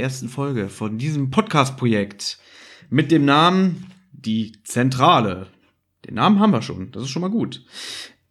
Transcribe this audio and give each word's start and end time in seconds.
allerersten 0.00 0.30
Folge 0.30 0.70
von 0.70 0.96
diesem 0.96 1.30
Podcast-Projekt 1.30 2.38
mit 2.88 3.10
dem 3.10 3.26
Namen 3.26 3.84
Die 4.12 4.52
Zentrale. 4.64 5.48
Den 6.06 6.14
Namen 6.14 6.40
haben 6.40 6.52
wir 6.52 6.62
schon, 6.62 6.90
das 6.90 7.02
ist 7.02 7.10
schon 7.10 7.20
mal 7.20 7.28
gut. 7.28 7.62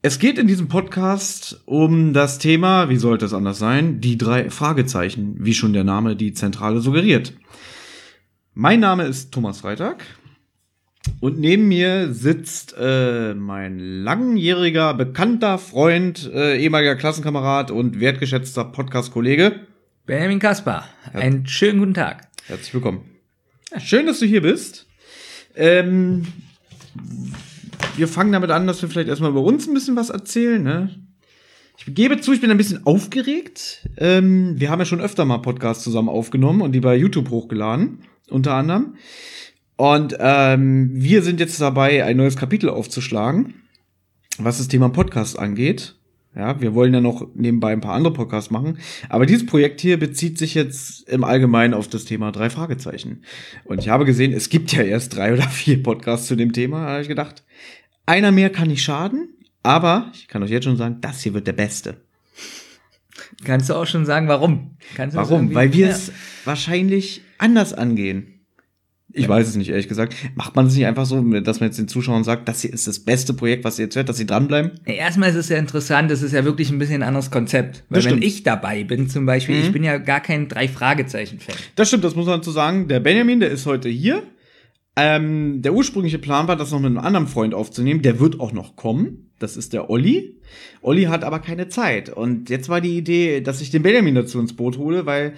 Es 0.02 0.18
geht 0.18 0.40
in 0.40 0.48
diesem 0.48 0.68
Podcast 0.68 1.62
um 1.66 2.12
das 2.12 2.40
Thema, 2.40 2.90
wie 2.90 2.96
sollte 2.96 3.26
es 3.26 3.36
anders 3.36 3.60
sein, 3.60 4.02
die 4.02 4.18
drei 4.18 4.50
Fragezeichen, 4.50 5.36
wie 5.38 5.54
schon 5.54 5.74
der 5.74 5.84
Name 5.84 6.16
Die 6.16 6.34
Zentrale 6.34 6.82
suggeriert. 6.82 7.34
Mein 8.56 8.80
Name 8.80 9.04
ist 9.04 9.32
Thomas 9.32 9.60
Freitag 9.60 10.04
und 11.20 11.40
neben 11.40 11.68
mir 11.68 12.12
sitzt 12.12 12.74
äh, 12.80 13.36
mein 13.36 13.78
langjähriger, 13.78 14.96
bekannter 14.96 15.60
Freund, 15.60 16.32
äh, 16.34 16.58
ehemaliger 16.58 16.96
Klassenkamerad 16.96 17.70
und 17.70 18.00
wertgeschätzter 18.00 18.66
Podcast-Kollege. 18.66 19.69
Benjamin 20.10 20.40
Kaspar. 20.40 20.90
Einen 21.14 21.46
schönen 21.46 21.78
guten 21.78 21.94
Tag. 21.94 22.30
Herzlich 22.48 22.74
willkommen. 22.74 23.02
Schön, 23.78 24.08
dass 24.08 24.18
du 24.18 24.26
hier 24.26 24.42
bist. 24.42 24.88
Ähm, 25.56 26.26
wir 27.96 28.08
fangen 28.08 28.32
damit 28.32 28.50
an, 28.50 28.66
dass 28.66 28.82
wir 28.82 28.90
vielleicht 28.90 29.08
erstmal 29.08 29.30
über 29.30 29.44
uns 29.44 29.68
ein 29.68 29.76
bisschen 29.76 29.96
was 29.96 30.10
erzählen. 30.10 30.64
Ne? 30.64 31.00
Ich 31.78 31.94
gebe 31.94 32.20
zu, 32.20 32.34
ich 32.34 32.42
bin 32.42 32.50
ein 32.50 32.58
bisschen 32.58 32.88
aufgeregt. 32.88 33.88
Ähm, 33.98 34.60
wir 34.60 34.72
haben 34.72 34.80
ja 34.80 34.86
schon 34.86 35.00
öfter 35.00 35.26
mal 35.26 35.38
Podcasts 35.44 35.84
zusammen 35.84 36.10
aufgenommen 36.10 36.62
und 36.62 36.72
die 36.72 36.80
bei 36.80 36.96
YouTube 36.96 37.30
hochgeladen, 37.30 38.00
unter 38.32 38.56
anderem. 38.56 38.96
Und 39.76 40.18
ähm, 40.20 40.90
wir 40.92 41.22
sind 41.22 41.40
jetzt 41.40 41.62
dabei, 41.62 42.04
ein 42.04 42.18
neues 42.18 42.36
Kapitel 42.36 42.72
aufzuschlagen, 42.72 43.62
was 44.40 44.58
das 44.58 44.70
Thema 44.70 44.90
Podcast 44.90 45.38
angeht. 45.38 45.99
Ja, 46.40 46.62
wir 46.62 46.74
wollen 46.74 46.94
ja 46.94 47.02
noch 47.02 47.28
nebenbei 47.36 47.74
ein 47.74 47.82
paar 47.82 47.96
andere 47.96 48.14
Podcasts 48.14 48.50
machen. 48.50 48.78
Aber 49.10 49.26
dieses 49.26 49.46
Projekt 49.46 49.82
hier 49.82 50.00
bezieht 50.00 50.38
sich 50.38 50.54
jetzt 50.54 51.10
im 51.10 51.26
Allgemeinen 51.26 51.74
auf 51.74 51.90
das 51.90 52.06
Thema 52.06 52.32
drei 52.32 52.50
Fragezeichen. 52.50 53.24
Und 53.66 53.80
ich 53.80 53.90
habe 53.90 54.06
gesehen, 54.06 54.32
es 54.32 54.48
gibt 54.48 54.72
ja 54.72 54.84
erst 54.84 55.18
drei 55.18 55.34
oder 55.34 55.44
vier 55.44 55.84
Podcasts 55.84 56.28
zu 56.28 56.38
dem 56.38 56.54
Thema. 56.54 56.86
Da 56.86 56.92
habe 56.92 57.02
ich 57.02 57.10
gedacht, 57.10 57.44
einer 58.06 58.32
mehr 58.32 58.50
kann 58.50 58.70
nicht 58.70 58.84
schaden. 58.84 59.36
Aber 59.64 60.14
ich 60.14 60.30
kann 60.30 60.42
euch 60.42 60.50
jetzt 60.50 60.64
schon 60.64 60.78
sagen, 60.78 61.00
das 61.02 61.22
hier 61.22 61.34
wird 61.34 61.46
der 61.46 61.54
beste. 61.54 61.98
Kannst 63.44 63.70
du 63.70 63.74
auch 63.74 63.86
schon 63.86 64.06
sagen, 64.06 64.30
warum? 64.30 64.78
Warum? 64.96 65.54
Weil 65.54 65.74
wir 65.74 65.90
es 65.90 66.08
ja. 66.08 66.14
wahrscheinlich 66.46 67.22
anders 67.38 67.74
angehen. 67.74 68.39
Ich 69.12 69.28
weiß 69.28 69.48
es 69.48 69.56
nicht, 69.56 69.70
ehrlich 69.70 69.88
gesagt. 69.88 70.16
Macht 70.36 70.56
man 70.56 70.68
es 70.68 70.76
nicht 70.76 70.86
einfach 70.86 71.06
so, 71.06 71.22
dass 71.42 71.60
man 71.60 71.70
jetzt 71.70 71.80
den 71.80 71.88
Zuschauern 71.88 72.24
sagt, 72.24 72.48
das 72.48 72.62
hier 72.62 72.72
ist 72.72 72.88
das 72.88 73.00
beste 73.00 73.34
Projekt, 73.34 73.64
was 73.64 73.80
ihr 73.80 73.86
jetzt 73.86 73.96
hört, 73.96 74.08
dass 74.08 74.18
sie 74.18 74.28
dranbleiben? 74.28 74.72
Ja, 74.86 74.94
erstmal 74.94 75.30
ist 75.30 75.36
es 75.36 75.50
ja 75.50 75.58
interessant, 75.58 76.12
es 76.12 76.22
ist 76.22 76.32
ja 76.32 76.46
wirklich 76.46 76.70
ein 76.70 76.78
bisschen 76.78 77.02
ein 77.02 77.08
anderes 77.08 77.32
Konzept. 77.32 77.84
Weil 77.90 78.04
wenn 78.06 78.22
ich 78.22 78.44
dabei 78.44 78.84
bin 78.84 79.10
zum 79.10 79.26
Beispiel, 79.26 79.58
mhm. 79.58 79.64
ich 79.64 79.72
bin 79.72 79.84
ja 79.84 79.98
gar 79.98 80.20
kein 80.20 80.48
Drei-Fragezeichen-Fan. 80.48 81.56
Das 81.76 81.88
stimmt, 81.88 82.04
das 82.04 82.16
muss 82.16 82.28
man 82.28 82.40
dazu 82.40 82.52
sagen. 82.52 82.88
Der 82.88 83.00
Benjamin, 83.00 83.40
der 83.40 83.50
ist 83.50 83.66
heute 83.66 83.90
hier. 83.90 84.24
Ähm, 84.96 85.62
der 85.62 85.74
ursprüngliche 85.74 86.20
Plan 86.20 86.48
war, 86.48 86.56
das 86.56 86.72
noch 86.72 86.80
mit 86.80 86.88
einem 86.88 87.00
anderen 87.00 87.28
Freund 87.28 87.54
aufzunehmen. 87.54 88.02
Der 88.02 88.20
wird 88.20 88.40
auch 88.40 88.52
noch 88.52 88.76
kommen. 88.76 89.32
Das 89.40 89.58
ist 89.58 89.74
der 89.74 89.90
Olli. 89.90 90.40
Olli 90.82 91.04
hat 91.04 91.24
aber 91.24 91.40
keine 91.40 91.70
Zeit. 91.70 92.10
Und 92.10 92.50
jetzt 92.50 92.70
war 92.70 92.82
die 92.82 92.98
Idee, 92.98 93.42
dass 93.42 93.62
ich 93.62 93.72
den 93.72 93.82
Benjamin 93.82 94.14
dazu 94.14 94.40
ins 94.40 94.56
Boot 94.56 94.78
hole, 94.78 95.06
weil 95.06 95.34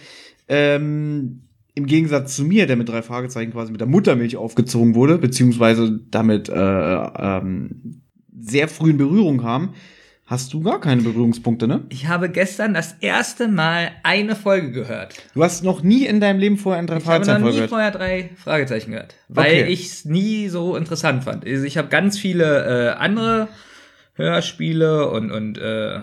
ähm, 0.48 1.44
im 1.74 1.86
Gegensatz 1.86 2.36
zu 2.36 2.44
mir, 2.44 2.68
der 2.68 2.76
mit 2.76 2.90
drei 2.90 3.02
Fragezeichen 3.02 3.52
quasi 3.52 3.72
mit 3.72 3.82
der 3.82 3.88
Muttermilch 3.88 4.36
aufgezogen 4.36 4.96
wurde, 4.96 5.18
beziehungsweise 5.18 6.00
damit 6.10 6.50
äh, 6.50 6.54
ähm, 6.54 8.02
sehr 8.40 8.68
früh 8.68 8.92
in 8.92 8.98
Berührung 8.98 9.40
kam, 9.40 9.74
hast 10.26 10.54
du 10.54 10.62
gar 10.62 10.80
keine 10.80 11.02
Berührungspunkte, 11.02 11.68
ne? 11.68 11.84
Ich 11.90 12.08
habe 12.08 12.30
gestern 12.30 12.74
das 12.74 12.96
erste 13.00 13.48
Mal 13.48 13.92
eine 14.04 14.36
Folge 14.36 14.72
gehört. 14.72 15.16
Du 15.34 15.44
hast 15.44 15.64
noch 15.64 15.84
nie 15.84 16.06
in 16.06 16.20
deinem 16.20 16.40
Leben 16.40 16.58
vorher 16.58 16.82
ein 16.82 16.88
drei 16.88 17.00
Fragezeichen 17.00 17.44
gehört? 17.44 17.56
Ich 17.56 17.62
habe 17.62 17.82
noch 17.82 17.88
nie 17.88 17.92
vorher 17.92 17.92
drei 17.92 18.30
Fragezeichen 18.36 18.92
gehört, 18.92 19.16
weil 19.28 19.62
okay. 19.64 19.72
ich 19.72 19.88
es 19.88 20.06
nie 20.06 20.50
so 20.50 20.76
interessant 20.76 21.24
fand. 21.24 21.46
Also 21.46 21.66
ich 21.66 21.78
habe 21.78 21.90
ganz 21.90 22.18
viele 22.18 22.94
äh, 22.94 22.98
andere 22.98 23.48
Hörspiele 24.14 25.10
und 25.10 25.32
und 25.32 25.58
äh, 25.58 26.00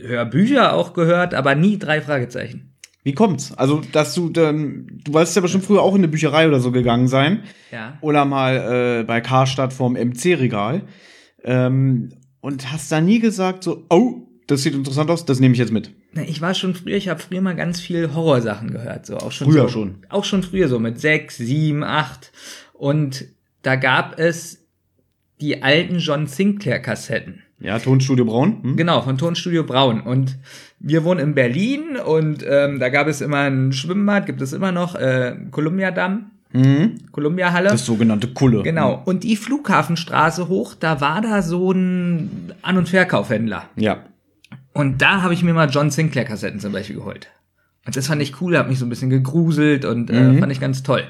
Hörbücher 0.00 0.72
auch 0.72 0.94
gehört, 0.94 1.34
aber 1.34 1.54
nie 1.54 1.78
drei 1.78 2.00
Fragezeichen. 2.00 2.71
Wie 3.04 3.14
kommt's? 3.14 3.52
Also, 3.56 3.82
dass 3.92 4.14
du 4.14 4.28
dann, 4.28 5.00
du 5.04 5.12
wolltest 5.12 5.34
ja 5.34 5.42
bestimmt 5.42 5.64
früher 5.64 5.82
auch 5.82 5.94
in 5.94 6.00
eine 6.00 6.08
Bücherei 6.08 6.46
oder 6.46 6.60
so 6.60 6.70
gegangen 6.70 7.08
sein. 7.08 7.42
Ja. 7.72 7.98
Oder 8.00 8.24
mal 8.24 9.00
äh, 9.00 9.04
bei 9.04 9.20
Karstadt 9.20 9.72
vorm 9.72 9.94
MC-Regal. 9.94 10.82
Ähm, 11.42 12.10
und 12.40 12.72
hast 12.72 12.92
da 12.92 13.00
nie 13.00 13.18
gesagt, 13.18 13.64
so, 13.64 13.84
oh, 13.90 14.28
das 14.46 14.62
sieht 14.62 14.74
interessant 14.74 15.10
aus, 15.10 15.24
das 15.24 15.40
nehme 15.40 15.54
ich 15.54 15.58
jetzt 15.58 15.72
mit. 15.72 15.92
Ich 16.26 16.40
war 16.40 16.54
schon 16.54 16.74
früher, 16.74 16.96
ich 16.96 17.08
habe 17.08 17.20
früher 17.20 17.40
mal 17.40 17.56
ganz 17.56 17.80
viel 17.80 18.14
Horrorsachen 18.14 18.70
gehört, 18.70 19.06
so 19.06 19.16
auch 19.16 19.32
schon. 19.32 19.50
Früher 19.50 19.62
so, 19.62 19.68
schon. 19.68 20.04
Auch 20.08 20.24
schon 20.24 20.42
früher 20.42 20.68
so 20.68 20.78
mit 20.78 21.00
sechs, 21.00 21.38
sieben, 21.38 21.82
acht. 21.82 22.32
Und 22.72 23.24
da 23.62 23.76
gab 23.76 24.18
es 24.18 24.66
die 25.40 25.62
alten 25.62 25.98
John 25.98 26.26
Sinclair 26.26 26.80
Kassetten. 26.80 27.41
Ja, 27.62 27.78
Tonstudio 27.78 28.24
Braun. 28.24 28.58
Hm? 28.62 28.76
Genau, 28.76 29.02
von 29.02 29.16
Tonstudio 29.16 29.62
Braun. 29.62 30.00
Und 30.00 30.36
wir 30.80 31.04
wohnen 31.04 31.20
in 31.20 31.34
Berlin 31.34 31.96
und 31.96 32.44
ähm, 32.48 32.80
da 32.80 32.88
gab 32.88 33.06
es 33.06 33.20
immer 33.20 33.42
ein 33.42 33.72
Schwimmbad, 33.72 34.26
gibt 34.26 34.42
es 34.42 34.52
immer 34.52 34.72
noch, 34.72 34.96
äh, 34.96 35.36
Columbia 35.52 35.92
Damm. 35.92 36.32
Mhm. 36.52 36.98
Columbia 37.12 37.52
Halle. 37.52 37.70
Das 37.70 37.86
sogenannte 37.86 38.28
Kulle. 38.28 38.62
Genau. 38.62 39.00
Und 39.04 39.24
die 39.24 39.36
Flughafenstraße 39.36 40.48
hoch, 40.48 40.74
da 40.78 41.00
war 41.00 41.22
da 41.22 41.40
so 41.40 41.72
ein 41.72 42.52
An- 42.62 42.76
und 42.76 42.88
Verkaufhändler. 42.88 43.64
Ja. 43.76 44.04
Und 44.74 45.00
da 45.00 45.22
habe 45.22 45.32
ich 45.32 45.42
mir 45.42 45.54
mal 45.54 45.70
John 45.70 45.90
Sinclair 45.90 46.24
Kassetten 46.24 46.60
zum 46.60 46.72
Beispiel 46.72 46.96
geholt. 46.96 47.28
Und 47.86 47.96
das 47.96 48.08
fand 48.08 48.20
ich 48.22 48.40
cool, 48.40 48.58
hat 48.58 48.68
mich 48.68 48.78
so 48.78 48.86
ein 48.86 48.90
bisschen 48.90 49.10
gegruselt 49.10 49.84
und 49.84 50.10
äh, 50.10 50.20
mhm. 50.20 50.38
fand 50.40 50.52
ich 50.52 50.60
ganz 50.60 50.82
toll. 50.82 51.04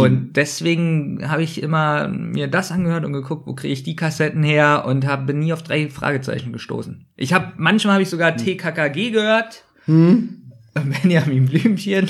Und 0.00 0.36
deswegen 0.36 1.28
habe 1.28 1.42
ich 1.42 1.62
immer 1.62 2.08
mir 2.08 2.48
das 2.48 2.70
angehört 2.70 3.04
und 3.04 3.12
geguckt, 3.12 3.46
wo 3.46 3.54
kriege 3.54 3.72
ich 3.72 3.82
die 3.82 3.96
Kassetten 3.96 4.42
her 4.42 4.84
und 4.86 5.06
hab, 5.06 5.26
bin 5.26 5.40
nie 5.40 5.52
auf 5.52 5.62
drei 5.62 5.88
Fragezeichen 5.88 6.52
gestoßen. 6.52 7.06
Ich 7.16 7.32
habe 7.32 7.52
manchmal 7.56 7.94
habe 7.94 8.02
ich 8.02 8.10
sogar 8.10 8.32
hm. 8.32 8.38
TKKG 8.38 9.10
gehört, 9.10 9.64
hm. 9.84 10.52
Benjamin 11.02 11.46
Blümchen, 11.46 12.08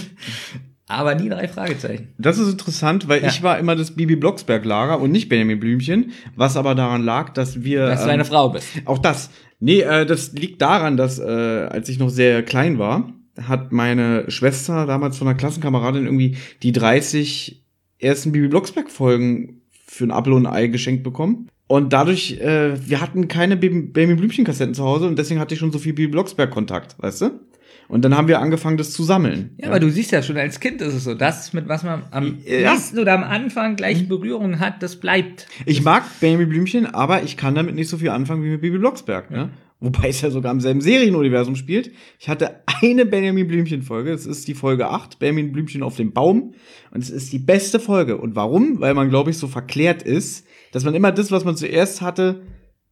aber 0.87 1.15
nie 1.15 1.29
drei 1.29 1.49
Fragezeichen. 1.49 2.15
Das 2.19 2.39
ist 2.39 2.51
interessant, 2.51 3.09
weil 3.09 3.23
ja. 3.23 3.29
ich 3.29 3.43
war 3.43 3.59
immer 3.59 3.77
das 3.77 3.95
Bibi 3.95 4.17
Blocksberg 4.17 4.65
Lager 4.65 5.01
und 5.01 5.13
nicht 5.13 5.29
Benjamin 5.29 5.61
Blümchen, 5.61 6.13
was 6.35 6.57
aber 6.57 6.75
daran 6.75 7.03
lag, 7.03 7.31
dass 7.31 7.63
wir 7.63 7.87
dass 7.87 8.05
du 8.05 8.11
eine 8.11 8.23
ähm, 8.23 8.29
Frau 8.29 8.49
bist. 8.51 8.69
Auch 8.87 8.99
das. 8.99 9.31
Nee, 9.61 9.81
äh, 9.81 10.07
das 10.07 10.33
liegt 10.33 10.63
daran, 10.63 10.97
dass 10.97 11.19
äh, 11.19 11.25
als 11.25 11.89
ich 11.89 11.99
noch 11.99 12.11
sehr 12.11 12.43
klein 12.43 12.79
war, 12.79 13.13
hat 13.47 13.73
meine 13.73 14.31
Schwester 14.31 14.87
damals 14.87 15.19
von 15.19 15.29
einer 15.29 15.37
Klassenkameradin 15.37 16.05
irgendwie 16.05 16.37
die 16.63 16.73
30 16.73 17.65
ersten 17.99 18.33
Bibi 18.33 18.49
Blocksberg-Folgen 18.49 19.63
für 19.87 20.05
ein 20.05 20.11
Apfel 20.11 20.33
und 20.33 20.47
ein 20.47 20.53
Ei 20.53 20.67
geschenkt 20.69 21.03
bekommen. 21.03 21.49
Und 21.67 21.93
dadurch, 21.93 22.41
äh, 22.41 22.89
wir 22.89 23.01
hatten 23.01 23.29
keine 23.29 23.57
Baby 23.57 24.15
Blümchen-Kassetten 24.15 24.75
zu 24.75 24.85
Hause 24.85 25.07
und 25.07 25.19
deswegen 25.19 25.39
hatte 25.39 25.55
ich 25.55 25.61
schon 25.61 25.73
so 25.73 25.79
viel 25.79 25.93
Bibi 25.93 26.13
Blocksberg-Kontakt, 26.13 26.97
weißt 26.99 27.23
du? 27.23 27.41
Und 27.89 28.05
dann 28.05 28.15
haben 28.15 28.29
wir 28.29 28.41
angefangen, 28.41 28.77
das 28.77 28.93
zu 28.93 29.03
sammeln. 29.03 29.55
Ja, 29.57 29.65
ja, 29.65 29.71
aber 29.71 29.81
du 29.81 29.91
siehst 29.91 30.13
ja 30.13 30.23
schon, 30.23 30.37
als 30.37 30.61
Kind 30.61 30.83
ist 30.83 30.95
es 30.95 31.05
so, 31.05 31.15
das, 31.15 31.55
mit 31.55 31.69
was 31.69 31.83
man 31.83 32.05
am 32.11 32.39
ja. 32.45 32.73
nächsten 32.73 32.99
oder 32.99 33.15
am 33.15 33.25
Anfang 33.25 33.77
gleich 33.77 34.03
mhm. 34.03 34.09
Berührung 34.09 34.61
hat, 34.61 34.83
das 34.83 34.97
bleibt. 34.97 35.47
Ich 35.65 35.83
mag 35.83 36.05
Baby 36.21 36.45
Blümchen, 36.45 36.87
aber 36.87 37.23
ich 37.23 37.39
kann 37.39 37.55
damit 37.55 37.75
nicht 37.75 37.89
so 37.89 37.97
viel 37.97 38.11
anfangen 38.11 38.45
wie 38.45 38.51
mit 38.51 38.61
Bibi 38.61 38.79
Blocksberg. 38.79 39.31
Ne? 39.31 39.51
Wobei 39.81 40.09
es 40.09 40.21
ja 40.21 40.31
sogar 40.31 40.53
im 40.53 40.61
selben 40.61 40.81
Serienuniversum 40.81 41.57
spielt. 41.57 41.93
Ich 42.19 42.29
hatte 42.29 42.63
eine 42.83 43.07
Benjamin 43.07 43.47
Blümchen-Folge, 43.47 44.13
es 44.13 44.27
ist 44.27 44.49
die 44.49 44.55
Folge 44.55 44.89
8, 44.89 45.19
Benjamin 45.19 45.53
Blümchen 45.53 45.83
auf 45.83 45.97
dem 45.97 46.13
Baum. 46.13 46.55
Und 46.91 47.03
es 47.03 47.11
ist 47.11 47.33
die 47.33 47.39
beste 47.39 47.81
Folge. 47.81 48.19
Und 48.19 48.37
warum? 48.37 48.81
Weil 48.81 48.95
man, 48.95 49.09
glaube 49.09 49.31
ich, 49.31 49.39
so 49.39 49.47
verklärt 49.47 50.03
ist, 50.03 50.47
dass 50.73 50.85
man 50.85 50.95
immer 50.95 51.13
das, 51.13 51.31
was 51.31 51.45
man 51.45 51.57
zuerst 51.57 52.01
hatte, 52.01 52.43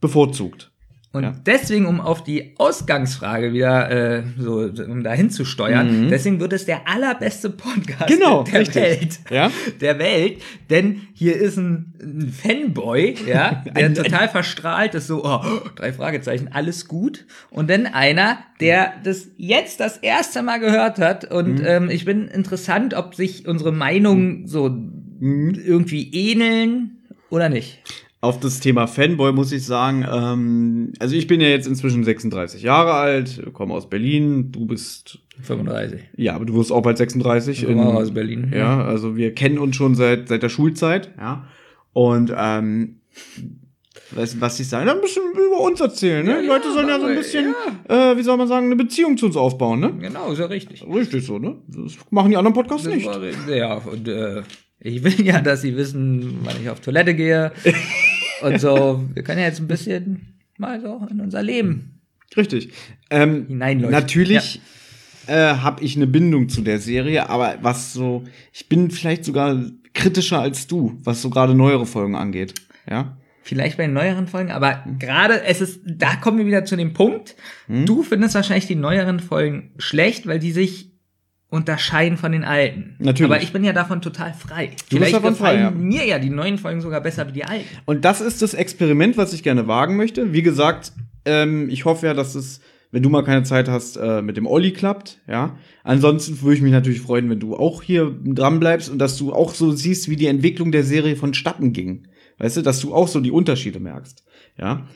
bevorzugt. 0.00 0.72
Und 1.16 1.22
ja. 1.22 1.32
deswegen, 1.46 1.86
um 1.86 1.98
auf 1.98 2.22
die 2.22 2.52
Ausgangsfrage 2.58 3.54
wieder 3.54 3.90
äh, 3.90 4.22
so, 4.38 4.70
um 4.86 5.02
dahin 5.02 5.30
zu 5.30 5.46
steuern, 5.46 6.04
mhm. 6.04 6.08
deswegen 6.10 6.40
wird 6.40 6.52
es 6.52 6.66
der 6.66 6.86
allerbeste 6.86 7.48
Podcast 7.48 8.08
genau, 8.08 8.42
der 8.42 8.60
richtig. 8.60 8.82
Welt. 8.82 9.18
Ja? 9.30 9.50
Der 9.80 9.98
Welt. 9.98 10.42
Denn 10.68 11.00
hier 11.14 11.36
ist 11.36 11.56
ein, 11.56 11.94
ein 12.02 12.28
Fanboy, 12.30 13.14
ja, 13.26 13.64
der 13.76 13.94
total 13.94 14.28
verstrahlt 14.28 14.94
ist, 14.94 15.06
so, 15.06 15.24
oh, 15.24 15.40
drei 15.74 15.94
Fragezeichen, 15.94 16.50
alles 16.52 16.86
gut. 16.86 17.24
Und 17.48 17.70
dann 17.70 17.86
einer, 17.86 18.38
der 18.60 18.92
das 19.02 19.28
jetzt 19.38 19.80
das 19.80 19.96
erste 19.96 20.42
Mal 20.42 20.58
gehört 20.58 20.98
hat. 20.98 21.24
Und 21.24 21.60
mhm. 21.60 21.66
ähm, 21.66 21.90
ich 21.90 22.04
bin 22.04 22.28
interessant, 22.28 22.92
ob 22.92 23.14
sich 23.14 23.48
unsere 23.48 23.72
Meinungen 23.72 24.46
so 24.46 24.68
mhm. 24.68 25.54
irgendwie 25.64 26.12
ähneln 26.12 26.98
oder 27.30 27.48
nicht 27.48 27.80
auf 28.26 28.40
das 28.40 28.60
Thema 28.60 28.86
Fanboy 28.86 29.32
muss 29.32 29.52
ich 29.52 29.64
sagen, 29.64 30.04
ähm, 30.10 30.92
also 30.98 31.14
ich 31.16 31.26
bin 31.26 31.40
ja 31.40 31.48
jetzt 31.48 31.66
inzwischen 31.66 32.04
36 32.04 32.62
Jahre 32.62 32.92
alt, 32.92 33.42
komme 33.52 33.74
aus 33.74 33.88
Berlin, 33.88 34.52
du 34.52 34.66
bist 34.66 35.18
35. 35.42 36.00
Ja, 36.16 36.34
aber 36.34 36.44
du 36.44 36.54
wirst 36.54 36.72
auch 36.72 36.82
bald 36.82 36.98
36. 36.98 37.62
Ich 37.62 37.66
komme 37.68 37.84
aus 37.86 38.12
Berlin. 38.12 38.48
Ja, 38.52 38.58
ja, 38.58 38.84
also 38.84 39.16
wir 39.16 39.34
kennen 39.34 39.58
uns 39.58 39.76
schon 39.76 39.94
seit 39.94 40.28
seit 40.28 40.42
der 40.42 40.48
Schulzeit, 40.48 41.12
ja. 41.18 41.46
Und 41.92 42.32
ähm, 42.36 43.00
was, 44.12 44.40
was 44.40 44.56
sie 44.56 44.64
sagen, 44.64 44.88
ein 44.88 45.00
bisschen 45.00 45.22
über 45.32 45.60
uns 45.62 45.80
erzählen. 45.80 46.24
Ne? 46.24 46.38
Die 46.40 46.46
Ja, 46.46 46.52
Leute 46.54 46.72
sollen 46.72 46.88
ja 46.88 47.00
so 47.00 47.06
ein 47.06 47.16
bisschen, 47.16 47.54
äh, 47.88 48.16
wie 48.16 48.22
soll 48.22 48.36
man 48.36 48.46
sagen, 48.48 48.66
eine 48.66 48.76
Beziehung 48.76 49.16
zu 49.16 49.26
uns 49.26 49.36
aufbauen. 49.36 49.80
Ne? 49.80 49.92
Genau, 50.00 50.30
ist 50.32 50.38
ja 50.38 50.46
richtig. 50.46 50.84
Richtig 50.86 51.24
so, 51.24 51.38
ne? 51.38 51.56
Das 51.68 51.94
machen 52.10 52.30
die 52.30 52.36
anderen 52.36 52.54
Podcasts 52.54 52.84
Das 52.84 52.94
nicht. 52.94 53.06
war, 53.06 53.20
ja, 53.48 53.74
und 53.74 54.06
äh, 54.08 54.42
ich 54.80 55.02
will 55.02 55.20
ja, 55.26 55.40
dass 55.40 55.62
sie 55.62 55.76
wissen, 55.76 56.38
wann 56.44 56.54
ich 56.62 56.68
auf 56.70 56.80
Toilette 56.80 57.14
gehe. 57.14 57.52
und 58.42 58.60
so, 58.60 59.04
wir 59.14 59.22
können 59.22 59.40
ja 59.40 59.46
jetzt 59.46 59.60
ein 59.60 59.68
bisschen 59.68 60.34
mal 60.58 60.80
so 60.80 61.06
in 61.10 61.20
unser 61.20 61.42
Leben 61.42 61.96
Richtig. 62.36 62.70
Ähm, 63.10 63.46
hineinleuchten. 63.46 63.90
Natürlich 63.90 64.60
äh, 65.26 65.32
habe 65.32 65.84
ich 65.84 65.96
eine 65.96 66.06
Bindung 66.06 66.48
zu 66.48 66.62
der 66.62 66.78
Serie, 66.78 67.28
aber 67.28 67.58
was 67.62 67.92
so, 67.92 68.24
ich 68.52 68.68
bin 68.68 68.90
vielleicht 68.90 69.24
sogar 69.24 69.60
kritischer 69.94 70.40
als 70.40 70.66
du, 70.66 70.98
was 71.02 71.22
so 71.22 71.30
gerade 71.30 71.54
neuere 71.54 71.86
Folgen 71.86 72.16
angeht. 72.16 72.54
Ja. 72.88 73.16
Vielleicht 73.42 73.76
bei 73.76 73.84
den 73.84 73.92
neueren 73.92 74.26
Folgen, 74.26 74.50
aber 74.50 74.84
gerade 74.98 75.42
es 75.44 75.60
ist, 75.60 75.80
da 75.84 76.16
kommen 76.16 76.38
wir 76.38 76.46
wieder 76.46 76.64
zu 76.64 76.76
dem 76.76 76.92
Punkt. 76.92 77.36
Hm? 77.68 77.86
Du 77.86 78.02
findest 78.02 78.34
wahrscheinlich 78.34 78.66
die 78.66 78.74
neueren 78.74 79.20
Folgen 79.20 79.72
schlecht, 79.78 80.26
weil 80.26 80.40
die 80.40 80.50
sich 80.50 80.90
unterscheiden 81.48 82.18
von 82.18 82.32
den 82.32 82.44
alten. 82.44 82.96
Natürlich. 82.98 83.32
Aber 83.32 83.42
ich 83.42 83.52
bin 83.52 83.62
ja 83.62 83.72
davon 83.72 84.02
total 84.02 84.34
frei. 84.34 84.66
Du 84.66 84.72
bist 84.72 84.88
Vielleicht 84.88 85.14
davon 85.14 85.36
frei, 85.36 85.56
gefallen 85.56 85.62
ja. 85.62 85.70
mir 85.70 86.04
ja 86.04 86.18
die 86.18 86.30
neuen 86.30 86.58
Folgen 86.58 86.80
sogar 86.80 87.00
besser 87.00 87.28
wie 87.28 87.32
die 87.32 87.44
alten. 87.44 87.66
Und 87.84 88.04
das 88.04 88.20
ist 88.20 88.42
das 88.42 88.54
Experiment, 88.54 89.16
was 89.16 89.32
ich 89.32 89.42
gerne 89.42 89.68
wagen 89.68 89.96
möchte. 89.96 90.32
Wie 90.32 90.42
gesagt, 90.42 90.92
ähm, 91.24 91.68
ich 91.70 91.84
hoffe 91.84 92.06
ja, 92.06 92.14
dass 92.14 92.34
es, 92.34 92.60
wenn 92.90 93.02
du 93.02 93.10
mal 93.10 93.22
keine 93.22 93.44
Zeit 93.44 93.68
hast, 93.68 93.96
äh, 93.96 94.22
mit 94.22 94.36
dem 94.36 94.46
Olli 94.46 94.72
klappt. 94.72 95.20
Ja. 95.28 95.56
Ansonsten 95.84 96.40
würde 96.42 96.56
ich 96.56 96.62
mich 96.62 96.72
natürlich 96.72 97.00
freuen, 97.00 97.30
wenn 97.30 97.40
du 97.40 97.56
auch 97.56 97.82
hier 97.82 98.12
dran 98.24 98.58
bleibst 98.58 98.90
und 98.90 98.98
dass 98.98 99.16
du 99.16 99.32
auch 99.32 99.54
so 99.54 99.70
siehst, 99.70 100.08
wie 100.08 100.16
die 100.16 100.26
Entwicklung 100.26 100.72
der 100.72 100.82
Serie 100.82 101.14
vonstatten 101.14 101.72
ging. 101.72 102.08
Weißt 102.38 102.56
du, 102.56 102.62
dass 102.62 102.80
du 102.80 102.92
auch 102.92 103.08
so 103.08 103.20
die 103.20 103.30
Unterschiede 103.30 103.80
merkst. 103.80 104.24
Ja. 104.58 104.86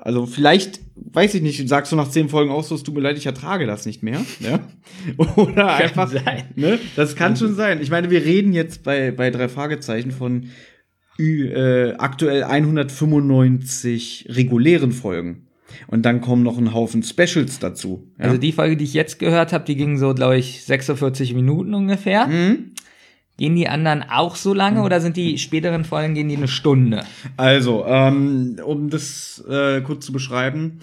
Also 0.00 0.26
vielleicht, 0.26 0.80
weiß 0.94 1.34
ich 1.34 1.42
nicht, 1.42 1.68
sagst 1.68 1.92
du 1.92 1.96
nach 1.96 2.08
zehn 2.08 2.28
Folgen 2.28 2.50
auch 2.50 2.64
so, 2.64 2.74
es 2.74 2.82
tut 2.82 2.94
mir 2.94 3.00
leid, 3.00 3.18
ich 3.18 3.26
ertrage 3.26 3.66
das 3.66 3.86
nicht 3.86 4.02
mehr. 4.02 4.24
Ja? 4.40 4.60
Oder 5.36 5.74
einfach. 5.74 6.10
sein. 6.10 6.44
Ne? 6.56 6.78
Das 6.96 7.16
kann 7.16 7.36
schon 7.36 7.54
sein. 7.54 7.80
Ich 7.82 7.90
meine, 7.90 8.10
wir 8.10 8.24
reden 8.24 8.52
jetzt 8.52 8.82
bei, 8.82 9.10
bei 9.10 9.30
drei 9.30 9.48
Fragezeichen 9.48 10.10
von 10.10 10.50
äh, 11.18 11.92
aktuell 11.98 12.44
195 12.44 14.26
regulären 14.30 14.92
Folgen. 14.92 15.46
Und 15.86 16.04
dann 16.04 16.20
kommen 16.20 16.42
noch 16.42 16.58
ein 16.58 16.74
Haufen 16.74 17.02
Specials 17.02 17.58
dazu. 17.58 18.10
Ja? 18.18 18.26
Also 18.26 18.38
die 18.38 18.52
Folge, 18.52 18.76
die 18.76 18.84
ich 18.84 18.94
jetzt 18.94 19.18
gehört 19.18 19.52
habe, 19.52 19.64
die 19.64 19.76
ging 19.76 19.98
so, 19.98 20.14
glaube 20.14 20.38
ich, 20.38 20.64
46 20.64 21.34
Minuten 21.34 21.74
ungefähr. 21.74 22.26
Mhm. 22.26 22.72
Gehen 23.40 23.56
die 23.56 23.68
anderen 23.68 24.02
auch 24.02 24.36
so 24.36 24.52
lange 24.52 24.82
oder 24.82 25.00
sind 25.00 25.16
die 25.16 25.38
späteren 25.38 25.84
Folgen, 25.84 26.12
gehen 26.12 26.28
die 26.28 26.36
eine 26.36 26.46
Stunde? 26.46 27.06
Also, 27.38 27.86
ähm, 27.86 28.60
um 28.62 28.90
das 28.90 29.42
äh, 29.48 29.80
kurz 29.80 30.04
zu 30.04 30.12
beschreiben, 30.12 30.80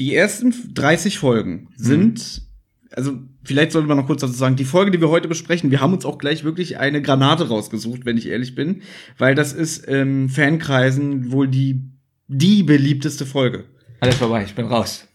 die 0.00 0.12
ersten 0.12 0.52
30 0.74 1.18
Folgen 1.18 1.68
sind, 1.76 2.42
also 2.90 3.18
vielleicht 3.44 3.70
sollte 3.70 3.86
man 3.86 3.98
noch 3.98 4.08
kurz 4.08 4.20
dazu 4.20 4.32
sagen, 4.32 4.56
die 4.56 4.64
Folge, 4.64 4.90
die 4.90 5.00
wir 5.00 5.10
heute 5.10 5.28
besprechen, 5.28 5.70
wir 5.70 5.80
haben 5.80 5.92
uns 5.92 6.04
auch 6.04 6.18
gleich 6.18 6.42
wirklich 6.42 6.78
eine 6.78 7.02
Granate 7.02 7.46
rausgesucht, 7.46 8.04
wenn 8.04 8.16
ich 8.16 8.26
ehrlich 8.26 8.56
bin, 8.56 8.82
weil 9.16 9.36
das 9.36 9.52
ist 9.52 9.86
in 9.86 10.28
Fankreisen 10.28 11.30
wohl 11.30 11.46
die, 11.46 11.84
die 12.26 12.64
beliebteste 12.64 13.26
Folge. 13.26 13.66
Alles 14.00 14.16
vorbei, 14.16 14.42
ich 14.44 14.56
bin 14.56 14.66
raus. 14.66 15.06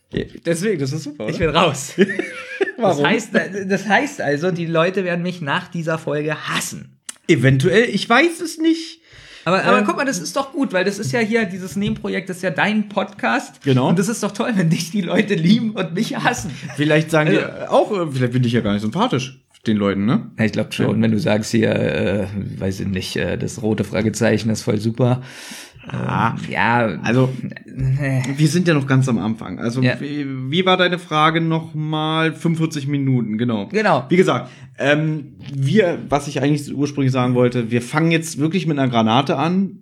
Deswegen, 0.45 0.79
das 0.79 0.93
ist 0.93 1.03
super, 1.03 1.27
Ich 1.27 1.37
bin 1.37 1.49
raus. 1.49 1.95
Warum? 2.77 3.03
Das 3.03 3.11
heißt, 3.11 3.29
das 3.67 3.87
heißt 3.87 4.21
also, 4.21 4.51
die 4.51 4.65
Leute 4.65 5.03
werden 5.03 5.21
mich 5.23 5.41
nach 5.41 5.67
dieser 5.67 5.97
Folge 5.97 6.35
hassen. 6.49 6.97
Eventuell, 7.27 7.85
ich 7.89 8.07
weiß 8.09 8.41
es 8.41 8.57
nicht. 8.57 8.99
Aber, 9.45 9.63
aber 9.63 9.79
Ähm. 9.79 9.85
guck 9.85 9.95
mal, 9.97 10.05
das 10.05 10.19
ist 10.19 10.35
doch 10.35 10.51
gut, 10.53 10.73
weil 10.73 10.83
das 10.85 10.97
ist 10.97 11.11
ja 11.11 11.19
hier, 11.19 11.45
dieses 11.45 11.75
Nebenprojekt, 11.75 12.29
das 12.29 12.37
ist 12.37 12.43
ja 12.43 12.49
dein 12.49 12.89
Podcast. 12.89 13.61
Genau. 13.63 13.89
Und 13.89 13.99
das 13.99 14.09
ist 14.09 14.23
doch 14.23 14.31
toll, 14.31 14.51
wenn 14.55 14.69
dich 14.71 14.89
die 14.91 15.01
Leute 15.01 15.35
lieben 15.35 15.71
und 15.71 15.93
mich 15.93 16.15
hassen. 16.17 16.51
Vielleicht 16.75 17.11
sagen 17.11 17.29
Also- 17.29 17.41
die 17.41 17.67
auch, 17.69 17.91
äh, 17.91 18.11
vielleicht 18.11 18.33
bin 18.33 18.43
ich 18.43 18.53
ja 18.53 18.61
gar 18.61 18.73
nicht 18.73 18.81
sympathisch, 18.81 19.39
den 19.67 19.77
Leuten, 19.77 20.05
ne? 20.05 20.31
Ich 20.39 20.51
glaube 20.51 20.71
schon, 20.73 20.99
wenn 21.01 21.11
du 21.11 21.19
sagst 21.19 21.51
hier, 21.51 21.69
äh, 21.75 22.27
weiß 22.57 22.79
ich 22.81 22.87
nicht, 22.87 23.15
äh, 23.17 23.37
das 23.37 23.61
rote 23.61 23.83
Fragezeichen 23.83 24.49
ist 24.49 24.63
voll 24.63 24.79
super. 24.79 25.21
Ah, 25.87 26.35
Ähm, 26.35 26.51
ja, 26.51 26.77
also 27.03 27.29
Wir 28.37 28.47
sind 28.47 28.67
ja 28.67 28.73
noch 28.73 28.87
ganz 28.87 29.07
am 29.09 29.17
Anfang. 29.17 29.59
Also, 29.59 29.81
Ja. 29.81 29.99
wie, 29.99 30.25
wie 30.49 30.65
war 30.65 30.77
deine 30.77 30.97
Frage 30.97 31.41
nochmal? 31.41 32.33
45 32.33 32.87
Minuten, 32.87 33.37
genau. 33.37 33.67
Genau. 33.67 34.05
Wie 34.09 34.15
gesagt, 34.15 34.49
ähm, 34.77 35.35
wir, 35.53 35.99
was 36.09 36.27
ich 36.27 36.41
eigentlich 36.41 36.73
ursprünglich 36.73 37.11
sagen 37.11 37.35
wollte, 37.35 37.69
wir 37.71 37.81
fangen 37.81 38.11
jetzt 38.11 38.37
wirklich 38.39 38.65
mit 38.67 38.79
einer 38.79 38.89
Granate 38.89 39.37
an. 39.37 39.79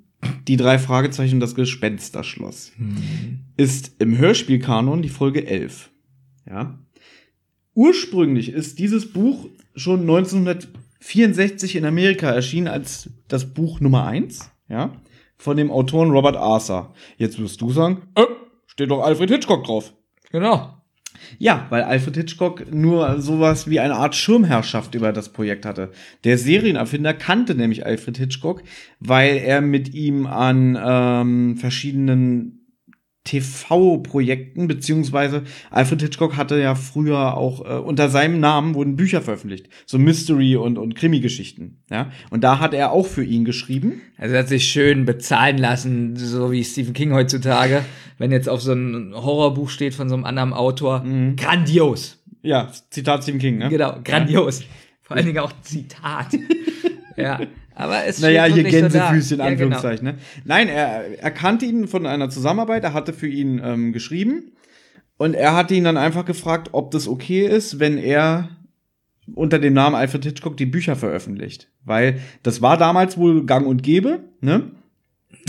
Die 0.47 0.55
drei 0.55 0.79
Fragezeichen 0.79 1.35
und 1.35 1.39
das 1.41 1.53
Gespensterschloss. 1.53 2.71
Ist 3.57 3.95
im 3.99 4.17
Hörspielkanon 4.17 5.01
die 5.01 5.09
Folge 5.09 5.45
11. 5.45 5.91
Ja. 6.49 6.79
Ursprünglich 7.75 8.49
ist 8.53 8.79
dieses 8.79 9.11
Buch 9.11 9.47
schon 9.75 10.01
1964 10.01 11.75
in 11.75 11.85
Amerika 11.85 12.29
erschienen 12.31 12.67
als 12.67 13.09
das 13.27 13.53
Buch 13.53 13.79
Nummer 13.81 14.05
1. 14.07 14.49
Ja. 14.69 14.93
Von 15.43 15.57
dem 15.57 15.71
Autoren 15.71 16.11
Robert 16.11 16.37
Arthur. 16.37 16.93
Jetzt 17.17 17.37
wirst 17.37 17.59
du 17.59 17.69
sagen, 17.69 18.03
äh, 18.15 18.23
steht 18.65 18.89
doch 18.89 19.03
Alfred 19.03 19.29
Hitchcock 19.29 19.65
drauf. 19.65 19.93
genau. 20.31 20.75
Ja, 21.37 21.67
weil 21.69 21.83
Alfred 21.83 22.15
Hitchcock 22.15 22.73
nur 22.73 23.19
sowas 23.19 23.69
wie 23.69 23.81
eine 23.81 23.95
Art 23.95 24.15
Schirmherrschaft 24.15 24.95
über 24.95 25.11
das 25.11 25.33
Projekt 25.33 25.65
hatte. 25.65 25.91
Der 26.23 26.37
Serienerfinder 26.37 27.13
kannte 27.13 27.55
nämlich 27.55 27.85
Alfred 27.85 28.17
Hitchcock, 28.17 28.63
weil 29.01 29.35
er 29.35 29.59
mit 29.59 29.93
ihm 29.93 30.27
an 30.27 30.79
ähm, 30.81 31.57
verschiedenen 31.57 32.62
TV-Projekten, 33.23 34.67
beziehungsweise 34.67 35.43
Alfred 35.71 36.01
Hitchcock 36.01 36.35
hatte 36.35 36.59
ja 36.59 36.75
früher 36.75 37.37
auch 37.37 37.65
äh, 37.65 37.79
unter 37.79 38.09
seinem 38.09 38.39
Namen 38.39 38.75
wurden 38.75 38.97
Bücher 38.97 39.21
veröffentlicht, 39.21 39.69
so 39.85 39.97
Mystery 39.97 40.57
und 40.57 40.77
und 40.77 40.95
Krimi-Geschichten, 40.95 41.77
ja. 41.89 42.11
Und 42.31 42.43
da 42.43 42.59
hat 42.59 42.73
er 42.73 42.91
auch 42.91 43.05
für 43.05 43.23
ihn 43.23 43.45
geschrieben. 43.45 44.01
Also 44.17 44.35
er 44.35 44.41
hat 44.41 44.49
sich 44.49 44.67
schön 44.67 45.05
bezahlen 45.05 45.57
lassen, 45.57 46.17
so 46.17 46.51
wie 46.51 46.63
Stephen 46.63 46.93
King 46.93 47.13
heutzutage. 47.13 47.85
Wenn 48.17 48.31
jetzt 48.31 48.49
auf 48.49 48.61
so 48.61 48.73
ein 48.73 49.13
Horrorbuch 49.15 49.69
steht 49.69 49.93
von 49.93 50.09
so 50.09 50.15
einem 50.15 50.25
anderen 50.25 50.53
Autor. 50.53 51.03
Grandios. 51.37 52.21
Ja, 52.41 52.71
Zitat 52.89 53.23
Stephen 53.23 53.39
King, 53.39 53.57
ne? 53.57 53.69
Genau, 53.69 53.99
grandios. 54.03 54.63
Vor 55.01 55.15
allen 55.15 55.25
Dingen 55.25 55.39
auch 55.39 55.53
Zitat. 55.61 56.27
ja. 57.17 57.39
Aber 57.75 58.05
es 58.05 58.19
Naja, 58.19 58.45
steht 58.45 58.55
hier 58.55 58.63
wirklich 58.65 58.73
so. 58.75 58.99
Gänsefüßchen, 58.99 59.39
Ja, 59.39 59.45
genau. 59.45 59.51
Anführungszeichen. 59.51 60.07
Ne? 60.07 60.15
Nein, 60.45 60.67
er, 60.67 61.19
er 61.19 61.31
kannte 61.31 61.65
ihn 61.65 61.87
von 61.87 62.05
einer 62.05 62.29
Zusammenarbeit, 62.29 62.83
er 62.83 62.93
hatte 62.93 63.13
für 63.13 63.27
ihn 63.27 63.61
ähm, 63.63 63.93
geschrieben 63.93 64.51
und 65.17 65.33
er 65.33 65.55
hatte 65.55 65.73
ihn 65.73 65.83
dann 65.83 65.97
einfach 65.97 66.25
gefragt, 66.25 66.69
ob 66.71 66.91
das 66.91 67.07
okay 67.07 67.45
ist, 67.45 67.79
wenn 67.79 67.97
er 67.97 68.49
unter 69.33 69.59
dem 69.59 69.73
Namen 69.73 69.95
Alfred 69.95 70.25
Hitchcock 70.25 70.57
die 70.57 70.65
Bücher 70.65 70.95
veröffentlicht. 70.95 71.69
Weil 71.85 72.19
das 72.43 72.61
war 72.61 72.77
damals 72.77 73.17
wohl 73.17 73.45
gang 73.45 73.65
und 73.65 73.83
gäbe, 73.83 74.19
ne? 74.41 74.71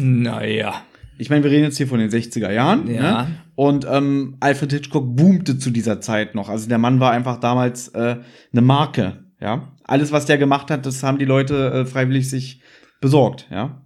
Naja. 0.01 0.83
Ich 1.19 1.31
meine, 1.31 1.45
wir 1.45 1.51
reden 1.51 1.65
jetzt 1.65 1.77
hier 1.77 1.87
von 1.87 2.01
den 2.01 2.11
60er 2.11 2.51
Jahren. 2.51 2.93
Ja. 2.93 3.23
Ne? 3.23 3.29
Und 3.55 3.87
ähm, 3.89 4.37
Alfred 4.41 4.73
Hitchcock 4.73 5.15
boomte 5.15 5.59
zu 5.59 5.71
dieser 5.71 6.01
Zeit 6.01 6.35
noch. 6.35 6.49
Also 6.49 6.69
der 6.69 6.79
Mann 6.79 6.99
war 6.99 7.13
einfach 7.13 7.39
damals 7.39 7.89
äh, 7.89 8.17
eine 8.53 8.63
Marke. 8.63 9.24
Ja. 9.45 9.69
Alles, 9.83 10.11
was 10.11 10.25
der 10.25 10.39
gemacht 10.39 10.71
hat, 10.71 10.87
das 10.87 11.03
haben 11.03 11.19
die 11.19 11.27
Leute 11.27 11.71
äh, 11.71 11.85
freiwillig 11.85 12.31
sich 12.31 12.63
besorgt. 13.03 13.47
Ja. 13.51 13.85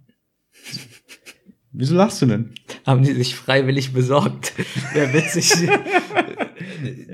Wieso 1.73 1.95
lachst 1.95 2.21
du 2.21 2.27
denn? 2.27 2.53
Haben 2.87 3.03
die 3.03 3.11
sich 3.11 3.35
freiwillig 3.35 3.91
besorgt. 3.91 4.53
Wäre 4.93 5.13
witzig. 5.13 5.51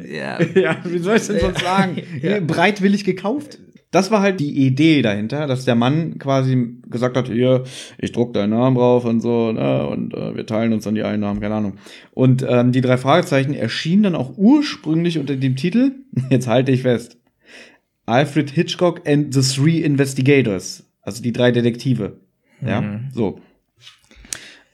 ja. 0.08 0.40
Ja, 0.44 0.78
wie 0.84 1.00
soll 1.00 1.18
ich 1.18 1.26
denn 1.26 1.40
sonst 1.40 1.62
sagen? 1.62 2.04
Ja. 2.22 2.40
Breitwillig 2.40 3.04
gekauft. 3.04 3.58
Das 3.90 4.12
war 4.12 4.22
halt 4.22 4.40
die 4.40 4.68
Idee 4.68 5.02
dahinter, 5.02 5.48
dass 5.48 5.66
der 5.66 5.76
Mann 5.76 6.20
quasi 6.20 6.82
gesagt 6.88 7.18
hat, 7.18 7.28
hier, 7.28 7.64
ich 7.98 8.12
druck 8.12 8.34
deinen 8.34 8.52
Namen 8.52 8.76
drauf 8.76 9.06
und 9.06 9.22
so, 9.22 9.52
ne, 9.54 9.88
und 9.88 10.14
äh, 10.14 10.36
wir 10.36 10.46
teilen 10.46 10.74
uns 10.74 10.84
dann 10.84 10.96
die 10.96 11.04
Einnahmen, 11.04 11.40
keine 11.40 11.56
Ahnung. 11.56 11.78
Und 12.12 12.46
ähm, 12.48 12.74
die 12.74 12.82
drei 12.82 12.98
Fragezeichen 12.98 13.54
erschienen 13.54 14.04
dann 14.04 14.16
auch 14.16 14.38
ursprünglich 14.38 15.18
unter 15.18 15.36
dem 15.36 15.56
Titel, 15.56 15.94
jetzt 16.30 16.48
halte 16.48 16.72
ich 16.74 16.82
fest, 16.82 17.18
Alfred 18.06 18.52
Hitchcock 18.52 19.08
and 19.08 19.34
the 19.34 19.42
Three 19.42 19.82
Investigators, 19.82 20.84
also 21.02 21.22
die 21.22 21.34
drei 21.34 21.52
Detektive. 21.52 22.20
Ja, 22.62 23.00
so. 23.14 23.42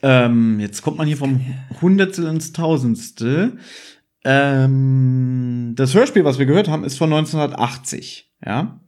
Ähm, 0.04 0.60
jetzt 0.60 0.82
kommt 0.82 0.98
man 0.98 1.08
hier 1.08 1.18
vom 1.18 1.42
Hundertstel 1.82 2.28
ins 2.28 2.54
Tausendstel. 2.54 3.58
Ähm, 4.24 5.74
das 5.76 5.94
Hörspiel, 5.94 6.26
was 6.26 6.40
wir 6.40 6.46
gehört 6.46 6.68
haben, 6.68 6.84
ist 6.84 6.98
von 6.98 7.12
1980. 7.12 8.32
Ja. 8.46 8.80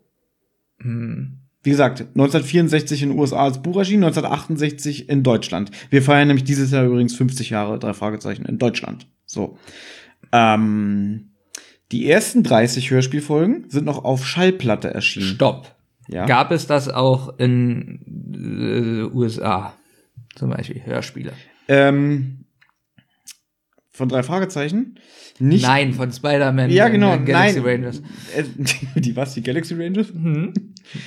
Hm. 0.80 1.40
Wie 1.64 1.70
gesagt, 1.70 2.02
1964 2.02 3.04
in 3.04 3.10
den 3.10 3.20
USA 3.20 3.46
als 3.46 3.62
Buch 3.62 3.78
erschienen, 3.78 4.04
1968 4.04 5.08
in 5.08 5.24
Deutschland. 5.24 5.72
Wir 5.90 6.02
feiern 6.02 6.28
nämlich 6.28 6.44
dieses 6.44 6.72
Jahr 6.72 6.86
übrigens 6.86 7.16
50 7.16 7.52
Jahre, 7.52 7.80
drei 7.80 7.94
Fragezeichen, 7.94 8.46
in 8.46 8.58
Deutschland. 8.58 9.08
So. 9.26 9.58
Ähm, 10.32 11.33
die 11.94 12.10
ersten 12.10 12.44
30 12.44 12.90
Hörspielfolgen 12.92 13.70
sind 13.70 13.86
noch 13.86 14.04
auf 14.04 14.26
Schallplatte 14.26 14.94
erschienen. 14.94 15.28
Stopp. 15.28 15.76
Ja. 16.08 16.26
Gab 16.26 16.52
es 16.52 16.68
das 16.68 16.90
auch 16.90 17.38
in 17.40 18.02
äh, 18.34 19.16
USA? 19.16 19.74
Zum 20.36 20.50
Beispiel 20.50 20.82
Hörspiele. 20.84 21.34
Ähm, 21.68 22.46
von 23.92 24.10
drei 24.10 24.24
Fragezeichen. 24.24 25.00
Nicht. 25.40 25.64
Nein, 25.64 25.94
von 25.94 26.12
Spider-Man. 26.12 26.72
Ja, 26.72 26.90
genau. 26.90 27.16
den 27.16 27.26
Galaxy 27.26 27.60
nein. 27.60 27.68
Rangers. 27.70 28.02
Äh, 28.36 28.44
die 29.00 29.16
was? 29.16 29.36
Die 29.36 29.44
Galaxy 29.44 29.76
Rangers? 29.76 30.12
Mhm. 30.12 30.54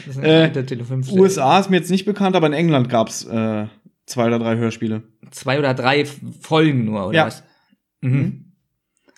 Das 0.06 0.16
ist 0.16 0.22
Äh. 0.22 1.18
USA 1.18 1.58
ist 1.60 1.68
mir 1.68 1.76
jetzt 1.76 1.90
nicht 1.90 2.04
bekannt, 2.04 2.36
aber 2.36 2.46
in 2.46 2.52
England 2.52 2.88
gab's 2.88 3.24
äh, 3.24 3.66
zwei 4.06 4.26
oder 4.26 4.38
drei 4.38 4.56
Hörspiele. 4.56 5.02
Zwei 5.32 5.58
oder 5.58 5.74
drei 5.74 6.04
Folgen 6.04 6.84
nur, 6.84 7.08
oder 7.08 7.16
Ja. 7.16 7.26
was? 7.26 7.42
Mhm. 8.00 8.52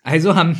Also 0.03 0.35
haben, 0.35 0.57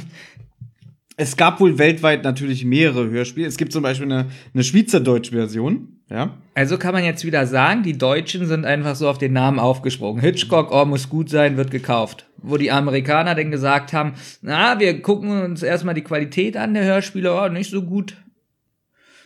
Es 1.21 1.37
gab 1.37 1.59
wohl 1.59 1.79
weltweit 1.79 2.23
natürlich 2.23 2.65
mehrere 2.65 3.11
Hörspiele. 3.11 3.49
Es 3.49 3.57
gibt 3.57 3.73
zum 3.73 3.83
Beispiel 3.83 4.07
eine, 4.07 4.27
eine 4.55 4.63
Schweizerdeutsch-Version. 4.63 5.89
Ja. 6.11 6.39
also 6.55 6.79
kann 6.79 6.95
man 6.95 7.05
jetzt 7.05 7.27
wieder 7.27 7.45
sagen, 7.47 7.83
die 7.83 7.99
Deutschen 7.99 8.47
sind 8.47 8.65
einfach 8.65 8.95
so 8.95 9.11
auf 9.11 9.19
den 9.19 9.35
Namen 9.35 9.59
aufgesprungen. 9.59 10.23
Hitchcock, 10.23 10.71
oh, 10.71 10.87
muss 10.87 11.11
gut 11.11 11.29
sein, 11.29 11.59
wird 11.59 11.71
gekauft. 11.71 12.27
Wo 12.39 12.57
die 12.57 12.71
Amerikaner 12.71 13.35
dann 13.35 13.51
gesagt 13.51 13.93
haben, 13.93 14.15
na, 14.41 14.79
wir 14.79 15.03
gucken 15.03 15.43
uns 15.43 15.63
erstmal 15.63 15.95
die 15.95 16.03
Qualität 16.03 16.57
an 16.57 16.73
der 16.73 16.85
Hörspiele, 16.85 17.35
oh, 17.35 17.49
nicht 17.49 17.71
so 17.71 17.83
gut. 17.83 18.17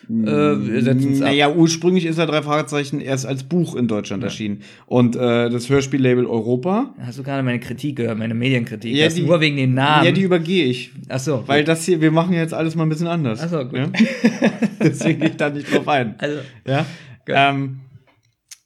Äh, 0.08 0.12
wir 0.24 0.82
setzen 0.82 1.12
es. 1.12 1.20
Naja, 1.20 1.52
ursprünglich 1.54 2.06
ist 2.06 2.18
er 2.18 2.26
drei 2.26 2.42
Fragezeichen 2.42 3.00
erst 3.00 3.24
als 3.26 3.44
Buch 3.44 3.74
in 3.76 3.88
Deutschland 3.88 4.22
erschienen. 4.24 4.62
Und 4.86 5.16
äh, 5.16 5.48
das 5.50 5.68
Hörspiellabel 5.68 6.26
Europa. 6.26 6.94
Hast 6.98 7.18
du 7.18 7.22
gerade 7.22 7.42
meine 7.42 7.60
Kritik 7.60 7.96
gehört, 7.96 8.18
meine 8.18 8.34
Medienkritik? 8.34 8.94
Ja, 8.94 9.04
das 9.06 9.14
die- 9.14 9.22
nur 9.22 9.40
wegen 9.40 9.56
dem 9.56 9.74
Namen. 9.74 10.04
Ja, 10.06 10.12
die 10.12 10.22
übergehe 10.22 10.64
ich. 10.66 10.90
Ach 11.08 11.18
so, 11.20 11.44
Weil 11.46 11.64
das 11.64 11.84
hier, 11.84 12.00
wir 12.00 12.10
machen 12.10 12.32
jetzt 12.34 12.52
alles 12.54 12.74
mal 12.74 12.82
ein 12.84 12.88
bisschen 12.88 13.06
anders. 13.06 13.40
Ach 13.42 13.48
so, 13.48 13.64
gut. 13.64 13.74
Ja? 13.78 13.88
Deswegen 14.82 15.20
gehe 15.20 15.28
ich 15.30 15.36
da 15.36 15.50
nicht 15.50 15.72
drauf 15.72 15.86
ein. 15.88 16.14
also 16.18 16.38
Ja. 16.66 16.84
Ähm, 17.28 17.80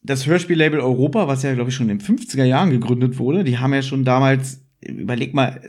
das 0.02 0.26
Hörspiellabel 0.26 0.80
Europa, 0.80 1.26
was 1.28 1.42
ja, 1.42 1.52
glaube 1.54 1.70
ich, 1.70 1.76
schon 1.76 1.90
in 1.90 1.98
den 1.98 2.06
50er 2.06 2.44
Jahren 2.44 2.70
gegründet 2.70 3.18
wurde, 3.18 3.44
die 3.44 3.58
haben 3.58 3.74
ja 3.74 3.82
schon 3.82 4.04
damals, 4.04 4.64
überleg 4.80 5.34
mal, 5.34 5.60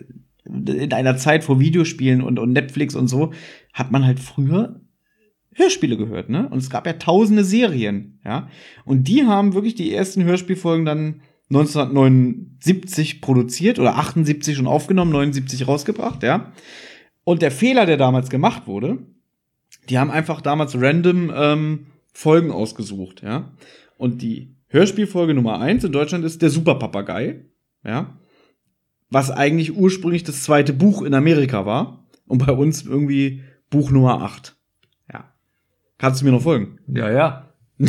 in 0.45 0.93
einer 0.93 1.17
Zeit 1.17 1.43
vor 1.43 1.59
Videospielen 1.59 2.21
und, 2.21 2.39
und 2.39 2.53
Netflix 2.53 2.95
und 2.95 3.07
so, 3.07 3.33
hat 3.73 3.91
man 3.91 4.05
halt 4.05 4.19
früher 4.19 4.79
Hörspiele 5.57 5.97
gehört, 5.97 6.29
ne? 6.29 6.47
Und 6.49 6.59
es 6.59 6.69
gab 6.69 6.85
ja 6.85 6.93
tausende 6.93 7.43
Serien, 7.43 8.19
ja? 8.23 8.47
Und 8.85 9.07
die 9.07 9.25
haben 9.25 9.53
wirklich 9.53 9.73
die 9.73 9.91
ersten 9.91 10.23
Hörspielfolgen 10.23 10.85
dann 10.85 11.21
1979 11.49 13.21
produziert 13.21 13.79
oder 13.79 13.97
78 13.97 14.55
schon 14.55 14.67
aufgenommen, 14.67 15.11
79 15.11 15.67
rausgebracht, 15.67 16.21
ja? 16.21 16.53
Und 17.23 17.41
der 17.41 17.51
Fehler, 17.51 17.85
der 17.87 17.97
damals 17.97 18.29
gemacht 18.29 18.67
wurde, 18.67 18.99
die 19.89 19.97
haben 19.97 20.11
einfach 20.11 20.41
damals 20.41 20.79
random 20.79 21.31
ähm, 21.35 21.87
Folgen 22.13 22.51
ausgesucht, 22.51 23.23
ja. 23.23 23.51
Und 23.97 24.21
die 24.21 24.55
Hörspielfolge 24.67 25.33
Nummer 25.33 25.59
eins 25.59 25.83
in 25.83 25.91
Deutschland 25.91 26.23
ist 26.23 26.41
der 26.43 26.51
Superpapagei, 26.51 27.45
ja. 27.83 28.19
Was 29.09 29.31
eigentlich 29.31 29.75
ursprünglich 29.75 30.23
das 30.23 30.43
zweite 30.43 30.73
Buch 30.73 31.01
in 31.01 31.13
Amerika 31.13 31.65
war. 31.65 32.05
Und 32.27 32.45
bei 32.45 32.51
uns 32.51 32.85
irgendwie 32.85 33.41
Buch 33.69 33.89
Nummer 33.89 34.21
acht. 34.21 34.56
Ja. 35.99 36.07
Kannst 36.07 36.21
du 36.21 36.25
mir 36.25 36.31
noch 36.31 36.41
folgen? 36.41 36.79
ja, 36.87 37.11
ja. 37.11 37.43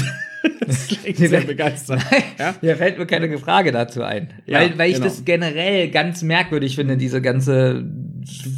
Das 0.67 0.87
klingt 0.87 1.17
sehr 1.19 1.41
begeistert. 1.41 2.01
Ja? 2.39 2.55
Mir 2.63 2.77
fällt 2.77 2.99
mir 2.99 3.07
keine 3.07 3.37
Frage 3.39 3.73
dazu 3.73 4.03
ein. 4.03 4.33
Ja, 4.47 4.61
weil, 4.61 4.79
weil 4.79 4.89
ich 4.91 4.95
genau. 4.97 5.07
das 5.07 5.25
generell 5.25 5.91
ganz 5.91 6.23
merkwürdig 6.23 6.77
finde, 6.77 6.97
diese 6.97 7.21
ganze 7.21 7.85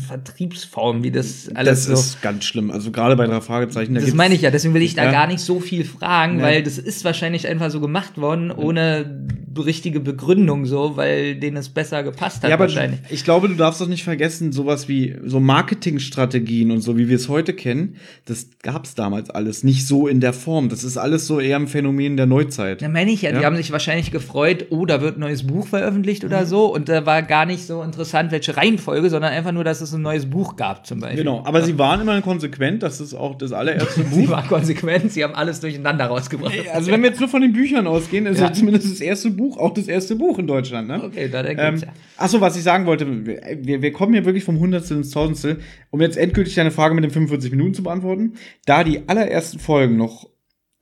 Vertriebsform, 0.08 1.02
wie 1.02 1.10
das 1.10 1.48
alles 1.54 1.86
Das 1.86 1.86
so. 1.86 1.92
ist 1.94 2.22
ganz 2.22 2.44
schlimm. 2.44 2.70
Also 2.70 2.90
gerade 2.90 3.16
bei 3.16 3.26
drei 3.26 3.40
Fragezeichen. 3.40 3.94
da 3.94 4.00
Das 4.00 4.12
meine 4.12 4.34
ich 4.34 4.42
ja, 4.42 4.50
deswegen 4.50 4.74
will 4.74 4.82
ich 4.82 4.94
da 4.94 5.04
Ja. 5.04 5.12
gar 5.12 5.26
nicht 5.26 5.40
so 5.40 5.60
viel 5.60 5.84
fragen, 5.84 6.36
Nee. 6.36 6.42
weil 6.42 6.62
das 6.62 6.78
ist 6.78 7.04
wahrscheinlich 7.04 7.46
einfach 7.48 7.70
so 7.70 7.80
gemacht 7.80 8.18
worden, 8.18 8.50
ohne 8.50 9.26
richtige 9.56 10.00
Begründung 10.00 10.64
so, 10.66 10.96
weil 10.96 11.34
denen 11.34 11.56
es 11.56 11.68
besser 11.68 12.02
gepasst 12.02 12.42
hat 12.42 12.50
Ja, 12.50 12.54
aber 12.56 12.64
wahrscheinlich. 12.66 13.00
ich 13.10 13.24
glaube, 13.24 13.48
du 13.48 13.54
darfst 13.54 13.80
doch 13.80 13.88
nicht 13.88 14.04
vergessen, 14.04 14.52
sowas 14.52 14.88
wie 14.88 15.16
so 15.24 15.40
Marketingstrategien 15.40 16.70
und 16.70 16.80
so, 16.80 16.96
wie 16.96 17.08
wir 17.08 17.16
es 17.16 17.28
heute 17.28 17.52
kennen, 17.52 17.96
das 18.26 18.48
gab's 18.62 18.94
damals 18.94 19.30
alles 19.30 19.64
nicht 19.64 19.86
so 19.86 20.06
in 20.06 20.20
der 20.20 20.32
Form. 20.32 20.68
Das 20.68 20.84
ist 20.84 20.96
alles 20.96 21.26
so 21.26 21.40
eher 21.40 21.56
ein 21.56 21.66
Phänomen 21.68 22.16
der 22.16 22.26
Neuzeit. 22.26 22.82
Da 22.82 22.88
meine 22.88 23.10
ich 23.10 23.22
ja, 23.22 23.30
die 23.32 23.38
Ja. 23.38 23.44
haben 23.44 23.56
sich 23.56 23.72
wahrscheinlich 23.72 24.10
gefreut, 24.10 24.66
oh, 24.70 24.86
da 24.86 25.00
wird 25.00 25.16
ein 25.16 25.20
neues 25.20 25.46
Buch 25.46 25.66
veröffentlicht 25.66 26.22
Mhm. 26.22 26.28
oder 26.28 26.46
so. 26.46 26.72
Und 26.72 26.88
da 26.88 27.06
war 27.06 27.22
gar 27.22 27.46
nicht 27.46 27.66
so 27.66 27.82
interessant, 27.82 28.30
welche 28.32 28.56
Reihenfolge, 28.56 29.10
sondern 29.10 29.32
einfach 29.32 29.52
nur, 29.52 29.64
dass 29.64 29.80
es 29.80 29.92
ein 29.94 30.02
neues 30.02 30.26
Buch 30.26 30.56
gab, 30.56 30.86
zum 30.86 31.00
Beispiel. 31.00 31.24
Genau, 31.24 31.42
aber 31.44 31.62
sie 31.62 31.78
waren 31.78 32.00
immer 32.00 32.20
konsequent, 32.22 32.82
das 32.82 33.00
ist 33.00 33.14
auch 33.14 33.36
das 33.36 33.52
allererste 33.52 34.04
Sie 34.12 34.22
Buch. 34.26 34.30
war 34.30 34.46
konsequent, 34.46 35.10
sie 35.12 35.24
haben 35.24 35.34
alles 35.34 35.60
durcheinander 35.60 36.06
rausgebracht. 36.06 36.54
Also 36.72 36.90
wenn 36.90 37.02
wir 37.02 37.10
jetzt 37.10 37.20
nur 37.20 37.28
von 37.28 37.42
den 37.42 37.52
Büchern 37.52 37.86
ausgehen, 37.86 38.26
ist 38.26 38.38
Ja. 38.38 38.46
ja. 38.46 38.52
zumindest 38.52 38.90
das 38.90 39.00
erste 39.00 39.30
Buch 39.30 39.39
auch 39.58 39.74
das 39.74 39.88
erste 39.88 40.16
Buch 40.16 40.38
in 40.38 40.46
Deutschland, 40.46 40.88
ne? 40.88 41.02
Okay, 41.02 41.28
da 41.28 41.40
Ähm, 41.44 41.56
ergibt's 41.58 41.82
ja. 41.82 41.92
Achso, 42.16 42.40
was 42.40 42.56
ich 42.56 42.62
sagen 42.62 42.86
wollte, 42.86 43.06
wir, 43.26 43.82
wir 43.82 43.92
kommen 43.92 44.12
hier 44.12 44.24
wirklich 44.24 44.44
vom 44.44 44.58
Hundertstel 44.60 44.98
ins 44.98 45.10
Tausendstel, 45.10 45.60
um 45.90 46.00
jetzt 46.00 46.16
endgültig 46.16 46.54
deine 46.54 46.70
Frage 46.70 46.94
mit 46.94 47.04
den 47.04 47.10
45 47.10 47.50
Minuten 47.50 47.74
zu 47.74 47.82
beantworten. 47.82 48.34
Da 48.66 48.84
die 48.84 49.08
allerersten 49.08 49.58
Folgen 49.58 49.96
noch 49.96 50.28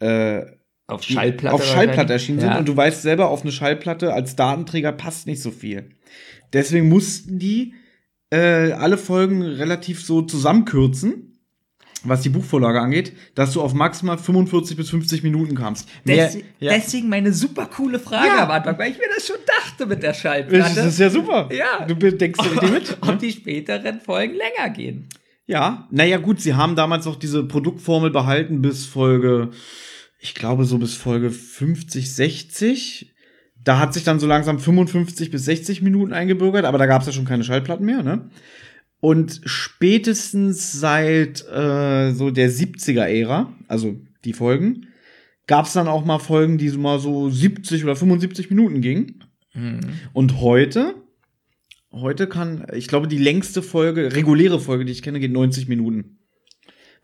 äh, 0.00 0.42
Auf 0.86 1.02
Schallplatte. 1.02 1.54
auf 1.54 1.64
Schallplatte 1.64 2.12
erschienen 2.12 2.40
sind 2.40 2.50
Ja. 2.50 2.58
und 2.58 2.68
du 2.68 2.76
weißt 2.76 3.02
selber, 3.02 3.30
auf 3.30 3.42
eine 3.42 3.52
Schallplatte 3.52 4.12
als 4.12 4.36
Datenträger 4.36 4.92
passt 4.92 5.26
nicht 5.26 5.42
so 5.42 5.50
viel. 5.50 5.90
Deswegen 6.52 6.88
mussten 6.88 7.38
die 7.38 7.74
äh, 8.30 8.72
alle 8.72 8.98
Folgen 8.98 9.42
relativ 9.42 10.02
so 10.04 10.22
zusammenkürzen, 10.22 11.27
was 12.04 12.20
die 12.22 12.28
Buchvorlage 12.28 12.80
angeht, 12.80 13.12
dass 13.34 13.52
du 13.52 13.60
auf 13.60 13.74
maximal 13.74 14.18
45 14.18 14.76
bis 14.76 14.90
50 14.90 15.22
Minuten 15.22 15.54
kamst. 15.56 15.88
Mehr- 16.04 16.26
Des, 16.26 16.38
ja. 16.60 16.72
Deswegen 16.74 17.08
meine 17.08 17.32
super 17.32 17.66
coole 17.66 17.98
Frage 17.98 18.26
Ja. 18.28 18.44
am 18.44 18.50
Anfang, 18.50 18.78
weil 18.78 18.92
ich 18.92 18.98
mir 18.98 19.08
das 19.14 19.26
schon 19.26 19.36
dachte 19.46 19.86
mit 19.86 20.02
der 20.02 20.10
Das 20.10 20.20
Schallplatte. 20.20 20.80
ist 20.80 20.98
ja 20.98 21.10
super. 21.10 21.48
Ja. 21.52 21.84
Du 21.86 21.94
denkst 21.94 22.38
ja 22.42 22.50
richtig 22.50 22.70
mit. 22.70 22.96
Ob 23.08 23.18
die 23.18 23.32
späteren 23.32 24.00
Folgen 24.00 24.34
länger 24.34 24.70
gehen. 24.72 25.08
Ja, 25.46 25.88
naja, 25.90 26.18
gut, 26.18 26.40
sie 26.40 26.54
haben 26.54 26.76
damals 26.76 27.06
auch 27.06 27.16
diese 27.16 27.42
Produktformel 27.42 28.10
behalten 28.10 28.60
bis 28.60 28.84
Folge, 28.84 29.50
ich 30.20 30.34
glaube, 30.34 30.64
so 30.66 30.76
bis 30.78 30.94
Folge 30.94 31.30
50, 31.30 32.14
60. 32.14 33.14
Da 33.64 33.78
hat 33.78 33.92
sich 33.94 34.04
dann 34.04 34.20
so 34.20 34.26
langsam 34.26 34.58
55 34.58 35.30
bis 35.30 35.44
60 35.46 35.82
Minuten 35.82 36.12
eingebürgert, 36.12 36.64
aber 36.64 36.78
da 36.78 36.86
gab 36.86 37.00
es 37.00 37.06
ja 37.06 37.12
schon 37.12 37.24
keine 37.24 37.44
Schallplatten 37.44 37.84
mehr, 37.84 38.02
ne? 38.02 38.28
Und 39.00 39.40
spätestens 39.44 40.72
seit 40.72 41.46
äh, 41.48 42.12
so 42.12 42.30
der 42.30 42.50
70er-Ära, 42.50 43.52
also 43.68 43.96
die 44.24 44.32
Folgen, 44.32 44.88
gab 45.46 45.66
es 45.66 45.72
dann 45.72 45.88
auch 45.88 46.04
mal 46.04 46.18
Folgen, 46.18 46.58
die 46.58 46.68
so 46.68 46.78
mal 46.78 46.98
so 46.98 47.30
70 47.30 47.84
oder 47.84 47.96
75 47.96 48.50
Minuten 48.50 48.80
gingen. 48.80 49.24
Und 50.12 50.40
heute, 50.40 50.94
heute 51.92 52.26
kann, 52.26 52.66
ich 52.74 52.88
glaube, 52.88 53.08
die 53.08 53.18
längste 53.18 53.62
Folge, 53.62 54.14
reguläre 54.14 54.60
Folge, 54.60 54.84
die 54.84 54.92
ich 54.92 55.02
kenne, 55.02 55.20
geht 55.20 55.32
90 55.32 55.68
Minuten. 55.68 56.17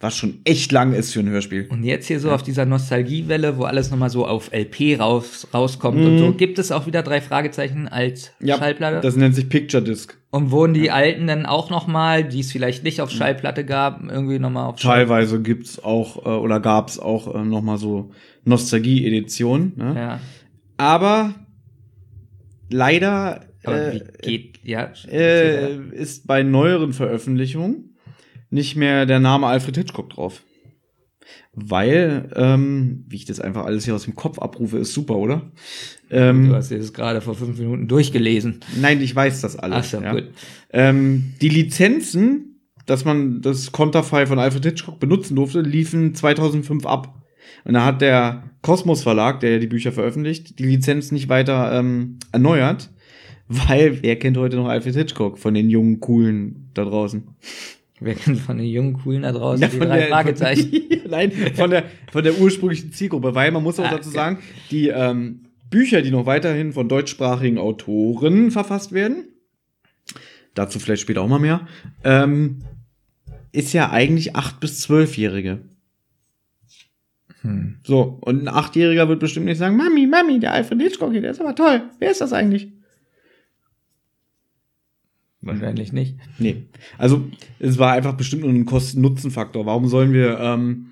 Was 0.00 0.16
schon 0.16 0.40
echt 0.44 0.72
lang 0.72 0.92
ist 0.92 1.12
für 1.12 1.20
ein 1.20 1.28
Hörspiel. 1.28 1.66
Und 1.70 1.84
jetzt 1.84 2.06
hier 2.06 2.20
so 2.20 2.30
auf 2.30 2.42
dieser 2.42 2.66
Nostalgiewelle, 2.66 3.56
wo 3.56 3.64
alles 3.64 3.90
nochmal 3.90 4.10
so 4.10 4.26
auf 4.26 4.50
LP 4.52 4.98
raus, 4.98 5.46
rauskommt 5.54 6.04
und 6.04 6.18
so, 6.18 6.32
gibt 6.32 6.58
es 6.58 6.72
auch 6.72 6.86
wieder 6.86 7.02
drei 7.02 7.20
Fragezeichen 7.20 7.88
als 7.88 8.32
Schallplatte? 8.44 9.00
das 9.00 9.16
nennt 9.16 9.34
sich 9.34 9.48
Picture 9.48 9.82
Disc. 9.82 10.18
und 10.30 10.50
wurden 10.50 10.74
die 10.74 10.90
alten 10.90 11.26
dann 11.26 11.46
auch 11.46 11.70
nochmal, 11.70 12.24
die 12.24 12.40
es 12.40 12.52
vielleicht 12.52 12.84
nicht 12.84 13.00
auf 13.00 13.10
Schallplatte 13.10 13.64
gab, 13.64 14.02
irgendwie 14.02 14.38
nochmal 14.38 14.66
auf 14.66 14.78
Schallplatte? 14.78 15.08
Teilweise 15.08 15.42
gibt's 15.42 15.82
auch, 15.82 16.26
äh, 16.26 16.28
oder 16.28 16.60
gab's 16.60 16.98
auch 16.98 17.34
äh, 17.34 17.44
noch 17.44 17.62
mal 17.62 17.78
so 17.78 18.10
Nostalgie-Editionen. 18.44 19.72
Ne? 19.76 19.94
Ja. 19.96 20.20
Aber 20.76 21.34
leider 22.70 23.40
Aber 23.64 23.94
äh, 23.94 24.00
geht, 24.20 24.60
ja. 24.64 24.90
äh, 25.10 25.76
ist 25.92 26.26
bei 26.26 26.42
neueren 26.42 26.92
Veröffentlichungen 26.92 27.93
nicht 28.54 28.76
mehr 28.76 29.04
der 29.04 29.18
Name 29.18 29.48
Alfred 29.48 29.76
Hitchcock 29.76 30.10
drauf. 30.10 30.42
Weil, 31.52 32.30
ähm, 32.36 33.04
wie 33.08 33.16
ich 33.16 33.24
das 33.24 33.40
einfach 33.40 33.64
alles 33.64 33.84
hier 33.84 33.94
aus 33.94 34.04
dem 34.04 34.14
Kopf 34.14 34.38
abrufe, 34.38 34.78
ist 34.78 34.92
super, 34.92 35.16
oder? 35.16 35.50
Ähm, 36.10 36.48
du 36.48 36.54
hast 36.54 36.70
dir 36.70 36.78
das 36.78 36.92
gerade 36.92 37.20
vor 37.20 37.34
fünf 37.34 37.58
Minuten 37.58 37.88
durchgelesen. 37.88 38.60
Nein, 38.80 39.00
ich 39.00 39.14
weiß 39.14 39.40
das 39.40 39.56
alles. 39.56 39.78
Ach 39.78 39.84
so, 39.84 40.00
ja. 40.00 40.12
gut. 40.12 40.30
Ähm, 40.72 41.34
die 41.40 41.48
Lizenzen, 41.48 42.60
dass 42.86 43.04
man 43.04 43.40
das 43.40 43.72
Konterfei 43.72 44.26
von 44.26 44.38
Alfred 44.38 44.64
Hitchcock 44.64 45.00
benutzen 45.00 45.36
durfte, 45.36 45.60
liefen 45.60 46.14
2005 46.14 46.86
ab. 46.86 47.22
Und 47.64 47.74
da 47.74 47.84
hat 47.84 48.02
der 48.02 48.50
Kosmos 48.62 49.02
Verlag, 49.02 49.40
der 49.40 49.52
ja 49.52 49.58
die 49.58 49.66
Bücher 49.66 49.92
veröffentlicht, 49.92 50.58
die 50.58 50.64
Lizenz 50.64 51.10
nicht 51.10 51.28
weiter 51.28 51.72
ähm, 51.72 52.18
erneuert, 52.32 52.90
weil 53.48 54.02
wer 54.02 54.16
kennt 54.16 54.36
heute 54.36 54.56
noch 54.56 54.68
Alfred 54.68 54.94
Hitchcock 54.94 55.38
von 55.38 55.54
den 55.54 55.70
jungen 55.70 56.00
Coolen 56.00 56.70
da 56.74 56.84
draußen? 56.84 57.28
Wer 58.04 58.14
kennt 58.14 58.38
von 58.38 58.58
den 58.58 58.66
jungen 58.66 58.92
Coolen 58.92 59.22
da 59.22 59.32
draußen 59.32 59.62
Ja, 59.62 59.68
die 59.68 59.78
drei 59.78 60.08
Fragezeichen? 60.08 60.70
Von, 60.70 61.00
nein, 61.10 61.32
von 61.54 61.70
der, 61.70 61.84
von 62.12 62.22
der 62.22 62.38
ursprünglichen 62.38 62.92
Zielgruppe, 62.92 63.34
weil 63.34 63.50
man 63.50 63.62
muss 63.62 63.80
auch 63.80 63.86
Ah, 63.86 63.90
dazu 63.96 64.10
sagen, 64.10 64.38
die 64.70 64.88
ähm, 64.88 65.46
Bücher, 65.70 66.02
die 66.02 66.10
noch 66.10 66.26
weiterhin 66.26 66.72
von 66.72 66.88
deutschsprachigen 66.88 67.58
Autoren 67.58 68.50
verfasst 68.50 68.92
werden, 68.92 69.28
dazu 70.54 70.78
vielleicht 70.78 71.02
später 71.02 71.22
auch 71.22 71.28
mal 71.28 71.38
mehr, 71.38 71.66
ähm, 72.04 72.62
ist 73.52 73.72
ja 73.72 73.90
eigentlich 73.90 74.36
acht 74.36 74.60
bis 74.60 74.80
zwölfjährige. 74.80 75.60
Hm. 77.40 77.76
So, 77.84 78.18
und 78.20 78.42
ein 78.42 78.48
Achtjähriger 78.48 79.08
wird 79.08 79.20
bestimmt 79.20 79.46
nicht 79.46 79.58
sagen, 79.58 79.76
Mami, 79.76 80.06
Mami, 80.06 80.40
der 80.40 80.52
Alfred 80.52 80.80
Hitchcock 80.80 81.12
hier, 81.12 81.22
der 81.22 81.30
ist 81.30 81.40
aber 81.40 81.54
toll. 81.54 81.82
Wer 81.98 82.10
ist 82.10 82.20
das 82.20 82.32
eigentlich? 82.32 82.73
Wahrscheinlich 85.46 85.92
nicht. 85.92 86.16
Nee. 86.38 86.64
Also, 86.98 87.24
es 87.58 87.78
war 87.78 87.92
einfach 87.92 88.14
bestimmt 88.14 88.42
nur 88.42 88.50
ein 88.50 88.64
Kosten-Nutzen-Faktor. 88.64 89.66
Warum 89.66 89.88
sollen 89.88 90.12
wir 90.12 90.38
ähm, 90.40 90.86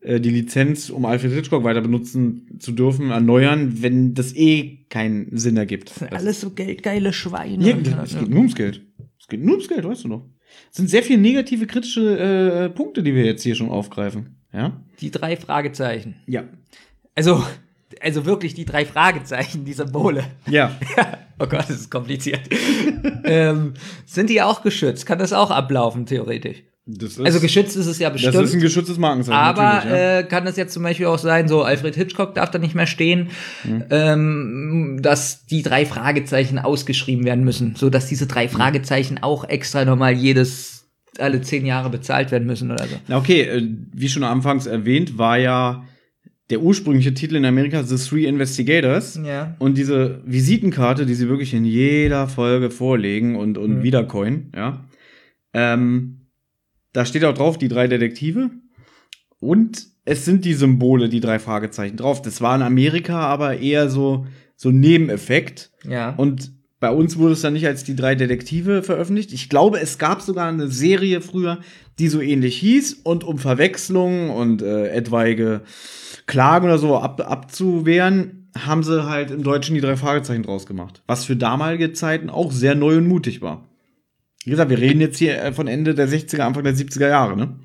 äh, 0.00 0.20
die 0.20 0.30
Lizenz, 0.30 0.90
um 0.90 1.04
Alfred 1.04 1.32
Hitchcock 1.32 1.64
weiter 1.64 1.80
benutzen 1.80 2.58
zu 2.58 2.72
dürfen, 2.72 3.10
erneuern, 3.10 3.82
wenn 3.82 4.14
das 4.14 4.34
eh 4.34 4.84
keinen 4.88 5.36
Sinn 5.36 5.56
ergibt? 5.56 5.90
Das 5.90 5.98
sind 5.98 6.12
alles 6.12 6.40
so 6.40 6.50
geldgeile 6.50 7.12
Schweine. 7.12 7.68
Ja, 7.68 8.02
es 8.02 8.18
geht 8.18 8.28
nur 8.28 8.38
ums 8.38 8.54
Geld. 8.54 8.82
Es 9.18 9.28
geht 9.28 9.42
nur 9.42 9.54
ums 9.54 9.68
Geld, 9.68 9.84
weißt 9.84 10.04
du 10.04 10.08
noch. 10.08 10.26
Es 10.70 10.76
sind 10.76 10.88
sehr 10.88 11.02
viele 11.02 11.20
negative, 11.20 11.66
kritische 11.66 12.18
äh, 12.18 12.68
Punkte, 12.70 13.02
die 13.02 13.14
wir 13.14 13.24
jetzt 13.24 13.42
hier 13.42 13.54
schon 13.54 13.68
aufgreifen. 13.68 14.36
Ja? 14.52 14.80
Die 15.00 15.10
drei 15.10 15.36
Fragezeichen. 15.36 16.16
Ja. 16.26 16.44
Also, 17.14 17.44
also 18.00 18.24
wirklich 18.26 18.54
die 18.54 18.64
drei 18.64 18.84
Fragezeichen, 18.84 19.64
die 19.64 19.72
Symbole. 19.72 20.24
Ja. 20.48 20.72
oh 21.38 21.46
Gott, 21.46 21.60
das 21.68 21.70
ist 21.70 21.90
kompliziert. 21.90 22.40
ähm, 23.24 23.74
sind 24.06 24.30
die 24.30 24.42
auch 24.42 24.62
geschützt? 24.62 25.06
Kann 25.06 25.18
das 25.18 25.32
auch 25.32 25.50
ablaufen, 25.50 26.06
theoretisch? 26.06 26.62
Das 26.90 27.12
ist, 27.12 27.20
Also 27.20 27.40
geschützt 27.40 27.76
ist 27.76 27.84
es 27.86 27.98
ja 27.98 28.08
bestimmt. 28.08 28.34
das 28.34 28.44
ist 28.44 28.54
ein 28.54 28.60
geschütztes 28.60 28.96
Markenzeichen. 28.96 29.38
aber 29.38 29.84
ja. 29.86 30.18
äh, 30.20 30.24
kann 30.24 30.46
das 30.46 30.56
jetzt 30.56 30.72
zum 30.72 30.82
Beispiel 30.82 31.04
auch 31.04 31.18
sein, 31.18 31.46
so 31.46 31.62
Alfred 31.62 31.94
Hitchcock 31.94 32.34
darf 32.34 32.50
da 32.50 32.58
nicht 32.58 32.74
mehr 32.74 32.86
stehen, 32.86 33.28
Mhm. 33.64 33.84
ähm, 33.90 34.98
dass 35.02 35.44
die 35.44 35.62
drei 35.62 35.84
Fragezeichen 35.84 36.58
ausgeschrieben 36.58 37.26
werden 37.26 37.44
müssen, 37.44 37.74
so 37.76 37.90
dass 37.90 38.06
diese 38.06 38.24
Mhm. 38.24 38.28
drei 38.28 38.48
Fragezeichen 38.48 39.18
auch 39.22 39.44
extra 39.44 39.84
nochmal 39.84 40.12
jedes 40.14 40.86
alle 41.18 41.40
zehn 41.42 41.66
Jahre 41.66 41.90
bezahlt 41.90 42.30
werden 42.30 42.46
müssen 42.46 42.70
oder 42.70 42.86
so. 42.86 42.96
Na 43.08 43.18
okay, 43.18 43.42
äh, 43.42 43.68
wie 43.92 44.08
schon 44.08 44.24
anfangs 44.24 44.64
erwähnt, 44.66 45.18
war 45.18 45.36
ja 45.36 45.84
der 46.50 46.62
ursprüngliche 46.62 47.12
Titel 47.14 47.36
in 47.36 47.44
Amerika 47.44 47.82
The 47.82 47.96
Three 47.96 48.24
Investigators. 48.26 49.20
Ja. 49.24 49.54
Und 49.58 49.76
diese 49.76 50.22
Visitenkarte, 50.24 51.04
die 51.06 51.14
sie 51.14 51.28
wirklich 51.28 51.52
in 51.54 51.64
jeder 51.64 52.26
Folge 52.28 52.70
vorlegen 52.70 53.36
und, 53.36 53.58
und 53.58 53.78
Mhm. 53.78 53.82
wiedercoin, 53.82 54.52
ja. 54.56 54.84
Ähm, 55.52 56.20
da 56.92 57.04
steht 57.04 57.24
auch 57.24 57.34
drauf, 57.34 57.58
die 57.58 57.68
drei 57.68 57.86
Detektive. 57.86 58.50
Und 59.40 59.86
es 60.04 60.24
sind 60.24 60.44
die 60.44 60.54
Symbole, 60.54 61.08
die 61.08 61.20
drei 61.20 61.38
Fragezeichen 61.38 61.96
drauf. 61.96 62.22
Das 62.22 62.40
war 62.40 62.56
in 62.56 62.62
Amerika 62.62 63.20
aber 63.20 63.58
eher 63.58 63.88
so, 63.90 64.26
so 64.56 64.70
ein 64.70 64.80
Nebeneffekt. 64.80 65.70
Ja. 65.88 66.14
Und 66.16 66.52
bei 66.80 66.90
uns 66.90 67.18
wurde 67.18 67.32
es 67.32 67.40
dann 67.40 67.54
nicht 67.54 67.66
als 67.66 67.82
die 67.82 67.96
drei 67.96 68.14
Detektive 68.14 68.82
veröffentlicht. 68.82 69.32
Ich 69.32 69.48
glaube, 69.48 69.80
es 69.80 69.98
gab 69.98 70.22
sogar 70.22 70.48
eine 70.48 70.68
Serie 70.68 71.20
früher, 71.20 71.58
die 71.98 72.08
so 72.08 72.20
ähnlich 72.20 72.56
hieß. 72.58 73.00
Und 73.02 73.24
um 73.24 73.38
Verwechslungen 73.38 74.30
und 74.30 74.62
äh, 74.62 74.88
etwaige 74.90 75.62
Klagen 76.26 76.66
oder 76.66 76.78
so 76.78 76.96
ab, 76.96 77.20
abzuwehren, 77.20 78.50
haben 78.56 78.82
sie 78.82 79.08
halt 79.08 79.30
im 79.30 79.42
Deutschen 79.42 79.74
die 79.74 79.80
drei 79.80 79.96
Fragezeichen 79.96 80.44
draus 80.44 80.66
gemacht. 80.66 81.02
Was 81.06 81.24
für 81.24 81.36
damalige 81.36 81.92
Zeiten 81.92 82.30
auch 82.30 82.52
sehr 82.52 82.74
neu 82.74 82.96
und 82.98 83.08
mutig 83.08 83.42
war. 83.42 83.68
Wie 84.44 84.50
gesagt, 84.50 84.70
wir 84.70 84.78
reden 84.78 85.00
jetzt 85.00 85.18
hier 85.18 85.42
äh, 85.42 85.52
von 85.52 85.66
Ende 85.66 85.94
der 85.94 86.08
60er, 86.08 86.40
Anfang 86.40 86.64
der 86.64 86.74
70er 86.74 87.08
Jahre, 87.08 87.36
ne? 87.36 87.58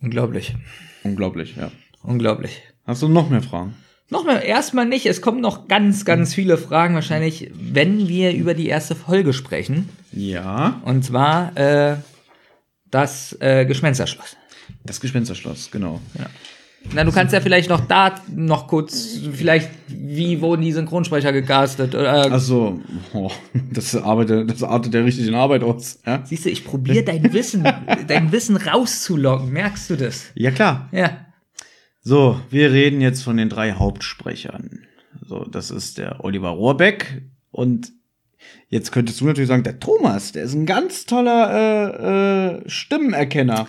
Unglaublich. 0.00 0.54
Unglaublich, 1.02 1.56
ja. 1.56 1.72
Unglaublich. 2.02 2.62
Hast 2.84 3.02
du 3.02 3.08
noch 3.08 3.30
mehr 3.30 3.42
Fragen? 3.42 3.74
Noch 4.08 4.24
mal, 4.24 4.38
erstmal 4.38 4.86
nicht. 4.86 5.06
Es 5.06 5.20
kommen 5.20 5.40
noch 5.40 5.66
ganz, 5.66 6.04
ganz 6.04 6.32
viele 6.34 6.58
Fragen 6.58 6.94
wahrscheinlich, 6.94 7.50
wenn 7.54 8.08
wir 8.08 8.32
über 8.32 8.54
die 8.54 8.68
erste 8.68 8.94
Folge 8.94 9.32
sprechen. 9.32 9.88
Ja. 10.12 10.80
Und 10.84 11.04
zwar 11.04 11.56
äh, 11.56 11.96
das 12.90 13.36
äh, 13.40 13.66
Gespensterschloss. 13.66 14.36
Das 14.84 15.00
Gespensterschloss, 15.00 15.70
genau. 15.72 16.00
Na, 16.94 17.02
du 17.02 17.10
kannst 17.10 17.32
ja 17.34 17.40
vielleicht 17.40 17.68
noch 17.68 17.80
da 17.80 18.14
noch 18.32 18.68
kurz, 18.68 19.18
vielleicht, 19.32 19.70
wie 19.88 20.40
wurden 20.40 20.62
die 20.62 20.72
Synchronsprecher 20.72 21.32
gecastet? 21.32 21.94
Oder, 21.94 22.28
Ach 22.30 22.38
so, 22.38 22.80
oh, 23.12 23.30
das, 23.72 23.96
arbeitet, 23.96 24.50
das 24.50 24.62
artet 24.62 24.94
ja 24.94 25.00
richtig 25.00 25.26
in 25.26 25.34
Arbeit 25.34 25.64
aus. 25.64 25.98
Ja, 26.06 26.22
Siehst 26.24 26.44
du, 26.44 26.50
ich 26.50 26.64
probiere 26.64 27.02
dein 27.02 27.32
Wissen, 27.32 27.66
dein 28.06 28.30
Wissen 28.30 28.56
rauszulocken. 28.56 29.50
Merkst 29.50 29.90
du 29.90 29.96
das? 29.96 30.26
ja 30.34 30.52
klar. 30.52 30.88
Ja. 30.92 31.25
So, 32.08 32.40
wir 32.50 32.70
reden 32.70 33.00
jetzt 33.00 33.24
von 33.24 33.36
den 33.36 33.48
drei 33.48 33.72
Hauptsprechern. 33.72 34.82
So, 35.26 35.44
das 35.44 35.72
ist 35.72 35.98
der 35.98 36.22
Oliver 36.24 36.50
Rohrbeck 36.50 37.22
und 37.50 37.90
jetzt 38.68 38.92
könntest 38.92 39.20
du 39.20 39.24
natürlich 39.24 39.48
sagen, 39.48 39.64
der 39.64 39.80
Thomas, 39.80 40.30
der 40.30 40.44
ist 40.44 40.54
ein 40.54 40.66
ganz 40.66 41.06
toller 41.06 41.50
äh, 41.52 42.58
äh, 42.58 42.62
Stimmenerkenner. 42.70 43.66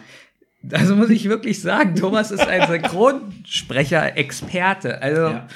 Also 0.72 0.96
muss 0.96 1.10
ich 1.10 1.28
wirklich 1.30 1.64
sagen, 1.64 1.96
Thomas 1.96 2.30
ist 2.30 2.48
ein 2.48 2.68
Synchronsprecher-Experte. 2.68 5.02
Also 5.02 5.22
Ja. 5.22 5.48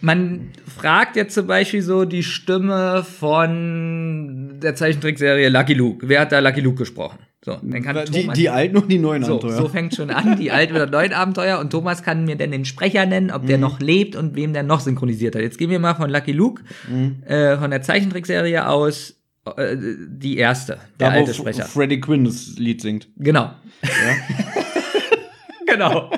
man 0.00 0.50
fragt 0.66 1.14
jetzt 1.14 1.34
zum 1.34 1.46
Beispiel 1.46 1.82
so 1.82 2.04
die 2.04 2.24
Stimme 2.24 3.04
von 3.04 4.58
der 4.60 4.74
Zeichentrickserie 4.74 5.50
Lucky 5.50 5.74
Luke. 5.74 6.08
Wer 6.08 6.22
hat 6.22 6.32
da 6.32 6.40
Lucky 6.40 6.62
Luke 6.62 6.78
gesprochen? 6.78 7.20
So, 7.44 7.58
dann 7.60 7.82
kann 7.82 7.96
Die, 8.06 8.20
Thomas 8.22 8.38
die 8.38 8.48
alten 8.48 8.76
und 8.76 8.88
die 8.92 8.98
neuen 8.98 9.24
so, 9.24 9.32
Abenteuer. 9.38 9.56
so 9.56 9.68
fängt 9.68 9.96
schon 9.96 10.10
an, 10.10 10.36
die 10.38 10.52
alten 10.52 10.74
oder 10.76 10.86
neuen 10.86 11.12
Abenteuer. 11.12 11.58
Und 11.58 11.70
Thomas 11.70 12.04
kann 12.04 12.24
mir 12.24 12.36
dann 12.36 12.52
den 12.52 12.64
Sprecher 12.64 13.04
nennen, 13.04 13.32
ob 13.32 13.46
der 13.46 13.56
Mhm. 13.56 13.62
noch 13.62 13.80
lebt 13.80 14.14
und 14.14 14.36
wem 14.36 14.52
der 14.52 14.62
noch 14.62 14.78
synchronisiert 14.78 15.34
hat. 15.34 15.42
Jetzt 15.42 15.58
gehen 15.58 15.68
wir 15.70 15.80
mal 15.80 15.94
von 15.94 16.08
Lucky 16.08 16.30
Luke, 16.30 16.62
Mhm. 16.88 17.22
äh, 17.26 17.56
von 17.56 17.70
der 17.72 17.82
Zeichentrickserie 17.82 18.68
aus, 18.68 19.16
äh, 19.56 19.76
die 20.08 20.36
erste, 20.36 20.78
der 21.00 21.08
da, 21.10 21.14
alte 21.16 21.34
Sprecher. 21.34 21.64
Freddie 21.64 21.98
Quinn 22.00 22.24
das 22.24 22.54
Lied 22.58 22.80
singt. 22.80 23.08
Genau. 23.16 23.50
genau. 25.66 26.10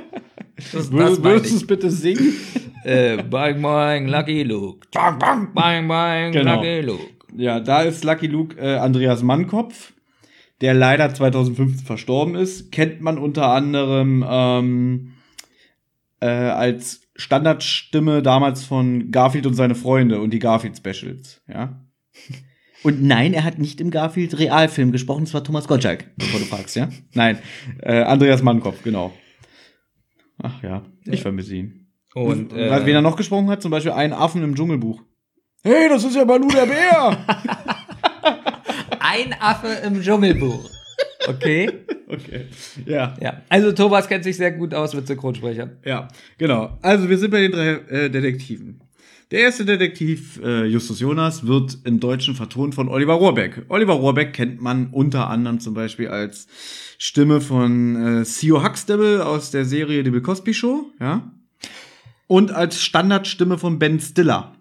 Das, 0.57 0.73
das 0.73 0.93
Würdest, 0.93 1.25
du 1.53 1.57
es 1.57 1.67
bitte 1.67 1.91
singen? 1.91 2.35
Äh, 2.87 3.23
bang, 3.23 3.63
bang, 3.63 4.09
Lucky 4.09 4.43
Luke. 4.43 4.87
Bang, 4.93 5.19
bang, 5.19 5.49
bang, 5.55 5.89
bang, 5.89 6.33
Genau. 6.33 6.57
Lucky 6.57 6.81
Luke. 6.83 7.03
Ja, 7.35 7.59
da 7.59 7.81
ist 7.81 8.05
Lucky 8.05 8.27
Luke 8.27 8.61
äh, 8.61 8.77
Andreas 8.77 9.23
Mannkopf, 9.23 9.94
der 10.61 10.75
leider 10.75 11.13
2015 11.13 11.87
verstorben 11.87 12.35
ist. 12.35 12.73
Kennt 12.73 13.01
man 13.01 13.19
unter 13.19 13.49
anderem 13.49 14.25
ähm, 14.29 15.13
äh, 16.21 16.27
als 16.27 17.03
Standardstimme 17.17 18.23
damals 18.23 18.65
von 18.65 19.11
Garfield 19.11 19.47
und 19.47 19.55
seine 19.55 19.75
Freunde 19.75 20.21
und 20.21 20.31
die 20.31 20.39
Garfield 20.39 20.77
Specials, 20.77 21.43
ja. 21.49 21.81
Und 22.83 23.03
nein, 23.03 23.33
er 23.33 23.45
hat 23.45 23.59
nicht 23.59 23.81
im 23.81 23.91
Garfield 23.91 24.39
Realfilm 24.39 24.93
gesprochen, 24.93 25.23
es 25.23 25.33
war 25.33 25.43
Thomas 25.43 25.67
Gottschalk, 25.67 26.05
bevor 26.19 26.39
du 26.39 26.45
fragst, 26.45 26.77
ja? 26.77 26.91
Nein, 27.15 27.39
äh, 27.81 28.03
Andreas 28.03 28.43
Mannkopf, 28.43 28.83
genau. 28.83 29.11
Ach 30.37 30.63
ja, 30.63 30.85
ich 31.07 31.23
vermisse 31.23 31.57
ihn. 31.57 31.87
Und, 32.15 32.53
Und 32.53 32.59
äh, 32.59 32.85
wen 32.85 32.95
er 32.95 33.01
noch 33.01 33.17
gesprochen 33.17 33.49
hat, 33.49 33.63
zum 33.63 33.71
Beispiel 33.71 33.93
einen 33.93 34.13
Affen 34.13 34.43
im 34.43 34.55
Dschungelbuch. 34.55 35.01
Hey, 35.63 35.89
das 35.89 36.05
ist 36.05 36.15
ja 36.15 36.27
Balu 36.27 36.49
der 36.49 36.67
Bär! 36.67 37.17
ein 39.15 39.35
Affe 39.39 39.69
im 39.85 40.03
Dschungelbuch. 40.03 40.71
Okay. 41.29 41.71
okay. 42.09 42.47
Ja. 42.85 43.15
Ja. 43.21 43.43
Also 43.49 43.73
Thomas 43.73 44.09
kennt 44.09 44.25
sich 44.25 44.37
sehr 44.37 44.53
gut 44.53 44.75
aus 44.75 44.95
mit 44.95 45.07
Synchronsprechern. 45.07 45.79
Ja, 45.85 46.09
genau. 46.39 46.79
Also 46.83 47.09
wir 47.09 47.19
sind 47.19 47.31
bei 47.31 47.41
den 47.41 47.53
drei 47.53 47.69
äh, 47.89 48.11
Detektiven. 48.11 48.81
Der 49.31 49.41
erste 49.41 49.65
Detektiv, 49.65 50.41
äh, 50.45 50.65
Justus 50.67 51.01
Jonas, 51.01 51.47
wird 51.47 51.79
im 51.85 51.99
Deutschen 51.99 52.35
vertont 52.35 52.75
von 52.75 52.89
Oliver 52.89 53.15
Rohrbeck. 53.15 53.65
Oliver 53.69 53.95
Rohrbeck 53.95 54.33
kennt 54.33 54.61
man 54.61 54.89
unter 54.89 55.31
anderem 55.31 55.61
zum 55.61 55.75
Beispiel 55.75 56.09
als 56.09 56.47
Stimme 56.99 57.41
von 57.41 58.21
äh, 58.21 58.25
Theo 58.25 58.63
Huxtable 58.63 59.25
aus 59.25 59.51
der 59.51 59.65
Serie 59.65 60.05
The 60.05 60.11
Bill 60.11 60.21
Cosby 60.21 60.55
Show, 60.55 60.91
ja. 61.01 61.33
Und 62.27 62.53
als 62.53 62.83
Standardstimme 62.83 63.59
von 63.59 63.79
Ben 63.79 63.99
Stiller. 63.99 64.55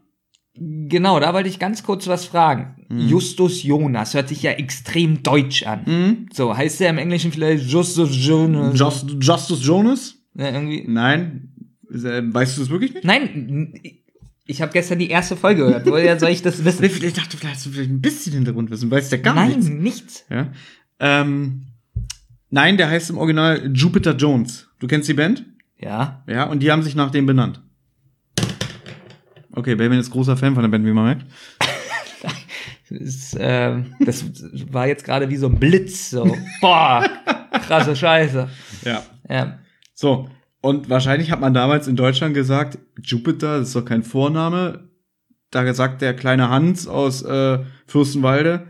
Genau, 0.55 1.19
da 1.19 1.33
wollte 1.33 1.49
ich 1.49 1.57
ganz 1.57 1.83
kurz 1.83 2.05
was 2.07 2.25
fragen. 2.25 2.75
Mhm. 2.89 3.07
Justus 3.07 3.63
Jonas 3.63 4.13
hört 4.13 4.29
sich 4.29 4.43
ja 4.43 4.51
extrem 4.51 5.23
deutsch 5.23 5.63
an. 5.65 6.27
So, 6.31 6.55
heißt 6.55 6.79
der 6.79 6.91
im 6.91 6.99
Englischen 6.99 7.31
vielleicht 7.31 7.65
Justus 7.65 8.09
Jonas? 8.25 8.77
Just, 8.77 9.15
Justus 9.19 9.65
Jonas? 9.65 10.15
Ja, 10.35 10.51
irgendwie. 10.51 10.83
Nein. 10.87 11.49
Weißt 11.89 12.57
du 12.57 12.61
das 12.61 12.69
wirklich 12.69 12.93
nicht? 12.93 13.03
Nein, 13.03 13.73
ich 14.45 14.61
habe 14.61 14.71
gestern 14.73 14.99
die 14.99 15.09
erste 15.09 15.35
Folge 15.37 15.65
gehört. 15.65 15.85
Woher 15.85 16.19
soll 16.19 16.29
ich 16.29 16.41
das 16.41 16.63
wissen? 16.65 16.83
Ich 17.03 17.13
dachte, 17.13 17.37
vielleicht 17.37 17.55
hast 17.55 17.65
du 17.65 17.69
vielleicht 17.71 17.91
ein 17.91 18.01
bisschen 18.01 18.33
Hintergrundwissen. 18.33 18.91
Weißt 18.91 19.11
du 19.11 19.15
ja 19.15 19.21
gar 19.21 19.35
Nein, 19.35 19.49
nichts. 19.59 19.69
nichts. 19.69 20.25
Ja. 20.29 20.51
Ähm, 20.99 21.63
nein, 22.49 22.77
der 22.77 22.89
heißt 22.89 23.09
im 23.09 23.17
Original 23.17 23.71
Jupiter 23.73 24.15
Jones. 24.15 24.69
Du 24.79 24.87
kennst 24.87 25.07
die 25.09 25.13
Band? 25.13 25.45
Ja. 25.79 26.23
Ja, 26.27 26.45
und 26.45 26.61
die 26.61 26.71
haben 26.71 26.83
sich 26.83 26.95
nach 26.95 27.11
dem 27.11 27.25
benannt. 27.25 27.61
Okay, 29.55 29.75
Baby 29.75 29.97
ist 29.97 30.11
großer 30.11 30.35
Fan 30.35 30.53
von 30.55 30.63
der 30.63 30.69
Band, 30.69 30.85
wie 30.85 30.91
man 30.91 31.05
merkt. 31.05 31.25
Das, 32.89 33.35
ähm, 33.39 33.95
das 34.01 34.23
war 34.71 34.85
jetzt 34.85 35.03
gerade 35.03 35.27
wie 35.29 35.37
so 35.37 35.47
ein 35.47 35.59
Blitz. 35.59 36.11
So, 36.11 36.37
boah, 36.61 37.03
krasse 37.65 37.95
Scheiße. 37.95 38.47
Ja. 38.85 39.03
Ja. 39.27 39.59
So, 39.95 40.29
und 40.61 40.89
wahrscheinlich 40.89 41.31
hat 41.31 41.39
man 41.39 41.55
damals 41.55 41.87
in 41.87 41.95
Deutschland 41.95 42.35
gesagt, 42.35 42.77
Jupiter, 43.01 43.59
das 43.59 43.69
ist 43.69 43.75
doch 43.75 43.85
kein 43.85 44.03
Vorname. 44.03 44.89
Da 45.49 45.73
sagt 45.73 46.01
der 46.03 46.15
kleine 46.15 46.49
Hans 46.49 46.87
aus 46.87 47.23
äh, 47.23 47.59
Fürstenwalde, 47.87 48.67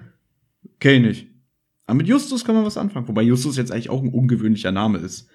kenn 0.80 1.04
ich 1.04 1.08
nicht. 1.08 1.28
Aber 1.86 1.98
mit 1.98 2.08
Justus 2.08 2.46
kann 2.46 2.56
man 2.56 2.66
was 2.66 2.78
anfangen. 2.78 3.08
Wobei 3.08 3.24
Justus 3.24 3.58
jetzt 3.58 3.72
eigentlich 3.72 3.90
auch 3.90 4.02
ein 4.02 4.10
ungewöhnlicher 4.10 4.72
Name 4.72 5.00
ist. 5.00 5.28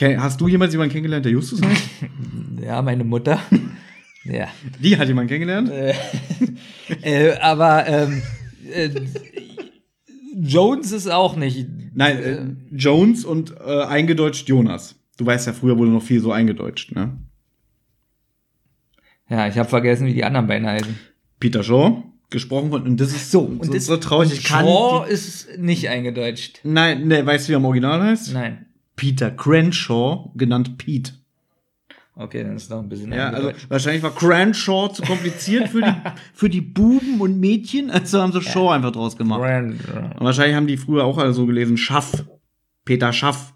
Hast 0.00 0.40
du 0.40 0.48
jemals 0.48 0.72
jemanden 0.72 0.92
kennengelernt, 0.92 1.24
der 1.24 1.32
Justus 1.32 1.62
heißt? 1.62 1.82
Ja, 2.62 2.82
meine 2.82 3.04
Mutter. 3.04 3.38
Ja. 4.30 4.48
Die 4.80 4.96
hat 4.96 5.08
jemanden 5.08 5.28
kennengelernt? 5.28 5.70
Äh, 5.70 5.94
äh, 7.02 7.38
aber 7.38 7.86
ähm, 7.86 8.22
äh, 8.72 8.90
Jones 10.34 10.92
ist 10.92 11.10
auch 11.10 11.36
nicht. 11.36 11.66
Nein, 11.94 12.18
äh, 12.22 12.76
Jones 12.76 13.24
und 13.24 13.54
äh, 13.58 13.82
eingedeutscht 13.84 14.48
Jonas. 14.48 14.96
Du 15.16 15.24
weißt 15.24 15.46
ja, 15.46 15.52
früher 15.52 15.78
wurde 15.78 15.90
noch 15.90 16.02
viel 16.02 16.20
so 16.20 16.32
eingedeutscht, 16.32 16.94
ne? 16.94 17.16
Ja, 19.28 19.48
ich 19.48 19.58
habe 19.58 19.68
vergessen, 19.68 20.06
wie 20.06 20.14
die 20.14 20.24
anderen 20.24 20.46
beiden 20.46 20.68
heißen. 20.68 20.98
Peter 21.40 21.62
Shaw, 21.62 22.02
gesprochen 22.30 22.70
von, 22.70 22.82
und 22.82 23.00
das 23.00 23.10
ist 23.10 23.30
so, 23.30 23.40
Und 23.40 23.64
so, 23.64 23.72
das, 23.72 23.86
so 23.86 23.96
traurig. 23.96 24.32
Ich 24.32 24.44
kann 24.44 24.64
Shaw 24.64 25.04
ist 25.08 25.58
nicht 25.58 25.88
eingedeutscht. 25.88 26.60
nein, 26.64 27.08
ne, 27.08 27.24
weißt 27.24 27.46
du, 27.46 27.50
wie 27.50 27.54
er 27.54 27.58
im 27.58 27.64
Original 27.64 28.02
heißt? 28.02 28.32
Nein. 28.32 28.66
Peter 28.94 29.30
Crenshaw, 29.30 30.32
genannt 30.36 30.78
Pete. 30.78 31.12
Okay, 32.18 32.42
dann 32.42 32.56
ist 32.56 32.70
noch 32.70 32.78
ein 32.82 32.88
bisschen 32.88 33.12
Ja, 33.12 33.28
also 33.28 33.52
wahrscheinlich 33.68 34.02
war 34.02 34.14
Crenshaw 34.14 34.88
zu 34.88 35.02
kompliziert 35.02 35.68
für 35.68 35.82
die, 35.82 35.92
für 36.34 36.48
die 36.48 36.62
Buben 36.62 37.20
und 37.20 37.38
Mädchen, 37.38 37.90
also 37.90 38.22
haben 38.22 38.32
sie 38.32 38.40
Shaw 38.40 38.70
einfach 38.70 38.92
draus 38.92 39.18
gemacht. 39.18 39.40
Brand. 39.40 39.80
Und 40.18 40.24
wahrscheinlich 40.24 40.56
haben 40.56 40.66
die 40.66 40.78
früher 40.78 41.04
auch 41.04 41.18
alle 41.18 41.34
so 41.34 41.44
gelesen, 41.44 41.76
Schaff. 41.76 42.24
Peter 42.86 43.12
Schaff. 43.12 43.52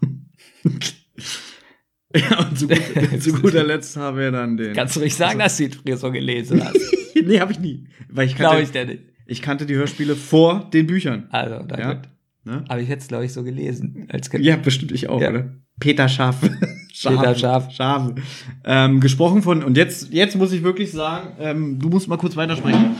ja, 2.15 2.39
und 2.39 2.59
zu, 2.59 2.67
gut, 2.67 2.77
zu 3.21 3.33
guter 3.33 3.63
Letzt 3.63 3.97
haben 3.97 4.17
wir 4.17 4.31
dann 4.31 4.57
den. 4.57 4.73
Kannst 4.73 4.95
du 4.95 4.99
nicht 4.99 5.15
sagen, 5.15 5.39
dass 5.39 5.57
du 5.57 5.67
die 5.69 5.75
früher 5.77 5.97
so 5.97 6.11
gelesen 6.11 6.63
hast? 6.63 6.77
nee, 7.15 7.39
habe 7.39 7.53
ich 7.53 7.59
nie. 7.59 7.87
Weil 8.09 8.27
ich 8.27 8.35
Glaube 8.35 8.57
kannte, 8.57 8.63
ich 8.65 8.71
dir 8.71 8.85
nicht. 8.85 9.03
ich 9.25 9.41
kannte 9.41 9.65
die 9.65 9.75
Hörspiele 9.75 10.15
vor 10.15 10.69
den 10.71 10.85
Büchern. 10.85 11.27
Also, 11.31 11.65
na 11.67 11.79
Ja. 11.79 12.01
Ne? 12.43 12.65
Aber 12.67 12.79
ich 12.79 12.89
hätte 12.89 13.01
es, 13.01 13.07
glaube 13.07 13.25
ich, 13.25 13.33
so 13.33 13.43
gelesen 13.43 14.07
als 14.09 14.29
Kind. 14.29 14.43
Ja, 14.43 14.55
bestimmt 14.57 14.91
ich 14.91 15.09
auch, 15.09 15.21
Ja. 15.21 15.29
oder? 15.29 15.55
Peter 15.79 16.07
Schaff. 16.07 16.37
Peter 16.41 17.35
Schaff. 17.37 17.71
Schafe. 17.71 18.15
Ähm, 18.63 18.99
gesprochen 18.99 19.41
von, 19.41 19.63
und 19.63 19.77
jetzt, 19.77 20.11
jetzt 20.13 20.35
muss 20.35 20.51
ich 20.51 20.63
wirklich 20.63 20.91
sagen, 20.91 21.35
ähm, 21.39 21.79
du 21.79 21.89
musst 21.89 22.07
mal 22.07 22.17
kurz 22.17 22.35
weitersprechen. 22.35 22.95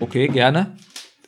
Okay, 0.00 0.28
gerne. 0.28 0.76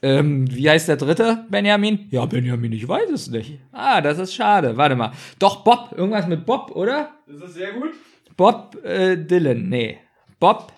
Ähm, 0.03 0.46
wie 0.55 0.68
heißt 0.68 0.88
der 0.88 0.96
dritte, 0.96 1.44
Benjamin? 1.51 2.07
Ja, 2.11 2.27
Benjamin, 2.27 2.72
ich 2.72 2.87
weiß 2.87 3.11
es 3.11 3.31
nicht. 3.31 3.59
Ah, 3.72 4.01
das 4.01 4.18
ist 4.18 4.35
schade. 4.35 4.77
Warte 4.77 4.94
mal. 4.94 5.12
Doch, 5.38 5.64
Bob. 5.64 5.94
Irgendwas 5.96 6.27
mit 6.27 6.44
Bob, 6.46 6.70
oder? 6.75 7.11
Ist 7.27 7.42
das 7.42 7.55
sehr 7.55 7.72
gut? 7.72 7.90
Bob 8.37 8.77
äh, 8.85 9.16
Dylan. 9.16 9.68
Nee. 9.68 9.99
Bob. 10.38 10.72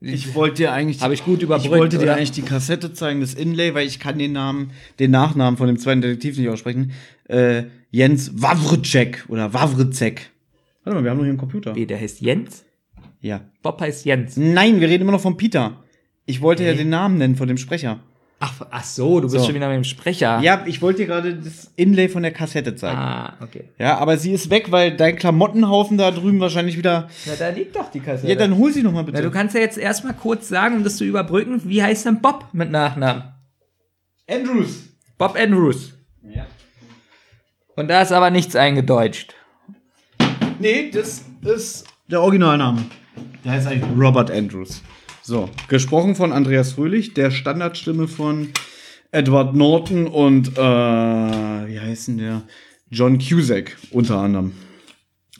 Ich 0.00 0.34
wollte 0.34 0.56
dir 0.56 0.72
eigentlich. 0.72 1.02
Habe 1.02 1.12
ich 1.12 1.24
gut 1.24 1.42
überbrückt, 1.42 1.66
Ich 1.66 1.78
wollte 1.78 1.98
dir 1.98 2.04
oder? 2.04 2.14
eigentlich 2.16 2.32
die 2.32 2.42
Kassette 2.42 2.92
zeigen, 2.94 3.20
das 3.20 3.34
Inlay, 3.34 3.74
weil 3.74 3.86
ich 3.86 4.00
kann 4.00 4.18
den 4.18 4.32
Namen, 4.32 4.70
den 4.98 5.10
Nachnamen 5.10 5.58
von 5.58 5.66
dem 5.66 5.78
zweiten 5.78 6.00
Detektiv 6.00 6.38
nicht 6.38 6.48
aussprechen. 6.48 6.92
Äh, 7.28 7.64
Jens 7.90 8.30
Wawrcek 8.40 9.24
oder 9.28 9.52
Wawrcek. 9.52 10.30
Warte 10.84 10.96
mal, 10.96 11.04
wir 11.04 11.10
haben 11.10 11.18
noch 11.18 11.24
hier 11.24 11.30
einen 11.30 11.38
Computer. 11.38 11.74
Wie, 11.74 11.86
der 11.86 12.00
heißt 12.00 12.20
Jens? 12.20 12.64
Ja. 13.20 13.40
Bob 13.62 13.80
heißt 13.80 14.04
Jens. 14.04 14.36
Nein, 14.36 14.80
wir 14.80 14.88
reden 14.88 15.02
immer 15.02 15.12
noch 15.12 15.20
von 15.20 15.36
Peter. 15.36 15.82
Ich 16.24 16.40
wollte 16.40 16.64
ja 16.64 16.74
den 16.74 16.88
Namen 16.88 17.18
nennen 17.18 17.36
von 17.36 17.48
dem 17.48 17.58
Sprecher. 17.58 18.00
Ach, 18.42 18.54
ach 18.70 18.84
so, 18.84 19.20
du 19.20 19.26
bist 19.28 19.40
So. 19.40 19.44
schon 19.44 19.54
wieder 19.54 19.68
mit 19.68 19.76
dem 19.76 19.84
Sprecher. 19.84 20.40
Ja, 20.40 20.64
ich 20.66 20.80
wollte 20.80 21.02
dir 21.02 21.06
gerade 21.08 21.34
das 21.34 21.72
Inlay 21.76 22.08
von 22.08 22.22
der 22.22 22.32
Kassette 22.32 22.74
zeigen. 22.74 22.96
Ah, 22.96 23.36
okay. 23.42 23.64
Ja, 23.78 23.98
aber 23.98 24.16
sie 24.16 24.32
ist 24.32 24.48
weg, 24.48 24.70
weil 24.70 24.96
dein 24.96 25.16
Klamottenhaufen 25.16 25.98
da 25.98 26.10
drüben 26.10 26.40
wahrscheinlich 26.40 26.78
wieder. 26.78 27.10
Na, 27.26 27.32
da 27.38 27.50
liegt 27.50 27.76
doch 27.76 27.90
die 27.90 28.00
Kassette. 28.00 28.28
Ja, 28.28 28.36
dann 28.36 28.56
hol 28.56 28.72
sie 28.72 28.82
noch 28.82 28.92
mal 28.92 29.02
bitte. 29.04 29.18
Na, 29.18 29.24
du 29.24 29.30
kannst 29.30 29.54
ja 29.54 29.60
jetzt 29.60 29.76
erstmal 29.76 30.14
kurz 30.14 30.48
sagen, 30.48 30.76
um 30.76 30.84
das 30.84 30.96
zu 30.96 31.04
überbrücken, 31.04 31.60
wie 31.64 31.82
heißt 31.82 32.06
denn 32.06 32.22
Bob 32.22 32.46
mit 32.54 32.70
Nachnamen? 32.70 33.24
Andrews. 34.26 34.84
Bob 35.18 35.36
Andrews. 35.38 35.92
Ja. 36.22 36.46
Und 37.76 37.88
da 37.88 38.02
ist 38.02 38.12
aber 38.12 38.30
nichts 38.30 38.56
eingedeutscht. 38.56 39.34
Nee, 40.58 40.90
das 40.92 41.24
ist 41.42 41.86
der 42.08 42.20
Originalname. 42.20 42.84
Der 43.44 43.52
heißt 43.52 43.66
eigentlich 43.66 43.90
Robert 43.98 44.30
Andrews. 44.30 44.82
So, 45.22 45.48
gesprochen 45.68 46.14
von 46.14 46.32
Andreas 46.32 46.72
Fröhlich, 46.72 47.14
der 47.14 47.30
Standardstimme 47.30 48.08
von 48.08 48.50
Edward 49.12 49.54
Norton 49.54 50.06
und, 50.06 50.56
äh, 50.56 50.60
wie 50.60 51.80
heißt 51.80 52.08
denn 52.08 52.18
der? 52.18 52.42
John 52.90 53.18
Cusack 53.18 53.76
unter 53.92 54.18
anderem. 54.18 54.52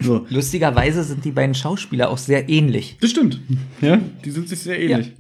So, 0.01 0.25
Lustigerweise 0.31 1.03
sind 1.05 1.25
die 1.25 1.33
beiden 1.33 1.55
Schauspieler 1.55 2.09
auch 2.09 2.19
sehr 2.19 2.49
ähnlich. 2.49 2.97
das 3.01 3.11
stimmt. 3.11 3.41
Ja, 3.81 3.99
die 4.25 4.31
sind 4.31 4.49
sich 4.49 4.61
sehr 4.61 4.81
ähnlich. 4.81 5.13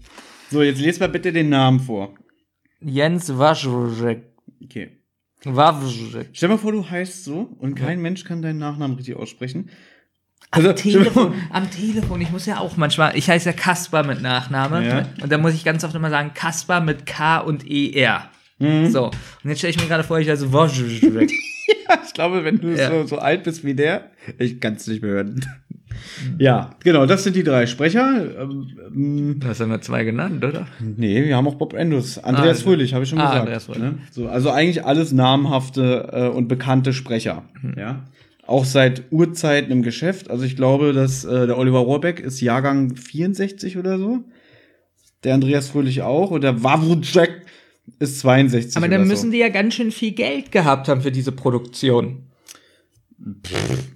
So, 0.51 0.63
jetzt 0.63 0.81
lest 0.81 1.01
mal 1.01 1.09
bitte 1.09 1.33
den 1.33 1.49
Namen 1.49 1.81
vor. 1.81 2.15
Jens 2.81 3.37
Wawrzyk. 3.37 4.23
Okay. 4.65 5.00
Wawrzyk. 5.45 6.29
Stell 6.33 6.49
mal 6.49 6.59
vor, 6.59 6.73
du 6.73 6.89
heißt 6.89 7.25
so 7.25 7.55
und 7.59 7.75
kein 7.75 8.01
Mensch 8.01 8.25
kann 8.25 8.43
deinen 8.43 8.59
Nachnamen 8.59 8.97
richtig 8.97 9.17
aussprechen. 9.17 9.71
Am 10.53 10.61
Also, 10.67 10.73
Telefon, 10.73 11.35
am 11.51 11.71
Telefon, 11.71 12.21
ich 12.21 12.31
muss 12.31 12.47
ja 12.47 12.59
auch 12.59 12.77
manchmal, 12.77 13.17
ich 13.17 13.29
heiße 13.31 13.51
ja 13.51 13.53
Kasper 13.53 14.03
mit 14.05 14.21
Nachname 14.21 14.87
Ja. 14.87 15.07
und 15.23 15.31
da 15.31 15.39
muss 15.39 15.55
ich 15.55 15.65
ganz 15.65 15.85
oft 15.85 15.95
immer 15.95 16.11
sagen 16.11 16.33
Kasper 16.35 16.81
mit 16.81 17.07
K 17.07 17.39
und 17.39 17.65
ER. 17.71 18.29
Mhm. 18.59 18.91
So, 18.91 19.07
und 19.07 19.49
jetzt 19.51 19.59
stelle 19.59 19.71
ich 19.73 19.81
mir 19.81 19.87
gerade 19.87 20.03
vor, 20.05 20.19
ich 20.19 20.29
heiße 20.29 20.53
Wawrzyk. 20.53 21.31
Ich 22.07 22.15
glaube, 22.15 22.45
wenn 22.45 22.59
du 22.61 22.69
Ja. 22.69 22.89
so, 22.91 23.07
so 23.07 23.19
alt 23.19 23.43
bist 23.45 23.65
wie 23.65 23.75
der, 23.75 24.11
ich 24.39 24.61
kann 24.61 24.75
es 24.75 24.87
nicht 24.87 25.03
mehr 25.03 25.11
hören. 25.13 25.45
Ja, 26.39 26.71
genau, 26.83 27.07
das 27.07 27.25
sind 27.25 27.37
die 27.37 27.43
drei 27.43 27.67
Sprecher. 27.67 28.41
Ähm, 28.41 29.37
Du 29.41 29.47
hast 29.47 29.61
ja 29.61 29.67
nur 29.67 29.81
zwei 29.81 30.05
genannt, 30.05 30.45
oder? 30.45 30.67
nee, 30.81 31.25
wir 31.25 31.37
haben 31.37 31.47
auch 31.49 31.55
Bob 31.55 31.75
Andrews. 31.75 32.19
Andreas 32.19 32.61
Ah, 32.61 32.65
Fröhlich, 32.65 32.93
habe 32.95 33.05
ich 33.05 33.11
schon 33.11 33.19
ah, 33.19 33.25
gesagt. 33.27 33.41
Andreas 33.41 33.65
Fröhlich. 33.65 33.83
Ne? 33.83 33.99
So, 34.11 34.29
also 34.29 34.51
eigentlich 34.51 34.85
alles 34.85 35.13
namhafte 35.13 36.09
äh, 36.13 36.29
und 36.29 36.49
bekannte 36.49 36.93
Sprecher. 36.93 37.45
Hm. 37.61 37.75
Ja. 37.79 38.05
Auch 38.47 38.65
seit 38.65 39.05
Urzeiten 39.13 39.71
im 39.71 39.83
Geschäft. 39.83 40.31
Also 40.31 40.45
ich 40.45 40.57
glaube, 40.57 40.93
dass 40.93 41.25
äh, 41.25 41.47
der 41.47 41.57
Oliver 41.57 41.79
Rohrbeck 41.79 42.19
ist 42.21 42.41
Jahrgang 42.41 42.97
64 42.97 43.77
oder 43.79 43.99
so. 43.99 44.19
Der 45.25 45.35
Andreas 45.35 45.69
Fröhlich 45.69 46.03
auch. 46.03 46.31
Und 46.33 46.43
der 46.43 46.63
Wawrczek 46.63 47.43
ist 47.99 48.21
62 48.21 48.77
Aber 48.77 48.89
dann 48.89 49.03
so. 49.05 49.09
müssen 49.09 49.31
die 49.31 49.39
ja 49.39 49.49
ganz 49.49 49.75
schön 49.75 49.91
viel 49.91 50.13
Geld 50.13 50.51
gehabt 50.53 50.89
haben 50.89 51.01
für 51.01 51.13
diese 51.13 51.33
Produktion. 51.33 52.25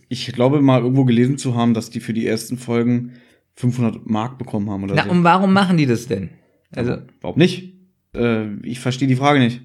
Ich 0.08 0.26
glaube 0.32 0.60
mal 0.60 0.80
irgendwo 0.82 1.04
gelesen 1.04 1.38
zu 1.38 1.54
haben, 1.54 1.74
dass 1.74 1.90
die 1.90 2.00
für 2.00 2.12
die 2.12 2.26
ersten 2.26 2.58
Folgen 2.58 3.12
500 3.54 4.06
Mark 4.06 4.38
bekommen 4.38 4.70
haben 4.70 4.84
oder 4.84 4.94
Na, 4.94 5.04
so. 5.04 5.10
und 5.10 5.24
warum 5.24 5.52
machen 5.52 5.76
die 5.76 5.86
das 5.86 6.06
denn? 6.06 6.30
Also, 6.72 6.98
Warum 7.20 7.38
nicht? 7.38 7.72
Äh, 8.14 8.54
ich 8.62 8.80
verstehe 8.80 9.08
die 9.08 9.16
Frage 9.16 9.38
nicht. 9.38 9.60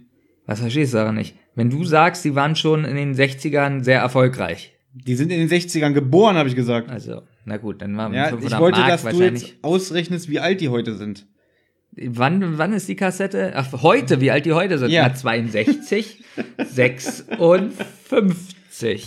was 0.46 0.60
verstehst 0.60 0.94
du 0.94 0.98
daran 0.98 1.16
nicht? 1.16 1.36
Wenn 1.56 1.70
du 1.70 1.84
sagst, 1.84 2.24
die 2.24 2.36
waren 2.36 2.56
schon 2.56 2.86
in 2.86 2.96
den 2.96 3.14
60ern 3.16 3.84
sehr 3.84 4.00
erfolgreich. 4.00 4.74
Die 4.94 5.16
sind 5.16 5.32
in 5.32 5.40
den 5.40 5.50
60ern 5.50 5.92
geboren, 5.94 6.38
habe 6.38 6.50
ich 6.50 6.56
gesagt. 6.56 6.90
Also, 6.90 7.24
na 7.46 7.58
gut, 7.58 7.82
dann 7.82 7.98
waren 7.98 8.14
Ja, 8.14 8.30
500 8.30 8.54
ich 8.54 8.60
wollte, 8.60 8.80
Mark 8.80 8.90
dass 8.92 9.02
du 9.02 9.08
wahrscheinlich. 9.08 9.42
jetzt 9.44 9.64
ausrechnest, 9.64 10.30
wie 10.30 10.40
alt 10.40 10.62
die 10.62 10.70
heute 10.70 10.96
sind. 10.96 11.28
Wann, 11.92 12.58
wann 12.58 12.72
ist 12.74 12.88
die 12.88 12.96
Kassette? 12.96 13.54
Ach, 13.56 13.72
heute, 13.82 14.22
wie 14.22 14.32
alt 14.32 14.46
die 14.46 14.54
heute 14.54 14.78
sind? 14.78 14.92
Ja. 14.92 15.08
Na, 15.10 15.14
62, 15.16 16.24
56. 16.64 18.56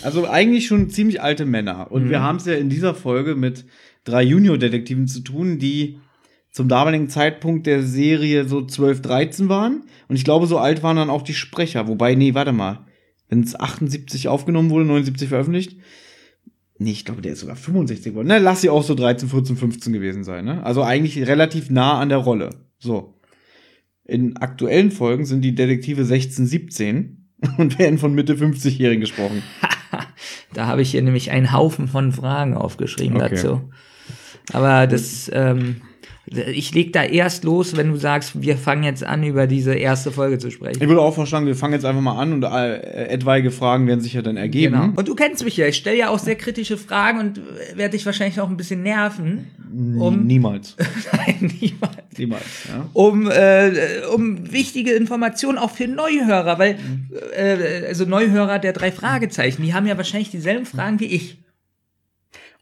Also 0.05 0.27
eigentlich 0.27 0.67
schon 0.67 0.89
ziemlich 0.89 1.21
alte 1.21 1.45
Männer. 1.45 1.91
Und 1.91 2.05
Mhm. 2.05 2.09
wir 2.09 2.21
haben 2.21 2.37
es 2.37 2.45
ja 2.45 2.53
in 2.53 2.69
dieser 2.69 2.93
Folge 2.95 3.35
mit 3.35 3.65
drei 4.03 4.23
Junior-Detektiven 4.23 5.07
zu 5.07 5.21
tun, 5.21 5.59
die 5.59 5.99
zum 6.51 6.67
damaligen 6.67 7.09
Zeitpunkt 7.09 7.65
der 7.65 7.81
Serie 7.81 8.45
so 8.47 8.65
12, 8.65 9.01
13 9.01 9.49
waren. 9.49 9.83
Und 10.07 10.15
ich 10.15 10.23
glaube, 10.23 10.45
so 10.45 10.57
alt 10.59 10.83
waren 10.83 10.97
dann 10.97 11.09
auch 11.09 11.23
die 11.23 11.33
Sprecher. 11.33 11.87
Wobei, 11.87 12.13
nee, 12.15 12.33
warte 12.35 12.51
mal. 12.51 12.85
Wenn 13.29 13.41
es 13.41 13.59
78 13.59 14.27
aufgenommen 14.27 14.69
wurde, 14.69 14.85
79 14.85 15.29
veröffentlicht. 15.29 15.77
Nee, 16.77 16.91
ich 16.91 17.05
glaube, 17.05 17.21
der 17.21 17.33
ist 17.33 17.39
sogar 17.39 17.55
65 17.55 18.11
geworden. 18.11 18.27
Na, 18.27 18.37
lass 18.37 18.61
sie 18.61 18.69
auch 18.69 18.83
so 18.83 18.93
13, 18.93 19.29
14, 19.29 19.55
15 19.57 19.93
gewesen 19.93 20.23
sein. 20.23 20.45
Ne? 20.45 20.63
Also 20.63 20.83
eigentlich 20.83 21.17
relativ 21.27 21.69
nah 21.69 21.99
an 21.99 22.09
der 22.09 22.17
Rolle. 22.19 22.49
So. 22.77 23.19
In 24.05 24.37
aktuellen 24.37 24.91
Folgen 24.91 25.25
sind 25.25 25.41
die 25.41 25.55
Detektive 25.55 26.03
16, 26.03 26.45
17 26.45 27.22
und 27.57 27.79
werden 27.79 27.97
von 27.97 28.13
Mitte 28.13 28.35
50-Jährigen 28.35 29.01
gesprochen. 29.01 29.43
Da 30.53 30.65
habe 30.65 30.81
ich 30.81 30.89
hier 30.91 31.03
nämlich 31.03 31.29
einen 31.29 31.51
Haufen 31.51 31.87
von 31.87 32.11
Fragen 32.11 32.55
aufgeschrieben 32.57 33.17
Okay. 33.17 33.29
dazu. 33.35 33.69
Aber 34.51 34.87
das, 34.87 35.29
ähm, 35.31 35.81
ich 36.25 36.73
leg 36.73 36.93
da 36.93 37.03
erst 37.03 37.43
los, 37.43 37.75
wenn 37.75 37.89
du 37.89 37.97
sagst, 37.97 38.41
wir 38.41 38.57
fangen 38.57 38.83
jetzt 38.83 39.03
an, 39.03 39.23
über 39.23 39.45
diese 39.45 39.73
erste 39.73 40.09
Folge 40.09 40.37
zu 40.37 40.51
sprechen. 40.51 40.81
Ich 40.81 40.87
würde 40.87 41.01
auch 41.01 41.13
vorschlagen, 41.13 41.45
wir 41.45 41.55
fangen 41.55 41.73
jetzt 41.73 41.83
einfach 41.83 42.01
mal 42.01 42.17
an 42.17 42.31
und 42.31 42.43
äh, 42.43 43.07
etwaige 43.09 43.51
Fragen 43.51 43.87
werden 43.87 43.99
sich 43.99 44.13
ja 44.13 44.21
dann 44.21 44.37
ergeben. 44.37 44.73
Genau. 44.73 44.93
Und 44.95 45.07
du 45.07 45.15
kennst 45.15 45.43
mich 45.43 45.57
ja, 45.57 45.67
ich 45.67 45.75
stelle 45.75 45.97
ja 45.97 46.09
auch 46.09 46.19
sehr 46.19 46.35
kritische 46.35 46.77
Fragen 46.77 47.19
und 47.19 47.41
werde 47.75 47.97
dich 47.97 48.05
wahrscheinlich 48.05 48.39
auch 48.39 48.49
ein 48.49 48.55
bisschen 48.55 48.83
nerven. 48.83 49.47
Um, 49.73 50.25
Niemals. 50.25 50.77
Nein, 51.11 51.51
niemals. 51.59 52.17
Niemals. 52.17 52.43
Ja. 52.69 52.87
um, 52.93 53.29
äh, 53.29 53.71
um 54.13 54.51
wichtige 54.51 54.93
Informationen 54.93 55.57
auch 55.57 55.71
für 55.71 55.87
Neuhörer, 55.87 56.57
weil 56.57 56.77
äh, 57.35 57.87
also 57.87 58.05
Neuhörer 58.05 58.59
der 58.59 58.71
drei 58.71 58.91
Fragezeichen, 58.91 59.63
die 59.63 59.73
haben 59.73 59.87
ja 59.87 59.97
wahrscheinlich 59.97 60.29
dieselben 60.29 60.65
Fragen 60.65 60.99
wie 60.99 61.07
ich. 61.07 61.42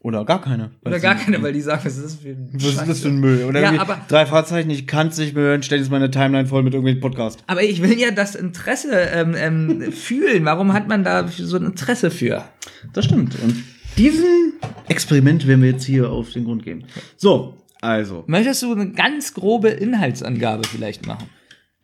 Oder 0.04 0.24
gar 0.24 0.40
keine. 0.42 0.72
Oder 0.84 0.98
gar 0.98 1.14
keine, 1.14 1.40
weil 1.42 1.52
die 1.52 1.60
sagen, 1.60 1.82
was 1.84 1.96
ist 1.96 2.04
das 2.04 2.14
für 2.16 2.30
ein 2.30 2.50
Was 2.54 2.64
ist 2.64 2.88
das 2.88 3.00
für 3.00 3.08
ein 3.08 3.18
Müll? 3.20 3.44
Oder 3.44 3.60
Ja, 3.60 3.80
aber- 3.80 4.00
drei 4.08 4.26
Fahrzeichen, 4.26 4.68
ich 4.70 4.88
kann 4.88 5.06
es 5.08 5.18
nicht 5.18 5.34
mehr 5.34 5.44
hören, 5.44 5.62
stell 5.62 5.78
jetzt 5.78 5.92
meine 5.92 6.10
Timeline 6.10 6.48
voll 6.48 6.64
mit 6.64 6.74
irgendwelchen 6.74 7.00
Podcasts. 7.00 7.40
Aber 7.46 7.62
ich 7.62 7.80
will 7.82 7.96
ja 7.98 8.10
das 8.10 8.34
Interesse 8.34 8.90
ähm, 8.92 9.34
ähm, 9.36 9.92
fühlen. 9.92 10.44
Warum 10.44 10.72
hat 10.72 10.88
man 10.88 11.04
da 11.04 11.28
so 11.28 11.56
ein 11.56 11.66
Interesse 11.66 12.10
für? 12.10 12.44
Das 12.92 13.04
stimmt. 13.04 13.36
Und 13.44 13.62
diesen 13.96 14.54
Experiment 14.88 15.46
werden 15.46 15.62
wir 15.62 15.70
jetzt 15.70 15.84
hier 15.84 16.10
auf 16.10 16.30
den 16.32 16.44
Grund 16.46 16.64
gehen. 16.64 16.84
So, 17.16 17.56
also. 17.80 18.24
Möchtest 18.26 18.62
du 18.62 18.72
eine 18.72 18.90
ganz 18.90 19.34
grobe 19.34 19.68
Inhaltsangabe 19.68 20.66
vielleicht 20.66 21.06
machen? 21.06 21.28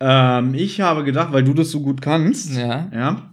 Ähm, 0.01 0.55
ich 0.55 0.81
habe 0.81 1.05
gedacht, 1.05 1.33
weil 1.33 1.45
du 1.45 1.55
das 1.55 1.71
so 1.71 1.81
gut 1.81 2.01
kannst, 2.03 2.53
Ja. 2.57 2.89
ja, 2.93 3.31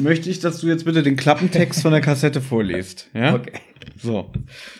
möchte 0.00 0.30
ich, 0.30 0.40
dass 0.40 0.60
du 0.60 0.68
jetzt 0.68 0.84
bitte 0.84 1.02
den 1.02 1.16
Klappentext 1.16 1.82
von 1.82 1.92
der 1.92 2.00
Kassette 2.00 2.40
vorliest. 2.40 3.08
Ja? 3.14 3.34
Okay. 3.34 3.52
So. 3.96 4.30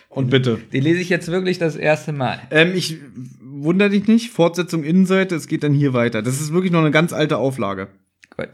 Und 0.09 0.31
bitte. 0.31 0.59
Die 0.72 0.81
lese 0.81 1.00
ich 1.00 1.09
jetzt 1.09 1.29
wirklich 1.29 1.59
das 1.59 1.76
erste 1.76 2.12
Mal. 2.12 2.40
Ähm, 2.50 2.72
ich 2.74 2.98
wundere 3.40 3.90
dich 3.90 4.07
nicht, 4.07 4.31
Fortsetzung 4.31 4.85
Innenseite, 4.85 5.35
es 5.35 5.46
geht 5.46 5.62
dann 5.62 5.72
hier 5.72 5.92
weiter. 5.94 6.22
Das 6.22 6.40
ist 6.40 6.52
wirklich 6.52 6.72
noch 6.72 6.81
eine 6.81 6.90
ganz 6.90 7.12
alte 7.12 7.38
Auflage. 7.38 7.88
Gut. 8.37 8.48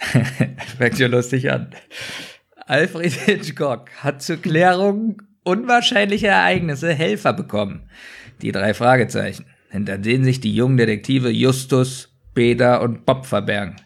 Fängt 0.78 0.98
ja 0.98 1.06
lustig 1.06 1.50
an. 1.50 1.70
Alfred 2.66 3.12
Hitchcock 3.12 3.90
hat 3.98 4.22
zur 4.22 4.36
Klärung 4.38 5.22
unwahrscheinlicher 5.44 6.28
Ereignisse 6.28 6.92
Helfer 6.92 7.32
bekommen. 7.32 7.88
Die 8.42 8.52
drei 8.52 8.74
Fragezeichen, 8.74 9.46
hinter 9.70 9.98
denen 9.98 10.24
sich 10.24 10.40
die 10.40 10.54
jungen 10.54 10.76
Detektive 10.76 11.30
Justus, 11.30 12.14
Peter 12.34 12.80
und 12.80 13.04
Bob 13.06 13.26
verbergen. 13.26 13.76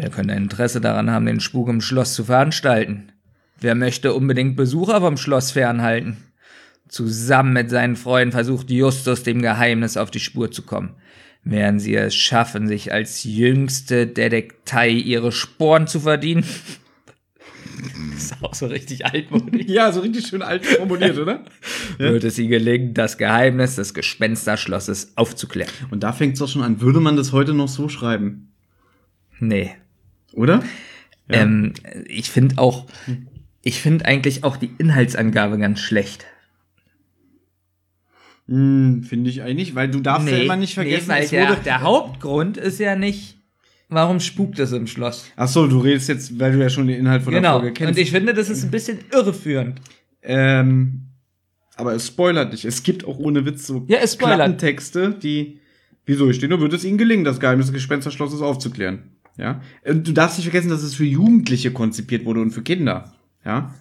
Wer 0.00 0.08
könnte 0.08 0.32
ein 0.32 0.44
Interesse 0.44 0.80
daran 0.80 1.10
haben, 1.10 1.26
den 1.26 1.40
Spuk 1.40 1.68
im 1.68 1.82
Schloss 1.82 2.14
zu 2.14 2.24
veranstalten? 2.24 3.12
Wer 3.60 3.74
möchte 3.74 4.14
unbedingt 4.14 4.56
Besucher 4.56 4.98
vom 5.02 5.18
Schloss 5.18 5.50
fernhalten? 5.50 6.16
Zusammen 6.88 7.52
mit 7.52 7.68
seinen 7.68 7.96
Freunden 7.96 8.32
versucht 8.32 8.70
Justus 8.70 9.24
dem 9.24 9.42
Geheimnis 9.42 9.98
auf 9.98 10.10
die 10.10 10.18
Spur 10.18 10.50
zu 10.50 10.62
kommen. 10.62 10.94
Während 11.44 11.82
sie 11.82 11.94
es 11.96 12.14
schaffen, 12.14 12.66
sich 12.66 12.94
als 12.94 13.24
jüngste 13.24 14.06
Detektei 14.06 14.88
ihre 14.88 15.32
Sporen 15.32 15.86
zu 15.86 16.00
verdienen. 16.00 16.46
Das 18.14 18.24
ist 18.32 18.42
auch 18.42 18.54
so 18.54 18.68
richtig 18.68 19.04
altmodisch. 19.04 19.66
Ja, 19.66 19.92
so 19.92 20.00
richtig 20.00 20.26
schön 20.26 20.40
alt 20.40 20.64
formuliert, 20.64 21.18
oder? 21.18 21.44
Wird 21.98 22.24
es 22.24 22.38
ihnen 22.38 22.48
gelingen, 22.48 22.94
das 22.94 23.18
Geheimnis 23.18 23.76
des 23.76 23.92
Gespensterschlosses 23.92 25.12
aufzuklären? 25.16 25.70
Und 25.90 26.02
da 26.02 26.14
fängt 26.14 26.34
es 26.34 26.38
doch 26.38 26.48
schon 26.48 26.62
an. 26.62 26.80
Würde 26.80 27.00
man 27.00 27.16
das 27.16 27.32
heute 27.32 27.52
noch 27.52 27.68
so 27.68 27.90
schreiben? 27.90 28.54
Nee. 29.40 29.74
Oder? 30.32 30.62
Ja. 31.28 31.42
Ähm, 31.42 31.72
ich 32.06 32.30
finde 32.30 32.58
auch, 32.58 32.86
ich 33.62 33.80
finde 33.80 34.04
eigentlich 34.04 34.44
auch 34.44 34.56
die 34.56 34.70
Inhaltsangabe 34.78 35.58
ganz 35.58 35.80
schlecht. 35.80 36.26
Hm, 38.48 39.04
Finde 39.04 39.30
ich 39.30 39.42
eigentlich, 39.42 39.74
weil 39.74 39.88
du 39.88 40.00
darfst 40.00 40.28
ja 40.28 40.38
immer 40.38 40.56
nicht 40.56 40.74
vergessen, 40.74 41.08
nee, 41.08 41.14
weil 41.20 41.28
der, 41.28 41.56
der 41.56 41.80
Hauptgrund 41.82 42.56
ist 42.56 42.80
ja 42.80 42.96
nicht, 42.96 43.36
warum 43.88 44.18
spukt 44.18 44.58
es 44.58 44.72
im 44.72 44.88
Schloss. 44.88 45.30
Ach 45.36 45.46
so, 45.46 45.68
du 45.68 45.78
redest 45.78 46.08
jetzt, 46.08 46.38
weil 46.40 46.52
du 46.52 46.58
ja 46.58 46.68
schon 46.68 46.88
den 46.88 46.98
Inhalt 46.98 47.22
von 47.22 47.32
der 47.32 47.42
Genau. 47.42 47.58
Folge 47.60 47.72
kennst. 47.74 47.96
Und 47.96 48.02
ich 48.02 48.10
finde, 48.10 48.34
das 48.34 48.48
ist 48.50 48.64
ein 48.64 48.70
bisschen 48.72 48.98
irreführend. 49.12 49.80
ähm, 50.22 51.02
aber 51.76 51.94
es 51.94 52.08
spoilert 52.08 52.52
nicht. 52.52 52.66
Es 52.66 52.82
gibt 52.82 53.06
auch 53.06 53.18
ohne 53.18 53.46
Witz 53.46 53.66
so 53.66 53.86
Ja, 53.88 53.98
es. 54.02 54.18
Klappentexte, 54.18 55.12
die. 55.14 55.60
Wieso? 56.04 56.28
Ich 56.28 56.36
stehe 56.36 56.50
nur, 56.50 56.60
wird 56.60 56.74
es 56.74 56.84
ihnen 56.84 56.98
gelingen, 56.98 57.24
das 57.24 57.40
Geheimnis 57.40 57.66
des 57.68 57.74
Gespensterschlosses 57.74 58.42
aufzuklären. 58.42 59.04
Ja. 59.36 59.60
Und 59.86 60.06
du 60.06 60.12
darfst 60.12 60.38
nicht 60.38 60.46
vergessen, 60.46 60.70
dass 60.70 60.82
es 60.82 60.94
für 60.94 61.04
Jugendliche 61.04 61.72
konzipiert 61.72 62.24
wurde 62.24 62.40
und 62.40 62.50
für 62.50 62.62
Kinder. 62.62 63.12
Ja. 63.44 63.74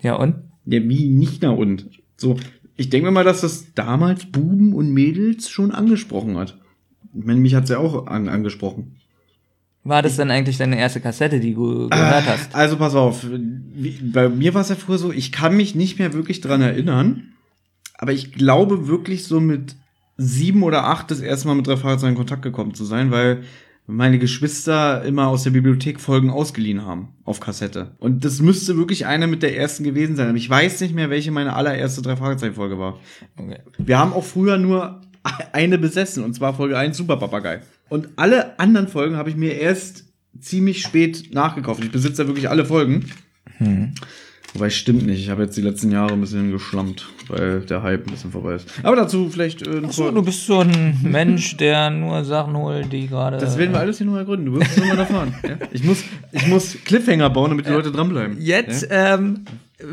Ja, 0.00 0.14
und? 0.14 0.36
Ja, 0.66 0.82
wie 0.82 1.08
nicht 1.08 1.42
na 1.42 1.50
und. 1.50 1.88
So, 2.16 2.36
ich 2.76 2.90
denke 2.90 3.06
mir 3.06 3.12
mal, 3.12 3.24
dass 3.24 3.40
das 3.40 3.72
damals 3.74 4.26
Buben 4.26 4.72
und 4.74 4.92
Mädels 4.92 5.48
schon 5.48 5.70
angesprochen 5.70 6.36
hat. 6.36 6.58
Ich 7.14 7.24
meine, 7.24 7.40
mich 7.40 7.54
hat's 7.54 7.70
ja 7.70 7.78
auch 7.78 8.06
an, 8.06 8.28
angesprochen. 8.28 8.96
War 9.84 10.02
das 10.02 10.16
dann 10.16 10.30
eigentlich 10.30 10.56
deine 10.56 10.78
erste 10.78 11.00
Kassette, 11.00 11.40
die 11.40 11.54
du 11.54 11.88
gehört 11.88 12.26
hast? 12.26 12.54
Also 12.54 12.76
pass 12.76 12.94
auf, 12.94 13.26
bei 14.02 14.30
mir 14.30 14.54
war 14.54 14.62
es 14.62 14.70
ja 14.70 14.76
früher 14.76 14.96
so, 14.96 15.12
ich 15.12 15.30
kann 15.30 15.56
mich 15.56 15.74
nicht 15.74 15.98
mehr 15.98 16.14
wirklich 16.14 16.40
dran 16.40 16.62
erinnern, 16.62 17.34
aber 17.98 18.12
ich 18.12 18.32
glaube 18.32 18.88
wirklich 18.88 19.24
so 19.24 19.40
mit 19.40 19.76
sieben 20.16 20.62
oder 20.62 20.84
acht 20.86 21.10
das 21.10 21.20
erste 21.20 21.48
Mal 21.48 21.54
mit 21.54 21.66
drei 21.66 21.76
Fragezeichen 21.76 22.12
in 22.12 22.16
Kontakt 22.16 22.42
gekommen 22.42 22.74
zu 22.74 22.84
sein, 22.84 23.10
weil 23.10 23.42
meine 23.86 24.18
Geschwister 24.18 25.02
immer 25.04 25.28
aus 25.28 25.42
der 25.42 25.50
Bibliothek 25.50 26.00
Folgen 26.00 26.30
ausgeliehen 26.30 26.86
haben 26.86 27.08
auf 27.24 27.40
Kassette. 27.40 27.92
Und 27.98 28.24
das 28.24 28.40
müsste 28.40 28.76
wirklich 28.76 29.06
eine 29.06 29.26
mit 29.26 29.42
der 29.42 29.56
ersten 29.56 29.84
gewesen 29.84 30.16
sein. 30.16 30.28
Aber 30.28 30.38
ich 30.38 30.48
weiß 30.48 30.80
nicht 30.80 30.94
mehr, 30.94 31.10
welche 31.10 31.30
meine 31.30 31.54
allererste 31.54 32.00
drei 32.00 32.16
Fragezeichen 32.16 32.54
Folge 32.54 32.78
war. 32.78 32.98
Okay. 33.36 33.58
Wir 33.78 33.98
haben 33.98 34.12
auch 34.12 34.24
früher 34.24 34.56
nur 34.56 35.02
eine 35.52 35.78
besessen, 35.78 36.24
und 36.24 36.34
zwar 36.34 36.54
Folge 36.54 36.78
1 36.78 36.96
Super 36.96 37.18
Papagei. 37.18 37.60
Und 37.90 38.08
alle 38.16 38.58
anderen 38.58 38.88
Folgen 38.88 39.16
habe 39.16 39.28
ich 39.28 39.36
mir 39.36 39.54
erst 39.54 40.04
ziemlich 40.40 40.82
spät 40.82 41.32
nachgekauft. 41.32 41.84
Ich 41.84 41.92
besitze 41.92 42.22
ja 42.22 42.28
wirklich 42.28 42.48
alle 42.48 42.64
Folgen. 42.64 43.10
Wobei, 44.54 44.70
stimmt 44.70 45.04
nicht. 45.04 45.20
Ich 45.20 45.30
habe 45.30 45.42
jetzt 45.42 45.56
die 45.56 45.62
letzten 45.62 45.90
Jahre 45.90 46.12
ein 46.12 46.20
bisschen 46.20 46.52
geschlammt, 46.52 47.08
weil 47.26 47.60
der 47.62 47.82
Hype 47.82 48.06
ein 48.06 48.12
bisschen 48.12 48.30
vorbei 48.30 48.54
ist. 48.54 48.68
Aber 48.84 48.94
dazu 48.94 49.28
vielleicht 49.28 49.66
äh, 49.66 49.78
ein 49.78 49.90
So, 49.90 50.12
du 50.12 50.22
bist 50.22 50.46
so 50.46 50.60
ein 50.60 50.96
Mensch, 51.02 51.56
der 51.56 51.90
nur 51.90 52.24
Sachen 52.24 52.56
holt, 52.56 52.92
die 52.92 53.08
gerade. 53.08 53.38
Das 53.38 53.58
werden 53.58 53.72
wir 53.72 53.80
alles 53.80 53.98
hier 53.98 54.06
noch 54.06 54.16
ergründen. 54.16 54.46
Du 54.46 54.60
wirst 54.60 54.76
es 54.76 54.84
immer 54.84 54.96
erfahren. 54.96 55.34
ja? 55.42 55.58
ich, 55.72 55.82
muss, 55.82 56.04
ich 56.30 56.46
muss 56.46 56.76
Cliffhanger 56.84 57.30
bauen, 57.30 57.50
damit 57.50 57.66
die 57.66 57.70
Leute 57.72 57.90
dranbleiben. 57.90 58.36
Jetzt 58.40 58.86
ähm, 58.90 59.44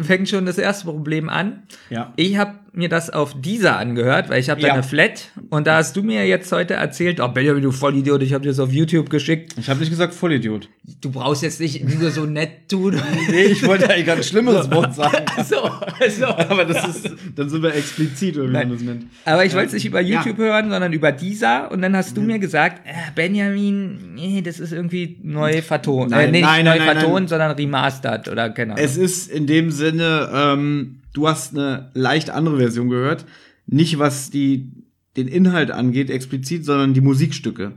fängt 0.02 0.30
schon 0.30 0.46
das 0.46 0.58
erste 0.58 0.86
Problem 0.86 1.28
an. 1.30 1.64
Ja. 1.90 2.14
Ich 2.16 2.38
habe 2.38 2.56
mir 2.74 2.88
das 2.88 3.10
auf 3.10 3.36
dieser 3.42 3.76
angehört, 3.78 4.30
weil 4.30 4.40
ich 4.40 4.50
habe 4.50 4.62
Ja. 4.62 4.70
deine 4.70 4.84
Flat 4.84 5.30
und 5.50 5.68
da 5.68 5.76
hast 5.78 5.98
du 5.98 6.04
mir 6.04 6.26
jetzt 6.26 6.50
heute 6.54 6.76
erzählt, 6.76 7.20
oh 7.20 7.28
Benjamin, 7.28 7.64
du 7.64 7.72
Vollidiot, 7.72 8.22
ich 8.24 8.32
habe 8.34 8.44
dir 8.44 8.50
das 8.50 8.60
auf 8.60 8.72
YouTube 8.72 9.10
geschickt. 9.10 9.56
Ich 9.58 9.70
habe 9.70 9.80
nicht 9.82 9.90
gesagt 9.90 10.14
Vollidiot. 10.14 10.70
Du 11.02 11.12
brauchst 11.12 11.44
jetzt 11.44 11.60
nicht 11.60 11.84
nur 12.00 12.12
so 12.12 12.26
nett 12.26 12.70
tun. 12.70 12.96
Nee, 13.30 13.44
ich 13.44 13.68
wollte 13.68 13.86
eigentlich 13.90 14.10
ein 14.10 14.16
ganz 14.16 14.28
schlimmeres 14.30 14.72
Wort 14.72 14.96
sagen. 14.96 15.26
so, 15.46 15.70
so. 16.18 16.26
Aber 16.28 16.64
das 16.64 16.88
ist, 16.88 17.10
dann 17.36 17.50
sind 17.50 17.62
wir 17.62 17.74
explizit, 17.76 18.38
oder 18.38 18.48
wie 18.50 18.54
man 18.54 18.70
das 18.72 18.82
nennt. 18.82 19.06
Aber 19.26 19.44
ich 19.44 19.54
wollte 19.54 19.68
es 19.68 19.74
nicht 19.74 19.86
über 19.88 20.00
Ja. 20.00 20.20
YouTube 20.20 20.38
hören, 20.38 20.70
sondern 20.70 20.94
über 20.94 21.12
dieser. 21.12 21.72
Und 21.72 21.82
dann 21.82 21.96
hast 21.98 22.16
du 22.16 22.22
mir 22.22 22.40
gesagt, 22.40 22.88
äh, 22.88 22.94
Benjamin, 23.16 24.14
nee, 24.16 24.42
das 24.42 24.60
ist 24.62 24.72
irgendwie 24.72 25.18
neu 25.24 25.62
vertont. 25.62 26.12
Nein, 26.12 26.20
äh, 26.30 26.32
nee, 26.32 26.32
nicht 26.38 26.42
nein, 26.44 26.64
neu 26.66 26.78
nein, 26.78 26.86
nein, 26.86 26.98
vertont, 26.98 27.14
nein. 27.16 27.28
sondern 27.28 27.52
remastered 27.52 28.30
oder 28.30 28.50
keine 28.52 28.74
Ahnung. 28.74 28.86
Es 28.86 28.96
ist 28.96 29.30
in 29.30 29.46
dem 29.48 29.71
Sinne, 29.72 30.30
ähm, 30.34 31.02
du 31.14 31.28
hast 31.28 31.54
eine 31.56 31.90
leicht 31.94 32.30
andere 32.30 32.58
Version 32.58 32.90
gehört. 32.90 33.26
Nicht 33.68 34.00
was 34.00 34.30
die, 34.30 34.72
den 35.18 35.28
Inhalt 35.28 35.72
angeht, 35.72 36.10
explizit, 36.10 36.66
sondern 36.66 36.94
die 36.94 37.02
Musikstücke. 37.02 37.74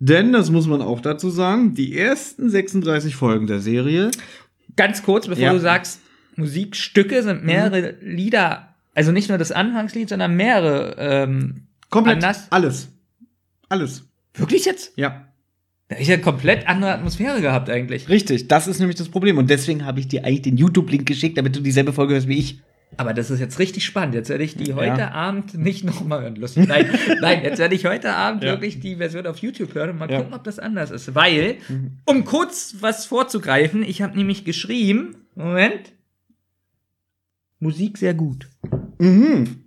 Denn, 0.00 0.32
das 0.32 0.50
muss 0.50 0.66
man 0.66 0.80
auch 0.82 1.00
dazu 1.00 1.30
sagen, 1.30 1.74
die 1.74 1.96
ersten 1.98 2.50
36 2.50 3.16
Folgen 3.16 3.46
der 3.46 3.60
Serie 3.60 4.10
Ganz 4.76 5.02
kurz, 5.02 5.26
bevor 5.26 5.42
Ja. 5.42 5.52
du 5.52 5.58
sagst, 5.58 6.00
Musikstücke 6.36 7.22
sind 7.24 7.44
mehrere 7.44 7.96
Lieder, 8.00 8.74
also 8.94 9.10
nicht 9.10 9.28
nur 9.28 9.38
das 9.38 9.50
Anfangslied, 9.50 10.08
sondern 10.08 10.36
mehrere. 10.36 10.94
Ähm, 10.98 11.62
komplett 11.90 12.16
Anders? 12.22 12.46
alles. 12.50 12.88
Alles. 13.68 14.04
wirklich 14.34 14.64
jetzt? 14.66 14.92
Ja. 14.96 15.27
Da 15.88 15.96
ist 15.96 16.08
ja 16.08 16.18
komplett 16.18 16.68
andere 16.68 16.92
Atmosphäre 16.92 17.40
gehabt 17.40 17.70
eigentlich. 17.70 18.08
Richtig, 18.10 18.46
das 18.48 18.66
ist 18.68 18.78
nämlich 18.78 18.96
das 18.96 19.08
Problem. 19.08 19.38
Und 19.38 19.48
deswegen 19.48 19.86
habe 19.86 20.00
ich 20.00 20.08
dir 20.08 20.24
eigentlich 20.24 20.42
den 20.42 20.56
YouTube-Link 20.58 21.06
geschickt, 21.06 21.38
damit 21.38 21.56
du 21.56 21.60
dieselbe 21.60 21.92
Folge 21.94 22.14
hörst 22.14 22.28
wie 22.28 22.38
ich. 22.38 22.60
Aber 22.96 23.14
das 23.14 23.30
ist 23.30 23.40
jetzt 23.40 23.58
richtig 23.58 23.84
spannend. 23.84 24.14
Jetzt 24.14 24.28
werde 24.28 24.44
ich 24.44 24.54
die 24.56 24.74
heute 24.74 25.00
Ja. 25.00 25.10
Abend 25.12 25.56
nicht 25.56 25.84
nochmal 25.84 26.22
hören. 26.22 26.36
Lustig. 26.36 26.66
Nein, 26.68 26.86
nein, 27.20 27.42
jetzt 27.42 27.58
werde 27.58 27.74
ich 27.74 27.86
heute 27.86 28.12
Abend 28.14 28.42
Ja. 28.42 28.50
wirklich 28.52 28.80
die 28.80 28.96
Version 28.96 29.26
auf 29.26 29.38
YouTube 29.38 29.74
hören 29.74 29.90
und 29.90 29.98
mal 29.98 30.10
Ja. 30.10 30.18
gucken, 30.18 30.34
ob 30.34 30.44
das 30.44 30.58
anders 30.58 30.90
ist. 30.90 31.14
Weil, 31.14 31.56
um 32.06 32.24
kurz 32.24 32.76
was 32.80 33.06
vorzugreifen, 33.06 33.82
ich 33.82 34.02
habe 34.02 34.16
nämlich 34.16 34.44
geschrieben, 34.44 35.16
Moment, 35.34 35.92
Musik 37.60 37.98
sehr 37.98 38.14
gut. 38.14 38.48
Mhm. 38.98 39.64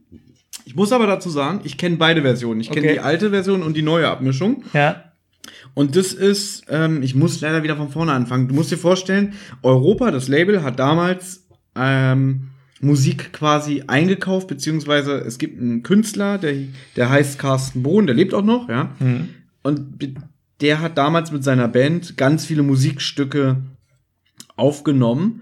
Ich 0.66 0.76
muss 0.76 0.92
aber 0.92 1.08
dazu 1.08 1.30
sagen, 1.30 1.62
ich 1.64 1.78
kenne 1.78 1.98
beide 1.98 2.22
Versionen. 2.22 2.62
Ich 2.62 2.70
kenne 2.70 2.86
Okay. 2.88 2.94
die 2.96 3.00
alte 3.02 3.30
Version 3.32 3.64
und 3.64 3.76
die 3.76 3.82
neue 3.82 4.08
Abmischung. 4.08 4.64
Ja. 4.74 5.11
Und 5.74 5.96
das 5.96 6.14
ist, 6.14 6.66
ähm, 6.70 7.02
ich 7.02 7.16
muss 7.16 7.40
leider 7.42 7.64
wieder 7.64 7.78
von 7.78 7.90
vorne 7.90 8.12
anfangen. 8.12 8.48
Du 8.48 8.56
musst 8.56 8.72
dir 8.72 8.78
vorstellen, 8.78 9.34
Europa, 9.64 10.12
das 10.12 10.28
Label, 10.28 10.64
hat 10.64 10.80
damals 10.80 11.48
ähm, 11.76 12.50
Musik 12.82 13.32
quasi 13.32 13.84
eingekauft, 13.88 14.48
beziehungsweise 14.48 15.14
es 15.20 15.38
gibt 15.38 15.62
einen 15.62 15.84
Künstler, 15.84 16.38
der, 16.38 16.56
der 16.96 17.10
heißt 17.10 17.38
Carsten 17.40 17.84
Bohn, 17.84 18.06
der 18.08 18.16
lebt 18.16 18.34
auch 18.34 18.44
noch, 18.44 18.68
ja. 18.70 18.92
Und 19.64 20.00
be- 20.00 20.14
der 20.62 20.80
hat 20.82 20.98
damals 20.98 21.32
mit 21.32 21.44
seiner 21.44 21.68
Band 21.68 22.18
ganz 22.18 22.46
viele 22.46 22.64
Musikstücke 22.64 23.58
aufgenommen, 24.56 25.42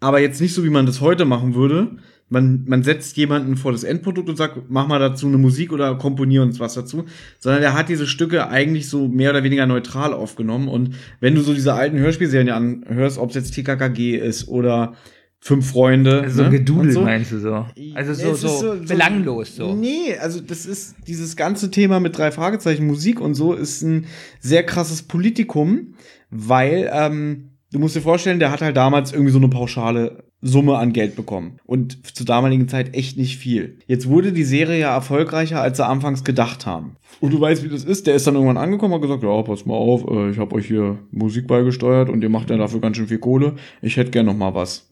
aber 0.00 0.20
jetzt 0.20 0.40
nicht 0.40 0.54
so, 0.54 0.64
wie 0.64 0.70
man 0.70 0.86
das 0.86 1.00
heute 1.00 1.24
machen 1.24 1.54
würde. 1.54 1.98
Man, 2.28 2.64
man 2.66 2.82
setzt 2.82 3.16
jemanden 3.16 3.56
vor 3.56 3.72
das 3.72 3.84
Endprodukt 3.84 4.28
und 4.28 4.36
sagt, 4.36 4.58
mach 4.68 4.86
mal 4.86 4.98
dazu 4.98 5.26
eine 5.26 5.38
Musik 5.38 5.72
oder 5.72 5.94
komponier 5.96 6.42
uns 6.42 6.60
was 6.60 6.74
dazu, 6.74 7.04
sondern 7.38 7.62
er 7.62 7.74
hat 7.74 7.88
diese 7.88 8.06
Stücke 8.06 8.48
eigentlich 8.48 8.88
so 8.88 9.08
mehr 9.08 9.30
oder 9.30 9.44
weniger 9.44 9.66
neutral 9.66 10.12
aufgenommen. 10.12 10.68
Und 10.68 10.94
wenn 11.20 11.34
du 11.34 11.40
so 11.40 11.54
diese 11.54 11.74
alten 11.74 11.98
Hörspielserien 11.98 12.50
anhörst, 12.50 13.18
ob 13.18 13.30
es 13.30 13.36
jetzt 13.36 13.54
TKKG 13.54 14.16
ist 14.16 14.48
oder 14.48 14.94
Fünf 15.40 15.70
Freunde. 15.70 16.22
Also 16.22 16.38
so 16.38 16.42
ne? 16.44 16.50
Gedudel 16.50 16.86
Und 16.88 16.92
so. 16.92 17.00
meinst 17.02 17.30
du 17.30 17.38
so? 17.38 17.64
Also 17.94 18.12
so, 18.12 18.32
ist 18.32 18.40
so, 18.40 18.76
belanglos 18.86 19.54
so. 19.54 19.72
Nee, 19.74 20.16
also 20.20 20.40
das 20.40 20.66
ist 20.66 20.96
dieses 21.06 21.36
ganze 21.36 21.70
Thema 21.70 22.00
mit 22.00 22.18
drei 22.18 22.32
Fragezeichen 22.32 22.86
Musik 22.86 23.20
und 23.20 23.34
so 23.34 23.54
ist 23.54 23.82
ein 23.82 24.06
sehr 24.40 24.64
krasses 24.64 25.02
Politikum, 25.02 25.94
weil 26.30 26.90
ähm, 26.92 27.50
du 27.72 27.78
musst 27.78 27.94
dir 27.94 28.00
vorstellen, 28.00 28.40
der 28.40 28.50
hat 28.50 28.62
halt 28.62 28.76
damals 28.76 29.12
irgendwie 29.12 29.30
so 29.30 29.38
eine 29.38 29.48
pauschale 29.48 30.24
Summe 30.40 30.76
an 30.76 30.92
Geld 30.92 31.16
bekommen. 31.16 31.58
Und 31.64 32.06
zur 32.16 32.24
damaligen 32.24 32.68
Zeit 32.68 32.94
echt 32.94 33.16
nicht 33.16 33.38
viel. 33.38 33.78
Jetzt 33.86 34.08
wurde 34.08 34.32
die 34.32 34.44
Serie 34.44 34.78
ja 34.78 34.94
erfolgreicher, 34.94 35.60
als 35.60 35.78
sie 35.78 35.86
anfangs 35.86 36.22
gedacht 36.22 36.64
haben. 36.64 36.96
Und 37.20 37.32
du 37.32 37.40
weißt, 37.40 37.64
wie 37.64 37.68
das 37.68 37.84
ist. 37.84 38.06
Der 38.06 38.14
ist 38.14 38.26
dann 38.26 38.34
irgendwann 38.34 38.56
angekommen 38.56 38.94
und 38.94 39.00
gesagt, 39.00 39.22
ja, 39.22 39.42
pass 39.42 39.66
mal 39.66 39.74
auf, 39.74 40.08
äh, 40.08 40.30
ich 40.30 40.38
habe 40.38 40.54
euch 40.54 40.66
hier 40.66 40.98
Musik 41.10 41.48
beigesteuert 41.48 42.08
und 42.08 42.22
ihr 42.22 42.28
macht 42.28 42.50
ja 42.50 42.56
dafür 42.56 42.80
ganz 42.80 42.96
schön 42.96 43.08
viel 43.08 43.18
Kohle. 43.18 43.56
Ich 43.82 43.96
hätte 43.96 44.12
gern 44.12 44.26
noch 44.26 44.36
mal 44.36 44.54
was. 44.54 44.88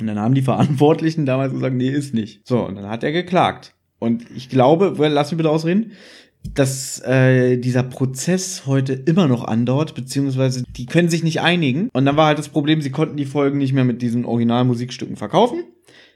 Und 0.00 0.06
dann 0.06 0.18
haben 0.18 0.34
die 0.34 0.42
Verantwortlichen 0.42 1.26
damals 1.26 1.52
gesagt, 1.52 1.74
nee, 1.74 1.88
ist 1.88 2.14
nicht. 2.14 2.46
So, 2.46 2.66
und 2.66 2.76
dann 2.76 2.88
hat 2.88 3.04
er 3.04 3.12
geklagt. 3.12 3.74
Und 3.98 4.24
ich 4.34 4.48
glaube, 4.48 4.94
lass 5.08 5.30
mich 5.30 5.38
bitte 5.38 5.50
ausreden, 5.50 5.92
dass 6.54 7.00
äh, 7.00 7.56
dieser 7.58 7.82
Prozess 7.82 8.66
heute 8.66 8.92
immer 8.92 9.28
noch 9.28 9.44
andauert, 9.44 9.94
beziehungsweise 9.94 10.64
die 10.76 10.86
können 10.86 11.08
sich 11.08 11.22
nicht 11.22 11.40
einigen. 11.40 11.88
Und 11.92 12.04
dann 12.04 12.16
war 12.16 12.26
halt 12.26 12.38
das 12.38 12.48
Problem, 12.48 12.80
sie 12.80 12.90
konnten 12.90 13.16
die 13.16 13.24
Folgen 13.24 13.58
nicht 13.58 13.72
mehr 13.72 13.84
mit 13.84 14.02
diesen 14.02 14.24
Originalmusikstücken 14.24 15.16
verkaufen. 15.16 15.64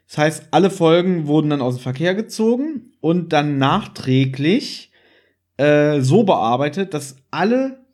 Das 0.09 0.19
heißt, 0.19 0.49
alle 0.51 0.71
Folgen 0.71 1.27
wurden 1.27 1.51
dann 1.51 1.61
aus 1.61 1.77
dem 1.77 1.83
Verkehr 1.83 2.15
gezogen 2.15 2.93
und 3.01 3.33
dann 3.33 3.59
nachträglich 3.59 4.91
äh, 5.57 6.01
so 6.01 6.25
bearbeitet, 6.25 6.95
dass 6.95 7.17
alle 7.31 7.85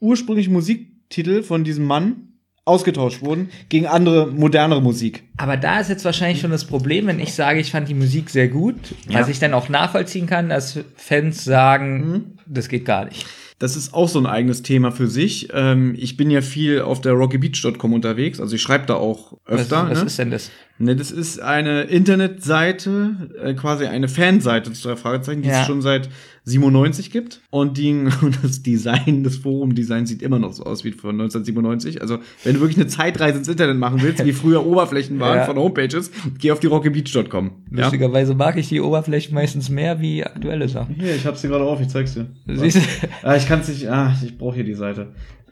ursprünglichen 0.00 0.52
Musiktitel 0.52 1.42
von 1.42 1.64
diesem 1.64 1.84
Mann 1.84 2.27
ausgetauscht 2.68 3.22
wurden 3.22 3.48
gegen 3.68 3.86
andere, 3.86 4.26
modernere 4.28 4.80
Musik. 4.82 5.24
Aber 5.38 5.56
da 5.56 5.80
ist 5.80 5.88
jetzt 5.90 6.04
wahrscheinlich 6.04 6.40
schon 6.40 6.50
das 6.50 6.64
Problem, 6.64 7.06
wenn 7.06 7.18
ich 7.18 7.32
sage, 7.34 7.58
ich 7.60 7.70
fand 7.72 7.88
die 7.88 7.94
Musik 7.94 8.30
sehr 8.30 8.48
gut, 8.48 8.76
Ja. 9.08 9.20
was 9.20 9.28
ich 9.28 9.38
dann 9.38 9.54
auch 9.54 9.68
nachvollziehen 9.68 10.26
kann, 10.26 10.48
dass 10.48 10.78
Fans 10.96 11.44
sagen, 11.44 12.10
Mhm. 12.10 12.24
das 12.46 12.68
geht 12.68 12.84
gar 12.84 13.06
nicht. 13.06 13.26
Das 13.58 13.74
ist 13.74 13.92
auch 13.92 14.08
so 14.08 14.20
ein 14.20 14.26
eigenes 14.26 14.62
Thema 14.62 14.92
für 14.92 15.08
sich. 15.08 15.48
Ähm, 15.52 15.96
ich 15.98 16.16
bin 16.16 16.30
ja 16.30 16.42
viel 16.42 16.80
auf 16.82 17.00
der 17.00 17.14
rockybeach.com 17.14 17.92
unterwegs, 17.92 18.38
also 18.40 18.54
ich 18.54 18.62
schreibe 18.62 18.86
da 18.86 18.94
auch 18.94 19.36
öfter. 19.46 19.82
was 19.84 19.90
was 19.90 19.98
ne? 20.00 20.06
ist 20.06 20.18
denn 20.20 20.30
das? 20.30 20.50
Ne, 20.80 20.94
das 20.94 21.10
ist 21.10 21.40
eine 21.40 21.82
Internetseite, 21.82 23.16
äh, 23.42 23.54
quasi 23.54 23.86
eine 23.86 24.08
Fanseite 24.08 24.72
zu 24.72 24.86
drei 24.88 24.96
Fragezeichen, 24.96 25.42
die 25.42 25.48
Ja. 25.48 25.62
es 25.62 25.66
schon 25.66 25.82
seit 25.82 26.08
97 26.44 27.10
gibt. 27.10 27.40
Und 27.50 27.76
die, 27.78 27.90
und 28.22 28.38
das 28.42 28.62
Design, 28.62 29.24
das 29.24 29.36
Forum-Design 29.36 30.06
sieht 30.06 30.22
immer 30.22 30.38
noch 30.38 30.52
so 30.52 30.64
aus 30.64 30.84
wie 30.84 30.92
von 30.92 31.10
1997. 31.20 32.00
Also, 32.00 32.18
wenn 32.44 32.54
du 32.54 32.60
wirklich 32.60 32.78
eine 32.78 32.86
Zeitreise 32.86 33.38
ins 33.38 33.48
Internet 33.48 33.76
machen 33.76 34.00
willst, 34.02 34.24
wie 34.24 34.32
früher 34.32 34.64
Oberflächen 34.64 35.18
waren 35.20 35.38
Ja. 35.38 35.44
von 35.44 35.56
Homepages, 35.56 36.10
geh 36.38 36.52
auf 36.52 36.60
die 36.60 36.68
rockybeach.com. 36.68 37.50
Ja? 37.72 37.82
Lustigerweise 37.82 38.34
mag 38.34 38.56
ich 38.56 38.68
die 38.68 38.80
Oberflächen 38.80 39.34
meistens 39.34 39.68
mehr 39.70 40.00
wie 40.00 40.24
aktuelle 40.24 40.68
Sachen. 40.68 40.94
Hier, 40.94 41.14
ich 41.16 41.26
hab's 41.26 41.42
dir 41.42 41.48
gerade 41.48 41.64
auf, 41.64 41.80
ich 41.80 41.88
zeig's 41.88 42.14
dir. 42.14 42.26
Siehst 42.46 42.76
du? 42.76 42.80
Ah, 43.22 43.36
ich 43.36 43.48
kann's 43.48 43.68
nicht, 43.68 43.88
ah, 43.90 44.14
ich 44.24 44.38
brauche 44.38 44.54
hier 44.54 44.64
die 44.64 44.74
Seite. 44.74 45.08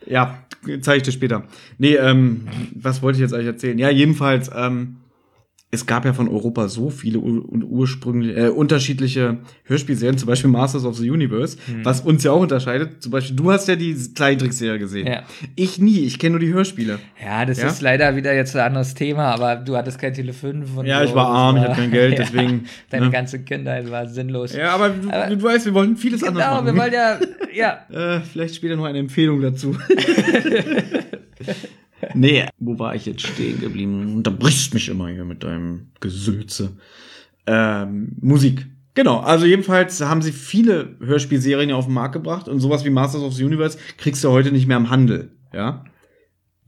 Ja, 0.06 0.38
zeige 0.82 0.98
ich 0.98 1.02
dir 1.02 1.12
später. 1.12 1.44
Nee, 1.78 1.96
ähm, 1.96 2.42
was 2.74 3.02
wollte 3.02 3.16
ich 3.16 3.22
jetzt 3.22 3.34
eigentlich 3.34 3.46
erzählen? 3.48 3.76
Ja, 3.78 3.90
jedenfalls, 3.90 4.50
ähm, 4.56 4.98
es 5.72 5.84
gab 5.84 6.04
ja 6.04 6.12
von 6.14 6.28
Europa 6.28 6.68
so 6.68 6.90
viele 6.90 7.18
ursprünglich 7.18 8.36
äh, 8.36 8.48
unterschiedliche 8.48 9.38
Hörspielserien, 9.64 10.16
zum 10.16 10.28
Beispiel 10.28 10.48
Masters 10.48 10.84
of 10.84 10.96
the 10.96 11.10
Universe, 11.10 11.58
was 11.82 12.00
uns 12.02 12.22
ja 12.22 12.30
auch 12.30 12.40
unterscheidet. 12.40 13.02
Zum 13.02 13.10
Beispiel, 13.12 13.34
du 13.36 13.50
hast 13.50 13.66
ja 13.68 13.74
die 13.76 13.94
Zeichentrickserie 13.96 14.78
gesehen. 14.78 15.06
Ja. 15.08 15.24
Ich 15.56 15.78
nie, 15.78 16.00
ich 16.06 16.18
kenne 16.20 16.32
nur 16.32 16.40
die 16.40 16.52
Hörspiele. 16.54 17.00
Ja, 17.22 17.44
das 17.44 17.58
Ja? 17.60 17.66
ist 17.66 17.82
leider 17.82 18.14
wieder 18.16 18.32
jetzt 18.34 18.54
ein 18.54 18.62
anderes 18.64 18.94
Thema, 18.94 19.34
aber 19.34 19.56
du 19.56 19.76
hattest 19.76 19.98
kein 19.98 20.14
Tele 20.14 20.32
5 20.32 20.76
und 20.76 20.86
Ja, 20.86 21.00
so. 21.00 21.06
ich 21.08 21.14
war 21.16 21.26
arm, 21.26 21.56
ich 21.56 21.62
hatte 21.62 21.74
kein 21.80 21.90
Geld, 21.90 22.16
deswegen, 22.18 22.66
Deine 22.90 23.06
ne? 23.06 23.10
ganze 23.12 23.40
Kindheit 23.40 23.90
war 23.90 24.06
sinnlos. 24.08 24.54
Ja, 24.54 24.70
aber 24.70 24.90
du, 24.90 25.10
Aber- 25.10 25.34
du 25.34 25.42
weißt, 25.42 25.66
wir 25.66 25.74
wollen 25.74 25.96
vieles 25.96 26.22
anderes 26.22 26.46
genau, 26.46 26.62
machen. 26.62 26.74
wir 26.74 26.82
wollen 26.82 26.92
ja, 26.92 27.18
ja. 27.52 27.78
Äh, 28.16 28.20
vielleicht 28.20 28.54
später 28.54 28.76
noch 28.76 28.84
eine 28.84 28.98
Empfehlung 29.00 29.40
dazu. 29.42 29.76
nee, 32.14 32.46
wo 32.58 32.78
war 32.78 32.94
ich 32.94 33.06
jetzt 33.06 33.26
stehen 33.26 33.60
geblieben? 33.60 34.16
Unterbrichst 34.16 34.74
mich 34.74 34.88
immer 34.88 35.08
hier 35.08 35.24
mit 35.24 35.42
deinem 35.42 35.88
Gesülze. 36.00 36.76
Ähm, 37.46 38.16
Musik. 38.20 38.66
Genau, 38.94 39.18
also 39.18 39.44
jedenfalls 39.44 40.00
haben 40.00 40.22
sie 40.22 40.32
viele 40.32 40.96
Hörspielserien 41.00 41.70
auf 41.72 41.84
den 41.84 41.94
Markt 41.94 42.14
gebracht 42.14 42.48
und 42.48 42.60
sowas 42.60 42.84
wie 42.84 42.90
Masters 42.90 43.22
of 43.22 43.34
the 43.34 43.44
Universe 43.44 43.76
kriegst 43.98 44.24
du 44.24 44.30
heute 44.30 44.52
nicht 44.52 44.66
mehr 44.66 44.78
im 44.78 44.88
Handel, 44.88 45.32
ja. 45.52 45.84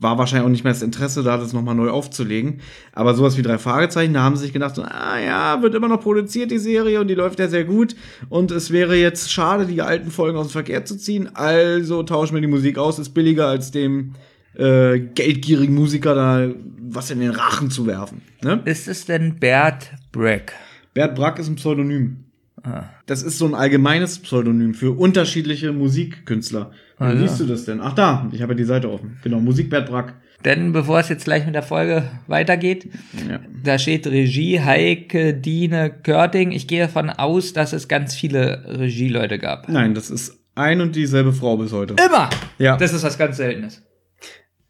War 0.00 0.18
wahrscheinlich 0.18 0.46
auch 0.46 0.50
nicht 0.50 0.62
mehr 0.62 0.72
das 0.72 0.82
Interesse, 0.82 1.24
da 1.24 1.38
das 1.38 1.52
nochmal 1.52 1.74
neu 1.74 1.90
aufzulegen. 1.90 2.60
Aber 2.92 3.14
sowas 3.14 3.36
wie 3.36 3.42
drei 3.42 3.58
Fragezeichen, 3.58 4.14
da 4.14 4.22
haben 4.22 4.36
sie 4.36 4.42
sich 4.42 4.52
gedacht, 4.52 4.78
ah 4.78 5.18
ja, 5.18 5.60
wird 5.60 5.74
immer 5.74 5.88
noch 5.88 6.00
produziert, 6.00 6.52
die 6.52 6.58
Serie, 6.58 7.00
und 7.00 7.08
die 7.08 7.14
läuft 7.14 7.40
ja 7.40 7.48
sehr 7.48 7.64
gut. 7.64 7.96
Und 8.28 8.52
es 8.52 8.70
wäre 8.70 8.94
jetzt 8.94 9.32
schade, 9.32 9.66
die 9.66 9.82
alten 9.82 10.12
Folgen 10.12 10.38
aus 10.38 10.48
dem 10.48 10.52
Verkehr 10.52 10.84
zu 10.84 10.96
ziehen. 10.96 11.34
Also 11.34 12.04
tauschen 12.04 12.34
wir 12.34 12.40
die 12.40 12.46
Musik 12.46 12.78
aus, 12.78 13.00
ist 13.00 13.08
billiger 13.08 13.48
als 13.48 13.72
dem 13.72 14.12
äh, 14.58 14.98
geldgierigen 14.98 15.74
Musiker 15.74 16.14
da 16.14 16.48
was 16.90 17.10
in 17.10 17.20
den 17.20 17.30
Rachen 17.30 17.70
zu 17.70 17.86
werfen. 17.86 18.22
Ne? 18.42 18.60
Ist 18.64 18.88
es 18.88 19.04
denn 19.04 19.38
Bert 19.38 19.92
Breck? 20.12 20.52
Bert 20.94 21.14
Brack 21.14 21.38
ist 21.38 21.48
ein 21.48 21.56
Pseudonym. 21.56 22.24
Ah. 22.62 22.84
Das 23.06 23.22
ist 23.22 23.38
so 23.38 23.46
ein 23.46 23.54
allgemeines 23.54 24.18
Pseudonym 24.18 24.74
für 24.74 24.92
unterschiedliche 24.98 25.72
Musikkünstler. 25.72 26.72
Wie 26.98 27.04
ja. 27.04 27.12
liest 27.12 27.38
du 27.38 27.44
das 27.44 27.64
denn? 27.64 27.80
Ach 27.80 27.92
da, 27.92 28.28
ich 28.32 28.42
habe 28.42 28.52
ja 28.52 28.56
die 28.56 28.64
Seite 28.64 28.90
offen. 28.90 29.18
Genau, 29.22 29.38
Musik 29.38 29.70
Bert 29.70 29.88
Brack. 29.88 30.14
Denn 30.44 30.72
bevor 30.72 31.00
es 31.00 31.08
jetzt 31.08 31.24
gleich 31.24 31.44
mit 31.46 31.54
der 31.54 31.62
Folge 31.62 32.04
weitergeht, 32.26 32.88
Ja. 33.28 33.40
da 33.62 33.78
steht 33.78 34.06
Regie 34.06 34.60
Heike 34.60 35.34
Dine 35.34 35.90
Körting. 35.90 36.52
Ich 36.52 36.68
gehe 36.68 36.82
davon 36.82 37.10
aus, 37.10 37.52
dass 37.52 37.72
es 37.72 37.88
ganz 37.88 38.14
viele 38.14 38.64
Regieleute 38.66 39.38
gab. 39.38 39.68
Nein, 39.68 39.94
das 39.94 40.10
ist 40.10 40.38
ein 40.54 40.80
und 40.80 40.96
dieselbe 40.96 41.32
Frau 41.32 41.56
bis 41.56 41.72
heute. 41.72 41.94
Immer! 42.04 42.30
Ja. 42.58 42.76
Das 42.76 42.92
ist 42.92 43.02
was 43.04 43.18
ganz 43.18 43.36
Seltenes. 43.36 43.82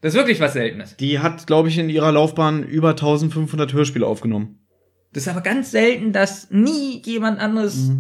Das 0.01 0.15
ist 0.15 0.19
wirklich 0.19 0.41
was 0.41 0.53
Seltenes. 0.53 0.97
Die 0.97 1.19
hat, 1.19 1.47
glaube 1.47 1.69
ich, 1.69 1.79
in 1.79 1.89
ihrer 1.91 2.13
Laufbahn 2.13 2.63
über 2.63 2.91
1500 2.91 3.73
Hörspiele 3.73 4.07
aufgenommen. 4.07 4.61
Das 5.13 5.25
ist 5.25 5.29
aber 5.29 5.41
ganz 5.41 5.71
selten, 5.71 6.13
dass 6.13 6.51
nie 6.51 7.03
jemand 7.05 7.41
anderes. 7.41 7.91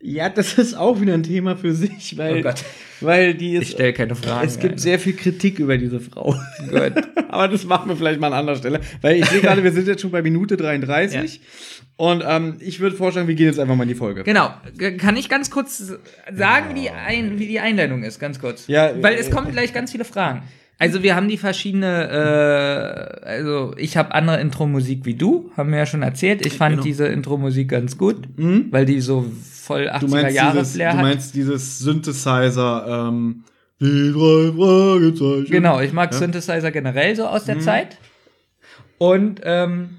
Ja, 0.00 0.28
das 0.28 0.54
ist 0.58 0.74
auch 0.74 1.00
wieder 1.00 1.14
ein 1.14 1.22
Thema 1.22 1.56
für 1.56 1.72
sich, 1.74 2.16
weil, 2.18 2.38
Oh 2.38 2.42
Gott. 2.42 2.62
weil 3.00 3.34
die 3.34 3.56
Ich 3.56 3.62
ist, 3.62 3.70
stelle 3.72 3.92
keine 3.94 4.14
Fragen. 4.14 4.46
es 4.46 4.58
gibt 4.58 4.78
sehr 4.78 4.98
viel 4.98 5.14
Kritik 5.14 5.58
über 5.58 5.78
diese 5.78 5.98
Frau. 5.98 6.34
Gut. 6.70 6.92
Aber 7.30 7.48
das 7.48 7.64
machen 7.64 7.88
wir 7.88 7.96
vielleicht 7.96 8.20
mal 8.20 8.26
an 8.28 8.34
anderer 8.34 8.56
Stelle. 8.56 8.80
Weil 9.00 9.16
ich 9.16 9.26
sehe 9.26 9.40
gerade, 9.40 9.64
wir 9.64 9.72
sind 9.72 9.88
jetzt 9.88 10.02
schon 10.02 10.10
bei 10.10 10.20
Minute 10.22 10.56
33. 10.58 11.40
Und 11.96 12.22
ähm, 12.26 12.56
ich 12.60 12.80
würde 12.80 12.96
vorschlagen, 12.96 13.28
wir 13.28 13.34
gehen 13.34 13.46
jetzt 13.46 13.58
einfach 13.58 13.76
mal 13.76 13.84
in 13.84 13.88
die 13.88 13.94
Folge. 13.94 14.24
Genau. 14.24 14.50
Kann 14.98 15.16
ich 15.16 15.28
ganz 15.28 15.50
kurz 15.50 15.78
sagen, 16.32 16.74
wie, 16.74 16.80
die 16.82 16.90
Ein 16.90 17.38
wie 17.38 17.46
die 17.46 17.60
Einleitung 17.60 18.02
ist? 18.04 18.18
Ganz 18.20 18.38
kurz. 18.40 18.66
Ja, 18.68 18.90
Weil 19.02 19.14
äh, 19.14 19.18
es 19.18 19.30
kommen 19.30 19.50
gleich 19.52 19.72
ganz 19.72 19.90
viele 19.90 20.04
Fragen. 20.04 20.42
Also 20.78 21.02
wir 21.02 21.14
haben 21.14 21.28
die 21.28 21.38
verschiedene, 21.38 22.08
äh, 23.22 23.26
also 23.26 23.74
ich 23.76 23.96
habe 23.96 24.12
andere 24.14 24.40
Intro-Musik 24.40 25.04
wie 25.04 25.14
du, 25.14 25.50
haben 25.56 25.70
wir 25.70 25.78
ja 25.78 25.86
schon 25.86 26.02
erzählt. 26.02 26.44
Ich 26.44 26.54
fand 26.56 26.72
Genau. 26.74 26.82
diese 26.84 27.06
Intro-Musik 27.06 27.68
ganz 27.68 27.96
gut, 27.96 28.28
weil 28.36 28.84
die 28.84 29.00
so 29.00 29.24
voll 29.42 29.84
Du 30.00 30.08
meinst, 30.08 30.12
dieses, 30.12 30.24
80er-Jahre-Flair 30.38 30.90
du 30.92 30.96
hat. 30.98 31.02
meinst 31.04 31.34
dieses 31.34 31.78
Synthesizer, 31.78 33.08
ähm, 33.08 33.44
die 33.80 34.12
drei 34.12 34.52
Fragezeichen. 34.56 35.50
Genau, 35.50 35.80
ich 35.80 35.92
mag 35.92 36.12
Ja? 36.12 36.18
Synthesizer 36.18 36.70
generell 36.70 37.14
so 37.16 37.26
aus 37.26 37.44
der 37.44 37.60
Zeit. 37.60 37.96
Und 38.98 39.40
ähm, 39.44 39.90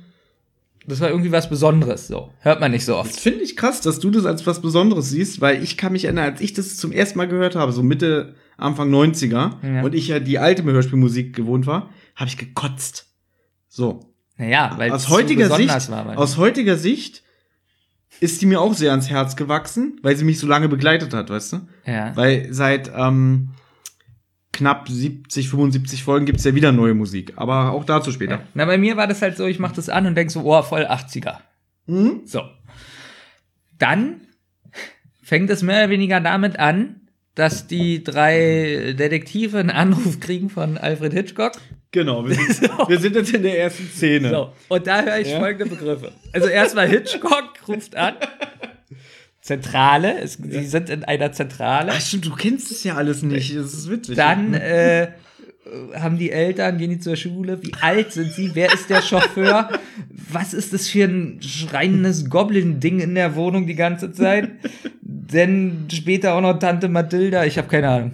das 0.87 0.99
war 1.01 1.09
irgendwie 1.09 1.31
was 1.31 1.49
Besonderes, 1.49 2.07
so. 2.07 2.31
Hört 2.41 2.59
man 2.59 2.71
nicht 2.71 2.85
so 2.85 2.93
Das 2.93 3.07
oft. 3.07 3.19
finde 3.19 3.41
ich 3.41 3.55
krass, 3.57 3.81
dass 3.81 3.99
du 3.99 4.11
das 4.11 4.25
als 4.25 4.45
was 4.47 4.61
Besonderes 4.61 5.09
siehst, 5.09 5.41
weil 5.41 5.63
ich 5.63 5.77
kann 5.77 5.91
mich 5.93 6.05
erinnern, 6.05 6.25
als 6.25 6.41
ich 6.41 6.53
das 6.53 6.77
zum 6.77 6.91
ersten 6.91 7.17
Mal 7.17 7.27
gehört 7.27 7.55
habe, 7.55 7.71
so 7.71 7.83
Mitte, 7.83 8.35
Anfang 8.57 8.89
90er, 8.93 9.51
Ja. 9.63 9.81
und 9.83 9.93
ich 9.95 10.07
ja 10.07 10.19
die 10.19 10.39
alte 10.39 10.63
Hörspielmusik 10.63 11.35
gewohnt 11.35 11.67
war, 11.67 11.89
habe 12.15 12.29
ich 12.29 12.37
gekotzt. 12.37 13.07
So. 13.67 14.13
Naja, 14.37 14.73
weil 14.77 14.91
aus 14.91 15.03
so 15.03 15.09
heutiger 15.11 15.49
besonders 15.49 15.85
Sicht, 15.87 15.91
war. 15.95 16.17
aus 16.17 16.37
heutiger 16.37 16.77
Sicht 16.77 17.23
ist 18.21 18.41
die 18.41 18.45
mir 18.45 18.61
auch 18.61 18.73
sehr 18.73 18.91
ans 18.91 19.09
Herz 19.09 19.35
gewachsen, 19.35 19.99
weil 20.01 20.15
sie 20.15 20.23
mich 20.23 20.39
so 20.39 20.47
lange 20.47 20.69
begleitet 20.69 21.13
hat, 21.13 21.29
weißt 21.29 21.53
du? 21.53 21.57
ja. 21.85 22.15
Weil 22.15 22.47
seit 22.51 22.91
ähm, 22.95 23.49
knapp 24.55 24.87
70, 24.89 25.49
75 25.49 26.03
Folgen 26.03 26.25
gibt's 26.25 26.43
ja 26.45 26.55
wieder 26.55 26.71
neue 26.71 26.93
Musik, 26.93 27.33
aber 27.35 27.71
auch 27.71 27.83
dazu 27.83 28.11
später. 28.11 28.35
Ja. 28.35 28.41
Na, 28.53 28.65
bei 28.65 28.77
mir 28.77 28.97
war 28.97 29.05
das 29.07 29.21
halt 29.21 29.37
so, 29.37 29.45
ich 29.45 29.59
mach 29.59 29.73
das 29.73 29.89
an 29.89 30.07
und 30.07 30.15
denk 30.15 30.31
so, 30.31 30.41
oh, 30.43 30.61
voll 30.63 30.85
80er. 30.85 31.37
Mhm. 31.87 32.21
So. 32.25 32.41
Dann 33.77 34.21
fängt 35.21 35.49
es 35.49 35.61
mehr 35.61 35.77
oder 35.83 35.89
weniger 35.89 36.19
damit 36.21 36.57
an, 36.57 37.01
dass 37.35 37.67
die 37.67 38.03
drei 38.03 38.95
Detektive 38.97 39.57
einen 39.59 39.69
Anruf 39.71 40.19
kriegen 40.21 40.49
von 40.49 40.77
Alfred 40.77 41.11
Hitchcock. 41.13 41.53
Genau, 41.91 42.25
wir 42.27 42.35
sind, 42.35 42.55
So. 42.77 42.87
wir 42.89 42.99
sind 42.99 43.15
jetzt 43.15 43.33
in 43.33 43.43
der 43.43 43.59
ersten 43.59 43.87
Szene. 43.89 44.29
So. 44.29 44.53
Und 44.69 44.87
da 44.87 45.01
höre 45.03 45.19
ich 45.19 45.29
Ja. 45.29 45.39
folgende 45.39 45.75
Begriffe. 45.75 46.13
Also 46.33 46.47
erstmal 46.47 46.87
Hitchcock 46.87 47.53
ruft 47.67 47.95
an. 47.95 48.15
Zentrale, 49.45 50.19
es, 50.21 50.39
sie 50.41 50.65
sind 50.65 50.89
in 50.89 51.03
einer 51.03 51.31
Zentrale. 51.31 51.91
Ach 51.93 52.01
stimmt, 52.01 52.25
du 52.25 52.33
kennst 52.33 52.71
es 52.71 52.83
ja 52.83 52.95
alles 52.95 53.21
nicht. 53.21 53.55
Das 53.55 53.75
ist 53.75 53.91
witzig. 53.91 54.15
Dann 54.15 54.55
äh, 54.55 55.09
haben 55.93 56.17
die 56.17 56.31
Eltern, 56.31 56.79
gehen 56.79 56.89
die 56.89 56.97
zur 56.97 57.15
Schule. 57.15 57.61
Wie 57.61 57.71
alt 57.79 58.11
sind 58.11 58.33
sie? 58.33 58.55
Wer 58.55 58.73
ist 58.73 58.89
der 58.89 59.03
Chauffeur? 59.03 59.69
Was 60.31 60.55
ist 60.55 60.73
das 60.73 60.87
für 60.87 61.03
ein 61.03 61.43
schreiendes 61.43 62.27
Goblin-Ding 62.27 62.99
in 63.01 63.13
der 63.13 63.35
Wohnung 63.35 63.67
die 63.67 63.75
ganze 63.75 64.11
Zeit? 64.11 64.49
Denn 65.01 65.85
später 65.93 66.33
auch 66.33 66.41
noch 66.41 66.57
Tante 66.57 66.89
Mathilda. 66.89 67.45
Ich 67.45 67.59
habe 67.59 67.67
keine 67.67 67.89
Ahnung. 67.89 68.13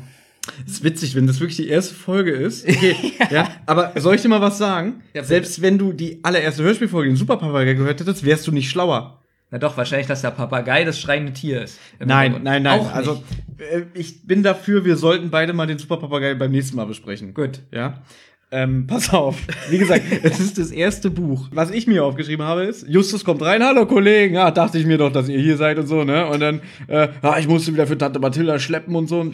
Das 0.65 0.73
ist 0.73 0.83
witzig, 0.83 1.15
wenn 1.15 1.27
das 1.27 1.39
wirklich 1.39 1.55
die 1.55 1.69
erste 1.69 1.95
Folge 1.95 2.31
ist. 2.31 2.67
Okay, 2.67 2.93
ja. 3.31 3.47
Aber 3.67 3.93
soll 3.95 4.15
ich 4.15 4.21
dir 4.21 4.27
mal 4.27 4.41
was 4.41 4.57
sagen? 4.57 5.01
Ja. 5.13 5.23
Selbst 5.23 5.61
wenn 5.61 5.77
du 5.77 5.93
die 5.93 6.19
allererste 6.23 6.63
Hörspielfolge, 6.63 7.09
den 7.09 7.15
Superpapagei 7.15 7.75
gehört 7.75 8.01
hättest, 8.01 8.25
wärst 8.25 8.47
du 8.47 8.51
nicht 8.51 8.69
schlauer. 8.69 9.20
Na 9.51 9.57
doch, 9.57 9.75
wahrscheinlich, 9.75 10.07
dass 10.07 10.21
der 10.21 10.31
Papagei 10.31 10.85
das 10.85 10.99
schreiende 10.99 11.33
Tier 11.33 11.61
ist. 11.61 11.77
Nein, 11.99 12.39
nein, 12.41 12.63
nein. 12.63 12.79
Auch 12.79 12.93
also 12.93 13.21
äh, 13.57 13.81
ich 13.93 14.25
bin 14.25 14.43
dafür, 14.43 14.85
wir 14.85 14.95
sollten 14.95 15.29
beide 15.29 15.51
mal 15.51 15.67
den 15.67 15.77
Superpapagei 15.77 16.35
beim 16.35 16.51
nächsten 16.51 16.77
Mal 16.77 16.85
besprechen. 16.85 17.33
Gut. 17.33 17.59
Ja. 17.69 18.01
Ähm, 18.49 18.87
pass 18.87 19.13
auf. 19.13 19.37
Wie 19.69 19.77
gesagt, 19.77 20.03
es 20.23 20.39
ist 20.39 20.57
das 20.57 20.71
erste 20.71 21.11
Buch. 21.11 21.49
Was 21.51 21.69
ich 21.69 21.85
mir 21.85 22.03
aufgeschrieben 22.05 22.45
habe, 22.45 22.63
ist, 22.63 22.87
Justus 22.87 23.25
kommt 23.25 23.41
rein, 23.41 23.63
hallo 23.63 23.85
Kollegen, 23.85 24.35
ja, 24.35 24.51
dachte 24.51 24.77
ich 24.77 24.85
mir 24.85 24.97
doch, 24.97 25.11
dass 25.11 25.27
ihr 25.29 25.39
hier 25.39 25.57
seid 25.57 25.77
und 25.79 25.87
so, 25.87 26.03
ne? 26.03 26.27
Und 26.27 26.39
dann, 26.39 26.61
äh, 26.87 27.09
ah, 27.21 27.37
ich 27.37 27.47
musste 27.47 27.73
wieder 27.73 27.87
für 27.87 27.97
Tante 27.97 28.19
Mathilda 28.19 28.57
schleppen 28.57 28.95
und 28.95 29.07
so. 29.07 29.31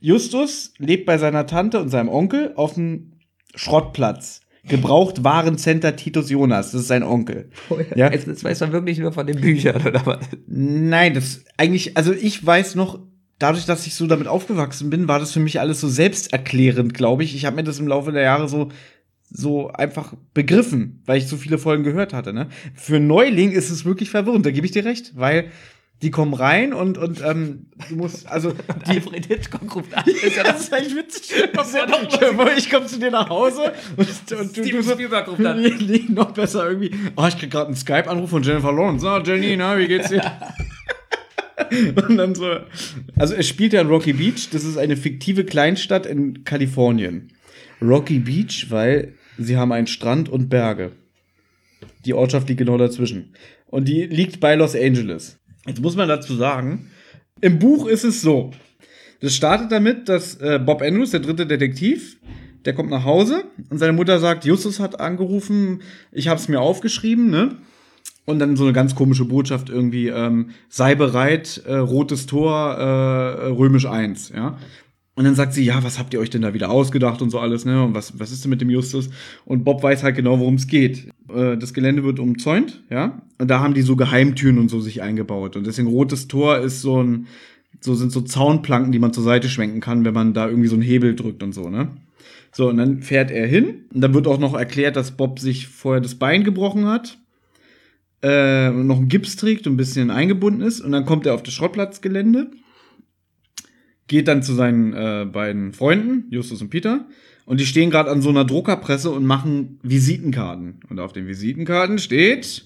Justus 0.00 0.74
lebt 0.78 1.06
bei 1.06 1.18
seiner 1.18 1.46
Tante 1.46 1.80
und 1.80 1.88
seinem 1.88 2.08
Onkel 2.08 2.52
auf 2.54 2.74
dem 2.74 3.12
Schrottplatz. 3.54 4.42
Gebrauchtwarencenter 4.68 5.96
Titus 5.96 6.30
Jonas, 6.30 6.72
das 6.72 6.82
ist 6.82 6.88
sein 6.88 7.02
Onkel. 7.02 7.50
Ja. 7.94 8.10
Jetzt, 8.12 8.26
jetzt 8.26 8.44
weiß 8.44 8.60
man 8.60 8.72
wirklich 8.72 8.98
nur 8.98 9.12
von 9.12 9.26
den 9.26 9.40
Büchern, 9.40 9.80
oder 9.86 10.04
was? 10.04 10.18
Nein, 10.46 11.14
das 11.14 11.44
eigentlich, 11.56 11.96
also 11.96 12.12
ich 12.12 12.44
weiß 12.44 12.74
noch, 12.74 12.98
dadurch, 13.38 13.66
dass 13.66 13.86
ich 13.86 13.94
so 13.94 14.06
damit 14.06 14.28
aufgewachsen 14.28 14.90
bin, 14.90 15.08
war 15.08 15.18
das 15.18 15.32
für 15.32 15.40
mich 15.40 15.60
alles 15.60 15.80
so 15.80 15.88
selbsterklärend, 15.88 16.94
glaube 16.94 17.24
ich. 17.24 17.34
Ich 17.34 17.44
habe 17.44 17.56
mir 17.56 17.64
das 17.64 17.78
im 17.78 17.88
Laufe 17.88 18.12
der 18.12 18.22
Jahre 18.22 18.48
so 18.48 18.68
so 19.28 19.70
einfach 19.72 20.14
begriffen, 20.34 21.02
weil 21.04 21.18
ich 21.18 21.26
so 21.26 21.36
viele 21.36 21.58
Folgen 21.58 21.82
gehört 21.82 22.12
hatte. 22.12 22.32
Ne? 22.32 22.48
Für 22.74 23.00
Neuling 23.00 23.50
ist 23.50 23.70
es 23.70 23.84
wirklich 23.84 24.10
verwirrend, 24.10 24.46
da 24.46 24.50
gebe 24.50 24.66
ich 24.66 24.72
dir 24.72 24.84
recht, 24.84 25.12
weil 25.16 25.50
die 26.02 26.10
kommen 26.10 26.34
rein 26.34 26.74
und 26.74 26.98
und 26.98 27.22
ähm, 27.24 27.66
du 27.88 27.96
musst 27.96 28.26
also 28.26 28.52
die 28.86 28.90
Alfred 28.90 29.26
Hitchcock 29.26 29.74
ruft 29.74 29.96
an. 29.96 30.04
Ist 30.06 30.36
ja 30.36 30.42
das 30.42 30.60
ist 30.64 30.72
eigentlich 30.72 30.94
witzig. 30.94 31.34
Ich 32.58 32.70
komme 32.70 32.86
zu 32.86 32.98
dir 32.98 33.10
nach 33.10 33.30
Hause 33.30 33.72
und, 33.96 34.08
und 34.38 34.56
du, 34.56 34.62
Steven 34.62 34.82
du 34.82 34.90
Spielberg 34.92 35.28
ruft 35.28 35.44
an. 35.44 35.62
Nee, 35.86 36.04
noch 36.08 36.32
besser 36.32 36.68
irgendwie. 36.68 36.90
Oh, 37.16 37.24
ich 37.26 37.38
krieg 37.38 37.50
gerade 37.50 37.66
einen 37.66 37.76
Skype-Anruf 37.76 38.28
von 38.28 38.42
Jennifer 38.42 38.72
Lawrence. 38.72 39.04
Na, 39.04 39.22
Jenny, 39.22 39.56
na, 39.56 39.78
wie 39.78 39.86
geht's 39.86 40.10
dir? 40.10 40.22
Und 42.08 42.16
dann 42.16 42.34
so. 42.34 42.58
Also 43.16 43.34
es 43.34 43.48
spielt 43.48 43.72
ja 43.72 43.80
in 43.80 43.88
Rocky 43.88 44.12
Beach. 44.12 44.50
Das 44.50 44.64
ist 44.64 44.76
eine 44.76 44.96
fiktive 44.96 45.44
Kleinstadt 45.44 46.04
in 46.04 46.44
Kalifornien. 46.44 47.32
Rocky 47.80 48.18
Beach, 48.18 48.66
weil 48.70 49.14
sie 49.38 49.56
haben 49.56 49.72
einen 49.72 49.86
Strand 49.86 50.28
und 50.28 50.48
Berge. 50.48 50.92
Die 52.04 52.14
Ortschaft 52.14 52.48
liegt 52.48 52.58
genau 52.58 52.76
dazwischen. 52.76 53.34
Und 53.66 53.88
die 53.88 54.04
liegt 54.04 54.40
bei 54.40 54.54
Los 54.54 54.74
Angeles. 54.74 55.38
Jetzt 55.66 55.80
muss 55.82 55.96
man 55.96 56.08
dazu 56.08 56.34
sagen, 56.34 56.90
im 57.40 57.58
Buch 57.58 57.86
ist 57.86 58.04
es 58.04 58.20
so. 58.20 58.52
Das 59.20 59.34
startet 59.34 59.72
damit, 59.72 60.08
dass 60.08 60.36
äh, 60.36 60.60
Bob 60.64 60.82
Andrews, 60.82 61.10
der 61.10 61.20
dritte 61.20 61.46
Detektiv, 61.46 62.18
der 62.64 62.74
kommt 62.74 62.90
nach 62.90 63.04
Hause 63.04 63.44
und 63.70 63.78
seine 63.78 63.92
Mutter 63.92 64.18
sagt, 64.18 64.44
Justus 64.44 64.80
hat 64.80 65.00
angerufen, 65.00 65.82
ich 66.12 66.28
habe 66.28 66.40
es 66.40 66.48
mir 66.48 66.60
aufgeschrieben, 66.60 67.30
ne? 67.30 67.56
Und 68.24 68.40
dann 68.40 68.56
so 68.56 68.64
eine 68.64 68.72
ganz 68.72 68.96
komische 68.96 69.24
Botschaft 69.24 69.68
irgendwie, 69.68 70.08
ähm, 70.08 70.50
sei 70.68 70.96
bereit, 70.96 71.62
äh, 71.64 71.76
rotes 71.76 72.26
Tor, 72.26 72.74
äh, 72.74 73.46
römisch 73.46 73.86
1, 73.86 74.30
ja. 74.30 74.58
Und 75.16 75.24
dann 75.24 75.34
sagt 75.34 75.54
sie, 75.54 75.64
ja, 75.64 75.82
was 75.82 75.98
habt 75.98 76.12
ihr 76.12 76.20
euch 76.20 76.28
denn 76.28 76.42
da 76.42 76.52
wieder 76.52 76.70
ausgedacht 76.70 77.22
und 77.22 77.30
so 77.30 77.40
alles, 77.40 77.64
ne? 77.64 77.82
Und 77.82 77.94
was, 77.94 78.18
was 78.20 78.32
ist 78.32 78.44
denn 78.44 78.50
mit 78.50 78.60
dem 78.60 78.68
Justus? 78.68 79.08
Und 79.46 79.64
Bob 79.64 79.82
weiß 79.82 80.02
halt 80.02 80.14
genau, 80.14 80.38
worum 80.38 80.56
es 80.56 80.66
geht. 80.66 81.08
Äh, 81.34 81.56
das 81.56 81.72
Gelände 81.72 82.04
wird 82.04 82.18
umzäunt, 82.18 82.82
ja. 82.90 83.22
Und 83.38 83.48
da 83.48 83.60
haben 83.60 83.72
die 83.72 83.80
so 83.80 83.96
Geheimtüren 83.96 84.58
und 84.58 84.68
so 84.68 84.78
sich 84.78 85.00
eingebaut. 85.00 85.56
Und 85.56 85.66
deswegen 85.66 85.88
rotes 85.88 86.28
Tor 86.28 86.58
ist 86.58 86.82
so 86.82 87.02
ein, 87.02 87.28
so 87.80 87.94
sind 87.94 88.12
so 88.12 88.20
Zaunplanken, 88.20 88.92
die 88.92 88.98
man 88.98 89.14
zur 89.14 89.24
Seite 89.24 89.48
schwenken 89.48 89.80
kann, 89.80 90.04
wenn 90.04 90.12
man 90.12 90.34
da 90.34 90.48
irgendwie 90.48 90.68
so 90.68 90.76
einen 90.76 90.82
Hebel 90.82 91.16
drückt 91.16 91.42
und 91.42 91.52
so, 91.52 91.70
ne? 91.70 91.88
So, 92.52 92.68
und 92.68 92.76
dann 92.76 93.00
fährt 93.02 93.30
er 93.30 93.46
hin. 93.46 93.86
Und 93.94 94.02
dann 94.02 94.12
wird 94.12 94.26
auch 94.26 94.38
noch 94.38 94.54
erklärt, 94.54 94.96
dass 94.96 95.16
Bob 95.16 95.38
sich 95.38 95.66
vorher 95.68 96.02
das 96.02 96.16
Bein 96.16 96.44
gebrochen 96.44 96.84
hat. 96.84 97.18
Äh, 98.22 98.70
noch 98.70 98.98
einen 98.98 99.08
Gips 99.08 99.36
trägt 99.36 99.66
und 99.66 99.74
ein 99.74 99.78
bisschen 99.78 100.10
eingebunden 100.10 100.60
ist. 100.60 100.82
Und 100.82 100.92
dann 100.92 101.06
kommt 101.06 101.24
er 101.24 101.34
auf 101.34 101.42
das 101.42 101.54
Schrottplatzgelände. 101.54 102.50
Geht 104.08 104.28
dann 104.28 104.42
zu 104.42 104.54
seinen 104.54 104.92
äh, 104.92 105.26
beiden 105.30 105.72
Freunden, 105.72 106.26
Justus 106.30 106.62
und 106.62 106.70
Peter. 106.70 107.06
Und 107.44 107.60
die 107.60 107.66
stehen 107.66 107.90
gerade 107.90 108.10
an 108.10 108.22
so 108.22 108.28
einer 108.28 108.44
Druckerpresse 108.44 109.10
und 109.10 109.24
machen 109.24 109.78
Visitenkarten. 109.82 110.80
Und 110.88 110.98
auf 111.00 111.12
den 111.12 111.26
Visitenkarten 111.26 111.98
steht. 111.98 112.64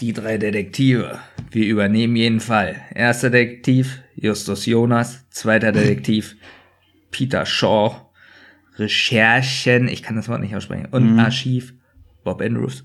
Die 0.00 0.12
drei 0.12 0.38
Detektive. 0.38 1.18
Wir 1.50 1.66
übernehmen 1.66 2.16
jeden 2.16 2.40
Fall. 2.40 2.76
Erster 2.94 3.30
Detektiv, 3.30 4.00
Justus 4.14 4.66
Jonas. 4.66 5.24
Zweiter 5.30 5.72
Detektiv, 5.72 6.36
Peter 7.10 7.46
Shaw. 7.46 8.10
Recherchen, 8.76 9.88
ich 9.88 10.02
kann 10.02 10.16
das 10.16 10.28
Wort 10.28 10.40
nicht 10.40 10.56
aussprechen. 10.56 10.88
Und 10.90 11.18
Archiv, 11.18 11.74
Bob 12.24 12.40
Andrews. 12.40 12.84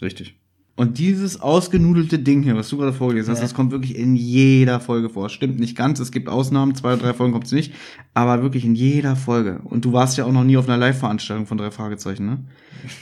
Richtig. 0.00 0.37
Und 0.78 0.98
dieses 0.98 1.40
ausgenudelte 1.40 2.20
Ding 2.20 2.44
hier, 2.44 2.54
was 2.54 2.68
du 2.68 2.76
gerade 2.78 2.92
vorgelesen 2.92 3.32
hast, 3.32 3.38
Ja. 3.40 3.44
das 3.46 3.52
kommt 3.54 3.72
wirklich 3.72 3.96
in 3.96 4.14
jeder 4.14 4.78
Folge 4.78 5.08
vor. 5.10 5.28
Stimmt 5.28 5.58
nicht 5.58 5.76
ganz, 5.76 5.98
es 5.98 6.12
gibt 6.12 6.28
Ausnahmen, 6.28 6.76
zwei 6.76 6.92
oder 6.92 7.02
drei 7.02 7.14
Folgen 7.14 7.32
kommt 7.32 7.46
es 7.46 7.52
nicht, 7.52 7.74
aber 8.14 8.42
wirklich 8.42 8.64
in 8.64 8.76
jeder 8.76 9.16
Folge. 9.16 9.60
Und 9.64 9.84
du 9.84 9.92
warst 9.92 10.16
ja 10.18 10.24
auch 10.24 10.30
noch 10.32 10.44
nie 10.44 10.56
auf 10.56 10.68
einer 10.68 10.76
Live-Veranstaltung 10.78 11.46
von 11.46 11.58
drei 11.58 11.72
Fragezeichen, 11.72 12.26
ne? 12.26 12.44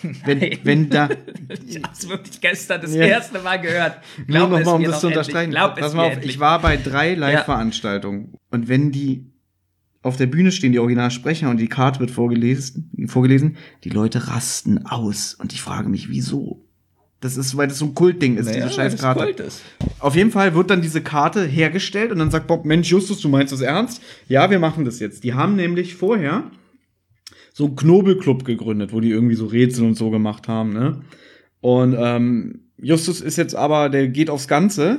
Wenn, 0.24 0.38
Nein. 0.38 0.58
wenn 0.64 0.88
da, 0.88 1.10
Ich 1.66 1.82
hab's 1.82 2.08
wirklich 2.08 2.40
gestern 2.40 2.80
das 2.80 2.94
Ja. 2.94 3.02
erste 3.04 3.40
Mal 3.40 3.58
gehört. 3.60 3.98
nur 4.16 4.26
Glaub 4.26 4.50
noch 4.52 4.58
es 4.60 4.64
mal, 4.66 4.72
um 4.72 4.82
das 4.84 5.00
zu 5.00 5.08
unterstreichen. 5.08 5.50
Glaub 5.50 5.76
Pass 5.78 5.92
mal 5.92 6.06
auf, 6.06 6.12
endlich. 6.14 6.32
ich 6.32 6.40
war 6.40 6.62
bei 6.62 6.78
drei 6.78 7.14
Live-Veranstaltungen. 7.14 8.32
Und 8.50 8.68
wenn 8.68 8.90
die 8.90 9.26
auf 10.02 10.16
der 10.16 10.26
Bühne 10.26 10.50
stehen, 10.52 10.72
die 10.72 10.78
Originalsprecher, 10.78 11.50
und 11.50 11.58
die 11.58 11.68
Karte 11.68 12.00
wird 12.00 12.10
vorgelesen, 12.10 12.90
vorgelesen, 13.08 13.56
die 13.84 13.90
Leute 13.90 14.28
rasten 14.28 14.86
aus. 14.86 15.34
Und 15.34 15.52
ich 15.52 15.60
frage 15.60 15.88
mich, 15.90 16.08
wieso? 16.08 16.65
Das 17.20 17.36
ist, 17.36 17.56
weil 17.56 17.66
das 17.68 17.78
so 17.78 17.86
ein 17.86 17.94
Kultding 17.94 18.36
ist, 18.36 18.46
Naja, 18.46 18.56
diese 18.56 18.66
weil 18.66 18.74
scheiß 18.74 18.92
das 18.92 19.00
Karte. 19.00 19.20
Gold 19.20 19.40
ist. 19.40 19.62
Auf 20.00 20.14
jeden 20.16 20.30
Fall 20.30 20.54
wird 20.54 20.70
dann 20.70 20.82
diese 20.82 21.00
Karte 21.00 21.44
hergestellt 21.46 22.12
und 22.12 22.18
dann 22.18 22.30
sagt 22.30 22.46
Bob, 22.46 22.64
Mensch, 22.64 22.90
Justus, 22.90 23.20
du 23.20 23.28
meinst 23.28 23.52
das 23.52 23.62
ernst? 23.62 24.02
Ja, 24.28 24.50
wir 24.50 24.58
machen 24.58 24.84
das 24.84 25.00
jetzt. 25.00 25.24
Die 25.24 25.32
haben 25.34 25.56
nämlich 25.56 25.94
vorher 25.94 26.50
so 27.54 27.64
einen 27.66 27.76
Knobelclub 27.76 28.44
gegründet, 28.44 28.92
wo 28.92 29.00
die 29.00 29.10
irgendwie 29.10 29.34
so 29.34 29.46
Rätsel 29.46 29.86
und 29.86 29.94
so 29.94 30.10
gemacht 30.10 30.46
haben, 30.46 30.74
ne? 30.74 31.00
Und 31.62 31.96
ähm, 31.98 32.60
Justus 32.78 33.22
ist 33.22 33.36
jetzt 33.38 33.54
aber, 33.56 33.88
der 33.88 34.08
geht 34.08 34.28
aufs 34.28 34.46
Ganze, 34.46 34.98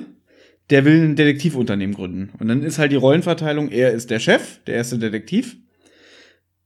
der 0.71 0.83
will 0.83 1.01
ein 1.03 1.15
Detektivunternehmen 1.15 1.95
gründen. 1.95 2.31
Und 2.39 2.47
dann 2.47 2.63
ist 2.63 2.79
halt 2.79 2.91
die 2.91 2.97
Rollenverteilung, 2.97 3.69
er 3.69 3.91
ist 3.91 4.09
der 4.09 4.19
Chef, 4.19 4.59
der 4.65 4.75
erste 4.75 4.97
Detektiv. 4.97 5.55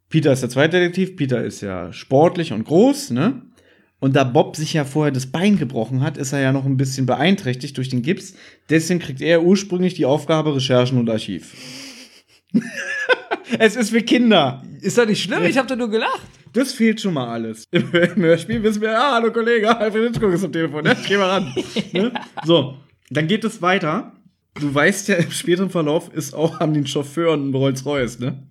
Peter 0.10 0.32
ist 0.32 0.41
der 0.41 0.49
zweite 0.49 0.80
Detektiv, 0.80 1.18
Peter 1.18 1.43
ist 1.43 1.62
ja 1.62 1.91
sportlich 1.91 2.54
und 2.54 2.64
groß, 2.64 3.12
ne? 3.12 3.41
Und 4.02 4.16
da 4.16 4.24
Bob 4.24 4.56
sich 4.56 4.74
ja 4.74 4.84
vorher 4.84 5.12
das 5.12 5.28
Bein 5.28 5.58
gebrochen 5.58 6.02
hat, 6.02 6.18
ist 6.18 6.34
er 6.34 6.41
ja 6.41 6.52
noch 6.52 6.66
ein 6.66 6.76
bisschen 6.76 7.06
beeinträchtigt 7.06 7.78
durch 7.78 7.88
den 7.88 8.02
Gips. 8.02 8.34
Deswegen 8.68 8.99
kriegt 8.99 9.22
er 9.22 9.43
ursprünglich 9.43 9.93
die 9.93 10.06
Aufgabe 10.06 10.56
Recherchen 10.56 10.97
und 10.97 11.08
Archiv. 11.08 11.54
es 13.60 13.76
ist 13.76 13.91
für 13.91 14.02
Kinder. 14.02 14.64
Ist 14.82 14.97
doch 14.97 15.06
nicht 15.06 15.22
schlimm, 15.22 15.43
ich 15.43 15.56
hab 15.56 15.68
doch 15.68 15.76
nur 15.76 15.91
gelacht. 15.91 16.28
Das 16.52 16.74
fehlt 16.74 16.99
schon 16.99 17.14
mal 17.14 17.28
alles. 17.28 17.68
Im, 17.70 17.91
Hörspiel 17.91 18.64
wissen 18.64 18.82
wir, 18.82 18.99
ah, 18.99 19.14
hallo 19.14 19.32
Kollege, 19.32 19.70
Alfred 19.78 20.08
Hitchcock 20.08 20.34
ist 20.34 20.43
am 20.43 20.52
Telefon, 20.52 20.84
ne? 20.84 20.97
Geh 21.08 21.18
mal 21.18 21.30
ran. 21.30 21.54
ne? 21.93 22.12
So, 22.43 22.78
dann 23.12 23.28
geht 23.28 23.43
es 23.43 23.62
weiter. 23.62 24.14
Du 24.56 24.74
weißt 24.74 25.10
ja, 25.10 25.16
im 25.18 25.30
späteren 25.30 25.70
Verlauf 25.70 26.12
ist 26.12 26.34
auch 26.34 26.60
an 26.60 26.74
den 26.74 26.88
Chauffeur 26.88 27.36
ein 27.36 27.54
Rolls-Royce, 27.54 28.20
ne? 28.20 28.47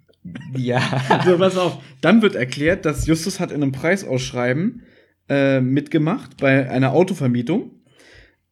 Ja. 0.57 0.81
So, 1.27 1.39
pass 1.39 1.59
auf. 1.59 1.79
Dann 2.01 2.23
wird 2.23 2.37
erklärt, 2.37 2.85
dass 2.85 3.09
Justus 3.09 3.41
hat 3.41 3.51
in 3.51 3.65
einem 3.65 3.73
Preisausschreiben 3.73 4.83
äh, 5.31 5.61
mitgemacht 5.61 6.37
bei 6.37 6.69
einer 6.69 6.93
Autovermietung. 6.93 7.71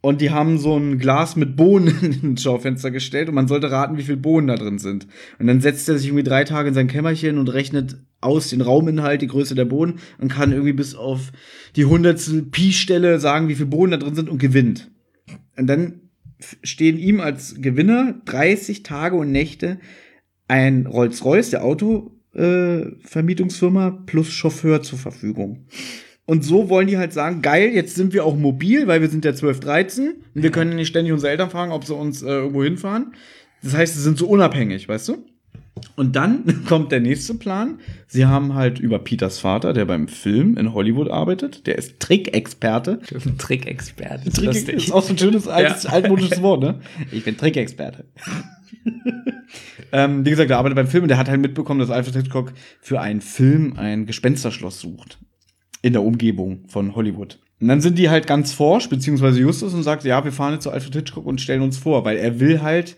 Und 0.01 0.21
die 0.21 0.31
haben 0.31 0.59
so 0.59 0.77
ein 0.77 0.99
Glas 0.99 1.35
mit 1.35 1.57
Bohnen 1.57 1.93
ins 2.23 2.45
Schaufenster 2.45 2.93
gestellt 2.93 3.29
und 3.29 3.35
man 3.35 3.49
sollte 3.49 3.73
raten, 3.73 3.99
wie 3.99 4.05
viel 4.05 4.17
Bohnen 4.17 4.47
da 4.47 4.55
drin 4.55 4.79
sind. 4.79 5.09
Und 5.41 5.49
dann 5.49 5.61
setzt 5.61 5.89
er 5.89 5.99
sich 5.99 6.07
irgendwie 6.07 6.23
drei 6.23 6.45
Tage 6.45 6.69
in 6.69 6.75
sein 6.75 6.87
Kämmerchen 6.87 7.37
und 7.37 7.49
rechnet 7.49 7.97
aus 8.21 8.51
den 8.51 8.61
Rauminhalt, 8.61 9.23
die 9.23 9.27
Größe 9.27 9.57
der 9.57 9.65
Bohnen 9.65 9.99
und 10.19 10.33
kann 10.33 10.53
irgendwie 10.53 10.73
bis 10.73 10.95
auf 10.95 11.33
die 11.75 11.85
hundertstel 11.85 12.43
Pi-Stelle 12.43 13.19
sagen, 13.19 13.49
wie 13.49 13.57
viel 13.57 13.67
Bohnen 13.67 13.91
da 13.91 13.97
drin 13.97 14.15
sind 14.15 14.31
und 14.31 14.39
gewinnt. 14.39 14.89
Und 15.57 15.67
dann 15.67 16.03
stehen 16.63 16.97
ihm 16.97 17.21
als 17.21 17.61
Gewinner 17.61 18.21
30 18.25 18.85
Tage 18.85 19.17
und 19.17 19.33
Nächte 19.33 19.81
ein 20.47 20.87
Rolls-Royce, 20.87 21.51
der 21.51 21.65
Autovermietungsfirma, 21.65 23.89
äh, 23.89 23.93
plus 24.07 24.31
Chauffeur 24.31 24.81
zur 24.83 25.01
Verfügung. 25.01 25.67
Und 26.29 26.45
so 26.45 26.69
wollen 26.69 26.89
die 26.89 26.99
halt 26.99 27.15
sagen, 27.15 27.41
geil, 27.41 27.71
jetzt 27.73 27.95
sind 27.95 28.13
wir 28.13 28.27
auch 28.27 28.37
mobil, 28.37 28.87
weil 28.87 29.01
wir 29.01 29.09
sind 29.09 29.25
ja 29.25 29.33
12, 29.35 29.61
13 29.61 30.09
und 30.35 30.43
wir 30.43 30.51
können 30.51 30.77
nicht 30.77 30.89
ständig 30.89 31.15
unsere 31.15 31.33
Eltern 31.33 31.49
fragen, 31.49 31.73
ob 31.73 31.85
sie 31.87 31.95
uns 31.95 32.23
äh, 32.23 32.27
irgendwo 32.27 32.63
hinfahren. 32.63 33.15
Das 33.63 33.75
heißt, 33.75 33.95
sie 33.95 34.03
sind 34.03 34.19
so 34.19 34.29
unabhängig, 34.29 34.87
weißt 34.91 35.09
du? 35.09 35.25
Und 35.97 36.17
dann 36.17 36.65
kommt 36.69 36.93
der 36.93 37.01
nächste 37.01 37.33
Plan. 37.33 37.79
Sie 38.09 38.27
haben 38.27 38.53
halt 38.55 38.79
über 38.79 38.99
Peters 38.99 39.39
Vater, 39.39 39.73
der 39.73 39.87
beim 39.87 40.07
Film 40.07 40.59
in 40.59 40.75
Hollywood 40.75 41.09
arbeitet, 41.11 41.67
der 41.67 41.79
ist 41.79 41.99
Trickexperte. 41.99 43.01
Trickexperte. 43.39 44.31
Trick 44.31 44.69
ist 44.69 44.93
auch 44.93 45.03
so 45.03 45.15
ein 45.15 45.19
schönes 45.19 45.49
altes, 45.49 45.85
Ja. 45.85 45.91
altmodisches 45.93 46.43
Wort, 46.43 46.61
ne? 46.61 46.81
Ich 47.11 47.25
bin 47.25 47.39
Trickexperte. 47.39 48.05
ähm, 49.93 50.27
wie 50.27 50.31
gesagt, 50.31 50.51
der 50.51 50.59
arbeitet 50.59 50.77
beim 50.77 50.89
Film 50.89 51.05
und 51.05 51.09
der 51.09 51.17
hat 51.17 51.31
halt 51.31 51.41
mitbekommen, 51.41 51.81
dass 51.81 51.89
Alfred 51.91 52.17
Hitchcock 52.17 52.53
für 52.83 53.01
einen 53.01 53.23
Film 53.23 53.75
ein 53.79 54.05
Gespensterschloss 54.05 54.79
sucht. 54.81 55.19
In 55.83 55.93
der 55.93 56.03
Umgebung 56.03 56.65
von 56.69 56.95
Hollywood. 56.95 57.39
Und 57.61 57.69
dann 57.69 57.81
sind 57.81 57.99
die 57.99 58.09
halt 58.09 58.27
ganz 58.27 58.53
forsch, 58.53 58.89
beziehungsweise 58.89 59.41
Justus, 59.41 59.75
und 59.75 59.83
sagt, 59.83 60.05
ja, 60.05 60.25
wir 60.25 60.33
fahren 60.33 60.55
jetzt 60.55 60.63
zu 60.63 60.71
Alfred 60.71 60.95
Hitchcock 60.95 61.27
und 61.27 61.41
stellen 61.41 61.63
uns 61.63 61.77
vor, 61.77 62.05
weil 62.05 62.17
er 62.17 62.39
will 62.41 62.63
halt, 62.63 62.97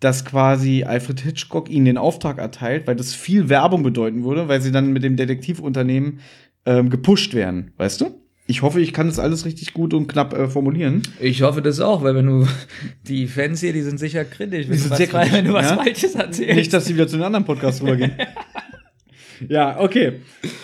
dass 0.00 0.24
quasi 0.24 0.84
Alfred 0.84 1.20
Hitchcock 1.20 1.70
ihnen 1.70 1.84
den 1.84 1.98
Auftrag 1.98 2.38
erteilt, 2.38 2.86
weil 2.86 2.96
das 2.96 3.14
viel 3.14 3.48
Werbung 3.48 3.82
bedeuten 3.82 4.24
würde, 4.24 4.48
weil 4.48 4.60
sie 4.60 4.72
dann 4.72 4.92
mit 4.92 5.02
dem 5.02 5.16
Detektivunternehmen 5.16 6.20
ähm, 6.66 6.90
gepusht 6.90 7.34
werden, 7.34 7.72
weißt 7.76 8.00
du? 8.00 8.20
Ich 8.46 8.60
hoffe, 8.60 8.80
ich 8.82 8.92
kann 8.92 9.06
das 9.06 9.18
alles 9.18 9.46
richtig 9.46 9.72
gut 9.72 9.94
und 9.94 10.06
knapp 10.06 10.34
äh, 10.34 10.48
formulieren. 10.48 11.02
Ich 11.18 11.40
hoffe 11.40 11.62
das 11.62 11.80
auch, 11.80 12.02
weil 12.02 12.14
wenn 12.14 12.26
du 12.26 12.46
die 13.08 13.26
Fans 13.26 13.60
hier, 13.60 13.72
die 13.72 13.80
sind 13.80 13.98
sicher 13.98 14.24
kritisch, 14.24 14.68
wenn, 14.68 14.76
du 14.76 14.82
sind 14.82 14.90
was, 14.90 14.98
kritisch, 14.98 15.32
wenn 15.32 15.44
du 15.46 15.52
was 15.54 15.70
ja? 15.70 15.76
Falsches 15.76 16.14
erzählst. 16.14 16.56
Nicht, 16.56 16.72
dass 16.72 16.84
sie 16.84 16.94
wieder 16.94 17.08
zu 17.08 17.16
einem 17.16 17.24
anderen 17.24 17.46
Podcast 17.46 17.82
rübergehen. 17.82 18.12
ja, 19.48 19.78
okay. 19.80 20.20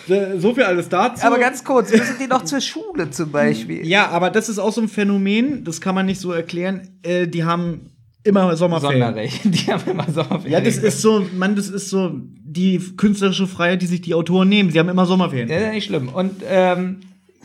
Äh, 0.07 0.37
So 0.37 0.53
viel 0.53 0.63
alles 0.63 0.89
dazu. 0.89 1.25
Aber 1.25 1.39
ganz 1.39 1.63
kurz, 1.63 1.91
müssen 1.91 2.17
die 2.19 2.27
noch 2.27 2.43
zur 2.43 2.61
Schule 2.61 3.09
zum 3.09 3.31
Beispiel? 3.31 3.85
ja, 3.85 4.07
aber 4.09 4.29
das 4.29 4.49
ist 4.49 4.59
auch 4.59 4.71
so 4.71 4.81
ein 4.81 4.87
Phänomen, 4.89 5.63
das 5.63 5.81
kann 5.81 5.95
man 5.95 6.05
nicht 6.05 6.19
so 6.21 6.31
erklären. 6.31 6.89
Äh, 7.03 7.27
die 7.27 7.43
haben 7.43 7.91
immer 8.23 8.55
Sommerferien. 8.55 9.01
Sonderrecht. 9.01 9.41
Die 9.45 9.71
haben 9.71 9.89
immer 9.89 10.05
Sommerferien. 10.11 10.51
Ja, 10.53 10.61
das 10.61 10.77
ist 10.77 11.01
so, 11.01 11.25
Mann, 11.35 11.55
das 11.55 11.69
ist 11.69 11.89
so 11.89 12.11
die 12.13 12.79
künstlerische 12.97 13.47
Freiheit, 13.47 13.81
die 13.81 13.87
sich 13.87 14.01
die 14.01 14.13
Autoren 14.13 14.49
nehmen. 14.49 14.71
Sie 14.71 14.79
haben 14.79 14.89
immer 14.89 15.05
Sommerferien. 15.05 15.49
Ja, 15.49 15.57
ist 15.57 15.73
nicht 15.73 15.85
schlimm. 15.85 16.09
Und 16.09 16.43
ähm, 16.47 16.97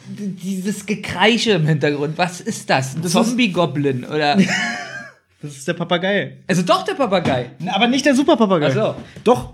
dieses 0.08 0.86
Gekreische 0.86 1.52
im 1.52 1.66
Hintergrund, 1.66 2.18
was 2.18 2.40
ist 2.40 2.68
das? 2.70 2.94
Ein 2.96 3.02
Zombie-Goblin 3.04 4.04
oder. 4.04 4.36
Das 5.42 5.54
ist 5.54 5.68
der 5.68 5.74
Papagei. 5.74 6.38
Also 6.46 6.62
doch 6.62 6.82
der 6.82 6.94
Papagei. 6.94 7.50
Aber 7.72 7.86
nicht 7.86 8.06
der 8.06 8.14
Superpapagei. 8.14 8.68
Ach 8.70 8.74
so. 8.74 8.94
Doch, 9.22 9.52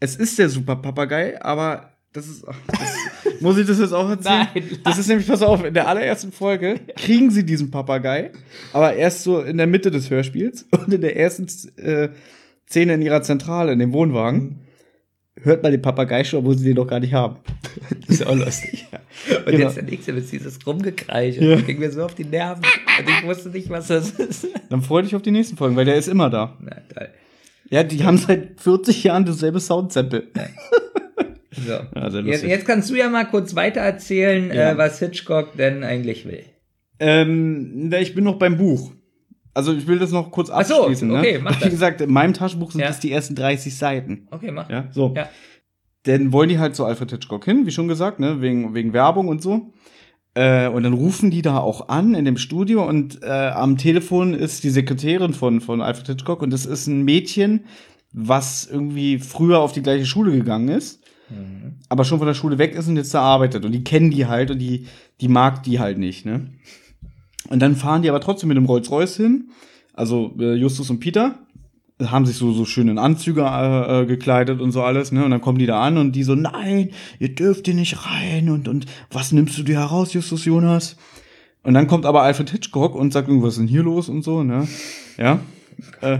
es 0.00 0.16
ist 0.16 0.38
der 0.38 0.48
Superpapagei, 0.48 1.40
aber 1.42 1.92
das 2.12 2.26
ist. 2.26 2.44
Das, 2.44 3.40
muss 3.40 3.58
ich 3.58 3.66
das 3.66 3.78
jetzt 3.78 3.92
auch 3.92 4.08
erzählen? 4.08 4.48
Nein. 4.54 4.64
Das 4.84 4.98
ist 4.98 5.08
nämlich, 5.08 5.26
pass 5.26 5.42
auf, 5.42 5.64
in 5.64 5.74
der 5.74 5.86
allerersten 5.88 6.32
Folge 6.32 6.80
kriegen 6.96 7.30
sie 7.30 7.44
diesen 7.44 7.70
Papagei, 7.70 8.32
aber 8.72 8.94
erst 8.94 9.22
so 9.22 9.40
in 9.40 9.56
der 9.58 9.66
Mitte 9.66 9.90
des 9.90 10.10
Hörspiels 10.10 10.66
und 10.70 10.92
in 10.92 11.00
der 11.00 11.16
ersten 11.16 11.46
äh, 11.76 12.08
Szene 12.68 12.94
in 12.94 13.02
ihrer 13.02 13.22
Zentrale, 13.22 13.72
in 13.72 13.78
dem 13.78 13.92
Wohnwagen, 13.92 14.60
hört 15.40 15.62
man 15.62 15.70
den 15.72 15.80
Papagei 15.82 16.24
schon, 16.24 16.44
wo 16.44 16.52
sie 16.52 16.64
den 16.64 16.76
noch 16.76 16.86
gar 16.86 17.00
nicht 17.00 17.14
haben. 17.14 17.36
Das 18.06 18.20
ist 18.20 18.26
auch 18.26 18.34
lustig. 18.34 18.86
Und 19.28 19.46
Genau. 19.46 19.58
jetzt 19.66 19.76
der 19.76 19.84
nächste 19.84 20.12
mit 20.12 20.30
dieses 20.30 20.66
Rumgekreische. 20.66 21.44
Ja. 21.44 21.56
Das 21.56 21.66
ging 21.66 21.78
mir 21.78 21.90
so 21.92 22.02
auf 22.04 22.14
die 22.14 22.24
Nerven. 22.24 22.64
Und 22.98 23.08
ich 23.08 23.26
wusste 23.26 23.48
nicht, 23.50 23.70
was 23.70 23.86
das 23.86 24.10
ist. 24.10 24.48
Dann 24.68 24.82
freu 24.82 25.02
dich 25.02 25.14
auf 25.14 25.22
die 25.22 25.30
nächsten 25.30 25.56
Folgen, 25.56 25.76
weil 25.76 25.84
der 25.84 25.94
ist 25.96 26.08
immer 26.08 26.28
da. 26.28 26.56
Na 26.60 26.76
toll. 26.92 27.08
Ja, 27.70 27.82
die 27.82 28.02
haben 28.04 28.16
seit 28.16 28.60
40 28.60 29.04
Jahren 29.04 29.24
dasselbe 29.24 29.60
Soundsample. 29.60 30.28
So. 31.66 31.72
Ja, 31.72 32.08
jetzt, 32.20 32.44
jetzt 32.44 32.66
kannst 32.66 32.88
du 32.88 32.94
ja 32.94 33.08
mal 33.08 33.24
kurz 33.24 33.56
weiter 33.56 33.80
erzählen, 33.80 34.52
Ja. 34.54 34.70
äh, 34.72 34.78
was 34.78 35.00
Hitchcock 35.00 35.56
denn 35.56 35.82
eigentlich 35.82 36.24
will. 36.24 36.44
Ähm, 37.00 37.92
ich 38.00 38.14
bin 38.14 38.22
noch 38.24 38.38
beim 38.38 38.56
Buch. 38.58 38.92
Also 39.54 39.74
ich 39.74 39.88
will 39.88 39.98
das 39.98 40.12
noch 40.12 40.30
kurz 40.30 40.50
Ach 40.50 40.64
so, 40.64 40.82
abschließen. 40.82 41.10
okay, 41.10 41.32
ne? 41.34 41.38
mach 41.42 41.56
Wie 41.58 41.62
das. 41.64 41.70
gesagt, 41.70 42.00
in 42.00 42.12
meinem 42.12 42.32
Taschenbuch 42.32 42.70
sind 42.70 42.82
Ja. 42.82 42.86
das 42.88 43.00
die 43.00 43.10
ersten 43.10 43.34
30 43.34 43.76
Seiten. 43.76 44.28
Okay, 44.30 44.52
mach. 44.52 44.70
Ja, 44.70 44.86
so. 44.92 45.12
Ja. 45.16 45.28
Dann 46.04 46.32
wollen 46.32 46.48
die 46.48 46.60
halt 46.60 46.76
zu 46.76 46.84
Alfred 46.84 47.10
Hitchcock 47.10 47.44
hin, 47.44 47.66
wie 47.66 47.72
schon 47.72 47.88
gesagt, 47.88 48.20
ne, 48.20 48.40
wegen, 48.40 48.72
wegen 48.74 48.92
Werbung 48.92 49.26
und 49.26 49.42
so. 49.42 49.72
Äh, 50.34 50.68
und 50.68 50.82
dann 50.82 50.92
rufen 50.92 51.30
die 51.30 51.42
da 51.42 51.58
auch 51.58 51.88
an 51.88 52.14
in 52.14 52.24
dem 52.24 52.36
Studio 52.36 52.86
und 52.86 53.22
äh, 53.22 53.26
am 53.26 53.76
Telefon 53.76 54.34
ist 54.34 54.62
die 54.64 54.70
Sekretärin 54.70 55.32
von, 55.32 55.60
von 55.60 55.80
Alfred 55.80 56.06
Hitchcock 56.06 56.42
und 56.42 56.52
das 56.52 56.66
ist 56.66 56.86
ein 56.86 57.02
Mädchen, 57.02 57.64
was 58.12 58.66
irgendwie 58.70 59.18
früher 59.18 59.60
auf 59.60 59.72
die 59.72 59.82
gleiche 59.82 60.06
Schule 60.06 60.32
gegangen 60.32 60.68
ist, 60.68 61.02
aber 61.88 62.04
schon 62.04 62.18
von 62.18 62.26
der 62.26 62.34
Schule 62.34 62.58
weg 62.58 62.74
ist 62.74 62.88
und 62.88 62.96
jetzt 62.96 63.12
da 63.12 63.20
arbeitet. 63.20 63.64
Und 63.64 63.72
die 63.72 63.84
kennen 63.84 64.10
die 64.10 64.26
halt 64.26 64.50
und 64.50 64.58
die, 64.58 64.86
die 65.20 65.28
mag 65.28 65.62
die 65.62 65.78
halt 65.78 65.98
nicht, 65.98 66.24
ne? 66.24 66.52
Und 67.50 67.60
dann 67.60 67.76
fahren 67.76 68.02
die 68.02 68.10
aber 68.10 68.20
trotzdem 68.20 68.48
mit 68.48 68.56
dem 68.56 68.66
Rolls-Royce 68.66 69.16
hin, 69.16 69.50
also 69.94 70.34
äh, 70.38 70.54
Justus 70.54 70.90
und 70.90 71.00
Peter, 71.00 71.38
haben 72.06 72.26
sich 72.26 72.36
so, 72.36 72.52
so 72.52 72.64
schön 72.64 72.88
in 72.88 72.98
Anzüge 72.98 73.42
äh, 73.42 74.02
äh, 74.02 74.06
gekleidet 74.06 74.60
und 74.60 74.70
so 74.70 74.82
alles, 74.82 75.10
ne? 75.12 75.24
Und 75.24 75.30
dann 75.30 75.40
kommen 75.40 75.58
die 75.58 75.66
da 75.66 75.82
an 75.82 75.98
und 75.98 76.12
die 76.12 76.22
so, 76.22 76.34
nein, 76.34 76.90
ihr 77.18 77.34
dürft 77.34 77.66
hier 77.66 77.74
nicht 77.74 78.06
rein 78.06 78.50
und, 78.50 78.68
und 78.68 78.86
was 79.10 79.32
nimmst 79.32 79.58
du 79.58 79.62
dir 79.62 79.78
heraus, 79.78 80.12
Justus 80.12 80.44
Jonas? 80.44 80.96
Und 81.62 81.74
dann 81.74 81.86
kommt 81.88 82.06
aber 82.06 82.22
Alfred 82.22 82.50
Hitchcock 82.50 82.94
und 82.94 83.12
sagt, 83.12 83.28
was 83.28 83.54
ist 83.54 83.58
denn 83.58 83.68
hier 83.68 83.82
los 83.82 84.08
und 84.08 84.22
so, 84.22 84.42
ne? 84.42 84.68
Ja. 85.16 85.40
Äh, 86.00 86.18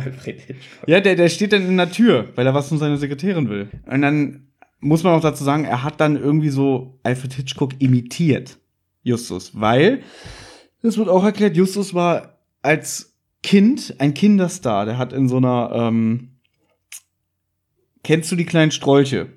ja, 0.87 1.01
der, 1.01 1.17
der 1.17 1.29
steht 1.29 1.53
dann 1.53 1.67
in 1.67 1.77
der 1.77 1.91
Tür, 1.91 2.29
weil 2.37 2.47
er 2.47 2.55
was 2.55 2.69
von 2.69 2.79
seiner 2.79 2.97
Sekretärin 2.97 3.49
will. 3.49 3.69
Und 3.87 4.03
dann 4.03 4.47
muss 4.79 5.03
man 5.03 5.15
auch 5.15 5.21
dazu 5.21 5.43
sagen, 5.43 5.65
er 5.65 5.83
hat 5.83 6.01
dann 6.01 6.17
irgendwie 6.17 6.51
so 6.51 7.01
Alfred 7.03 7.33
Hitchcock 7.35 7.73
imitiert, 7.81 8.59
Justus, 9.03 9.51
weil, 9.55 10.03
das 10.83 10.97
wird 10.97 11.09
auch 11.09 11.25
erklärt, 11.25 11.57
Justus 11.57 11.93
war 11.93 12.39
als 12.63 13.08
Kind 13.43 13.95
ein 13.99 14.15
Kinderstar. 14.15 14.85
Der 14.87 14.99
hat 14.99 15.13
in 15.13 15.29
so 15.29 15.37
einer, 15.37 15.71
ähm, 15.75 16.39
kennst 18.03 18.31
du 18.33 18.37
die 18.37 18.47
kleinen 18.47 18.71
Strolche? 18.71 19.29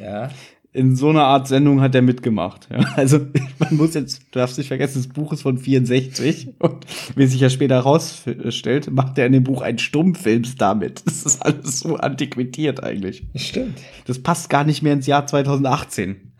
Ja. 0.00 0.30
in 0.72 0.96
so 0.96 1.08
einer 1.08 1.24
Art 1.24 1.46
Sendung 1.46 1.80
hat 1.80 1.94
er 1.94 2.02
mitgemacht. 2.02 2.68
Ja, 2.70 2.80
also 2.96 3.20
man 3.58 3.76
muss 3.76 3.94
jetzt, 3.94 4.22
du 4.32 4.40
darfst 4.40 4.58
nicht 4.58 4.66
vergessen, 4.68 5.02
das 5.02 5.12
Buch 5.12 5.32
ist 5.32 5.42
von 5.42 5.56
64 5.56 6.60
und 6.60 6.84
wie 7.14 7.26
sich 7.26 7.40
ja 7.40 7.48
später 7.48 7.76
herausstellt, 7.76 8.90
macht 8.90 9.16
er 9.18 9.26
in 9.26 9.32
dem 9.32 9.44
Buch 9.44 9.62
einen 9.62 9.78
Stummfilmstar 9.78 10.74
mit. 10.74 11.06
Das 11.06 11.24
ist 11.24 11.40
alles 11.42 11.80
so 11.80 11.96
antiquiert 11.96 12.82
eigentlich. 12.82 13.24
Stimmt. 13.36 13.78
Das 14.06 14.20
passt 14.20 14.50
gar 14.50 14.64
nicht 14.64 14.82
mehr 14.82 14.94
ins 14.94 15.06
Jahr 15.06 15.26
2018. 15.26 16.32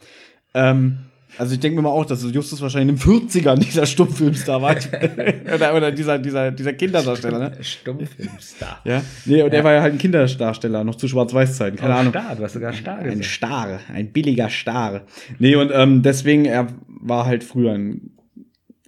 Ähm, 0.55 0.99
also 1.39 1.55
ich 1.55 1.61
denke 1.61 1.77
mir 1.77 1.83
mal 1.83 1.91
auch, 1.91 2.05
dass 2.05 2.23
Justus 2.23 2.61
wahrscheinlich 2.61 2.97
in 3.05 3.13
den 3.13 3.29
40ern 3.29 3.59
dieser 3.59 3.87
Stummfilmstar 3.87 4.63
war. 4.63 4.77
oder, 5.55 5.75
oder 5.77 5.93
dieser, 5.93 6.19
dieser, 6.19 6.51
dieser 6.51 6.73
Kinderdarsteller, 6.73 7.39
ne? 7.39 7.53
Stummfilmstar. 7.61 8.81
Ja. 8.85 9.03
Nee, 9.25 9.43
und 9.43 9.53
er 9.53 9.65
war 9.65 9.73
ja 9.73 9.83
halt 9.83 9.95
ein 9.95 9.99
Kinderdarsteller, 9.99 10.85
noch 10.85 10.95
zu 10.95 11.09
Schwarz-Weiß-Zeiten, 11.09 11.77
keine 11.77 11.95
Oh, 11.95 11.99
Ahnung. 11.99 12.13
Star, 12.13 12.37
du 12.37 12.43
hast 12.43 12.53
sogar 12.53 12.73
Star 12.73 12.99
Ein 12.99 13.19
gesagt. 13.19 13.25
Star, 13.27 13.81
ein 13.93 14.13
billiger 14.13 14.49
Star. 14.49 15.03
Nee, 15.39 15.57
und 15.57 15.71
ähm, 15.75 16.03
deswegen, 16.03 16.45
er 16.45 16.69
war 16.87 17.27
halt 17.27 17.45
früher 17.45 17.73
ein 17.73 18.11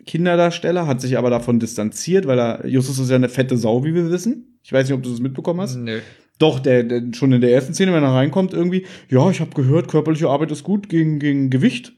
Kinderdarsteller, 0.07 0.87
hat 0.87 1.01
sich 1.01 1.19
aber 1.19 1.31
davon 1.31 1.59
distanziert, 1.59 2.27
weil 2.27 2.39
er, 2.39 2.67
Justus 2.67 2.99
ist 2.99 3.11
ja 3.11 3.17
eine 3.17 3.29
fette 3.29 3.57
Sau, 3.57 3.85
wie 3.85 3.95
wir 3.95 4.11
wissen. 4.11 4.59
Ich 4.63 4.73
weiß 4.73 4.87
nicht, 4.89 4.95
ob 4.97 5.03
du 5.03 5.11
das 5.11 5.21
mitbekommen 5.21 5.61
hast. 5.61 5.77
Nö. 5.77 6.01
Doch, 6.39 6.61
der, 6.61 6.85
der 6.85 7.03
schon 7.15 7.33
in 7.33 7.41
der 7.41 7.53
ersten 7.53 7.75
Szene, 7.75 7.93
wenn 7.93 8.03
er 8.03 8.13
reinkommt, 8.13 8.53
irgendwie, 8.53 8.87
ja, 9.09 9.31
ich 9.31 9.41
habe 9.41 9.51
gehört, 9.55 9.89
körperliche 9.89 10.29
Arbeit 10.29 10.51
ist 10.51 10.65
gut 10.65 10.89
gegen, 10.89 11.19
gegen 11.19 11.51
Gewicht. 11.51 11.95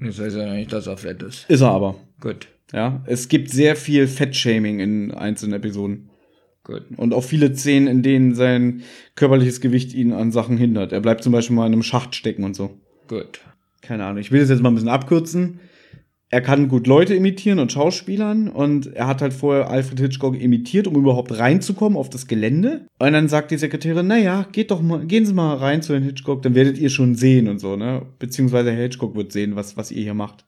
Das 0.00 0.18
heißt 0.18 0.36
ja 0.36 0.52
nicht, 0.54 0.72
dass 0.72 0.86
er 0.86 0.96
fett 0.96 1.22
ist. 1.22 1.48
Ist 1.48 1.60
er 1.60 1.70
aber. 1.70 1.96
Gut. 2.20 2.48
Ja, 2.72 3.02
es 3.06 3.28
gibt 3.28 3.50
sehr 3.50 3.76
viel 3.76 4.06
Fettshaming 4.06 4.80
in 4.80 5.10
einzelnen 5.12 5.54
Episoden. 5.54 6.10
Gut. 6.62 6.82
Und 6.96 7.14
auch 7.14 7.24
viele 7.24 7.54
Szenen, 7.54 7.88
in 7.88 8.02
denen 8.02 8.34
sein 8.34 8.82
körperliches 9.16 9.60
Gewicht 9.60 9.92
ihn 9.92 10.12
an 10.12 10.30
Sachen 10.30 10.56
hindert. 10.56 10.92
Er 10.92 11.00
bleibt 11.00 11.22
zum 11.22 11.32
Beispiel 11.32 11.56
mal 11.56 11.66
in 11.66 11.72
einem 11.72 11.82
Schacht 11.82 12.14
stecken 12.14 12.44
und 12.44 12.54
so. 12.54 12.78
Gut. 13.08 13.40
keine 13.82 14.04
Ahnung, 14.04 14.18
ich 14.18 14.30
will 14.30 14.40
das 14.40 14.50
jetzt 14.50 14.62
mal 14.62 14.70
ein 14.70 14.74
bisschen 14.74 14.88
abkürzen. 14.88 15.58
Er 16.32 16.40
kann 16.40 16.68
gut 16.68 16.86
Leute 16.86 17.14
imitieren 17.14 17.58
und 17.58 17.72
Schauspielern 17.72 18.48
und 18.48 18.86
er 18.94 19.08
hat 19.08 19.20
halt 19.20 19.32
vorher 19.32 19.68
Alfred 19.68 19.98
Hitchcock 19.98 20.40
imitiert, 20.40 20.86
um 20.86 20.94
überhaupt 20.94 21.36
reinzukommen 21.36 21.98
auf 21.98 22.08
das 22.08 22.28
Gelände. 22.28 22.86
Und 23.00 23.12
dann 23.12 23.28
sagt 23.28 23.50
die 23.50 23.58
Sekretärin, 23.58 24.06
naja, 24.06 24.46
geht 24.52 24.70
doch 24.70 24.80
mal, 24.80 25.04
gehen 25.06 25.26
Sie 25.26 25.34
mal 25.34 25.56
rein 25.56 25.82
zu 25.82 25.92
Herrn 25.92 26.04
Hitchcock, 26.04 26.42
dann 26.42 26.54
werdet 26.54 26.78
ihr 26.78 26.88
schon 26.88 27.16
sehen 27.16 27.48
und 27.48 27.58
so, 27.58 27.74
ne? 27.74 28.02
Beziehungsweise 28.20 28.70
Herr 28.70 28.82
Hitchcock 28.82 29.16
wird 29.16 29.32
sehen, 29.32 29.56
was, 29.56 29.76
was 29.76 29.90
ihr 29.90 30.04
hier 30.04 30.14
macht. 30.14 30.44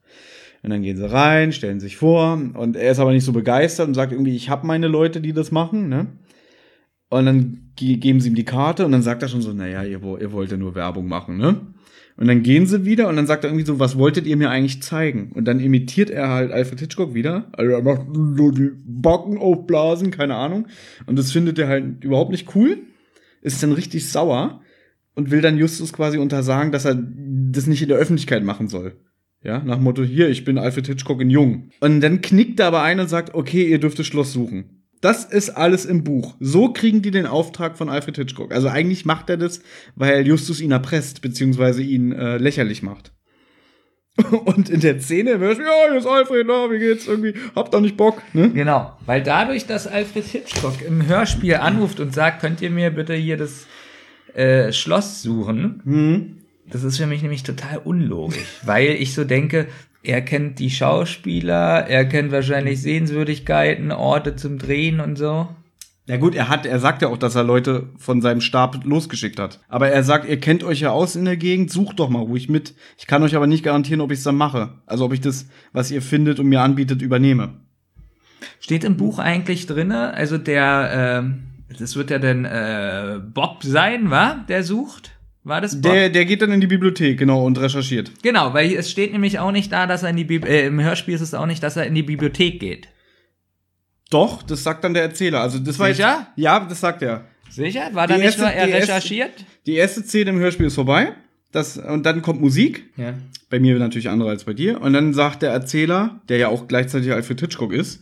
Und 0.63 0.69
dann 0.69 0.81
gehen 0.81 0.95
sie 0.95 1.11
rein, 1.11 1.51
stellen 1.51 1.81
sich 1.81 1.97
vor 1.97 2.41
und 2.53 2.77
er 2.77 2.91
ist 2.93 2.99
aber 2.99 3.11
nicht 3.11 3.25
so 3.25 3.33
begeistert 3.33 3.89
und 3.89 3.93
sagt 3.95 4.13
irgendwie, 4.13 4.37
ich 4.37 4.49
habe 4.49 4.65
meine 4.65 4.87
Leute, 4.87 5.19
die 5.19 5.33
das 5.33 5.51
machen, 5.51 5.89
ne? 5.89 6.07
Und 7.17 7.25
dann 7.25 7.71
ge 7.75 7.97
geben 7.97 8.19
sie 8.19 8.29
ihm 8.29 8.35
die 8.35 8.43
Karte 8.43 8.85
und 8.85 8.91
dann 8.91 9.03
sagt 9.03 9.21
er 9.21 9.29
schon 9.29 9.41
so, 9.41 9.53
naja, 9.53 9.83
ihr, 9.83 10.01
ihr 10.19 10.31
wollt 10.31 10.51
ja 10.51 10.57
nur 10.57 10.75
Werbung 10.75 11.07
machen, 11.07 11.37
ne? 11.37 11.61
Und 12.15 12.27
dann 12.27 12.43
gehen 12.43 12.67
sie 12.67 12.85
wieder 12.85 13.07
und 13.09 13.15
dann 13.15 13.25
sagt 13.25 13.43
er 13.43 13.49
irgendwie 13.49 13.65
so, 13.65 13.79
was 13.79 13.97
wolltet 13.97 14.27
ihr 14.27 14.37
mir 14.37 14.51
eigentlich 14.51 14.83
zeigen? 14.83 15.31
Und 15.33 15.45
dann 15.45 15.59
imitiert 15.59 16.11
er 16.11 16.29
halt 16.29 16.51
Alfred 16.51 16.79
Hitchcock 16.79 17.15
wieder. 17.15 17.49
Also 17.53 17.71
er 17.71 17.81
macht 17.81 18.01
so 18.13 18.51
die 18.51 18.71
Backen 18.85 19.39
aufblasen, 19.39 20.11
keine 20.11 20.35
Ahnung. 20.35 20.67
Und 21.07 21.17
das 21.17 21.31
findet 21.31 21.57
er 21.57 21.67
halt 21.67 22.03
überhaupt 22.03 22.29
nicht 22.29 22.55
cool. 22.55 22.77
Ist 23.41 23.63
dann 23.63 23.71
richtig 23.71 24.09
sauer 24.09 24.61
und 25.15 25.31
will 25.31 25.41
dann 25.41 25.57
Justus 25.57 25.91
quasi 25.91 26.19
untersagen, 26.19 26.71
dass 26.71 26.85
er 26.85 26.95
das 26.95 27.65
nicht 27.65 27.81
in 27.81 27.89
der 27.89 27.97
Öffentlichkeit 27.97 28.43
machen 28.43 28.67
soll. 28.67 28.95
Ja, 29.43 29.63
nach 29.63 29.79
Motto, 29.79 30.03
hier, 30.03 30.29
ich 30.29 30.45
bin 30.45 30.59
Alfred 30.59 30.87
Hitchcock 30.87 31.19
in 31.19 31.31
Jung. 31.31 31.69
Und 31.79 32.01
dann 32.01 32.21
knickt 32.21 32.59
er 32.59 32.67
aber 32.67 32.83
ein 32.83 32.99
und 32.99 33.09
sagt, 33.09 33.33
okay, 33.33 33.67
ihr 33.67 33.79
dürft 33.79 33.97
das 33.97 34.05
Schloss 34.05 34.33
suchen. 34.33 34.82
Das 35.03 35.25
ist 35.25 35.49
alles 35.49 35.83
im 35.83 36.05
Buch. 36.05 36.33
So 36.39 36.71
kriegen 36.71 37.01
die 37.01 37.11
den 37.11 37.25
Auftrag 37.25 37.77
von 37.77 37.89
Alfred 37.89 38.15
Hitchcock. 38.15 38.53
Also 38.53 38.69
eigentlich 38.69 39.03
macht 39.03 39.29
er 39.29 39.35
das, 39.35 39.61
weil 39.95 40.25
Justus 40.25 40.61
ihn 40.61 40.71
erpresst, 40.71 41.21
beziehungsweise 41.21 41.81
ihn 41.83 42.13
äh, 42.13 42.37
lächerlich 42.37 42.83
macht. 42.83 43.11
Und 44.45 44.69
in 44.69 44.79
der 44.79 45.01
Szene 45.01 45.31
im 45.31 45.41
Hörspiel, 45.41 45.65
ja, 45.65 45.89
hier 45.89 45.97
ist 45.99 46.05
Alfred, 46.05 46.45
na, 46.47 46.71
wie 46.71 46.79
geht's? 46.79 47.05
Irgendwie, 47.07 47.33
habt 47.53 47.73
doch 47.73 47.81
nicht 47.81 47.97
Bock, 47.97 48.21
ne? 48.33 48.49
Genau, 48.51 48.95
weil 49.05 49.21
dadurch, 49.21 49.65
dass 49.65 49.87
Alfred 49.87 50.23
Hitchcock 50.23 50.81
im 50.87 51.05
Hörspiel 51.05 51.55
anruft 51.55 51.99
und 51.99 52.13
sagt, 52.13 52.39
könnt 52.39 52.61
ihr 52.61 52.69
mir 52.69 52.89
bitte 52.91 53.13
hier 53.13 53.35
das 53.35 53.65
äh, 54.35 54.71
Schloss 54.71 55.21
suchen, 55.21 55.81
Mhm. 55.83 56.37
das 56.69 56.83
ist 56.85 56.97
für 56.97 57.07
mich 57.07 57.23
nämlich 57.23 57.43
total 57.43 57.79
unlogisch, 57.79 58.37
weil 58.63 58.91
ich 58.91 59.13
so 59.13 59.25
denke, 59.25 59.67
er 60.03 60.21
kennt 60.21 60.59
die 60.59 60.69
Schauspieler, 60.69 61.87
er 61.87 62.05
kennt 62.05 62.31
wahrscheinlich 62.31 62.81
Sehenswürdigkeiten, 62.81 63.91
Orte 63.91 64.35
zum 64.35 64.59
Drehen 64.59 64.99
und 64.99 65.17
so. 65.17 65.47
Ja 66.05 66.17
gut, 66.17 66.35
er 66.35 66.49
hat, 66.49 66.65
er 66.65 66.79
sagt 66.79 67.01
ja 67.01 67.07
auch, 67.07 67.17
dass 67.17 67.35
er 67.35 67.45
Leute 67.45 67.87
von 67.97 68.21
seinem 68.21 68.41
Stab 68.41 68.83
losgeschickt 68.83 69.39
hat. 69.39 69.61
Aber 69.69 69.87
er 69.87 70.03
sagt, 70.03 70.27
ihr 70.27 70.37
kennt 70.37 70.65
euch 70.65 70.81
ja 70.81 70.91
aus 70.91 71.15
in 71.15 71.23
der 71.23 71.37
Gegend, 71.37 71.71
sucht 71.71 71.99
doch 71.99 72.09
mal 72.09 72.19
ruhig 72.19 72.49
mit. 72.49 72.75
Ich 72.97 73.07
kann 73.07 73.23
euch 73.23 73.37
aber 73.37 73.47
nicht 73.47 73.63
garantieren, 73.63 74.01
ob 74.01 74.11
ich 74.11 74.17
es 74.17 74.25
dann 74.25 74.35
mache. 74.35 74.71
Also 74.85 75.05
ob 75.05 75.13
ich 75.13 75.21
das, 75.21 75.47
was 75.71 75.89
ihr 75.91 76.01
findet 76.01 76.41
und 76.41 76.47
mir 76.47 76.61
anbietet, 76.61 77.01
übernehme. 77.01 77.53
Steht 78.59 78.83
im 78.83 78.97
Buch 78.97 79.19
eigentlich 79.19 79.65
drinne, 79.65 80.13
also 80.13 80.37
der, 80.37 81.21
ähm, 81.23 81.43
das 81.79 81.95
wird 81.95 82.11
ja 82.11 82.19
dann 82.19 82.43
äh, 82.43 83.21
Bob 83.33 83.63
sein, 83.63 84.11
wa? 84.11 84.43
Der 84.49 84.63
sucht? 84.63 85.12
War 85.45 85.59
das 85.61 85.79
Bob? 85.81 85.91
Der, 85.91 86.09
der 86.09 86.25
geht 86.25 86.41
dann 86.41 86.51
in 86.51 86.61
die 86.61 86.67
Bibliothek, 86.67 87.17
genau, 87.19 87.45
und 87.45 87.59
recherchiert. 87.59 88.11
Genau, 88.23 88.53
weil 88.53 88.73
es 88.73 88.89
steht 88.89 89.11
nämlich 89.11 89.39
auch 89.39 89.51
nicht 89.51 89.71
da, 89.71 89.87
dass 89.87 90.03
er 90.03 90.09
in 90.09 90.15
die 90.15 90.23
Bib 90.23 90.45
äh, 90.45 90.67
im 90.67 90.79
Hörspiel 90.81 91.13
ist 91.15 91.21
es 91.21 91.33
auch 91.33 91.45
nicht, 91.45 91.61
dass 91.61 91.75
er 91.75 91.85
in 91.85 91.95
die 91.95 92.03
Bibliothek 92.03 92.59
geht. 92.61 92.87
Doch, 94.09 94.43
das 94.43 94.63
sagt 94.63 94.83
dann 94.83 94.93
der 94.93 95.03
Erzähler. 95.03 95.41
Also 95.41 95.59
das 95.59 95.79
war 95.79 95.87
Sicher? 95.93 96.27
Jetzt, 96.35 96.43
ja, 96.43 96.59
das 96.59 96.79
sagt 96.79 97.01
er. 97.01 97.25
Sicher? 97.49 97.89
War 97.93 98.07
da 98.07 98.13
Die 98.15 98.19
nicht 98.21 98.25
erste- 98.37 98.41
nur 98.41 98.51
er 98.51 98.65
die 98.67 98.71
erste- 98.71 98.91
recherchiert? 98.93 99.31
Die 99.65 99.73
erste 99.75 100.01
Szene 100.03 100.29
im 100.31 100.39
Hörspiel 100.39 100.67
ist 100.67 100.75
vorbei. 100.75 101.13
Das, 101.51 101.77
und 101.77 102.03
dann 102.05 102.21
kommt 102.21 102.41
Musik. 102.41 102.85
Ja. 102.97 103.13
Bei 103.49 103.59
mir 103.59 103.77
natürlich 103.77 104.09
andere 104.09 104.29
als 104.29 104.43
bei 104.45 104.53
dir. 104.53 104.81
Und 104.81 104.93
dann 104.93 105.13
sagt 105.13 105.41
der 105.41 105.51
Erzähler, 105.51 106.21
der 106.29 106.37
ja 106.37 106.47
auch 106.47 106.67
gleichzeitig 106.67 107.11
Alfred 107.11 107.39
Hitchcock 107.41 107.73
ist, 107.73 108.01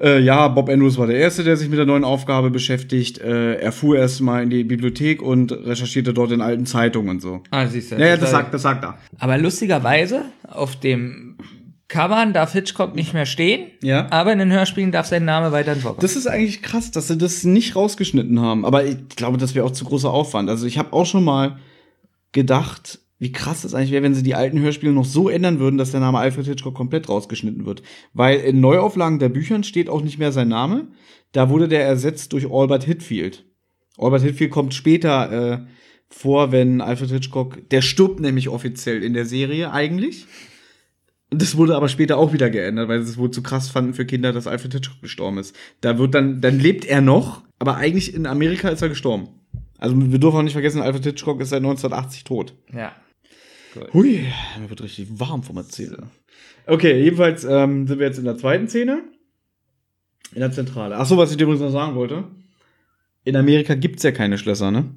äh, 0.00 0.20
ja, 0.20 0.48
Bob 0.48 0.68
Andrews 0.68 0.96
war 0.98 1.06
der 1.06 1.16
Erste, 1.16 1.44
der 1.44 1.56
sich 1.56 1.68
mit 1.68 1.78
der 1.78 1.86
neuen 1.86 2.04
Aufgabe 2.04 2.50
beschäftigt. 2.50 3.18
Äh, 3.18 3.54
er 3.56 3.72
fuhr 3.72 3.96
erst 3.98 4.20
mal 4.20 4.42
in 4.42 4.50
die 4.50 4.64
Bibliothek 4.64 5.22
und 5.22 5.52
recherchierte 5.52 6.14
dort 6.14 6.32
in 6.32 6.40
alten 6.40 6.66
Zeitungen 6.66 7.10
und 7.10 7.20
so. 7.22 7.42
Ah, 7.50 7.66
siehst 7.66 7.92
du. 7.92 7.96
Naja, 7.98 8.16
das 8.16 8.30
sagt, 8.30 8.54
das 8.54 8.62
sagt 8.62 8.84
er. 8.84 8.98
Aber 9.18 9.38
lustigerweise, 9.38 10.22
auf 10.48 10.76
dem 10.76 11.36
Covern 11.88 12.32
darf 12.32 12.52
Hitchcock 12.52 12.94
nicht 12.94 13.14
mehr 13.14 13.26
stehen, 13.26 13.66
Ja. 13.82 14.06
aber 14.10 14.32
in 14.32 14.38
den 14.38 14.52
Hörspielen 14.52 14.92
darf 14.92 15.06
sein 15.06 15.24
Name 15.24 15.50
weiterhin 15.52 15.82
vorkommen. 15.82 16.02
Das 16.02 16.14
ist 16.16 16.26
eigentlich 16.28 16.62
krass, 16.62 16.90
dass 16.92 17.08
sie 17.08 17.18
das 17.18 17.42
nicht 17.44 17.74
rausgeschnitten 17.74 18.40
haben. 18.40 18.64
Aber 18.64 18.84
ich 18.84 18.96
glaube, 19.16 19.38
das 19.38 19.54
wäre 19.56 19.66
auch 19.66 19.72
zu 19.72 19.84
großer 19.84 20.10
Aufwand. 20.10 20.48
Also 20.48 20.66
ich 20.66 20.78
habe 20.78 20.92
auch 20.92 21.04
schon 21.06 21.24
mal 21.24 21.56
gedacht, 22.32 23.00
wie 23.20 23.32
krass 23.32 23.62
das 23.62 23.74
eigentlich 23.74 23.92
wäre, 23.92 24.02
wenn 24.02 24.14
sie 24.14 24.22
die 24.22 24.34
alten 24.34 24.58
Hörspiele 24.58 24.92
noch 24.92 25.04
so 25.04 25.28
ändern 25.28 25.60
würden, 25.60 25.76
dass 25.76 25.90
der 25.90 26.00
Name 26.00 26.18
Alfred 26.18 26.46
Hitchcock 26.46 26.74
komplett 26.74 27.08
rausgeschnitten 27.10 27.66
wird. 27.66 27.82
Weil 28.14 28.40
in 28.40 28.60
Neuauflagen 28.60 29.18
der 29.18 29.28
Büchern 29.28 29.62
steht 29.62 29.90
auch 29.90 30.00
nicht 30.00 30.18
mehr 30.18 30.32
sein 30.32 30.48
Name. 30.48 30.88
Da 31.32 31.50
wurde 31.50 31.68
der 31.68 31.84
ersetzt 31.84 32.32
durch 32.32 32.50
Albert 32.50 32.84
Hitfield. 32.84 33.44
Albert 33.98 34.22
Hitfield 34.22 34.50
kommt 34.50 34.72
später 34.72 35.32
äh, 35.32 35.58
vor, 36.08 36.50
wenn 36.50 36.80
Alfred 36.80 37.10
Hitchcock, 37.10 37.68
der 37.68 37.82
stirbt 37.82 38.20
nämlich 38.20 38.48
offiziell 38.48 39.04
in 39.04 39.12
der 39.12 39.26
Serie 39.26 39.70
eigentlich. 39.70 40.26
Und 41.30 41.42
Das 41.42 41.58
wurde 41.58 41.76
aber 41.76 41.90
später 41.90 42.16
auch 42.16 42.32
wieder 42.32 42.48
geändert, 42.48 42.88
weil 42.88 43.02
sie 43.02 43.10
es 43.10 43.18
wohl 43.18 43.30
zu 43.30 43.42
krass 43.42 43.68
fanden 43.68 43.92
für 43.92 44.06
Kinder, 44.06 44.32
dass 44.32 44.46
Alfred 44.46 44.72
Hitchcock 44.72 45.02
gestorben 45.02 45.36
ist. 45.36 45.54
Da 45.82 45.98
wird 45.98 46.14
dann, 46.14 46.40
dann 46.40 46.58
lebt 46.58 46.86
er 46.86 47.02
noch, 47.02 47.42
aber 47.58 47.76
eigentlich 47.76 48.14
in 48.14 48.24
Amerika 48.26 48.70
ist 48.70 48.80
er 48.80 48.88
gestorben. 48.88 49.28
Also 49.76 49.94
wir 49.94 50.18
dürfen 50.18 50.38
auch 50.38 50.42
nicht 50.42 50.54
vergessen, 50.54 50.80
Alfred 50.80 51.04
Hitchcock 51.04 51.40
ist 51.42 51.50
seit 51.50 51.58
1980 51.58 52.24
tot. 52.24 52.54
ja. 52.72 52.92
Hui, 53.92 54.26
mir 54.60 54.70
wird 54.70 54.82
richtig 54.82 55.08
warm 55.18 55.42
vom 55.42 55.56
Erzählen. 55.56 56.10
Okay, 56.66 57.02
jedenfalls 57.02 57.44
ähm, 57.44 57.86
sind 57.86 57.98
wir 57.98 58.06
jetzt 58.06 58.18
in 58.18 58.24
der 58.24 58.36
zweiten 58.36 58.68
Szene. 58.68 59.02
In 60.34 60.40
der 60.40 60.52
Zentrale. 60.52 60.96
Ach 60.96 61.06
so, 61.06 61.16
was 61.16 61.30
ich 61.30 61.36
dir 61.36 61.44
übrigens 61.44 61.62
noch 61.62 61.72
sagen 61.72 61.94
wollte. 61.96 62.24
In 63.24 63.36
Amerika 63.36 63.74
gibt's 63.74 64.02
ja 64.02 64.12
keine 64.12 64.38
Schlösser, 64.38 64.70
ne? 64.70 64.90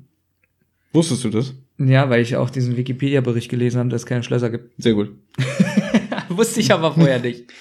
Wusstest 0.92 1.24
du 1.24 1.30
das? 1.30 1.56
Ja, 1.80 2.10
weil 2.10 2.22
ich 2.22 2.36
auch 2.36 2.50
diesen 2.50 2.78
Wikipedia-Bericht 2.78 3.50
gelesen 3.50 3.80
habe, 3.80 3.90
dass 3.90 4.04
es 4.04 4.06
keine 4.06 4.24
Schlösser 4.24 4.50
gibt. 4.50 4.72
Sehr 4.82 4.94
gut. 4.94 5.12
Wusste 6.30 6.60
ich 6.60 6.72
aber 6.72 6.94
vorher 6.94 7.20
nicht. 7.20 7.52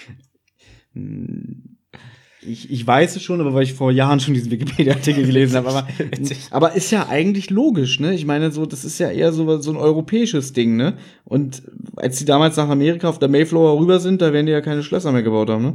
Ich, 2.44 2.70
ich 2.70 2.84
weiß 2.86 3.14
es 3.16 3.22
schon, 3.22 3.40
aber 3.40 3.54
weil 3.54 3.62
ich 3.62 3.74
vor 3.74 3.92
Jahren 3.92 4.18
schon 4.18 4.34
diesen 4.34 4.50
Wikipedia-Artikel 4.50 5.24
gelesen 5.24 5.56
habe. 5.56 5.68
Aber, 5.68 5.88
aber 6.50 6.72
ist 6.74 6.90
ja 6.90 7.08
eigentlich 7.08 7.50
logisch, 7.50 8.00
ne? 8.00 8.14
Ich 8.14 8.26
meine, 8.26 8.50
so, 8.50 8.66
das 8.66 8.84
ist 8.84 8.98
ja 8.98 9.10
eher 9.10 9.32
so, 9.32 9.60
so 9.60 9.70
ein 9.70 9.76
europäisches 9.76 10.52
Ding, 10.52 10.76
ne? 10.76 10.94
Und 11.24 11.62
als 11.96 12.18
die 12.18 12.24
damals 12.24 12.56
nach 12.56 12.68
Amerika 12.68 13.08
auf 13.08 13.18
der 13.20 13.28
Mayflower 13.28 13.78
rüber 13.78 14.00
sind, 14.00 14.20
da 14.22 14.32
werden 14.32 14.46
die 14.46 14.52
ja 14.52 14.60
keine 14.60 14.82
Schlösser 14.82 15.12
mehr 15.12 15.22
gebaut 15.22 15.50
haben, 15.50 15.62
ne? 15.62 15.74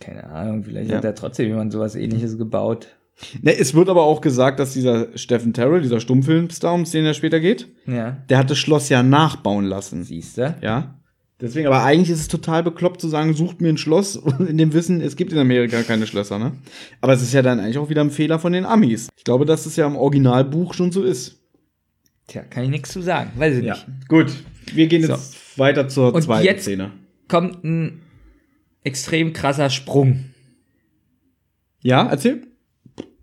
Keine 0.00 0.24
Ahnung, 0.30 0.62
vielleicht 0.64 0.90
Ja. 0.90 0.96
hat 0.98 1.04
er 1.04 1.14
trotzdem 1.14 1.48
jemand 1.48 1.72
sowas 1.72 1.94
ähnliches 1.96 2.38
gebaut. 2.38 2.88
Ne, 3.42 3.56
es 3.56 3.74
wird 3.74 3.88
aber 3.88 4.02
auch 4.02 4.20
gesagt, 4.20 4.58
dass 4.58 4.72
dieser 4.72 5.16
Stephen 5.16 5.52
Terrell, 5.52 5.80
dieser 5.82 6.00
Stummfilmstar, 6.00 6.74
um 6.74 6.84
den 6.84 7.04
er 7.06 7.14
später 7.14 7.38
geht, 7.40 7.68
Ja. 7.86 8.18
der 8.28 8.38
hat 8.38 8.50
das 8.50 8.58
Schloss 8.58 8.88
ja 8.88 9.02
nachbauen 9.04 9.64
lassen. 9.64 10.02
Siehst 10.02 10.38
du? 10.38 10.54
Ja. 10.62 10.98
Deswegen, 11.40 11.66
aber 11.66 11.82
eigentlich 11.82 12.10
ist 12.10 12.20
es 12.20 12.28
total 12.28 12.62
bekloppt 12.62 13.00
zu 13.00 13.08
sagen, 13.08 13.34
sucht 13.34 13.60
mir 13.60 13.68
ein 13.68 13.76
Schloss 13.76 14.16
in 14.48 14.56
dem 14.56 14.72
Wissen, 14.72 15.00
es 15.00 15.16
gibt 15.16 15.32
in 15.32 15.38
Amerika 15.38 15.82
keine 15.82 16.06
Schlösser, 16.06 16.38
ne? 16.38 16.52
Aber 17.00 17.12
es 17.12 17.22
ist 17.22 17.32
ja 17.34 17.42
dann 17.42 17.58
eigentlich 17.60 17.78
auch 17.78 17.88
wieder 17.90 18.02
ein 18.02 18.10
Fehler 18.10 18.38
von 18.38 18.52
den 18.52 18.64
Amis. 18.64 19.08
Ich 19.16 19.24
glaube, 19.24 19.44
dass 19.44 19.66
es 19.66 19.76
ja 19.76 19.86
im 19.86 19.96
Originalbuch 19.96 20.74
schon 20.74 20.92
so 20.92 21.02
ist. 21.02 21.40
Tja, 22.28 22.42
kann 22.42 22.64
ich 22.64 22.70
nichts 22.70 22.92
zu 22.92 23.02
sagen. 23.02 23.32
Weiß 23.36 23.56
ich 23.56 23.62
nicht. 23.64 23.86
Gut. 24.08 24.32
Wir 24.72 24.86
gehen 24.86 25.02
jetzt 25.02 25.58
weiter 25.58 25.88
zur 25.88 26.14
Und 26.14 26.22
zweiten 26.22 26.44
jetzt- 26.46 26.62
Szene. 26.62 26.92
Kommt 27.28 27.64
ein 27.64 28.00
extrem 28.82 29.32
krasser 29.32 29.70
Sprung. 29.70 30.26
Ja, 31.82 32.06
erzähl. 32.06 32.46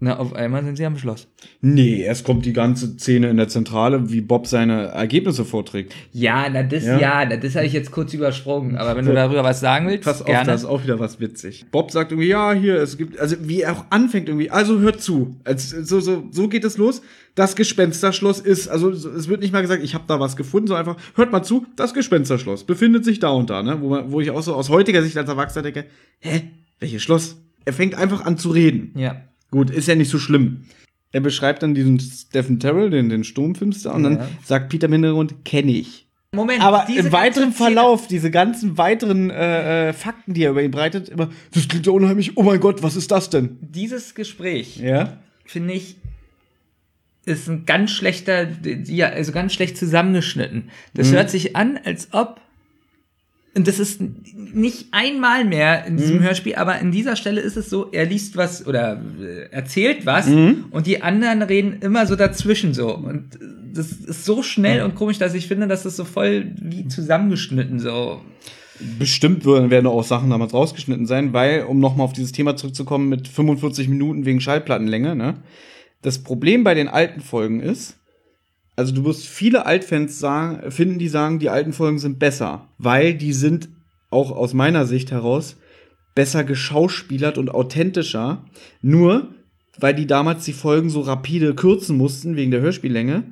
Na, 0.03 0.17
auf 0.17 0.33
einmal 0.33 0.63
sind 0.65 0.77
sie 0.77 0.85
am 0.85 0.97
Schloss. 0.97 1.27
Nee, 1.61 2.01
erst 2.01 2.23
kommt 2.25 2.43
die 2.47 2.53
ganze 2.53 2.87
Szene 2.97 3.29
in 3.29 3.37
der 3.37 3.47
Zentrale, 3.49 4.09
wie 4.11 4.21
Bob 4.21 4.47
seine 4.47 4.85
Ergebnisse 4.87 5.45
vorträgt. 5.45 5.93
Ja, 6.11 6.49
na 6.51 6.63
das, 6.63 6.83
Ja. 6.85 6.99
ja, 6.99 7.23
na, 7.29 7.37
das 7.37 7.55
habe 7.55 7.67
ich 7.67 7.73
jetzt 7.73 7.91
kurz 7.91 8.11
übersprungen. 8.15 8.77
Aber 8.77 8.95
wenn 8.95 9.05
du 9.05 9.13
darüber 9.13 9.43
was 9.43 9.59
sagen 9.59 9.87
willst, 9.87 10.03
Pass 10.05 10.21
auf, 10.21 10.25
gerne. 10.27 10.47
da 10.47 10.53
ist 10.55 10.65
auch 10.65 10.83
wieder 10.83 10.99
was 10.99 11.19
witzig. 11.19 11.65
Bob 11.69 11.91
sagt 11.91 12.11
irgendwie, 12.11 12.29
ja, 12.29 12.51
hier, 12.51 12.77
es 12.81 12.97
gibt, 12.97 13.19
also 13.19 13.35
wie 13.41 13.61
er 13.61 13.73
auch 13.73 13.85
anfängt 13.91 14.27
irgendwie, 14.27 14.49
also 14.49 14.79
hört 14.79 15.01
zu. 15.03 15.35
Als, 15.43 15.69
so, 15.69 15.99
so, 15.99 16.23
so 16.31 16.47
geht 16.47 16.63
es 16.63 16.77
los. 16.77 17.03
Das 17.35 17.55
Gespensterschloss 17.55 18.39
ist, 18.39 18.69
also 18.69 18.91
so- 18.93 19.11
es 19.11 19.27
wird 19.27 19.41
nicht 19.41 19.53
mal 19.53 19.61
gesagt, 19.61 19.83
ich 19.83 19.93
habe 19.93 20.05
da 20.07 20.19
was 20.19 20.35
gefunden, 20.35 20.65
sondern 20.67 20.87
einfach, 20.87 21.01
hört 21.15 21.31
mal 21.31 21.43
zu, 21.43 21.67
das 21.75 21.93
Gespensterschloss 21.93 22.63
befindet 22.63 23.05
sich 23.05 23.19
da 23.19 23.29
und 23.29 23.51
da, 23.51 23.61
ne? 23.61 23.77
Wo, 23.81 23.89
man, 23.89 24.11
wo 24.11 24.19
ich 24.19 24.31
auch 24.31 24.41
so 24.41 24.55
aus 24.55 24.69
heutiger 24.69 25.03
Sicht 25.03 25.15
als 25.15 25.29
Erwachsener 25.29 25.61
denke, 25.61 25.85
hä, 26.21 26.41
welches 26.79 27.03
Schloss? 27.03 27.37
Er 27.65 27.73
fängt 27.73 27.93
einfach 27.93 28.25
an 28.25 28.39
zu 28.39 28.49
reden. 28.49 28.93
ja. 28.95 29.21
Gut, 29.51 29.69
ist 29.69 29.87
ja 29.87 29.95
nicht 29.95 30.09
so 30.09 30.17
schlimm. 30.19 30.63
Er 31.11 31.19
beschreibt 31.21 31.61
dann 31.61 31.73
diesen 31.75 31.99
Stephen 31.99 32.59
Terrell, 32.59 32.89
den, 32.89 33.09
den 33.09 33.23
Sturmfilmstar, 33.23 33.93
und 33.95 34.03
Ja. 34.05 34.09
dann 34.11 34.27
sagt 34.43 34.69
Peter 34.69 34.87
im 34.87 34.93
Hintergrund, 34.93 35.43
kenne 35.45 35.71
ich. 35.73 36.07
Moment, 36.33 36.61
Aber 36.63 36.87
im 36.87 37.11
weiteren 37.11 37.51
Verlauf, 37.51 38.07
diese 38.07 38.31
ganzen 38.31 38.77
weiteren 38.77 39.29
äh, 39.29 39.89
äh, 39.89 39.93
Fakten, 39.93 40.33
die 40.33 40.43
er 40.45 40.51
über 40.51 40.63
ihn 40.63 40.71
breitet, 40.71 41.09
immer, 41.09 41.29
das 41.53 41.67
klingt 41.67 41.85
ja 41.85 41.91
unheimlich, 41.91 42.37
oh 42.37 42.43
mein 42.43 42.61
Gott, 42.61 42.81
was 42.81 42.95
ist 42.95 43.11
das 43.11 43.29
denn? 43.29 43.57
Dieses 43.59 44.15
Gespräch, 44.15 44.77
Ja. 44.77 45.17
finde 45.45 45.73
ich, 45.73 45.97
ist 47.25 47.49
ein 47.49 47.65
ganz 47.65 47.91
schlechter, 47.91 48.47
ja, 48.85 49.09
also 49.09 49.33
ganz 49.33 49.53
schlecht 49.53 49.75
zusammengeschnitten. 49.77 50.69
Das 50.93 51.09
Mhm. 51.09 51.15
hört 51.15 51.29
sich 51.29 51.55
an, 51.57 51.77
als 51.83 52.13
ob, 52.13 52.39
und 53.53 53.67
das 53.67 53.79
ist 53.79 53.99
nicht 54.01 54.87
einmal 54.91 55.43
mehr 55.45 55.85
in 55.85 55.97
diesem 55.97 56.17
Mhm. 56.17 56.23
Hörspiel, 56.23 56.55
aber 56.55 56.79
in 56.79 56.91
dieser 56.91 57.15
Stelle 57.15 57.41
ist 57.41 57.57
es 57.57 57.69
so, 57.69 57.91
er 57.91 58.05
liest 58.05 58.37
was 58.37 58.65
oder 58.65 59.01
äh, 59.21 59.49
erzählt 59.51 60.05
was 60.05 60.27
Mhm. 60.27 60.65
und 60.71 60.87
die 60.87 61.01
anderen 61.01 61.41
reden 61.41 61.77
immer 61.81 62.05
so 62.07 62.15
dazwischen 62.15 62.73
so. 62.73 62.95
Und 62.95 63.37
das 63.73 63.91
ist 63.91 64.25
so 64.25 64.41
schnell 64.43 64.83
und 64.83 64.95
komisch, 64.95 65.17
dass 65.17 65.33
ich 65.33 65.47
finde, 65.47 65.67
dass 65.67 65.83
das 65.83 65.95
so 65.97 66.05
voll 66.05 66.51
wie 66.61 66.87
zusammengeschnitten 66.87 67.79
so. 67.79 68.21
Bestimmt 68.97 69.45
werden 69.45 69.85
auch 69.85 70.03
Sachen 70.03 70.29
damals 70.31 70.53
rausgeschnitten 70.53 71.05
sein, 71.05 71.33
weil, 71.33 71.63
um 71.65 71.79
nochmal 71.79 72.05
auf 72.05 72.13
dieses 72.13 72.31
Thema 72.31 72.55
zurückzukommen, 72.55 73.09
mit 73.09 73.27
45 73.27 73.87
Minuten 73.87 74.25
wegen 74.25 74.41
Schallplattenlänge, 74.41 75.15
ne? 75.15 75.35
Das 76.01 76.17
Problem 76.23 76.63
bei 76.63 76.73
den 76.73 76.87
alten 76.87 77.21
Folgen 77.21 77.59
ist, 77.59 77.97
also 78.75 78.93
du 78.93 79.03
wirst 79.05 79.27
viele 79.27 79.65
Altfans 79.65 80.19
sagen, 80.19 80.71
finden, 80.71 80.99
die 80.99 81.09
sagen, 81.09 81.39
die 81.39 81.49
alten 81.49 81.73
Folgen 81.73 81.99
sind 81.99 82.19
besser, 82.19 82.69
weil 82.77 83.13
die 83.13 83.33
sind 83.33 83.69
auch 84.09 84.31
aus 84.31 84.53
meiner 84.53 84.85
Sicht 84.85 85.11
heraus 85.11 85.57
besser 86.15 86.43
geschauspielert 86.43 87.37
und 87.37 87.49
authentischer. 87.49 88.45
Nur, 88.81 89.29
weil 89.79 89.95
die 89.95 90.07
damals 90.07 90.45
die 90.45 90.53
Folgen 90.53 90.89
so 90.89 91.01
rapide 91.01 91.55
kürzen 91.55 91.97
mussten 91.97 92.35
wegen 92.35 92.51
der 92.51 92.61
Hörspiellänge, 92.61 93.23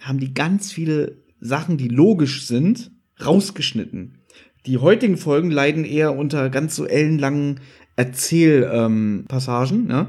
haben 0.00 0.18
die 0.18 0.34
ganz 0.34 0.72
viele 0.72 1.16
Sachen, 1.40 1.76
die 1.76 1.88
logisch 1.88 2.46
sind, 2.46 2.90
rausgeschnitten. 3.24 4.18
Die 4.66 4.78
heutigen 4.78 5.16
Folgen 5.16 5.50
leiden 5.50 5.84
eher 5.84 6.16
unter 6.16 6.50
ganz 6.50 6.76
so 6.76 6.84
ellenlangen 6.84 7.60
Erzählpassagen, 7.96 9.80
ähm, 9.80 9.86
ne? 9.86 10.06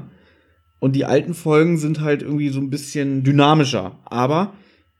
Und 0.78 0.96
die 0.96 1.04
alten 1.04 1.34
Folgen 1.34 1.78
sind 1.78 2.00
halt 2.00 2.22
irgendwie 2.22 2.48
so 2.48 2.58
ein 2.58 2.68
bisschen 2.68 3.22
dynamischer. 3.22 4.00
Aber 4.04 4.52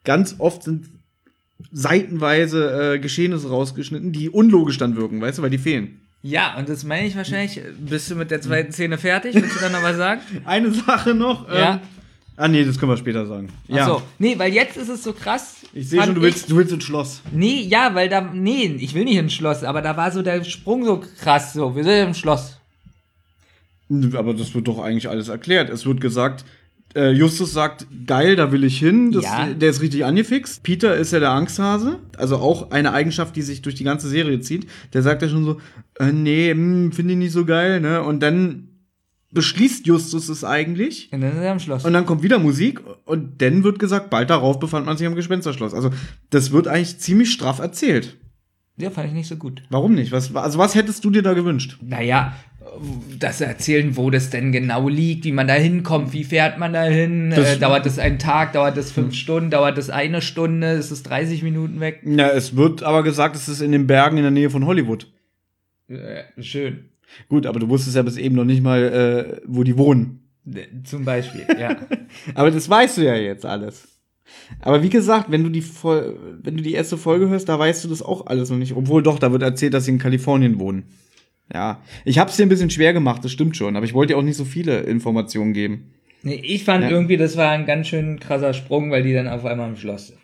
ganz 0.05 0.37
oft 0.39 0.63
sind 0.63 0.87
seitenweise 1.71 2.95
äh, 2.95 2.99
Geschehnisse 2.99 3.49
rausgeschnitten, 3.49 4.13
die 4.13 4.31
unlogisch 4.31 4.79
dann 4.79 4.97
wirken, 4.97 5.21
weißt 5.21 5.39
du, 5.39 5.43
weil 5.43 5.51
die 5.51 5.59
fehlen. 5.59 6.01
Ja, 6.23 6.57
und 6.57 6.69
das 6.69 6.85
meine 6.85 7.07
ich 7.07 7.17
wahrscheinlich. 7.17 7.61
Bist 7.79 8.11
du 8.11 8.15
mit 8.15 8.31
der 8.31 8.41
zweiten 8.41 8.73
Szene 8.73 8.97
fertig? 8.97 9.35
Willst 9.35 9.57
du 9.57 9.61
dann 9.61 9.73
noch 9.73 9.83
was 9.83 9.97
sagen? 9.97 10.21
Eine 10.45 10.71
Sache 10.71 11.15
noch. 11.15 11.49
Ja. 11.49 11.75
Ähm, 11.75 11.81
ah, 12.37 12.49
nee, 12.49 12.65
das 12.65 12.79
können 12.79 12.93
wir 12.93 12.97
später 12.97 13.27
sagen. 13.27 13.49
Ach 13.73 13.87
so. 13.87 14.03
Nee, 14.19 14.39
weil 14.39 14.53
jetzt 14.53 14.77
ist 14.77 14.89
es 14.89 15.03
so 15.03 15.13
krass. 15.13 15.57
Ich 15.73 15.89
sehe 15.89 16.03
schon, 16.03 16.15
du 16.15 16.23
willst, 16.23 16.49
du 16.49 16.57
willst 16.57 16.73
ins 16.73 16.85
Schloss. 16.85 17.23
Nee, 17.33 17.63
ja, 17.63 17.95
weil 17.95 18.09
da. 18.09 18.21
Nee, 18.21 18.77
ich 18.79 18.95
will 18.95 19.05
nicht 19.05 19.17
ins 19.17 19.33
Schloss, 19.33 19.65
aber 19.65 19.83
da 19.83 19.97
war 19.97 20.13
so 20.13 20.23
der 20.23 20.45
Sprung 20.45 20.85
so 20.85 21.03
krass. 21.21 21.55
So, 21.55 21.75
wir 21.75 21.83
sind 21.83 22.09
im 22.09 22.15
Schloss. 22.15 22.59
Aber 24.15 24.33
das 24.33 24.55
wird 24.55 24.69
doch 24.69 24.79
eigentlich 24.79 25.09
alles 25.09 25.29
erklärt. 25.29 25.71
Es 25.71 25.85
wird 25.87 26.01
gesagt, 26.01 26.45
äh, 26.95 27.11
Justus 27.11 27.53
sagt, 27.53 27.87
geil, 28.07 28.37
da 28.37 28.53
will 28.53 28.65
ich 28.65 28.79
hin. 28.79 29.13
Das, 29.13 29.25
Ja. 29.25 29.47
Der 29.53 29.71
ist 29.71 29.81
richtig 29.81 30.05
angefixt. 30.05 30.63
Peter 30.63 30.97
ist 30.97 31.13
ja 31.13 31.21
der 31.21 31.31
Angsthase. 31.31 31.99
Also 32.17 32.37
auch 32.37 32.71
eine 32.71 32.93
Eigenschaft, 32.93 33.37
die 33.37 33.43
sich 33.43 33.63
durch 33.63 33.75
die 33.75 33.85
ganze 33.85 34.09
Serie 34.09 34.41
zieht. 34.41 34.67
Der 34.93 35.03
sagt 35.03 35.23
ja 35.23 35.29
schon 35.29 35.45
so, 35.45 35.61
äh, 35.99 36.13
nee, 36.13 36.51
hm, 36.51 36.93
finde 36.93 37.13
ich 37.13 37.19
nicht 37.19 37.33
so 37.33 37.45
geil, 37.45 37.81
ne? 37.81 38.03
Und 38.03 38.21
dann 38.21 38.69
beschließt 39.33 39.87
Justus 39.87 40.29
es 40.29 40.45
eigentlich. 40.45 41.09
Und 41.13 41.23
dann 41.23 41.33
sind 41.33 41.41
wir 41.41 41.51
am 41.51 41.59
Schloss. 41.59 41.85
Und 41.85 41.93
dann 41.93 42.07
kommt 42.07 42.23
wieder 42.23 42.39
Musik 42.39 42.81
und 43.05 43.41
dann 43.41 43.65
wird 43.65 43.79
gesagt, 43.79 44.11
bald 44.11 44.31
darauf 44.31 44.59
befand 44.59 44.87
man 44.87 44.97
sich 44.97 45.07
am 45.07 45.15
Gespensterschloss. 45.15 45.75
Also 45.75 45.91
das 46.31 46.53
wird 46.53 46.69
eigentlich 46.69 46.99
ziemlich 46.99 47.33
straff 47.33 47.59
erzählt. 47.59 48.19
ja, 48.77 48.91
fand 48.91 49.09
ich 49.09 49.15
nicht 49.15 49.29
so 49.29 49.37
gut. 49.37 49.63
Warum 49.71 49.95
nicht? 49.95 50.13
Was, 50.13 50.35
also 50.37 50.59
was 50.59 50.75
hättest 50.75 51.05
du 51.05 51.11
dir 51.11 51.23
da 51.23 51.33
gewünscht? 51.33 51.79
Naja, 51.81 52.35
das 53.19 53.41
erzählen, 53.41 53.97
wo 53.97 54.11
das 54.11 54.31
denn 54.31 54.53
genau 54.53 54.89
liegt, 54.89 55.25
wie 55.25 55.33
man 55.33 55.47
da 55.47 55.55
hinkommt, 55.55 56.13
wie 56.13 56.25
fährt 56.25 56.59
man 56.59 56.73
da 56.73 56.85
hin, 56.85 57.33
äh, 57.33 57.59
dauert 57.59 57.87
das 57.87 57.99
einen 57.99 58.19
Tag, 58.19 58.53
dauert 58.53 58.77
das 58.77 58.91
fünf 58.91 59.15
Stunden, 59.15 59.51
dauert 59.51 59.79
das 59.79 59.91
eine 59.91 60.23
Stunde, 60.23 60.73
ist 60.73 60.91
es 60.91 61.03
30 61.03 61.43
Minuten 61.43 61.81
weg? 61.81 62.01
Ja, 62.05 62.29
es 62.31 62.57
wird 62.57 62.83
aber 62.83 63.03
gesagt, 63.03 63.37
es 63.37 63.49
ist 63.49 63.61
in 63.61 63.73
den 63.73 63.87
Bergen 63.87 64.17
in 64.17 64.23
der 64.23 64.31
Nähe 64.31 64.51
von 64.51 64.67
Hollywood. 64.67 65.07
Äh, 65.89 66.25
schön. 66.43 66.91
Gut, 67.29 67.47
aber 67.47 67.61
du 67.61 67.69
wusstest 67.69 67.97
ja 67.97 68.03
bis 68.03 68.17
eben 68.17 68.37
noch 68.37 68.45
nicht 68.45 68.63
mal, 68.63 68.83
äh, 68.83 69.41
wo 69.47 69.65
die 69.65 69.77
wohnen. 69.77 70.23
Äh, 70.47 70.83
Zum 70.85 71.05
Beispiel, 71.05 71.47
ja. 71.59 71.77
Aber 72.35 72.51
das 72.51 72.69
weißt 72.69 72.99
du 72.99 73.03
ja 73.03 73.15
jetzt 73.15 73.47
alles. 73.47 73.89
Aber 74.61 74.83
wie 74.83 74.89
gesagt, 74.89 75.31
wenn 75.31 75.45
du 75.45 75.51
die 75.51 75.63
wenn 75.63 76.57
du 76.57 76.63
die 76.63 76.73
erste 76.73 76.97
Folge 76.97 77.29
hörst, 77.29 77.49
da 77.49 77.59
weißt 77.59 77.85
du 77.85 77.89
das 77.89 78.03
auch 78.03 78.27
alles 78.27 78.51
noch 78.51 78.57
nicht. 78.57 78.75
Obwohl 78.75 79.03
doch, 79.03 79.19
da 79.19 79.31
wird 79.31 79.43
erzählt, 79.43 79.75
dass 79.75 79.85
sie 79.85 79.93
in 79.93 79.99
Kalifornien 79.99 80.59
wohnen. 80.59 80.85
Ja, 81.55 81.83
ich 82.05 82.19
habe 82.19 82.31
es 82.31 82.37
dir 82.37 82.45
ein 82.45 82.49
bisschen 82.49 82.71
schwer 82.71 82.93
gemacht, 82.93 83.25
das 83.25 83.33
stimmt 83.33 83.57
schon. 83.57 83.77
Aber 83.77 83.85
ich 83.85 83.95
wollte 83.95 84.13
dir 84.15 84.19
auch 84.19 84.23
nicht 84.23 84.37
so 84.37 84.45
viele 84.45 84.81
Informationen 84.81 85.53
geben. 85.53 85.93
Nee, 86.23 86.41
ich 86.43 86.65
fand 86.65 86.85
Ja. 86.85 86.91
irgendwie, 86.91 87.17
das 87.17 87.37
war 87.37 87.51
ein 87.51 87.67
ganz 87.67 87.89
schön 87.89 88.21
krasser 88.21 88.55
Sprung, 88.55 88.91
weil 88.91 89.03
die 89.03 89.13
dann 89.13 89.29
auf 89.29 89.45
einmal 89.45 89.69
im 89.69 89.77
Schloss 89.77 90.09
sind. 90.09 90.19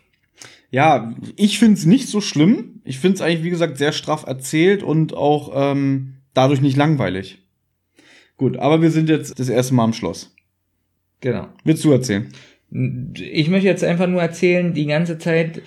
Ja, 0.71 1.13
ich 1.35 1.59
find's 1.59 1.85
nicht 1.85 2.07
so 2.07 2.21
schlimm. 2.21 2.81
Ich 2.85 2.99
find's 2.99 3.21
eigentlich, 3.21 3.43
wie 3.43 3.49
gesagt, 3.49 3.77
sehr 3.77 3.91
straff 3.91 4.25
erzählt 4.25 4.81
und 4.83 5.13
auch 5.13 5.51
ähm, 5.55 6.15
dadurch 6.33 6.61
nicht 6.61 6.77
langweilig. 6.77 7.39
Gut, 8.37 8.57
aber 8.57 8.81
wir 8.81 8.91
sind 8.91 9.09
jetzt 9.09 9.37
das 9.39 9.49
erste 9.49 9.73
Mal 9.73 9.83
am 9.83 9.93
Schloss. 9.93 10.33
Genau. 11.21 11.47
Willst 11.63 11.83
du 11.83 11.91
erzählen? 11.91 12.29
Ich 12.71 13.49
möchte 13.49 13.67
jetzt 13.67 13.83
einfach 13.83 14.07
nur 14.07 14.21
erzählen, 14.21 14.73
die 14.73 14.85
ganze 14.85 15.17
Zeit, 15.17 15.61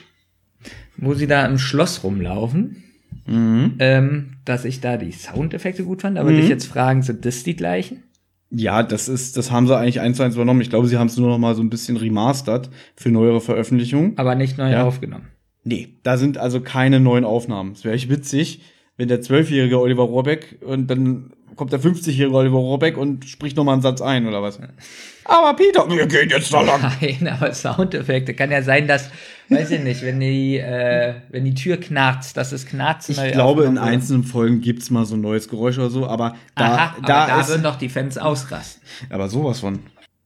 wo 0.97 1.15
sie 1.15 1.27
da 1.27 1.45
im 1.47 1.59
Schloss 1.59 2.05
rumlaufen, 2.05 2.83
Mhm. 3.27 3.75
ähm, 3.79 4.33
dass 4.45 4.64
ich 4.64 4.81
da 4.81 4.97
die 4.97 5.12
Soundeffekte 5.12 5.85
gut 5.85 6.03
fand, 6.03 6.18
aber 6.18 6.31
Mhm. 6.31 6.37
dich 6.37 6.49
jetzt 6.49 6.66
fragen, 6.66 7.03
sind 7.03 7.25
das 7.25 7.43
die 7.45 7.55
gleichen? 7.57 8.03
Ja, 8.51 8.83
das 8.83 9.09
ist, 9.09 9.37
das 9.37 9.51
haben 9.51 9.66
sie 9.66 9.77
eigentlich 9.77 10.01
eins 10.01 10.18
zu 10.18 10.23
eins 10.23 10.35
übernommen. 10.35 10.61
Ich 10.61 10.68
glaube, 10.70 10.87
sie 10.87 10.99
haben 10.99 11.07
es 11.07 11.16
nur 11.16 11.29
noch 11.29 11.39
mal 11.39 11.55
so 11.55 11.62
ein 11.62 11.70
bisschen 11.70 11.97
remastert 11.97 12.68
für 12.97 13.11
neuere 13.11 13.41
Veröffentlichungen. 13.41 14.12
Aber 14.18 14.35
nicht 14.35 14.59
neu 14.59 14.70
Ja. 14.70 14.85
aufgenommen. 14.85 15.29
Nee, 15.64 15.95
da 16.03 16.16
sind 16.18 16.37
also 16.39 16.61
keine 16.61 17.01
neuen 17.01 17.25
Aufnahmen. 17.25 17.73
Es 17.73 17.85
wäre 17.85 17.95
echt 17.95 18.11
witzig, 18.11 18.61
wenn 18.97 19.09
der 19.09 19.23
zwölfjährige 19.23 19.81
Oliver 19.81 20.03
Rohrbeck 20.03 20.59
und 20.66 20.89
dann 20.89 21.33
kommt 21.57 21.73
der 21.73 21.81
50-jährige 21.81 22.35
Oliver 22.37 22.59
Rohrbeck 22.59 22.97
und 22.99 23.25
spricht 23.27 23.57
noch 23.57 23.64
mal 23.64 23.75
einen 23.75 23.83
Satz 23.83 24.03
ein 24.03 24.27
oder 24.27 24.43
was. 24.43 24.59
Aber 25.25 25.55
Peter, 25.55 25.89
wir 25.89 26.07
gehen 26.07 26.29
jetzt 26.31 26.53
da 26.53 26.62
lang. 26.62 26.81
Nein, 27.01 27.29
aber 27.29 27.53
Soundeffekte. 27.55 28.35
Kann 28.35 28.51
ja 28.51 28.61
sein, 28.62 28.89
dass, 28.89 29.09
weiß 29.53 29.71
ich 29.73 29.83
nicht, 29.83 30.03
wenn 30.03 30.21
die, 30.21 30.59
äh, 30.59 31.15
wenn 31.31 31.45
die 31.45 31.55
Tür 31.55 31.77
knarzt, 31.77 32.37
dass 32.37 32.53
es 32.53 32.67
knarzt. 32.67 33.11
Ich 33.11 33.33
glaube, 33.33 33.65
in 33.65 33.79
einzelnen 33.79 34.25
Folgen 34.25 34.61
gibt's 34.61 34.91
mal 34.91 35.05
so 35.05 35.15
ein 35.15 35.21
neues 35.21 35.49
Geräusch 35.49 35.79
oder 35.79 35.91
so, 35.91 36.07
aber 36.07 36.37
da, 36.55 36.65
Aha, 36.65 36.95
aber 36.99 37.07
da, 37.07 37.27
da 37.27 37.41
ist, 37.41 37.49
würden 37.49 37.63
doch 37.63 37.77
die 37.77 37.89
Fans 37.89 38.19
ausrasten. 38.19 38.83
aber 39.11 39.29
sowas 39.29 39.61
von. 39.61 39.81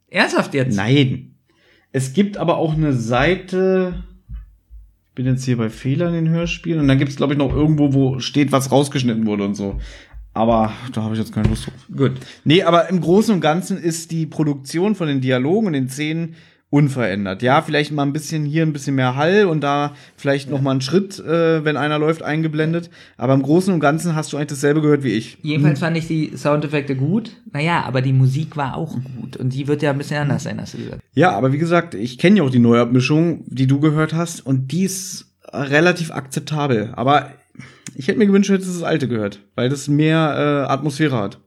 Ernsthaft 0.09 0.55
jetzt? 0.55 0.77
Nein. 0.77 1.35
Es 1.93 2.13
gibt 2.13 2.37
aber 2.37 2.59
auch 2.59 2.75
eine 2.75 2.93
Seite. 2.93 4.05
Ich 5.09 5.15
bin 5.15 5.27
jetzt 5.27 5.45
hier 5.45 5.57
bei 5.57 5.71
Fehlern 5.71 6.15
in 6.15 6.27
den 6.27 6.35
Hörspielen 6.35 6.81
und 6.81 6.89
dann 6.89 6.99
gibt's 6.99 7.17
glaube 7.17 7.33
ich 7.33 7.39
noch 7.39 7.55
irgendwo, 7.55 7.95
wo 7.95 8.19
steht, 8.19 8.53
was 8.53 8.71
rausgeschnitten 8.71 9.27
wurde 9.27 9.45
und 9.45 9.55
so. 9.55 9.81
Aber 10.37 10.75
da 10.93 11.03
habe 11.03 11.15
ich 11.15 11.19
jetzt 11.19 11.33
keine 11.33 11.49
Lust 11.49 11.67
drauf. 11.67 11.87
Gut. 11.97 12.13
Nee, 12.45 12.63
aber 12.63 12.91
im 12.91 13.01
Großen 13.01 13.35
und 13.35 13.41
Ganzen 13.41 13.79
ist 13.79 14.11
die 14.11 14.27
Produktion 14.27 14.95
von 14.95 15.09
den 15.09 15.23
Dialogen 15.23 15.69
und 15.69 15.73
den 15.73 15.89
Szenen 15.89 16.35
unverändert. 16.69 17.43
Ja, 17.43 17.63
vielleicht 17.63 17.93
mal 17.93 18.03
ein 18.03 18.13
bisschen 18.13 18.45
hier 18.45 18.63
ein 18.63 18.73
bisschen 18.73 18.97
mehr 18.97 19.15
Hall 19.15 19.47
und 19.47 19.61
da 19.61 19.95
vielleicht 20.17 20.51
noch 20.51 20.61
mal 20.61 20.73
einen 20.73 20.81
Schritt, 20.81 21.19
äh, 21.21 21.65
wenn 21.65 21.77
einer 21.77 21.99
läuft, 21.99 22.23
eingeblendet. 22.23 22.91
Aber 23.17 23.35
im 23.35 23.43
Großen 23.43 23.73
und 23.73 23.81
Ganzen 23.81 24.17
hast 24.17 24.33
du 24.33 24.37
eigentlich 24.37 24.49
dasselbe 24.49 24.83
gehört 24.83 25.05
wie 25.05 25.13
ich. 25.13 25.39
Jedenfalls 25.43 25.79
fand 25.79 25.97
ich 25.97 26.09
die 26.09 26.37
Soundeffekte 26.37 26.97
gut. 26.97 27.31
Naja, 27.53 27.85
aber 27.85 28.03
die 28.03 28.13
Musik 28.13 28.57
war 28.57 28.77
auch 28.77 28.97
gut. 29.21 29.37
Und 29.37 29.55
die 29.55 29.69
wird 29.69 29.83
ja 29.83 29.91
ein 29.91 29.99
bisschen 29.99 30.21
anders 30.21 30.43
sein, 30.43 30.61
hast 30.61 30.75
du 30.75 30.79
gesagt. 30.79 31.03
Ja, 31.15 31.31
aber 31.31 31.53
wie 31.53 31.59
gesagt, 31.59 31.95
ich 31.95 32.19
kenne 32.19 32.39
ja 32.39 32.43
auch 32.43 32.51
die 32.51 32.59
Neuabmischung, 32.59 33.45
die 33.47 33.67
du 33.69 33.79
gehört 33.79 34.13
hast, 34.13 34.45
und 34.45 34.73
die 34.73 34.83
ist 34.83 35.33
relativ 35.53 36.11
akzeptabel. 36.11 36.93
Aber 36.97 37.31
ich 37.95 38.09
hätte 38.09 38.19
mir 38.19 38.27
gewünscht, 38.27 38.51
du 38.51 38.55
hättest 38.55 38.75
das 38.75 38.83
alte 38.83 39.09
gehört, 39.09 39.41
weil 39.55 39.69
das 39.69 39.89
mehr 39.89 40.67
äh, 40.69 40.71
Atmosphäre 40.73 41.17
hat. 41.17 41.39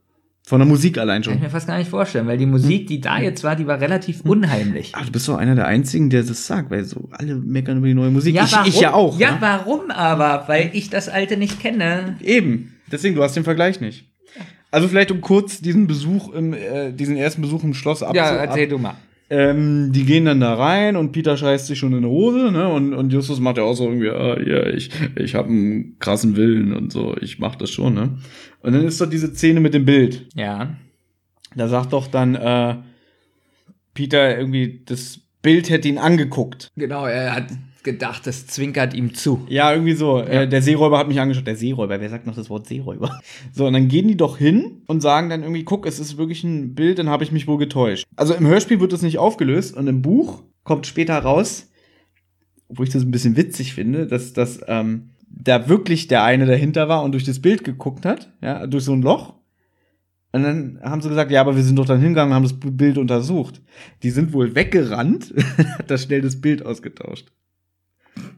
Von 0.49 0.61
der 0.61 0.67
Musik 0.67 0.97
allein 0.97 1.21
Kann 1.21 1.33
ich 1.33 1.37
schon. 1.37 1.43
mir 1.43 1.51
fast 1.51 1.67
gar 1.67 1.77
nicht 1.77 1.91
vorstellen, 1.91 2.25
weil 2.25 2.39
die 2.39 2.47
Musik, 2.47 2.87
die 2.87 2.99
da 2.99 3.19
jetzt 3.19 3.43
war, 3.43 3.55
die 3.55 3.67
war 3.67 3.79
relativ 3.79 4.21
unheimlich. 4.21 4.93
Ach, 4.95 5.05
du 5.05 5.11
bist 5.11 5.27
doch 5.27 5.37
einer 5.37 5.53
der 5.53 5.67
einzigen, 5.67 6.09
der 6.09 6.23
das 6.23 6.47
sagt, 6.47 6.71
weil 6.71 6.85
so 6.85 7.07
alle 7.11 7.35
meckern 7.35 7.77
über 7.77 7.85
die 7.85 7.93
neue 7.93 8.09
Musik. 8.09 8.33
ich, 8.33 8.51
warum? 8.51 8.67
ich 8.67 8.81
ja 8.81 8.93
auch. 8.93 9.19
Ja, 9.19 9.33
ne? 9.33 9.37
warum 9.41 9.91
aber? 9.91 10.45
Weil 10.47 10.71
ich 10.73 10.89
das 10.89 11.07
alte 11.07 11.37
nicht 11.37 11.59
kenne. 11.59 12.17
Eben. 12.23 12.73
Deswegen, 12.91 13.13
du 13.13 13.21
hast 13.21 13.35
den 13.35 13.43
Vergleich 13.43 13.79
nicht. 13.79 14.05
Also 14.71 14.87
vielleicht 14.87 15.11
um 15.11 15.21
kurz 15.21 15.61
diesen 15.61 15.85
Besuch 15.85 16.33
im, 16.33 16.53
äh, 16.53 16.93
diesen 16.93 17.15
ersten 17.15 17.43
Besuch 17.43 17.63
im 17.63 17.75
Schloss 17.75 18.01
abzu 18.01 18.15
Ja, 18.15 18.31
erzähl 18.31 18.67
du 18.67 18.79
mal. 18.79 18.95
Ähm, 19.31 19.91
die 19.91 20.05
gehen 20.05 20.25
dann 20.25 20.39
da 20.39 20.55
rein 20.55 20.95
und 20.95 21.11
Peter 21.11 21.37
scheißt 21.37 21.67
sich 21.67 21.77
schon 21.77 21.93
in 21.93 22.01
die 22.01 22.07
Hose, 22.07 22.51
ne? 22.51 22.67
Und, 22.67 22.93
und 22.93 23.13
Justus 23.13 23.39
macht 23.39 23.57
ja 23.57 23.63
auch 23.63 23.75
so 23.75 23.85
irgendwie, 23.85 24.09
ah, 24.09 24.39
ja, 24.39 24.67
ich, 24.67 24.89
ich 25.15 25.35
habe 25.35 25.49
einen 25.49 25.99
krassen 25.99 26.35
Willen 26.35 26.73
und 26.73 26.91
so, 26.91 27.15
ich 27.21 27.37
mach 27.37 27.55
das 27.55 27.69
schon, 27.69 27.93
ne? 27.93 28.17
Und 28.61 28.73
dann 28.73 28.85
ist 28.85 28.99
doch 28.99 29.09
diese 29.09 29.33
Szene 29.33 29.59
mit 29.59 29.73
dem 29.73 29.85
Bild. 29.85 30.27
Ja. 30.35 30.75
Da 31.55 31.67
sagt 31.67 31.93
doch 31.93 32.07
dann 32.07 32.35
äh, 32.35 32.77
Peter 33.93 34.37
irgendwie, 34.37 34.81
das 34.85 35.19
Bild 35.41 35.69
hätte 35.69 35.87
ihn 35.87 35.97
angeguckt. 35.97 36.69
Genau, 36.75 37.05
er 37.05 37.35
hat 37.35 37.47
gedacht, 37.83 38.27
das 38.27 38.47
zwinkert 38.47 38.93
ihm 38.93 39.13
zu. 39.13 39.45
Ja, 39.49 39.71
irgendwie 39.71 39.93
so. 39.93 40.19
Äh, 40.19 40.47
der 40.47 40.61
Seeräuber 40.61 40.97
hat 40.97 41.07
mich 41.07 41.19
angeschaut. 41.19 41.47
Der 41.47 41.55
Seeräuber, 41.55 41.99
wer 41.99 42.09
sagt 42.09 42.25
noch 42.27 42.35
das 42.35 42.49
Wort 42.49 42.67
Seeräuber? 42.67 43.19
So, 43.51 43.67
und 43.67 43.73
dann 43.73 43.87
gehen 43.87 44.07
die 44.07 44.17
doch 44.17 44.37
hin 44.37 44.83
und 44.87 45.01
sagen 45.01 45.29
dann 45.29 45.41
irgendwie, 45.41 45.63
guck, 45.63 45.85
es 45.85 45.99
ist 45.99 46.17
wirklich 46.17 46.43
ein 46.43 46.75
Bild, 46.75 46.99
dann 46.99 47.09
habe 47.09 47.23
ich 47.23 47.31
mich 47.31 47.47
wohl 47.47 47.57
getäuscht. 47.57 48.05
Also 48.15 48.33
im 48.33 48.47
Hörspiel 48.47 48.79
wird 48.79 48.93
das 48.93 49.01
nicht 49.01 49.17
aufgelöst 49.17 49.75
und 49.75 49.87
im 49.87 50.01
Buch 50.01 50.43
kommt 50.63 50.87
später 50.87 51.17
raus, 51.17 51.69
wo 52.67 52.83
ich 52.83 52.89
das 52.89 53.03
ein 53.03 53.11
bisschen 53.11 53.35
witzig 53.37 53.73
finde, 53.73 54.07
dass, 54.07 54.33
dass 54.33 54.59
ähm, 54.67 55.11
da 55.27 55.69
wirklich 55.69 56.07
der 56.07 56.23
eine 56.23 56.45
dahinter 56.45 56.89
war 56.89 57.03
und 57.03 57.13
durch 57.13 57.23
das 57.23 57.39
Bild 57.39 57.63
geguckt 57.63 58.05
hat, 58.05 58.31
ja, 58.41 58.67
durch 58.67 58.83
so 58.83 58.93
ein 58.93 59.01
Loch. 59.01 59.35
Und 60.31 60.43
dann 60.43 60.79
haben 60.83 61.01
sie 61.01 61.09
gesagt, 61.09 61.31
ja, 61.31 61.41
aber 61.41 61.55
wir 61.55 61.63
sind 61.63 61.77
doch 61.77 61.85
dann 61.85 62.01
hingegangen 62.01 62.31
und 62.31 62.35
haben 62.35 62.43
das 62.43 62.59
Bild 62.59 62.99
untersucht. 62.99 63.61
Die 64.03 64.11
sind 64.11 64.31
wohl 64.31 64.53
weggerannt, 64.53 65.33
hat 65.79 65.89
das 65.89 66.03
schnell 66.03 66.21
das 66.21 66.39
Bild 66.39 66.63
ausgetauscht. 66.63 67.31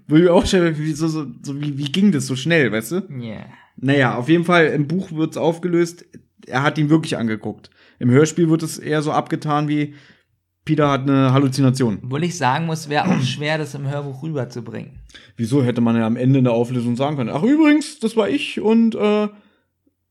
Wo 0.08 0.16
ich 0.16 0.24
mir 0.24 0.34
auch 0.34 0.46
stelle, 0.46 0.78
wie, 0.78 0.92
so, 0.94 1.08
so, 1.08 1.28
so, 1.42 1.60
wie, 1.62 1.78
wie 1.78 1.92
ging 1.92 2.12
das 2.12 2.28
so 2.28 2.36
schnell, 2.36 2.72
weißt 2.72 2.92
du? 2.92 2.96
Ja. 3.20 3.46
Naja, 3.78 4.16
auf 4.16 4.30
jeden 4.30 4.46
Fall, 4.46 4.68
im 4.68 4.88
Buch 4.88 5.12
wird's 5.12 5.38
aufgelöst, 5.38 6.06
er 6.46 6.64
hat 6.64 6.78
ihn 6.78 6.90
wirklich 6.90 7.18
angeguckt. 7.18 7.70
Im 8.00 8.10
Hörspiel 8.10 8.50
wird 8.50 8.64
es 8.64 8.78
eher 8.78 9.02
so 9.02 9.12
abgetan 9.12 9.68
wie, 9.68 9.94
Peter 10.66 10.90
hat 10.90 11.02
eine 11.02 11.34
Halluzination. 11.34 12.00
Obwohl 12.04 12.24
ich 12.24 12.38
sagen 12.38 12.68
muss, 12.68 12.88
wäre 12.88 13.10
auch 13.10 13.22
schwer, 13.22 13.58
das 13.58 13.74
im 13.74 13.90
Hörbuch 13.90 14.22
rüberzubringen. 14.22 15.00
Wieso 15.36 15.64
hätte 15.64 15.82
man 15.82 15.96
ja 15.96 16.06
am 16.06 16.18
Ende 16.18 16.40
in 16.40 16.46
der 16.46 16.54
Auflösung 16.54 16.96
sagen 16.96 17.18
können, 17.18 17.32
ach 17.32 17.44
übrigens, 17.44 18.00
das 18.00 18.16
war 18.16 18.30
ich 18.30 18.62
und 18.62 18.96
äh, 18.96 19.28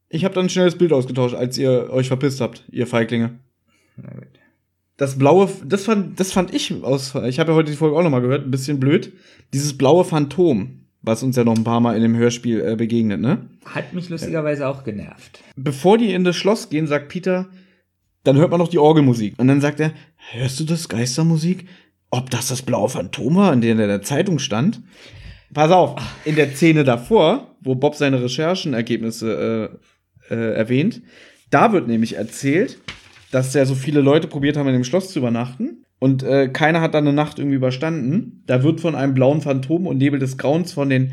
ich 0.08 0.24
habe 0.24 0.34
dann 0.34 0.48
schnell 0.48 0.64
das 0.64 0.76
Bild 0.76 0.92
ausgetauscht, 0.92 1.34
als 1.34 1.56
ihr 1.56 1.90
euch 1.90 2.08
verpisst 2.08 2.40
habt, 2.40 2.64
ihr 2.72 2.86
Feiglinge. 2.88 3.38
Na 3.96 4.10
gut. 4.12 4.39
Das 5.00 5.16
blaue, 5.16 5.48
das 5.64 5.84
fand, 5.84 6.20
das 6.20 6.30
fand 6.30 6.52
ich 6.52 6.74
aus, 6.84 7.14
ich 7.14 7.40
habe 7.40 7.52
ja 7.52 7.56
heute 7.56 7.70
die 7.70 7.76
Folge 7.78 7.96
auch 7.96 8.02
noch 8.02 8.10
mal 8.10 8.20
gehört, 8.20 8.44
ein 8.44 8.50
bisschen 8.50 8.78
blöd. 8.78 9.14
Dieses 9.54 9.78
blaue 9.78 10.04
Phantom, 10.04 10.82
was 11.00 11.22
uns 11.22 11.36
ja 11.36 11.44
noch 11.44 11.56
ein 11.56 11.64
paar 11.64 11.80
Mal 11.80 11.96
in 11.96 12.02
dem 12.02 12.14
Hörspiel 12.14 12.60
äh, 12.60 12.76
begegnet, 12.76 13.18
ne? 13.18 13.48
Hat 13.64 13.94
mich 13.94 14.10
lustigerweise 14.10 14.68
auch 14.68 14.84
genervt. 14.84 15.42
Bevor 15.56 15.96
die 15.96 16.12
in 16.12 16.22
das 16.24 16.36
Schloss 16.36 16.68
gehen, 16.68 16.86
sagt 16.86 17.08
Peter, 17.08 17.48
dann 18.24 18.36
hört 18.36 18.50
man 18.50 18.60
noch 18.60 18.68
die 18.68 18.78
Orgelmusik. 18.78 19.38
Und 19.38 19.48
dann 19.48 19.62
sagt 19.62 19.80
er, 19.80 19.92
hörst 20.32 20.60
du 20.60 20.64
das, 20.64 20.90
Geistermusik? 20.90 21.66
Ob 22.10 22.28
das 22.28 22.48
das 22.48 22.60
blaue 22.60 22.90
Phantom 22.90 23.36
war, 23.36 23.54
in 23.54 23.62
der 23.62 23.72
in 23.72 23.78
der 23.78 24.02
Zeitung 24.02 24.38
stand? 24.38 24.82
pass 25.54 25.70
auf, 25.70 25.98
in 26.26 26.36
der 26.36 26.50
Szene 26.50 26.84
davor, 26.84 27.56
wo 27.62 27.74
Bob 27.74 27.94
seine 27.94 28.22
Recherchenergebnisse 28.22 29.78
äh, 30.30 30.34
äh, 30.34 30.54
erwähnt, 30.56 31.00
da 31.48 31.72
wird 31.72 31.88
nämlich 31.88 32.16
erzählt, 32.16 32.78
dass 33.30 33.54
ja 33.54 33.64
so 33.64 33.74
viele 33.74 34.00
Leute 34.00 34.28
probiert 34.28 34.56
haben, 34.56 34.66
in 34.68 34.74
dem 34.74 34.84
Schloss 34.84 35.12
zu 35.12 35.18
übernachten. 35.18 35.84
Und 35.98 36.22
äh, 36.22 36.48
keiner 36.48 36.80
hat 36.80 36.94
dann 36.94 37.06
eine 37.06 37.14
Nacht 37.14 37.38
irgendwie 37.38 37.56
überstanden. 37.56 38.42
Da 38.46 38.62
wird 38.62 38.80
von 38.80 38.94
einem 38.94 39.14
blauen 39.14 39.42
Phantom 39.42 39.86
und 39.86 39.98
Nebel 39.98 40.18
des 40.18 40.38
Grauens 40.38 40.72
von 40.72 40.88
den 40.88 41.12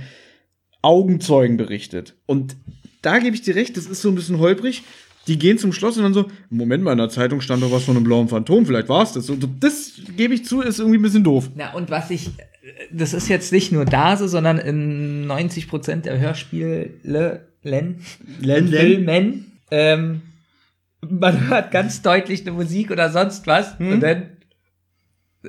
Augenzeugen 0.82 1.58
berichtet. 1.58 2.16
Und 2.26 2.56
da 3.02 3.20
gebe 3.20 3.36
ich 3.36 3.42
dir 3.42 3.56
recht, 3.56 3.76
das 3.78 3.86
ist 3.86 4.02
so 4.02 4.10
ein 4.10 4.16
bisschen 4.16 4.40
holprig. 4.40 4.84
Die 5.28 5.38
gehen 5.38 5.58
zum 5.58 5.74
Schloss 5.74 5.98
und 5.98 6.04
dann 6.04 6.14
so, 6.14 6.28
Moment 6.50 6.84
mal, 6.84 6.94
in 6.94 7.00
der 7.00 7.10
Zeitung 7.10 7.42
stand 7.42 7.62
doch 7.62 7.72
was 7.72 7.84
von 7.84 7.98
einem 7.98 8.06
blauen 8.06 8.30
Phantom, 8.30 8.66
vielleicht 8.66 8.88
war 8.88 9.04
es 9.04 9.12
das. 9.12 9.30
Und 9.30 9.42
so, 9.42 9.50
das 9.60 10.00
gebe 10.16 10.34
ich 10.34 10.46
zu, 10.46 10.62
ist 10.62 10.80
irgendwie 10.80 11.00
ein 11.00 11.02
bisschen 11.02 11.26
doof. 11.26 11.50
Na, 11.56 11.74
und 11.74 11.90
was 11.90 12.10
ich, 12.10 12.30
das 12.92 13.14
ist 13.14 13.28
jetzt 13.28 13.52
nicht 13.52 13.74
nur 13.74 13.84
da 13.84 14.16
so, 14.16 14.28
sondern 14.28 14.58
in 14.58 15.28
90 15.28 15.68
Prozent 15.68 16.06
der 16.06 16.18
Hörspiele, 16.18 16.92
Len, 17.04 17.42
Len, 17.64 18.00
Len. 18.40 18.68
Filmen, 18.70 19.52
ähm, 19.70 20.22
man 21.02 21.48
hört 21.50 21.72
ganz 21.72 22.02
deutlich 22.02 22.42
eine 22.42 22.52
Musik 22.52 22.92
oder 22.92 23.10
sonst 23.10 23.48
was 23.48 23.78
Hm? 23.80 23.94
und 23.94 24.00
dann 24.02 24.24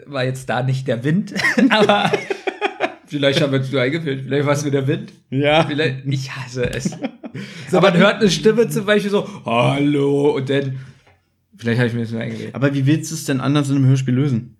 war 0.06 0.24
jetzt 0.24 0.48
da 0.48 0.62
nicht 0.62 0.86
der 0.86 1.02
Wind, 1.04 1.34
aber 1.70 2.12
vielleicht 3.06 3.40
haben 3.40 3.52
wir 3.52 3.60
es 3.60 3.72
nur 3.72 3.80
eingefüllt, 3.80 4.22
vielleicht 4.24 4.46
war 4.46 4.52
es 4.52 4.62
nur 4.62 4.70
der 4.72 4.86
Wind. 4.86 5.12
Ja. 5.30 5.64
Vielleicht, 5.64 6.06
ich 6.06 6.30
hasse 6.30 6.70
es. 6.72 6.96
So, 7.70 7.80
man 7.80 7.96
hört 7.96 8.20
eine 8.20 8.30
Stimme 8.30 8.68
zum 8.68 8.86
Beispiel 8.86 9.10
so, 9.10 9.26
hallo, 9.44 10.36
und 10.36 10.48
dann, 10.50 10.78
vielleicht 11.56 11.78
habe 11.78 11.88
ich 11.88 11.94
mir 11.94 12.02
das 12.02 12.12
nur 12.12 12.20
eingeredet. 12.20 12.54
Aber 12.54 12.72
wie 12.74 12.86
willst 12.86 13.10
du 13.10 13.14
es 13.14 13.24
denn 13.24 13.40
anders 13.40 13.68
in 13.70 13.76
einem 13.76 13.86
Hörspiel 13.86 14.14
lösen? 14.14 14.56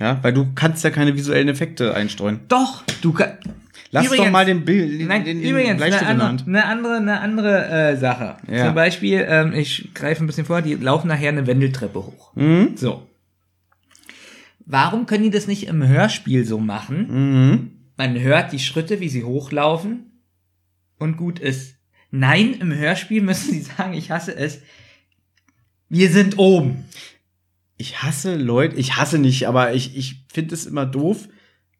Ja, 0.00 0.18
weil 0.22 0.32
du 0.32 0.48
kannst 0.56 0.82
ja 0.82 0.90
keine 0.90 1.14
visuellen 1.16 1.48
Effekte 1.48 1.94
einstreuen. 1.94 2.40
Doch, 2.48 2.82
du 3.00 3.12
kannst. 3.12 3.38
Lass 3.94 4.10
doch 4.10 4.30
mal 4.30 4.44
den 4.44 4.64
Bild, 4.64 5.06
Nein, 5.06 5.24
den, 5.24 5.40
den 5.40 5.50
übrigens, 5.50 5.80
eine 5.80 5.94
in 5.94 6.00
der 6.00 6.08
andere, 6.08 6.46
eine 6.46 6.64
andere, 6.64 6.96
eine 6.96 7.20
andere 7.20 7.68
äh, 7.68 7.96
Sache. 7.96 8.36
Ja. 8.50 8.66
Zum 8.66 8.74
Beispiel, 8.74 9.24
ähm, 9.28 9.52
ich 9.52 9.94
greife 9.94 10.24
ein 10.24 10.26
bisschen 10.26 10.46
vor, 10.46 10.62
die 10.62 10.74
laufen 10.74 11.06
nachher 11.06 11.28
eine 11.28 11.46
Wendeltreppe 11.46 12.04
hoch. 12.04 12.34
Mhm. 12.34 12.72
So. 12.76 13.06
Warum 14.66 15.06
können 15.06 15.22
die 15.22 15.30
das 15.30 15.46
nicht 15.46 15.68
im 15.68 15.86
Hörspiel 15.86 16.44
so 16.44 16.58
machen? 16.58 17.06
Mhm. 17.08 17.70
Man 17.96 18.18
hört 18.18 18.50
die 18.50 18.58
Schritte, 18.58 18.98
wie 18.98 19.08
sie 19.08 19.22
hochlaufen 19.22 20.20
und 20.98 21.16
gut 21.16 21.38
ist. 21.38 21.76
Nein, 22.10 22.54
im 22.54 22.74
Hörspiel 22.74 23.22
müssen 23.22 23.52
sie 23.52 23.60
sagen, 23.60 23.94
ich 23.94 24.10
hasse 24.10 24.34
es. 24.34 24.60
Wir 25.88 26.10
sind 26.10 26.36
oben. 26.38 26.84
Ich 27.76 28.02
hasse 28.02 28.34
Leute, 28.34 28.74
ich 28.74 28.96
hasse 28.96 29.18
nicht, 29.18 29.46
aber 29.46 29.72
ich, 29.72 29.96
ich 29.96 30.24
finde 30.32 30.54
es 30.54 30.66
immer 30.66 30.84
doof, 30.84 31.28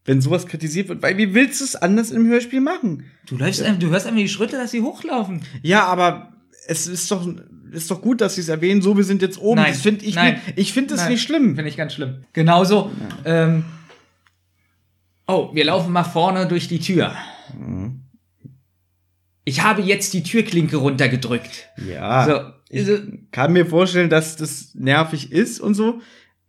wenn 0.05 0.21
sowas 0.21 0.47
kritisiert 0.47 0.89
wird, 0.89 1.03
weil 1.03 1.17
wie 1.17 1.33
willst 1.35 1.61
du 1.61 1.65
es 1.65 1.77
anders 1.77 2.11
im 2.11 2.27
Hörspiel 2.27 2.61
machen? 2.61 3.05
Du 3.27 3.37
läufst, 3.37 3.63
einfach- 3.63 3.79
du 3.79 3.89
hörst 3.91 4.07
einfach 4.07 4.21
die 4.21 4.29
Schritte, 4.29 4.57
dass 4.57 4.71
sie 4.71 4.83
hochlaufen. 4.83 5.43
Ja, 5.63 5.85
aber 5.87 6.33
es 6.67 6.87
ist 6.87 7.11
doch, 7.11 7.27
ist 7.73 7.91
doch 7.91 8.01
gut, 8.03 8.21
dass 8.21 8.35
sie 8.35 8.43
es 8.43 8.49
erwähnen, 8.49 8.83
so, 8.83 8.97
wir 8.97 9.05
sind 9.05 9.23
jetzt 9.23 9.39
oben. 9.39 9.61
Nein, 9.63 9.73
das 9.73 9.81
finde 9.83 10.05
ich 10.05 10.15
nein, 10.15 10.35
nicht, 10.47 10.59
ich 10.59 10.73
finde 10.73 10.95
das 10.95 11.09
nicht 11.09 11.23
schlimm. 11.23 11.55
Finde 11.57 11.69
ich 11.71 11.77
ganz 11.77 11.95
schlimm. 11.95 12.25
Genauso. 12.33 12.91
Ähm, 13.25 13.65
oh, 15.27 15.51
wir 15.55 15.65
laufen 15.65 15.93
mal 15.93 16.05
vorne 16.05 16.47
durch 16.47 16.69
die 16.69 16.81
Tür. 16.81 17.15
Mhm. 17.59 18.01
Ich 19.47 19.63
habe 19.63 19.83
jetzt 19.83 20.15
die 20.15 20.23
Türklinke 20.23 20.77
runtergedrückt. 20.79 21.69
Ja. 21.91 22.25
So, 22.27 22.53
Ich 22.71 22.87
so, 22.87 22.97
kann 23.31 23.53
mir 23.53 23.67
vorstellen, 23.67 24.09
dass 24.09 24.37
das 24.37 24.75
nervig 24.75 25.33
ist 25.33 25.61
und 25.61 25.75
so. 25.75 26.01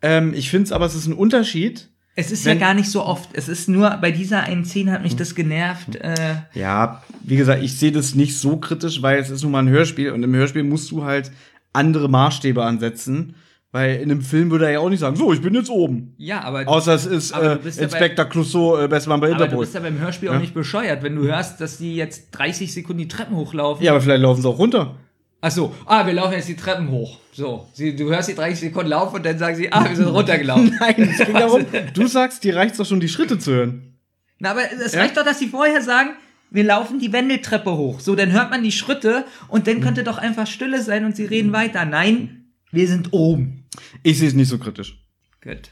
Ähm, 0.02 0.34
ich 0.34 0.50
finde 0.50 0.66
es 0.66 0.72
aber, 0.72 0.86
es 0.86 0.96
ist 0.96 1.08
ein 1.08 1.14
Unterschied. 1.14 1.90
Es 2.16 2.32
ist 2.32 2.46
wenn- 2.46 2.58
ja 2.60 2.66
gar 2.68 2.74
nicht 2.74 2.90
so 2.90 3.04
oft. 3.06 3.30
Es 3.34 3.48
ist 3.50 3.68
nur 3.70 3.90
bei 4.02 4.12
dieser 4.12 4.44
einen 4.44 4.66
Szene 4.66 4.92
hat 4.92 5.04
mich 5.04 5.16
das 5.16 5.36
genervt. 5.36 5.96
Äh, 5.96 6.16
Ja, 6.54 7.04
wie 7.24 7.36
gesagt, 7.36 7.62
ich 7.64 7.78
sehe 7.78 7.92
das 7.92 8.16
nicht 8.16 8.38
so 8.38 8.58
kritisch, 8.58 9.02
weil 9.02 9.20
es 9.20 9.30
ist 9.30 9.44
nun 9.44 9.52
mal 9.52 9.60
ein 9.60 9.70
Hörspiel 9.70 10.12
und 10.12 10.24
im 10.24 10.34
Hörspiel 10.36 10.64
musst 10.64 10.92
du 10.92 11.04
halt 11.04 11.32
andere 11.74 12.10
Maßstäbe 12.10 12.64
ansetzen. 12.64 13.36
Weil 13.72 13.98
in 13.98 14.10
einem 14.10 14.22
Film 14.22 14.52
würde 14.52 14.68
er 14.68 14.72
ja 14.72 14.80
auch 14.80 14.90
nicht 14.90 15.02
sagen, 15.02 15.18
so, 15.18 15.34
ich 15.34 15.42
bin 15.42 15.54
jetzt 15.54 15.70
oben. 15.70 16.14
ja, 16.18 16.42
aber, 16.44 16.66
Außer 16.66 16.94
es 16.94 17.06
ist 17.06 17.32
äh, 17.32 17.44
ja 17.44 17.54
Inspector 17.56 18.24
Clouseau, 18.24 18.78
äh, 18.82 18.88
Bestmann 18.88 19.20
bei 19.20 19.28
aber 19.28 19.36
du 19.40 19.44
Interpol. 19.44 19.66
bist 19.66 19.74
ja 19.76 19.82
beim 19.82 20.00
Hörspiel 20.00 20.30
Ja. 20.30 20.36
auch 20.38 20.40
nicht 20.40 20.54
bescheuert, 20.54 21.04
wenn 21.04 21.18
du 21.18 21.24
hörst, 21.24 21.60
dass 21.60 21.78
die 21.78 21.94
jetzt 21.98 22.32
30 22.32 22.74
Sekunden 22.74 23.00
die 23.00 23.10
Treppen 23.10 23.36
hochlaufen. 23.36 23.84
Ja, 23.84 23.92
aber 23.92 24.00
vielleicht 24.00 24.22
laufen 24.22 24.42
sie 24.42 24.48
auch 24.48 24.60
runter. 24.60 24.96
Ach 25.42 25.52
so, 25.52 25.74
ah, 25.88 26.06
wir 26.06 26.14
laufen 26.14 26.32
jetzt 26.36 26.48
die 26.48 26.56
Treppen 26.56 26.90
hoch. 26.90 27.20
So, 27.36 27.68
sie, 27.74 27.94
du 27.98 28.10
hörst 28.10 28.30
die 28.30 28.34
30 28.36 28.58
Sekunden 28.60 28.90
laufen 28.92 29.18
und 29.18 29.26
dann 29.26 29.38
sagen 29.38 29.58
sie, 29.58 29.70
ah, 29.70 29.84
wir 29.90 29.94
sind 29.96 30.08
runtergelaufen. 30.20 30.74
Nein, 30.80 30.96
es 31.20 31.26
ging 31.26 31.34
darum, 31.36 31.66
du 31.94 32.08
sagst, 32.08 32.46
dir 32.46 32.56
reicht's 32.56 32.78
doch 32.78 32.86
schon, 32.86 33.02
die 33.02 33.10
Schritte 33.10 33.38
zu 33.38 33.52
hören. 33.52 33.98
Na, 34.40 34.52
aber 34.52 34.62
es 34.72 34.94
Ja? 34.94 35.02
reicht 35.02 35.18
doch, 35.18 35.26
dass 35.26 35.40
sie 35.40 35.48
vorher 35.48 35.82
sagen, 35.82 36.12
wir 36.50 36.64
laufen 36.64 37.00
die 37.00 37.12
Wendeltreppe 37.12 37.76
hoch. 37.76 38.00
So, 38.00 38.16
dann 38.16 38.32
hört 38.32 38.52
man 38.52 38.64
die 38.64 38.72
Schritte 38.72 39.26
und 39.50 39.68
dann 39.68 39.82
könnte 39.82 40.04
doch 40.06 40.18
einfach 40.18 40.48
Stille 40.48 40.82
sein 40.82 41.04
und 41.04 41.16
sie 41.18 41.26
reden 41.26 41.52
weiter. 41.52 41.84
Nein, 41.84 42.46
wir 42.72 42.88
sind 42.88 43.12
oben. 43.12 43.66
Ich 44.04 44.20
sehe 44.20 44.30
es 44.30 44.34
nicht 44.34 44.48
so 44.48 44.58
kritisch. 44.58 44.98
Gut. 45.44 45.72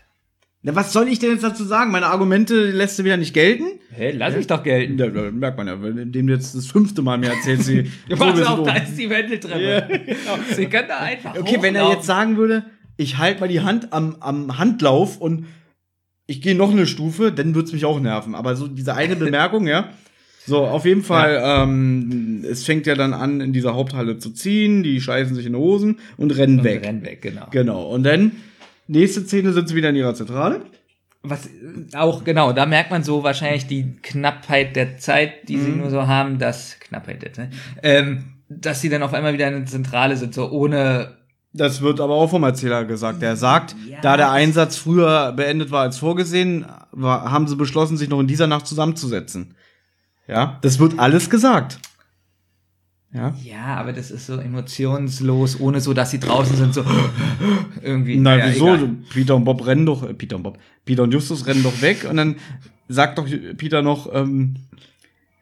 Na, 0.66 0.74
was 0.76 0.94
soll 0.94 1.10
ich 1.10 1.20
denn 1.20 1.32
jetzt 1.32 1.44
dazu 1.44 1.66
sagen? 1.66 1.92
Meine 1.92 2.06
Argumente 2.08 2.72
lässt 2.72 2.98
du 2.98 3.04
wieder 3.04 3.18
nicht 3.18 3.34
gelten? 3.34 3.66
Hä, 3.92 4.12
lass 4.16 4.36
ich 4.36 4.48
doch 4.48 4.64
gelten. 4.64 4.98
Ja, 4.98 5.08
da 5.08 5.30
merkt 5.30 5.58
man 5.58 5.68
ja, 5.68 5.82
weil 5.82 5.98
indem 6.00 6.28
du 6.28 6.34
jetzt 6.34 6.56
das 6.56 6.68
fünfte 6.68 7.02
Mal 7.02 7.18
mir 7.18 7.32
erzählst, 7.32 7.66
sie. 7.66 7.84
Pass 8.10 8.42
auf, 8.42 8.60
oben. 8.60 8.68
da 8.68 8.76
ist 8.78 8.98
die 8.98 9.10
Wendeltreppe. 9.10 9.62
Ja, 9.62 9.80
genau. 9.98 10.40
Sie 10.56 10.66
können 10.68 10.88
da 10.88 11.00
einfach 11.00 11.36
Okay, 11.38 11.58
wenn 11.60 11.76
er 11.76 11.90
jetzt 11.90 12.06
sagen 12.06 12.38
würde, 12.38 12.64
ich 12.96 13.18
halte 13.18 13.42
mal 13.42 13.48
die 13.48 13.60
Hand 13.60 13.92
am, 13.92 14.16
am 14.22 14.58
Handlauf 14.58 15.20
und 15.20 15.48
ich 16.28 16.42
gehe 16.42 16.56
noch 16.56 16.72
eine 16.72 16.88
Stufe, 16.88 17.34
dann 17.34 17.56
wird's 17.56 17.74
mich 17.74 17.84
auch 17.84 18.00
nerven. 18.00 18.34
Aber 18.34 18.56
so 18.56 18.68
diese 18.70 18.96
eine 18.96 19.16
Bemerkung, 19.18 19.68
ja. 19.68 19.90
So, 20.46 20.66
auf 20.66 20.86
jeden 20.86 21.04
Fall, 21.04 21.42
ähm, 21.44 22.44
es 22.50 22.66
fängt 22.66 22.86
ja 22.86 22.96
dann 22.96 23.14
an, 23.14 23.40
in 23.40 23.54
dieser 23.54 23.76
Haupthalle 23.76 24.18
zu 24.18 24.32
ziehen, 24.32 24.84
die 24.84 25.00
scheißen 25.00 25.36
sich 25.36 25.46
in 25.46 25.54
die 25.54 25.60
Hosen 25.60 26.00
und 26.18 26.32
rennen 26.36 26.60
Und 26.60 26.66
weg. 26.66 26.86
Renn 26.86 27.04
weg, 27.06 27.22
genau. 27.22 27.48
Genau. 27.52 27.84
Und 27.90 28.04
dann, 28.04 28.34
nächste 28.88 29.22
Szene 29.26 29.54
sind 29.54 29.68
sie 29.70 29.76
wieder 29.76 29.90
in 29.90 29.96
ihrer 29.96 30.14
Zentrale. 30.16 30.62
Was 31.26 31.50
auch, 31.96 32.24
genau, 32.26 32.52
da 32.52 32.66
merkt 32.66 32.92
man 32.92 33.04
so 33.04 33.24
wahrscheinlich 33.24 33.66
die 33.66 33.96
Knappheit 34.02 34.76
der 34.76 34.98
Zeit, 34.98 35.48
die 35.48 35.58
sie 35.58 35.70
Mhm. 35.72 35.78
nur 35.78 35.90
so 35.90 36.06
haben, 36.08 36.38
dass, 36.38 36.78
Knappheit 36.82 37.22
der 37.22 37.32
Zeit, 37.32 37.50
ähm, 37.82 38.26
dass 38.50 38.82
sie 38.82 38.90
dann 38.90 39.04
auf 39.04 39.14
einmal 39.14 39.34
wieder 39.34 39.48
in 39.48 39.54
der 39.54 39.66
Zentrale 39.66 40.18
sind, 40.18 40.34
so 40.34 40.50
ohne 40.52 41.18
Das 41.54 41.82
wird 41.82 42.02
aber 42.02 42.16
auch 42.16 42.30
vom 42.32 42.44
Erzähler 42.44 42.84
gesagt. 42.84 43.22
Der 43.22 43.36
sagt, 43.38 43.76
Ja, 43.88 44.00
da 44.02 44.18
der 44.18 44.32
Einsatz 44.32 44.76
früher 44.76 45.32
beendet 45.34 45.70
war 45.72 45.84
als 45.84 45.98
vorgesehen, 45.98 46.66
war, 46.92 47.32
haben 47.32 47.48
sie 47.48 47.56
beschlossen, 47.56 47.96
sich 47.96 48.10
noch 48.10 48.20
in 48.20 48.28
dieser 48.28 48.48
Nacht 48.48 48.66
zusammenzusetzen. 48.68 49.56
Ja, 50.28 50.58
das 50.62 50.80
wird 50.80 50.98
alles 51.00 51.30
gesagt. 51.30 51.78
Ja. 53.14 53.36
Ja, 53.44 53.76
aber 53.76 53.94
das 53.94 54.10
ist 54.10 54.26
so 54.26 54.38
emotionslos, 54.38 55.60
ohne 55.60 55.80
so, 55.82 55.94
dass 55.94 56.12
sie 56.12 56.20
draußen 56.20 56.56
sind, 56.56 56.74
so 56.74 56.84
irgendwie. 57.84 58.18
Nein, 58.18 58.40
ja, 58.40 58.46
wieso? 58.50 58.74
egal. 58.74 58.90
Peter 59.12 59.36
und 59.36 59.44
Bob 59.44 59.66
rennen 59.66 59.86
doch, 59.86 60.04
äh, 60.04 60.14
Peter 60.14 60.36
und 60.36 60.44
Bob, 60.44 60.58
Peter 60.84 61.04
und 61.04 61.14
Justus 61.14 61.46
rennen 61.46 61.62
doch 61.62 61.82
weg 61.82 62.08
und 62.10 62.18
dann 62.18 62.36
sagt 62.88 63.20
doch 63.20 63.28
Peter 63.58 63.84
noch, 63.84 64.12
ähm, 64.14 64.56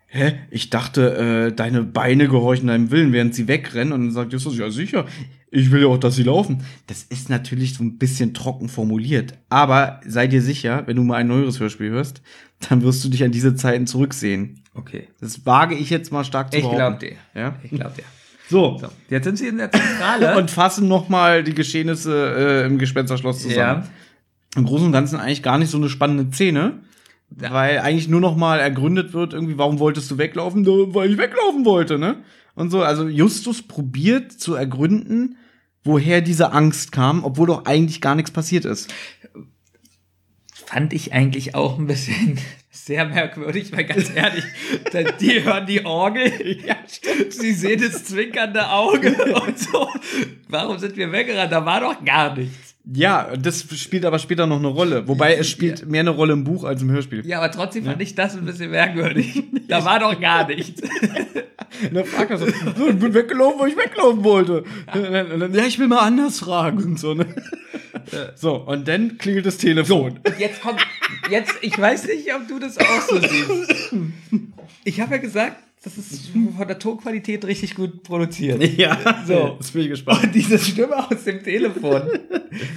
hä, 0.08 0.34
ich 0.50 0.70
dachte, 0.70 1.16
äh, 1.16 1.56
deine 1.56 1.84
Beine 1.84 2.28
gehorchen 2.28 2.68
deinem 2.68 2.92
Willen, 2.92 3.14
während 3.14 3.34
sie 3.34 3.48
wegrennen 3.48 3.94
und 3.94 4.02
dann 4.02 4.12
sagt 4.12 4.34
Justus, 4.34 4.58
ja 4.58 4.70
sicher, 4.70 5.06
ich 5.50 5.72
will 5.72 5.82
ja 5.82 5.88
auch, 5.88 5.98
dass 5.98 6.16
sie 6.16 6.24
laufen. 6.24 6.64
Das 6.88 7.04
ist 7.04 7.30
natürlich 7.30 7.76
so 7.76 7.84
ein 7.84 7.98
bisschen 7.98 8.34
trocken 8.34 8.68
formuliert, 8.68 9.34
aber 9.48 10.02
sei 10.06 10.28
dir 10.28 10.42
sicher, 10.42 10.84
wenn 10.88 10.98
du 10.98 11.04
mal 11.04 11.16
ein 11.16 11.28
neueres 11.28 11.60
Hörspiel 11.62 11.90
hörst, 11.90 12.22
dann 12.70 12.82
wirst 12.82 13.04
du 13.06 13.10
dich 13.10 13.24
an 13.24 13.32
diese 13.32 13.56
Zeiten 13.56 13.88
zurücksehen. 13.88 14.61
Okay. 14.74 15.08
Das 15.20 15.46
wage 15.46 15.76
ich 15.76 15.90
jetzt 15.90 16.12
mal 16.12 16.24
stark 16.24 16.52
zu 16.52 16.58
Ich 16.58 16.64
glaub 16.64 16.76
behaupten. 16.78 17.00
dir. 17.00 17.16
Ja? 17.42 17.56
Ich 17.64 17.72
glaub 17.72 17.94
dir. 17.96 18.04
So. 18.50 18.78
So, 18.80 18.88
jetzt 19.10 19.24
sind 19.26 19.38
sie 19.38 19.48
in 19.48 19.58
der 19.58 19.72
Zentrale. 19.72 20.38
Und 20.38 20.52
fassen 20.52 20.88
noch 20.88 21.10
mal 21.10 21.44
die 21.44 21.54
Geschehnisse 21.54 22.36
äh, 22.64 22.66
im 22.66 22.78
Gespensterschloss 22.78 23.42
zusammen. 23.42 23.84
ja. 23.84 23.88
im 24.60 24.66
Großen 24.66 24.88
und 24.88 24.92
Ganzen 24.92 25.20
eigentlich 25.20 25.44
gar 25.44 25.58
nicht 25.58 25.70
so 25.72 25.78
eine 25.78 25.90
spannende 25.90 26.34
Szene. 26.34 26.80
Ja. 27.40 27.52
Weil 27.54 27.80
eigentlich 27.80 28.10
nur 28.10 28.20
noch 28.20 28.36
mal 28.36 28.60
ergründet 28.60 29.14
wird, 29.14 29.32
irgendwie, 29.34 29.58
warum 29.58 29.80
wolltest 29.80 30.12
du 30.12 30.18
weglaufen? 30.18 30.64
"Na, 30.64 30.94
Weil 30.94 31.12
ich 31.12 31.18
weglaufen 31.18 31.64
wollte, 31.64 31.98
ne? 31.98 32.18
Und 32.56 32.70
so, 32.72 32.84
also 32.84 33.08
Justus 33.08 33.62
probiert 33.62 34.34
zu 34.34 34.56
ergründen, 34.56 35.38
woher 35.86 36.20
diese 36.20 36.52
Angst 36.52 36.92
kam, 36.92 37.24
obwohl 37.24 37.48
doch 37.48 37.64
eigentlich 37.66 38.02
gar 38.02 38.16
nichts 38.16 38.32
passiert 38.32 38.66
ist. 38.66 38.94
Fand 40.72 40.94
ich 40.94 41.12
eigentlich 41.12 41.54
auch 41.54 41.78
ein 41.78 41.86
bisschen 41.86 42.40
sehr 42.72 43.04
merkwürdig, 43.04 43.74
weil 43.74 43.84
ganz 43.84 44.10
ehrlich, 44.16 44.46
die 45.20 45.44
hören 45.44 45.66
die 45.66 45.84
Orgel, 45.84 46.32
ja, 46.66 46.78
sie 47.30 47.52
sehen 47.52 47.82
das 47.82 48.06
zwinkernde 48.06 48.70
Auge 48.70 49.12
und 49.46 49.60
so. 49.60 49.90
Warum 50.48 50.78
sind 50.78 50.96
wir 50.96 51.12
weggerannt? 51.12 51.52
Da 51.52 51.66
war 51.66 51.82
doch 51.82 52.06
gar 52.06 52.38
nichts. 52.38 52.71
Ja, 52.94 53.36
das 53.38 53.66
spielt 53.78 54.06
aber 54.06 54.18
später 54.20 54.48
noch 54.48 54.58
eine 54.58 54.68
Rolle. 54.68 55.08
Wobei 55.08 55.36
es 55.36 55.48
spielt 55.50 55.86
mehr 55.88 56.00
eine 56.02 56.10
Rolle 56.10 56.34
im 56.34 56.44
Buch 56.44 56.64
als 56.64 56.82
im 56.82 56.90
Hörspiel. 56.90 57.26
Ja, 57.28 57.38
aber 57.38 57.52
trotzdem 57.52 57.86
fand 57.86 58.02
ich 58.02 58.16
das 58.16 58.36
ein 58.36 58.44
bisschen 58.46 58.72
merkwürdig. 58.72 59.44
Da 59.68 59.86
war 59.86 60.00
doch 60.00 60.20
gar 60.20 60.48
nichts. 60.48 60.82
Und 60.82 60.90
dann 61.94 62.06
fragt 62.06 62.32
er 62.32 62.38
so, 62.38 62.46
so, 62.48 62.88
ich 62.90 62.96
bin 62.98 63.14
weggelaufen, 63.14 63.60
weil 63.60 63.70
ich 63.70 63.78
weglaufen 63.78 64.24
wollte. 64.24 64.64
Und 64.94 65.40
dann- 65.40 65.54
Ja, 65.54 65.66
ich 65.66 65.78
will 65.80 65.88
mal 65.88 66.00
anders 66.00 66.40
fragen 66.40 66.84
und 66.84 67.00
so, 67.00 67.14
ne? 67.14 67.28
So, 68.36 68.56
und 68.56 68.88
dann 68.88 69.18
klingelt 69.18 69.46
das 69.46 69.58
Telefon. 69.58 70.20
Und 70.26 70.40
jetzt 70.40 70.62
kommt, 70.62 70.80
jetzt, 71.30 71.54
ich 71.62 71.78
weiß 71.78 72.08
nicht, 72.08 72.34
ob 72.34 72.48
du 72.48 72.58
das 72.60 72.78
auch 72.80 73.02
so 73.08 73.20
siehst. 73.20 73.94
Ich 74.84 75.00
habe 75.00 75.12
ja 75.16 75.22
gesagt, 75.22 75.56
das 75.84 75.98
ist 75.98 76.30
von 76.30 76.68
der 76.68 76.78
Tonqualität 76.78 77.44
richtig 77.46 77.76
gut 77.76 78.04
produziert. 78.04 78.62
Ja, 78.78 79.24
So. 79.28 79.56
das 79.58 79.72
bin 79.72 79.82
ich 79.84 79.90
gespannt. 79.90 80.24
Und 80.26 80.36
diese 80.36 80.60
Stimme 80.60 80.98
aus 81.10 81.24
dem 81.24 81.44
Telefon, 81.44 82.04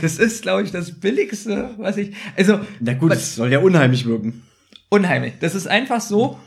das 0.00 0.18
ist, 0.18 0.42
glaube 0.42 0.62
ich, 0.62 0.70
das 0.70 0.92
Billigste, 0.92 1.74
was 1.78 1.96
ich. 1.98 2.14
Also, 2.36 2.60
Na 2.80 2.94
gut, 2.94 3.12
es 3.12 3.34
soll 3.36 3.52
ja 3.52 3.58
unheimlich 3.58 4.06
wirken. 4.06 4.42
unheimlich. 4.88 5.34
Das 5.40 5.54
ist 5.54 5.66
einfach 5.66 6.00
so. 6.00 6.38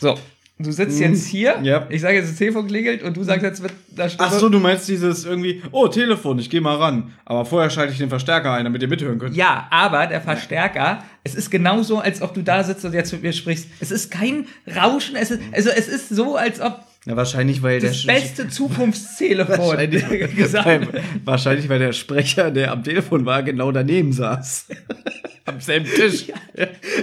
So, 0.00 0.16
du 0.58 0.72
sitzt 0.72 0.98
jetzt 0.98 1.26
hier, 1.26 1.58
Ja. 1.62 1.86
ich 1.88 2.00
sage 2.00 2.16
jetzt, 2.16 2.30
das 2.30 2.36
Telefon 2.36 2.66
klingelt 2.66 3.02
und 3.02 3.16
du 3.16 3.22
sagst 3.22 3.42
jetzt 3.42 3.62
mit 3.62 3.72
der 3.96 4.08
Stimme. 4.08 4.28
Ach 4.30 4.38
so, 4.38 4.48
du 4.48 4.58
meinst 4.58 4.88
dieses 4.88 5.24
irgendwie, 5.24 5.62
oh, 5.72 5.88
Telefon, 5.88 6.38
ich 6.38 6.50
gehe 6.50 6.60
mal 6.60 6.76
ran. 6.76 7.12
Aber 7.24 7.44
vorher 7.44 7.70
schalte 7.70 7.92
ich 7.92 7.98
den 7.98 8.08
Verstärker 8.08 8.52
ein, 8.52 8.64
damit 8.64 8.82
ihr 8.82 8.88
mithören 8.88 9.18
könnt. 9.18 9.36
Ja, 9.36 9.66
aber 9.70 10.06
der 10.06 10.20
Verstärker, 10.20 11.04
es 11.24 11.34
ist 11.34 11.50
genauso, 11.50 11.98
als 11.98 12.22
ob 12.22 12.34
du 12.34 12.42
da 12.42 12.64
sitzt 12.64 12.84
und 12.84 12.92
jetzt 12.94 13.12
mit 13.12 13.22
mir 13.22 13.32
sprichst. 13.32 13.68
Es 13.80 13.90
ist 13.90 14.10
kein 14.10 14.46
Rauschen, 14.76 15.16
es 15.16 15.30
ist, 15.30 15.40
also 15.52 15.70
es 15.70 15.88
ist 15.88 16.08
so, 16.08 16.36
als 16.36 16.60
ob 16.60 16.80
Ja, 17.08 17.16
wahrscheinlich, 17.16 17.62
weil 17.62 17.80
das 17.80 18.04
beste 18.04 18.48
Zukunftstelefon 18.48 19.58
Wahrscheinlich, 19.58 20.36
gesagt 20.36 20.66
weil, 20.66 21.02
wahrscheinlich, 21.24 21.66
weil 21.70 21.78
der 21.78 21.94
Sprecher, 21.94 22.50
der 22.50 22.70
am 22.70 22.84
Telefon 22.84 23.24
war, 23.24 23.42
genau 23.42 23.72
daneben 23.72 24.12
saß. 24.12 24.66
am 25.46 25.58
selben 25.58 25.86
Tisch. 25.86 26.26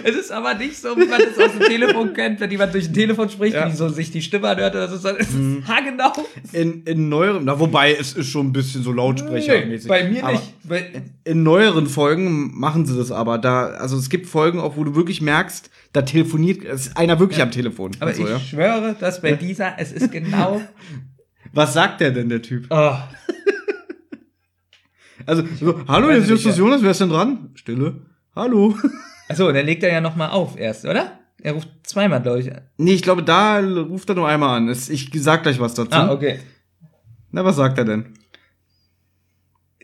Es 0.04 0.16
ist 0.16 0.32
aber 0.32 0.54
nicht 0.54 0.78
so, 0.78 0.90
wie 0.96 1.08
man 1.08 1.20
das 1.20 1.44
aus 1.44 1.54
dem 1.58 1.62
Telefon 1.68 2.14
kennt, 2.14 2.40
wenn 2.40 2.52
jemand 2.52 2.76
durch 2.76 2.88
ein 2.88 2.94
Telefon 2.94 3.30
spricht, 3.30 3.56
Ja. 3.56 3.68
wie 3.68 3.76
so 3.76 3.90
sich 3.90 4.12
die 4.12 4.22
Stimme 4.22 4.48
anhört 4.50 4.76
oder 4.76 4.88
so, 4.88 4.98
sondern 4.98 5.24
es 5.24 5.30
ist 5.30 5.68
haargenau. 5.68 6.14
In, 6.54 6.84
in 6.84 7.10
neueren, 7.10 7.44
na 7.46 7.60
wobei, 7.60 7.96
es 7.96 8.14
ist 8.14 8.28
schon 8.30 8.48
ein 8.50 8.54
bisschen 8.54 8.84
so 8.84 8.92
Lautsprechermäßig. 8.92 9.88
bei 9.88 10.08
mir 10.08 10.24
Aber 10.24 10.34
nicht. 10.34 10.44
In 11.24 11.44
neueren 11.44 11.88
Folgen 11.88 12.58
machen 12.60 12.86
sie 12.86 12.98
das 12.98 13.12
aber. 13.12 13.38
Da, 13.38 13.68
also 13.68 13.98
es 13.98 14.10
gibt 14.10 14.28
Folgen, 14.28 14.60
auch 14.60 14.78
wo 14.78 14.84
du 14.84 14.96
wirklich 14.96 15.22
merkst, 15.22 15.70
da 15.94 16.02
telefoniert, 16.02 16.64
es 16.64 16.88
ist 16.88 16.98
einer 16.98 17.20
wirklich 17.20 17.42
am 17.42 17.52
Telefon. 17.52 17.92
aber 18.00 18.14
so, 18.14 18.24
ich 18.24 18.30
ja. 18.30 18.40
schwöre, 18.40 18.96
dass 19.00 19.22
bei 19.22 19.34
dieser, 19.34 19.78
es 19.78 19.92
ist 19.92 20.12
genau. 20.12 20.62
Was 21.54 21.74
sagt 21.74 22.02
der 22.02 22.12
denn, 22.12 22.30
der 22.30 22.42
Typ? 22.42 22.68
Oh, 22.70 22.96
Also, 25.26 25.44
so, 25.60 25.88
hallo, 25.88 26.12
hier 26.12 26.36
ist 26.36 26.46
ja. 26.46 26.52
Jonas, 26.52 26.84
wer 26.84 26.92
ist 26.92 27.02
denn 27.02 27.10
dran? 27.10 27.50
Stille. 27.56 28.02
Hallo. 28.36 28.76
Achso, 29.30 29.52
dann 29.52 29.66
legt 29.66 29.84
er 29.84 29.92
ja 29.92 30.02
nochmal 30.02 30.30
auf 30.30 30.58
erst, 30.58 30.86
oder? 30.86 31.20
Er 31.42 31.54
ruft 31.54 31.70
zweimal, 31.84 32.22
glaube 32.22 32.42
ich. 32.42 32.54
an. 32.54 32.62
Nee, 32.78 32.94
ich 32.94 33.02
glaube, 33.02 33.24
da 33.24 33.60
ruft 33.60 34.10
er 34.10 34.16
nur 34.16 34.28
einmal 34.28 34.58
an. 34.58 34.70
Ich 34.70 35.10
sag 35.16 35.44
gleich 35.44 35.60
was 35.60 35.74
dazu. 35.74 35.92
Ah, 35.92 36.12
okay. 36.12 36.40
Na, 37.32 37.44
was 37.44 37.56
sagt 37.56 37.78
er 37.78 37.86
denn? 37.86 38.14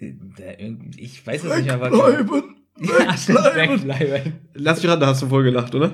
Äh, 0.02 0.76
Ich 0.98 1.26
weiß 1.26 1.44
es 1.44 1.58
nicht, 1.58 1.70
aber. 1.72 1.92
Ja, 2.84 3.16
stimmt, 3.16 3.38
wegbleiben. 3.54 4.34
Lass 4.56 4.82
mich 4.82 4.90
ran, 4.90 5.00
da 5.00 5.08
hast 5.08 5.22
du 5.22 5.28
voll 5.28 5.44
gelacht, 5.44 5.76
oder? 5.76 5.92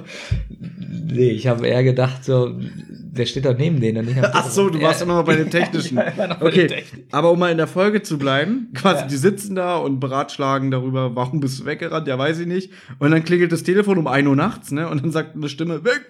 Nee, 1.12 1.32
ich 1.32 1.45
habe 1.47 1.68
eher 1.68 1.84
gedacht, 1.84 2.24
so, 2.24 2.55
der 2.58 3.26
steht 3.26 3.43
doch 3.45 3.58
neben 3.58 3.82
denen 3.82 4.08
Ach 4.32 4.47
so, 4.49 4.70
du 4.70 4.80
warst 4.80 5.01
immer 5.01 5.16
noch 5.16 5.26
bei 5.26 5.36
dem 5.36 5.49
Technischen. 5.49 5.97
Ja, 5.97 6.38
Okay, 6.39 6.68
Technischen. 6.68 7.08
aber 7.12 7.32
um 7.32 7.39
mal 7.39 7.51
in 7.51 7.58
der 7.58 7.68
Folge 7.68 8.03
zu 8.03 8.18
bleiben, 8.18 8.70
quasi, 8.76 9.01
Ja. 9.01 9.08
die 9.08 9.18
sitzen 9.18 9.55
da 9.55 9.76
und 9.78 9.99
beratschlagen 9.99 10.72
darüber, 10.72 11.14
warum 11.14 11.41
bist 11.41 11.60
du 11.60 11.66
weggerannt, 11.66 12.08
ja, 12.08 12.18
weiß 12.18 12.39
ich 12.39 12.47
nicht. 12.47 12.72
Und 12.99 13.12
dann 13.12 13.24
klingelt 13.26 13.51
das 13.51 13.64
Telefon 13.64 13.97
um 13.97 14.08
1 14.08 14.26
Uhr 14.28 14.36
nachts, 14.38 14.72
ne, 14.72 14.88
und 14.88 15.03
dann 15.03 15.12
sagt 15.12 15.36
eine 15.36 15.49
Stimme, 15.49 15.84
wegbleiben, 15.84 16.05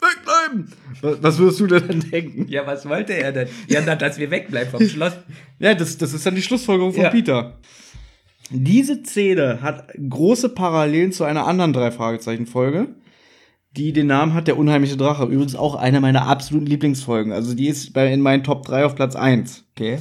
wegbleiben. 0.00 0.17
Was, 1.02 1.22
was 1.22 1.38
würdest 1.38 1.60
du 1.60 1.66
denn 1.66 1.88
dann 1.88 2.00
denken? 2.10 2.46
Ja, 2.48 2.66
was 2.66 2.88
wollte 2.88 3.12
er 3.14 3.32
denn? 3.32 3.48
Ja, 3.68 3.80
na, 3.84 3.96
dass 3.96 4.18
wir 4.18 4.30
wegbleiben 4.30 4.70
vom 4.70 4.86
Schloss. 4.88 5.12
Ja, 5.58 5.74
das, 5.74 5.98
das 5.98 6.12
ist 6.12 6.24
dann 6.26 6.34
die 6.34 6.42
Schlussfolgerung 6.42 6.92
von 6.92 7.02
Ja. 7.02 7.10
Peter. 7.10 7.58
Diese 8.50 9.02
Szene 9.04 9.58
hat 9.60 9.88
große 10.08 10.48
Parallelen 10.50 11.12
zu 11.12 11.24
einer 11.24 11.46
anderen 11.46 11.72
Drei-Fragezeichen-Folge, 11.74 12.88
die 13.76 13.92
den 13.92 14.06
Namen 14.06 14.32
hat 14.32 14.48
Der 14.48 14.56
unheimliche 14.58 14.96
Drache. 14.96 15.24
Übrigens 15.24 15.54
auch 15.54 15.74
eine 15.74 16.00
meiner 16.00 16.26
absoluten 16.26 16.66
Lieblingsfolgen. 16.66 17.32
Also 17.32 17.54
die 17.54 17.68
ist 17.68 17.92
bei, 17.92 18.10
in 18.12 18.22
meinen 18.22 18.44
Top 18.44 18.64
3 18.64 18.86
auf 18.86 18.94
Platz 18.94 19.16
1. 19.16 19.64
Okay. 19.76 19.98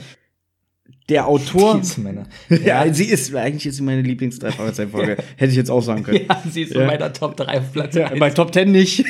Der 1.09 1.27
Autor. 1.27 1.81
Männer. 1.97 2.23
ja, 2.65 2.93
sie 2.93 3.05
ist, 3.05 3.33
eigentlich 3.35 3.65
ist 3.65 3.75
sie 3.77 3.83
meine 3.83 4.01
Lieblings-Drei-Fragezeichen-Folge. 4.01 5.17
Hätte 5.35 5.51
ich 5.51 5.57
jetzt 5.57 5.69
auch 5.69 5.81
sagen 5.81 6.03
können. 6.03 6.25
Ja, 6.27 6.41
sie 6.49 6.63
ist 6.63 6.73
Ja. 6.73 6.81
in 6.81 6.87
meiner 6.87 7.11
Top 7.13 7.35
3 7.35 7.59
auf 7.59 7.73
Platz 7.73 7.95
Ja, 7.95 8.05
1. 8.05 8.13
in 8.13 8.19
meinen 8.19 8.35
Top 8.35 8.53
10 8.53 8.71
nicht. 8.71 9.03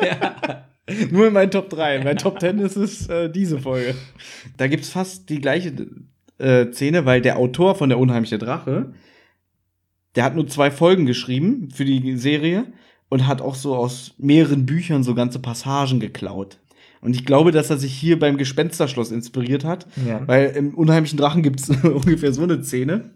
Nur 1.10 1.26
in 1.26 1.32
meinen 1.32 1.50
Top 1.50 1.68
3. 1.70 1.96
In 1.96 2.04
meinen 2.04 2.18
Top 2.18 2.40
10 2.40 2.58
ist 2.60 2.76
es 2.76 3.08
äh, 3.08 3.28
diese 3.30 3.58
Folge. 3.58 3.94
Da 4.56 4.68
gibt's 4.68 4.88
fast 4.88 5.28
die 5.28 5.40
gleiche 5.40 5.72
äh, 6.38 6.72
Szene, 6.72 7.04
weil 7.04 7.20
der 7.20 7.36
Autor 7.38 7.74
von 7.74 7.88
Der 7.90 7.98
unheimliche 7.98 8.38
Drache, 8.38 8.94
der 10.14 10.24
hat 10.24 10.34
nur 10.34 10.46
zwei 10.46 10.70
Folgen 10.70 11.04
geschrieben 11.06 11.68
für 11.72 11.84
die 11.84 12.16
Serie 12.16 12.72
und 13.10 13.26
hat 13.26 13.42
auch 13.42 13.54
so 13.54 13.74
aus 13.76 14.14
mehreren 14.18 14.66
Büchern 14.66 15.02
so 15.02 15.14
ganze 15.14 15.38
Passagen 15.38 16.00
geklaut. 16.00 16.58
Und 17.00 17.14
ich 17.14 17.24
glaube, 17.24 17.52
dass 17.52 17.70
er 17.70 17.76
sich 17.78 17.92
hier 17.94 18.18
beim 18.18 18.38
Gespensterschloss 18.38 19.12
inspiriert 19.12 19.64
hat, 19.64 19.86
Ja. 20.06 20.26
weil 20.26 20.46
im 20.56 20.74
unheimlichen 20.74 21.16
Drachen 21.18 21.42
gibt's 21.42 21.68
ungefähr 21.82 22.32
so 22.32 22.42
eine 22.42 22.62
Szene. 22.64 23.10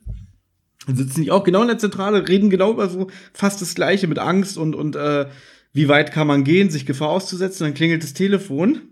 Dann 0.87 0.97
sitzen 0.97 1.23
die 1.23 1.31
auch 1.31 1.45
genau 1.45 1.63
in 1.63 1.69
der 1.69 1.79
Zentrale, 1.79 2.29
reden 2.29 2.51
genau 2.51 2.73
über 2.73 2.89
so 2.89 3.09
fast 3.33 3.61
das 3.63 3.75
Gleiche 3.75 4.07
mit 4.09 4.19
Angst 4.19 4.59
und, 4.59 4.75
und 4.75 4.97
äh, 4.97 5.27
wie 5.73 5.89
weit 5.89 6.13
kann 6.13 6.27
man 6.27 6.45
gehen, 6.45 6.71
sich 6.71 6.87
Gefahr 6.87 7.11
auszusetzen. 7.11 7.65
Dann 7.65 7.75
klingelt 7.75 8.03
das 8.03 8.15
Telefon. 8.15 8.83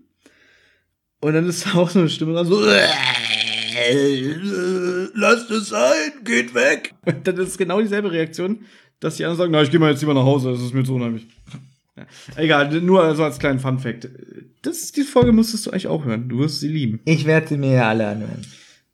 Und 1.20 1.34
dann 1.34 1.46
ist 1.46 1.74
auch 1.74 1.90
so 1.90 2.00
eine 2.00 2.08
Stimme 2.08 2.44
so, 2.44 2.64
lasst 5.14 5.50
es 5.50 5.68
sein, 5.68 6.12
geht 6.24 6.54
weg. 6.54 6.94
Und 7.04 7.26
dann 7.26 7.36
ist 7.36 7.58
genau 7.58 7.80
dieselbe 7.80 8.10
Reaktion, 8.10 8.64
dass 9.00 9.16
die 9.16 9.24
anderen 9.24 9.38
sagen, 9.38 9.52
na, 9.52 9.62
ich 9.62 9.70
gehe 9.70 9.78
mal 9.80 9.90
jetzt 9.90 10.00
lieber 10.00 10.14
nach 10.14 10.24
Hause, 10.24 10.52
das 10.52 10.60
ist 10.60 10.74
mir 10.74 10.84
zu 10.84 10.94
unheimlich. 10.94 11.26
Egal, 12.36 12.80
nur 12.80 13.04
also 13.04 13.24
als 13.24 13.38
kleinen 13.38 13.60
Fun-Fact. 13.60 14.08
Das, 14.62 14.92
die 14.92 15.02
Folge 15.02 15.32
musstest 15.32 15.66
du 15.66 15.70
eigentlich 15.70 15.88
auch 15.88 16.04
hören. 16.04 16.28
Du 16.28 16.38
wirst 16.38 16.60
sie 16.60 16.68
lieben. 16.68 17.00
Ich 17.04 17.26
werde 17.26 17.48
sie 17.48 17.58
mir 17.58 17.72
ja 17.72 17.88
alle 17.88 18.08
anhören. 18.08 18.46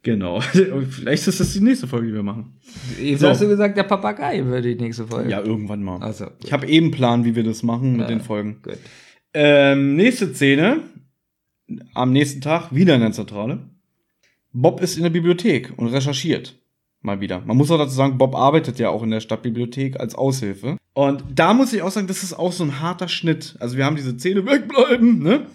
Genau. 0.07 0.39
Vielleicht 0.91 1.27
ist 1.27 1.41
das 1.41 1.53
die 1.53 1.61
nächste 1.61 1.89
Folge, 1.89 2.07
die 2.07 2.15
wir 2.15 2.23
machen. 2.23 2.55
Jetzt 3.03 3.23
So. 3.23 3.29
hast 3.29 3.43
du 3.43 3.49
gesagt, 3.49 3.77
der 3.77 3.83
Papagei 3.83 4.45
wird 4.47 4.65
die 4.65 4.77
nächste 4.77 5.05
Folge. 5.05 5.29
Ja, 5.29 5.41
irgendwann 5.41 5.83
mal. 5.83 5.99
Also, 6.01 6.27
Ich 6.45 6.53
habe 6.53 6.69
eben 6.69 6.87
einen 6.87 6.91
Plan, 6.93 7.25
wie 7.25 7.35
wir 7.35 7.43
das 7.43 7.65
machen 7.65 7.93
mit 7.97 8.03
Ja. 8.03 8.07
den 8.07 8.21
Folgen. 8.21 8.61
gut. 8.63 8.79
Ähm, 9.35 9.97
nächste 9.97 10.33
Szene. 10.33 10.79
Am 11.95 12.13
nächsten 12.13 12.41
Tag 12.41 12.73
wieder 12.73 12.95
in 12.95 13.01
der 13.01 13.11
Zentrale. 13.11 13.59
Bob 14.53 14.81
ist 14.81 14.97
in 14.97 15.03
der 15.03 15.11
Bibliothek 15.11 15.73
und 15.77 15.89
recherchiert. 15.89 16.57
Mal 17.03 17.21
wieder. 17.21 17.41
Man 17.45 17.57
muss 17.57 17.73
auch 17.73 17.79
dazu 17.79 17.97
sagen, 17.97 18.17
Bob 18.17 18.37
arbeitet 18.37 18.79
ja 18.79 18.91
auch 18.91 19.03
in 19.03 19.11
der 19.11 19.19
Stadtbibliothek 19.21 19.99
als 19.99 20.15
Aushilfe. 20.15 20.77
Und 20.93 21.25
da 21.35 21.53
muss 21.53 21.73
ich 21.73 21.83
auch 21.83 21.91
sagen, 21.91 22.07
das 22.07 22.23
ist 22.23 22.33
auch 22.33 22.53
so 22.53 22.63
ein 22.63 22.81
harter 22.81 23.09
Schnitt. 23.09 23.57
Also 23.59 23.77
wir 23.77 23.85
haben 23.85 23.97
diese 23.97 24.17
Szene 24.17 24.47
wegbleiben, 24.47 25.19
ne? 25.19 25.47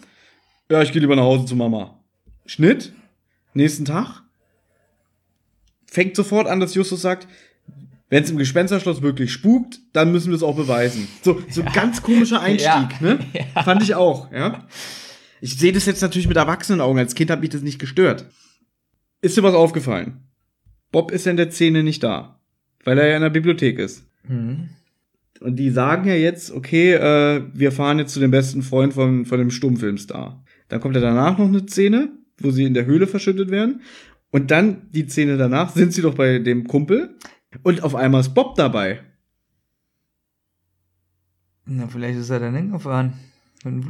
Ja, 0.69 0.81
ich 0.81 0.91
gehe 0.91 0.99
lieber 1.01 1.15
nach 1.15 1.23
Hause 1.23 1.45
zu 1.45 1.55
Mama. 1.55 1.97
Schnitt. 2.45 2.91
Nächsten 3.53 3.85
Tag. 3.85 4.20
Fängt 5.93 6.15
sofort 6.15 6.47
an, 6.47 6.61
dass 6.61 6.73
Justus 6.73 7.01
sagt, 7.01 7.27
wenn 8.09 8.23
es 8.23 8.31
im 8.31 8.37
Gespensterschloss 8.37 9.01
wirklich 9.01 9.31
spukt, 9.33 9.79
dann 9.91 10.11
müssen 10.13 10.29
wir 10.29 10.35
es 10.37 10.43
auch 10.43 10.55
beweisen. 10.55 11.09
So, 11.21 11.41
so 11.49 11.61
ein 11.61 11.71
ganz 11.73 12.01
komischer 12.01 12.39
Einstieg, 12.41 12.71
Ja. 12.71 12.89
ne? 13.01 13.19
Fand 13.65 13.83
ich 13.83 13.93
auch, 13.93 14.31
ja. 14.31 14.65
Ich 15.41 15.57
sehe 15.57 15.73
das 15.73 15.85
jetzt 15.85 16.01
natürlich 16.01 16.29
mit 16.29 16.37
erwachsenen 16.37 16.79
Augen. 16.79 16.97
Als 16.97 17.13
Kind 17.13 17.29
hat 17.29 17.41
mich 17.41 17.49
das 17.49 17.61
nicht 17.61 17.77
gestört. 17.77 18.25
Ist 19.21 19.35
dir 19.35 19.43
was 19.43 19.53
aufgefallen? 19.53 20.21
Bob 20.93 21.11
ist 21.11 21.25
ja 21.25 21.31
in 21.31 21.37
der 21.37 21.51
Szene 21.51 21.83
nicht 21.83 22.03
da, 22.03 22.39
weil 22.85 22.97
er 22.97 23.07
ja 23.09 23.15
in 23.17 23.21
der 23.21 23.29
Bibliothek 23.29 23.77
ist. 23.77 24.05
Mhm. 24.27 24.69
Und 25.41 25.57
die 25.57 25.71
sagen 25.71 26.07
ja 26.07 26.15
jetzt, 26.15 26.51
okay, 26.51 26.93
äh, 26.93 27.43
wir 27.53 27.71
fahren 27.73 27.99
jetzt 27.99 28.13
zu 28.13 28.19
dem 28.21 28.31
besten 28.31 28.61
Freund 28.61 28.93
von, 28.93 29.25
von 29.25 29.39
dem 29.39 29.51
Stummfilmstar. 29.51 30.41
Dann 30.69 30.79
kommt 30.79 30.95
ja 30.95 31.01
danach 31.01 31.37
noch 31.37 31.47
eine 31.47 31.67
Szene, 31.67 32.09
wo 32.39 32.51
sie 32.51 32.63
in 32.63 32.73
der 32.73 32.85
Höhle 32.85 33.07
verschüttet 33.07 33.49
werden. 33.51 33.81
Und 34.31 34.49
dann 34.51 34.89
die 34.91 35.07
Szene 35.07 35.37
danach 35.37 35.73
sind 35.75 35.93
sie 35.93 36.01
doch 36.01 36.15
bei 36.15 36.39
dem 36.39 36.67
Kumpel. 36.67 37.15
Und 37.63 37.83
auf 37.83 37.95
einmal 37.95 38.21
ist 38.21 38.33
Bob 38.33 38.55
dabei. 38.55 39.01
Na, 41.65 41.87
vielleicht 41.87 42.17
ist 42.19 42.29
er 42.29 42.39
dann 42.39 42.55
hingefahren. 42.55 43.13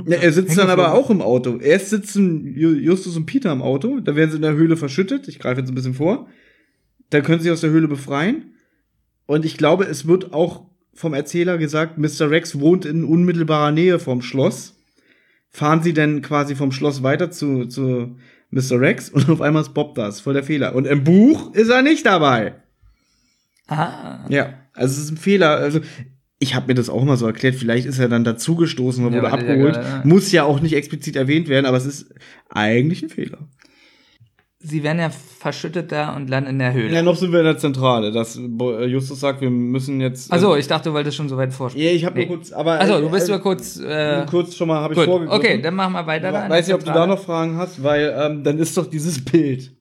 Ja, 0.05 0.17
er 0.17 0.33
sitzt 0.33 0.57
dann 0.57 0.69
aber 0.69 0.93
auch 0.93 1.09
im 1.09 1.21
Auto. 1.21 1.57
Erst 1.57 1.89
sitzen 1.91 2.43
Ju- 2.45 2.75
Justus 2.75 3.15
und 3.15 3.25
Peter 3.25 3.51
im 3.53 3.61
Auto, 3.61 4.01
da 4.01 4.15
werden 4.15 4.29
sie 4.29 4.35
in 4.35 4.41
der 4.41 4.55
Höhle 4.55 4.75
verschüttet. 4.75 5.29
Ich 5.29 5.39
greife 5.39 5.61
jetzt 5.61 5.69
ein 5.69 5.75
bisschen 5.75 5.93
vor. 5.93 6.27
Dann 7.09 7.23
können 7.23 7.39
sie 7.39 7.43
sich 7.43 7.51
aus 7.53 7.61
der 7.61 7.69
Höhle 7.69 7.87
befreien. 7.87 8.55
Und 9.27 9.45
ich 9.45 9.57
glaube, 9.57 9.85
es 9.85 10.07
wird 10.07 10.33
auch 10.33 10.65
vom 10.93 11.13
Erzähler 11.13 11.57
gesagt, 11.57 11.97
Mr. 11.97 12.29
Rex 12.29 12.59
wohnt 12.59 12.83
in 12.83 13.05
unmittelbarer 13.05 13.71
Nähe 13.71 13.97
vom 13.99 14.21
Schloss. 14.21 14.75
Fahren 15.49 15.81
sie 15.81 15.93
denn 15.93 16.21
quasi 16.21 16.55
vom 16.55 16.73
Schloss 16.73 17.01
weiter 17.03 17.31
zu, 17.31 17.65
zu 17.65 18.17
Mr. 18.51 18.79
Rex 18.79 19.09
und 19.09 19.29
auf 19.29 19.41
einmal 19.41 19.61
ist 19.63 19.73
Bob 19.73 19.95
da. 19.95 20.05
Das 20.05 20.15
ist 20.15 20.21
voll 20.21 20.33
der 20.33 20.43
Fehler. 20.43 20.75
Und 20.75 20.85
im 20.85 21.03
Buch 21.03 21.53
ist 21.53 21.69
er 21.69 21.81
nicht 21.81 22.05
dabei. 22.05 22.53
Ah. 23.67 24.25
Ja, 24.29 24.53
also 24.73 24.93
es 24.93 25.05
ist 25.05 25.11
ein 25.11 25.17
Fehler. 25.17 25.51
Also 25.57 25.79
ich 26.39 26.55
habe 26.55 26.67
mir 26.67 26.73
das 26.73 26.89
auch 26.89 27.03
mal 27.03 27.17
so 27.17 27.25
erklärt. 27.27 27.55
Vielleicht 27.55 27.85
ist 27.85 27.99
er 27.99 28.09
dann 28.09 28.23
dazugestoßen 28.23 29.05
oder 29.05 29.15
Ja, 29.17 29.21
wurde 29.21 29.31
ja 29.45 29.51
abgeholt. 29.51 29.73
gerade- 29.75 29.87
ja. 29.87 30.01
Muss 30.03 30.31
ja 30.31 30.43
auch 30.43 30.59
nicht 30.59 30.73
explizit 30.73 31.15
erwähnt 31.15 31.47
werden, 31.47 31.65
aber 31.65 31.77
es 31.77 31.85
ist 31.85 32.13
eigentlich 32.49 33.03
ein 33.03 33.09
Fehler. 33.09 33.37
Sie 34.63 34.83
werden 34.83 34.99
ja 34.99 35.09
verschüttet 35.09 35.91
da 35.91 36.15
und 36.15 36.29
landen 36.29 36.49
in 36.51 36.59
der 36.59 36.73
Höhle. 36.73 36.93
Ja, 36.93 37.01
noch 37.01 37.15
sind 37.15 37.31
wir 37.31 37.39
in 37.39 37.45
der 37.45 37.57
Zentrale. 37.57 38.11
Das 38.11 38.37
äh, 38.37 38.85
Justus 38.85 39.19
sagt, 39.19 39.41
wir 39.41 39.49
müssen 39.49 39.99
jetzt. 40.01 40.29
äh, 40.29 40.33
Also, 40.33 40.55
ich 40.55 40.67
dachte, 40.67 40.89
du 40.89 40.93
wolltest 40.95 41.17
schon 41.17 41.27
so 41.29 41.37
weit 41.37 41.51
vorspielen. 41.53 41.87
Ja, 41.87 41.93
ich 41.93 42.05
habe 42.05 42.19
Nee. 42.19 42.25
nur 42.27 42.37
kurz, 42.37 42.51
aber. 42.51 42.73
Also, 42.73 42.99
du 43.01 43.09
bist 43.09 43.27
äh, 43.27 43.31
nur 43.31 43.39
kurz. 43.41 43.77
Äh, 43.79 44.25
kurz 44.29 44.55
schon 44.55 44.67
mal 44.67 44.81
habe 44.81 44.93
ich 44.93 44.99
vorgegriffen. 45.03 45.39
Okay, 45.39 45.61
dann 45.61 45.75
machen 45.75 45.93
wir 45.93 46.05
weiter. 46.05 46.31
da 46.31 46.43
an 46.43 46.49
Weiß 46.51 46.67
nicht, 46.67 46.75
ob 46.75 46.83
du 46.83 46.91
da 46.91 47.07
noch 47.07 47.19
Fragen 47.23 47.57
hast, 47.57 47.81
weil 47.83 48.13
ähm, 48.17 48.43
dann 48.43 48.59
ist 48.59 48.77
doch 48.77 48.85
dieses 48.87 49.23
Bild, 49.25 49.71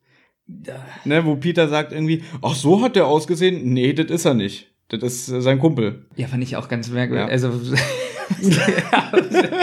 ne, 1.04 1.24
wo 1.24 1.36
Peter 1.36 1.68
sagt 1.68 1.92
irgendwie, 1.92 2.22
ach 2.42 2.54
so 2.54 2.82
hat 2.82 2.96
der 2.96 3.06
ausgesehen. 3.06 3.72
Nee, 3.72 3.92
das 3.92 4.06
ist 4.10 4.24
er 4.24 4.34
nicht. 4.34 4.68
Das 4.88 5.02
ist 5.02 5.28
äh, 5.30 5.40
sein 5.42 5.58
Kumpel. 5.58 6.06
Ja, 6.16 6.26
fand 6.26 6.42
ich 6.42 6.56
auch 6.56 6.68
ganz 6.68 6.88
merkwürdig. 6.90 7.26
Ja. 7.26 7.30
Also. 7.32 7.50
ja, 8.40 9.12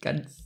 ganz. 0.00 0.37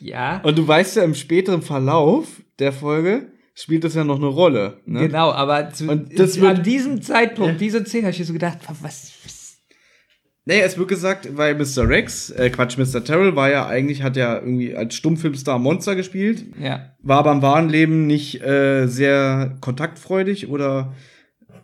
Ja. 0.00 0.40
Und 0.42 0.56
du 0.58 0.66
weißt 0.66 0.96
ja 0.96 1.04
im 1.04 1.14
späteren 1.14 1.62
Verlauf 1.62 2.26
der 2.58 2.72
Folge 2.72 3.28
spielt 3.54 3.84
das 3.84 3.94
ja 3.94 4.04
noch 4.04 4.16
eine 4.16 4.26
Rolle. 4.26 4.78
Ne? 4.86 5.06
Genau, 5.08 5.30
aber 5.32 5.70
zu, 5.70 5.88
an 5.90 6.62
diesem 6.62 7.02
Zeitpunkt, 7.02 7.52
Ja. 7.52 7.58
diese 7.58 7.84
Szene, 7.84 8.06
habe 8.06 8.16
ich 8.16 8.26
so 8.26 8.32
gedacht, 8.32 8.58
was, 8.80 9.12
was 9.24 9.58
Naja, 10.46 10.64
es 10.64 10.78
wird 10.78 10.88
gesagt, 10.88 11.36
weil 11.36 11.54
Mr. 11.54 11.86
Rex, 11.88 12.30
äh, 12.30 12.48
Quatsch, 12.48 12.78
Mr. 12.78 13.04
Terrell 13.04 13.36
war 13.36 13.50
ja 13.50 13.66
eigentlich, 13.66 14.02
hat 14.02 14.16
ja 14.16 14.36
irgendwie 14.36 14.74
als 14.74 14.94
Stummfilmstar 14.94 15.58
Monster 15.58 15.94
gespielt, 15.94 16.44
ja. 16.58 16.92
war 17.02 17.18
aber 17.18 17.32
im 17.32 17.42
wahren 17.42 17.68
Leben 17.68 18.06
nicht 18.06 18.40
äh, 18.42 18.86
sehr 18.86 19.56
kontaktfreudig 19.60 20.48
oder 20.48 20.94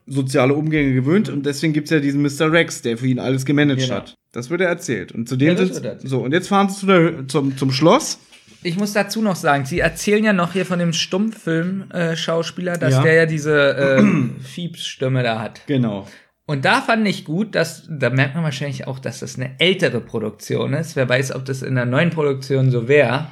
soziale 0.07 0.55
Umgänge 0.55 0.93
gewöhnt 0.95 1.29
und 1.29 1.47
deswegen 1.47 1.73
gibt's 1.73 1.91
ja 1.91 1.99
diesen 1.99 2.23
Mr. 2.23 2.53
Rex, 2.53 2.83
der 2.83 2.97
für 2.99 3.07
ihn 3.09 3.19
alles 3.19 3.45
gemanagt 3.45 3.81
Genau. 3.81 3.95
hat. 3.97 4.15
Das 4.33 4.51
wird 4.51 4.61
er 4.61 4.69
erzählt. 4.69 5.13
Und 5.13 5.29
zudem 5.29 5.49
Ja, 5.49 5.55
das 5.55 5.77
sind 5.79 6.01
so 6.03 6.21
und 6.21 6.33
jetzt 6.33 6.49
fahren 6.49 6.69
sie 6.69 6.79
zu 6.81 6.87
der, 6.87 7.27
zum, 7.29 7.57
zum 7.57 7.71
Schloss. 7.73 8.19
Ich 8.63 8.77
muss 8.77 8.93
dazu 8.93 9.23
noch 9.23 9.37
sagen, 9.37 9.65
sie 9.65 9.79
erzählen 9.81 10.25
ja 10.25 10.33
noch 10.33 10.53
hier 10.53 10.67
von 10.67 10.79
dem 10.79 10.93
Stummfilm-Schauspieler, 10.93 12.77
dass 12.79 12.95
Ja. 12.95 13.03
der 13.03 13.15
ja 13.15 13.27
diese 13.27 13.77
äh, 13.77 14.03
Fiebs-Stimme 14.43 15.23
da 15.23 15.41
hat. 15.41 15.61
Genau. 15.67 16.07
Und 16.47 16.65
da 16.65 16.81
fand 16.81 17.07
ich 17.09 17.25
gut, 17.25 17.55
dass, 17.55 17.89
da 17.91 18.11
merkt 18.11 18.35
man 18.35 18.45
wahrscheinlich 18.45 18.87
auch, 18.87 18.99
dass 19.01 19.21
das 19.21 19.37
eine 19.37 19.59
ältere 19.59 20.01
Produktion 20.01 20.75
ist. 20.75 20.95
Wer 20.95 21.09
weiß, 21.09 21.35
ob 21.35 21.45
das 21.45 21.63
in 21.63 21.75
der 21.75 21.87
neuen 21.87 22.11
Produktion 22.11 22.71
so 22.71 22.87
wäre, 22.89 23.29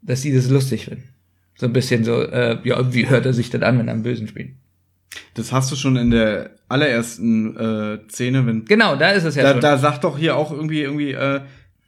dass 0.00 0.22
sie 0.22 0.34
das 0.34 0.48
lustig 0.48 0.84
finden. 0.84 1.08
So 1.56 1.66
ein 1.66 1.72
bisschen 1.72 2.04
so, 2.04 2.22
äh, 2.22 2.58
ja, 2.64 2.92
wie 2.94 3.08
hört 3.08 3.26
er 3.26 3.32
sich 3.32 3.50
das 3.50 3.62
an, 3.62 3.78
wenn 3.78 3.88
er 3.88 3.94
am 3.94 4.02
Bösen 4.02 4.28
spielt? 4.28 4.50
Das 5.34 5.52
hast 5.52 5.70
du 5.72 5.76
schon 5.76 5.96
in 5.96 6.10
der 6.10 6.50
allerersten 6.68 7.56
äh, 7.56 7.98
Szene, 8.08 8.46
wenn 8.46 8.64
Genau, 8.64 8.96
da 8.96 9.10
ist 9.10 9.24
es 9.24 9.34
ja 9.34 9.42
da, 9.42 9.50
schon. 9.52 9.60
da 9.60 9.76
sagt 9.78 10.04
doch 10.04 10.16
hier 10.16 10.36
auch 10.36 10.50
irgendwie 10.52 10.82
irgendwie 10.82 11.12
äh, 11.12 11.40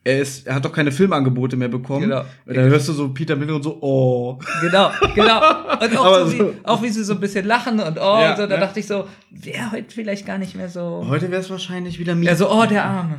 er 0.05 0.21
ist 0.21 0.47
er 0.47 0.57
hat 0.57 0.65
doch 0.65 0.73
keine 0.73 0.93
Filmangebote 0.93 1.57
mehr 1.57 1.69
bekommen. 1.69 2.03
Genau. 2.03 2.21
Und 2.47 2.57
dann 2.57 2.69
hörst 2.69 2.89
du 2.89 2.93
so 2.93 3.09
Peter 3.09 3.37
Miller 3.37 3.55
und 3.57 3.63
so 3.63 3.79
oh. 3.81 4.39
Genau, 4.61 4.91
genau. 5.15 5.41
Und 5.81 5.97
auch, 5.99 6.19
so, 6.21 6.27
so- 6.27 6.39
wie, 6.39 6.53
auch 6.65 6.83
wie 6.83 6.89
sie 6.91 7.03
so 7.05 7.15
ein 7.15 7.21
bisschen 7.21 7.47
lachen 7.47 7.81
und 7.81 7.99
oh, 7.99 8.19
Ja, 8.21 8.31
und 8.33 8.37
so, 8.37 8.47
da 8.47 8.55
ja. 8.55 8.61
dachte 8.61 8.81
ich 8.81 8.87
so, 8.87 9.07
wäre 9.31 9.73
heute 9.73 9.87
vielleicht 9.95 10.27
gar 10.27 10.39
nicht 10.39 10.55
mehr 10.55 10.69
so. 10.69 11.05
Heute 11.09 11.31
wäre 11.31 11.41
es 11.41 11.51
wahrscheinlich 11.51 11.99
wieder 11.99 12.15
mies. 12.15 12.29
Ja, 12.29 12.37
so, 12.37 12.51
oh, 12.51 12.67
der 12.67 12.85
Arme. 12.85 13.19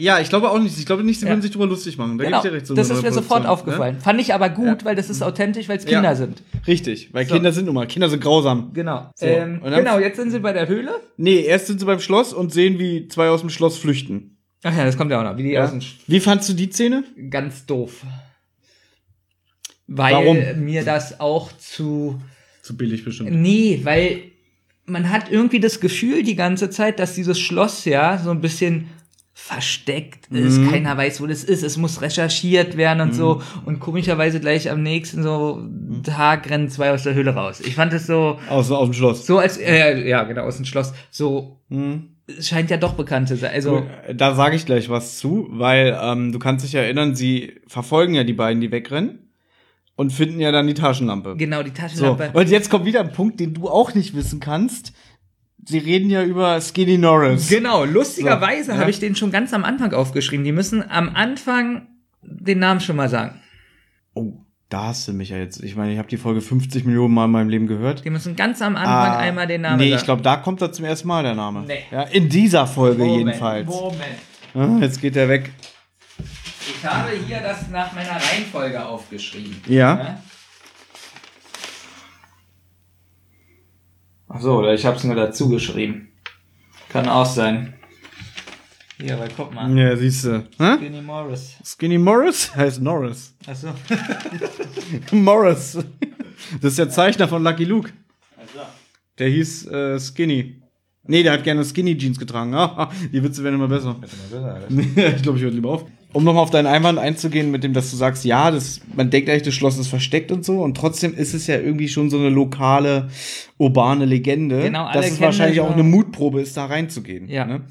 Ja, 0.00 0.20
ich 0.20 0.28
glaube 0.28 0.48
auch 0.48 0.60
nicht. 0.60 0.78
Ich 0.78 0.86
glaube 0.86 1.02
nicht, 1.02 1.18
sie 1.18 1.26
Ja. 1.26 1.32
würden 1.32 1.42
sich 1.42 1.50
drüber 1.50 1.66
lustig 1.66 1.98
machen. 1.98 2.18
Da 2.18 2.24
Genau, 2.24 2.36
gibt's 2.36 2.44
ja 2.44 2.52
recht 2.52 2.66
so 2.68 2.74
das 2.74 2.88
ist 2.88 3.02
mir 3.02 3.10
sofort 3.10 3.42
Produktion, 3.42 3.46
aufgefallen. 3.46 3.98
Fand 4.00 4.20
ich 4.20 4.32
aber 4.32 4.48
gut, 4.48 4.64
Ja. 4.66 4.84
weil 4.84 4.94
das 4.94 5.10
ist 5.10 5.22
authentisch, 5.22 5.68
weil 5.68 5.78
es 5.78 5.84
Ja. 5.84 5.90
Kinder 5.90 6.14
sind. 6.14 6.40
Ne? 6.54 6.60
Richtig, 6.68 7.12
weil 7.12 7.26
So. 7.26 7.34
Kinder 7.34 7.50
sind 7.50 7.64
nun 7.64 7.74
mal. 7.74 7.86
Kinder 7.88 8.08
sind 8.08 8.20
grausam. 8.22 8.70
Genau. 8.74 9.10
So, 9.16 9.26
Ähm, 9.26 9.60
genau, 9.64 9.98
jetzt 9.98 10.16
sind 10.16 10.30
sie 10.30 10.38
bei 10.38 10.52
der 10.52 10.68
Höhle. 10.68 10.92
Nee, 11.16 11.40
erst 11.40 11.66
sind 11.66 11.80
sie 11.80 11.84
beim 11.86 11.98
Schloss 11.98 12.32
und 12.32 12.52
sehen, 12.52 12.78
wie 12.78 13.08
zwei 13.08 13.28
aus 13.28 13.40
dem 13.40 13.50
Schloss 13.50 13.76
flüchten. 13.76 14.37
Ach 14.64 14.76
ja, 14.76 14.84
das 14.84 14.96
kommt 14.96 15.10
ja 15.10 15.20
auch 15.20 15.24
noch. 15.24 15.36
Wie 15.36 15.44
die 15.44 15.50
Ja. 15.52 15.64
aus 15.64 15.70
dem 15.70 15.80
Sch- 15.80 15.94
Wie 16.06 16.20
fandst 16.20 16.48
du 16.48 16.54
die 16.54 16.70
Szene? 16.70 17.04
ganz 17.30 17.64
doof. 17.66 18.04
Weil 19.86 20.14
Warum? 20.14 20.64
mir 20.64 20.84
das 20.84 21.18
auch 21.20 21.50
zu. 21.56 22.20
Zu 22.62 22.76
billig 22.76 23.04
bestimmt. 23.04 23.30
Nee, 23.32 23.80
weil 23.84 24.20
man 24.84 25.10
hat 25.10 25.30
irgendwie 25.30 25.60
das 25.60 25.80
Gefühl 25.80 26.22
die 26.22 26.34
ganze 26.34 26.68
Zeit, 26.70 26.98
dass 26.98 27.14
dieses 27.14 27.38
Schloss 27.38 27.84
ja 27.84 28.18
so 28.18 28.30
ein 28.30 28.40
bisschen 28.40 28.88
versteckt 29.32 30.26
ist. 30.32 30.58
Mhm. 30.58 30.70
Keiner 30.70 30.96
weiß, 30.96 31.20
wo 31.22 31.26
das 31.26 31.44
ist. 31.44 31.62
Es 31.62 31.76
muss 31.76 32.02
recherchiert 32.02 32.76
werden 32.76 33.00
und 33.00 33.14
so. 33.14 33.40
Und 33.64 33.78
komischerweise 33.80 34.40
gleich 34.40 34.68
am 34.70 34.82
nächsten 34.82 35.22
so 35.22 35.62
Tag 36.02 36.50
rennen 36.50 36.68
zwei 36.68 36.90
aus 36.90 37.04
der 37.04 37.14
Höhle 37.14 37.30
raus. 37.34 37.60
Ich 37.60 37.74
fand 37.76 37.92
es 37.92 38.06
so, 38.06 38.38
Aus, 38.50 38.70
aus 38.70 38.88
dem 38.88 38.92
Schloss. 38.94 39.26
so 39.26 39.38
als, 39.38 39.56
äh, 39.56 40.06
ja, 40.08 40.24
genau, 40.24 40.42
aus 40.42 40.56
dem 40.56 40.64
Schloss. 40.66 40.92
So, 41.10 41.60
Mhm. 41.68 42.08
Es 42.36 42.48
scheint 42.48 42.70
ja 42.70 42.76
doch 42.76 42.92
bekannt 42.94 43.28
zu 43.28 43.36
sein. 43.36 43.52
Also, 43.54 43.86
Da 44.14 44.34
sage 44.34 44.56
ich 44.56 44.66
gleich 44.66 44.88
was 44.88 45.18
zu, 45.18 45.46
weil 45.50 45.98
ähm, 46.00 46.32
du 46.32 46.38
kannst 46.38 46.64
dich 46.64 46.74
erinnern, 46.74 47.14
sie 47.14 47.60
verfolgen 47.66 48.14
ja 48.14 48.24
die 48.24 48.34
beiden, 48.34 48.60
die 48.60 48.70
wegrennen 48.70 49.30
und 49.96 50.12
finden 50.12 50.38
ja 50.40 50.52
dann 50.52 50.66
die 50.66 50.74
Taschenlampe. 50.74 51.36
genau, 51.36 51.62
die 51.62 51.70
So, 51.70 51.76
Taschenlampe. 51.76 52.30
und 52.34 52.48
jetzt 52.50 52.70
kommt 52.70 52.84
wieder 52.84 53.00
ein 53.00 53.12
Punkt, 53.12 53.40
den 53.40 53.54
du 53.54 53.68
auch 53.68 53.94
nicht 53.94 54.14
wissen 54.14 54.40
kannst. 54.40 54.92
Sie 55.64 55.78
reden 55.78 56.08
ja 56.08 56.22
über 56.22 56.60
Skinny 56.60 56.96
Norris. 56.98 57.48
Genau, 57.48 57.84
lustigerweise 57.84 58.66
So, 58.66 58.72
ja. 58.72 58.78
habe 58.78 58.90
ich 58.90 59.00
den 59.00 59.16
schon 59.16 59.30
ganz 59.32 59.52
am 59.52 59.64
Anfang 59.64 59.92
aufgeschrieben. 59.92 60.44
Die 60.44 60.52
müssen 60.52 60.82
am 60.88 61.10
Anfang 61.14 61.88
den 62.22 62.58
Namen 62.58 62.80
schon 62.80 62.96
mal 62.96 63.08
sagen. 63.08 63.40
Oh, 64.14 64.34
da 64.68 64.84
hast 64.88 65.08
du 65.08 65.12
mich 65.12 65.30
ja 65.30 65.38
jetzt. 65.38 65.62
Ich 65.62 65.76
meine, 65.76 65.92
ich 65.92 65.98
habe 65.98 66.08
die 66.08 66.18
Folge 66.18 66.40
50 66.42 66.84
Millionen 66.84 67.14
Mal 67.14 67.24
in 67.24 67.30
meinem 67.30 67.48
Leben 67.48 67.66
gehört. 67.66 68.04
Die 68.04 68.10
müssen 68.10 68.36
ganz 68.36 68.60
am 68.60 68.76
Anfang 68.76 68.92
Ah, 68.92 69.16
einmal 69.18 69.46
den 69.46 69.62
Namen 69.62 69.78
Nee, 69.78 69.88
sagen. 69.90 69.98
ich 69.98 70.04
glaube, 70.04 70.22
da 70.22 70.36
kommt 70.36 70.60
er 70.60 70.72
zum 70.72 70.84
ersten 70.84 71.08
Mal, 71.08 71.22
der 71.22 71.34
Name. 71.34 71.64
Nee. 71.66 71.84
Ja, 71.90 72.02
in 72.02 72.28
dieser 72.28 72.66
Folge 72.66 73.02
Moment, 73.04 73.18
jedenfalls. 73.28 73.66
Moment. 73.66 74.02
Ah, 74.54 74.78
jetzt 74.80 75.00
geht 75.00 75.16
er 75.16 75.28
weg. 75.28 75.52
Ich 76.18 76.84
habe 76.84 77.12
hier 77.26 77.40
das 77.40 77.68
nach 77.70 77.92
meiner 77.94 78.10
Reihenfolge 78.12 78.84
aufgeschrieben. 78.84 79.56
Ja. 79.66 79.94
Ne? 79.94 80.22
Ach 84.28 84.40
so, 84.40 84.58
oder 84.58 84.74
ich 84.74 84.84
habe 84.84 84.96
es 84.96 85.04
nur 85.04 85.14
dazu 85.14 85.48
geschrieben. 85.48 86.08
Kann 86.90 87.08
auch 87.08 87.24
sein. 87.26 87.74
Hier, 89.00 89.14
aber 89.14 89.28
guck 89.36 89.54
mal. 89.54 89.76
Ja, 89.78 89.96
siehst 89.96 90.24
du. 90.24 90.44
Skinny 90.58 91.00
Morris. 91.00 91.56
Skinny 91.64 91.98
Morris 91.98 92.54
heißt 92.54 92.82
Norris. 92.82 93.34
Achso. 93.46 93.68
Morris. 95.12 95.78
Das 96.60 96.72
ist 96.72 96.78
der 96.78 96.90
Zeichner 96.90 97.28
von 97.28 97.42
Lucky 97.42 97.64
Luke. 97.64 97.90
Der 99.18 99.28
hieß 99.28 99.66
äh, 99.68 100.00
Skinny. 100.00 100.60
Nee, 101.06 101.22
der 101.22 101.32
hat 101.32 101.44
gerne 101.44 101.64
Skinny 101.64 101.96
Jeans 101.96 102.18
getragen. 102.18 102.54
Ah, 102.54 102.90
die 103.12 103.22
Witze 103.22 103.42
werden 103.42 103.54
immer 103.54 103.68
besser. 103.68 103.96
ich 104.68 105.22
glaube, 105.22 105.38
ich 105.38 105.44
höre 105.44 105.50
lieber 105.50 105.70
auf. 105.70 105.84
Um 106.12 106.24
nochmal 106.24 106.42
auf 106.42 106.50
deinen 106.50 106.66
Einwand 106.66 106.98
einzugehen, 106.98 107.50
mit 107.50 107.64
dem, 107.64 107.72
dass 107.72 107.90
du 107.90 107.96
sagst, 107.96 108.24
ja, 108.24 108.50
das, 108.50 108.80
man 108.94 109.10
denkt 109.10 109.28
eigentlich, 109.28 109.42
das 109.42 109.54
Schloss 109.54 109.78
ist 109.78 109.88
versteckt 109.88 110.32
und 110.32 110.44
so, 110.44 110.62
und 110.62 110.76
trotzdem 110.76 111.14
ist 111.14 111.34
es 111.34 111.46
ja 111.46 111.56
irgendwie 111.56 111.88
schon 111.88 112.08
so 112.08 112.18
eine 112.18 112.30
lokale, 112.30 113.08
urbane 113.58 114.06
Legende, 114.06 114.62
Genau, 114.62 114.90
dass 114.92 115.10
es 115.10 115.20
wahrscheinlich 115.20 115.60
auch 115.60 115.70
eine 115.70 115.82
Mutprobe 115.82 116.40
ist, 116.40 116.56
da 116.56 116.66
reinzugehen. 116.66 117.28
Ja. 117.28 117.44
Ne? 117.44 117.62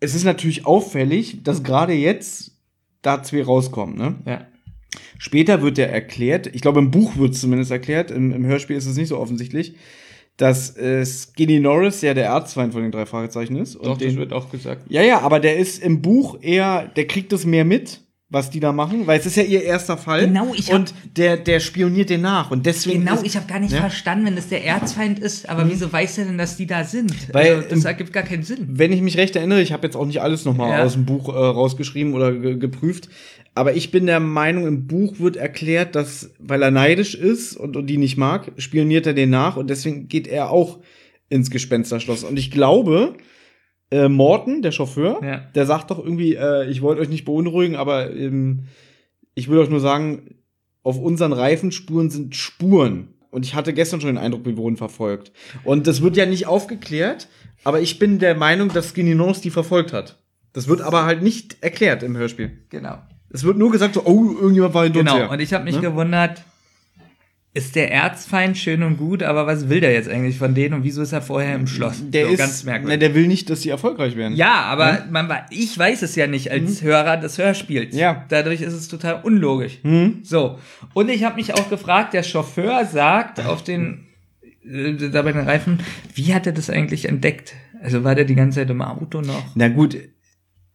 Es 0.00 0.14
ist 0.14 0.24
natürlich 0.24 0.66
auffällig, 0.66 1.42
dass 1.42 1.62
gerade 1.62 1.92
jetzt 1.92 2.52
da 3.02 3.22
zwei 3.22 3.42
rauskommen. 3.42 3.96
Ne? 3.96 4.14
Ja. 4.26 4.46
Später 5.18 5.62
wird 5.62 5.78
ja 5.78 5.86
erklärt, 5.86 6.46
ich 6.54 6.62
glaube 6.62 6.78
im 6.78 6.90
Buch 6.90 7.16
wird 7.16 7.34
es 7.34 7.40
zumindest 7.40 7.70
erklärt, 7.70 8.10
im, 8.10 8.32
im 8.32 8.46
Hörspiel 8.46 8.76
ist 8.76 8.86
es 8.86 8.96
nicht 8.96 9.08
so 9.08 9.18
offensichtlich, 9.18 9.74
dass 10.36 10.76
äh, 10.76 11.04
Skinny 11.04 11.58
Norris 11.58 12.00
ja 12.00 12.14
der 12.14 12.26
Erzfeind 12.26 12.72
von 12.72 12.82
den 12.82 12.92
drei 12.92 13.06
Fragezeichen 13.06 13.56
ist. 13.56 13.74
Und 13.74 13.86
Doch, 13.86 13.98
das 13.98 14.06
den, 14.06 14.16
wird 14.16 14.32
auch 14.32 14.50
gesagt. 14.50 14.84
ja, 14.88 15.02
ja, 15.02 15.20
aber 15.20 15.40
der 15.40 15.56
ist 15.58 15.82
im 15.82 16.00
Buch 16.00 16.38
eher, 16.40 16.86
der 16.86 17.06
kriegt 17.06 17.32
es 17.32 17.44
mehr 17.44 17.64
mit, 17.64 18.00
was 18.30 18.50
die 18.50 18.60
da 18.60 18.72
machen, 18.72 19.06
weil 19.06 19.18
es 19.18 19.24
ist 19.24 19.36
ja 19.36 19.42
ihr 19.42 19.62
erster 19.62 19.96
Fall. 19.96 20.26
Genau, 20.26 20.52
ich 20.54 20.68
hab- 20.70 20.78
Und 20.80 20.94
der, 21.16 21.38
der 21.38 21.60
spioniert 21.60 22.10
den 22.10 22.20
nach. 22.20 22.50
Und 22.50 22.66
deswegen. 22.66 23.00
Genau, 23.00 23.14
ist, 23.14 23.24
ich 23.26 23.36
habe 23.36 23.46
gar 23.46 23.58
nicht 23.58 23.72
ne? 23.72 23.78
verstanden, 23.80 24.26
wenn 24.26 24.36
es 24.36 24.48
der 24.48 24.64
Erzfeind 24.66 25.18
ist, 25.18 25.48
aber 25.48 25.68
wieso 25.70 25.90
weiß 25.90 26.18
er 26.18 26.26
denn, 26.26 26.36
dass 26.36 26.56
die 26.58 26.66
da 26.66 26.84
sind? 26.84 27.12
Weil 27.32 27.54
also, 27.56 27.68
das 27.70 27.84
ergibt 27.86 28.12
gar 28.12 28.24
keinen 28.24 28.42
Sinn. 28.42 28.66
Wenn 28.68 28.92
ich 28.92 29.00
mich 29.00 29.16
recht 29.16 29.34
erinnere, 29.34 29.62
ich 29.62 29.72
habe 29.72 29.86
jetzt 29.86 29.96
auch 29.96 30.04
nicht 30.04 30.20
alles 30.20 30.44
nochmal 30.44 30.78
Ja. 30.78 30.84
aus 30.84 30.92
dem 30.92 31.06
Buch 31.06 31.28
äh, 31.28 31.32
rausgeschrieben 31.38 32.12
oder 32.12 32.32
ge 32.32 32.56
geprüft, 32.58 33.08
aber 33.54 33.74
ich 33.74 33.90
bin 33.90 34.04
der 34.06 34.20
Meinung, 34.20 34.66
im 34.66 34.86
Buch 34.86 35.18
wird 35.20 35.36
erklärt, 35.36 35.94
dass, 35.96 36.30
weil 36.38 36.62
er 36.62 36.70
neidisch 36.70 37.14
ist 37.14 37.56
und, 37.56 37.76
und 37.76 37.86
die 37.86 37.96
nicht 37.96 38.18
mag, 38.18 38.52
spioniert 38.58 39.06
er 39.06 39.14
den 39.14 39.30
nach 39.30 39.56
und 39.56 39.70
deswegen 39.70 40.06
geht 40.06 40.28
er 40.28 40.50
auch 40.50 40.78
ins 41.30 41.50
Gespensterschloss. 41.50 42.24
Und 42.24 42.38
ich 42.38 42.50
glaube, 42.50 43.14
äh, 43.90 44.08
Morten, 44.08 44.62
der 44.62 44.72
Chauffeur, 44.72 45.20
Ja. 45.24 45.38
der 45.54 45.66
sagt 45.66 45.90
doch 45.90 45.98
irgendwie, 45.98 46.34
äh, 46.34 46.68
ich 46.70 46.82
wollte 46.82 47.00
euch 47.02 47.08
nicht 47.08 47.24
beunruhigen, 47.24 47.76
aber 47.76 48.10
ähm, 48.14 48.64
ich 49.34 49.48
will 49.48 49.58
euch 49.58 49.70
nur 49.70 49.80
sagen, 49.80 50.34
auf 50.82 50.98
unseren 50.98 51.32
Reifenspuren 51.32 52.10
sind 52.10 52.34
Spuren. 52.36 53.08
Und 53.30 53.44
ich 53.44 53.54
hatte 53.54 53.72
gestern 53.74 54.00
schon 54.00 54.08
den 54.08 54.18
Eindruck, 54.18 54.46
wir 54.46 54.56
wurden 54.56 54.76
verfolgt. 54.78 55.32
Und 55.64 55.86
das 55.86 56.00
wird 56.02 56.16
ja 56.16 56.24
nicht 56.26 56.46
aufgeklärt, 56.46 57.28
aber 57.64 57.80
ich 57.80 57.98
bin 57.98 58.18
der 58.18 58.34
Meinung, 58.34 58.68
dass 58.70 58.90
Skinny 58.90 59.14
Nose 59.14 59.42
die 59.42 59.50
verfolgt 59.50 59.92
hat. 59.92 60.18
Das 60.54 60.66
wird 60.66 60.80
aber 60.80 61.04
halt 61.04 61.22
nicht 61.22 61.56
erklärt 61.62 62.02
im 62.02 62.16
Hörspiel. 62.16 62.64
Genau. 62.70 62.98
Es 63.30 63.44
wird 63.44 63.58
nur 63.58 63.70
gesagt, 63.70 63.94
so, 63.94 64.02
oh, 64.06 64.32
irgendjemand 64.40 64.72
war 64.72 64.84
uns 64.86 64.94
Genau. 64.94 65.30
Und 65.30 65.40
ich 65.40 65.52
habe 65.52 65.64
mich 65.64 65.74
Ne? 65.76 65.82
gewundert, 65.82 66.42
ist 67.54 67.74
der 67.76 67.90
Erzfeind 67.90 68.56
schön 68.58 68.82
und 68.82 68.98
gut, 68.98 69.22
aber 69.22 69.46
was 69.46 69.68
will 69.68 69.80
der 69.80 69.92
jetzt 69.92 70.08
eigentlich 70.08 70.38
von 70.38 70.54
denen 70.54 70.74
und 70.74 70.84
wieso 70.84 71.02
ist 71.02 71.12
er 71.12 71.22
vorher 71.22 71.54
im 71.56 71.66
Schloss? 71.66 72.02
Der 72.10 72.26
So, 72.26 72.32
ist, 72.32 72.38
ganz 72.38 72.62
merkwürdig. 72.64 72.94
Ne, 72.94 72.98
der 72.98 73.14
will 73.14 73.26
nicht, 73.26 73.48
dass 73.50 73.62
sie 73.62 73.70
erfolgreich 73.70 74.16
werden. 74.16 74.36
Ja, 74.36 74.60
aber 74.64 75.04
man, 75.10 75.28
wa- 75.28 75.46
ich 75.50 75.76
weiß 75.76 76.02
es 76.02 76.14
ja 76.14 76.26
nicht 76.26 76.50
als 76.52 76.82
Hörer 76.82 77.16
des 77.16 77.38
Hörspiels. 77.38 77.94
Mhm. 77.94 77.98
Ja. 78.00 78.12
Mhm. 78.12 78.16
Dadurch 78.28 78.60
ist 78.60 78.74
es 78.74 78.88
total 78.88 79.22
unlogisch. 79.22 79.78
So. 80.22 80.58
Und 80.94 81.08
ich 81.08 81.24
habe 81.24 81.36
mich 81.36 81.54
auch 81.54 81.68
gefragt, 81.70 82.12
der 82.14 82.22
Chauffeur 82.22 82.84
sagt 82.84 83.44
auf 83.44 83.64
den, 83.64 84.06
äh, 84.64 84.92
da 85.10 85.22
bei 85.22 85.32
den 85.32 85.44
Reifen, 85.48 85.78
wie 86.14 86.34
hat 86.34 86.46
er 86.46 86.52
das 86.52 86.68
eigentlich 86.70 87.08
entdeckt? 87.08 87.54
Also 87.82 88.04
war 88.04 88.14
der 88.14 88.24
die 88.24 88.34
ganze 88.34 88.60
Zeit 88.60 88.70
im 88.70 88.82
Auto 88.82 89.20
noch? 89.20 89.52
Na 89.54 89.68
gut, 89.68 89.96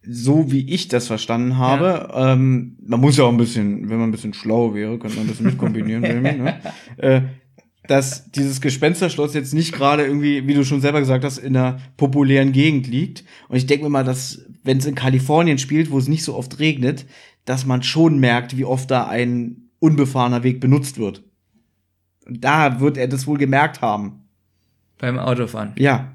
so 0.06 0.50
wie 0.50 0.68
ich 0.68 0.88
das 0.88 1.06
verstanden 1.06 1.56
habe, 1.56 2.10
ähm, 2.14 2.76
man 2.86 3.00
muss 3.00 3.16
ja 3.16 3.24
auch 3.24 3.30
ein 3.30 3.36
bisschen, 3.36 3.88
wenn 3.88 3.98
man 3.98 4.08
ein 4.08 4.12
bisschen 4.12 4.34
schlau 4.34 4.74
wäre, 4.74 4.98
könnte 4.98 5.16
man 5.16 5.26
ein 5.26 5.28
bisschen 5.28 5.46
mitkombinieren, 5.46 6.02
Benjamin, 6.02 6.42
ne? 6.44 6.60
äh, 6.96 7.22
dass 7.86 8.30
dieses 8.30 8.60
Gespensterschloss 8.60 9.34
jetzt 9.34 9.54
nicht 9.54 9.72
gerade 9.72 10.04
irgendwie, 10.04 10.46
wie 10.46 10.54
du 10.54 10.64
schon 10.64 10.80
selber 10.80 11.00
gesagt 11.00 11.24
hast, 11.24 11.38
in 11.38 11.56
einer 11.56 11.80
populären 11.96 12.52
Gegend 12.52 12.86
liegt. 12.86 13.24
Und 13.48 13.56
ich 13.56 13.66
denke 13.66 13.84
mir 13.84 13.90
mal, 13.90 14.04
dass, 14.04 14.42
wenn 14.62 14.78
es 14.78 14.86
in 14.86 14.94
Kalifornien 14.94 15.58
spielt, 15.58 15.90
wo 15.90 15.98
es 15.98 16.08
nicht 16.08 16.24
so 16.24 16.34
oft 16.34 16.58
regnet, 16.58 17.04
dass 17.44 17.66
man 17.66 17.82
schon 17.82 18.18
merkt, 18.18 18.56
wie 18.56 18.64
oft 18.64 18.90
da 18.90 19.06
ein 19.06 19.68
unbefahrener 19.80 20.42
Weg 20.42 20.60
benutzt 20.60 20.98
wird. 20.98 21.22
Und 22.26 22.42
da 22.42 22.80
wird 22.80 22.96
er 22.96 23.06
das 23.06 23.26
wohl 23.26 23.36
gemerkt 23.36 23.82
haben. 23.82 24.24
Beim 24.98 25.18
Autofahren. 25.18 25.72
Ja. 25.76 26.13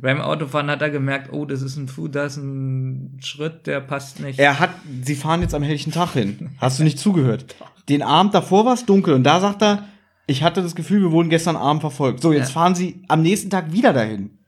Beim 0.00 0.20
Autofahren 0.20 0.70
hat 0.70 0.80
er 0.82 0.90
gemerkt, 0.90 1.32
oh, 1.32 1.44
das 1.44 1.62
ist 1.62 1.76
ein 1.76 1.86
Fu, 1.86 2.08
das 2.08 2.36
ist 2.36 2.42
ein 2.42 3.18
Schritt, 3.22 3.66
der 3.66 3.80
passt 3.80 4.20
nicht. 4.20 4.38
Er 4.38 4.58
hat, 4.58 4.70
sie 5.04 5.14
fahren 5.14 5.42
jetzt 5.42 5.54
am 5.54 5.62
helllichen 5.62 5.92
Tag 5.92 6.12
hin. 6.14 6.50
Hast 6.58 6.78
du 6.78 6.84
nicht 6.84 6.98
zugehört? 6.98 7.54
Den 7.88 8.02
Abend 8.02 8.34
davor 8.34 8.64
war 8.64 8.74
es 8.74 8.86
dunkel 8.86 9.14
und 9.14 9.22
da 9.24 9.38
sagt 9.40 9.62
er, 9.62 9.86
ich 10.26 10.42
hatte 10.42 10.62
das 10.62 10.74
Gefühl, 10.74 11.02
wir 11.02 11.12
wurden 11.12 11.28
gestern 11.30 11.56
Abend 11.56 11.82
verfolgt. 11.82 12.22
So, 12.22 12.32
jetzt 12.32 12.48
Ja. 12.48 12.54
fahren 12.54 12.74
sie 12.74 13.02
am 13.08 13.22
nächsten 13.22 13.50
Tag 13.50 13.72
wieder 13.72 13.92
dahin. 13.92 14.38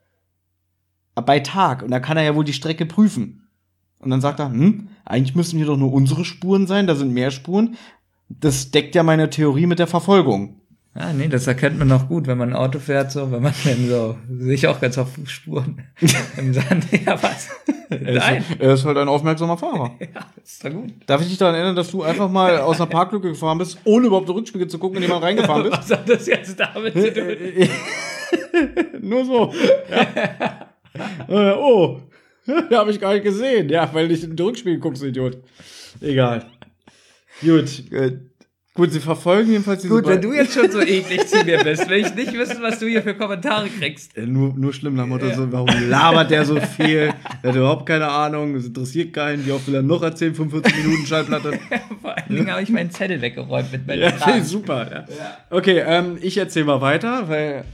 Bei 1.15 1.41
Tag. 1.41 1.83
Und 1.83 1.91
da 1.91 2.01
kann 2.01 2.17
er 2.17 2.25
ja 2.25 2.35
wohl 2.35 2.45
die 2.45 2.53
Strecke 2.53 2.87
prüfen. 2.87 3.49
Und 3.99 4.11
dann 4.11 4.21
sagt 4.21 4.41
er, 4.41 4.51
hm, 4.51 4.89
eigentlich 5.05 5.35
müssen 5.37 5.57
hier 5.59 5.67
doch 5.67 5.77
nur 5.77 5.93
unsere 5.93 6.25
Spuren 6.25 6.67
sein, 6.67 6.87
da 6.87 6.95
sind 6.95 7.13
mehr 7.13 7.31
Spuren. 7.31 7.77
Das 8.29 8.71
deckt 8.71 8.95
ja 8.95 9.03
meine 9.03 9.31
Theorie 9.31 9.67
mit 9.67 9.79
der 9.79 9.87
Verfolgung. 9.87 10.61
Ja, 10.97 11.13
nee, 11.13 11.27
das 11.27 11.49
erkennt 11.49 11.77
man 11.77 11.91
auch 11.91 12.07
gut, 12.07 12.29
wenn 12.29 12.39
man 12.39 12.51
ein 12.51 12.57
Auto 12.57 12.79
fährt, 12.79 13.11
so, 13.11 13.33
wenn 13.33 13.43
man 13.43 13.53
dann 13.65 13.89
so, 13.89 14.17
sehe 14.31 14.55
ich 14.55 14.67
auch 14.69 14.81
ganz 14.81 14.97
auf 14.97 15.13
Fußspuren 15.15 15.83
im 16.37 16.55
Sand. 16.55 16.87
Ja, 17.05 17.21
was? 17.21 17.49
Er 17.91 18.15
Nein. 18.15 18.45
ist, 18.49 18.61
er 18.61 18.75
ist 18.75 18.85
halt 18.85 18.99
ein 18.99 19.09
aufmerksamer 19.09 19.57
Fahrer. 19.57 19.97
Ja, 20.01 20.27
ist 20.43 20.65
doch 20.65 20.71
gut. 20.71 20.93
Darf 21.07 21.21
ich 21.21 21.29
dich 21.29 21.39
daran 21.39 21.57
erinnern, 21.57 21.75
dass 21.75 21.91
du 21.91 22.05
einfach 22.05 22.31
mal 22.31 22.59
aus 22.59 22.81
einer 22.81 22.89
Parklücke 22.89 23.31
gefahren 23.31 23.59
bist, 23.59 23.79
ohne 23.85 24.07
überhaupt 24.07 24.29
den 24.29 24.37
Rückspiegel 24.37 24.69
zu 24.69 24.79
gucken, 24.79 24.97
in 24.97 25.03
den 25.03 25.11
man 25.11 25.23
reingefahren 25.23 25.65
bist? 25.65 25.79
Was 25.79 25.91
hat 25.91 26.09
das 26.09 26.27
jetzt 26.27 26.61
damit 26.61 26.93
zu 26.93 27.13
tun? 27.13 27.37
Nur 29.01 29.25
so. 29.25 29.53
Ja. 29.91 30.69
Äh, 31.29 31.57
oh, 31.57 32.01
habe 32.73 32.91
ich 32.93 33.01
gar 33.01 33.15
nicht 33.15 33.25
gesehen. 33.25 33.69
Ja, 33.69 33.93
weil 33.93 34.07
du 34.07 34.13
nicht 34.13 34.23
in 34.23 34.37
den 34.37 34.47
Rückspiegel 34.47 34.79
guckst, 34.79 35.03
du 35.03 35.07
Idiot. 35.07 35.39
Egal. 36.01 36.47
Gut. 37.41 37.91
Äh, 37.91 38.19
gut, 38.75 38.93
sie 38.93 39.01
verfolgen 39.01 39.51
jedenfalls 39.53 39.83
diese 39.83 39.95
Gut, 39.95 40.07
wenn 40.07 40.21
du 40.21 40.33
jetzt 40.33 40.53
schon 40.53 40.71
so 40.71 40.81
eklig 40.81 41.27
zu 41.29 41.45
mir 41.45 41.63
bist, 41.63 41.89
will 41.89 41.99
ich 42.05 42.15
nicht 42.15 42.33
wissen, 42.33 42.57
was 42.61 42.81
du 42.81 42.87
hier 42.87 43.03
für 43.03 43.15
Kommentare 43.15 43.69
kriegst. 43.69 44.17
Äh, 44.17 44.27
nur, 44.27 44.53
nur 44.55 44.73
schlimm 44.73 44.95
nach 44.95 45.07
Motto, 45.07 45.31
so, 45.33 45.51
warum 45.53 45.69
labert 45.89 46.31
der 46.31 46.45
so 46.45 46.61
viel? 46.61 47.15
Der 47.43 47.51
hat 47.51 47.57
überhaupt 47.57 47.87
keine 47.87 48.09
Ahnung, 48.09 48.57
es 48.57 48.67
interessiert 48.67 49.13
keinen. 49.13 49.47
Wie 49.47 49.53
oft 49.53 49.67
will 49.69 49.77
er 49.77 49.83
noch 49.83 50.03
erzählen? 50.03 50.35
45 50.35 50.85
Minuten 50.85 51.07
Schallplatte. 51.07 51.59
Vor 52.03 52.17
allen 52.17 52.29
Dingen 52.29 52.51
habe 52.51 52.63
ich 52.63 52.71
meinen 52.71 52.91
Zettel 52.91 53.21
weggeräumt 53.21 53.71
mit 53.73 53.87
meinen 53.87 54.03
Ja, 54.03 54.11
Fragen. 54.11 54.45
super. 54.45 55.07
Ja. 55.09 55.39
Okay, 55.51 55.83
ähm, 55.87 56.19
ich 56.21 56.37
erzähle 56.37 56.67
mal 56.67 56.81
weiter, 56.81 57.29
weil 57.29 57.65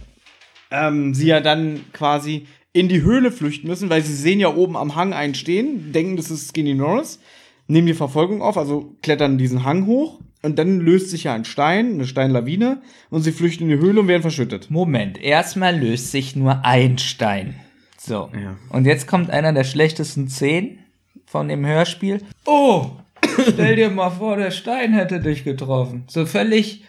ähm, 0.70 1.14
sie 1.14 1.28
ja 1.28 1.40
dann 1.40 1.80
quasi 1.92 2.46
in 2.72 2.88
die 2.88 3.02
Höhle 3.02 3.32
flüchten 3.32 3.66
müssen, 3.68 3.90
weil 3.90 4.02
sie 4.02 4.14
sehen 4.14 4.38
ja 4.38 4.54
oben 4.54 4.76
am 4.76 4.94
Hang 4.94 5.12
einen 5.12 5.34
stehen, 5.34 5.92
denken, 5.92 6.16
das 6.16 6.30
ist 6.30 6.50
Skinny 6.50 6.74
Norris, 6.74 7.18
nehmen 7.66 7.86
die 7.88 7.94
Verfolgung 7.94 8.42
auf, 8.42 8.56
also 8.56 8.96
klettern 9.02 9.38
diesen 9.38 9.64
Hang 9.64 9.86
hoch 9.86 10.20
und 10.42 10.58
dann 10.58 10.80
löst 10.80 11.10
sich 11.10 11.24
ja 11.24 11.34
ein 11.34 11.44
Stein, 11.44 11.94
eine 11.94 12.06
Steinlawine 12.06 12.80
und 13.10 13.22
sie 13.22 13.32
flüchten 13.32 13.64
in 13.64 13.76
die 13.76 13.84
Höhle 13.84 14.00
und 14.00 14.08
werden 14.08 14.22
verschüttet. 14.22 14.70
Moment, 14.70 15.20
erstmal 15.22 15.78
löst 15.78 16.10
sich 16.12 16.36
nur 16.36 16.64
ein 16.64 16.98
Stein. 16.98 17.54
So. 17.98 18.30
Ja. 18.32 18.56
Und 18.70 18.86
jetzt 18.86 19.06
kommt 19.06 19.30
einer 19.30 19.52
der 19.52 19.64
schlechtesten 19.64 20.28
Szenen 20.28 20.78
von 21.26 21.48
dem 21.48 21.66
Hörspiel. 21.66 22.22
Oh, 22.46 22.86
stell 23.52 23.76
dir 23.76 23.90
mal 23.90 24.10
vor, 24.10 24.36
der 24.36 24.50
Stein 24.50 24.94
hätte 24.94 25.20
dich 25.20 25.44
getroffen. 25.44 26.04
So 26.08 26.24
völlig, 26.24 26.84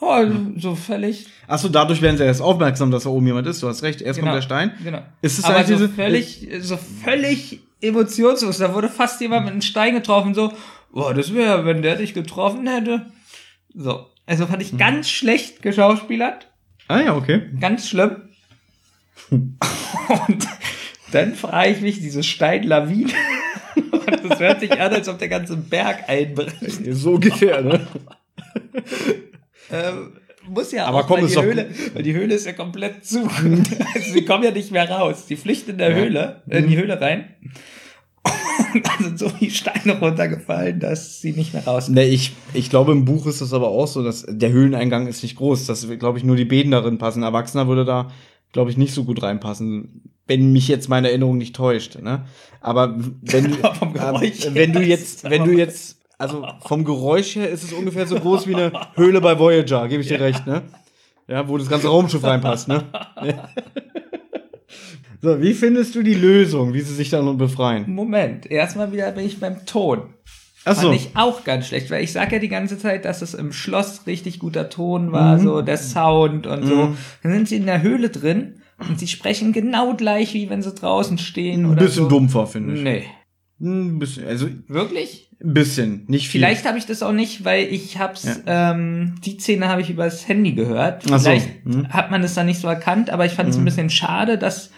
oh, 0.00 0.24
so 0.56 0.74
völlig. 0.74 1.26
Achso, 1.46 1.68
dadurch 1.68 2.00
werden 2.00 2.16
sie 2.16 2.24
erst 2.24 2.40
aufmerksam, 2.40 2.90
dass 2.90 3.04
da 3.04 3.10
oben 3.10 3.26
jemand 3.26 3.46
ist. 3.46 3.62
Du 3.62 3.68
hast 3.68 3.82
recht, 3.82 4.00
erst 4.00 4.18
kommt 4.18 4.32
der 4.34 4.40
Stein. 4.42 4.72
Genau. 4.82 5.02
Ist 5.20 5.38
es 5.38 5.44
Aber 5.44 5.56
eigentlich 5.56 5.78
so 5.78 5.86
diese- 5.86 5.88
völlig, 5.94 6.48
so 6.60 6.78
völlig 7.04 7.60
emotionslos. 7.82 8.56
Da 8.58 8.72
wurde 8.74 8.88
fast 8.88 9.20
jemand 9.20 9.44
mit 9.44 9.52
einem 9.52 9.62
Stein 9.62 9.94
getroffen, 9.94 10.34
so, 10.34 10.50
boah, 10.96 11.12
das 11.12 11.34
wäre, 11.34 11.66
wenn 11.66 11.82
der 11.82 11.96
dich 11.96 12.14
getroffen 12.14 12.66
hätte. 12.66 13.04
So. 13.74 14.06
Also 14.24 14.46
fand 14.46 14.62
Mhm. 14.62 14.64
ich 14.66 14.78
ganz 14.78 15.10
schlecht 15.10 15.60
geschauspielert. 15.60 16.50
Ah 16.88 17.00
ja, 17.00 17.14
okay. 17.14 17.42
Ganz 17.60 17.88
schlimm. 17.88 18.22
Und 19.30 20.48
dann 21.12 21.34
frage 21.34 21.70
ich 21.72 21.80
mich, 21.82 22.00
diese 22.00 22.22
Steinlawine. 22.22 23.12
Und 23.76 24.30
das 24.30 24.40
hört 24.40 24.60
sich 24.60 24.72
an, 24.72 24.92
als 24.94 25.08
ob 25.08 25.18
der 25.18 25.28
ganze 25.28 25.56
Berg 25.58 26.08
einbricht. 26.08 26.80
So 26.94 27.12
ungefähr, 27.12 27.60
ne? 27.60 27.86
Ähm, 29.70 30.12
muss 30.48 30.72
ja 30.72 30.86
Aber 30.86 31.00
auch, 31.00 31.06
komm, 31.06 31.20
weil, 31.22 31.28
die 31.28 31.42
Höhle, 31.42 31.70
weil 31.92 32.02
die 32.04 32.14
Höhle 32.14 32.34
ist 32.34 32.46
ja 32.46 32.52
komplett 32.52 33.04
zu. 33.04 33.22
also, 33.94 34.12
sie 34.12 34.24
kommen 34.24 34.44
ja 34.44 34.50
nicht 34.50 34.70
mehr 34.70 34.88
raus. 34.88 35.26
Die 35.26 35.36
flüchten 35.36 35.72
in 35.72 35.78
der 35.78 35.94
Höhle, 35.94 36.42
äh, 36.48 36.58
in 36.58 36.68
die 36.68 36.76
Höhle 36.78 36.98
rein. 37.00 37.34
Dann 38.74 39.04
sind 39.04 39.18
so 39.18 39.28
viele 39.28 39.50
Steine 39.50 39.98
runtergefallen, 39.98 40.80
dass 40.80 41.20
sie 41.20 41.32
nicht 41.32 41.52
mehr 41.54 41.64
raus. 41.64 41.88
Ne, 41.88 42.04
ich, 42.04 42.32
ich 42.52 42.70
glaube, 42.70 42.92
im 42.92 43.04
Buch 43.04 43.26
ist 43.26 43.40
das 43.40 43.52
aber 43.52 43.68
auch 43.68 43.86
so, 43.86 44.02
dass 44.02 44.26
der 44.28 44.50
Höhleneingang 44.50 45.06
ist 45.06 45.22
nicht 45.22 45.36
groß. 45.36 45.66
Das, 45.66 45.86
glaube 45.98 46.18
ich, 46.18 46.24
nur 46.24 46.36
die 46.36 46.44
Beten 46.44 46.70
darin 46.70 46.98
passen. 46.98 47.20
Ein 47.20 47.28
Erwachsener 47.28 47.68
würde 47.68 47.84
da, 47.84 48.08
glaube 48.52 48.70
ich, 48.70 48.76
nicht 48.76 48.94
so 48.94 49.04
gut 49.04 49.22
reinpassen, 49.22 50.02
wenn 50.26 50.52
mich 50.52 50.68
jetzt 50.68 50.88
meine 50.88 51.08
Erinnerung 51.08 51.38
nicht 51.38 51.56
täuscht. 51.56 51.98
Ne? 52.00 52.24
Aber 52.60 52.96
wenn, 53.22 53.56
Geräusch 53.92 54.44
äh, 54.46 54.54
wenn 54.54 54.72
du 54.72 54.82
jetzt, 54.82 55.24
wenn 55.24 55.44
du 55.44 55.52
jetzt, 55.52 55.98
also 56.18 56.46
vom 56.60 56.84
Geräusch 56.84 57.36
her 57.36 57.48
ist 57.48 57.64
es 57.64 57.72
ungefähr 57.72 58.06
so 58.06 58.16
groß 58.16 58.46
wie 58.46 58.54
eine 58.54 58.72
Höhle 58.94 59.20
bei 59.20 59.38
Voyager, 59.38 59.88
gebe 59.88 60.02
ich 60.02 60.08
dir 60.08 60.20
recht, 60.20 60.46
ne? 60.46 60.62
Ja, 61.28 61.48
wo 61.48 61.58
das 61.58 61.68
ganze 61.68 61.88
Raumschiff 61.88 62.22
reinpasst, 62.22 62.68
ne? 62.68 62.84
So, 65.22 65.40
wie 65.40 65.54
findest 65.54 65.94
du 65.94 66.02
die 66.02 66.14
Lösung, 66.14 66.74
wie 66.74 66.80
sie 66.80 66.94
sich 66.94 67.10
dann 67.10 67.36
befreien? 67.38 67.84
Moment, 67.90 68.50
erstmal 68.50 68.92
wieder 68.92 69.10
bin 69.12 69.24
ich 69.26 69.40
beim 69.40 69.64
Ton. 69.66 70.02
Achso. 70.64 70.88
Fand 70.88 70.96
ich 70.96 71.10
auch 71.14 71.44
ganz 71.44 71.68
schlecht, 71.68 71.90
weil 71.92 72.02
ich 72.02 72.10
sag 72.12 72.32
ja 72.32 72.40
die 72.40 72.48
ganze 72.48 72.76
Zeit, 72.76 73.04
dass 73.04 73.22
es 73.22 73.34
im 73.34 73.52
Schloss 73.52 74.06
richtig 74.08 74.40
guter 74.40 74.68
Ton 74.68 75.12
war, 75.12 75.38
Mhm. 75.38 75.42
so 75.42 75.62
der 75.62 75.76
Sound 75.78 76.46
und 76.48 76.66
so. 76.66 76.94
Dann 77.22 77.32
sind 77.32 77.48
sie 77.48 77.56
in 77.56 77.66
der 77.66 77.82
Höhle 77.82 78.08
drin 78.10 78.54
und 78.88 78.98
sie 78.98 79.06
sprechen 79.06 79.52
genau 79.52 79.94
gleich, 79.94 80.34
wie 80.34 80.50
wenn 80.50 80.62
sie 80.62 80.72
draußen 80.72 81.18
stehen 81.18 81.64
Ein 81.66 81.76
bisschen 81.76 82.04
so. 82.04 82.08
dumpfer, 82.08 82.46
finde 82.48 82.74
ich. 82.74 82.82
Nee. 82.82 83.04
Ein 83.60 83.98
bisschen, 83.98 84.26
also 84.26 84.48
Wirklich? 84.68 85.30
ein 85.42 85.54
bisschen, 85.54 86.04
nicht 86.08 86.28
viel. 86.28 86.40
Vielleicht 86.40 86.66
habe 86.66 86.78
ich 86.78 86.86
das 86.86 87.02
auch 87.02 87.12
nicht, 87.12 87.44
weil 87.44 87.64
ich 87.72 87.98
hab's, 87.98 88.40
ähm, 88.46 89.14
die 89.24 89.38
Szene 89.38 89.68
habe 89.68 89.80
ich 89.80 89.90
übers 89.90 90.28
Handy 90.28 90.52
gehört. 90.52 91.04
Ach 91.10 91.18
so. 91.18 91.30
Vielleicht 91.30 91.64
Mhm. 91.66 91.88
hat 91.88 92.10
man 92.10 92.22
es 92.22 92.34
dann 92.34 92.46
nicht 92.46 92.60
so 92.60 92.68
erkannt, 92.68 93.10
aber 93.10 93.24
ich 93.26 93.32
fand 93.32 93.48
es 93.50 93.56
ein 93.56 93.64
bisschen 93.64 93.90
schade, 93.90 94.36
dass, 94.38 94.70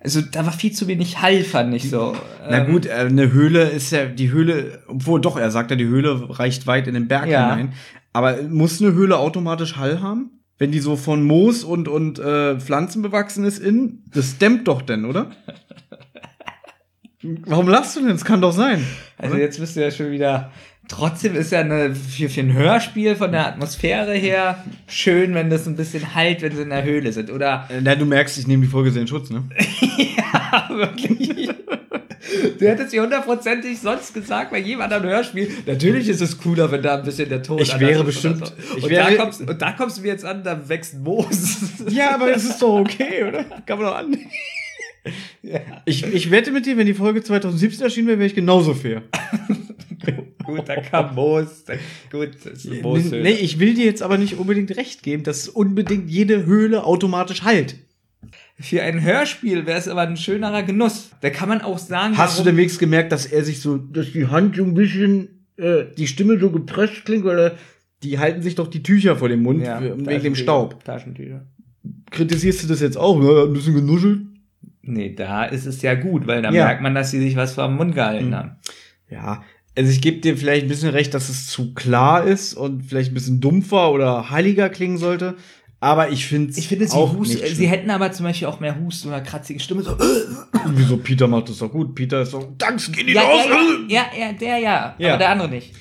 also 0.00 0.20
da 0.20 0.44
war 0.46 0.52
viel 0.52 0.72
zu 0.72 0.86
wenig 0.88 1.20
Hall, 1.22 1.42
fand 1.42 1.74
ich 1.74 1.88
so. 1.90 2.14
Na 2.48 2.64
Ähm, 2.64 2.72
gut, 2.72 2.86
äh, 2.86 2.90
eine 2.92 3.32
Höhle 3.32 3.64
ist 3.70 3.90
ja, 3.92 4.04
die 4.06 4.30
Höhle, 4.30 4.82
obwohl 4.88 5.20
doch, 5.20 5.36
er 5.38 5.50
sagt 5.50 5.70
ja, 5.70 5.76
die 5.76 5.86
Höhle 5.86 6.38
reicht 6.38 6.66
weit 6.66 6.86
in 6.86 6.94
den 6.94 7.08
Berg 7.08 7.28
Ja. 7.28 7.50
hinein. 7.54 7.72
Aber 8.12 8.42
muss 8.42 8.80
eine 8.82 8.92
Höhle 8.92 9.18
automatisch 9.18 9.76
Hall 9.76 10.00
haben? 10.02 10.30
Wenn 10.58 10.72
die 10.72 10.80
so 10.80 10.96
von 10.96 11.22
Moos 11.22 11.62
und, 11.64 11.86
und 11.86 12.18
äh, 12.18 12.58
Pflanzen 12.58 13.00
bewachsen 13.02 13.44
ist 13.44 13.58
innen, 13.60 14.04
das 14.12 14.38
dämmt 14.38 14.66
doch 14.66 14.82
denn, 14.82 15.04
oder? 15.04 15.30
Warum 17.22 17.68
lachst 17.68 17.96
du 17.96 18.00
denn? 18.00 18.10
Das 18.10 18.24
kann 18.24 18.40
doch 18.40 18.52
sein. 18.52 18.84
Also 19.16 19.36
jetzt 19.36 19.58
bist 19.58 19.76
du 19.76 19.80
ja 19.82 19.90
schon 19.90 20.10
wieder. 20.12 20.52
Trotzdem 20.86 21.34
ist 21.34 21.52
ja 21.52 21.60
eine, 21.60 21.94
für, 21.94 22.30
für 22.30 22.40
ein 22.40 22.52
Hörspiel 22.54 23.14
von 23.16 23.30
der 23.32 23.46
Atmosphäre 23.46 24.14
her 24.14 24.64
schön, 24.86 25.34
wenn 25.34 25.50
das 25.50 25.66
ein 25.66 25.76
bisschen 25.76 26.14
halt, 26.14 26.40
wenn 26.40 26.54
sie 26.56 26.62
in 26.62 26.70
der 26.70 26.82
Höhle 26.84 27.12
sind. 27.12 27.30
Oder 27.30 27.68
Äh, 27.68 27.80
Na, 27.82 27.94
du 27.94 28.06
merkst, 28.06 28.38
ich 28.38 28.46
nehme 28.46 28.64
die 28.64 28.70
Folge 28.70 28.90
sehr 28.90 29.02
in 29.02 29.08
Schutz, 29.08 29.28
ne? 29.30 29.42
ja, 30.16 30.68
wirklich. 30.70 31.50
Du 32.58 32.66
hättest 32.68 32.92
dir 32.92 33.02
hundertprozentig 33.02 33.78
sonst 33.80 34.14
gesagt 34.14 34.50
bei 34.50 34.58
jedem 34.58 34.80
anderen 34.80 35.04
Hörspiel, 35.04 35.50
natürlich 35.66 36.08
ist 36.08 36.20
es 36.22 36.38
cooler, 36.38 36.70
wenn 36.70 36.82
da 36.82 36.96
ein 36.98 37.02
bisschen 37.04 37.28
der 37.28 37.42
Ton 37.42 37.58
Ich 37.58 37.78
wäre 37.78 38.00
ist 38.00 38.06
bestimmt- 38.06 38.42
oder 38.42 38.52
ich 38.76 38.84
und, 38.84 38.90
wäre- 38.90 39.10
da 39.16 39.22
kommst, 39.24 39.40
und 39.42 39.62
da 39.62 39.72
kommst 39.72 39.98
du 39.98 40.02
mir 40.02 40.08
jetzt 40.08 40.24
an, 40.24 40.42
da 40.42 40.68
wächst 40.68 40.98
Moos. 40.98 41.58
Ja, 41.88 42.14
aber 42.14 42.30
es 42.34 42.44
ist 42.44 42.60
doch 42.62 42.80
okay, 42.80 43.24
oder? 43.28 43.44
Kann 43.66 43.78
man 43.78 43.86
doch 43.88 43.96
Ich, 45.86 46.04
ich 46.04 46.30
wette 46.30 46.50
mit 46.52 46.66
dir, 46.66 46.76
wenn 46.76 46.86
die 46.86 46.94
Folge 46.94 47.22
2017 47.22 47.82
erschienen 47.84 48.08
wäre, 48.08 48.18
wäre 48.18 48.26
ich 48.26 48.34
genauso 48.34 48.74
fair. 48.74 49.02
gut, 50.44 50.68
da 50.68 50.80
kam 50.80 51.14
Moos. 51.14 51.64
Gut, 52.10 52.30
das 52.44 52.64
ist 52.64 52.70
eine 52.70 52.82
Mooshöhle. 52.82 53.22
Nee, 53.22 53.32
ich 53.32 53.58
will 53.58 53.74
dir 53.74 53.84
jetzt 53.84 54.02
aber 54.02 54.18
nicht 54.18 54.38
unbedingt 54.38 54.76
recht 54.76 55.02
geben, 55.02 55.22
dass 55.22 55.48
unbedingt 55.48 56.10
jede 56.10 56.44
Höhle 56.46 56.84
automatisch 56.84 57.42
heilt. 57.42 57.76
Für 58.60 58.82
ein 58.82 59.02
Hörspiel 59.02 59.66
wäre 59.66 59.78
es 59.78 59.86
aber 59.88 60.02
ein 60.02 60.16
schönerer 60.16 60.62
Genuss. 60.64 61.10
Da 61.20 61.30
kann 61.30 61.48
man 61.48 61.60
auch 61.62 61.78
sagen, 61.78 62.18
Hast 62.18 62.38
du 62.38 62.42
denn 62.44 62.56
wenigstens 62.56 62.80
gemerkt, 62.80 63.12
dass 63.12 63.24
er 63.26 63.44
sich 63.44 63.60
so, 63.60 63.76
dass 63.76 64.12
die 64.12 64.26
Hand 64.26 64.56
so 64.56 64.64
ein 64.64 64.74
bisschen, 64.74 65.44
äh, 65.56 65.84
die 65.96 66.08
Stimme 66.08 66.38
so 66.40 66.50
gepresst 66.50 67.04
klingt, 67.04 67.24
weil 67.24 67.38
er, 67.38 67.58
die 68.02 68.18
halten 68.18 68.42
sich 68.42 68.56
doch 68.56 68.66
die 68.66 68.82
Tücher 68.82 69.16
vor 69.16 69.28
dem 69.28 69.42
Mund 69.42 69.62
Ja, 69.62 69.80
wegen 69.80 70.22
dem. 70.22 70.34
Staub. 70.34 70.82
Taschentücher. 70.84 71.46
Kritisierst 72.10 72.64
du 72.64 72.68
das 72.68 72.80
jetzt 72.80 72.96
auch? 72.96 73.22
Ja, 73.22 73.44
ein 73.44 73.52
bisschen 73.52 73.74
genuschelt. 73.74 74.20
Nee, 74.88 75.14
da 75.14 75.44
ist 75.44 75.66
es 75.66 75.82
ja 75.82 75.94
gut, 75.94 76.26
weil 76.26 76.42
da 76.42 76.50
Ja. 76.50 76.64
merkt 76.64 76.82
man, 76.82 76.94
dass 76.94 77.10
sie 77.10 77.20
sich 77.20 77.36
was 77.36 77.54
vor 77.54 77.66
den 77.68 77.76
Mund 77.76 77.94
gehalten 77.94 78.34
haben. 78.34 78.56
Ja, 79.10 79.42
also 79.76 79.90
ich 79.90 80.00
gebe 80.00 80.18
dir 80.20 80.36
vielleicht 80.36 80.64
ein 80.64 80.68
bisschen 80.68 80.90
recht, 80.90 81.14
dass 81.14 81.28
es 81.28 81.46
zu 81.46 81.74
klar 81.74 82.24
ist 82.24 82.54
und 82.54 82.82
vielleicht 82.84 83.12
ein 83.12 83.14
bisschen 83.14 83.40
dumpfer 83.40 83.92
oder 83.92 84.30
heiliger 84.30 84.68
klingen 84.68 84.98
sollte. 84.98 85.36
Aber 85.80 86.10
ich 86.10 86.26
finde 86.26 86.52
Ich 86.58 86.66
finde, 86.66 86.86
auch 86.90 87.14
hust, 87.16 87.34
nicht 87.40 87.54
sie 87.56 87.68
hätten 87.68 87.90
aber 87.90 88.10
zum 88.10 88.26
Beispiel 88.26 88.48
auch 88.48 88.58
mehr 88.58 88.80
Hust 88.80 89.06
oder 89.06 89.20
kratzige 89.20 89.60
Stimme. 89.60 89.82
So, 89.82 89.96
Wieso 90.74 90.96
Peter 90.96 91.28
macht 91.28 91.48
das 91.50 91.58
doch 91.58 91.70
gut? 91.70 91.94
Peter 91.94 92.22
ist 92.22 92.34
doch, 92.34 92.44
Danks, 92.58 92.90
geh 92.90 93.04
nicht 93.04 93.14
ja, 93.14 93.22
raus! 93.22 93.46
ja, 93.88 94.06
ja, 94.18 94.26
ja, 94.26 94.32
der 94.32 94.58
ja, 94.58 94.94
Ja. 94.98 95.08
aber 95.10 95.18
der 95.18 95.28
andere 95.30 95.48
nicht. 95.50 95.72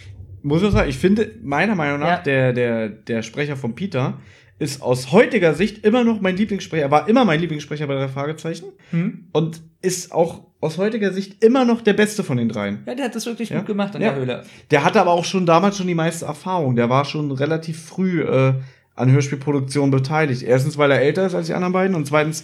Muss 0.44 0.62
ich 0.62 0.72
sagen, 0.72 0.88
ich 0.90 0.98
finde, 0.98 1.32
meiner 1.42 1.74
Meinung 1.74 2.00
nach, 2.00 2.08
Ja. 2.08 2.22
der, 2.22 2.54
der, 2.54 2.90
der 2.90 3.24
Sprecher 3.24 3.58
von 3.58 3.74
Peter 3.74 4.20
ist 4.60 4.82
aus 4.82 5.12
heutiger 5.12 5.54
Sicht 5.54 5.86
immer 5.86 6.04
noch 6.04 6.20
mein 6.22 6.36
Lieblingssprecher, 6.38 6.90
war 6.92 7.08
immer 7.08 7.26
mein 7.26 7.40
Lieblingssprecher 7.40 7.86
bei 7.88 7.96
drei 7.96 8.08
Fragezeichen 8.08 8.66
Hm? 8.92 9.28
und 9.34 9.62
ist 9.82 10.12
auch 10.12 10.46
aus 10.60 10.78
heutiger 10.80 11.14
Sicht 11.14 11.44
immer 11.44 11.66
noch 11.66 11.82
der 11.82 11.94
beste 11.94 12.24
von 12.24 12.38
den 12.38 12.50
dreien. 12.50 12.80
Ja, 12.88 12.96
der 12.96 13.06
hat 13.06 13.16
das 13.16 13.26
wirklich 13.28 13.50
Ja. 13.50 13.58
gut 13.60 13.68
gemacht 13.68 13.94
in 13.96 14.02
Ja. 14.02 14.10
der 14.12 14.20
Höhle. 14.20 14.44
Der 14.72 14.84
hatte 14.84 15.00
aber 15.00 15.12
auch 15.12 15.26
schon 15.26 15.46
damals 15.46 15.78
schon 15.78 15.86
die 15.88 15.94
meiste 15.96 16.26
Erfahrung. 16.26 16.76
Der 16.76 16.90
war 16.90 17.06
schon 17.06 17.32
relativ 17.32 17.80
früh 17.86 18.22
äh, 18.24 18.54
an 18.96 19.12
Hörspielproduktion 19.12 19.92
beteiligt. 19.92 20.42
Erstens, 20.42 20.78
weil 20.80 20.90
er 20.90 21.02
älter 21.02 21.28
ist 21.28 21.36
als 21.36 21.46
die 21.48 21.54
anderen 21.54 21.74
beiden 21.74 21.96
und 21.96 22.08
zweitens 22.08 22.44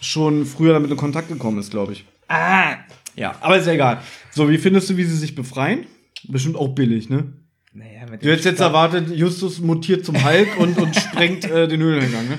schon 0.00 0.46
früher 0.46 0.72
damit 0.74 0.90
in 0.92 0.96
Kontakt 0.96 1.28
gekommen 1.28 1.58
ist, 1.58 1.70
glaube 1.72 1.92
ich. 1.92 2.04
Ah, 2.28 2.76
Ja, 3.16 3.34
aber 3.40 3.58
ist 3.58 3.66
ja 3.66 3.72
egal. 3.72 3.98
So, 4.30 4.48
wie 4.48 4.58
findest 4.58 4.88
du, 4.90 4.96
wie 4.96 5.02
sie 5.02 5.16
sich 5.16 5.34
befreien? 5.34 5.86
Bestimmt 6.28 6.54
auch 6.54 6.68
billig, 6.68 7.08
ne? 7.10 7.32
Naja, 7.78 8.06
mit 8.10 8.22
Du 8.24 8.28
hättest 8.30 8.44
jetzt 8.46 8.60
erwartet, 8.60 9.10
Justus 9.10 9.60
mutiert 9.60 10.04
zum 10.04 10.22
Hulk 10.24 10.58
und, 10.58 10.78
und 10.78 10.94
sprengt 10.96 11.44
äh, 11.50 11.66
den 11.68 11.80
Höhleneingang, 11.80 12.28
ne? 12.28 12.38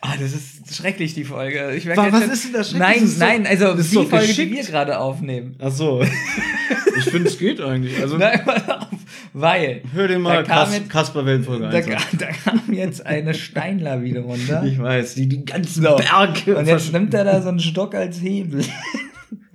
Ah, 0.00 0.14
das 0.20 0.32
ist 0.34 0.74
schrecklich, 0.74 1.14
die 1.14 1.24
Folge. 1.24 1.72
Ich 1.74 1.84
merk 1.84 1.98
Wa- 1.98 2.04
jetzt 2.04 2.12
was 2.14 2.22
schon- 2.22 2.30
ist 2.32 2.44
denn 2.44 2.52
das 2.52 2.72
Nein, 2.74 2.90
Schreckliches? 2.92 3.18
nein, 3.18 3.46
also 3.46 3.74
die 3.74 3.94
doch 3.94 4.08
Folge, 4.08 4.26
die 4.26 4.32
geschickt. 4.32 4.52
wir 4.54 4.62
gerade 4.64 4.98
aufnehmen. 4.98 5.56
Ach 5.60 5.70
so. 5.70 6.02
ich 6.98 7.04
finde, 7.04 7.28
es 7.28 7.38
geht 7.38 7.60
eigentlich. 7.60 7.98
Also, 8.00 8.16
Nein, 8.16 8.42
pass 8.44 8.68
auf, 8.68 8.86
weil 9.32 9.82
hör 9.92 10.08
dir 10.08 10.18
mal 10.18 10.42
Kas 10.44 10.74
jetzt- 10.74 10.90
Kasper 10.90 11.24
Wellenfolge 11.26 11.64
da, 11.68 11.70
1 11.70 11.86
an. 11.88 12.18
da 12.18 12.26
kam 12.26 12.72
jetzt 12.72 13.04
eine 13.06 13.34
Steinlawine 13.34 14.20
runter. 14.20 14.64
Ich 14.64 14.78
weiß, 14.80 15.14
die, 15.14 15.28
die 15.28 15.44
ganzen 15.44 15.82
So. 15.84 15.96
Berge. 15.96 16.56
Und 16.56 16.66
jetzt 16.66 16.92
nimmt 16.92 17.14
er 17.14 17.24
da 17.24 17.40
so 17.42 17.48
einen 17.48 17.60
Stock 17.60 17.94
als 17.94 18.20
Hebel. 18.20 18.64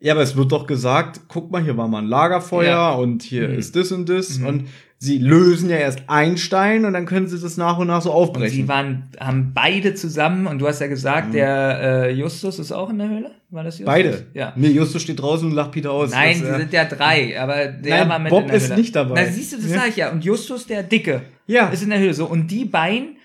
Ja, 0.00 0.12
aber 0.12 0.22
es 0.22 0.36
wird 0.36 0.52
doch 0.52 0.66
gesagt, 0.66 1.22
guck 1.26 1.50
mal, 1.50 1.62
hier 1.62 1.76
war 1.76 1.88
mal 1.88 1.98
ein 1.98 2.06
Lagerfeuer 2.06 2.68
Ja. 2.70 2.90
und 2.92 3.22
hier 3.22 3.48
Mhm. 3.48 3.58
ist 3.58 3.74
das 3.74 3.90
und 3.90 4.08
das. 4.08 4.38
Und 4.38 4.68
sie 4.98 5.18
lösen 5.18 5.68
ja 5.70 5.76
erst 5.76 6.02
ein 6.06 6.36
Stein 6.36 6.84
und 6.84 6.92
dann 6.92 7.04
können 7.04 7.26
sie 7.26 7.40
das 7.40 7.56
nach 7.56 7.78
und 7.78 7.88
nach 7.88 8.00
so 8.02 8.10
Und 8.10 8.16
aufbrechen. 8.16 8.54
sie 8.54 8.68
waren, 8.68 9.08
haben 9.18 9.52
beide 9.54 9.94
zusammen, 9.94 10.46
und 10.46 10.60
du 10.60 10.68
hast 10.68 10.80
ja 10.80 10.86
gesagt, 10.86 11.34
der 11.34 11.80
äh, 12.06 12.12
Justus 12.12 12.60
ist 12.60 12.70
auch 12.70 12.90
in 12.90 12.98
der 12.98 13.08
Höhle? 13.08 13.30
War 13.50 13.64
das 13.64 13.78
Justus? 13.78 13.86
Beide. 13.92 14.26
Ja. 14.34 14.52
Nee, 14.54 14.68
Justus 14.68 15.02
steht 15.02 15.20
draußen 15.20 15.48
und 15.48 15.54
lacht 15.54 15.72
Peter 15.72 15.90
aus. 15.90 16.12
Nein, 16.12 16.38
die 16.38 16.44
er- 16.46 16.58
sind 16.58 16.72
ja 16.72 16.84
drei, 16.84 17.40
aber 17.40 17.66
der 17.66 17.98
Nein, 18.00 18.08
war 18.08 18.18
mit 18.20 18.30
Bob 18.30 18.42
in 18.42 18.48
der 18.48 18.56
ist 18.56 18.68
Höhle. 18.68 18.78
nicht 18.80 18.94
dabei. 18.94 19.24
Na, 19.24 19.32
siehst 19.32 19.52
du, 19.52 19.56
das 19.56 19.70
Ja. 19.70 19.78
sag 19.80 19.88
ich 19.88 19.96
ja. 19.96 20.12
Und 20.12 20.24
Justus, 20.24 20.66
der 20.66 20.84
Dicke, 20.84 21.22
Ja. 21.48 21.70
ist 21.70 21.82
in 21.82 21.90
der 21.90 21.98
Höhle. 21.98 22.14
So, 22.14 22.26
und 22.26 22.48
die 22.48 22.64
beiden 22.66 23.16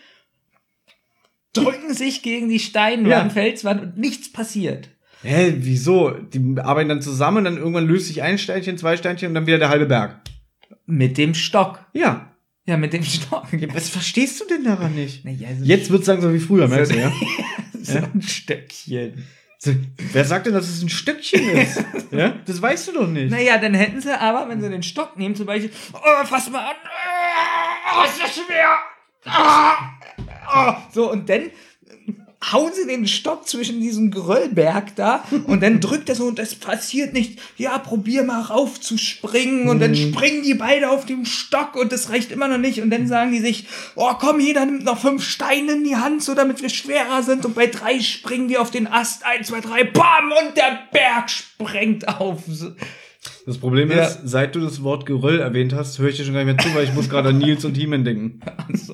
drücken 1.53 1.93
sich 1.93 2.23
gegen 2.23 2.49
die 2.49 2.59
Steinwand, 2.59 3.07
Ja. 3.07 3.29
Felswand 3.29 3.81
und 3.83 3.97
nichts 3.97 4.31
passiert. 4.31 4.89
Hä, 5.23 5.53
wieso? 5.57 6.11
Die 6.11 6.55
arbeiten 6.59 6.89
dann 6.89 7.01
zusammen 7.01 7.39
und 7.39 7.43
dann 7.45 7.57
irgendwann 7.57 7.87
löst 7.87 8.07
sich 8.07 8.21
ein 8.21 8.37
Steinchen, 8.37 8.77
zwei 8.77 8.97
Steinchen 8.97 9.29
und 9.29 9.33
dann 9.33 9.47
wieder 9.47 9.57
der 9.57 9.69
halbe 9.69 9.85
Berg. 9.85 10.21
Mit 10.85 11.17
dem 11.17 11.33
Stock. 11.33 11.79
Ja. 11.93 12.33
Ja, 12.65 12.77
mit 12.77 12.93
dem 12.93 13.03
Stock. 13.03 13.47
Was 13.73 13.89
verstehst 13.89 14.41
du 14.41 14.45
denn 14.45 14.63
daran 14.63 14.95
nicht? 14.95 15.25
Naja, 15.25 15.49
so 15.57 15.65
Jetzt 15.65 15.89
wird's 15.89 16.07
langsam 16.07 16.33
wie 16.33 16.39
früher, 16.39 16.67
merkst 16.67 16.93
du, 16.93 16.99
ja? 16.99 17.11
so 17.81 17.97
ein 17.97 18.21
Stöckchen. 18.21 19.25
Wer 20.11 20.25
sagt 20.25 20.45
denn, 20.45 20.53
dass 20.53 20.67
es 20.67 20.81
ein 20.81 20.89
Stückchen 20.89 21.49
ist? 21.49 21.83
ja? 22.11 22.35
Das 22.45 22.61
weißt 22.61 22.89
du 22.89 22.91
doch 22.93 23.07
nicht. 23.07 23.31
Naja, 23.31 23.57
dann 23.57 23.73
hätten 23.73 24.01
sie 24.01 24.17
aber, 24.17 24.49
wenn 24.49 24.61
sie 24.61 24.69
den 24.69 24.83
Stock 24.83 25.17
nehmen, 25.17 25.35
zum 25.35 25.45
Beispiel, 25.45 25.71
oh, 25.93 26.25
fass 26.25 26.49
mal 26.49 26.69
an, 26.69 26.75
oh, 27.97 28.05
ist 28.05 28.21
das 28.21 28.35
schwer, 28.35 28.77
ah, 29.25 29.77
oh. 30.53 30.73
so, 30.93 31.11
und 31.11 31.29
dann 31.29 31.43
hauen 32.51 32.71
sie 32.73 32.87
den 32.87 33.07
Stock 33.07 33.47
zwischen 33.47 33.79
diesem 33.79 34.11
Geröllberg 34.11 34.95
da 34.95 35.23
und 35.47 35.61
dann 35.61 35.79
drückt 35.79 36.09
er 36.09 36.15
so 36.15 36.25
und 36.25 36.39
es 36.39 36.55
passiert 36.55 37.13
nicht. 37.13 37.39
Ja, 37.57 37.77
probier 37.77 38.23
mal 38.23 38.41
raufzuspringen 38.41 39.69
und 39.69 39.79
dann 39.79 39.95
springen 39.95 40.43
die 40.43 40.53
beide 40.53 40.89
auf 40.89 41.05
dem 41.05 41.25
Stock 41.25 41.75
und 41.75 41.91
das 41.91 42.09
reicht 42.09 42.31
immer 42.31 42.47
noch 42.47 42.57
nicht. 42.57 42.81
Und 42.81 42.89
dann 42.89 43.07
sagen 43.07 43.31
die 43.31 43.39
sich, 43.39 43.67
oh 43.95 44.13
komm, 44.19 44.39
jeder 44.39 44.65
nimmt 44.65 44.83
noch 44.83 44.99
fünf 44.99 45.23
Steine 45.23 45.73
in 45.73 45.83
die 45.83 45.95
Hand, 45.95 46.23
so 46.23 46.33
damit 46.33 46.61
wir 46.61 46.69
schwerer 46.69 47.23
sind. 47.23 47.45
Und 47.45 47.55
bei 47.55 47.67
drei 47.67 47.99
springen 47.99 48.47
die 48.47 48.57
auf 48.57 48.71
den 48.71 48.87
Ast, 48.87 49.25
eins, 49.25 49.47
zwei, 49.47 49.61
drei, 49.61 49.83
bam! 49.83 50.31
Und 50.45 50.57
der 50.57 50.79
Berg 50.91 51.29
sprengt 51.29 52.07
auf. 52.07 52.43
Das 53.45 53.57
Problem 53.57 53.91
Ja. 53.91 54.05
ist, 54.05 54.21
seit 54.23 54.55
du 54.55 54.59
das 54.61 54.83
Wort 54.83 55.05
Geröll 55.05 55.39
erwähnt 55.39 55.73
hast, 55.73 55.99
höre 55.99 56.09
ich 56.09 56.17
dir 56.17 56.23
schon 56.23 56.33
gar 56.33 56.43
nicht 56.45 56.55
mehr 56.55 56.65
zu, 56.65 56.73
weil 56.75 56.85
ich 56.85 56.93
muss 56.93 57.09
gerade 57.09 57.29
an 57.29 57.37
Nils 57.39 57.65
und 57.65 57.75
He-Man 57.75 58.03
denken. 58.05 58.39
So. 58.73 58.93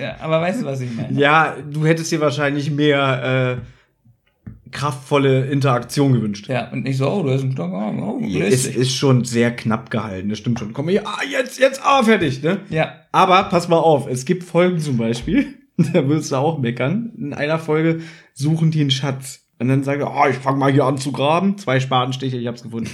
Ja, 0.00 0.16
aber 0.20 0.40
weißt 0.40 0.62
du, 0.62 0.66
was 0.66 0.80
ich 0.80 0.92
meine? 0.94 1.18
Ja, 1.18 1.56
du 1.70 1.86
hättest 1.86 2.10
dir 2.10 2.20
wahrscheinlich 2.20 2.70
mehr 2.70 3.60
äh, 3.62 4.70
kraftvolle 4.72 5.46
Interaktion 5.46 6.12
gewünscht. 6.14 6.48
Ja, 6.48 6.70
und 6.72 6.82
nicht 6.84 6.96
so, 6.96 7.08
oh, 7.08 7.22
du 7.22 7.30
hast 7.30 7.42
einen 7.42 7.52
Stock, 7.52 7.70
oh, 7.72 8.18
oh, 8.20 8.26
Es 8.40 8.66
ist 8.66 8.94
schon 8.96 9.24
sehr 9.24 9.54
knapp 9.54 9.90
gehalten, 9.90 10.28
das 10.30 10.38
stimmt 10.38 10.58
schon. 10.58 10.72
Komm 10.72 10.88
hier, 10.88 11.06
ah, 11.06 11.20
jetzt, 11.30 11.58
jetzt, 11.60 11.80
ah, 11.84 12.02
fertig, 12.02 12.42
ne? 12.42 12.58
Ja, 12.70 12.92
Aber 13.12 13.44
pass 13.44 13.68
mal 13.68 13.78
auf, 13.78 14.08
es 14.08 14.24
gibt 14.24 14.42
Folgen 14.44 14.78
zum 14.80 14.96
Beispiel, 14.96 15.54
da 15.76 16.08
willst 16.08 16.32
du 16.32 16.36
auch 16.36 16.58
meckern. 16.58 17.12
In 17.16 17.34
einer 17.34 17.58
Folge 17.58 18.00
suchen 18.34 18.70
die 18.70 18.80
einen 18.80 18.90
Schatz. 18.90 19.41
Und 19.62 19.68
dann 19.68 19.84
sagen, 19.84 20.02
ah, 20.02 20.28
ich 20.28 20.36
fange 20.36 20.58
mal 20.58 20.72
hier 20.72 20.84
an 20.84 20.98
zu 20.98 21.12
graben. 21.12 21.56
Zwei 21.56 21.78
Spatenstiche, 21.78 22.36
ich 22.36 22.46
hab's 22.48 22.62
gefunden. 22.64 22.90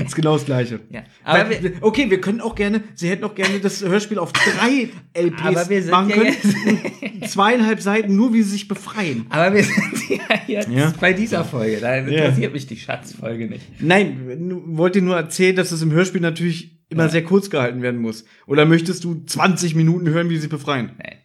ist 0.06 0.16
genau 0.16 0.32
das 0.32 0.46
Gleiche. 0.46 0.80
ja. 0.90 1.02
Aber 1.24 1.50
Weil- 1.50 1.62
wir, 1.62 1.72
okay, 1.82 2.10
wir 2.10 2.20
können 2.20 2.40
auch 2.40 2.54
gerne, 2.54 2.82
sie 2.94 3.08
hätten 3.10 3.22
auch 3.24 3.34
gerne 3.34 3.60
das 3.60 3.82
Hörspiel 3.84 4.18
auf 4.18 4.32
drei 4.32 4.88
LPs 5.12 5.42
Aber 5.44 5.68
wir 5.68 5.82
sind 5.82 5.90
machen 5.90 6.08
ja 6.10 6.16
können. 6.16 7.22
Zweieinhalb 7.28 7.80
Seiten, 7.80 8.16
nur 8.16 8.32
wie 8.32 8.42
sie 8.42 8.50
sich 8.50 8.68
befreien. 8.68 9.26
aber 9.30 9.54
wir 9.56 9.62
sind 9.64 9.76
ja 10.08 10.18
jetzt 10.46 10.70
Ja. 10.70 10.92
bei 11.00 11.12
dieser 11.12 11.44
Folge. 11.44 11.78
Da 11.80 11.96
interessiert 11.96 12.52
mich 12.52 12.66
die 12.66 12.76
Schatzfolge 12.76 13.46
nicht. 13.48 13.64
Nein, 13.80 14.62
wollte 14.68 15.02
nur 15.02 15.16
erzählen, 15.16 15.54
dass 15.56 15.70
es 15.72 15.82
im 15.82 15.92
Hörspiel 15.92 16.20
natürlich 16.20 16.80
immer 16.88 17.08
sehr 17.08 17.24
kurz 17.24 17.50
gehalten 17.50 17.82
werden 17.82 18.00
muss. 18.00 18.24
Oder 18.46 18.64
möchtest 18.64 19.04
du 19.04 19.22
20 19.26 19.74
Minuten 19.74 20.08
hören, 20.08 20.30
wie 20.30 20.38
sie 20.38 20.48
befreien? 20.48 20.92
Nein. 20.98 21.16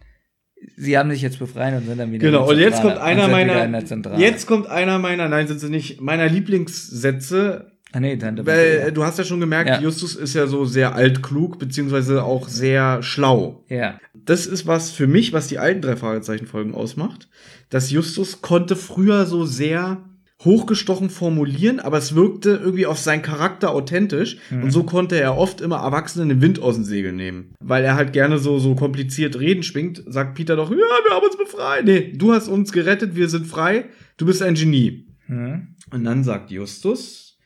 Sie 0.78 0.98
haben 0.98 1.10
sich 1.12 1.22
jetzt 1.22 1.40
befreien 1.40 1.76
und 1.78 1.86
sind 1.88 1.98
dann 2.00 2.12
wieder 2.12 2.26
Genau, 2.26 2.50
in 2.52 2.58
der 2.58 2.68
und 2.68 2.72
jetzt 2.72 2.82
Zentrale. 2.82 2.96
kommt 2.96 3.06
einer 3.08 3.28
meiner, 3.28 4.20
jetzt 4.20 4.46
kommt 4.48 4.68
einer 4.68 5.00
meiner, 5.00 5.28
nein, 5.30 5.48
sind 5.48 5.60
sie 5.60 5.70
nicht, 5.70 6.02
meiner 6.02 6.28
Lieblingssätze, 6.28 7.72
Ah, 7.94 8.00
nee, 8.00 8.16
Tante. 8.18 8.46
weil 8.46 8.58
äh, 8.58 8.74
Mathilda. 8.78 8.92
du 8.92 9.04
hast 9.04 9.18
ja 9.18 9.24
schon 9.26 9.40
gemerkt, 9.42 9.70
Ja. 9.70 9.82
Justus 9.82 10.16
ist 10.16 10.34
ja 10.34 10.48
so 10.48 10.64
sehr 10.66 10.96
altklug, 10.96 11.60
beziehungsweise 11.60 12.24
auch 12.24 12.48
sehr 12.48 13.04
schlau. 13.04 13.66
Ja. 13.68 14.00
Das 14.14 14.46
ist 14.48 14.66
was 14.66 14.92
für 14.92 15.08
mich, 15.08 15.34
was 15.34 15.48
die 15.48 15.60
alten 15.60 15.82
drei 15.82 15.96
Fragezeichen-Folgen 15.98 16.74
ausmacht, 16.74 17.28
dass 17.70 17.92
Justus 17.92 18.42
konnte 18.42 18.76
früher 18.78 19.26
so 19.26 19.46
sehr 19.46 19.98
hochgestochen 20.44 21.10
formulieren, 21.10 21.80
aber 21.80 21.98
es 21.98 22.16
wirkte 22.16 22.52
irgendwie 22.52 22.86
auf 22.86 22.98
seinen 22.98 23.22
Charakter 23.22 23.72
authentisch 23.72 24.38
und 24.50 24.72
so 24.72 24.84
konnte 24.84 25.20
er 25.20 25.38
oft 25.38 25.62
immer 25.62 25.78
Erwachsenen 25.78 26.30
den 26.30 26.42
Wind 26.42 26.60
aus 26.62 26.76
den 26.76 26.84
Segeln 26.84 27.16
nehmen. 27.16 27.54
Weil 27.60 27.84
er 27.84 27.96
halt 27.96 28.12
gerne 28.14 28.40
so, 28.40 28.58
so 28.58 28.76
kompliziert 28.76 29.40
Reden 29.40 29.64
schwingt, 29.64 30.04
sagt 30.08 30.36
Peter 30.36 30.56
doch, 30.56 30.72
ja, 30.72 30.78
wir 30.78 31.16
haben 31.16 31.26
uns 31.26 31.38
befreit. 31.38 31.86
Nee, 31.86 32.14
du 32.16 32.34
hast 32.34 32.48
uns 32.48 32.72
gerettet, 32.72 33.16
wir 33.16 33.30
sind 33.30 33.46
frei, 33.46 33.86
du 34.18 34.26
bist 34.26 34.42
ein 34.42 34.56
Genie. 34.56 35.08
Hm. 35.28 35.76
Und 35.92 36.04
dann 36.04 36.24
sagt 36.24 36.50
Justus, 36.50 37.38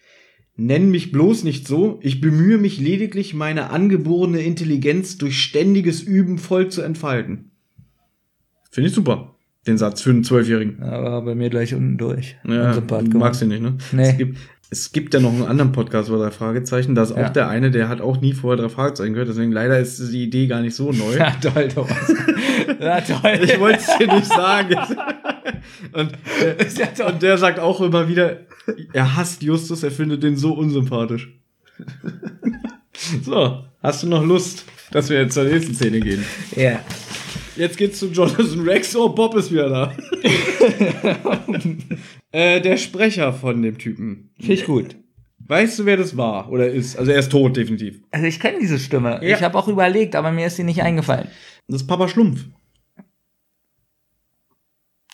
nenn 0.55 0.89
mich 0.89 1.11
bloß 1.11 1.43
nicht 1.43 1.67
so, 1.67 1.99
ich 2.01 2.21
bemühe 2.21 2.57
mich 2.57 2.79
lediglich, 2.79 3.33
meine 3.33 3.71
angeborene 3.71 4.41
Intelligenz 4.41 5.17
durch 5.17 5.41
ständiges 5.41 6.01
Üben 6.01 6.37
voll 6.37 6.69
zu 6.69 6.81
entfalten. 6.81 7.51
Finde 8.71 8.89
ich 8.89 8.95
super, 8.95 9.34
den 9.67 9.77
Satz 9.77 10.01
für 10.01 10.11
einen 10.11 10.23
Zwölfjährigen. 10.23 10.81
Aber 10.83 11.21
bei 11.21 11.35
mir 11.35 11.49
gleich 11.49 11.73
unten 11.73 11.97
durch. 11.97 12.35
Ja, 12.47 12.73
du 12.73 13.17
magst 13.17 13.41
ihn 13.41 13.47
nicht, 13.49 13.61
ne? 13.61 13.77
Nee. 13.91 14.09
Es 14.09 14.17
gibt, 14.17 14.37
Es 14.71 14.91
gibt 14.91 15.13
ja 15.13 15.19
noch 15.19 15.31
einen 15.31 15.43
anderen 15.45 15.71
Podcast 15.71 16.09
über 16.09 16.17
drei 16.17 16.31
Fragezeichen. 16.31 16.95
Da 16.95 17.03
ist 17.03 17.15
Ja. 17.15 17.25
auch 17.27 17.29
der 17.29 17.47
eine, 17.49 17.69
der 17.71 17.87
hat 17.87 18.01
auch 18.01 18.19
nie 18.19 18.33
vorher 18.33 18.61
drei 18.61 18.69
Fragezeichen 18.69 19.13
gehört. 19.13 19.29
Deswegen 19.29 19.51
leider 19.51 19.79
ist 19.79 19.99
die 20.11 20.23
Idee 20.23 20.47
gar 20.47 20.61
nicht 20.61 20.75
so 20.75 20.91
neu. 20.91 21.15
Ja, 21.17 21.31
toll, 21.41 21.67
Thomas. 21.67 22.13
Ja, 22.79 22.99
toll. 23.01 23.39
Ich 23.43 23.59
wollte 23.59 23.79
es 23.79 23.97
dir 23.97 24.07
nicht 24.13 24.25
sagen. 24.25 24.75
Und, 25.93 26.11
toll. 26.97 27.07
und 27.07 27.21
der 27.21 27.37
sagt 27.37 27.59
auch 27.59 27.79
immer 27.81 28.07
wieder, 28.09 28.39
er 28.93 29.15
hasst 29.15 29.43
Justus, 29.43 29.83
er 29.83 29.91
findet 29.91 30.23
den 30.23 30.35
so 30.35 30.53
unsympathisch. 30.53 31.29
So, 33.23 33.65
hast 33.83 34.03
du 34.03 34.07
noch 34.07 34.23
Lust, 34.25 34.63
dass 34.91 35.09
wir 35.09 35.21
jetzt 35.21 35.33
zur 35.33 35.43
nächsten 35.43 35.75
Szene 35.75 35.99
gehen? 35.99 36.23
Ja. 36.55 36.79
Jetzt 37.55 37.77
geht's 37.77 37.99
zu 37.99 38.07
Jonathan 38.07 38.61
Rex. 38.61 38.95
Oh, 38.95 39.09
Bob 39.09 39.35
ist 39.35 39.51
wieder 39.51 39.69
da. 39.69 39.93
äh, 42.31 42.61
der 42.61 42.77
Sprecher 42.77 43.33
von 43.33 43.61
dem 43.61 43.77
Typen. 43.77 44.31
Finde 44.37 44.53
ich 44.53 44.65
gut. 44.65 44.95
Weißt 45.47 45.79
du, 45.79 45.85
wer 45.85 45.97
das 45.97 46.17
war 46.17 46.51
oder 46.51 46.69
ist? 46.69 46.97
Also 46.97 47.11
er 47.11 47.19
ist 47.19 47.31
tot, 47.31 47.55
definitiv. 47.55 48.01
Also 48.11 48.25
ich 48.25 48.39
kenne 48.39 48.57
diese 48.59 48.79
Stimme. 48.79 49.19
Ja. 49.21 49.35
Ich 49.35 49.43
habe 49.43 49.57
auch 49.57 49.67
überlegt, 49.67 50.15
aber 50.15 50.31
mir 50.31 50.47
ist 50.47 50.55
sie 50.55 50.63
nicht 50.63 50.81
eingefallen. 50.81 51.27
Das 51.67 51.81
ist 51.81 51.87
Papa 51.87 52.07
Schlumpf 52.07 52.45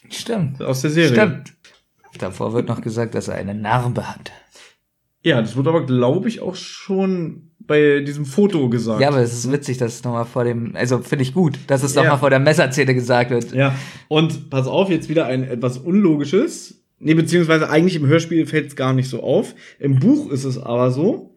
Stimmt. 0.09 0.61
aus 0.61 0.81
der 0.81 0.91
Serie. 0.91 1.13
Stimmt. 1.13 1.53
Davor 2.17 2.53
wird 2.53 2.67
noch 2.67 2.81
gesagt, 2.81 3.15
dass 3.15 3.27
er 3.27 3.35
eine 3.35 3.53
Narbe 3.53 4.07
hat. 4.07 4.31
Ja, 5.23 5.41
das 5.41 5.55
wurde 5.55 5.69
aber, 5.69 5.85
glaube 5.85 6.27
ich, 6.27 6.41
auch 6.41 6.55
schon 6.55 7.51
bei 7.59 7.99
diesem 8.01 8.25
Foto 8.25 8.69
gesagt. 8.69 9.01
Ja, 9.01 9.09
aber 9.09 9.19
es 9.19 9.33
ist 9.33 9.51
witzig, 9.51 9.77
dass 9.77 9.95
es 9.95 10.03
nochmal 10.03 10.25
vor 10.25 10.43
dem, 10.43 10.75
also 10.75 10.99
finde 10.99 11.23
ich 11.23 11.33
gut, 11.33 11.59
dass 11.67 11.83
es 11.83 11.93
Ja. 11.93 12.01
nochmal 12.01 12.19
vor 12.19 12.29
der 12.31 12.39
Messerzähne 12.39 12.93
gesagt 12.95 13.29
wird. 13.29 13.53
Ja. 13.53 13.75
Und 14.07 14.49
pass 14.49 14.67
auf, 14.67 14.89
jetzt 14.89 15.09
wieder 15.09 15.27
ein 15.27 15.43
etwas 15.43 15.77
Unlogisches. 15.77 16.83
Nee, 16.99 17.13
beziehungsweise 17.13 17.69
eigentlich 17.69 17.95
im 17.95 18.07
Hörspiel 18.07 18.45
fällt 18.45 18.67
es 18.67 18.75
gar 18.75 18.93
nicht 18.93 19.09
so 19.09 19.21
auf. 19.23 19.55
Im 19.79 19.99
Buch 19.99 20.29
ist 20.31 20.43
es 20.43 20.57
aber 20.57 20.91
so, 20.91 21.35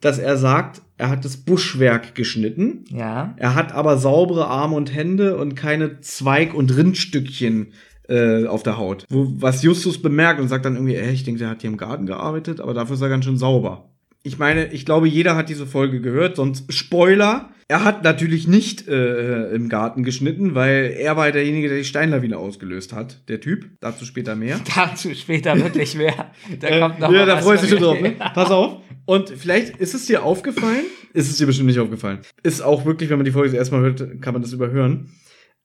dass 0.00 0.18
er 0.18 0.36
sagt, 0.36 0.82
er 0.98 1.08
hat 1.10 1.24
das 1.24 1.36
Buschwerk 1.38 2.14
geschnitten. 2.14 2.84
Ja. 2.88 3.34
Er 3.38 3.54
hat 3.54 3.72
aber 3.72 3.98
saubere 3.98 4.46
Arme 4.48 4.76
und 4.76 4.94
Hände 4.94 5.36
und 5.36 5.54
keine 5.54 6.00
Zweig- 6.00 6.54
und 6.54 6.76
Rindstückchen 6.76 7.72
äh, 8.08 8.46
auf 8.46 8.62
der 8.62 8.78
Haut. 8.78 9.04
Wo, 9.10 9.26
was 9.38 9.62
Justus 9.62 10.00
bemerkt 10.00 10.40
und 10.40 10.48
sagt 10.48 10.64
dann 10.64 10.74
irgendwie, 10.74 10.96
ey, 10.96 11.12
ich 11.12 11.24
denke, 11.24 11.38
der 11.40 11.48
hat 11.50 11.60
hier 11.62 11.70
im 11.70 11.76
Garten 11.76 12.06
gearbeitet, 12.06 12.60
aber 12.60 12.74
dafür 12.74 12.94
ist 12.96 13.02
er 13.02 13.08
ganz 13.08 13.24
schön 13.24 13.38
sauber. 13.38 13.88
Ich 14.24 14.38
meine, 14.38 14.72
ich 14.72 14.84
glaube, 14.86 15.08
jeder 15.08 15.34
hat 15.34 15.48
diese 15.48 15.66
Folge 15.66 16.00
gehört, 16.00 16.36
sonst 16.36 16.72
Spoiler. 16.72 17.50
Er 17.68 17.84
hat 17.84 18.04
natürlich 18.04 18.46
nicht 18.46 18.86
äh, 18.86 19.48
im 19.54 19.68
Garten 19.68 20.04
geschnitten, 20.04 20.54
weil 20.54 20.94
er 20.98 21.16
war 21.16 21.30
derjenige, 21.32 21.68
der 21.68 21.78
die 21.78 21.84
Steinlawine 21.84 22.36
ausgelöst 22.36 22.92
hat, 22.92 23.26
der 23.28 23.40
Typ. 23.40 23.66
Dazu 23.80 24.04
später 24.04 24.36
mehr. 24.36 24.60
Dazu 24.76 25.14
später 25.14 25.56
wirklich 25.56 25.96
mehr. 25.96 26.30
Da 26.60 26.68
Äh, 26.68 26.80
kommt 26.80 27.00
noch 27.00 27.10
ja, 27.10 27.20
mal 27.20 27.26
da 27.26 27.36
freust 27.38 27.64
du 27.64 27.68
schon 27.68 27.78
drauf, 27.80 28.00
ne? 28.00 28.12
Pass 28.34 28.50
auf. 28.50 28.82
Und 29.06 29.30
vielleicht 29.30 29.78
ist 29.78 29.94
es 29.94 30.06
dir 30.06 30.22
aufgefallen, 30.22 30.84
ist 31.14 31.30
es 31.30 31.38
dir 31.38 31.46
bestimmt 31.46 31.68
nicht 31.68 31.80
aufgefallen. 31.80 32.18
Ist 32.42 32.60
auch 32.60 32.84
wirklich, 32.84 33.10
wenn 33.10 33.18
man 33.18 33.24
die 33.24 33.32
Folge 33.32 33.48
das 33.48 33.58
erste 33.58 33.74
Mal 33.74 33.82
hört, 33.82 34.20
kann 34.22 34.34
man 34.34 34.42
das 34.42 34.52
überhören. 34.52 35.10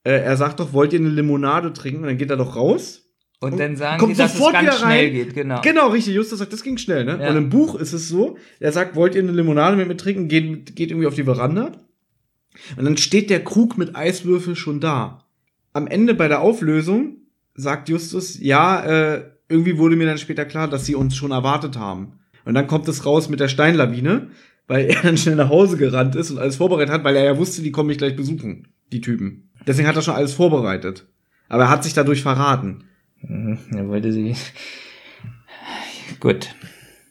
Äh, 0.07 0.21
er 0.21 0.38
sagt 0.38 0.61
doch, 0.61 0.71
wollt 0.71 0.93
ihr 0.93 0.99
eine 0.99 1.09
Limonade 1.09 1.73
trinken? 1.73 2.03
Und 2.03 2.07
dann 2.07 2.17
geht 2.17 2.29
er 2.29 2.38
doch 2.38 2.55
raus. 2.55 3.03
Und 3.41 3.59
dann 3.59 3.75
sagen 3.75 3.99
Kommt 3.99 4.13
die, 4.13 4.17
dass 4.17 4.31
es 4.31 4.38
sofort 4.38 4.53
ganz 4.53 4.67
wieder 4.67 4.77
schnell 4.77 5.05
rein. 5.05 5.13
geht, 5.13 5.34
genau. 5.35 5.61
Genau, 5.61 5.89
richtig. 5.89 6.15
Justus 6.15 6.39
sagt, 6.39 6.53
das 6.53 6.63
ging 6.63 6.77
schnell, 6.77 7.03
ne? 7.03 7.19
Ja. 7.21 7.29
Und 7.29 7.35
im 7.35 7.49
Buch 7.49 7.75
ist 7.75 7.91
es 7.91 8.07
so, 8.07 8.38
er 8.61 8.71
sagt, 8.71 8.95
wollt 8.95 9.15
ihr 9.15 9.21
eine 9.21 9.34
Limonade 9.34 9.75
mit 9.75 9.89
mir 9.89 9.97
trinken? 9.97 10.29
Geht, 10.29 10.77
geht 10.77 10.91
irgendwie 10.91 11.07
auf 11.07 11.15
die 11.15 11.25
Veranda. 11.25 11.73
Und 12.77 12.85
dann 12.85 12.95
steht 12.95 13.29
der 13.29 13.43
Krug 13.43 13.77
mit 13.77 13.97
Eiswürfel 13.97 14.55
schon 14.55 14.79
da. 14.79 15.25
Am 15.73 15.88
Ende 15.88 16.13
bei 16.13 16.29
der 16.29 16.39
Auflösung 16.39 17.17
sagt 17.53 17.89
Justus, 17.89 18.39
ja, 18.39 18.85
äh, 18.85 19.25
irgendwie 19.49 19.77
wurde 19.77 19.97
mir 19.97 20.07
dann 20.07 20.17
später 20.17 20.45
klar, 20.45 20.69
dass 20.69 20.85
sie 20.85 20.95
uns 20.95 21.17
schon 21.17 21.31
erwartet 21.31 21.77
haben. 21.77 22.13
Und 22.45 22.53
dann 22.53 22.67
kommt 22.67 22.88
es 22.88 23.05
raus 23.05 23.27
mit 23.27 23.41
der 23.41 23.49
Steinlawine, 23.49 24.29
weil 24.67 24.85
er 24.85 25.01
dann 25.01 25.17
schnell 25.17 25.35
nach 25.35 25.49
Hause 25.49 25.75
gerannt 25.75 26.15
ist 26.15 26.31
und 26.31 26.39
alles 26.39 26.55
vorbereitet 26.55 26.93
hat, 26.93 27.03
weil 27.03 27.17
er 27.17 27.25
ja 27.25 27.38
wusste, 27.38 27.61
die 27.61 27.71
kommen 27.71 27.88
mich 27.88 27.97
gleich 27.97 28.15
besuchen, 28.15 28.69
die 28.93 29.01
Typen. 29.01 29.46
Deswegen 29.68 29.88
hat 29.88 29.95
er 29.95 30.02
schon 30.02 30.15
alles 30.15 30.34
vorbereitet. 30.34 31.06
Aber 31.49 31.64
er 31.64 31.69
hat 31.69 31.84
sich 31.84 31.94
dadurch 31.94 32.22
verraten. 32.23 32.85
Mhm, 33.22 33.60
Er 33.76 33.88
wollte 33.88 34.11
sie. 34.14 34.35
Gut. 36.19 36.49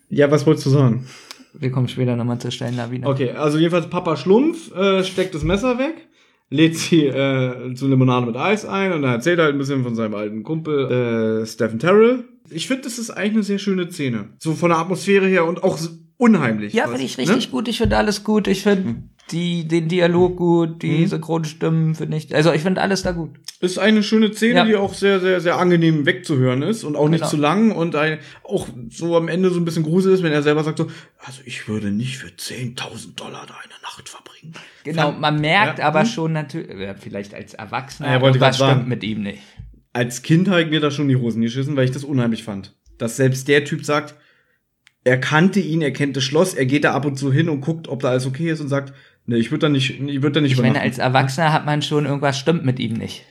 Ja, 0.09 0.31
was 0.31 0.47
wolltest 0.47 0.67
du 0.67 0.71
sagen? 0.71 1.07
Wir 1.55 1.71
kommen 1.71 1.89
später 1.89 2.17
nochmal 2.17 2.39
zur 2.39 2.51
Steinlawine. 2.51 3.07
Okay, 3.07 3.31
also 3.33 3.59
jedenfalls 3.59 3.89
Papa 3.89 4.17
Schlumpf 4.17 4.75
äh, 4.75 5.03
steckt 5.05 5.35
das 5.35 5.43
Messer 5.43 5.79
weg, 5.79 6.07
lädt 6.51 6.77
sie 6.77 7.07
äh, 7.07 7.75
zu 7.75 7.89
Limonade 7.89 8.27
mit 8.27 8.37
Eis 8.37 8.65
ein 8.67 8.93
und 8.93 9.03
dann 9.03 9.13
erzählt 9.13 9.39
er 9.39 9.47
halt 9.47 9.55
ein 9.55 9.59
bisschen 9.59 9.83
von 9.83 9.95
seinem 9.95 10.15
alten 10.15 10.43
Kumpel 10.43 11.43
äh, 11.43 11.47
Stephen 11.47 11.79
Terrell. 11.79 12.25
Ich 12.51 12.69
finde, 12.69 12.83
das 12.85 12.99
ist 12.99 13.11
eigentlich 13.11 13.33
eine 13.33 13.43
sehr 13.43 13.59
schöne 13.59 13.91
Szene. 13.91 14.29
So 14.39 14.55
von 14.55 14.69
der 14.71 14.79
Atmosphäre 14.79 15.27
her 15.27 15.47
und 15.47 15.63
auch 15.65 15.79
unheimlich. 16.19 16.73
Ja, 16.75 16.87
finde 16.89 17.03
ich 17.05 17.17
ne? 17.17 17.23
richtig 17.25 17.51
gut. 17.51 17.69
Ich 17.69 17.79
finde 17.79 17.97
alles 17.97 18.23
gut. 18.23 18.49
Ich 18.49 18.63
finde 18.63 18.85
Hm. 18.91 19.11
Die, 19.33 19.67
den 19.67 19.89
Dialog 19.89 20.37
gut, 20.37 20.83
die 20.83 21.01
Mhm. 21.01 21.07
Synchronstimmen 21.09 21.95
finde 21.95 22.17
ich. 22.17 22.35
Also 22.35 22.53
ich 22.53 22.63
finde 22.63 22.81
alles 22.81 23.03
da 23.03 23.11
gut. 23.13 23.31
Ist 23.61 23.79
eine 23.79 24.03
schöne 24.03 24.33
Szene, 24.33 24.55
Ja. 24.59 24.65
die 24.65 24.77
auch 24.77 24.95
sehr, 24.95 25.19
sehr, 25.19 25.41
sehr 25.41 25.57
angenehm 25.59 26.07
wegzuhören 26.07 26.63
ist 26.63 26.85
und 26.85 26.95
auch 26.95 27.09
nicht 27.09 27.21
Genau. 27.21 27.31
zu 27.31 27.37
lang 27.37 27.73
und 27.73 27.97
ein, 27.97 28.19
auch 28.45 28.69
so 28.91 29.17
am 29.17 29.29
Ende 29.29 29.51
so 29.51 29.59
ein 29.59 29.65
bisschen 29.65 29.83
grusel 29.83 30.13
ist, 30.13 30.23
wenn 30.23 30.33
er 30.33 30.43
selber 30.43 30.63
sagt 30.63 30.79
so, 30.79 30.87
also 31.19 31.41
ich 31.45 31.67
würde 31.67 31.91
nicht 31.91 32.19
für 32.19 32.29
10.000 32.29 33.15
Dollar 33.19 33.47
da 33.47 33.55
eine 33.55 33.73
Nacht 33.83 34.09
verbringen. 34.09 34.53
Genau, 34.85 35.11
man 35.13 35.41
merkt 35.41 35.79
Ja. 35.81 35.87
aber 35.87 36.03
Mhm. 36.03 36.07
schon 36.07 36.33
natürlich, 36.33 36.69
vielleicht 37.01 37.35
als 37.35 37.55
Erwachsener, 37.55 38.13
Ja, 38.13 38.23
was 38.23 38.37
grad 38.39 38.55
sagen. 38.55 38.73
stimmt 38.75 38.89
mit 38.89 39.03
ihm 39.03 39.23
nicht. 39.23 39.43
als 39.93 40.23
Kind 40.23 40.49
habe 40.49 40.63
ich 40.63 40.69
mir 40.69 40.81
da 40.81 40.91
schon 40.91 41.09
die 41.09 41.17
Hosen 41.17 41.41
geschissen, 41.41 41.75
weil 41.75 41.87
ich 41.87 41.91
das 41.91 42.05
unheimlich 42.05 42.45
fand. 42.45 42.75
Dass 42.99 43.17
selbst 43.17 43.49
der 43.49 43.65
Typ 43.65 43.85
sagt, 43.85 44.15
er 45.05 45.19
kannte 45.19 45.61
ihn, 45.61 45.81
er 45.81 45.93
kennt 45.93 46.17
das 46.17 46.25
Schloss, 46.25 46.53
er 46.53 46.67
geht 46.67 46.85
da 46.85 46.93
ab 46.93 47.07
und 47.07 47.17
zu 47.17 47.33
hin 47.33 47.49
und 47.49 47.63
guckt, 47.63 47.89
ob 47.89 48.03
da 48.03 48.11
alles 48.11 48.27
okay 48.27 48.51
ist 48.51 48.61
und 48.61 48.69
sagt, 48.69 48.93
ne, 49.27 49.37
ich 49.39 49.51
würde 49.51 49.67
da 49.67 49.69
nicht, 49.69 49.91
ich 50.01 50.23
würde 50.23 50.33
da 50.33 50.41
nicht 50.41 50.53
Ich 50.53 50.61
meine, 50.61 50.81
als 50.81 50.99
Erwachsener 50.99 51.53
hat 51.53 51.67
man 51.67 51.83
schon 51.83 52.07
irgendwas 52.07 52.39
stimmt 52.39 52.65
mit 52.65 52.79
ihm 52.81 52.95
nicht. 52.95 53.25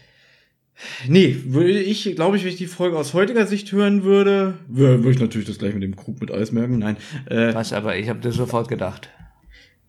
Nee, 1.08 1.38
würde 1.46 1.80
ich, 1.80 2.16
glaube 2.16 2.36
ich, 2.36 2.44
wenn 2.44 2.50
ich 2.52 2.58
die 2.58 2.68
Folge 2.68 2.98
aus 2.98 3.14
heutiger 3.14 3.46
Sicht 3.48 3.72
hören 3.72 4.04
würde, 4.04 4.56
würde 4.68 5.10
ich 5.10 5.20
natürlich 5.20 5.48
das 5.48 5.58
gleich 5.58 5.74
mit 5.74 5.84
dem 5.84 5.96
Krug 5.96 6.20
mit 6.20 6.32
Eis 6.32 6.52
merken. 6.52 6.80
Nein. 6.80 6.98
Äh, 7.30 7.54
Was 7.54 7.72
aber, 7.72 7.98
ich 7.98 8.10
habe 8.10 8.20
das 8.20 8.36
sofort 8.36 8.68
gedacht. 8.68 9.10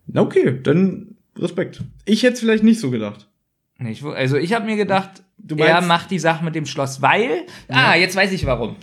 na 0.07 0.21
okay, 0.21 0.57
dann 0.63 1.15
Respekt. 1.37 1.81
Ich 2.05 2.23
hätte 2.23 2.33
es 2.35 2.39
vielleicht 2.39 2.63
nicht 2.63 2.79
so 2.79 2.89
gedacht. 2.89 3.27
Nicht, 3.79 4.01
wo- 4.01 4.09
also 4.11 4.37
ich 4.37 4.53
habe 4.53 4.65
mir 4.65 4.77
gedacht, 4.77 5.23
Du 5.37 5.55
er 5.57 5.73
meinst- 5.75 5.87
macht 5.87 6.11
die 6.11 6.19
Sache 6.19 6.43
mit 6.43 6.55
dem 6.55 6.65
Schloss, 6.65 7.01
weil, 7.01 7.43
ah, 7.67 7.95
jetzt 7.95 8.15
weiß 8.15 8.31
ich 8.31 8.45
warum. 8.45 8.75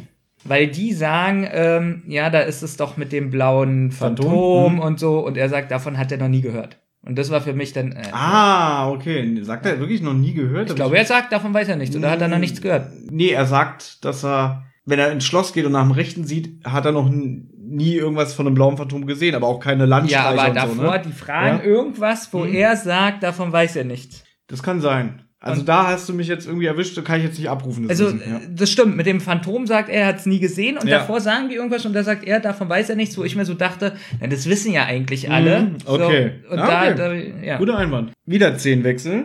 Weil 0.44 0.68
die 0.68 0.92
sagen, 0.92 1.48
ähm, 1.50 2.02
ja, 2.06 2.28
da 2.28 2.40
ist 2.40 2.62
es 2.62 2.76
doch 2.76 2.98
mit 2.98 3.12
dem 3.12 3.30
blauen 3.30 3.90
Phantom, 3.90 4.26
Phantom, 4.26 4.72
mhm. 4.74 4.80
und 4.80 5.00
so, 5.00 5.18
und 5.20 5.38
er 5.38 5.48
sagt, 5.48 5.70
davon 5.70 5.96
hat 5.96 6.12
er 6.12 6.18
noch 6.18 6.28
nie 6.28 6.42
gehört. 6.42 6.76
Und 7.06 7.16
das 7.18 7.30
war 7.30 7.40
für 7.42 7.52
mich 7.52 7.72
dann, 7.72 7.92
äh, 7.92 8.02
Ah, 8.12 8.88
okay. 8.90 9.38
Sagt 9.42 9.66
er 9.66 9.78
wirklich 9.78 10.00
noch 10.00 10.14
nie 10.14 10.32
gehört? 10.32 10.70
ich 10.70 10.76
glaube, 10.76 10.96
er 10.96 11.04
sagt, 11.04 11.32
davon 11.32 11.52
weiß 11.52 11.68
er 11.68 11.76
nichts, 11.76 11.94
oder 11.96 12.10
hat 12.10 12.20
er 12.22 12.28
noch 12.28 12.38
nichts 12.38 12.60
gehört? 12.62 12.90
Nee, 13.10 13.28
er 13.30 13.44
sagt, 13.46 14.04
dass 14.04 14.24
er, 14.24 14.64
wenn 14.86 14.98
er 14.98 15.12
ins 15.12 15.24
Schloss 15.26 15.52
geht 15.52 15.66
und 15.66 15.72
nach 15.72 15.82
dem 15.82 15.90
Rechten 15.92 16.24
sieht, 16.24 16.64
hat 16.64 16.86
er 16.86 16.92
noch 16.92 17.10
nie 17.10 17.94
irgendwas 17.94 18.32
von 18.34 18.46
einem 18.46 18.54
blauen 18.54 18.76
Phantom 18.78 19.06
gesehen, 19.06 19.34
aber 19.34 19.46
auch 19.48 19.60
keine 19.60 19.84
Ja, 19.84 19.88
Landstreicher 19.88 20.28
aber 20.40 20.48
und 20.48 20.54
davor, 20.56 20.74
so, 20.76 20.82
ne? 20.92 21.02
die 21.06 21.12
fragen 21.12 21.58
Ja. 21.58 21.64
irgendwas, 21.64 22.32
wo 22.32 22.38
Mhm. 22.44 22.54
er 22.54 22.76
sagt, 22.76 23.22
davon 23.22 23.52
weiß 23.52 23.76
er 23.76 23.84
nichts. 23.84 24.24
Das 24.46 24.62
kann 24.62 24.80
sein. 24.80 25.23
Also 25.44 25.60
Und- 25.60 25.68
da 25.68 25.88
hast 25.88 26.08
du 26.08 26.14
mich 26.14 26.26
jetzt 26.26 26.46
irgendwie 26.46 26.64
erwischt, 26.64 27.02
kann 27.04 27.18
ich 27.18 27.24
jetzt 27.26 27.38
nicht 27.38 27.50
abrufen. 27.50 27.86
das 27.86 28.00
Also, 28.00 28.16
ja. 28.16 28.40
das 28.48 28.70
stimmt. 28.70 28.96
Mit 28.96 29.04
dem 29.04 29.20
Phantom 29.20 29.66
sagt 29.66 29.90
er, 29.90 30.00
er 30.00 30.06
hat 30.06 30.18
es 30.20 30.24
nie 30.26 30.38
gesehen 30.40 30.78
und 30.78 30.88
Ja. 30.88 31.00
davor 31.00 31.20
sagen 31.20 31.50
die 31.50 31.56
irgendwas 31.56 31.84
und 31.84 31.92
da 31.92 32.02
sagt 32.02 32.24
er, 32.24 32.40
davon 32.40 32.68
weiß 32.70 32.88
er 32.88 32.96
nichts, 32.96 33.18
wo 33.18 33.24
ich 33.24 33.36
mir 33.36 33.44
so 33.44 33.52
dachte, 33.52 33.94
na, 34.20 34.26
das 34.26 34.48
wissen 34.48 34.72
ja 34.72 34.84
eigentlich 34.86 35.30
alle. 35.30 35.60
Mhm, 35.60 35.76
okay. 35.84 36.30
So, 36.44 36.50
und 36.52 36.58
Ja, 36.58 36.66
da, 36.66 37.08
okay. 37.10 37.34
da, 37.40 37.44
ja. 37.46 37.58
Guter 37.58 37.76
Einwand. 37.76 38.12
Wieder 38.24 38.56
zehn 38.56 38.84
Wechsel. 38.84 39.24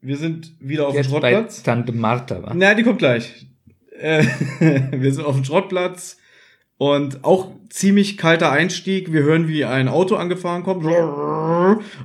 Wir 0.00 0.16
sind 0.16 0.52
wieder 0.60 0.86
auf 0.86 0.92
dem 0.94 0.98
Jetzt 1.02 1.06
bei 1.10 1.18
Schrottplatz. 1.30 1.62
Tante 1.64 1.90
Martha 1.92 2.40
war. 2.42 2.54
Na, 2.54 2.74
die 2.74 2.84
kommt 2.84 2.98
gleich. 3.00 3.46
Äh, 3.98 4.22
wir 4.92 5.12
sind 5.12 5.24
auf 5.24 5.34
dem 5.34 5.44
Schrottplatz 5.44 6.18
und 6.78 7.24
auch 7.24 7.50
ziemlich 7.70 8.16
kalter 8.16 8.50
Einstieg. 8.50 9.12
Wir 9.12 9.22
hören, 9.22 9.48
wie 9.48 9.64
ein 9.64 9.88
Auto 9.88 10.16
angefahren 10.16 10.62
kommt. 10.62 10.84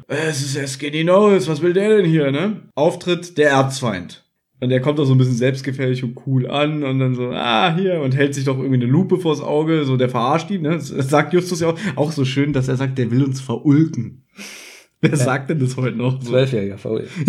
Es 0.07 0.41
ist 0.41 0.55
es 0.55 0.73
Skinny 0.73 1.03
Nose, 1.03 1.47
was 1.47 1.61
will 1.61 1.73
der 1.73 1.97
denn 1.97 2.05
hier, 2.05 2.31
ne? 2.31 2.61
Auftritt 2.75 3.37
der 3.37 3.51
Erzfeind. 3.51 4.25
Und 4.59 4.69
der 4.69 4.79
kommt 4.79 4.99
auch 4.99 5.05
so 5.05 5.15
ein 5.15 5.17
bisschen 5.17 5.35
selbstgefällig 5.35 6.03
und 6.03 6.15
cool 6.27 6.47
an 6.47 6.83
und 6.83 6.99
dann 6.99 7.15
so, 7.15 7.31
ah, 7.31 7.75
hier, 7.75 7.99
und 8.01 8.15
hält 8.15 8.35
sich 8.35 8.45
doch 8.45 8.59
irgendwie 8.59 8.75
eine 8.75 8.85
Lupe 8.85 9.17
vors 9.17 9.41
Auge, 9.41 9.85
so 9.85 9.97
der 9.97 10.07
verarscht 10.07 10.51
ihn, 10.51 10.61
ne? 10.61 10.77
Das 10.77 10.89
sagt 10.89 11.33
Justus 11.33 11.61
ja 11.61 11.69
auch, 11.69 11.79
auch 11.95 12.11
so 12.11 12.25
schön, 12.25 12.53
dass 12.53 12.67
er 12.67 12.75
sagt, 12.75 12.99
der 12.99 13.09
will 13.09 13.23
uns 13.23 13.41
verulken. 13.41 14.23
Wer 15.01 15.17
sagt 15.17 15.49
denn 15.49 15.59
das 15.59 15.77
heute 15.77 15.97
noch? 15.97 16.19
Zwölfjähriger 16.19 16.77
faul. 16.77 17.07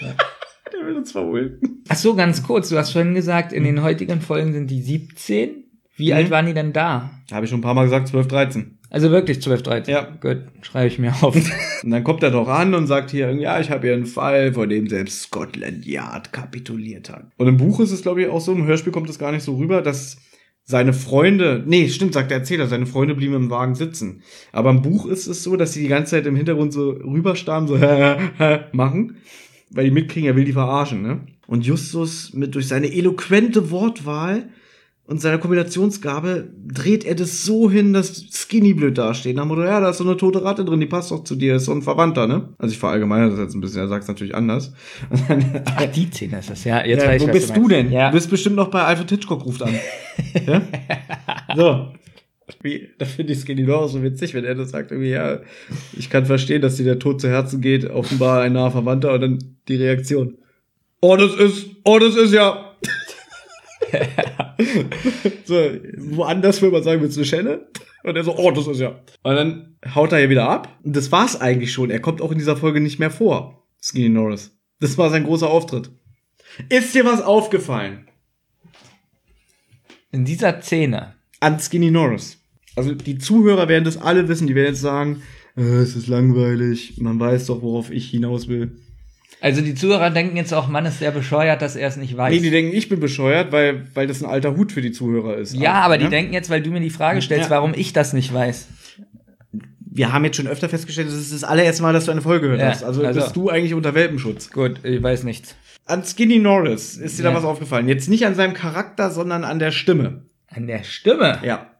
der 0.00 0.86
will 0.86 0.96
uns 0.96 1.12
verulken. 1.12 1.82
Ach 1.88 1.96
so, 1.96 2.14
ganz 2.14 2.42
kurz. 2.42 2.68
Du 2.68 2.76
hast 2.76 2.90
vorhin 2.90 3.14
gesagt, 3.14 3.54
in 3.54 3.64
den 3.64 3.82
heutigen 3.82 4.20
Folgen 4.20 4.52
sind 4.52 4.70
die 4.70 4.82
17. 4.82 5.63
Wie 5.96 6.10
Mhm. 6.10 6.16
alt 6.16 6.30
waren 6.30 6.46
die 6.46 6.54
denn 6.54 6.72
da? 6.72 7.10
Habe 7.32 7.44
ich 7.44 7.50
schon 7.50 7.60
ein 7.60 7.62
paar 7.62 7.74
Mal 7.74 7.84
gesagt, 7.84 8.08
12, 8.08 8.26
13. 8.28 8.78
Also 8.90 9.10
wirklich 9.10 9.42
12, 9.42 9.62
13. 9.62 9.92
Ja. 9.92 10.08
Gut, 10.20 10.42
schreibe 10.62 10.86
ich 10.88 10.98
mir 10.98 11.12
auf. 11.20 11.34
Und 11.84 11.90
dann 11.90 12.04
kommt 12.04 12.22
er 12.22 12.30
doch 12.30 12.48
an 12.48 12.74
und 12.74 12.86
sagt 12.86 13.10
hier, 13.10 13.32
ja, 13.32 13.58
ich 13.60 13.70
habe 13.70 13.86
hier 13.88 13.94
einen 13.96 14.06
Fall, 14.06 14.52
vor 14.54 14.66
dem 14.68 14.88
selbst 14.88 15.22
Scotland 15.22 15.84
Yard 15.84 16.32
kapituliert 16.32 17.10
hat. 17.10 17.26
Und 17.36 17.48
im 17.48 17.56
Buch 17.56 17.80
ist 17.80 17.90
es, 17.90 18.02
glaube 18.02 18.22
ich, 18.22 18.28
auch 18.28 18.40
so, 18.40 18.52
im 18.52 18.64
Hörspiel 18.66 18.92
kommt 18.92 19.10
es 19.10 19.18
gar 19.18 19.32
nicht 19.32 19.42
so 19.42 19.56
rüber, 19.56 19.82
dass 19.82 20.16
seine 20.66 20.92
Freunde, 20.94 21.62
nee, 21.66 21.88
stimmt, 21.88 22.14
sagt 22.14 22.30
der 22.30 22.38
Erzähler, 22.38 22.66
seine 22.68 22.86
Freunde 22.86 23.14
blieben 23.14 23.34
im 23.34 23.50
Wagen 23.50 23.74
sitzen. 23.74 24.22
Aber 24.52 24.70
im 24.70 24.80
Buch 24.80 25.06
ist 25.06 25.26
es 25.26 25.42
so, 25.42 25.56
dass 25.56 25.72
sie 25.74 25.82
die 25.82 25.88
ganze 25.88 26.12
Zeit 26.12 26.26
im 26.26 26.36
Hintergrund 26.36 26.72
so 26.72 26.90
rüberstarren, 26.90 27.66
so 27.66 27.76
machen, 28.72 29.16
weil 29.70 29.84
die 29.86 29.90
mitkriegen, 29.90 30.28
er 30.28 30.36
will 30.36 30.44
die 30.44 30.52
verarschen, 30.52 31.02
ne? 31.02 31.20
Und 31.46 31.66
Justus 31.66 32.32
mit 32.32 32.54
durch 32.54 32.68
seine 32.68 32.90
eloquente 32.90 33.70
Wortwahl 33.70 34.48
und 35.06 35.20
seiner 35.20 35.36
Kombinationsgabe 35.36 36.48
dreht 36.66 37.04
er 37.04 37.14
das 37.14 37.44
so 37.44 37.70
hin, 37.70 37.92
dass 37.92 38.24
Skinny 38.32 38.72
blöd 38.72 38.96
dasteht. 38.96 39.36
Nach 39.36 39.42
dem 39.42 39.48
Motto, 39.48 39.62
ja, 39.62 39.78
da 39.78 39.90
ist 39.90 39.98
so 39.98 40.04
eine 40.04 40.16
tote 40.16 40.42
Ratte 40.42 40.64
drin, 40.64 40.80
die 40.80 40.86
passt 40.86 41.10
doch 41.10 41.24
zu 41.24 41.34
dir, 41.34 41.56
ist 41.56 41.66
so 41.66 41.72
ein 41.72 41.82
Verwandter, 41.82 42.26
ne? 42.26 42.48
Also 42.56 42.72
ich 42.72 42.78
verallgemeine 42.78 43.28
das 43.28 43.38
jetzt 43.38 43.54
ein 43.54 43.60
bisschen, 43.60 43.80
er 43.80 43.88
sagt 43.88 44.04
es 44.04 44.08
natürlich 44.08 44.34
anders. 44.34 44.72
Ach, 45.64 45.86
die 45.86 46.06
Szene 46.06 46.38
ist 46.38 46.48
das, 46.48 46.64
ja. 46.64 46.84
Jetzt 46.84 47.02
ja, 47.02 47.08
weiß 47.08 47.20
ich, 47.20 47.28
wo 47.28 47.32
was 47.32 47.38
bist 47.38 47.50
du, 47.50 47.60
meinst. 47.60 47.72
denn? 47.72 47.92
Ja. 47.92 48.08
Du 48.08 48.14
bist 48.14 48.30
bestimmt 48.30 48.56
noch 48.56 48.68
bei 48.68 48.82
Alfred 48.82 49.10
Hitchcock 49.10 49.44
ruft 49.44 49.62
an. 49.62 49.74
ja? 50.46 50.62
So. 51.54 51.88
Wie, 52.62 52.88
da 52.98 53.04
finde 53.04 53.34
ich 53.34 53.40
Skinny 53.40 53.66
doch 53.66 53.88
so 53.88 54.02
witzig, 54.02 54.32
wenn 54.32 54.44
er 54.44 54.54
das 54.54 54.70
sagt, 54.70 54.90
irgendwie, 54.90 55.10
ja, 55.10 55.40
ich 55.98 56.08
kann 56.08 56.24
verstehen, 56.24 56.62
dass 56.62 56.76
dir 56.76 56.84
der 56.84 56.98
Tod 56.98 57.20
zu 57.20 57.28
Herzen 57.28 57.60
geht, 57.60 57.90
offenbar 57.90 58.40
ein 58.40 58.54
naher 58.54 58.70
Verwandter 58.70 59.12
und 59.12 59.20
dann 59.20 59.38
die 59.68 59.76
Reaktion. 59.76 60.38
Oh, 61.00 61.16
das 61.16 61.34
ist, 61.34 61.66
oh, 61.84 61.98
das 61.98 62.16
ist 62.16 62.32
ja. 62.32 62.73
so, 65.44 65.54
woanders 65.96 66.60
würde 66.62 66.72
man 66.74 66.82
sagen, 66.82 67.02
willst 67.02 67.16
du 67.16 67.20
eine 67.20 67.26
Schelle? 67.26 67.68
Und 68.02 68.16
er 68.16 68.24
so, 68.24 68.36
oh, 68.36 68.50
das 68.50 68.66
ist 68.66 68.80
ja. 68.80 69.00
Und 69.22 69.34
dann 69.34 69.76
haut 69.94 70.12
er 70.12 70.18
ja 70.20 70.28
wieder 70.28 70.48
ab. 70.48 70.78
Und 70.82 70.94
das 70.94 71.10
war's 71.10 71.40
eigentlich 71.40 71.72
schon. 71.72 71.90
Er 71.90 72.00
kommt 72.00 72.20
auch 72.20 72.32
in 72.32 72.38
dieser 72.38 72.56
Folge 72.56 72.80
nicht 72.80 72.98
mehr 72.98 73.10
vor. 73.10 73.66
Skinny 73.82 74.08
Norris. 74.08 74.50
Das 74.80 74.98
war 74.98 75.10
sein 75.10 75.24
großer 75.24 75.48
Auftritt. 75.48 75.90
Ist 76.68 76.94
dir 76.94 77.04
was 77.04 77.22
aufgefallen 77.22 78.06
In 80.10 80.24
dieser 80.24 80.60
Szene. 80.60 81.14
an 81.40 81.58
Skinny 81.58 81.90
Norris? 81.90 82.38
Also 82.76 82.94
die 82.94 83.18
Zuhörer 83.18 83.68
werden 83.68 83.84
das 83.84 83.96
alle 83.96 84.28
wissen. 84.28 84.46
Die 84.46 84.54
werden 84.54 84.68
jetzt 84.74 84.80
sagen, 84.80 85.22
äh, 85.56 85.62
es 85.62 85.96
ist 85.96 86.06
langweilig. 86.08 86.98
Man 86.98 87.18
weiß 87.18 87.46
doch, 87.46 87.62
worauf 87.62 87.90
ich 87.90 88.10
hinaus 88.10 88.48
will. 88.48 88.76
Also 89.40 89.60
die 89.60 89.74
Zuhörer 89.74 90.10
denken 90.10 90.36
jetzt 90.36 90.54
auch, 90.54 90.68
Mann 90.68 90.86
ist 90.86 91.00
sehr 91.00 91.10
bescheuert, 91.10 91.60
dass 91.60 91.76
er 91.76 91.88
es 91.88 91.96
nicht 91.96 92.16
weiß. 92.16 92.32
Nee, 92.32 92.40
die 92.40 92.50
denken, 92.50 92.74
ich 92.74 92.88
bin 92.88 92.98
bescheuert, 93.00 93.52
weil, 93.52 93.86
weil 93.94 94.06
das 94.06 94.22
ein 94.22 94.28
alter 94.28 94.56
Hut 94.56 94.72
für 94.72 94.80
die 94.80 94.92
Zuhörer 94.92 95.36
ist. 95.36 95.54
ja, 95.54 95.74
aber 95.74 95.98
die 95.98 96.04
ne? 96.04 96.10
denken 96.10 96.32
jetzt, 96.32 96.48
weil 96.50 96.62
du 96.62 96.70
mir 96.70 96.80
die 96.80 96.90
Frage 96.90 97.20
stellst, 97.20 97.50
Ja. 97.50 97.56
warum 97.56 97.74
ich 97.74 97.92
das 97.92 98.12
nicht 98.14 98.32
weiß. 98.32 98.68
wir 99.96 100.12
haben 100.12 100.24
jetzt 100.24 100.36
schon 100.38 100.46
öfter 100.48 100.68
festgestellt, 100.68 101.06
das 101.08 101.14
ist 101.14 101.32
das 101.32 101.44
allererste 101.44 101.82
Mal, 101.82 101.92
dass 101.92 102.06
du 102.06 102.10
eine 102.10 102.20
Folge 102.22 102.46
gehört 102.46 102.60
Ja, 102.60 102.68
hast. 102.68 102.82
Also, 102.82 103.04
also- 103.04 103.20
bist 103.20 103.36
du 103.36 103.48
eigentlich 103.50 103.74
unter 103.74 103.94
Welpenschutz. 103.94 104.50
Gut, 104.50 104.84
ich 104.84 105.02
weiß 105.02 105.22
nichts. 105.24 105.54
An 105.84 106.02
Skinny 106.04 106.38
Norris 106.38 106.96
ist 106.96 107.18
dir 107.18 107.24
Ja. 107.24 107.30
da 107.30 107.36
was 107.36 107.44
aufgefallen. 107.44 107.86
Jetzt 107.88 108.08
nicht 108.08 108.24
an 108.26 108.34
seinem 108.34 108.54
Charakter, 108.54 109.10
sondern 109.10 109.44
an 109.44 109.58
der 109.58 109.70
Stimme. 109.70 110.24
An 110.48 110.66
der 110.66 110.82
Stimme. 110.84 111.38
Ja. 111.44 111.70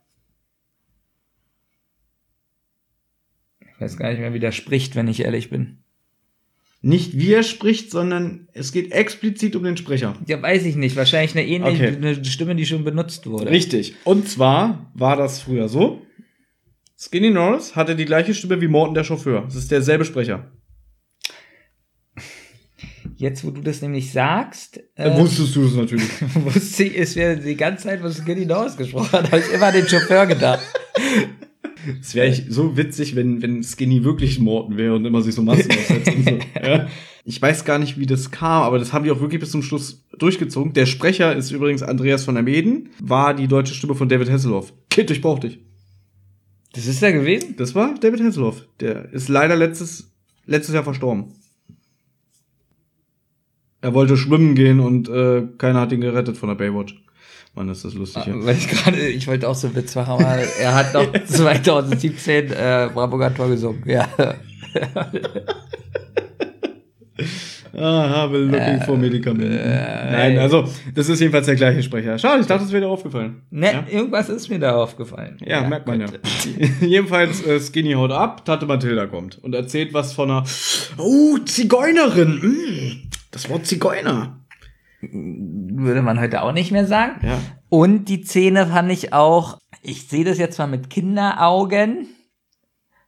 Ich 3.61 3.81
weiß 3.81 3.97
gar 3.97 4.11
nicht 4.11 4.21
mehr, 4.21 4.35
wie 4.35 4.41
der 4.41 4.53
spricht, 4.53 4.95
wenn 4.97 5.09
ich 5.09 5.25
ehrlich 5.25 5.51
bin. 5.51 5.79
Nicht 6.87 7.17
wie 7.17 7.33
er 7.33 7.43
spricht, 7.43 7.91
sondern 7.91 8.47
es 8.53 8.71
geht 8.71 8.93
explizit 8.93 9.57
um 9.57 9.63
den 9.65 9.79
Sprecher. 9.79 10.19
Ja, 10.27 10.43
weiß 10.43 10.67
ich 10.67 10.77
nicht. 10.77 10.97
Wahrscheinlich 10.97 11.35
eine 11.35 11.47
ähnliche 11.47 11.87
Okay. 11.89 11.97
eine 11.97 12.23
Stimme, 12.27 12.55
die 12.55 12.67
schon 12.67 12.85
benutzt 12.85 13.27
wurde. 13.27 13.49
Richtig. 13.51 13.95
Und 14.05 14.29
zwar 14.29 14.93
war 14.95 15.17
das 15.17 15.41
früher 15.41 15.69
so. 15.71 16.03
Skinny 16.99 17.31
Norris 17.31 17.75
hatte 17.75 17.97
die 17.97 18.05
gleiche 18.05 18.35
Stimme 18.35 18.61
wie 18.61 18.69
Morton 18.69 18.95
der 18.95 19.03
Chauffeur. 19.05 19.47
Es 19.49 19.55
ist 19.55 19.71
derselbe 19.71 20.05
Sprecher. 20.05 20.53
Jetzt, 23.17 23.47
wo 23.47 23.51
du 23.51 23.63
das 23.63 23.81
nämlich 23.81 24.13
sagst, 24.13 24.79
Äh, 24.97 25.17
wusstest 25.17 25.57
du 25.57 25.65
es 25.67 25.75
natürlich. 25.75 26.11
wusste 26.35 26.85
ich, 26.85 26.99
es 26.99 27.17
wäre 27.17 27.39
die 27.39 27.57
ganze 27.57 27.85
Zeit, 27.85 28.03
wo 28.03 28.11
Skinny 28.11 28.45
Norris 28.45 28.77
gesprochen 28.77 29.11
hat, 29.13 29.33
habe 29.33 29.41
ich 29.41 29.51
immer 29.55 29.67
an 29.69 29.75
den 29.75 29.89
Chauffeur 29.89 30.27
gedacht. 30.27 30.61
Es 32.01 32.15
wäre 32.15 32.33
so 32.49 32.77
witzig, 32.77 33.17
wenn, 33.17 33.43
wenn 33.43 33.63
Skinny 33.63 34.05
wirklich 34.05 34.39
Morton 34.39 34.77
wäre 34.77 34.95
und 34.95 35.05
immer 35.05 35.23
sich 35.23 35.35
so 35.35 35.43
Masken 35.43 35.71
aufsetzt 35.79 36.15
und 36.15 36.25
so. 36.25 36.39
Ja. 36.63 36.89
Ich 37.25 37.41
weiß 37.41 37.65
gar 37.65 37.79
nicht, 37.79 37.99
wie 37.99 38.07
das 38.07 38.31
kam, 38.31 38.63
aber 38.65 38.79
das 38.79 38.93
haben 38.93 39.05
die 39.05 39.11
auch 39.11 39.21
wirklich 39.21 39.41
bis 39.41 39.51
zum 39.51 39.63
Schluss 39.63 40.05
durchgezogen. 40.19 40.75
Der 40.75 40.87
Sprecher 40.87 41.35
ist 41.35 41.51
übrigens 41.51 41.83
Andreas 41.83 42.25
von 42.25 42.35
der 42.35 42.45
Meden, 42.45 42.91
war 43.01 43.33
die 43.35 43.49
deutsche 43.49 43.75
Stimme 43.75 43.95
von 43.95 44.09
David 44.09 44.31
Hasselhoff. 44.31 44.75
Kind, 44.91 45.11
ich 45.11 45.23
brauch 45.23 45.39
dich. 45.39 45.59
Das 46.75 46.87
ist 46.87 47.03
er 47.03 47.13
gewesen? 47.13 47.55
Das 47.57 47.75
war 47.75 47.95
David 47.99 48.21
Hasselhoff. 48.21 48.67
Der 48.81 49.13
ist 49.13 49.29
leider 49.29 49.57
letztes, 49.57 50.13
letztes 50.45 50.75
Jahr 50.75 50.85
verstorben. 50.85 51.33
Er 53.81 53.95
wollte 53.95 54.17
schwimmen 54.17 54.55
gehen 54.55 54.81
und 54.81 55.09
äh, 55.09 55.47
keiner 55.59 55.81
hat 55.81 55.93
ihn 55.93 56.01
gerettet 56.01 56.37
von 56.37 56.49
der 56.49 56.57
Baywatch. 56.57 57.04
Mann, 57.55 57.69
ist 57.69 57.85
das 57.85 57.95
lustig. 57.95 58.27
Ja. 58.27 58.35
Weil 58.37 58.57
ich 58.57 58.69
gerade, 58.69 58.99
ich 59.09 59.27
wollte 59.29 59.49
auch 59.49 59.55
so 59.55 59.69
einen 59.69 59.77
Witz 59.77 59.95
machen, 59.95 60.13
aber 60.13 60.25
er 60.25 60.75
hat 60.75 60.93
noch 60.93 61.07
2017 61.25 62.51
äh, 62.51 62.91
Bravo 62.93 63.29
Tor 63.31 63.49
gesungen. 63.49 63.83
Ja. 63.87 64.09
Ah, 67.77 68.09
habe 68.09 68.39
looking 68.39 68.81
for 68.83 68.97
Medikamenten. 68.97 69.57
Nein, 69.57 70.39
also, 70.39 70.65
das 70.95 71.09
ist 71.09 71.21
jedenfalls 71.21 71.47
der 71.47 71.57
gleiche 71.57 71.83
Sprecher. 71.83 72.17
Schade, 72.19 72.41
ich 72.41 72.47
dachte, 72.47 72.63
das 72.63 72.73
wäre 72.73 72.83
dir 72.85 72.89
aufgefallen. 72.89 73.43
Ne, 73.51 73.73
Ja? 73.73 73.85
irgendwas 73.91 74.29
ist 74.29 74.49
mir 74.49 74.61
da 74.61 74.77
aufgefallen. 74.77 75.39
Ja, 75.45 75.67
merkt 75.67 75.87
man 75.87 76.01
ja. 76.01 76.07
Gott. 76.07 76.21
Jedenfalls, 76.81 77.45
äh, 77.45 77.59
Skinny 77.61 77.93
haut 77.93 78.13
ab, 78.13 78.45
Tante 78.45 78.67
Mathilda 78.67 79.07
kommt 79.07 79.43
und 79.43 79.55
erzählt 79.55 79.93
was 79.93 80.13
von 80.13 80.31
einer, 80.31 80.45
oh, 80.99 81.39
Zigeunerin. 81.45 82.41
Mm, 82.43 83.09
das 83.33 83.49
Wort 83.51 83.67
Zigeuner. 83.67 84.39
Würde 85.85 86.03
man 86.03 86.21
heute 86.21 86.43
auch 86.43 86.53
nicht 86.53 86.73
mehr 86.73 86.87
sagen. 86.87 87.25
Ja. 87.27 87.39
Und 87.69 88.07
die 88.09 88.23
Szene 88.25 88.67
fand 88.67 88.91
ich 88.91 89.13
auch, 89.13 89.59
ich 89.83 90.09
sehe 90.09 90.25
das 90.25 90.39
jetzt 90.39 90.59
mal 90.59 90.67
mit 90.67 90.91
Kinderaugen, 90.91 92.07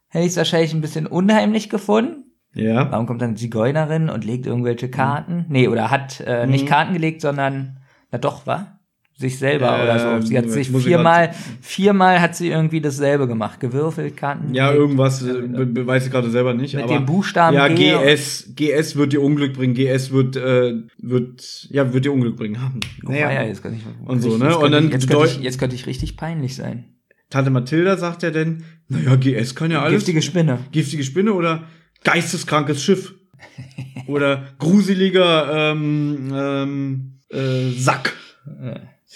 hätte 0.09 0.25
ich 0.25 0.31
es 0.31 0.37
wahrscheinlich 0.37 0.73
ein 0.73 0.81
bisschen 0.81 1.07
unheimlich 1.07 1.69
gefunden. 1.69 2.23
Ja. 2.53 2.91
Warum 2.91 3.05
kommt 3.05 3.21
dann 3.21 3.29
eine 3.29 3.37
Zigeunerin 3.37 4.09
und 4.09 4.25
legt 4.25 4.45
irgendwelche 4.45 4.89
Karten? 4.89 5.45
Nee, 5.49 5.67
oder 5.67 5.91
hat 5.91 6.21
äh, 6.21 6.47
nicht 6.47 6.65
Mhm. 6.65 6.69
Karten 6.69 6.93
gelegt, 6.93 7.21
sondern, 7.21 7.79
na 8.11 8.17
doch, 8.17 8.47
war? 8.47 8.76
Sich 9.19 9.39
selber 9.39 9.75
Ähm, 9.75 9.83
oder 9.83 10.21
so. 10.21 10.27
Sie 10.27 10.37
hat 10.37 10.45
jetzt 10.45 10.53
sich 10.53 10.69
viermal, 10.69 11.31
viermal 11.59 12.21
hat 12.21 12.35
sie 12.35 12.49
irgendwie 12.49 12.81
dasselbe 12.81 13.27
gemacht. 13.27 13.59
Gewürfelt, 13.59 14.15
Karten. 14.15 14.53
Ja, 14.53 14.71
irgendwas, 14.71 15.23
äh, 15.23 15.41
be 15.41 15.87
weiß 15.87 16.05
ich 16.05 16.11
gerade 16.11 16.29
selber 16.29 16.53
nicht. 16.53 16.75
Mit 16.75 16.83
aber 16.83 16.93
dem 16.93 17.05
Buchstaben 17.07 17.55
Ja, 17.55 17.67
G. 17.67 17.95
GS, 17.95 18.53
GS 18.55 18.95
wird 18.95 19.13
dir 19.13 19.23
Unglück 19.23 19.53
bringen, 19.53 19.73
GS 19.73 20.11
wird, 20.11 20.35
äh, 20.35 20.75
wird, 20.99 21.67
ja, 21.71 21.91
wird 21.93 22.05
dir 22.05 22.13
Unglück 22.13 22.35
bringen. 22.37 22.59
Oh, 23.07 23.11
ja, 23.11 23.41
jetzt 23.41 23.63
kann 23.63 23.73
ich, 23.73 23.81
Und 24.05 24.21
so, 24.21 24.37
ne? 24.37 24.45
Jetzt 24.45 24.55
Und 24.55 24.61
könnte 24.61 24.75
dann 24.75 24.85
ich, 24.85 24.91
jetzt, 24.93 25.09
könnte 25.09 25.25
ich, 25.25 25.39
jetzt 25.39 25.59
könnte 25.59 25.75
ich 25.75 25.87
richtig 25.87 26.15
peinlich 26.15 26.55
sein. 26.55 26.85
Tante 27.31 27.49
Mathilda 27.49 27.97
sagt 27.97 28.21
ja 28.21 28.29
denn, 28.29 28.63
naja, 28.87 29.15
GS 29.15 29.55
kann 29.55 29.71
ja 29.71 29.81
alles. 29.81 29.93
Giftige 30.01 30.21
Spinne. 30.21 30.59
Giftige 30.71 31.03
Spinne 31.03 31.33
oder 31.33 31.63
geisteskrankes 32.03 32.83
Schiff. 32.83 33.15
oder 34.07 34.43
gruseliger 34.59 35.71
ähm, 35.71 36.31
ähm, 36.33 37.19
äh, 37.29 37.71
Sack. 37.71 38.13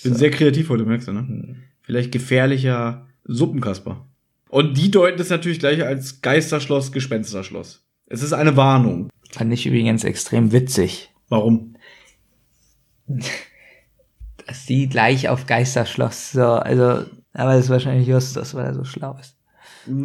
Ich 0.01 0.09
bin 0.09 0.15
sehr 0.15 0.31
kreativ 0.31 0.67
heute, 0.69 0.83
merkst 0.83 1.09
du, 1.09 1.13
ne? 1.13 1.57
Vielleicht 1.83 2.11
gefährlicher 2.11 3.05
Suppenkasper. 3.23 4.03
Und 4.49 4.75
die 4.75 4.89
deuten 4.89 5.21
es 5.21 5.29
natürlich 5.29 5.59
gleich 5.59 5.85
als 5.85 6.23
Geisterschloss, 6.23 6.91
Gespensterschloss. 6.91 7.85
Es 8.07 8.23
ist 8.23 8.33
eine 8.33 8.57
Warnung. 8.57 9.11
Fand 9.29 9.53
ich 9.53 9.67
übrigens 9.67 10.03
extrem 10.03 10.51
witzig, 10.51 11.11
Warum? 11.29 11.75
dass 14.47 14.65
sie 14.65 14.89
gleich 14.89 15.29
auf 15.29 15.45
Geisterschloss 15.45 16.31
so, 16.31 16.45
also, 16.45 17.05
aber 17.33 17.53
das 17.53 17.65
ist 17.65 17.69
wahrscheinlich 17.69 18.07
Justus, 18.07 18.55
weil 18.55 18.65
er 18.65 18.73
so 18.73 18.83
schlau 18.83 19.15
ist. 19.21 19.37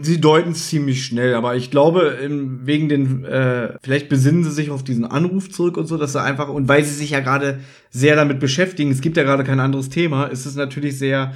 Sie 0.03 0.21
deuten 0.21 0.53
es 0.53 0.69
ziemlich 0.69 1.05
schnell, 1.05 1.35
aber 1.35 1.57
ich 1.57 1.71
glaube, 1.71 2.19
im, 2.23 2.67
wegen 2.67 2.89
den, 2.89 3.25
äh, 3.25 3.75
vielleicht 3.83 4.09
besinnen 4.09 4.43
sie 4.43 4.51
sich 4.51 4.71
auf 4.71 4.83
diesen 4.83 5.05
Anruf 5.05 5.51
zurück 5.51 5.77
und 5.77 5.87
so, 5.87 5.99
dass 5.99 6.13
sie 6.13 6.23
einfach, 6.23 6.49
und 6.49 6.69
weil 6.69 6.83
sie 6.83 6.95
sich 6.95 7.11
ja 7.11 7.21
gerade 7.21 7.61
sehr 7.91 8.17
damit 8.17 8.41
beschäftigen, 8.41 8.91
es 8.91 9.03
gibt 9.03 9.17
ja 9.17 9.23
gerade 9.23 9.45
kein 9.45 9.61
anderes 9.61 9.91
Thema, 9.91 10.27
ist 10.27 10.47
es 10.47 10.55
natürlich 10.55 10.99
sehr 10.99 11.35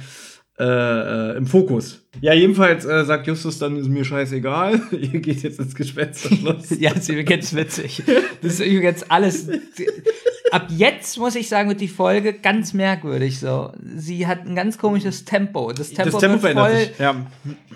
äh, 0.59 0.63
äh, 0.63 1.37
im 1.37 1.47
Fokus. 1.47 2.05
Ja, 2.19 2.33
jedenfalls 2.33 2.85
äh, 2.85 3.03
sagt 3.03 3.25
Justus 3.25 3.57
dann, 3.57 3.77
ist 3.77 3.89
mir 3.89 4.05
scheißegal, 4.05 4.79
ihr 4.91 5.19
geht 5.19 5.41
jetzt 5.41 5.59
ins 5.59 5.73
Gespensterschloss. 5.73 6.69
Ja, 6.79 6.93
das 6.93 7.03
ist 7.03 7.09
übrigens 7.09 7.55
witzig. 7.55 8.03
Das 8.43 8.53
ist 8.53 8.59
übrigens 8.59 9.03
alles. 9.09 9.47
Ab 10.51 10.67
jetzt 10.69 11.17
muss 11.17 11.35
ich 11.35 11.47
sagen, 11.49 11.69
wird 11.69 11.81
die 11.81 11.87
Folge 11.87 12.33
ganz 12.33 12.73
merkwürdig 12.73 13.39
so. 13.39 13.71
Sie 13.95 14.27
hat 14.27 14.45
ein 14.45 14.55
ganz 14.55 14.77
komisches 14.77 15.25
Tempo. 15.25 15.71
Das 15.71 15.89
Tempo, 15.89 16.11
das 16.11 16.19
Tempo 16.19 16.33
wird 16.33 16.53
verändert 16.53 16.71
voll 16.71 16.85
sich. 16.85 16.99
Ja. 16.99 17.15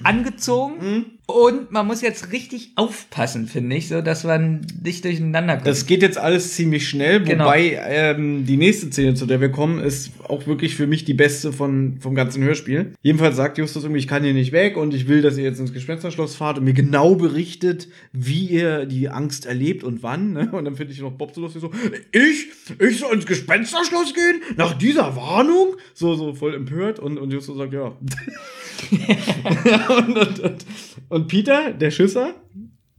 angezogen 0.04 1.15
Und 1.28 1.72
man 1.72 1.88
muss 1.88 2.02
jetzt 2.02 2.32
richtig 2.32 2.72
aufpassen, 2.76 3.48
finde 3.48 3.76
ich, 3.76 3.88
so 3.88 4.02
dass 4.02 4.24
man 4.24 4.62
nicht 4.84 5.04
durcheinander 5.04 5.56
kommt. 5.56 5.66
Das 5.68 5.88
geht 5.88 6.04
jetzt 6.04 6.20
alles 6.20 6.54
ziemlich 6.54 6.88
schnell, 6.88 7.24
Genau. 7.24 7.46
wobei 7.46 7.80
ähm, 7.88 8.46
die 8.46 8.58
nächste 8.58 8.88
Szene, 8.92 9.16
zu 9.16 9.26
der 9.26 9.42
wir 9.42 9.50
kommen, 9.50 9.80
ist 9.80 10.12
auch 10.28 10.46
wirklich 10.46 10.76
für 10.76 10.86
mich 10.86 11.04
die 11.04 11.16
beste 11.16 11.52
von, 11.52 11.98
vom 12.00 12.14
ganzen 12.14 12.44
Hörspiel. 12.44 12.94
Jedenfalls 13.02 13.38
sagt 13.38 13.58
Justus 13.58 13.84
irgendwie, 13.84 14.00
ich 14.00 14.08
kann 14.08 14.24
hier 14.24 14.34
nicht 14.34 14.52
weg 14.52 14.78
und 14.78 14.94
ich 14.94 15.08
will, 15.08 15.24
dass 15.24 15.36
ihr 15.38 15.44
jetzt 15.46 15.60
ins 15.60 15.74
Gespensterschloss 15.74 16.36
fahrt 16.36 16.60
und 16.60 16.64
mir 16.64 16.74
genau 16.74 17.16
berichtet, 17.16 17.88
wie 18.14 18.46
ihr 18.46 18.86
die 18.86 19.10
Angst 19.10 19.48
erlebt 19.48 19.84
und 19.84 20.04
wann. 20.04 20.34
Ne? 20.34 20.50
Und 20.52 20.66
dann 20.66 20.76
finde 20.76 20.94
ich 20.94 21.02
noch 21.02 21.12
Bob 21.14 21.34
so 21.34 21.42
lustig 21.42 21.62
so, 21.62 21.72
ich, 22.12 22.48
ich 22.80 23.00
soll 23.00 23.16
ins 23.16 23.26
Gespensterschloss 23.26 24.14
gehen? 24.14 24.42
Nach 24.58 24.78
dieser 24.78 25.16
Warnung? 25.16 25.76
So, 25.96 26.14
so 26.14 26.36
voll 26.36 26.54
empört 26.54 27.00
und, 27.00 27.18
und 27.18 27.34
Justus 27.34 27.58
sagt, 27.58 27.74
ja. 27.74 27.86
und, 29.98 30.18
und, 30.18 30.40
und, 30.40 30.66
und 31.10 31.28
Peter, 31.28 31.72
der 31.72 31.92
Schisser, 31.92 32.36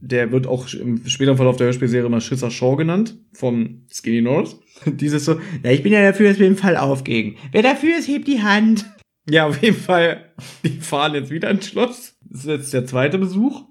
der 0.00 0.30
wird 0.32 0.46
auch 0.46 0.72
im 0.74 1.06
späteren 1.06 1.36
Verlauf 1.36 1.56
der 1.56 1.66
Hörspielserie 1.66 2.06
immer 2.06 2.20
Schisser 2.20 2.50
Shaw 2.50 2.76
genannt, 2.76 3.18
vom 3.32 3.86
Skinny 3.90 4.20
North. 4.20 4.56
Dieses 4.86 5.24
so, 5.24 5.40
ja, 5.62 5.70
ich 5.70 5.82
bin 5.82 5.92
ja 5.92 6.02
dafür, 6.02 6.28
dass 6.28 6.38
wir 6.38 6.48
den 6.48 6.56
Fall 6.56 6.76
aufgehen. 6.76 7.36
Wer 7.52 7.62
dafür 7.62 7.98
ist, 7.98 8.08
hebt 8.08 8.28
die 8.28 8.42
Hand. 8.42 8.84
Ja, 9.28 9.46
auf 9.46 9.60
jeden 9.62 9.76
Fall, 9.76 10.32
die 10.64 10.80
fahren 10.80 11.14
jetzt 11.14 11.30
wieder 11.30 11.50
ins 11.50 11.66
Schloss. 11.66 12.16
Das 12.20 12.40
ist 12.40 12.46
jetzt 12.46 12.72
der 12.72 12.86
zweite 12.86 13.18
Besuch. 13.18 13.64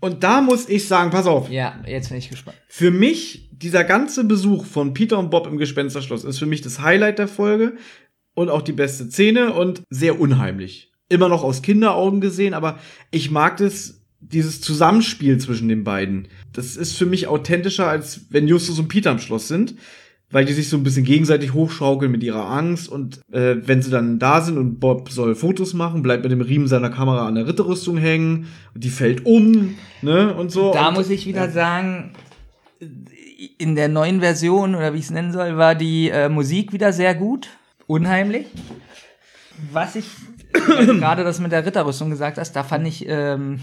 Und 0.00 0.22
da 0.24 0.40
muss 0.40 0.68
ich 0.68 0.86
sagen, 0.86 1.10
pass 1.10 1.26
auf, 1.26 1.50
ja, 1.50 1.82
jetzt 1.86 2.08
bin 2.08 2.18
ich 2.18 2.28
gespannt. 2.28 2.56
für 2.68 2.90
mich, 2.90 3.48
dieser 3.52 3.84
ganze 3.84 4.24
Besuch 4.24 4.66
von 4.66 4.92
Peter 4.92 5.18
und 5.18 5.30
Bob 5.30 5.46
im 5.46 5.56
Gespensterschloss 5.56 6.24
ist 6.24 6.38
für 6.38 6.46
mich 6.46 6.60
das 6.60 6.80
Highlight 6.80 7.18
der 7.18 7.28
Folge 7.28 7.76
und 8.34 8.50
auch 8.50 8.62
die 8.62 8.72
beste 8.72 9.10
Szene 9.10 9.52
und 9.52 9.82
sehr 9.90 10.20
unheimlich. 10.20 10.87
Immer 11.08 11.28
noch 11.28 11.42
aus 11.42 11.62
Kinderaugen 11.62 12.20
gesehen, 12.20 12.54
aber 12.54 12.78
ich 13.10 13.30
mag 13.30 13.56
das, 13.56 14.00
dieses 14.20 14.60
Zusammenspiel 14.60 15.38
zwischen 15.38 15.68
den 15.68 15.84
beiden. 15.84 16.28
Das 16.52 16.76
ist 16.76 16.96
für 16.96 17.06
mich 17.06 17.26
authentischer, 17.26 17.88
als 17.88 18.26
wenn 18.30 18.48
Justus 18.48 18.78
und 18.78 18.88
Peter 18.88 19.10
im 19.10 19.18
Schloss 19.18 19.48
sind, 19.48 19.74
weil 20.30 20.44
die 20.44 20.52
sich 20.52 20.68
so 20.68 20.76
ein 20.76 20.82
bisschen 20.82 21.04
gegenseitig 21.04 21.54
hochschaukeln 21.54 22.10
mit 22.10 22.22
ihrer 22.22 22.50
Angst 22.50 22.88
und 22.88 23.20
äh, 23.32 23.56
wenn 23.64 23.80
sie 23.80 23.90
dann 23.90 24.18
da 24.18 24.42
sind 24.42 24.58
und 24.58 24.78
Bob 24.80 25.10
soll 25.10 25.34
Fotos 25.34 25.72
machen, 25.72 26.02
bleibt 26.02 26.24
mit 26.24 26.32
dem 26.32 26.42
Riemen 26.42 26.68
seiner 26.68 26.90
Kamera 26.90 27.26
an 27.26 27.36
der 27.36 27.46
Ritterrüstung 27.46 27.96
hängen 27.96 28.48
und 28.74 28.84
die 28.84 28.90
fällt 28.90 29.24
um, 29.24 29.76
ne, 30.02 30.34
und 30.34 30.52
so. 30.52 30.72
Da 30.72 30.88
und, 30.88 30.94
muss 30.94 31.08
ich 31.08 31.26
wieder 31.26 31.50
sagen, 31.50 32.12
in 33.58 33.74
der 33.74 33.88
neuen 33.88 34.20
Version, 34.20 34.74
oder 34.74 34.92
wie 34.92 34.98
ich 34.98 35.04
es 35.04 35.10
nennen 35.10 35.32
soll, 35.32 35.56
war 35.56 35.74
die 35.74 36.10
äh, 36.10 36.28
Musik 36.28 36.72
wieder 36.72 36.92
sehr 36.92 37.14
gut. 37.14 37.48
Unheimlich. 37.86 38.46
Was 39.72 39.96
ich 39.96 40.06
gerade 40.52 41.24
das 41.24 41.40
mit 41.40 41.52
der 41.52 41.64
Ritterrüstung 41.66 42.10
gesagt 42.10 42.38
hast, 42.38 42.52
da 42.52 42.62
fand 42.64 42.86
ich, 42.86 43.04
ähm, 43.08 43.60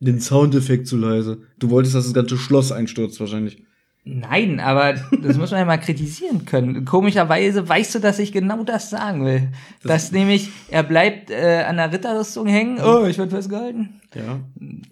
Den 0.00 0.20
Soundeffekt 0.20 0.86
zu 0.86 0.96
leise. 0.96 1.38
Du 1.58 1.70
wolltest, 1.70 1.94
dass 1.94 2.04
das 2.04 2.14
ganze 2.14 2.36
Schloss 2.36 2.72
einstürzt, 2.72 3.18
wahrscheinlich. 3.20 3.62
nein, 4.04 4.60
aber 4.60 4.94
das 5.22 5.38
muss 5.38 5.50
man 5.50 5.60
ja 5.60 5.64
mal 5.66 5.78
kritisieren 5.78 6.44
können. 6.44 6.84
Komischerweise 6.84 7.66
weißt 7.68 7.94
du, 7.94 7.98
dass 8.00 8.18
ich 8.18 8.32
genau 8.32 8.62
das 8.64 8.90
sagen 8.90 9.24
will. 9.24 9.48
dass 9.82 10.12
nämlich, 10.12 10.50
er 10.68 10.82
bleibt 10.82 11.30
äh, 11.30 11.64
an 11.66 11.76
der 11.78 11.90
Ritterrüstung 11.92 12.46
hängen. 12.46 12.78
Oh, 12.84 13.06
ich 13.06 13.16
werde 13.18 13.34
festgehalten. 13.34 14.00
Ja. 14.14 14.40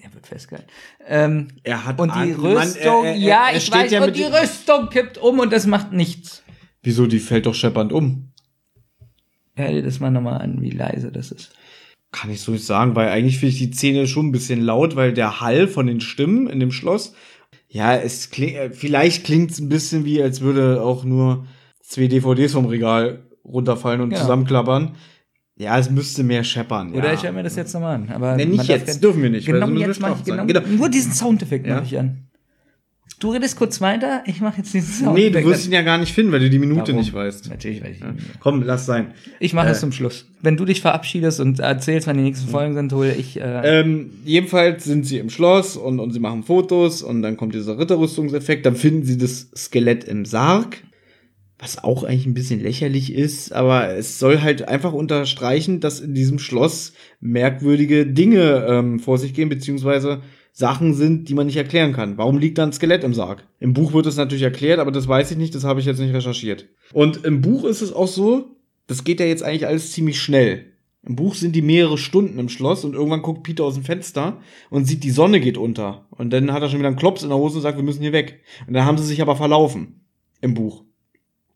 Er 0.03 0.15
wird 0.15 0.27
festgehalten. 0.27 0.69
Ähm, 1.07 1.49
Er 1.63 1.85
hat 1.85 2.01
und 2.01 2.09
die 2.15 2.19
Angst. 2.19 2.39
Mann, 2.39 2.57
Rüstung, 2.57 3.05
er- 3.05 3.11
er- 3.13 3.17
ja, 3.17 3.49
er 3.51 3.57
ich 3.59 3.71
weiß, 3.71 3.91
ja 3.93 4.03
und 4.03 4.17
die 4.17 4.23
Rüstung 4.25 4.89
kippt 4.89 5.19
um 5.19 5.39
und 5.41 5.53
das 5.53 5.67
macht 5.67 5.93
nichts. 5.93 6.43
Wieso, 6.83 7.07
die 7.07 7.21
fällt 7.21 7.47
doch 7.47 7.55
scheppernd 7.55 7.93
um. 7.93 8.32
Hör 9.55 9.69
dir 9.71 9.83
das 9.83 10.01
mal 10.01 10.11
nochmal 10.11 10.41
an, 10.41 10.61
wie 10.63 10.71
leise 10.71 11.13
das 11.13 11.31
ist. 11.31 11.53
Kann 12.11 12.31
ich 12.31 12.41
so 12.41 12.53
nicht 12.53 12.65
sagen, 12.65 12.95
weil 12.95 13.09
eigentlich 13.09 13.39
finde 13.39 13.55
ich 13.55 13.59
die 13.59 13.73
Szene 13.73 14.07
schon 14.07 14.27
ein 14.29 14.33
bisschen 14.33 14.61
laut, 14.61 14.97
weil 14.97 15.13
der 15.13 15.41
Hall 15.41 15.67
von 15.69 15.87
den 15.87 16.01
Stimmen 16.01 16.47
in 16.47 16.61
dem 16.61 16.73
Schloss, 16.73 17.15
ja, 17.69 17.95
es 17.97 18.31
klingt, 18.31 18.75
vielleicht 18.75 19.25
klingt 19.25 19.51
es 19.51 19.59
ein 19.61 19.69
bisschen 19.71 20.05
wie, 20.05 20.23
als 20.23 20.41
würde 20.43 20.83
auch 20.83 21.05
nur 21.05 21.47
zwei 21.83 22.07
DVDs 22.09 22.53
vom 22.53 22.67
Regal 22.67 23.23
runterfallen 23.45 24.01
und 24.03 24.11
Genau. 24.11 24.21
zusammenklappern. 24.21 24.93
Ja, 25.59 25.79
es 25.79 25.91
müsste 25.91 26.23
mehr 26.23 26.45
scheppern. 26.45 26.93
Oder 26.95 27.09
ja. 27.09 27.15
ich 27.15 27.23
höre 27.23 27.33
mir 27.33 27.43
das 27.43 27.57
jetzt 27.57 27.73
nochmal 27.75 27.97
an. 27.97 28.09
Aber 28.11 28.37
Nee, 28.37 28.47
nicht 28.47 28.69
jetzt, 28.69 29.03
dürfen 29.03 29.23
wir 29.23 29.31
nicht. 29.31 29.47
Genau 29.47 29.69
wir 29.69 29.87
jetzt 29.87 30.01
mache 30.01 30.17
ich 30.19 30.25
genau, 30.25 30.47
genau. 30.47 30.61
nur 30.67 30.89
diesen 30.89 31.13
Soundeffekt 31.13 31.67
Ja. 31.67 31.77
mache 31.77 31.85
ich 31.85 31.99
an. 31.99 32.29
Du 33.23 33.31
redest 33.31 33.57
kurz 33.57 33.81
weiter, 33.81 34.25
ich 34.27 34.41
mache 34.41 34.59
jetzt 34.59 34.75
diesen 34.75 34.91
Nee, 34.91 35.05
Soundeffekt. 35.05 35.47
du 35.47 35.51
wirst 35.51 35.67
ihn 35.67 35.73
ja 35.73 35.83
gar 35.83 35.97
nicht 35.99 36.13
finden, 36.13 36.33
weil 36.33 36.41
du 36.41 36.51
die 36.51 36.59
Minute 36.59 36.89
Warum? 36.89 36.97
nicht 36.97 37.15
weißt. 37.15 37.51
Natürlich 37.51 37.81
weiß 37.81 37.91
ich 37.95 38.01
Ja. 38.01 38.11
nicht. 38.11 38.27
Komm, 38.41 38.63
lass 38.65 38.85
sein. 38.85 39.13
Ich 39.39 39.53
mache 39.53 39.69
Äh. 39.69 39.71
es 39.71 39.81
zum 39.81 39.93
Schluss. 39.93 40.27
Wenn 40.41 40.57
du 40.57 40.65
dich 40.65 40.81
verabschiedest 40.81 41.39
und 41.39 41.61
erzählst, 41.61 42.09
wann 42.09 42.17
die 42.17 42.25
nächsten 42.25 42.49
Folgen 42.49 42.75
sind, 42.75 42.93
hole 42.93 43.15
ich. 43.15 43.41
Äh, 43.41 43.81
Ähm, 43.81 44.11
jedenfalls 44.25 44.83
sind 44.85 45.07
sie 45.07 45.19
im 45.19 45.31
Schloss 45.31 45.77
und, 45.77 46.01
und 46.01 46.11
sie 46.13 46.19
machen 46.19 46.43
Fotos 46.43 47.01
und 47.03 47.23
dann 47.23 47.37
kommt 47.37 47.55
dieser 47.55 47.79
Ritterrüstungseffekt. 47.79 48.67
Dann 48.67 48.75
finden 48.75 49.05
sie 49.05 49.19
das 49.19 49.51
Skelett 49.57 50.03
im 50.03 50.25
Sarg, 50.25 50.79
was 51.61 51.79
auch 51.85 52.03
eigentlich 52.03 52.27
ein 52.27 52.35
bisschen 52.35 52.61
lächerlich 52.61 53.13
ist, 53.15 53.53
aber 53.53 53.91
es 53.95 54.19
soll 54.19 54.41
halt 54.41 54.67
einfach 54.67 54.93
unterstreichen, 54.93 55.79
dass 55.79 56.01
in 56.01 56.13
diesem 56.15 56.41
Schloss 56.41 56.93
merkwürdige 57.21 58.05
Dinge 58.05 58.67
ähm, 58.69 58.99
vor 58.99 59.17
sich 59.19 59.33
gehen, 59.33 59.49
beziehungsweise 59.49 60.23
Sachen 60.53 60.93
sind, 60.93 61.29
die 61.29 61.35
man 61.35 61.47
nicht 61.47 61.57
erklären 61.57 61.95
kann. 61.95 62.19
Warum 62.19 62.39
liegt 62.39 62.59
da 62.59 62.65
ein 62.65 62.73
Skelett 62.73 63.05
im 63.05 63.15
Sarg? 63.15 63.45
Im 63.59 63.73
Buch 63.73 63.95
wird 63.95 64.07
es 64.07 64.17
natürlich 64.17 64.43
erklärt, 64.43 64.79
aber 64.79 64.93
das 64.93 65.09
weiß 65.09 65.31
ich 65.31 65.39
nicht, 65.39 65.55
das 65.55 65.65
habe 65.65 65.81
ich 65.81 65.87
jetzt 65.87 65.99
nicht 65.99 66.15
recherchiert. 66.15 66.67
Und 66.93 67.25
im 67.25 67.41
Buch 67.41 67.65
ist 67.65 67.81
es 67.81 67.93
auch 67.93 68.07
so, 68.07 68.57
das 68.87 69.05
geht 69.05 69.21
ja 69.21 69.27
jetzt 69.27 69.43
eigentlich 69.43 69.67
alles 69.67 69.93
ziemlich 69.93 70.21
schnell. 70.21 70.67
Im 71.05 71.17
Buch 71.17 71.35
sind 71.35 71.57
die 71.57 71.63
mehrere 71.63 71.99
Stunden 71.99 72.39
im 72.39 72.49
Schloss 72.49 72.85
und 72.85 72.95
irgendwann 72.95 73.23
guckt 73.23 73.43
Peter 73.43 73.65
aus 73.65 73.75
dem 73.75 73.83
Fenster 73.83 74.41
und 74.71 74.85
sieht, 74.85 75.03
die 75.03 75.11
Sonne 75.11 75.41
geht 75.41 75.57
unter. 75.57 76.07
Und 76.11 76.31
dann 76.31 76.53
hat 76.53 76.63
er 76.63 76.69
schon 76.69 76.79
wieder 76.79 76.89
einen 76.89 76.97
Klops 76.97 77.23
in 77.23 77.31
der 77.31 77.39
Hose 77.39 77.57
und 77.57 77.63
sagt, 77.63 77.77
wir 77.77 77.85
müssen 77.85 78.03
hier 78.03 78.13
weg. 78.13 78.41
Und 78.69 78.75
dann 78.75 78.85
haben 78.85 78.99
sie 78.99 79.07
sich 79.07 79.21
aber 79.21 79.35
verlaufen. 79.35 80.05
Im 80.41 80.55
Buch. 80.55 80.85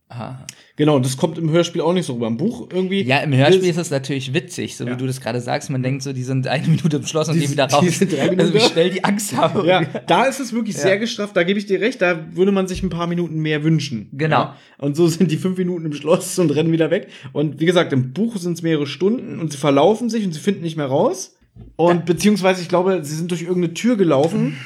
aha. 0.09 0.47
Genau, 0.77 0.99
das 0.99 1.17
kommt 1.17 1.39
im 1.39 1.51
Hörspiel 1.51 1.81
auch 1.81 1.95
nicht 1.95 2.05
so 2.05 2.13
rüber. 2.13 2.27
Im 2.27 2.37
Buch 2.37 2.69
irgendwie. 2.71 3.03
Ja, 3.03 3.21
im 3.21 3.35
Hörspiel 3.35 3.65
ist 3.71 3.79
es 3.79 3.91
natürlich 3.91 4.35
witzig, 4.35 4.77
so 4.77 4.85
Ja. 4.85 4.93
wie 4.93 4.97
du 4.99 5.07
das 5.07 5.23
gerade 5.23 5.41
sagst. 5.41 5.71
Man 5.71 5.83
denkt 5.83 6.03
so, 6.03 6.13
die 6.13 6.23
sind 6.23 6.47
eine 6.47 6.67
Minute 6.69 6.99
im 6.99 7.07
Schloss 7.07 7.29
und 7.29 7.35
Die 7.37 7.41
gehen 7.41 7.53
wieder 7.53 7.65
raus. 7.71 7.81
die 7.83 7.89
sind 7.89 8.13
drei 8.13 8.21
also 8.21 8.31
Minuten 8.33 8.53
wie 8.55 8.59
da. 8.59 8.65
schnell 8.69 8.91
die 8.91 9.03
Angst 9.03 9.35
haben. 9.37 9.65
Ja, 9.67 9.83
da 10.07 10.25
ist 10.25 10.39
es 10.39 10.53
wirklich 10.53 10.77
Ja. 10.77 10.83
sehr 10.83 10.99
gestrafft, 10.99 11.35
da 11.35 11.45
gebe 11.45 11.59
ich 11.59 11.65
dir 11.65 11.81
recht, 11.81 12.03
da 12.03 12.27
würde 12.35 12.53
man 12.53 12.69
sich 12.69 12.83
ein 12.83 12.91
paar 12.91 13.07
Minuten 13.07 13.41
mehr 13.41 13.65
wünschen. 13.65 14.11
Genau. 14.13 14.37
Ja. 14.41 14.57
Und 14.77 14.97
so 14.97 15.07
sind 15.09 15.31
die 15.31 15.39
fünf 15.39 15.57
Minuten 15.57 15.87
im 15.87 15.95
Schloss 15.95 16.39
und 16.39 16.51
rennen 16.51 16.73
wieder 16.73 16.91
weg. 16.91 17.09
Und 17.33 17.59
wie 17.59 17.65
gesagt, 17.67 17.95
im 17.95 18.13
Buch 18.13 18.37
sind 18.37 18.53
es 18.53 18.63
mehrere 18.63 18.87
Stunden 18.87 19.41
und 19.41 19.53
sie 19.53 19.59
verlaufen 19.59 20.11
sich 20.11 20.27
und 20.27 20.33
sie 20.35 20.41
finden 20.41 20.63
nicht 20.63 20.77
mehr 20.77 20.87
raus. 20.87 21.37
Und 21.77 22.05
beziehungsweise, 22.05 22.61
ich 22.61 22.69
glaube, 22.69 23.01
sie 23.03 23.15
sind 23.15 23.31
durch 23.31 23.41
irgendeine 23.41 23.73
Tür 23.73 23.97
gelaufen 23.97 24.59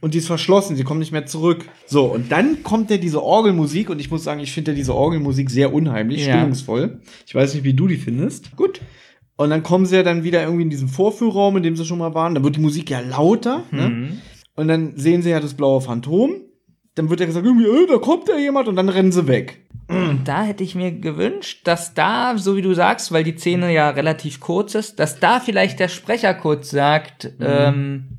und 0.00 0.14
die 0.14 0.18
ist 0.18 0.26
verschlossen, 0.26 0.76
sie 0.76 0.84
kommen 0.84 1.00
nicht 1.00 1.12
mehr 1.12 1.26
zurück. 1.26 1.64
So, 1.86 2.04
und 2.06 2.30
dann 2.32 2.62
kommt 2.62 2.90
ja 2.90 2.96
diese 2.96 3.22
Orgelmusik 3.22 3.90
und 3.90 4.00
ich 4.00 4.10
muss 4.10 4.24
sagen, 4.24 4.40
ich 4.40 4.52
finde 4.52 4.70
ja 4.72 4.76
diese 4.76 4.94
Orgelmusik 4.94 5.50
sehr 5.50 5.72
unheimlich, 5.72 6.26
Ja. 6.26 6.34
stimmungsvoll. 6.34 7.00
Ich 7.26 7.34
weiß 7.34 7.54
nicht, 7.54 7.64
wie 7.64 7.74
du 7.74 7.86
die 7.88 7.96
findest. 7.96 8.54
Gut. 8.56 8.80
Und 9.36 9.50
dann 9.50 9.62
kommen 9.62 9.86
sie 9.86 9.96
ja 9.96 10.02
dann 10.02 10.24
wieder 10.24 10.42
irgendwie 10.42 10.62
in 10.64 10.70
diesen 10.70 10.88
Vorführraum, 10.88 11.56
in 11.58 11.62
dem 11.62 11.76
sie 11.76 11.84
schon 11.84 11.98
mal 11.98 12.14
waren. 12.14 12.34
Da 12.34 12.42
wird 12.42 12.56
die 12.56 12.60
Musik 12.60 12.90
ja 12.90 13.00
lauter. 13.00 13.62
Ne? 13.70 13.88
Mhm. 13.88 14.08
Und 14.56 14.66
dann 14.68 14.96
sehen 14.96 15.22
sie 15.22 15.30
ja 15.30 15.38
das 15.40 15.54
blaue 15.54 15.80
Phantom. 15.80 16.32
Dann 16.96 17.08
wird 17.10 17.20
ja 17.20 17.26
gesagt, 17.26 17.46
irgendwie, 17.46 17.66
äh, 17.66 17.86
da 17.86 17.98
kommt 17.98 18.28
ja 18.28 18.36
jemand 18.36 18.66
und 18.66 18.74
dann 18.74 18.88
rennen 18.88 19.12
sie 19.12 19.28
weg. 19.28 19.60
Und 19.88 20.22
da 20.26 20.42
hätte 20.42 20.64
ich 20.64 20.74
mir 20.74 20.90
gewünscht, 20.90 21.60
dass 21.68 21.94
da, 21.94 22.36
so 22.36 22.56
wie 22.56 22.62
du 22.62 22.74
sagst, 22.74 23.12
weil 23.12 23.22
die 23.22 23.36
Szene 23.36 23.72
ja 23.72 23.88
relativ 23.90 24.40
kurz 24.40 24.74
ist, 24.74 24.98
dass 24.98 25.20
da 25.20 25.38
vielleicht 25.38 25.78
der 25.78 25.86
Sprecher 25.88 26.34
kurz 26.34 26.70
sagt, 26.70 27.30
ähm, 27.40 28.18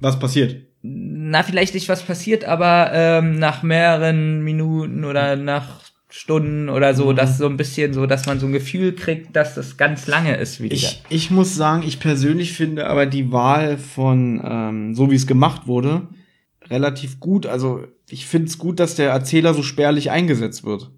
Was 0.00 0.18
passiert? 0.18 0.56
Na, 0.82 1.42
vielleicht 1.42 1.74
nicht 1.74 1.88
was 1.88 2.02
passiert, 2.02 2.44
aber 2.44 2.90
ähm, 2.92 3.38
nach 3.38 3.62
mehreren 3.62 4.42
Minuten 4.42 5.04
oder 5.04 5.36
nach 5.36 5.80
Stunden 6.08 6.68
oder 6.68 6.92
Mhm. 6.92 6.96
so, 6.96 7.12
dass 7.12 7.38
so 7.38 7.46
ein 7.46 7.56
bisschen 7.56 7.92
so, 7.92 8.06
dass 8.06 8.26
man 8.26 8.40
so 8.40 8.46
ein 8.46 8.52
Gefühl 8.52 8.94
kriegt, 8.94 9.36
dass 9.36 9.54
das 9.54 9.76
ganz 9.76 10.06
lange 10.06 10.36
ist 10.36 10.60
wieder. 10.60 10.74
Ich, 10.74 11.02
ich 11.08 11.30
muss 11.30 11.54
sagen, 11.54 11.84
ich 11.86 12.00
persönlich 12.00 12.52
finde 12.52 12.86
aber 12.88 13.06
die 13.06 13.30
Wahl 13.30 13.78
von, 13.78 14.40
ähm, 14.44 14.94
so 14.94 15.10
wie 15.10 15.14
es 15.14 15.26
gemacht 15.26 15.66
wurde, 15.66 16.08
relativ 16.68 17.20
gut. 17.20 17.46
Also 17.46 17.84
ich 18.08 18.26
finde 18.26 18.48
es 18.48 18.58
gut, 18.58 18.80
dass 18.80 18.96
der 18.96 19.10
Erzähler 19.10 19.54
so 19.54 19.62
spärlich 19.62 20.10
eingesetzt 20.10 20.64
wird. 20.64 20.90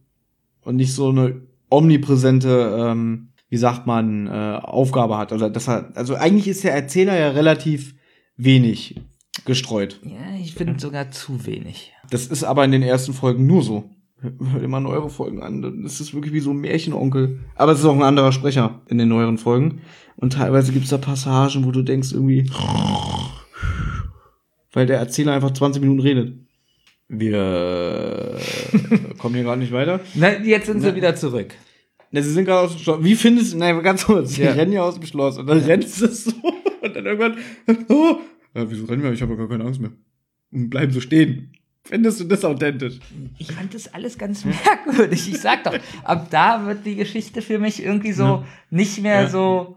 Und 0.63 0.77
nicht 0.77 0.95
so 0.95 1.11
eine 1.11 1.43
omnipräsente, 1.71 2.77
ähm, 2.79 3.29
wie 3.51 3.57
sagt 3.57 3.87
man, 3.87 4.29
äh, 4.29 4.31
Aufgabe 4.63 5.19
hat. 5.19 5.33
Also, 5.33 5.49
dass 5.49 5.69
er, 5.69 5.91
also 5.95 6.15
eigentlich 6.15 6.49
ist 6.49 6.65
der 6.65 6.73
Erzähler 6.73 7.19
ja 7.19 7.31
relativ 7.31 7.95
wenig 8.37 9.01
gestreut. 9.45 10.01
ja, 10.05 10.39
ich 10.41 10.55
finde 10.55 10.79
sogar 10.79 11.11
zu 11.11 11.47
wenig. 11.47 11.93
Das 12.11 12.27
ist 12.27 12.45
aber 12.45 12.65
in 12.65 12.73
den 12.73 12.83
ersten 12.83 13.13
Folgen 13.15 13.47
nur 13.47 13.63
so. 13.63 13.91
Hört 14.21 14.63
immer 14.63 14.79
neuere 14.79 15.11
Folgen 15.11 15.43
an. 15.43 15.63
Dann 15.63 15.85
ist 15.85 15.99
es 16.01 16.15
wirklich 16.15 16.33
wie 16.33 16.39
so 16.41 16.51
ein 16.51 16.59
Märchenonkel. 16.59 17.41
Aber 17.57 17.73
es 17.73 17.81
ist 17.81 17.85
auch 17.87 17.95
ein 17.97 18.03
anderer 18.03 18.31
Sprecher 18.31 18.81
in 18.89 18.99
den 18.99 19.09
neueren 19.09 19.37
Folgen. 19.39 19.81
Und 20.17 20.35
teilweise 20.35 20.71
gibt 20.73 20.85
es 20.85 20.91
da 20.91 20.99
Passagen, 20.99 21.65
wo 21.65 21.73
du 21.73 21.83
denkst 21.83 22.13
irgendwie, 22.13 22.49
weil 24.73 24.87
der 24.87 24.99
Erzähler 24.99 25.33
einfach 25.33 25.51
20 25.53 25.83
Minuten 25.83 26.01
redet. 26.01 26.39
Wir 27.09 28.39
äh, 28.39 29.15
kommen 29.19 29.35
hier 29.35 29.45
gerade 29.45 29.61
nicht 29.61 29.73
weiter. 29.73 30.01
Na, 30.15 30.39
jetzt 30.39 30.67
sind 30.67 30.81
Na. 30.83 30.91
sie 30.91 30.95
wieder 30.97 31.15
zurück. 31.17 31.55
Na, 32.11 32.23
sie 32.23 32.31
sind 32.31 32.45
gerade 32.45 32.61
aus 32.67 32.73
dem 32.73 32.81
Schloss. 32.81 33.03
Wie 33.05 33.15
findest 33.17 33.53
du, 33.55 33.59
nein, 33.59 33.83
ganz 33.83 34.05
kurz, 34.05 34.35
sie 34.35 34.43
Ja. 34.45 34.53
rennen 34.53 34.73
ja 34.73 34.83
aus 34.83 34.95
dem 34.95 35.05
Schloss 35.07 35.39
und 35.39 35.47
dann 35.47 35.59
rennen 35.59 35.83
sie 35.83 36.07
so 36.09 36.31
und 36.83 36.95
dann 36.97 37.07
irgendwann, 37.07 37.37
oh, 37.89 38.17
Ja, 38.55 38.71
wieso 38.71 38.85
rennen 38.87 39.03
wir? 39.03 39.13
Ich 39.13 39.23
habe 39.23 39.37
gar 39.37 39.49
keine 39.49 39.65
Angst 39.65 39.81
mehr. 39.81 39.91
Und 40.53 40.71
bleiben 40.71 40.93
so 40.93 41.01
stehen. 41.01 41.53
Findest 41.85 42.21
du 42.21 42.25
das 42.25 42.45
authentisch? 42.45 42.99
Ich 43.39 43.51
fand 43.53 43.75
das 43.75 43.93
alles 43.93 44.17
ganz 44.19 44.45
merkwürdig. 44.87 45.29
Ich 45.29 45.41
sag 45.41 45.65
doch, 45.65 45.77
ab 46.05 46.29
da 46.31 46.65
wird 46.67 46.87
die 46.87 46.95
Geschichte 46.97 47.43
für 47.43 47.59
mich 47.59 47.83
irgendwie 47.83 48.13
so 48.13 48.23
Ja. 48.25 48.45
nicht 48.71 49.03
mehr 49.03 49.23
Ja. 49.23 49.29
so 49.29 49.77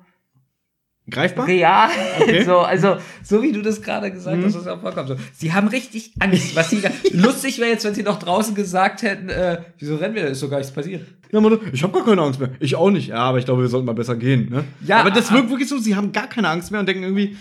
Greifbar? 1.10 1.48
real. 1.48 1.90
Okay. 2.20 2.44
So, 2.46 2.60
also, 2.60 2.98
so 3.24 3.42
wie 3.44 3.52
du 3.52 3.62
das 3.62 3.82
gerade 3.82 4.12
gesagt 4.12 4.38
Mhm. 4.38 4.44
hast, 4.46 4.56
ist 4.56 4.68
auch 4.68 4.82
vollkommen 4.82 5.08
so. 5.08 5.16
Sie 5.34 5.54
haben 5.54 5.68
richtig 5.68 6.14
Angst, 6.20 6.56
was 6.56 6.70
sie, 6.72 6.82
lustig 7.14 7.60
wäre 7.60 7.70
jetzt, 7.72 7.86
wenn 7.86 7.94
sie 7.96 8.04
noch 8.04 8.20
draußen 8.20 8.54
gesagt 8.56 9.02
hätten, 9.04 9.30
äh, 9.30 9.62
wieso 9.80 9.96
rennen 9.96 10.16
wir, 10.16 10.24
da 10.24 10.30
ist 10.30 10.40
so 10.40 10.50
gar 10.50 10.58
nichts 10.58 10.74
passiert. 10.74 11.06
Ja, 11.32 11.40
ich 11.74 11.84
habe 11.84 11.94
gar 11.94 12.06
keine 12.06 12.22
Angst 12.22 12.40
mehr. 12.40 12.52
Ich 12.60 12.76
auch 12.76 12.90
nicht. 12.92 13.08
Ja, 13.10 13.18
aber 13.18 13.40
ich 13.40 13.46
glaube, 13.46 13.62
wir 13.64 13.68
sollten 13.70 13.86
mal 13.86 13.94
besser 13.94 14.16
gehen. 14.16 14.50
Ne? 14.50 14.64
Ja, 14.86 15.00
aber 15.00 15.12
das 15.12 15.32
wirkt 15.32 15.50
wirklich 15.50 15.68
so, 15.70 15.78
sie 15.80 15.96
haben 15.96 16.12
gar 16.12 16.28
keine 16.28 16.50
Angst 16.50 16.72
mehr 16.72 16.80
und 16.80 16.86
denken 16.88 17.04
irgendwie, 17.04 17.36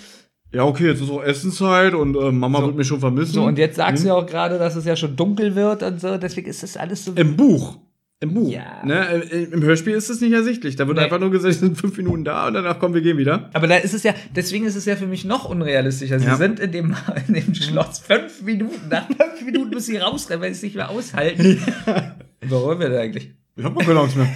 ja, 0.54 0.64
okay, 0.64 0.86
jetzt 0.86 1.02
ist 1.02 1.10
auch 1.10 1.22
Essenszeit 1.22 1.94
und 1.94 2.16
äh, 2.16 2.30
Mama 2.32 2.60
So. 2.60 2.66
wird 2.66 2.76
mich 2.76 2.86
schon 2.86 3.00
vermissen. 3.00 3.32
So, 3.34 3.44
und 3.44 3.58
jetzt 3.58 3.76
sagst 3.76 4.02
Mhm. 4.04 4.08
du 4.08 4.14
ja 4.14 4.14
auch 4.14 4.26
gerade, 4.26 4.58
dass 4.58 4.76
es 4.76 4.84
ja 4.84 4.96
schon 4.96 5.16
dunkel 5.16 5.54
wird 5.54 5.82
und 5.82 6.00
so, 6.00 6.16
deswegen 6.16 6.48
ist 6.48 6.62
das 6.62 6.76
alles 6.76 7.04
so. 7.04 7.12
Im 7.14 7.36
Buch. 7.36 7.76
Im 8.20 8.32
Buch. 8.32 8.50
Ja. 8.50 8.82
Ne? 8.86 9.04
Im 9.52 9.62
Hörspiel 9.62 9.92
ist 9.92 10.08
es 10.08 10.20
nicht 10.22 10.32
ersichtlich. 10.32 10.76
Da 10.76 10.86
wird 10.86 10.96
Nee. 10.96 11.04
einfach 11.04 11.18
nur 11.18 11.30
gesagt, 11.30 11.52
es 11.54 11.60
sind 11.64 11.76
fünf 11.76 11.96
Minuten 11.98 12.24
da 12.24 12.46
und 12.46 12.54
danach 12.54 12.78
kommen 12.78 12.94
wir 12.94 13.02
gehen 13.02 13.18
wieder. 13.18 13.50
Aber 13.52 13.66
da 13.66 13.76
ist 13.76 13.92
es 13.92 14.02
ja, 14.04 14.14
deswegen 14.34 14.64
ist 14.64 14.76
es 14.76 14.84
ja 14.86 14.96
für 14.96 15.06
mich 15.08 15.24
noch 15.24 15.44
unrealistischer. 15.46 16.18
Sie 16.20 16.26
Ja. 16.26 16.36
sind 16.36 16.58
in 16.60 16.72
dem, 16.72 16.96
in 17.28 17.34
dem 17.34 17.54
Schloss 17.54 17.98
fünf 17.98 18.40
Minuten. 18.42 18.88
Nach 18.88 19.06
fünf 19.08 19.44
Minuten 19.44 19.70
müssen 19.70 19.92
sie 19.92 19.96
rausrennen, 19.98 20.40
weil 20.42 20.50
sie 20.54 20.58
es 20.58 20.62
nicht 20.62 20.76
mehr 20.76 20.88
aushalten. 20.90 21.60
Warum 22.42 22.64
wollen 22.66 22.80
wir 22.80 22.88
da 22.90 23.00
eigentlich? 23.00 23.34
Ich 23.56 23.62
gar 23.62 23.74
keine 23.74 24.00
Angst 24.00 24.16
mehr. 24.16 24.28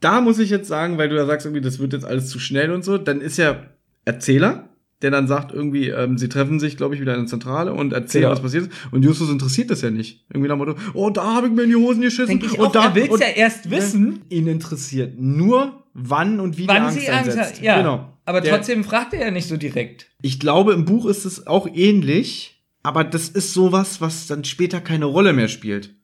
da 0.00 0.20
muss 0.20 0.38
ich 0.38 0.50
jetzt 0.50 0.68
sagen, 0.68 0.96
weil 0.98 1.08
du 1.08 1.16
ja 1.16 1.26
sagst, 1.26 1.46
irgendwie, 1.46 1.60
das 1.62 1.78
wird 1.78 1.92
jetzt 1.92 2.04
alles 2.06 2.28
zu 2.28 2.38
schnell 2.38 2.70
und 2.72 2.84
so, 2.84 2.96
dann 2.98 3.20
ist 3.20 3.36
ja 3.36 3.56
Erzähler, 4.04 4.68
der 5.02 5.10
dann 5.10 5.26
sagt, 5.26 5.52
irgendwie, 5.52 5.88
ähm, 5.88 6.18
sie 6.18 6.28
treffen 6.28 6.60
sich, 6.60 6.76
glaube 6.76 6.94
ich, 6.94 7.00
wieder 7.00 7.14
in 7.14 7.20
der 7.20 7.26
Zentrale 7.26 7.72
und 7.72 7.92
erzählen, 7.92 8.24
Ja. 8.24 8.30
was 8.30 8.42
passiert 8.42 8.64
ist. 8.66 8.72
Und 8.90 9.02
Justus 9.04 9.30
interessiert 9.30 9.70
das 9.70 9.80
ja 9.80 9.90
nicht. 9.90 10.26
Irgendwie 10.30 10.48
nach 10.48 10.56
dem 10.56 10.58
Motto, 10.58 10.74
oh, 10.94 11.08
da 11.10 11.34
habe 11.34 11.46
ich 11.46 11.52
mir 11.54 11.62
in 11.62 11.70
die 11.70 11.76
Hosen 11.76 12.02
geschissen. 12.02 12.38
Denke 12.38 12.46
ich 12.46 12.58
und 12.58 12.66
auch, 12.66 12.72
da, 12.72 12.84
er 12.88 12.94
will's 12.94 13.08
und, 13.08 13.20
ja 13.20 13.28
erst 13.28 13.70
wissen. 13.70 14.20
Ihn 14.28 14.46
interessiert 14.46 15.18
nur, 15.18 15.84
wann 15.94 16.38
und 16.40 16.58
wie 16.58 16.62
die 16.62 16.68
Wann 16.68 16.82
Angst 16.82 17.00
sie 17.00 17.08
Angst 17.08 17.30
einsetzt. 17.30 17.56
hat. 17.58 17.62
Ja. 17.62 17.78
Genau. 17.78 18.12
Aber 18.26 18.40
Der- 18.42 18.54
trotzdem 18.56 18.84
fragt 18.84 19.14
er 19.14 19.20
ja 19.24 19.30
nicht 19.30 19.48
so 19.48 19.56
direkt. 19.56 20.06
Ich 20.22 20.38
glaube, 20.38 20.72
im 20.74 20.84
Buch 20.84 21.06
ist 21.06 21.24
es 21.24 21.46
auch 21.46 21.66
ähnlich, 21.72 22.62
aber 22.82 23.02
das 23.02 23.28
ist 23.30 23.54
sowas, 23.54 24.00
was 24.02 24.26
dann 24.26 24.44
später 24.44 24.80
keine 24.80 25.06
Rolle 25.06 25.32
mehr 25.32 25.48
spielt. 25.48 25.94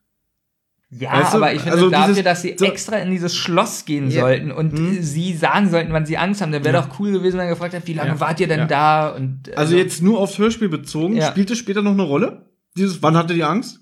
Ja, 0.89 1.13
Weißt 1.15 1.33
du, 1.33 1.39
aber 1.39 1.53
ich 1.53 1.61
finde 1.63 1.73
also 1.75 1.91
dafür, 1.91 2.07
dieses- 2.15 2.25
dass 2.25 2.43
sie 2.43 2.55
so- 2.57 2.65
extra 2.65 2.97
in 2.99 3.11
dieses 3.11 3.35
Schloss 3.35 3.85
gehen 3.87 4.09
Ja. 4.09 4.21
sollten 4.21 4.53
und 4.53 4.73
Hm. 4.79 4.99
äh, 4.99 5.03
sie 5.03 5.35
sagen 5.35 5.69
sollten, 5.69 5.93
wann 5.93 6.07
sie 6.07 6.17
Angst 6.17 6.41
haben, 6.41 6.53
dann 6.53 6.65
wäre 6.65 6.77
Ja. 6.77 6.83
doch 6.83 7.01
cool 7.01 7.11
gewesen, 7.11 7.39
wenn 7.39 7.47
er 7.47 7.51
gefragt 7.51 7.75
hat, 7.75 7.87
wie 7.89 7.93
lange 7.95 8.11
Ja. 8.11 8.21
wart 8.21 8.39
ihr 8.39 8.47
denn 8.47 8.61
Ja. 8.61 8.67
da? 8.67 9.09
Und, 9.09 9.49
äh, 9.49 9.55
Also 9.57 9.75
jetzt 9.77 10.01
nur 10.01 10.21
aufs 10.21 10.39
Hörspiel 10.39 10.69
bezogen, 10.69 11.21
spielt 11.23 11.51
es 11.51 11.59
später 11.59 11.83
noch 11.83 11.91
eine 11.93 12.03
Rolle? 12.03 12.51
Dieses, 12.79 13.03
wann 13.03 13.17
hatte 13.17 13.35
die 13.35 13.43
Angst? 13.43 13.81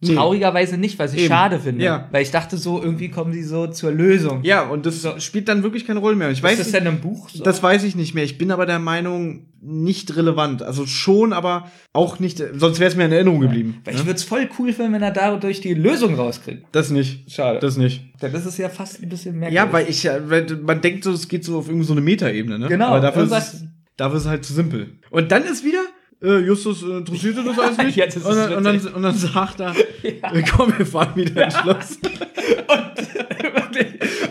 Nee. 0.00 0.14
traurigerweise 0.14 0.78
nicht, 0.78 0.98
was 0.98 1.12
ich 1.14 1.20
Eben. 1.20 1.28
schade 1.28 1.60
finde. 1.60 1.84
Ja. 1.84 2.08
Weil 2.10 2.22
ich 2.22 2.30
dachte 2.30 2.56
so, 2.56 2.82
irgendwie 2.82 3.08
kommen 3.08 3.32
sie 3.32 3.42
so 3.42 3.66
zur 3.68 3.92
Lösung. 3.92 4.40
Ja, 4.42 4.62
und 4.68 4.86
das 4.86 5.06
spielt 5.22 5.48
dann 5.48 5.62
wirklich 5.62 5.86
keine 5.86 6.00
Rolle 6.00 6.16
mehr. 6.16 6.30
Ich 6.30 6.42
weiß 6.42 6.52
ist 6.52 6.58
das 6.60 6.66
nicht, 6.68 6.76
denn 6.86 6.86
im 6.86 7.00
Buch 7.00 7.28
so? 7.30 7.42
das 7.44 7.62
weiß 7.62 7.84
ich 7.84 7.94
nicht 7.94 8.14
mehr. 8.14 8.24
Ich 8.24 8.38
bin 8.38 8.50
aber 8.50 8.66
der 8.66 8.78
Meinung, 8.78 9.46
nicht 9.60 10.16
relevant. 10.16 10.62
Also 10.62 10.86
schon, 10.86 11.32
aber 11.32 11.70
auch 11.92 12.18
nicht, 12.18 12.42
sonst 12.54 12.80
wäre 12.80 12.90
es 12.90 12.96
mir 12.96 13.04
in 13.04 13.12
Erinnerung 13.12 13.40
geblieben. 13.40 13.80
Weil 13.84 13.94
ich 13.94 14.00
ne? 14.00 14.06
würde 14.06 14.16
es 14.16 14.24
voll 14.24 14.48
cool 14.58 14.72
finden, 14.72 14.94
wenn 14.94 15.02
er 15.02 15.12
dadurch 15.12 15.60
die 15.60 15.74
Lösung 15.74 16.16
rauskriegt. 16.16 16.66
Das 16.72 16.90
nicht. 16.90 17.30
Schade. 17.30 17.60
Das 17.60 17.76
nicht. 17.76 18.02
Denn 18.20 18.32
das 18.32 18.44
ist 18.44 18.58
ja 18.58 18.68
fast 18.68 19.00
ein 19.02 19.08
bisschen 19.08 19.38
merkwürdig. 19.38 19.54
Ja, 19.56 19.72
weil 19.72 19.88
ich, 19.88 20.02
ja- 20.02 20.18
weil 20.28 20.46
man 20.64 20.80
denkt 20.80 21.04
so, 21.04 21.12
es 21.12 21.28
geht 21.28 21.44
so 21.44 21.58
auf 21.58 21.68
irgendwie 21.68 21.86
so 21.86 21.92
eine 21.92 22.00
Metaebene, 22.00 22.58
ne? 22.58 22.68
Genau, 22.68 22.86
Aber 22.88 23.00
dafür 23.00 23.22
ist, 23.22 23.30
irgendwas- 23.30 23.54
es, 23.54 23.64
dafür 23.96 24.16
ist 24.16 24.22
es 24.24 24.28
halt 24.28 24.44
zu 24.44 24.52
simpel. 24.52 24.98
Und 25.10 25.30
dann 25.30 25.44
ist 25.44 25.64
wieder, 25.64 25.82
äh, 26.22 26.38
Justus 26.38 26.82
äh, 26.82 26.98
interessiert 26.98 27.36
das 27.38 27.58
alles 27.58 27.78
nicht. 27.78 27.96
Ja, 27.96 28.06
das 28.06 28.16
und, 28.16 28.36
dann, 28.36 28.54
und, 28.54 28.64
dann, 28.64 28.94
und 28.94 29.02
dann 29.02 29.14
sagt 29.14 29.60
er, 29.60 29.74
äh, 30.02 30.42
komm, 30.50 30.72
wir 30.76 30.86
fahren 30.86 31.12
wieder 31.14 31.44
ins 31.44 31.56
Schloss. 31.58 31.98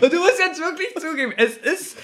Und 0.00 0.12
du 0.12 0.18
musst 0.18 0.38
jetzt 0.38 0.60
wirklich 0.60 0.88
zugeben, 0.98 1.32
es 1.36 1.56
ist, 1.56 1.96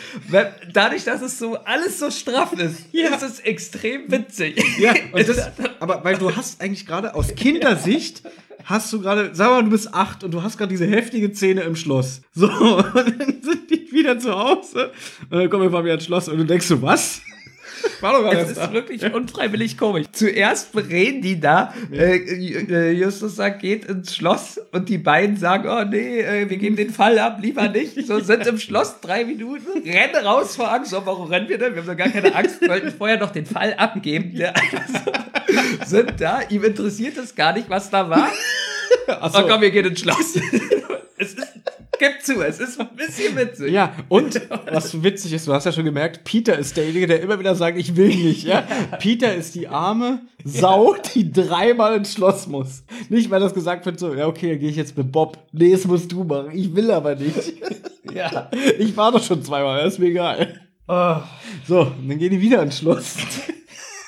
dadurch, 0.73 1.05
dass 1.05 1.21
es 1.21 1.39
so 1.39 1.57
alles 1.65 1.99
so 1.99 2.11
straff 2.11 2.53
ist, 2.53 2.87
Ja. 2.93 3.15
ist 3.15 3.23
es 3.23 3.41
extrem 3.41 4.11
witzig. 4.11 4.63
Ja, 4.79 4.95
und 5.13 5.29
das, 5.29 5.51
aber 5.81 6.05
weil 6.05 6.17
du 6.17 6.35
hast 6.35 6.61
eigentlich 6.61 6.87
gerade 6.87 7.15
aus 7.15 7.35
Kindersicht 7.35 8.23
hast 8.65 8.93
du 8.93 9.01
gerade, 9.01 9.31
sag 9.33 9.51
mal, 9.51 9.65
du 9.65 9.71
bist 9.71 9.93
acht 9.95 10.23
und 10.23 10.33
du 10.33 10.43
hast 10.43 10.59
gerade 10.59 10.71
diese 10.71 10.87
heftige 10.87 11.33
Szene 11.35 11.63
im 11.63 11.75
Schloss. 11.75 12.21
So, 12.35 12.47
und 12.49 12.95
dann 12.95 13.39
sind 13.43 13.71
die 13.71 13.91
wieder 13.91 14.19
zu 14.19 14.31
Hause 14.37 14.93
und 15.31 15.39
dann 15.39 15.51
kommen 15.51 15.65
wir 15.65 15.71
mal 15.71 15.83
wieder 15.85 15.95
ins 15.95 16.05
Schloss 16.05 16.29
und 16.29 16.39
du 16.39 16.45
denkst 16.45 16.67
so, 16.67 16.81
was? 16.83 17.21
War 18.01 18.13
doch 18.13 18.23
gar 18.23 18.35
Es 18.35 18.51
ist 18.51 18.73
wirklich 18.73 19.03
unfreiwillig 19.13 19.77
komisch. 19.77 20.07
Zuerst 20.13 20.77
reden 20.77 21.23
die 21.23 21.41
da, 21.41 21.75
äh, 21.93 22.17
äh, 22.17 22.91
Justus 22.93 23.37
sagt, 23.37 23.61
geht 23.61 23.85
ins 23.87 24.15
Schloss 24.15 24.61
und 24.73 24.89
die 24.89 24.99
beiden 24.99 25.37
sagen, 25.37 25.69
oh 25.69 25.85
nee, 25.85 26.21
äh, 26.21 26.49
wir 26.49 26.57
geben 26.57 26.77
den 26.77 26.91
Fall 26.91 27.19
ab, 27.19 27.39
lieber 27.41 27.69
nicht. 27.69 28.07
So 28.07 28.21
sind 28.21 28.47
im 28.47 28.59
Schloss 28.59 29.01
drei 29.01 29.25
Minuten, 29.25 29.83
rennen 29.85 30.25
raus 30.25 30.57
vor 30.57 30.73
Angst. 30.73 30.91
So, 30.91 31.05
warum 31.05 31.29
rennen 31.29 31.49
wir 31.49 31.59
denn? 31.59 31.75
Wir 31.75 31.83
haben 31.83 31.89
doch 31.89 31.97
gar 31.97 32.09
keine 32.09 32.35
Angst, 32.35 32.61
wir 32.61 32.69
wollten 32.69 32.93
vorher 32.93 33.19
noch 33.19 33.31
den 33.31 33.47
Fall 33.47 33.75
abgeben. 33.75 34.33
Ja, 34.35 34.53
sind 35.87 36.21
da, 36.21 36.41
ihm 36.49 36.65
interessiert 36.65 37.17
es 37.17 37.35
gar 37.35 37.53
nicht, 37.53 37.69
was 37.69 37.91
da 37.91 38.09
war. 38.09 38.31
Achso. 39.07 39.41
Oh 39.41 39.49
komm, 39.49 39.61
wir 39.61 39.71
gehen 39.71 39.87
ins 39.87 40.01
Schloss. 40.01 40.37
es 41.19 41.35
ist, 41.35 41.47
gib 41.99 42.23
zu, 42.23 42.43
es 42.43 42.61
ist 42.61 42.81
ein 42.81 42.89
bisschen 42.97 43.37
witzig. 43.37 43.73
Ja, 43.73 43.95
und 44.09 44.41
was 44.71 45.03
witzig 45.03 45.33
ist, 45.33 45.47
du 45.47 45.53
hast 45.53 45.65
ja 45.65 45.73
schon 45.73 45.85
gemerkt, 45.85 46.25
Peter 46.25 46.59
ist 46.59 46.77
derjenige, 46.77 47.07
der 47.07 47.21
immer 47.21 47.39
wieder 47.39 47.55
sagt, 47.55 47.79
ich 47.79 47.97
will 47.97 48.15
nicht, 48.15 48.45
ja. 48.45 48.67
Peter 48.99 49.35
ist 49.35 49.55
die 49.55 49.69
arme 49.69 50.21
Sau, 50.45 50.97
die 51.15 51.31
dreimal 51.31 51.97
ins 51.97 52.13
Schloss 52.13 52.47
muss. 52.47 52.85
Nicht, 53.09 53.31
weil 53.31 53.41
das 53.41 53.55
gesagt 53.55 53.85
wird, 53.87 53.99
so, 53.99 54.15
ja, 54.15 54.27
okay, 54.27 54.51
dann 54.51 54.61
gehe 54.61 54.71
ich 54.71 54.77
jetzt 54.77 54.97
mit 54.97 55.11
Bob. 55.13 55.39
Nee, 55.53 55.73
das 55.73 55.85
musst 55.85 56.11
du 56.13 56.25
machen. 56.25 56.51
Ich 56.53 56.75
will 56.75 56.91
aber 56.91 57.15
nicht. 57.15 57.55
Ja. 58.15 58.51
Ich 58.79 58.97
war 58.97 59.13
doch 59.13 59.23
schon 59.23 59.43
zweimal, 59.43 59.87
ist 59.87 59.99
mir 59.99 60.07
egal. 60.07 60.61
Oh. 60.89 61.17
So, 61.67 61.85
dann 61.85 62.19
gehen 62.19 62.31
die 62.31 62.41
wieder 62.41 62.63
ins 62.63 62.79
Schloss. 62.79 63.17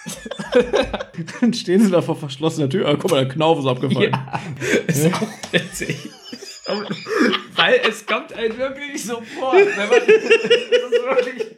dann 1.40 1.52
stehen 1.52 1.82
sie 1.82 1.90
da 1.90 2.02
vor 2.02 2.16
verschlossener 2.16 2.68
Tür. 2.68 2.88
Ah, 2.88 2.96
guck 2.98 3.10
mal, 3.10 3.24
der 3.24 3.32
Knauf 3.32 3.58
ist 3.58 3.66
abgefallen. 3.66 4.12
Ja, 4.12 4.40
ist 4.86 5.06
auch 5.14 5.28
witzig. 5.52 6.08
Weil 7.56 7.80
es 7.88 8.06
kommt 8.06 8.32
einem 8.32 8.56
wirklich 8.56 9.04
so 9.04 9.22
vor, 9.38 9.54
wenn 9.54 9.88
man, 9.88 9.88
das 9.90 10.08
ist 10.08 11.04
wirklich, 11.04 11.56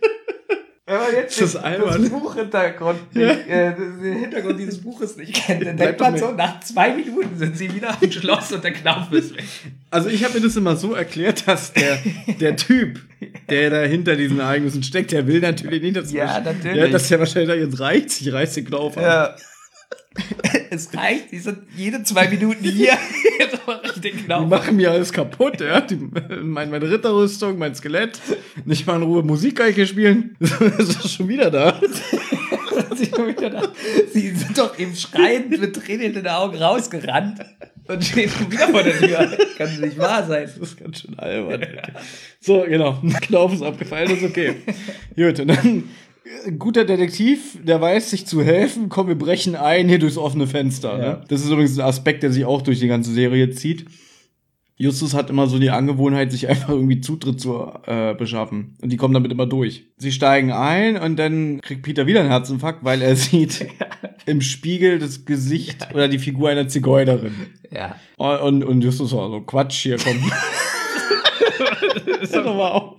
wenn 0.86 0.96
man 0.96 1.12
jetzt 1.14 1.40
Das 1.40 1.52
das 1.52 2.08
Buchhintergrund 2.08 3.14
nicht, 3.14 3.48
äh, 3.48 3.74
den 3.74 4.18
Hintergrund 4.20 4.58
dieses 4.58 4.80
Buches 4.82 5.16
nicht 5.16 5.34
kennt, 5.34 5.66
dann 5.66 5.76
denkt 5.76 6.00
man 6.00 6.18
so, 6.18 6.32
nach 6.32 6.60
zwei 6.60 6.94
Minuten 6.94 7.36
sind 7.36 7.56
sie 7.56 7.72
wieder 7.72 7.96
am 8.00 8.10
Schloss 8.10 8.52
und 8.52 8.64
der 8.64 8.72
Knauf 8.72 9.12
ist 9.12 9.36
weg. 9.36 9.44
Also 9.90 10.08
ich 10.08 10.24
habe 10.24 10.34
mir 10.34 10.46
das 10.46 10.56
immer 10.56 10.76
so 10.76 10.94
erklärt, 10.94 11.46
dass 11.46 11.72
der, 11.72 11.98
der 12.40 12.56
Typ, 12.56 13.00
der 13.48 13.70
da 13.70 13.82
hinter 13.82 14.16
diesen 14.16 14.40
Ereignissen 14.40 14.82
steckt, 14.82 15.12
der 15.12 15.26
will 15.26 15.40
natürlich 15.40 15.82
nicht, 15.82 15.96
dass 15.96 16.12
Ja, 16.12 16.40
natürlich. 16.40 16.76
Ja, 16.76 16.88
dass 16.88 17.08
der 17.08 17.18
wahrscheinlich 17.18 17.60
jetzt 17.60 17.80
reicht, 17.80 18.20
ich 18.20 18.32
reiß 18.32 18.54
den 18.54 18.64
ab. 18.96 19.02
Ja. 19.02 19.36
Es 20.70 20.94
reicht, 20.94 21.32
die 21.32 21.38
sind 21.38 21.58
jede 21.76 22.02
zwei 22.02 22.28
Minuten 22.28 22.64
hier, 22.64 22.92
jetzt 23.38 23.66
mache 23.66 23.82
ich 23.94 24.00
den 24.00 24.16
Die 24.16 24.46
machen 24.46 24.76
mir 24.76 24.90
alles 24.90 25.12
kaputt, 25.12 25.60
ja. 25.60 25.80
Die, 25.80 25.96
mein, 25.96 26.70
meine 26.70 26.90
Ritterrüstung, 26.90 27.58
mein 27.58 27.74
Skelett. 27.74 28.20
Nicht 28.64 28.86
mal 28.86 28.96
in 28.96 29.02
Ruhe 29.02 29.22
Musik 29.22 29.56
kann 29.56 29.68
ich 29.68 29.76
hier 29.76 29.86
spielen. 29.86 30.36
Das 30.40 30.88
ist 30.88 31.14
schon 31.14 31.28
wieder 31.28 31.50
da. 31.50 31.80
Sie 34.12 34.30
sind 34.30 34.56
doch 34.56 34.78
eben 34.78 34.94
schreiend 34.94 35.50
mit 35.60 35.74
Tränen 35.74 36.06
in 36.06 36.14
den 36.14 36.28
Augen 36.28 36.56
rausgerannt 36.56 37.40
und 37.88 38.04
stehen 38.04 38.30
wieder 38.48 38.68
vor 38.68 38.82
der 38.82 38.98
Tür. 38.98 39.36
Kann 39.58 39.80
nicht 39.80 39.98
wahr 39.98 40.26
sein. 40.26 40.44
Das 40.44 40.56
ist 40.56 40.76
ganz 40.78 41.00
schön 41.00 41.18
albern. 41.18 41.66
So, 42.40 42.64
genau. 42.68 43.00
Knauf 43.22 43.52
ist 43.52 43.62
abgefallen, 43.62 44.10
ist 44.10 44.24
okay. 44.24 44.54
Gut, 45.16 45.40
und 45.40 45.48
dann 45.48 45.84
ein 46.46 46.58
guter 46.58 46.84
Detektiv, 46.84 47.58
der 47.62 47.80
weiß 47.80 48.10
sich 48.10 48.26
zu 48.26 48.42
helfen. 48.42 48.88
Komm, 48.88 49.08
wir 49.08 49.14
brechen 49.14 49.56
ein 49.56 49.88
hier 49.88 49.98
durchs 49.98 50.16
offene 50.16 50.46
Fenster. 50.46 50.92
Ja. 50.92 50.98
Ne? 50.98 51.20
Das 51.28 51.42
ist 51.42 51.50
übrigens 51.50 51.78
ein 51.78 51.84
Aspekt, 51.84 52.22
der 52.22 52.32
sich 52.32 52.44
auch 52.44 52.62
durch 52.62 52.80
die 52.80 52.88
ganze 52.88 53.12
Serie 53.12 53.50
zieht. 53.50 53.86
Justus 54.82 55.14
hat 55.14 55.30
immer 55.30 55.46
so 55.46 55.60
die 55.60 55.70
Angewohnheit, 55.70 56.32
sich 56.32 56.48
einfach 56.48 56.70
irgendwie 56.70 57.00
Zutritt 57.00 57.40
zu 57.40 57.70
äh, 57.86 58.14
beschaffen. 58.14 58.74
Und 58.82 58.90
die 58.90 58.96
kommen 58.96 59.14
damit 59.14 59.30
immer 59.30 59.46
durch. 59.46 59.84
Sie 59.96 60.10
steigen 60.10 60.50
ein 60.50 60.96
und 60.96 61.16
dann 61.20 61.60
kriegt 61.60 61.82
Peter 61.82 62.08
wieder 62.08 62.18
einen 62.18 62.30
Herzinfarkt, 62.30 62.82
weil 62.82 63.00
er 63.00 63.14
sieht 63.16 63.64
im 64.26 64.40
Spiegel 64.40 64.98
das 64.98 65.24
Gesicht 65.24 65.94
oder 65.94 66.08
die 66.08 66.18
Figur 66.18 66.48
einer 66.48 66.66
Zigeunerin. 66.66 67.32
Ja. 67.70 67.94
Und, 68.16 68.40
und, 68.40 68.64
und 68.64 68.82
Justus 68.82 69.10
so, 69.10 69.30
so, 69.30 69.40
Quatsch 69.42 69.82
hier, 69.82 69.98
komm. 70.02 70.18
Hör 72.20 72.42
doch 72.42 72.56
mal 72.56 72.70
auf. 72.72 72.96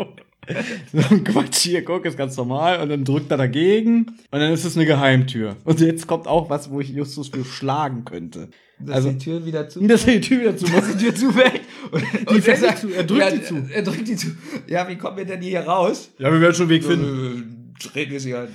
So 0.92 0.98
ein 1.10 1.24
Quatsch 1.24 1.60
hier, 1.60 1.84
guck, 1.86 2.06
ist 2.06 2.18
ganz 2.18 2.36
normal. 2.38 2.82
Und 2.82 2.90
dann 2.90 3.04
drückt 3.06 3.32
er 3.32 3.38
dagegen. 3.38 4.06
Und 4.32 4.40
dann 4.40 4.52
ist 4.52 4.66
es 4.66 4.76
eine 4.76 4.86
Geheimtür. 4.86 5.56
Und 5.64 5.80
jetzt 5.80 6.08
kommt 6.08 6.28
auch 6.28 6.50
was, 6.50 6.70
wo 6.70 6.80
ich 6.82 6.90
Justus 6.90 7.30
für 7.30 7.46
schlagen 7.46 8.04
könnte. 8.06 8.50
Dass 8.80 8.96
Also- 8.98 9.12
die 9.12 9.18
Tür 9.20 9.46
wieder 9.46 9.70
zu. 9.70 9.80
Dass 9.88 10.06
er 10.06 10.14
die 10.16 10.22
Tür 10.22 10.42
wieder 10.42 10.58
zumacht. 10.58 10.84
die 10.96 10.98
Tür 11.06 11.16
zufällt. 11.16 11.62
Und, 11.92 12.04
Die 12.38 12.42
fällt 12.42 12.62
nicht 12.62 12.78
zu, 12.80 12.90
er 12.90 13.04
drückt 13.04 13.22
ja, 13.22 13.32
die 13.32 13.42
zu. 13.44 13.56
Er 13.72 13.82
drückt 13.84 14.08
die 14.08 14.16
zu. 14.16 14.28
Ja, 14.68 14.88
wie 14.90 14.98
kommen 14.98 15.18
wir 15.18 15.26
denn 15.26 15.42
hier 15.42 15.62
raus? 15.62 16.10
Ja, 16.18 16.32
wir 16.32 16.42
werden 16.42 16.54
schon 16.56 16.64
einen 16.64 16.70
Weg 16.72 16.84
finden. 16.84 17.74
Äh, 17.80 17.88
Drehen 17.88 18.12
wir 18.12 18.20
sie 18.20 18.34
an. 18.34 18.48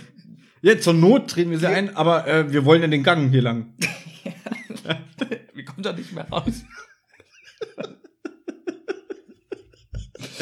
Ja, 0.60 0.78
zur 0.78 0.94
Not 0.94 1.28
treten 1.30 1.50
wir 1.52 1.58
sie 1.58 1.66
ein, 1.68 1.94
aber 1.96 2.26
äh, 2.26 2.52
wir 2.52 2.64
wollen 2.64 2.82
ja 2.82 2.88
den 2.88 3.02
Gang 3.02 3.30
hier 3.30 3.42
lang. 3.42 3.66
Wir 5.54 5.64
kommen 5.64 5.82
doch 5.82 5.96
nicht 5.96 6.12
mehr 6.12 6.26
raus. 6.30 6.64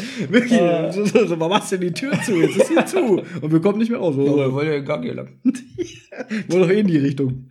Wirklich, 0.29 0.61
so, 0.93 1.05
so, 1.05 1.27
so, 1.27 1.37
machst 1.37 1.73
du 1.73 1.79
denn 1.79 1.89
die 1.89 1.95
Tür 1.95 2.13
zu? 2.23 2.41
Jetzt 2.41 2.57
ist 2.57 2.69
sie 2.69 2.85
zu. 2.85 3.23
Und 3.41 3.53
wir 3.53 3.61
kommen 3.61 3.79
nicht 3.79 3.91
mehr 3.91 3.99
raus. 3.99 4.15
Oh, 4.19 4.27
So, 4.27 4.37
wir 4.37 4.53
wollen 4.53 4.67
ja 4.67 4.75
den 4.75 4.85
Gang 4.85 5.03
hier 5.03 5.15
lang. 5.15 5.29
Wohl 6.49 6.61
doch 6.61 6.71
eh 6.71 6.81
in 6.81 6.87
die 6.87 6.99
Richtung. 6.99 7.49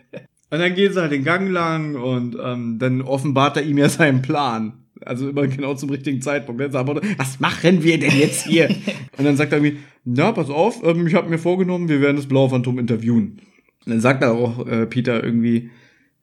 Und 0.52 0.60
dann 0.60 0.76
gehen 0.76 0.94
sie 0.94 1.02
halt 1.02 1.12
den 1.12 1.24
Gang 1.24 1.50
lang 1.50 1.96
und 1.96 2.38
ähm, 2.42 2.78
dann 2.80 3.02
offenbart 3.02 3.58
er 3.58 3.64
ihm 3.64 3.78
ja 3.78 3.90
seinen 3.90 4.22
Plan. 4.22 4.74
Also 5.02 5.30
immer 5.30 5.48
genau 5.48 5.74
zum 5.76 5.90
richtigen 5.90 6.22
Zeitpunkt. 6.22 6.62
Dann 6.62 6.72
sagt 6.72 6.90
er, 6.90 7.02
was 7.18 7.40
machen 7.40 7.84
wir 7.84 8.00
denn 8.00 8.18
jetzt 8.18 8.46
hier? 8.46 8.70
und 9.18 9.26
dann 9.26 9.36
sagt 9.36 9.52
er 9.52 9.60
irgendwie, 9.60 9.80
na, 10.06 10.32
pass 10.32 10.50
auf, 10.50 10.84
ähm, 10.84 11.08
ich 11.08 11.16
habe 11.16 11.30
mir 11.30 11.38
vorgenommen, 11.40 11.90
wir 11.90 12.02
werden 12.02 12.16
das 12.18 12.28
Blaue 12.28 12.50
Phantom 12.50 12.80
interviewen. 12.80 13.42
Und 13.86 13.92
dann 13.92 14.02
sagt 14.02 14.24
er 14.24 14.34
auch 14.34 14.66
äh, 14.68 14.86
Peter 14.86 15.24
irgendwie, 15.24 15.70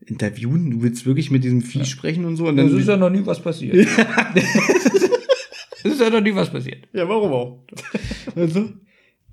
interviewen? 0.07 0.71
Du 0.71 0.83
willst 0.83 1.07
wirklich 1.07 1.31
mit 1.31 1.45
diesem 1.45 1.63
Vieh 1.63 1.85
sprechen 1.85 2.25
und 2.25 2.37
so? 2.37 2.49
Und 2.49 2.57
dann, 2.57 2.69
Es 2.69 2.73
ist 2.73 2.89
ja 2.89 2.97
noch 2.97 3.11
nie 3.11 3.25
was 3.25 3.41
passiert. 3.41 3.87
Es 5.85 5.93
ist 5.93 6.01
ja 6.01 6.11
noch 6.11 6.21
nie 6.21 6.35
was 6.35 6.51
passiert. 6.51 6.89
ja, 6.93 7.09
warum 7.09 7.33
auch? 7.33 7.59
also, 8.37 8.71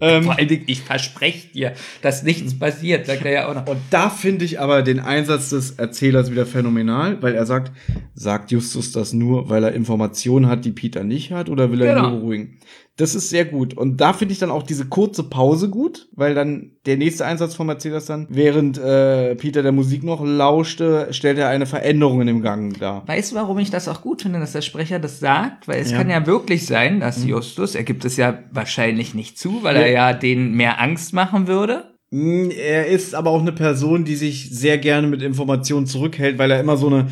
ähm, 0.02 0.24
Vor 0.24 0.38
allen 0.38 0.48
Dingen, 0.48 0.64
ich 0.68 0.82
verspreche 0.82 1.50
dir, 1.50 1.74
dass 2.02 2.24
nichts 2.24 2.58
passiert, 2.58 3.06
sagt 3.06 3.26
er 3.26 3.32
ja 3.32 3.48
auch 3.50 3.54
noch. 3.56 3.68
Und 3.68 3.80
da 3.90 4.10
finde 4.10 4.46
ich 4.46 4.60
aber 4.60 4.82
den 4.82 5.00
Einsatz 5.02 5.50
des 5.50 5.72
Erzählers 5.72 6.32
wieder 6.32 6.46
phänomenal, 6.46 7.22
weil 7.22 7.36
er 7.36 7.46
sagt, 7.46 7.74
sagt 8.14 8.52
Justus 8.52 8.94
das 8.94 9.12
nur, 9.12 9.50
weil 9.50 9.64
er 9.64 9.74
Informationen 9.74 10.48
hat, 10.48 10.64
die 10.64 10.72
Peter 10.72 11.04
nicht 11.04 11.32
hat, 11.34 11.50
oder 11.50 11.70
will 11.72 11.82
er 11.82 11.92
ihn 11.92 11.96
Genau. 11.98 12.10
nur 12.12 12.20
beruhigen? 12.20 12.58
Das 13.00 13.16
ist 13.16 13.30
sehr 13.30 13.46
gut. 13.46 13.76
Und 13.78 14.02
da 14.02 14.12
finde 14.12 14.34
ich 14.34 14.40
dann 14.40 14.52
auch 14.52 14.64
diese 14.64 14.86
kurze 14.86 15.24
Pause 15.24 15.70
gut, 15.70 16.10
weil 16.16 16.36
dann 16.36 16.72
der 16.86 16.98
nächste 16.98 17.26
Einsatz 17.26 17.56
vom 17.56 17.70
Erzählers 17.70 18.06
dann, 18.06 18.28
während 18.30 18.78
äh, 18.78 19.36
Peter 19.36 19.64
der 19.64 19.72
Musik 19.72 20.04
noch 20.04 20.22
lauschte, 20.24 21.08
stellt 21.12 21.38
er 21.38 21.48
eine 21.48 21.66
Veränderung 21.66 22.20
in 22.22 22.28
dem 22.28 22.42
Gang 22.42 22.78
dar. 22.78 23.08
Weißt 23.08 23.32
du, 23.32 23.36
warum 23.36 23.58
ich 23.60 23.70
das 23.70 23.88
auch 23.88 24.02
gut 24.02 24.22
finde, 24.24 24.40
dass 24.40 24.52
der 24.52 24.62
Sprecher 24.62 25.00
das 25.00 25.20
sagt? 25.20 25.68
Weil 25.68 25.80
es 25.82 25.92
Ja. 25.92 25.98
kann 25.98 26.10
ja 26.10 26.26
wirklich 26.28 26.66
sein, 26.66 27.00
dass 27.00 27.24
Justus, 27.26 27.74
er 27.76 27.84
gibt 27.84 28.04
es 28.04 28.18
ja 28.18 28.40
wahrscheinlich 28.52 29.14
nicht 29.14 29.38
zu, 29.40 29.64
weil 29.64 29.78
er 29.78 29.90
ja 29.90 30.14
denen 30.14 30.54
mehr 30.56 30.82
Angst 30.82 31.14
machen 31.14 31.48
würde. 31.48 31.86
Mm, 32.12 32.50
Er 32.50 32.88
ist 32.88 33.14
aber 33.14 33.30
auch 33.30 33.42
eine 33.42 33.52
Person, 33.52 34.04
die 34.04 34.16
sich 34.16 34.50
sehr 34.50 34.78
gerne 34.80 35.08
mit 35.08 35.22
Informationen 35.22 35.86
zurückhält, 35.86 36.38
weil 36.40 36.50
er 36.52 36.60
immer 36.60 36.76
so 36.76 36.88
eine 36.88 37.08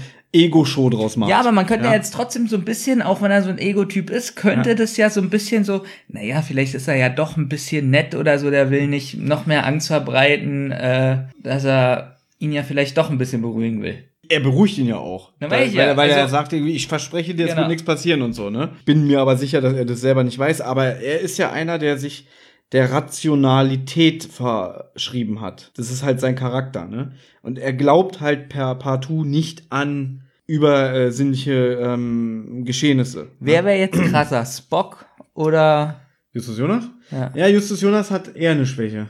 Ego-Show 0.46 0.90
draus 0.90 1.16
macht. 1.18 1.30
Ja, 1.30 1.40
aber 1.40 1.52
man 1.52 1.66
könnte 1.66 1.86
Ja. 1.86 1.92
ja. 1.92 1.98
jetzt 1.98 2.14
trotzdem 2.14 2.48
so 2.48 2.56
ein 2.58 2.66
bisschen, 2.66 3.02
auch 3.02 3.22
wenn 3.22 3.32
er 3.32 3.42
so 3.44 3.50
ein 3.50 3.58
Ego-Typ 3.58 4.10
ist, 4.10 4.36
könnte 4.36 4.70
Ja. 4.70 4.76
das 4.76 4.96
ja 4.98 5.10
so 5.10 5.22
ein 5.22 5.30
bisschen 5.30 5.64
so, 5.64 5.84
naja, 6.08 6.42
vielleicht 6.42 6.74
ist 6.76 6.88
er 6.88 6.96
ja 6.96 7.10
doch 7.10 7.38
ein 7.38 7.50
bisschen 7.50 7.90
nett 7.90 8.16
oder 8.16 8.40
so, 8.40 8.50
der 8.52 8.70
will 8.72 8.88
nicht 8.88 9.18
noch 9.18 9.46
mehr 9.46 9.66
Angst 9.66 9.88
verbreiten, 9.88 10.72
äh, 10.72 11.26
dass 11.42 11.66
er 11.66 12.18
ihn 12.40 12.52
ja 12.52 12.64
vielleicht 12.64 12.98
doch 12.98 13.10
ein 13.10 13.18
bisschen 13.18 13.42
beruhigen 13.42 13.82
will. 13.82 14.04
Er 14.30 14.42
beruhigt 14.42 14.78
ihn 14.78 14.88
ja 14.88 14.98
auch. 14.98 15.32
Na, 15.40 15.50
weil 15.50 15.74
weil, 15.76 15.96
weil 15.96 16.10
er 16.10 16.18
Also- 16.24 16.32
sagt 16.32 16.52
irgendwie, 16.52 16.74
ich 16.76 16.88
verspreche 16.88 17.34
dir, 17.34 17.44
es 17.46 17.52
Genau. 17.52 17.62
wird 17.62 17.70
nichts 17.70 17.86
passieren 17.86 18.22
und 18.22 18.34
so, 18.34 18.50
ne? 18.50 18.70
Bin 18.86 19.08
mir 19.08 19.22
aber 19.22 19.38
sicher, 19.38 19.62
dass 19.62 19.74
er 19.74 19.86
das 19.86 20.02
selber 20.02 20.24
nicht 20.26 20.38
weiß. 20.38 20.60
Aber 20.62 20.86
er 20.86 21.22
ist 21.22 21.38
ja 21.38 21.52
einer, 21.52 21.78
der 21.80 21.98
sich 21.98 22.28
der 22.74 22.92
Rationalität 22.92 24.26
verschrieben 24.26 25.42
hat. 25.42 25.72
Das 25.78 25.90
ist 25.92 26.04
halt 26.04 26.20
sein 26.20 26.36
Charakter, 26.36 26.86
ne? 26.86 27.14
Und 27.42 27.58
er 27.60 27.72
glaubt 27.74 28.20
halt 28.20 28.50
per 28.50 28.76
partout 28.76 29.24
nicht 29.24 29.64
an 29.70 30.24
übersinnliche 30.48 31.78
ähm, 31.82 32.64
Geschehnisse. 32.66 33.28
Wer 33.40 33.66
wäre 33.66 33.78
jetzt 33.78 34.02
krasser, 34.02 34.46
Spock 34.46 35.06
oder 35.34 36.02
Justus 36.32 36.58
Jonas? 36.58 36.86
ja. 37.12 37.32
Ja, 37.36 37.48
Justus 37.48 37.82
Jonas 37.82 38.10
hat 38.10 38.36
eher 38.36 38.52
eine 38.52 38.66
Schwäche. 38.66 39.08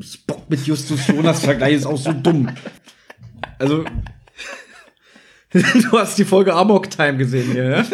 Spock 0.00 0.48
mit 0.50 0.66
Justus 0.66 1.06
Jonas 1.06 1.44
Vergleich 1.44 1.74
ist 1.74 1.86
auch 1.86 1.98
so 1.98 2.12
dumm. 2.12 2.48
Also, 3.58 3.84
du 5.52 5.92
hast 5.92 6.18
die 6.18 6.24
Folge 6.24 6.54
Amok 6.54 6.90
Time 6.90 7.16
gesehen 7.16 7.52
hier, 7.52 7.70
ja? 7.70 7.86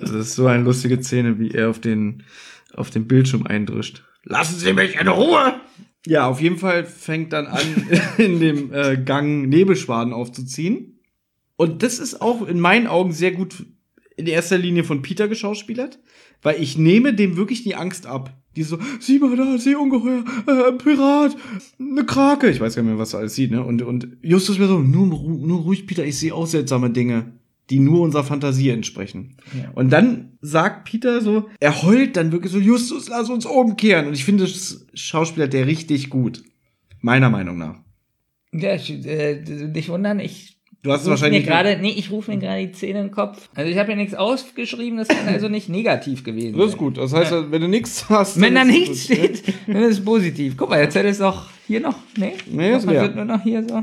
Das 0.00 0.10
ist 0.10 0.34
so 0.34 0.46
eine 0.46 0.62
lustige 0.62 1.02
Szene, 1.02 1.38
wie 1.38 1.50
er 1.50 1.70
auf 1.70 1.80
den, 1.80 2.24
auf 2.74 2.90
den 2.90 3.06
Bildschirm 3.06 3.46
eindrischt. 3.46 4.04
Lassen 4.22 4.58
Sie 4.58 4.72
mich 4.72 4.98
in 5.00 5.08
Ruhe! 5.08 5.60
Ja, 6.06 6.28
auf 6.28 6.40
jeden 6.40 6.58
Fall 6.58 6.84
fängt 6.84 7.32
dann 7.32 7.46
an, 7.46 7.62
in 8.18 8.40
dem 8.40 8.72
äh, 8.72 8.96
Gang 8.96 9.48
Nebelschwaden 9.48 10.12
aufzuziehen. 10.12 11.00
Und 11.56 11.82
das 11.82 11.98
ist 11.98 12.20
auch 12.20 12.46
in 12.46 12.60
meinen 12.60 12.86
Augen 12.86 13.12
sehr 13.12 13.32
gut 13.32 13.66
in 14.16 14.26
erster 14.26 14.58
Linie 14.58 14.84
von 14.84 15.02
Peter 15.02 15.28
geschauspielert, 15.28 15.98
weil 16.42 16.62
ich 16.62 16.78
nehme 16.78 17.14
dem 17.14 17.36
wirklich 17.36 17.62
die 17.62 17.74
Angst 17.74 18.06
ab. 18.06 18.36
Die 18.54 18.62
so, 18.62 18.78
sieh 19.00 19.18
mal 19.18 19.36
da, 19.36 19.58
Seeungeheuer, 19.58 20.24
äh, 20.46 20.72
Pirat, 20.72 21.36
eine 21.80 22.06
Krake. 22.06 22.48
Ich 22.50 22.60
weiß 22.60 22.76
gar 22.76 22.82
nicht 22.82 22.92
mehr, 22.92 23.00
was 23.00 23.12
er 23.12 23.20
alles 23.20 23.34
sieht, 23.34 23.50
ne? 23.50 23.64
Und, 23.64 23.82
und 23.82 24.16
Justus 24.22 24.60
wäre 24.60 24.68
so, 24.68 24.78
nur, 24.78 25.06
nur 25.06 25.62
ruhig, 25.62 25.88
Peter, 25.88 26.04
ich 26.04 26.18
sehe 26.18 26.32
auch 26.32 26.46
seltsame 26.46 26.90
Dinge, 26.90 27.32
die 27.70 27.78
nur 27.80 28.00
unserer 28.02 28.24
Fantasie 28.24 28.70
entsprechen. 28.70 29.36
Ja. 29.58 29.70
Und 29.74 29.90
dann 29.90 30.36
sagt 30.40 30.84
Peter 30.84 31.20
so, 31.20 31.48
er 31.60 31.82
heult 31.82 32.16
dann 32.16 32.30
wirklich 32.32 32.52
so, 32.52 32.58
Justus, 32.58 33.08
lass 33.08 33.30
uns 33.30 33.46
umkehren. 33.46 34.06
Und 34.06 34.14
ich 34.14 34.24
finde, 34.24 34.44
das 34.44 34.86
Schauspieler 34.94 35.48
der 35.48 35.66
richtig 35.66 36.10
gut. 36.10 36.42
Meiner 37.00 37.30
Meinung 37.30 37.58
nach. 37.58 37.76
Ja, 38.52 38.74
ich, 38.74 38.90
äh, 39.06 39.42
nicht 39.72 39.88
wundern, 39.88 40.20
ich 40.20 40.54
Du 40.82 40.92
hast 40.92 41.06
wahrscheinlich 41.06 41.44
mir 41.44 41.50
gerade, 41.50 41.78
nee, 41.80 41.94
ich 41.96 42.10
rufe 42.10 42.30
mir 42.30 42.36
gerade 42.36 42.66
die 42.66 42.72
Zähne 42.72 42.98
in 43.00 43.06
den 43.06 43.10
Kopf. 43.10 43.48
Also 43.54 43.70
ich 43.70 43.78
habe 43.78 43.88
mir 43.88 43.96
nichts 43.96 44.14
aufgeschrieben, 44.14 44.98
das 44.98 45.08
kann 45.08 45.26
also 45.28 45.48
nicht 45.48 45.70
negativ 45.70 46.24
gewesen 46.24 46.58
Das 46.58 46.66
ist 46.66 46.70
sein. 46.72 46.78
gut. 46.78 46.98
Das 46.98 47.14
heißt, 47.14 47.32
wenn 47.50 47.62
du 47.62 47.68
nichts 47.68 48.06
hast. 48.10 48.38
Wenn 48.38 48.54
da 48.54 48.66
nichts 48.66 49.08
ne? 49.08 49.14
steht, 49.16 49.42
dann 49.66 49.76
ist 49.76 49.98
es 50.00 50.04
positiv. 50.04 50.58
Guck 50.58 50.68
mal, 50.68 50.80
jetzt 50.80 50.94
hätte 50.94 51.08
es 51.08 51.18
doch 51.18 51.48
hier 51.66 51.80
noch, 51.80 51.96
nee, 52.18 52.34
Nee, 52.50 52.76
ist 52.76 52.84
man 52.84 52.94
leer. 52.96 53.02
wird 53.04 53.16
nur 53.16 53.24
noch 53.24 53.42
hier 53.42 53.66
so. 53.66 53.82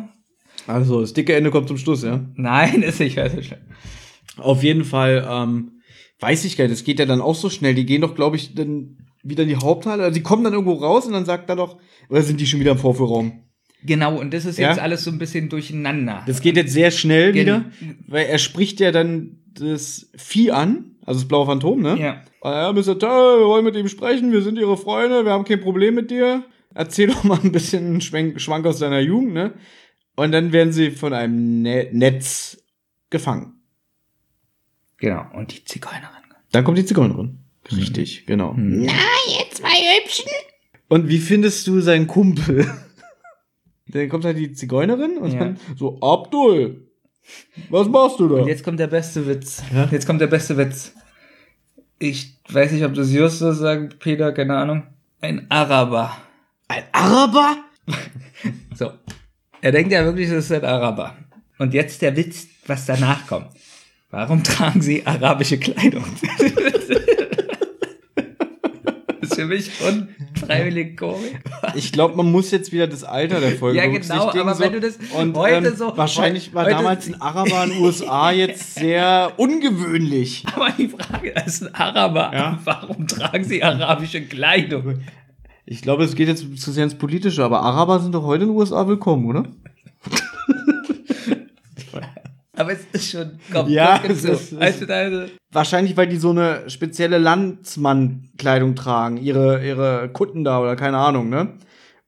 Also, 0.68 1.02
das 1.02 1.14
dicke 1.14 1.36
Ende 1.36 1.52
kommt 1.52 1.68
zum 1.68 1.78
Schluss, 1.78 2.04
ja. 2.04 2.26
Nein, 2.36 2.82
ist 2.84 3.00
nicht 3.00 3.16
so 3.18 3.42
schlimm. 3.42 3.60
Auf 4.38 4.64
jeden 4.64 4.84
Fall, 4.86 5.28
ähm, 5.30 5.82
weiß 6.20 6.46
ich 6.46 6.58
gar 6.58 6.66
nicht, 6.66 6.74
das 6.74 6.84
geht 6.84 7.00
ja 7.00 7.06
dann 7.06 7.22
auch 7.22 7.36
so 7.36 7.50
schnell. 7.50 7.74
Die 7.76 7.86
gehen 7.86 8.02
doch, 8.02 8.16
glaube 8.16 8.36
ich, 8.36 8.54
dann 8.56 8.98
wieder 9.24 9.44
in 9.44 9.50
die 9.50 9.58
Haupthalle. 9.58 10.04
Also 10.04 10.14
die 10.16 10.24
kommen 10.24 10.44
dann 10.44 10.54
irgendwo 10.54 10.74
raus 10.74 11.06
und 11.06 11.14
dann 11.14 11.26
sagt 11.26 11.50
er 11.50 11.56
doch, 11.56 11.78
oder 12.10 12.22
sind 12.22 12.40
die 12.40 12.48
schon 12.48 12.60
wieder 12.60 12.72
im 12.72 12.78
Vorführraum? 12.78 13.44
Genau, 13.84 14.20
und 14.20 14.34
das 14.34 14.46
ist 14.46 14.60
Ja? 14.60 14.70
jetzt 14.70 14.80
alles 14.80 15.04
so 15.04 15.12
ein 15.12 15.18
bisschen 15.18 15.50
durcheinander. 15.50 16.24
Das 16.28 16.42
geht 16.42 16.56
jetzt 16.56 16.72
sehr 16.74 16.92
schnell 16.92 17.32
Gen- 17.34 17.42
wieder, 17.46 17.66
weil 18.08 18.28
er 18.28 18.38
spricht 18.38 18.80
ja 18.80 18.92
dann 18.92 19.38
das 19.54 20.10
Vieh 20.16 20.52
an, 20.52 20.96
also 21.06 21.20
das 21.20 21.28
blaue 21.28 21.46
Phantom, 21.48 21.82
ne? 21.82 21.98
ja. 22.00 22.22
Ah 22.44 22.64
Ja, 22.68 22.74
Mr. 22.74 22.98
Tell, 22.98 23.10
wir 23.40 23.46
wollen 23.48 23.66
mit 23.66 23.76
ihm 23.76 23.88
sprechen, 23.88 24.32
wir 24.32 24.42
sind 24.42 24.58
ihre 24.58 24.78
Freunde, 24.78 25.26
wir 25.26 25.32
haben 25.32 25.46
kein 25.46 25.62
Problem 25.62 25.94
mit 25.96 26.10
dir. 26.10 26.44
Erzähl 26.74 27.08
doch 27.08 27.24
mal 27.24 27.40
ein 27.44 27.52
bisschen 27.52 28.02
Schwenk, 28.02 28.40
Schwank 28.40 28.66
aus 28.66 28.80
deiner 28.80 29.00
Jugend, 29.02 29.34
ne? 29.34 29.54
Und 30.22 30.31
dann 30.34 30.52
werden 30.52 30.72
sie 30.72 30.91
von 30.91 31.14
einem 31.14 31.64
ne 31.64 31.89
Netz 31.91 32.64
gefangen. 33.10 33.53
Genau, 34.98 35.26
und 35.34 35.52
die 35.52 35.65
Zigeunerin. 35.65 36.06
Dann 36.52 36.64
kommt 36.64 36.77
die 36.77 36.85
Zigeunerin. 36.85 37.39
Richtig, 37.72 38.27
genau. 38.27 38.53
Hm. 38.56 38.84
Ihr 38.84 38.89
zwei 39.49 39.69
Hübschen. 39.69 40.30
Und 40.89 41.10
wie 41.10 41.18
findest 41.18 41.65
du 41.65 41.81
seinen 41.81 42.06
Kumpel? 42.06 42.72
Dann 43.88 44.10
kommt 44.10 44.23
halt 44.23 44.38
die 44.38 44.53
Zigeunerin 44.53 45.18
und 45.18 45.34
Ja. 45.34 45.39
dann 45.39 45.60
so, 45.76 45.99
Abdul, 46.02 46.88
was 47.69 47.88
machst 47.88 48.19
du 48.19 48.27
da? 48.30 48.35
Und 48.35 48.48
jetzt 48.48 48.64
kommt 48.64 48.80
der 48.80 48.88
beste 48.88 49.26
Witz. 49.27 49.64
Ja? 49.73 49.89
Jetzt 49.91 50.06
kommt 50.06 50.22
der 50.22 50.27
beste 50.27 50.56
Witz. 50.56 50.93
Ich 51.98 52.38
weiß 52.48 52.72
nicht, 52.73 52.85
ob 52.85 52.93
das 52.93 53.11
Justus 53.11 53.57
sagt, 53.57 53.98
Peter, 53.98 54.31
keine 54.34 54.56
Ahnung. 54.56 54.84
Ein 55.19 55.49
Araber. 55.49 56.15
Ein 56.68 56.84
Araber? 56.91 57.57
So. 58.76 58.91
Er 59.62 59.72
denkt 59.72 59.92
ja 59.92 60.04
wirklich, 60.04 60.30
das 60.30 60.46
ist 60.46 60.52
ein 60.52 60.66
Araber. 60.66 61.16
Und 61.60 61.74
jetzt 61.74 62.02
der 62.02 62.16
Witz, 62.18 62.48
was 62.66 62.86
danach 62.86 63.28
kommt. 63.28 63.48
Warum 64.10 64.44
tragen 64.44 64.82
sie 64.82 65.06
arabische 65.06 65.58
Kleidung? 65.60 66.04
das 68.16 69.30
ist 69.30 69.36
für 69.36 69.46
mich 69.46 69.70
unfreiwillig 69.82 70.98
komisch. 70.98 71.32
Ich 71.76 71.92
glaube, 71.92 72.18
man 72.18 72.32
muss 72.32 72.52
jetzt 72.52 72.72
wieder 72.72 72.88
das 72.88 73.04
Alter 73.04 73.40
der 73.40 73.52
Folge 73.52 73.78
Ja, 73.78 73.86
genau, 73.86 74.30
aber 74.30 74.56
so. 74.56 74.64
wenn 74.64 74.74
du 74.74 74.80
das 74.80 74.98
und, 75.18 75.38
heute 75.38 75.68
ähm, 75.68 75.76
so- 75.76 75.96
Wahrscheinlich 75.96 76.54
war 76.54 76.66
damals 76.68 77.08
ein 77.08 77.22
Araber 77.22 77.64
in 77.66 77.70
den 77.70 77.80
USA 77.82 78.32
jetzt 78.32 78.76
sehr 78.76 79.32
ungewöhnlich. 79.38 80.44
Aber 80.54 80.72
die 80.72 80.90
Frage 80.90 81.30
ist 81.46 81.62
ein 81.64 81.76
Araber. 81.76 82.32
Ja. 82.34 82.60
Warum 82.66 83.08
tragen 83.08 83.44
sie 83.44 83.64
arabische 83.64 84.22
Kleidung? 84.24 85.02
Ich 85.66 85.82
glaube, 85.82 86.04
es 86.04 86.16
geht 86.16 86.28
jetzt 86.28 86.60
zu 86.60 86.72
sehr 86.72 86.84
ins 86.84 86.96
Politische, 86.98 87.44
aber 87.44 87.62
Araber 87.62 88.00
sind 88.00 88.14
doch 88.16 88.24
heute 88.24 88.44
in 88.44 88.50
den 88.50 88.58
USA 88.58 88.88
willkommen, 88.88 89.26
oder? 89.26 89.44
Aber 92.58 92.74
es 92.74 92.80
ist 92.92 93.10
schon, 93.12 93.32
komm, 93.52 93.70
Ja, 93.70 94.02
es 94.08 94.24
ist-. 94.24 94.54
Also, 94.56 94.86
da- 94.86 95.26
Wahrscheinlich, 95.52 95.98
weil 95.98 96.08
die 96.08 96.18
so 96.18 96.30
eine 96.30 96.70
spezielle 96.70 97.18
Landsmann-Kleidung 97.18 98.76
tragen, 98.76 99.18
ihre, 99.18 99.66
ihre 99.66 100.10
Kutten 100.10 100.44
da 100.44 100.60
oder 100.62 100.76
keine 100.76 100.98
Ahnung, 100.98 101.30
ne? 101.30 101.54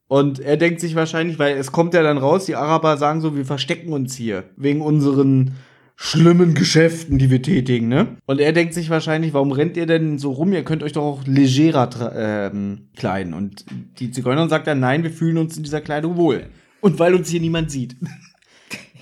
Und 0.07 0.39
er 0.39 0.57
denkt 0.57 0.79
sich 0.79 0.95
wahrscheinlich, 0.95 1.39
weil 1.39 1.57
es 1.57 1.71
kommt 1.71 1.93
ja 1.95 2.03
dann 2.03 2.19
raus, 2.19 2.45
die 2.45 2.55
Araber 2.55 2.97
sagen 2.97 3.21
so, 3.21 3.35
wir 3.35 3.45
verstecken 3.45 3.93
uns 3.93 4.15
hier 4.15 4.43
wegen 4.57 4.81
unseren 4.81 5.55
schlimmen 6.03 6.53
Geschäften, 6.53 7.17
die 7.17 7.29
wir 7.29 7.41
tätigen, 7.41 7.87
ne? 7.87 8.17
Und 8.25 8.41
er 8.41 8.51
denkt 8.51 8.73
sich 8.73 8.89
wahrscheinlich, 8.89 9.33
warum 9.33 9.53
rennt 9.53 9.77
ihr 9.77 9.85
denn 9.85 10.17
so 10.19 10.33
rum? 10.33 10.51
Ihr 10.51 10.65
könnt 10.65 10.83
euch 10.83 10.91
doch 10.91 11.03
auch 11.03 11.25
legerer 11.25 12.11
ähm, 12.13 12.89
kleiden. 12.97 13.33
Und 13.33 13.63
die 13.99 14.11
Zigeunerin 14.11 14.49
sagt 14.49 14.67
dann, 14.67 14.81
nein, 14.81 15.03
wir 15.03 15.11
fühlen 15.11 15.37
uns 15.37 15.55
in 15.55 15.63
dieser 15.63 15.79
Kleidung 15.79 16.17
wohl. 16.17 16.47
Und 16.81 16.99
weil 16.99 17.15
uns 17.15 17.29
hier 17.29 17.39
niemand 17.39 17.71
sieht. 17.71 17.95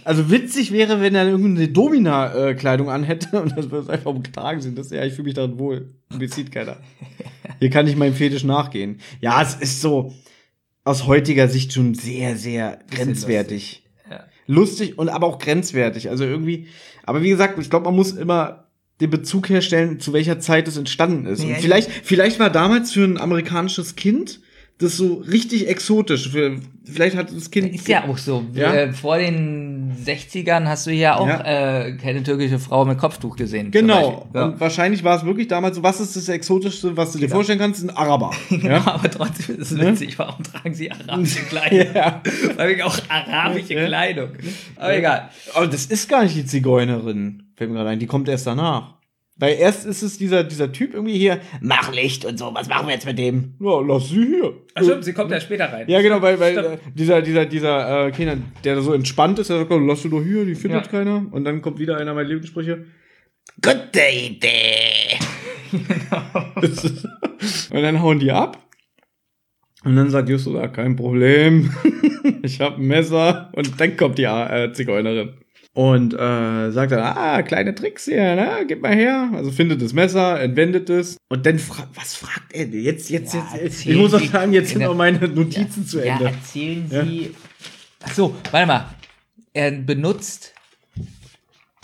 Also 0.04 0.32
witzig 0.32 0.72
wäre, 0.72 1.00
wenn 1.00 1.14
er 1.14 1.28
irgendeine 1.28 1.68
Domina-Kleidung 1.68 2.90
anhätte 2.90 3.40
und 3.40 3.56
das 3.56 3.70
würde 3.70 3.94
einfach 3.94 4.10
umgetragen 4.10 4.60
sind. 4.60 4.76
Das 4.76 4.90
ja, 4.90 5.06
ich 5.06 5.14
fühle 5.14 5.26
mich 5.26 5.36
darin 5.36 5.60
wohl. 5.60 5.94
Und 6.10 6.18
Mich 6.18 6.34
sieht 6.34 6.52
keiner. 6.52 6.78
Hier 7.60 7.70
kann 7.70 7.86
ich 7.86 7.96
meinem 7.96 8.16
Fetisch 8.16 8.44
nachgehen. 8.44 9.00
Ja, 9.20 9.44
es 9.44 9.54
ist 9.54 9.80
so 9.80 10.12
aus 10.84 11.06
heutiger 11.06 11.48
Sicht 11.48 11.74
schon 11.74 11.94
sehr, 11.94 12.36
sehr 12.36 12.80
grenzwertig. 12.90 13.84
Lustig 14.52 14.98
und 14.98 15.10
aber 15.10 15.28
auch 15.28 15.40
grenzwertig. 15.40 16.10
Also 16.10 16.24
irgendwie, 16.24 16.68
aber 17.04 17.24
wie 17.24 17.30
gesagt, 17.30 17.58
ich 17.60 17.70
glaube, 17.70 17.86
man 17.86 17.96
muss 17.96 18.12
immer 18.12 18.66
den 19.00 19.10
Bezug 19.10 19.50
herstellen, 19.50 20.00
zu 20.00 20.14
welcher 20.14 20.40
Zeit 20.40 20.68
es 20.68 20.78
entstanden 20.78 21.26
ist. 21.26 21.44
Ja, 21.44 21.50
und 21.50 21.58
vielleicht, 21.58 21.90
vielleicht 21.90 22.40
war 22.40 22.50
damals 22.50 22.92
für 22.92 23.04
ein 23.04 23.20
amerikanisches 23.20 23.96
Kind 23.96 24.42
das 24.82 24.98
so 24.98 25.16
richtig 25.30 25.68
exotisch. 25.68 26.30
Vielleicht 26.84 27.16
hat 27.16 27.34
das 27.36 27.52
Kind. 27.52 27.74
Ist 27.74 27.88
ja 27.88 28.06
auch 28.08 28.18
so. 28.18 28.44
Ja. 28.54 28.74
Äh, 28.74 28.94
vor 28.94 29.18
den 29.18 29.96
60ern 30.06 30.66
hast 30.68 30.88
du 30.88 30.92
hier 30.92 31.18
auch 31.20 31.28
Ja. 31.28 31.86
äh, 31.86 31.94
keine 31.98 32.24
türkische 32.24 32.60
Frau 32.60 32.86
mit 32.86 32.98
Kopftuch 32.98 33.36
gesehen. 33.36 33.72
Genau. 33.72 34.28
Ja. 34.34 34.46
Und 34.46 34.60
wahrscheinlich 34.60 35.04
war 35.04 35.18
es 35.18 35.26
wirklich 35.26 35.48
damals 35.48 35.76
so, 35.78 35.84
was 35.84 36.02
ist 36.02 36.16
das 36.16 36.28
Exotischste, 36.28 36.98
was 36.98 37.12
du 37.12 37.20
dir 37.20 37.26
Genau. 37.28 37.36
vorstellen 37.36 37.60
kannst? 37.60 37.84
Ein 37.84 37.90
Araber. 37.92 38.32
Ja, 38.50 38.86
aber 38.86 39.10
trotzdem 39.10 39.58
ist 39.60 39.72
es 39.72 39.78
Ne? 39.78 39.88
witzig. 39.92 40.18
Warum 40.20 40.44
tragen 40.44 40.74
sie 40.74 40.92
arabische 40.92 41.40
Kleidung? 41.50 41.96
ja. 41.96 42.22
Allem 42.58 42.82
auch 42.82 42.98
arabische 43.10 43.74
Ja. 43.76 43.86
Kleidung. 43.86 44.30
Aber 44.76 44.98
egal. 44.98 45.30
Aber 45.54 45.68
das 45.68 45.86
ist 45.86 46.10
gar 46.10 46.24
nicht 46.24 46.36
die 46.36 46.46
Zigeunerin, 46.46 47.44
fällt 47.56 47.70
mir 47.70 47.78
gerade 47.78 47.90
ein. 47.92 48.00
Die 48.00 48.08
kommt 48.08 48.28
erst 48.28 48.48
danach. 48.48 48.96
Weil 49.38 49.56
erst 49.56 49.86
ist 49.86 50.04
es 50.04 50.18
dieser, 50.18 50.44
dieser 50.44 50.72
Typ 50.72 50.94
irgendwie 50.94 51.18
hier, 51.18 51.40
mach 51.62 51.92
Licht 51.94 52.26
und 52.26 52.38
so, 52.38 52.54
was 52.54 52.68
machen 52.68 52.88
wir 52.88 52.94
jetzt 52.94 53.06
mit 53.08 53.18
dem? 53.18 53.56
Ja, 53.60 53.80
lass 53.82 54.10
sie 54.10 54.26
hier. 54.26 54.54
Ach 54.76 54.84
stimmt, 54.84 55.04
sie 55.04 55.14
kommt 55.14 55.32
ja 55.32 55.42
später 55.42 55.72
rein. 55.72 55.90
Ja, 55.90 56.02
genau, 56.02 56.22
weil, 56.22 56.40
weil 56.40 56.58
äh, 56.58 56.78
dieser, 56.94 57.22
dieser, 57.22 57.46
dieser 57.46 58.08
äh, 58.08 58.12
Kinder, 58.12 58.38
der 58.64 58.76
da 58.76 58.82
so 58.82 58.94
entspannt 58.94 59.40
ist, 59.40 59.50
der 59.50 59.60
sagt, 59.60 59.72
lass 59.72 60.04
du 60.04 60.10
doch 60.10 60.22
hier, 60.24 60.46
die 60.46 60.56
findet 60.56 60.86
Ja. 60.86 60.92
keiner. 60.92 61.26
Und 61.32 61.44
dann 61.46 61.62
kommt 61.62 61.80
wieder 61.80 61.98
einer 61.98 62.14
meiner 62.14 62.28
Lieblingssprüche. 62.28 62.86
Gute 63.62 64.02
Idee. 64.28 65.18
Und 67.72 67.82
dann 67.82 68.02
hauen 68.02 68.20
die 68.20 68.32
ab. 68.32 68.58
Und 69.84 69.96
dann 69.96 70.10
sagt 70.12 70.30
Justus, 70.30 70.56
ah, 70.58 70.68
kein 70.68 70.96
Problem. 70.96 71.74
ich 72.44 72.62
habe 72.62 72.76
ein 72.76 72.86
Messer. 72.88 73.52
Und 73.56 73.80
dann 73.80 73.98
kommt 73.98 74.18
die 74.20 74.24
äh, 74.26 74.72
Zigeunerin. 74.74 75.34
Und 75.74 76.14
äh, 76.14 76.72
sagt 76.72 76.92
dann, 76.92 77.00
ah, 77.00 77.42
kleine 77.44 77.74
Tricks 77.74 78.04
hier, 78.06 78.36
ne? 78.36 78.66
Gib 78.68 78.82
mal 78.82 78.94
her. 78.94 79.30
Also 79.34 79.52
findet 79.52 79.82
das 79.82 79.94
Messer, 79.94 80.40
entwendet 80.42 80.90
es. 80.90 81.16
Und 81.30 81.46
dann 81.46 81.60
fragt, 81.60 81.96
was 81.96 82.14
fragt 82.16 82.54
er? 82.54 82.66
Jetzt, 82.68 83.10
jetzt, 83.10 83.34
Ja, 83.34 83.48
jetzt, 83.62 83.86
Ich 83.86 83.96
muss 83.96 84.14
auch 84.14 84.20
sagen, 84.22 84.52
jetzt 84.52 84.72
sind 84.72 84.82
Ja. 84.82 84.90
auch 84.90 84.96
meine 84.96 85.26
Notizen 85.30 85.86
zu 85.88 86.00
Ja, 86.06 86.14
Ende. 86.16 86.26
erzählen 86.26 86.88
Ja. 86.90 87.06
Sie. 87.06 87.34
Ach 88.04 88.14
so, 88.14 88.36
warte 88.52 88.68
mal. 88.68 88.90
Er 89.54 89.72
benutzt. 89.72 90.54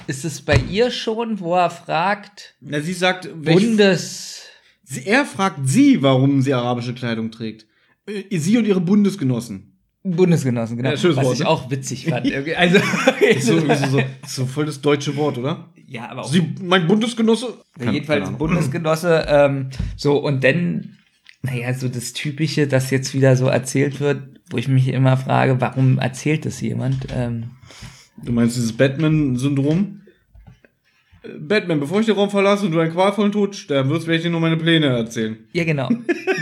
Ist 0.08 0.26
es 0.26 0.42
bei 0.42 0.56
ihr 0.70 0.92
schon, 0.92 1.40
wo 1.40 1.56
er 1.56 1.70
fragt, 1.70 2.56
Na, 2.62 2.82
sie 2.82 2.94
sagt, 2.94 3.30
Bundes. 3.42 4.42
er 5.06 5.26
fragt 5.26 5.60
sie, 5.68 6.02
warum 6.02 6.42
sie 6.42 6.54
arabische 6.54 6.94
Kleidung 6.94 7.32
trägt. 7.32 7.66
Äh, 8.06 8.38
Sie 8.38 8.58
und 8.58 8.66
ihre 8.66 8.82
Bundesgenossen. 8.82 9.77
Bundesgenossen, 10.16 10.78
genau. 10.78 10.90
Ja, 10.92 10.98
schönes 10.98 11.18
was 11.18 11.26
Wort, 11.26 11.34
ich 11.36 11.40
ne? 11.42 11.48
auch 11.48 11.70
witzig 11.72 12.06
fand. 12.08 12.26
Also, 12.58 12.80
So, 13.40 13.60
so, 13.60 13.76
so, 13.88 14.02
so 14.26 14.46
voll 14.46 14.66
das 14.66 14.82
deutsche 14.82 15.16
Wort, 15.16 15.38
oder? 15.38 15.70
ja, 15.88 16.10
aber 16.10 16.22
auch 16.22 16.30
Sie, 16.32 16.54
mein 16.62 16.88
Bundesgenosse? 16.88 17.58
Ja, 17.80 17.92
jedenfalls 17.92 18.30
Bundesgenosse. 18.32 19.26
Ähm, 19.28 19.70
so, 19.96 20.18
und 20.18 20.44
dann, 20.44 20.98
naja, 21.42 21.74
so 21.74 21.88
das 21.88 22.14
Typische, 22.14 22.68
das 22.68 22.92
jetzt 22.92 23.14
wieder 23.14 23.36
so 23.36 23.48
erzählt 23.48 24.00
wird, 24.00 24.22
wo 24.50 24.58
ich 24.58 24.68
mich 24.68 24.88
immer 24.90 25.16
frage, 25.18 25.60
warum 25.62 26.00
erzählt 26.00 26.46
das 26.46 26.60
jemand? 26.62 27.08
Ähm, 27.16 27.52
Du 28.24 28.32
meinst 28.32 28.56
dieses 28.58 28.74
Batman-Syndrom? 28.76 30.02
Batman, 31.40 31.80
bevor 31.80 32.00
ich 32.00 32.06
den 32.06 32.16
Raum 32.16 32.30
verlasse 32.30 32.66
und 32.66 32.72
du 32.72 32.80
einen 32.80 32.92
qualvollen 32.92 33.32
Tod 33.32 33.56
sterben 33.56 33.90
wirst, 33.90 34.08
werde 34.08 34.18
ich 34.18 34.24
dir 34.24 34.30
nur 34.32 34.40
meine 34.40 34.58
Pläne 34.58 34.88
erzählen. 34.88 35.38
ja, 35.54 35.64
genau. 35.64 35.90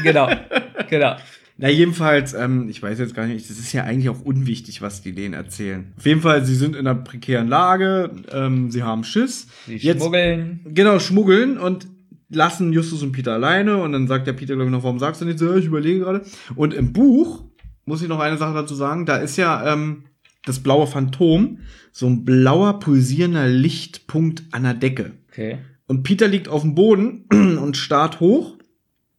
genau. 0.04 0.30
Genau. 0.90 1.16
Na, 1.58 1.70
jedenfalls, 1.70 2.34
ähm, 2.34 2.68
ich 2.68 2.84
weiß 2.84 3.00
jetzt 3.00 3.16
gar 3.16 3.28
nicht, 3.28 3.50
das 3.50 3.58
ist 3.58 3.72
ja 3.72 3.84
eigentlich 3.84 4.10
auch 4.10 4.22
unwichtig, 4.22 4.82
was 4.82 5.02
die 5.02 5.14
denen 5.14 5.34
erzählen. 5.34 5.94
Auf 5.98 6.06
jeden 6.06 6.22
Fall, 6.22 6.46
sie 6.46 6.56
sind 6.56 6.76
in 6.76 6.86
einer 6.86 7.00
prekären 7.00 7.48
Lage, 7.48 8.12
ähm, 8.32 8.72
sie 8.72 8.84
haben 8.84 9.06
Schiss. 9.06 9.48
Sie 9.66 9.78
Jetzt, 9.78 10.02
schmuggeln. 10.02 10.60
genau, 10.66 11.00
schmuggeln 11.00 11.58
und 11.58 11.88
lassen 12.30 12.74
Justus 12.74 13.04
und 13.04 13.14
Peter 13.14 13.34
alleine 13.34 13.78
und 13.78 13.94
dann 13.94 14.08
sagt 14.08 14.28
der 14.28 14.34
Peter, 14.34 14.56
glaube 14.56 14.70
ich, 14.70 14.72
noch, 14.72 14.84
warum 14.84 15.00
sagst 15.00 15.22
du 15.22 15.26
nicht 15.26 15.40
so, 15.40 15.56
ich 15.56 15.66
überlege 15.66 16.00
gerade. 16.00 16.24
Und 16.56 16.74
im 16.74 16.92
Buch, 16.92 17.46
muss 17.86 18.02
ich 18.02 18.10
noch 18.10 18.20
eine 18.20 18.38
Sache 18.38 18.54
dazu 18.54 18.76
sagen, 18.76 19.06
da 19.06 19.18
ist 19.18 19.38
ja 19.38 19.72
ähm, 19.72 20.04
das 20.46 20.60
blaue 20.60 20.88
Phantom, 20.88 21.60
so 21.92 22.08
ein 22.08 22.26
blauer, 22.26 22.80
pulsierender 22.80 23.48
Lichtpunkt 23.48 24.44
an 24.52 24.64
der 24.64 24.74
Decke. 24.74 25.14
Okay. 25.32 25.60
Und 25.88 26.04
Peter 26.04 26.28
liegt 26.28 26.50
auf 26.50 26.64
dem 26.64 26.76
Boden 26.76 27.26
und 27.32 27.78
starrt 27.78 28.20
hoch 28.20 28.58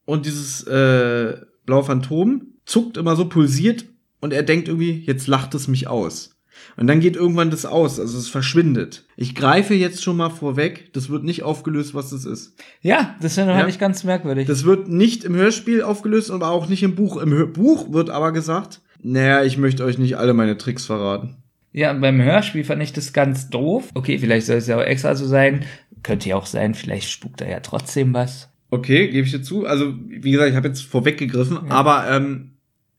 und 0.05 0.27
dieses 0.27 0.65
äh, 0.65 1.37
blaue 1.67 1.85
Phantom 1.85 2.43
zuckt 2.65 2.97
immer 2.97 3.17
so, 3.17 3.29
pulsiert 3.29 3.85
und 4.21 4.33
er 4.33 4.43
denkt 4.43 4.69
irgendwie, 4.69 5.03
jetzt 5.05 5.27
lacht 5.27 5.55
es 5.55 5.69
mich 5.69 5.89
aus. 5.89 6.33
Und 6.79 6.87
dann 6.87 7.01
geht 7.01 7.17
irgendwann 7.17 7.51
das 7.51 7.67
aus, 7.67 8.01
also 8.01 8.19
es 8.19 8.29
verschwindet. 8.29 9.05
Ich 9.17 9.35
greife 9.35 9.75
jetzt 9.75 10.03
schon 10.03 10.17
mal 10.17 10.31
vorweg, 10.31 10.91
das 10.95 11.11
wird 11.11 11.23
nicht 11.23 11.43
aufgelöst, 11.43 11.95
was 11.95 12.11
das 12.11 12.25
ist. 12.25 12.55
Ja, 12.81 13.15
das 13.21 13.35
finde 13.35 13.53
Ja. 13.53 13.67
ich 13.69 13.79
ganz 13.79 14.05
merkwürdig. 14.05 14.47
Das 14.47 14.65
wird 14.65 14.89
nicht 14.89 15.25
im 15.25 15.35
Hörspiel 15.35 15.83
aufgelöst, 15.83 16.31
aber 16.31 16.51
auch 16.51 16.69
nicht 16.69 16.83
im 16.83 16.95
Buch. 16.95 17.19
Im 17.19 17.33
Hör 17.33 17.47
Buch 17.47 17.93
wird 17.93 18.09
aber 18.09 18.33
gesagt, 18.33 18.81
naja, 19.03 19.45
ich 19.45 19.59
möchte 19.59 19.85
euch 19.85 19.99
nicht 19.99 20.17
alle 20.17 20.33
meine 20.33 20.57
Tricks 20.57 20.87
verraten. 20.87 21.37
Ja, 21.73 21.93
beim 21.93 22.21
Hörspiel 22.23 22.65
fand 22.65 22.83
ich 22.83 22.95
das 22.95 23.13
ganz 23.13 23.51
doof. 23.51 23.91
Okay, 23.93 24.19
vielleicht 24.19 24.47
soll 24.47 24.57
es 24.57 24.67
ja 24.67 24.79
auch 24.79 24.83
extra 24.83 25.15
so 25.15 25.27
sein. 25.27 25.65
Könnte 26.03 26.31
ja 26.31 26.37
auch 26.37 26.47
sein, 26.47 26.75
vielleicht 26.75 27.11
spukt 27.11 27.43
da 27.43 27.47
ja 27.47 27.61
trotzdem 27.61 28.15
was. 28.15 28.49
Okay, 28.71 29.09
gebe 29.09 29.27
ich 29.27 29.33
dir 29.33 29.43
zu. 29.43 29.67
Also, 29.67 29.95
wie 30.09 30.31
gesagt, 30.31 30.51
ich 30.51 30.57
habe 30.57 30.69
jetzt 30.69 30.83
vorweggegriffen, 30.83 31.71
aber 31.71 32.11
ähm, 32.11 32.53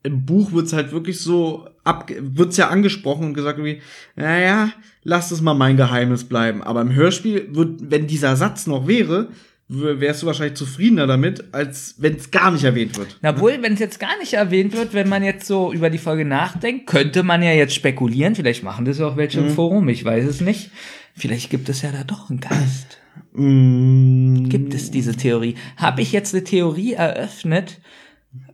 im 0.03 0.25
Buch 0.25 0.53
wird's 0.53 0.73
halt 0.73 0.91
wirklich 0.91 1.19
so 1.19 1.67
ab, 1.83 2.09
wird's 2.17 2.57
ja 2.57 2.69
angesprochen 2.69 3.25
und 3.25 3.33
gesagt 3.33 3.59
irgendwie, 3.59 3.81
naja, 4.15 4.71
lass 5.03 5.31
es 5.31 5.41
mal 5.41 5.53
mein 5.53 5.77
Geheimnis 5.77 6.23
bleiben. 6.23 6.63
Aber 6.63 6.81
im 6.81 6.93
Hörspiel 6.93 7.49
wird, 7.51 7.91
wenn 7.91 8.07
dieser 8.07 8.35
Satz 8.35 8.67
noch 8.67 8.87
wäre, 8.87 9.29
wärst 9.69 10.21
du 10.21 10.27
wahrscheinlich 10.27 10.55
zufriedener 10.55 11.07
damit, 11.07 11.53
als 11.53 11.95
wenn 11.97 12.15
es 12.15 12.31
gar 12.31 12.51
nicht 12.51 12.63
erwähnt 12.63 12.97
wird. 12.97 13.17
Na 13.21 13.37
wohl, 13.37 13.61
wenn 13.61 13.73
es 13.73 13.79
jetzt 13.79 13.99
gar 13.99 14.17
nicht 14.19 14.33
erwähnt 14.33 14.73
wird, 14.73 14.93
wenn 14.93 15.09
man 15.09 15.23
jetzt 15.23 15.45
so 15.45 15.73
über 15.73 15.89
die 15.89 15.97
Folge 15.97 16.23
nachdenkt, 16.23 16.87
könnte 16.87 17.23
man 17.23 17.43
ja 17.43 17.51
jetzt 17.51 17.75
spekulieren. 17.75 18.35
Vielleicht 18.35 18.63
machen 18.63 18.85
das 18.85 19.01
auch 19.01 19.17
welche 19.17 19.41
im 19.41 19.49
Forum, 19.49 19.89
ich 19.89 20.05
weiß 20.05 20.25
es 20.25 20.39
nicht. 20.39 20.71
Vielleicht 21.15 21.49
gibt 21.49 21.67
es 21.67 21.81
ja 21.81 21.91
da 21.91 22.05
doch 22.05 22.29
einen 22.29 22.39
Geist. 22.39 22.99
Mm, 23.37 24.49
Gibt 24.49 24.73
es 24.73 24.89
diese 24.89 25.15
Theorie? 25.15 25.55
Habe 25.77 26.01
ich 26.01 26.11
jetzt 26.11 26.33
eine 26.33 26.43
Theorie 26.43 26.93
eröffnet? 26.93 27.79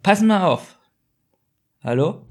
Passen 0.03 0.27
mal 0.27 0.43
auf. 0.45 0.77
Hallo? 1.81 2.27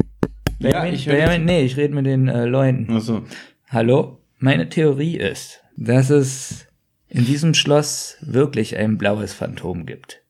Benjamin? 0.60 0.94
ich 0.94 1.06
Benjamin? 1.06 1.44
Nee, 1.46 1.62
ich 1.64 1.76
rede 1.76 1.94
mit 1.94 2.04
den 2.06 2.28
äh, 2.28 2.44
Leuten. 2.44 2.90
Achso. 2.92 3.24
Hallo? 3.70 4.18
Meine 4.38 4.68
Theorie 4.68 5.16
ist, 5.16 5.62
dass 5.76 6.10
es 6.10 6.66
in 7.08 7.24
diesem 7.24 7.54
Schloss 7.54 8.16
wirklich 8.20 8.76
ein 8.76 8.98
blaues 8.98 9.32
Phantom 9.32 9.86
gibt. 9.86 10.20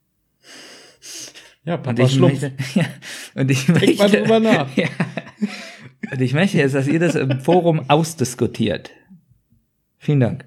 Ja, 1.64 1.74
Und 1.74 1.82
Papa 1.82 2.02
ich 2.02 2.12
Schlumpf. 2.14 2.40
möchte, 2.42 2.52
ja, 2.78 2.84
und 3.34 3.50
ich 3.50 3.66
Denk 3.66 3.80
möchte, 3.80 3.96
mal 3.98 4.10
drüber 4.10 4.40
nach. 4.52 4.76
Ja, 4.76 4.88
und 6.12 6.20
ich 6.20 6.34
möchte 6.34 6.58
jetzt, 6.58 6.74
dass 6.74 6.86
ihr 6.86 7.00
das 7.00 7.14
im 7.16 7.40
Forum 7.40 7.88
ausdiskutiert. 7.88 8.90
Vielen 9.98 10.20
Dank. 10.20 10.44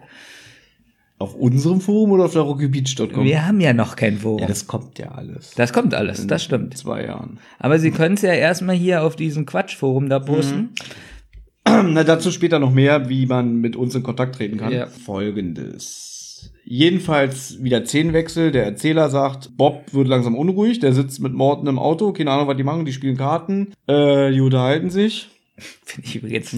Auf 1.17 1.33
unserem 1.33 1.79
Forum 1.79 2.11
oder 2.11 2.25
auf 2.25 2.33
der 2.33 2.41
rockybeach.com? 2.41 3.23
Wir 3.23 3.47
haben 3.47 3.61
ja 3.61 3.71
noch 3.71 3.95
kein 3.95 4.17
Forum. 4.17 4.39
Ja, 4.39 4.47
das, 4.47 4.59
das 4.59 4.67
kommt 4.67 4.99
ja 4.99 5.11
alles. 5.11 5.55
kommt 5.71 5.93
alles, 5.93 6.27
das 6.27 6.41
In 6.41 6.45
stimmt. 6.45 6.77
zwei 6.77 7.05
Jahren. 7.05 7.39
Aber 7.57 7.79
Sie 7.79 7.91
können 7.91 8.15
es 8.15 8.21
ja 8.21 8.33
erstmal 8.33 8.75
hier 8.75 9.01
auf 9.03 9.15
diesem 9.15 9.45
Quatschforum 9.45 10.09
da 10.09 10.19
posten. 10.19 10.71
Na, 11.67 12.03
dazu 12.03 12.31
später 12.31 12.59
noch 12.59 12.71
mehr, 12.73 13.07
wie 13.09 13.25
man 13.25 13.55
mit 13.61 13.75
uns 13.77 13.95
in 13.95 14.03
Kontakt 14.03 14.35
treten 14.35 14.57
kann. 14.57 14.73
Ja. 14.73 14.87
Folgendes. 14.87 16.51
Jedenfalls 16.63 17.63
wieder 17.63 17.85
Szenenwechsel. 17.85 18.51
Der 18.51 18.65
Erzähler 18.65 19.09
sagt, 19.09 19.55
Bob 19.55 19.93
wird 19.93 20.07
langsam 20.07 20.35
unruhig. 20.35 20.79
Der 20.79 20.93
sitzt 20.93 21.21
mit 21.21 21.33
Morten 21.33 21.67
im 21.67 21.79
Auto. 21.79 22.11
Keine 22.11 22.31
Ahnung, 22.31 22.47
was 22.47 22.57
die 22.57 22.63
machen. 22.63 22.85
Die 22.85 22.93
spielen 22.93 23.17
Karten. 23.17 23.71
Äh, 23.87 24.31
die 24.31 24.41
unterhalten 24.41 24.89
sich. 24.89 25.29
Finde 25.85 26.07
ich 26.09 26.15
übrigens 26.17 26.51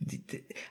die- 0.00 0.20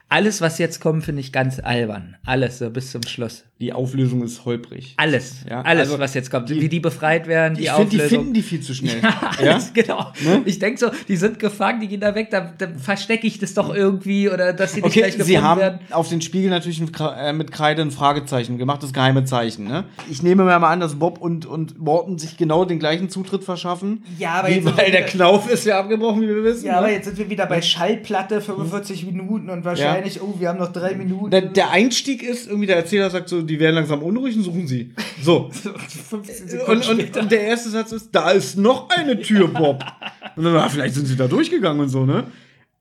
alles, 0.09 0.39
was 0.41 0.57
jetzt 0.57 0.79
kommt, 0.79 1.03
finde 1.03 1.21
ich 1.21 1.31
ganz 1.33 1.59
albern. 1.59 2.15
Alles, 2.25 2.59
so 2.59 2.69
bis 2.69 2.91
zum 2.91 3.03
Schluss. 3.03 3.43
Die 3.59 3.73
Auflösung 3.73 4.23
ist 4.23 4.45
holprig. 4.45 4.93
Alles, 4.97 5.37
Ja, 5.49 5.61
alles, 5.63 5.87
also 5.89 5.99
was 5.99 6.13
jetzt 6.13 6.29
kommt. 6.29 6.47
wie 6.49 6.69
die 6.69 6.79
befreit 6.79 7.25
werden, 7.27 7.55
die 7.57 7.63
ich 7.63 7.71
finde, 7.71 7.89
die 7.89 7.95
Auflösung. 7.97 8.19
finden 8.19 8.33
die 8.35 8.41
viel 8.43 8.61
zu 8.61 8.73
schnell. 8.73 8.97
Ja, 9.01 9.31
Ja? 9.43 9.51
alles, 9.53 9.73
genau. 9.73 10.13
Ich 10.45 10.59
denke 10.59 10.79
so, 10.79 10.91
die 11.07 11.17
sind 11.17 11.39
gefangen, 11.39 11.81
die 11.81 11.87
gehen 11.87 11.99
da 11.99 12.13
weg, 12.15 12.29
dann, 12.29 12.51
dann 12.59 12.77
verstecke 12.77 13.25
ich 13.25 13.39
das 13.39 13.53
doch 13.55 13.73
irgendwie 13.73 14.29
oder 14.29 14.53
dass 14.53 14.73
sie 14.73 14.81
nicht 14.81 14.85
Okay, 14.91 14.99
gleich 14.99 15.11
gefunden 15.17 15.27
sie 15.27 15.39
haben 15.39 15.59
werden. 15.59 15.79
auf 15.91 16.07
den 16.07 16.21
Spiegel 16.21 16.51
natürlich 16.51 16.81
äh, 16.99 17.33
mit 17.33 17.51
Kreide 17.51 17.81
ein 17.81 17.91
Fragezeichen 17.91 18.57
gemacht, 18.59 18.83
das 18.83 18.93
geheime 18.93 19.25
Zeichen. 19.25 19.65
Ne? 19.67 19.85
Ich 20.09 20.21
nehme 20.23 20.43
mir 20.43 20.59
mal 20.59 20.71
an, 20.71 20.79
dass 20.79 20.95
Bob 20.95 21.17
und, 21.19 21.45
und 21.47 21.79
Morton 21.79 22.19
sich 22.19 22.37
genau 22.37 22.63
den 22.63 22.77
gleichen 22.79 23.09
Zutritt 23.09 23.43
verschaffen. 23.43 24.03
Ja, 24.19 24.33
aber 24.35 24.49
jetzt 24.51 24.77
weil 24.77 24.91
der 24.91 25.05
Knauf 25.05 25.49
ist 25.51 25.65
ja 25.65 25.79
abgebrochen, 25.79 26.21
wie 26.21 26.27
wir 26.27 26.43
wissen. 26.43 26.67
Ja, 26.67 26.77
aber 26.77 26.87
ne? 26.87 26.93
jetzt 26.93 27.05
sind 27.05 27.17
wir 27.17 27.29
wieder 27.29 27.47
bei 27.47 27.61
Schallplatte, 27.63 28.39
45 28.39 29.05
Minuten 29.07 29.49
und 29.49 29.65
wahrscheinlich, 29.65 29.96
oh, 30.21 30.35
wir 30.39 30.49
haben 30.49 30.59
noch 30.59 30.71
drei 30.71 30.95
Minuten. 30.95 31.31
der, 31.31 31.41
der 31.41 31.71
Einstieg 31.71 32.23
ist, 32.23 32.47
irgendwie 32.47 32.67
der 32.67 32.77
Erzähler 32.77 33.09
sagt 33.09 33.29
so, 33.29 33.41
die 33.41 33.59
werden 33.59 33.75
langsam 33.75 34.03
unruhig 34.03 34.35
und 34.35 34.43
suchen 34.43 34.67
sie. 34.67 34.93
So. 35.21 35.49
15 36.09 36.47
Sekunden 36.47 36.71
Und, 36.71 36.89
und, 36.89 37.17
und 37.17 37.31
der 37.31 37.41
erste 37.41 37.69
Satz 37.69 37.91
ist, 37.91 38.09
da 38.11 38.31
ist 38.31 38.57
noch 38.57 38.89
eine 38.89 39.19
Tür, 39.19 39.47
Bob. 39.47 39.83
Und 40.35 40.43
dann, 40.43 40.55
ah, 40.55 40.69
vielleicht 40.69 40.95
sind 40.95 41.07
sie 41.07 41.15
da 41.15 41.27
durchgegangen 41.27 41.81
und 41.81 41.89
so, 41.89 42.05
ne? 42.05 42.25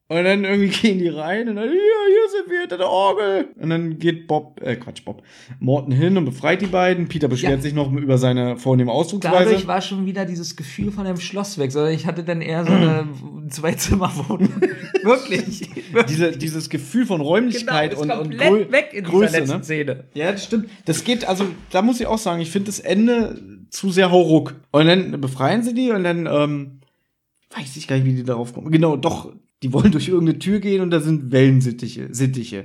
Und 0.08 0.22
dann 0.22 0.44
irgendwie 0.44 0.68
gehen 0.82 0.98
die 0.98 1.08
rein 1.08 1.48
und 1.48 1.56
dann, 1.56 1.68
hier, 1.68 1.72
hier 1.72 2.30
sind 2.30 2.48
wir 2.50 2.60
hinter 2.60 2.78
der 2.78 2.88
Orgel. 2.88 3.48
Und 3.60 3.70
dann 3.70 3.98
geht 3.98 4.28
Bob, 4.28 4.60
äh, 4.62 4.76
Quatsch, 4.76 5.04
Bob, 5.04 5.22
Morton 5.58 5.90
hin 5.92 6.16
und 6.16 6.24
befreit 6.24 6.62
die 6.62 6.66
beiden. 6.66 7.08
Peter 7.08 7.26
beschwert 7.26 7.54
Ja. 7.56 7.60
sich 7.60 7.74
noch 7.74 7.92
über 7.92 8.16
seine 8.16 8.56
vornehme 8.56 8.92
Ausdrucksweise. 8.92 9.44
Dadurch 9.46 9.66
war 9.66 9.80
schon 9.80 10.06
wieder 10.06 10.24
dieses 10.24 10.54
Gefühl 10.54 10.92
von 10.92 11.06
einem 11.06 11.18
Schloss 11.18 11.58
weg, 11.58 11.72
sondern 11.72 11.92
ich 11.92 12.06
hatte 12.06 12.22
dann 12.22 12.40
eher 12.40 12.64
so 12.64 12.72
eine 12.72 13.08
Zwei-Zimmer-Wohnung. 13.48 14.52
Wirklich. 15.02 15.70
Diese, 16.08 16.32
dieses 16.32 16.70
Gefühl 16.70 17.04
von 17.06 17.20
Räumlichkeit 17.20 17.98
Genau, 17.98 18.20
und, 18.20 18.34
und 18.34 18.38
Grö 18.38 18.70
weg 18.70 18.90
in 18.92 19.04
Größe, 19.04 19.26
dieser 19.26 19.40
letzten 19.40 19.56
ne? 19.58 19.64
Szene. 19.64 20.04
Ja, 20.14 20.30
das 20.32 20.44
stimmt. 20.44 20.68
Das 20.84 21.02
geht, 21.02 21.24
also, 21.28 21.46
da 21.70 21.82
muss 21.82 22.00
ich 22.00 22.06
auch 22.06 22.18
sagen, 22.18 22.40
ich 22.40 22.50
finde 22.50 22.66
das 22.66 22.78
Ende 22.78 23.40
zu 23.70 23.90
sehr 23.90 24.12
hauruck. 24.12 24.54
Und 24.70 24.86
dann 24.86 25.20
befreien 25.20 25.64
sie 25.64 25.74
die 25.74 25.90
und 25.90 26.04
dann, 26.04 26.26
ähm, 26.26 26.80
weiß 27.56 27.76
ich 27.76 27.88
gar 27.88 27.96
nicht, 27.96 28.04
wie 28.04 28.14
die 28.14 28.24
darauf 28.24 28.52
kommen. 28.54 28.70
Genau, 28.70 28.96
doch, 28.96 29.32
die 29.62 29.72
wollen 29.72 29.92
durch 29.92 30.08
irgendeine 30.08 30.38
Tür 30.38 30.60
gehen 30.60 30.82
und 30.82 30.90
da 30.90 31.00
sind 31.00 31.32
Wellensittiche, 31.32 32.08
Sittiche. 32.12 32.64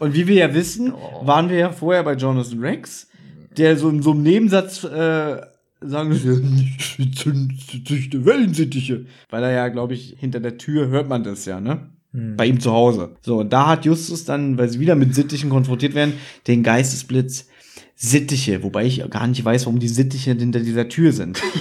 Und 0.00 0.14
wie 0.14 0.26
wir 0.26 0.36
ja 0.36 0.54
wissen, 0.54 0.92
Oh. 0.92 1.26
waren 1.26 1.48
wir 1.48 1.56
ja 1.56 1.72
vorher 1.72 2.02
bei 2.02 2.14
Jonathan 2.14 2.58
Rex, 2.60 3.08
der 3.56 3.76
so 3.76 3.88
in 3.88 4.02
so 4.02 4.10
einem 4.12 4.22
Nebensatz, 4.22 4.84
äh, 4.84 5.40
sagen 5.80 6.10
wir, 6.10 6.24
Wellensittiche. 8.24 9.06
Weil 9.30 9.44
er 9.44 9.52
ja, 9.52 9.68
glaube 9.68 9.94
ich, 9.94 10.16
hinter 10.18 10.40
der 10.40 10.58
Tür 10.58 10.88
hört 10.88 11.08
man 11.08 11.24
das 11.24 11.46
ja, 11.46 11.60
ne? 11.60 11.88
Bei 12.36 12.46
ihm 12.46 12.60
zu 12.60 12.70
Hause. 12.70 13.16
So, 13.22 13.40
und 13.40 13.52
da 13.52 13.66
hat 13.66 13.84
Justus 13.86 14.24
dann, 14.24 14.56
weil 14.56 14.68
sie 14.68 14.78
wieder 14.78 14.94
mit 14.94 15.16
Sittichen 15.16 15.50
konfrontiert 15.50 15.96
werden, 15.96 16.12
den 16.46 16.62
Geistesblitz 16.62 17.48
Sittiche, 17.96 18.62
wobei 18.62 18.86
ich 18.86 19.02
gar 19.10 19.26
nicht 19.26 19.44
weiß, 19.44 19.66
warum 19.66 19.80
die 19.80 19.88
Sittiche 19.88 20.32
hinter 20.32 20.60
dieser 20.60 20.88
Tür 20.88 21.12
sind. 21.12 21.40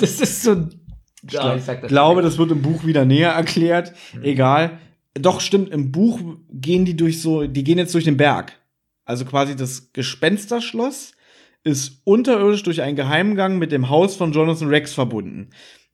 Das 0.00 0.20
ist 0.20 0.42
so 0.42 0.52
ein. 0.52 0.70
Ich 1.22 1.30
glaub, 1.30 1.88
glaube, 1.88 2.22
das 2.22 2.38
wird 2.38 2.50
im 2.52 2.62
Buch 2.62 2.84
wieder 2.84 3.04
näher 3.04 3.30
erklärt. 3.30 3.92
Mhm. 4.14 4.24
Egal. 4.24 4.78
Doch, 5.14 5.40
stimmt, 5.40 5.70
im 5.70 5.90
Buch 5.90 6.20
gehen 6.50 6.84
die 6.84 6.96
durch 6.96 7.20
so, 7.20 7.46
die 7.46 7.64
gehen 7.64 7.78
jetzt 7.78 7.94
durch 7.94 8.04
den 8.04 8.16
Berg. 8.16 8.52
Also 9.04 9.24
quasi 9.24 9.56
das 9.56 9.92
Gespensterschloss 9.92 11.12
ist 11.64 12.02
unterirdisch 12.04 12.62
durch 12.62 12.82
einen 12.82 12.96
Geheimgang 12.96 13.58
mit 13.58 13.72
dem 13.72 13.88
Haus 13.88 14.16
von 14.16 14.32
Jonathan 14.32 14.68
Rex 14.68 14.94
verbunden. 14.94 15.50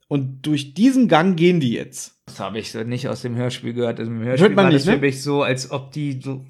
Und 0.09 0.42
durch 0.42 0.74
diesen 0.74 1.09
Gang 1.09 1.36
gehen 1.36 1.60
die 1.60 1.72
jetzt. 1.72 2.20
Das 2.26 2.40
habe 2.40 2.59
ich 2.59 2.70
so 2.70 2.82
nicht 2.82 3.09
aus 3.09 3.22
dem 3.22 3.36
Hörspiel 3.36 3.72
gehört. 3.72 3.98
Im 4.01 4.20
Hörspiel 4.20 4.48
Hört 4.48 4.56
man 4.56 4.66
war 4.66 4.72
nicht, 4.72 4.80
das 4.80 4.86
ne? 4.86 4.92
für 4.94 5.01
mich 5.01 5.22
so, 5.22 5.42
als 5.42 5.70
ob 5.70 5.92
die 5.92 6.20
so 6.22 6.44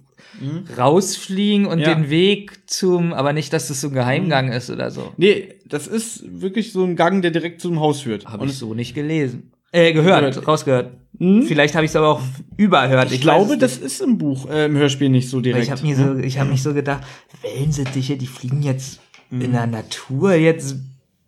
rausfliegen 0.76 1.66
und 1.66 1.78
Ja. 1.80 1.94
den 1.94 2.10
Weg 2.10 2.68
zum, 2.68 3.12
aber 3.12 3.32
nicht, 3.32 3.52
dass 3.52 3.68
das 3.68 3.80
so 3.80 3.88
ein 3.88 3.94
Geheimgang 3.94 4.50
ist 4.52 4.70
oder 4.70 4.90
so. 4.90 5.12
Nee, 5.16 5.54
das 5.66 5.86
ist 5.86 6.24
wirklich 6.40 6.72
so 6.72 6.84
ein 6.84 6.96
Gang, 6.96 7.22
der 7.22 7.30
direkt 7.30 7.60
zum 7.60 7.80
Haus 7.80 8.00
führt. 8.02 8.26
Habe 8.26 8.46
ich 8.46 8.54
so 8.54 8.74
nicht 8.74 8.94
gelesen. 8.94 9.50
Äh, 9.72 9.92
gehört, 9.92 10.20
Gehört. 10.20 10.46
rausgehört. 10.46 10.92
Hm? 11.18 11.42
Vielleicht 11.42 11.74
habe 11.74 11.84
ich 11.84 11.90
es 11.90 11.96
aber 11.96 12.08
auch 12.08 12.20
überhört. 12.56 13.06
Ich, 13.06 13.14
weiß 13.18 13.20
glaube, 13.22 13.58
das 13.58 13.76
ist 13.78 14.00
im 14.00 14.18
Buch, 14.18 14.48
äh, 14.48 14.66
im 14.66 14.76
Hörspiel 14.76 15.08
nicht 15.08 15.28
so 15.28 15.38
Weil 15.38 15.42
direkt. 15.42 15.64
Ich 15.64 15.70
habe 15.72 15.82
mir 15.82 15.96
so, 15.96 16.14
ich 16.16 16.38
habe 16.38 16.50
mich 16.50 16.62
so 16.62 16.74
gedacht, 16.74 17.02
Wellensittiche, 17.42 18.16
die 18.16 18.26
fliegen 18.26 18.62
jetzt 18.62 19.00
in 19.30 19.50
der 19.52 19.66
Natur 19.66 20.34
jetzt 20.34 20.76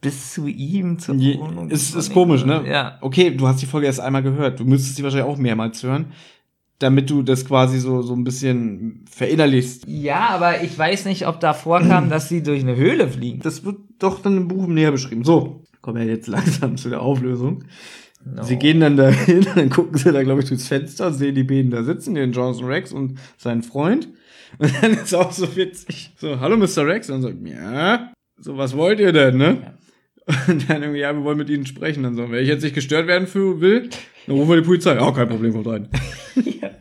bis 0.01 0.33
zu 0.35 0.47
ihm 0.47 1.01
zur 1.01 1.17
Je, 1.17 1.39
Wohnung. 1.41 1.71
ist, 1.71 1.97
ist 1.97 2.13
komisch, 2.13 2.45
ne? 2.45 2.63
Ja. 2.69 2.99
Okay, 3.01 3.31
du 3.35 3.49
hast 3.49 3.61
die 3.63 3.67
Folge 3.67 3.89
erst 3.89 3.99
einmal 3.99 4.23
gehört. 4.23 4.61
Du 4.61 4.65
müsstest 4.65 4.95
sie 4.97 5.03
wahrscheinlich 5.03 5.27
auch 5.29 5.39
mehrmals 5.39 5.83
hören, 5.83 6.07
damit 6.79 7.09
du 7.09 7.23
das 7.23 7.47
quasi 7.47 7.79
so, 7.79 8.03
so 8.03 8.15
ein 8.15 8.25
bisschen 8.25 9.05
verinnerlichst. 9.11 9.85
Ja, 9.87 10.29
aber 10.29 10.63
ich 10.63 10.79
weiß 10.79 11.07
nicht, 11.07 11.27
ob 11.27 11.41
da 11.41 11.55
vorkam, 11.55 12.11
dass 12.11 12.29
sie 12.29 12.43
durch 12.43 12.63
eine 12.63 12.77
Höhle 12.77 13.09
fliegen. 13.09 13.41
Das 13.41 13.65
wird 13.65 13.79
doch 13.99 14.21
dann 14.21 14.37
im 14.37 14.49
Buch 14.49 14.67
näher 14.67 14.93
beschrieben. 14.93 15.25
So, 15.25 15.63
kommen 15.81 15.99
wir 15.99 16.07
jetzt 16.07 16.27
langsam 16.29 16.77
zu 16.77 16.89
der 16.89 17.03
Auflösung. 17.03 17.65
Sie 18.43 18.57
gehen 18.57 18.81
dann 18.81 18.97
dahin, 18.97 19.47
dann 19.55 19.71
gucken 19.71 19.99
sie 19.99 20.13
da, 20.13 20.23
glaube 20.23 20.41
ich, 20.43 20.49
durchs 20.49 20.67
Fenster, 20.67 21.13
sehen 21.13 21.35
die 21.35 21.45
beiden 21.45 21.71
da 21.71 21.85
sitzen, 21.85 22.15
den 22.15 22.33
Jonathan 22.33 22.67
Rex 22.67 22.93
und 22.93 23.19
seinen 23.37 23.63
Freund. 23.63 24.09
Und 24.59 24.73
dann 24.81 24.93
ist 24.93 25.13
auch 25.13 25.33
so 25.33 25.57
witzig. 25.57 26.13
So, 26.17 26.39
hallo 26.41 26.57
Mr. 26.57 26.87
Rex. 26.87 27.11
Und 27.11 27.23
dann 27.23 27.45
so, 27.45 27.49
ja, 27.49 28.13
so, 28.39 28.57
was 28.57 28.77
wollt 28.77 29.01
ihr 29.01 29.13
denn, 29.13 29.37
ne? 29.37 29.75
Und 30.49 30.69
dann 30.69 30.83
irgendwie, 30.83 31.01
ja, 31.01 31.15
wir 31.15 31.23
wollen 31.23 31.39
mit 31.39 31.51
ihnen 31.51 31.67
sprechen. 31.67 32.03
Dann 32.03 32.17
so, 32.17 32.31
wenn 32.31 32.43
ich 32.43 32.49
jetzt 32.49 32.63
nicht 32.63 32.75
gestört 32.75 33.07
werden 33.07 33.27
für, 33.27 33.61
will, 33.61 33.91
dann 34.27 34.37
rufen 34.37 34.51
wir 34.51 34.57
die 34.57 34.67
Polizei. 34.67 34.95
Ja, 34.95 35.11
kein 35.13 35.29
Problem, 35.29 35.53
kommt 35.53 35.69
rein. 35.69 35.89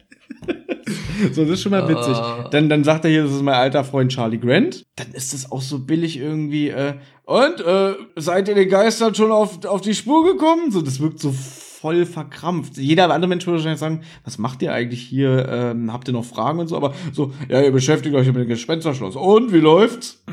So, 1.32 1.44
das 1.44 1.52
ist 1.52 1.62
schon 1.62 1.72
mal 1.72 1.88
witzig. 1.88 2.16
Oh. 2.18 2.50
Dann, 2.52 2.70
dann 2.70 2.84
sagt 2.84 3.06
er 3.06 3.12
hier, 3.12 3.24
das 3.24 3.32
ist 3.32 3.42
mein 3.42 3.56
alter 3.56 3.84
Freund 3.84 4.12
Charlie 4.12 4.38
Grant. 4.38 4.86
Dann 4.96 5.12
ist 5.14 5.34
das 5.34 5.52
auch 5.52 5.62
so 5.62 5.80
billig 5.80 6.18
irgendwie, 6.18 6.70
äh, 6.70 6.96
und, 7.24 7.62
äh, 7.62 7.94
seid 8.16 8.48
ihr 8.50 8.56
den 8.56 8.70
Geistern 8.70 9.16
schon 9.16 9.32
auf, 9.32 9.64
auf 9.66 9.82
die 9.82 9.96
Spur 9.96 10.26
gekommen? 10.26 10.72
So, 10.72 10.82
das 10.82 11.00
wirkt 11.00 11.20
so 11.20 11.32
voll 11.32 12.06
verkrampft. 12.06 12.78
Jeder 12.78 13.12
andere 13.12 13.30
Mensch 13.30 13.46
würde 13.46 13.58
wahrscheinlich 13.58 13.80
sagen, 13.80 14.02
was 14.24 14.38
macht 14.38 14.62
ihr 14.62 14.74
eigentlich 14.74 15.02
hier? 15.02 15.48
Ähm, 15.50 15.92
habt 15.92 16.08
ihr 16.08 16.14
noch 16.14 16.26
Fragen 16.26 16.60
und 16.60 16.68
so? 16.68 16.76
Aber 16.76 16.94
so, 17.14 17.34
ja, 17.50 17.62
ihr 17.62 17.72
beschäftigt 17.72 18.16
euch 18.16 18.28
mit 18.28 18.36
dem 18.36 18.48
Gespensterschloss. 18.48 19.16
Und, 19.16 19.54
wie 19.54 19.60
läuft's? 19.60 20.24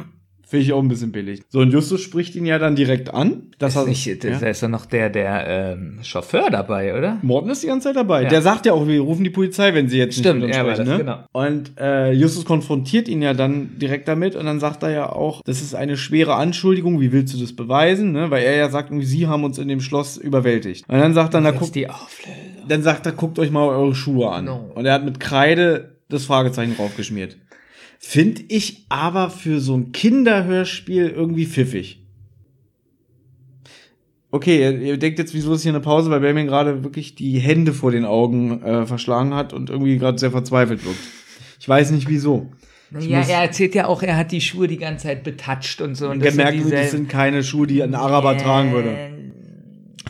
Finde 0.53 0.67
ich 0.67 0.73
auch 0.75 0.83
ein 0.83 0.89
bisschen 0.89 1.13
billig. 1.13 1.41
So, 1.49 1.61
und 1.61 1.73
Justus 1.73 2.03
spricht 2.03 2.37
ihn 2.37 2.45
ja 2.45 2.59
dann 2.59 2.77
direkt 2.77 3.15
an. 3.15 3.45
Das 3.59 3.73
Das 3.73 3.85
ist 3.85 3.89
nicht, 3.89 4.23
ja? 4.23 4.39
da 4.39 4.49
ist 4.49 4.63
doch 4.63 4.69
noch 4.69 4.85
der, 4.85 5.09
der 5.09 5.47
ähm, 5.49 6.01
Chauffeur 6.03 6.51
dabei, 6.51 6.95
oder? 6.95 7.17
Morten 7.23 7.49
ist 7.49 7.63
die 7.63 7.69
ganze 7.69 7.89
Zeit 7.89 7.97
dabei. 7.97 8.25
Ja. 8.25 8.29
Der 8.29 8.43
sagt 8.43 8.67
ja 8.67 8.75
auch, 8.75 8.87
wir 8.87 9.01
rufen 9.01 9.25
die 9.25 9.31
Polizei, 9.31 9.73
wenn 9.73 9.89
sie 9.89 9.97
jetzt 9.97 10.19
Stimmt, 10.19 10.41
nicht 10.41 10.49
mit 10.49 10.67
uns 10.67 10.75
sprechen. 10.77 10.85
das, 10.85 10.89
ne? 10.89 10.99
genau. 10.99 11.25
Und 11.33 11.81
äh, 11.81 12.13
Justus 12.13 12.45
konfrontiert 12.45 13.09
ihn 13.09 13.23
ja 13.23 13.33
dann 13.33 13.79
direkt 13.79 14.09
damit 14.09 14.37
und 14.37 14.45
dann 14.45 14.61
sagt 14.61 14.83
er 14.83 14.91
ja 14.91 15.09
auch, 15.09 15.41
das 15.47 15.63
ist 15.63 15.75
eine 15.75 15.97
schwere 15.97 16.35
Anschuldigung, 16.35 17.01
wie 17.01 17.13
willst 17.13 17.33
du 17.33 17.39
das 17.41 17.57
beweisen? 17.57 18.13
Ne? 18.13 18.31
Weil 18.31 18.43
er 18.43 18.55
ja 18.55 18.69
sagt, 18.69 18.93
sie 19.01 19.27
haben 19.29 19.45
uns 19.45 19.57
in 19.57 19.69
dem 19.69 19.81
Schloss 19.81 20.19
überwältigt. 20.19 20.85
Und 20.87 20.99
dann 20.99 21.15
sagt 21.15 21.33
er, 21.33 21.41
na 21.41 21.53
guckt, 21.53 21.79
dann 22.69 22.83
sagt 22.83 23.07
er, 23.07 23.13
guckt 23.13 23.39
euch 23.39 23.51
mal 23.51 23.67
eure 23.69 23.95
Schuhe 23.95 24.31
an. 24.31 24.45
No. 24.45 24.71
Und 24.75 24.85
er 24.85 24.93
hat 24.93 25.05
mit 25.07 25.19
Kreide 25.19 25.93
das 26.11 26.27
Fragezeichen 26.27 26.77
draufgeschmiert. 26.77 27.39
Finde 28.05 28.43
ich 28.49 28.85
aber 28.89 29.31
für 29.31 29.61
so 29.61 29.77
ein 29.77 29.93
Kinderhörspiel 29.93 31.09
irgendwie 31.09 31.47
pfiffig. 31.47 32.03
Okay, 34.33 34.61
ihr, 34.61 34.81
ihr 34.81 34.97
denkt 34.99 35.21
jetzt, 35.21 35.35
wieso 35.35 35.55
ist 35.55 35.63
hier 35.63 35.71
eine 35.71 35.81
Pause, 35.81 36.11
weil 36.11 36.21
Benjamin 36.21 36.49
gerade 36.49 36.83
wirklich 36.83 37.15
die 37.15 37.39
Hände 37.39 37.73
vor 37.73 37.93
den 37.93 38.05
Augen 38.05 38.61
äh, 38.63 38.87
verschlagen 38.87 39.35
hat 39.35 39.53
und 39.53 39.71
irgendwie 39.71 39.99
gerade 39.99 40.19
sehr 40.19 40.33
verzweifelt 40.33 40.85
wirkt. 40.85 40.99
Ich 41.61 41.69
weiß 41.69 41.93
nicht 41.93 42.09
wieso. 42.09 42.51
Ich 42.99 43.07
Ja, 43.07 43.21
er 43.21 43.43
erzählt 43.43 43.75
ja 43.75 43.87
auch, 43.87 44.03
er 44.03 44.17
hat 44.17 44.33
die 44.33 44.41
Schuhe 44.41 44.67
die 44.67 44.79
ganze 44.79 45.05
Zeit 45.05 45.23
betatscht 45.23 45.81
und 45.81 45.95
so. 45.95 46.11
Und 46.11 46.21
das 46.25 46.33
gemerkt, 46.33 46.59
sind 46.59 46.71
wird, 46.71 46.81
das 46.81 46.91
sind 46.91 47.09
keine 47.09 47.45
Schuhe, 47.45 47.67
die 47.67 47.83
ein 47.83 47.95
Araber 47.95 48.37
tragen 48.37 48.73
würde. 48.73 49.13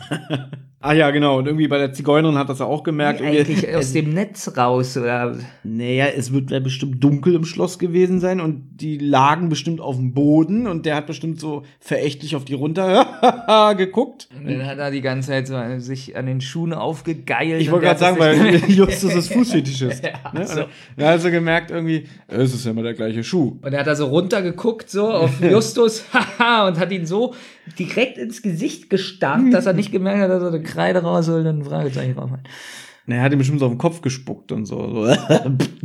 Ah 0.85 0.91
ja, 0.91 1.11
genau. 1.11 1.37
Und 1.37 1.45
irgendwie 1.45 1.69
bei 1.69 1.77
der 1.77 1.93
Zigeunerin 1.93 2.37
hat 2.37 2.49
das 2.49 2.59
ja 2.59 2.65
auch 2.65 2.83
gemerkt. 2.83 3.21
Wie 3.21 3.25
eigentlich 3.25 3.73
aus 3.75 3.93
dem 3.93 4.13
Netz 4.13 4.51
raus 4.57 4.97
oder 4.97 5.33
Naja, 5.63 6.07
es 6.07 6.33
wird 6.33 6.51
ja 6.51 6.59
bestimmt 6.59 7.01
dunkel 7.01 7.35
im 7.35 7.45
Schloss 7.45 7.79
gewesen 7.79 8.19
sein 8.19 8.41
und 8.41 8.63
die 8.81 8.97
lagen 8.97 9.47
bestimmt 9.47 9.79
auf 9.79 9.95
dem 9.95 10.13
Boden 10.13 10.67
und 10.67 10.85
der 10.85 10.97
hat 10.97 11.07
bestimmt 11.07 11.39
so 11.39 11.63
verächtlich 11.79 12.35
auf 12.35 12.43
die 12.43 12.53
runter 12.53 13.73
geguckt. 13.77 14.27
und 14.37 14.49
dann 14.49 14.65
hat 14.65 14.77
er 14.77 14.91
die 14.91 14.99
ganze 14.99 15.29
Zeit 15.29 15.47
so 15.47 15.55
sich 15.77 16.17
an 16.17 16.25
den 16.25 16.41
Schuhen 16.41 16.73
aufgegeilt. 16.73 17.61
Ich 17.61 17.71
wollte 17.71 17.85
gerade 17.85 17.99
sagen, 18.01 18.19
weil 18.19 18.55
Justus 18.67 19.15
ist 19.15 19.31
Fußfetischist. 19.31 20.03
Ja, 20.03 20.33
ne? 20.33 20.45
so. 20.45 20.65
Er 20.97 21.05
hat 21.05 21.13
also 21.13 21.31
gemerkt 21.31 21.71
irgendwie, 21.71 22.07
äh, 22.27 22.41
es 22.41 22.53
ist 22.53 22.65
ja 22.65 22.71
immer 22.71 22.83
der 22.83 22.93
gleiche 22.93 23.23
Schuh. 23.23 23.57
Und 23.61 23.71
er 23.71 23.79
hat 23.79 23.87
da 23.87 23.95
so 23.95 24.07
runtergeguckt, 24.07 24.89
so 24.89 25.09
auf 25.09 25.39
Justus, 25.39 26.03
haha, 26.11 26.67
und 26.67 26.77
hat 26.77 26.91
ihn 26.91 27.05
so 27.05 27.33
direkt 27.79 28.17
ins 28.17 28.41
Gesicht 28.41 28.89
gestarrt, 28.89 29.51
dass 29.53 29.65
er 29.65 29.73
nicht 29.73 29.91
gemerkt 29.91 30.21
hat, 30.21 30.29
dass 30.29 30.43
er 30.43 30.49
eine 30.49 30.63
Kreide 30.63 30.99
rausholt 31.03 31.45
und 31.45 31.59
ein 31.59 31.63
Fragezeichen 31.65 32.15
drauf 32.15 32.31
hat. 32.31 32.41
Na, 33.05 33.15
er 33.15 33.21
hat 33.23 33.33
ihm 33.33 33.37
bestimmt 33.39 33.59
so 33.59 33.65
auf 33.65 33.71
den 33.73 33.77
Kopf 33.77 34.01
gespuckt 34.01 34.51
und 34.53 34.65
so. 34.65 35.05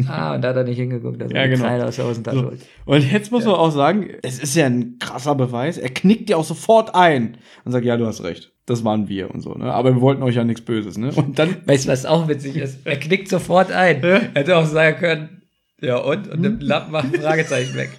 Ah, 0.06 0.36
und 0.36 0.42
da 0.42 0.50
hat 0.50 0.56
er 0.56 0.62
nicht 0.64 0.76
hingeguckt, 0.78 1.20
dass 1.20 1.30
er 1.32 1.36
Ja, 1.36 1.42
eine 1.42 1.52
genau. 1.54 1.64
Kreide 1.64 1.86
aus 1.86 1.96
der 1.96 2.04
Hosentasche 2.06 2.38
So. 2.38 2.44
holt. 2.46 2.60
Und 2.84 3.12
jetzt 3.12 3.32
muss 3.32 3.44
man 3.44 3.54
auch 3.54 3.70
sagen, 3.72 4.08
es 4.22 4.38
ist 4.38 4.54
ja 4.54 4.66
ein 4.66 4.98
krasser 5.00 5.34
Beweis. 5.34 5.76
Er 5.78 5.88
knickt 5.90 6.30
ja 6.30 6.36
auch 6.36 6.44
sofort 6.44 6.94
ein 6.94 7.36
und 7.64 7.72
sagt, 7.72 7.84
ja, 7.84 7.96
du 7.96 8.06
hast 8.06 8.22
recht. 8.22 8.52
das 8.66 8.84
waren 8.84 9.08
wir 9.08 9.32
und 9.34 9.40
so, 9.40 9.54
ne? 9.54 9.72
Aber 9.72 9.92
wir 9.94 10.00
wollten 10.00 10.22
euch 10.22 10.36
ja 10.36 10.44
nichts 10.44 10.60
Böses, 10.64 10.96
ne? 10.96 11.10
Und 11.12 11.38
dann. 11.40 11.56
Weißt 11.66 11.86
du, 11.86 11.88
was 11.90 12.06
auch 12.06 12.28
witzig 12.28 12.54
ist? 12.56 12.78
Er 12.86 12.96
knickt 12.96 13.28
sofort 13.28 13.72
ein. 13.72 14.00
Ja. 14.02 14.08
Er 14.08 14.20
hätte 14.34 14.56
auch 14.56 14.66
sagen 14.66 14.98
können, 14.98 15.42
ja 15.80 15.96
und? 15.96 16.28
Und 16.28 16.40
nimmt 16.40 16.60
einen 16.60 16.68
Lappen, 16.68 16.92
macht 16.92 17.12
ein 17.12 17.20
Fragezeichen 17.20 17.74
weg. 17.76 17.90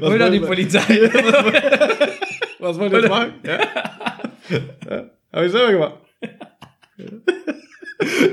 Hol 0.00 0.18
doch 0.18 0.30
die 0.30 0.40
Polizei. 0.40 0.80
Was 2.60 2.78
wollt 2.78 2.92
ihr 2.92 3.00
jetzt 3.00 3.08
machen? 3.08 3.32
Ja. 3.44 3.58
ja. 4.88 5.04
Hab 5.32 5.44
ich 5.44 5.52
selber 5.52 5.72
gemacht. 5.72 5.94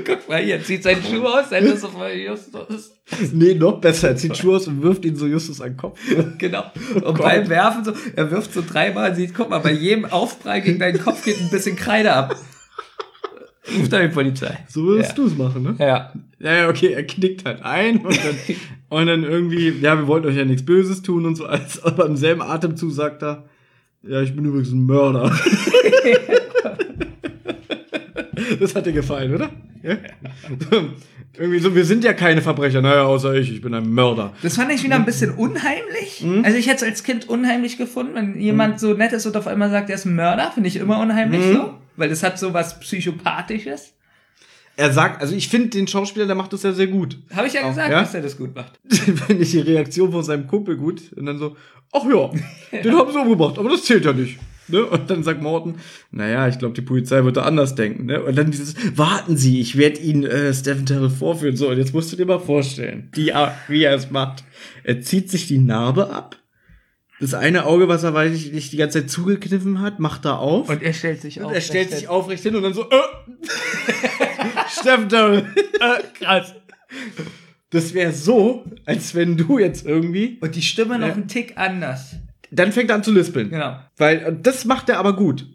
Guck 0.04 0.28
mal, 0.28 0.42
hier 0.42 0.62
zieht 0.64 0.82
seinen 0.82 1.02
Schuh 1.02 1.24
aus, 1.24 1.50
dann 1.50 1.64
ist 1.64 1.84
auf 1.84 1.94
Justus. 2.14 2.92
Nee, 3.32 3.54
noch 3.54 3.80
besser. 3.80 4.08
Er 4.08 4.16
zieht 4.16 4.36
Schuhe 4.36 4.56
aus 4.56 4.66
und 4.66 4.82
wirft 4.82 5.04
ihn 5.04 5.14
so 5.14 5.26
Justus 5.26 5.60
an 5.60 5.70
den 5.72 5.76
Kopf. 5.76 6.00
Genau. 6.38 6.64
Und 7.04 7.18
beim 7.18 7.48
Werfen 7.48 7.84
so, 7.84 7.92
er 8.16 8.30
wirft 8.30 8.52
so 8.52 8.62
dreimal 8.66 9.14
sieht, 9.14 9.34
guck 9.34 9.50
mal, 9.50 9.58
bei 9.58 9.72
jedem 9.72 10.06
Aufprall 10.06 10.62
gegen 10.62 10.78
deinen 10.78 10.98
Kopf 10.98 11.24
geht 11.24 11.38
ein 11.40 11.50
bisschen 11.50 11.76
Kreide 11.76 12.12
ab. 12.12 12.34
Ruft 13.76 13.92
dann 13.92 14.02
die 14.08 14.14
Polizei. 14.14 14.58
So 14.68 14.84
würdest 14.84 15.10
Ja. 15.10 15.16
du 15.16 15.26
es 15.26 15.36
machen, 15.36 15.62
ne? 15.62 15.76
Ja. 15.78 16.12
Ja, 16.38 16.54
ja, 16.54 16.68
okay, 16.68 16.92
er 16.92 17.04
knickt 17.04 17.44
halt 17.44 17.62
ein 17.62 17.98
und 17.98 18.16
dann, 18.16 18.36
und 18.88 19.06
dann 19.06 19.24
irgendwie, 19.24 19.68
ja, 19.70 19.96
wir 19.98 20.06
wollten 20.06 20.28
euch 20.28 20.36
ja 20.36 20.44
nichts 20.46 20.64
Böses 20.64 21.02
tun 21.02 21.26
und 21.26 21.36
so, 21.36 21.44
als, 21.46 21.82
aber 21.84 22.06
im 22.06 22.16
selben 22.16 22.40
Atemzug 22.42 22.92
sagt 22.92 23.22
er, 23.22 23.47
ja, 24.02 24.22
ich 24.22 24.34
bin 24.34 24.44
übrigens 24.44 24.72
ein 24.72 24.84
Mörder. 24.86 25.30
das 28.60 28.74
hat 28.74 28.86
dir 28.86 28.92
gefallen, 28.92 29.34
oder? 29.34 29.50
Ja? 29.82 29.96
irgendwie 31.38 31.60
so, 31.60 31.74
wir 31.74 31.84
sind 31.84 32.04
ja 32.04 32.12
keine 32.12 32.42
Verbrecher, 32.42 32.80
naja, 32.82 33.04
außer 33.04 33.34
ich, 33.34 33.52
ich 33.52 33.60
bin 33.60 33.74
ein 33.74 33.88
Mörder. 33.88 34.32
Das 34.42 34.56
fand 34.56 34.72
ich 34.72 34.82
wieder 34.82 34.96
ein 34.96 35.04
bisschen 35.04 35.32
unheimlich. 35.32 36.24
Also 36.42 36.58
ich 36.58 36.66
hätte 36.66 36.84
es 36.84 36.90
als 36.90 37.04
Kind 37.04 37.28
unheimlich 37.28 37.78
gefunden, 37.78 38.14
wenn 38.14 38.40
jemand 38.40 38.80
so 38.80 38.94
nett 38.94 39.12
ist 39.12 39.26
und 39.26 39.36
auf 39.36 39.46
einmal 39.46 39.70
sagt, 39.70 39.88
er 39.88 39.96
ist 39.96 40.04
ein 40.04 40.16
Mörder, 40.16 40.50
finde 40.52 40.68
ich 40.68 40.76
immer 40.76 41.00
unheimlich 41.00 41.42
so. 41.44 41.74
Weil 41.96 42.08
das 42.08 42.22
hat 42.22 42.38
so 42.38 42.54
was 42.54 42.78
Psychopathisches. 42.80 43.94
Er 44.76 44.92
sagt, 44.92 45.20
also 45.20 45.34
ich 45.34 45.48
finde 45.48 45.70
den 45.70 45.88
Schauspieler, 45.88 46.26
der 46.26 46.36
macht 46.36 46.52
das 46.52 46.62
ja 46.62 46.72
sehr 46.72 46.86
gut. 46.86 47.18
Habe 47.34 47.48
ich 47.48 47.54
ja 47.54 47.68
gesagt, 47.68 47.90
ja? 47.90 48.00
dass 48.00 48.14
er 48.14 48.22
das 48.22 48.36
gut 48.38 48.54
macht. 48.54 48.78
Finde 48.88 49.42
ich 49.42 49.50
die 49.50 49.58
Reaktion 49.58 50.12
von 50.12 50.22
seinem 50.22 50.46
Kumpel 50.46 50.76
gut. 50.76 51.12
Und 51.14 51.26
dann 51.26 51.36
so, 51.36 51.56
ach 51.92 52.04
ja, 52.04 52.30
den 52.82 52.96
haben 52.96 53.12
sie 53.12 53.18
umgebracht, 53.18 53.58
aber 53.58 53.70
das 53.70 53.84
zählt 53.84 54.04
ja 54.04 54.12
nicht. 54.12 54.38
Ne? 54.68 54.84
Und 54.84 55.08
dann 55.10 55.22
sagt 55.22 55.42
Morten, 55.42 55.76
naja, 56.10 56.46
ich 56.48 56.58
glaube, 56.58 56.74
die 56.74 56.82
Polizei 56.82 57.24
wird 57.24 57.36
da 57.36 57.42
anders 57.42 57.74
denken. 57.74 58.06
Ne? 58.06 58.22
Und 58.22 58.36
dann 58.36 58.50
dieses, 58.50 58.74
warten 58.96 59.36
Sie, 59.36 59.60
ich 59.60 59.76
werde 59.76 59.98
Ihnen 60.00 60.24
äh, 60.24 60.52
Stephen 60.52 60.86
Terrell 60.86 61.10
vorführen. 61.10 61.56
So, 61.56 61.70
und 61.70 61.78
jetzt 61.78 61.94
musst 61.94 62.12
du 62.12 62.16
dir 62.16 62.26
mal 62.26 62.38
vorstellen, 62.38 63.10
die, 63.16 63.32
wie 63.68 63.82
er 63.82 63.94
es 63.94 64.10
macht. 64.10 64.44
Er 64.84 65.00
zieht 65.00 65.30
sich 65.30 65.46
die 65.46 65.58
Narbe 65.58 66.10
ab. 66.10 66.36
Das 67.20 67.34
eine 67.34 67.64
Auge, 67.64 67.88
was 67.88 68.04
er, 68.04 68.14
weiß 68.14 68.32
ich 68.32 68.52
nicht, 68.52 68.72
die 68.72 68.76
ganze 68.76 69.00
Zeit 69.00 69.10
zugekniffen 69.10 69.80
hat, 69.80 69.98
macht 69.98 70.24
er 70.24 70.38
auf. 70.38 70.68
Und 70.68 70.82
er 70.82 70.92
stellt 70.92 71.20
sich 71.20 71.42
auf. 71.42 71.52
er 71.52 71.60
stellt 71.60 71.90
sich 71.90 72.06
aufrecht 72.06 72.44
hin 72.44 72.54
und 72.54 72.62
dann 72.62 72.74
so, 72.74 72.82
äh, 72.82 72.94
Stephen 74.68 75.08
Terrell. 75.08 75.46
Äh, 75.80 76.02
krass. 76.14 76.54
Das 77.70 77.92
wäre 77.94 78.12
so, 78.12 78.64
als 78.86 79.14
wenn 79.14 79.36
du 79.36 79.58
jetzt 79.58 79.86
irgendwie. 79.86 80.38
Und 80.40 80.54
die 80.54 80.62
Stimme 80.62 80.98
noch 80.98 81.08
Ja. 81.08 81.12
einen 81.14 81.28
Tick 81.28 81.52
anders. 81.56 82.16
Dann 82.50 82.72
fängt 82.72 82.88
er 82.90 82.96
an 82.96 83.02
zu 83.04 83.12
lispeln. 83.12 83.50
Genau. 83.50 83.78
Weil 83.98 84.38
das 84.42 84.64
macht 84.64 84.88
er 84.88 84.98
aber 84.98 85.14
gut, 85.14 85.46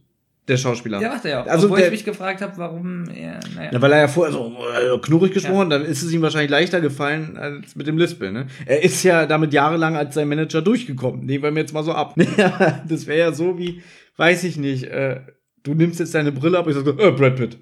der 0.48 0.58
Schauspieler. 0.58 1.02
Ja, 1.02 1.10
macht 1.10 1.26
er 1.26 1.32
ja 1.32 1.42
auch. 1.44 1.48
Also 1.48 1.66
Obwohl 1.66 1.80
der- 1.80 1.88
ich 1.88 1.94
mich 1.94 2.06
gefragt 2.06 2.42
habe, 2.42 2.56
warum 2.58 3.06
er, 3.10 3.40
naja. 3.56 3.72
Ja, 3.74 3.82
weil 3.82 3.92
er 3.94 4.00
ja 4.02 4.08
vorher 4.08 4.32
so 4.32 4.46
äh, 4.56 5.00
knurrig 5.00 5.34
gesprochen, 5.34 5.72
dann 5.72 5.84
ist 5.84 6.04
es 6.04 6.12
ihm 6.12 6.22
wahrscheinlich 6.22 6.52
leichter 6.52 6.82
gefallen 6.82 7.36
als 7.38 7.76
mit 7.76 7.88
dem 7.88 7.98
Lispeln. 7.98 8.34
Ne? 8.34 8.46
Er 8.68 8.84
ist 8.84 9.02
ja 9.02 9.26
damit 9.26 9.52
jahrelang 9.54 9.96
als 9.96 10.14
sein 10.14 10.28
Manager 10.28 10.62
durchgekommen. 10.62 11.26
Nehmen 11.26 11.44
wir 11.44 11.52
mir 11.52 11.62
jetzt 11.62 11.74
mal 11.74 11.84
so 11.84 11.94
ab. 11.94 12.14
Ja, 12.38 12.84
das 12.88 13.08
wäre 13.08 13.18
ja 13.20 13.32
so 13.32 13.58
wie, 13.58 13.82
weiß 14.18 14.44
ich 14.44 14.58
nicht, 14.58 14.84
äh, 14.84 15.22
du 15.64 15.74
nimmst 15.74 16.00
jetzt 16.00 16.14
deine 16.14 16.32
Brille 16.32 16.60
ab 16.60 16.68
und 16.68 16.74
ich 16.74 16.78
sag 16.78 16.86
so, 16.86 16.92
äh, 17.00 17.12
Brad 17.12 17.38
Pitt. 17.38 17.58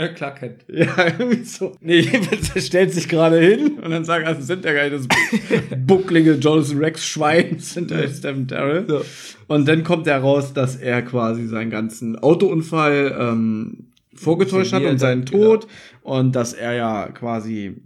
Äh, 0.00 0.14
klar 0.14 0.34
kennt. 0.34 0.64
Ja, 0.68 0.96
irgendwie 1.18 1.44
so. 1.44 1.76
Nee, 1.82 2.00
jedenfalls, 2.00 2.54
er 2.54 2.62
stellt 2.62 2.92
sich 2.94 3.06
gerade 3.06 3.38
hin 3.38 3.78
und 3.80 3.90
dann 3.90 4.04
sagt 4.04 4.26
er, 4.26 4.34
das 4.34 4.46
sind 4.46 4.64
ja 4.64 4.72
gar 4.72 4.88
nicht 4.88 4.94
das 4.94 5.78
bucklige 5.86 6.34
Jonathan 6.36 6.78
Rex 6.78 7.04
Schwein, 7.04 7.58
sind 7.58 7.90
ja 7.90 8.08
Stephen 8.08 8.48
Terrell. 8.48 9.02
Und 9.46 9.68
dann 9.68 9.84
kommt 9.84 10.06
er 10.06 10.18
raus, 10.20 10.54
dass 10.54 10.76
er 10.76 11.02
quasi 11.02 11.46
seinen 11.46 11.68
ganzen 11.68 12.18
Autounfall 12.18 13.14
ähm, 13.18 13.90
vorgetäuscht 14.14 14.72
hat 14.72 14.84
und 14.84 14.98
seinen 14.98 15.22
hat, 15.22 15.32
genau. 15.32 15.44
Tod 15.44 15.66
und 16.02 16.34
dass 16.34 16.54
er 16.54 16.72
ja 16.72 17.08
quasi 17.08 17.82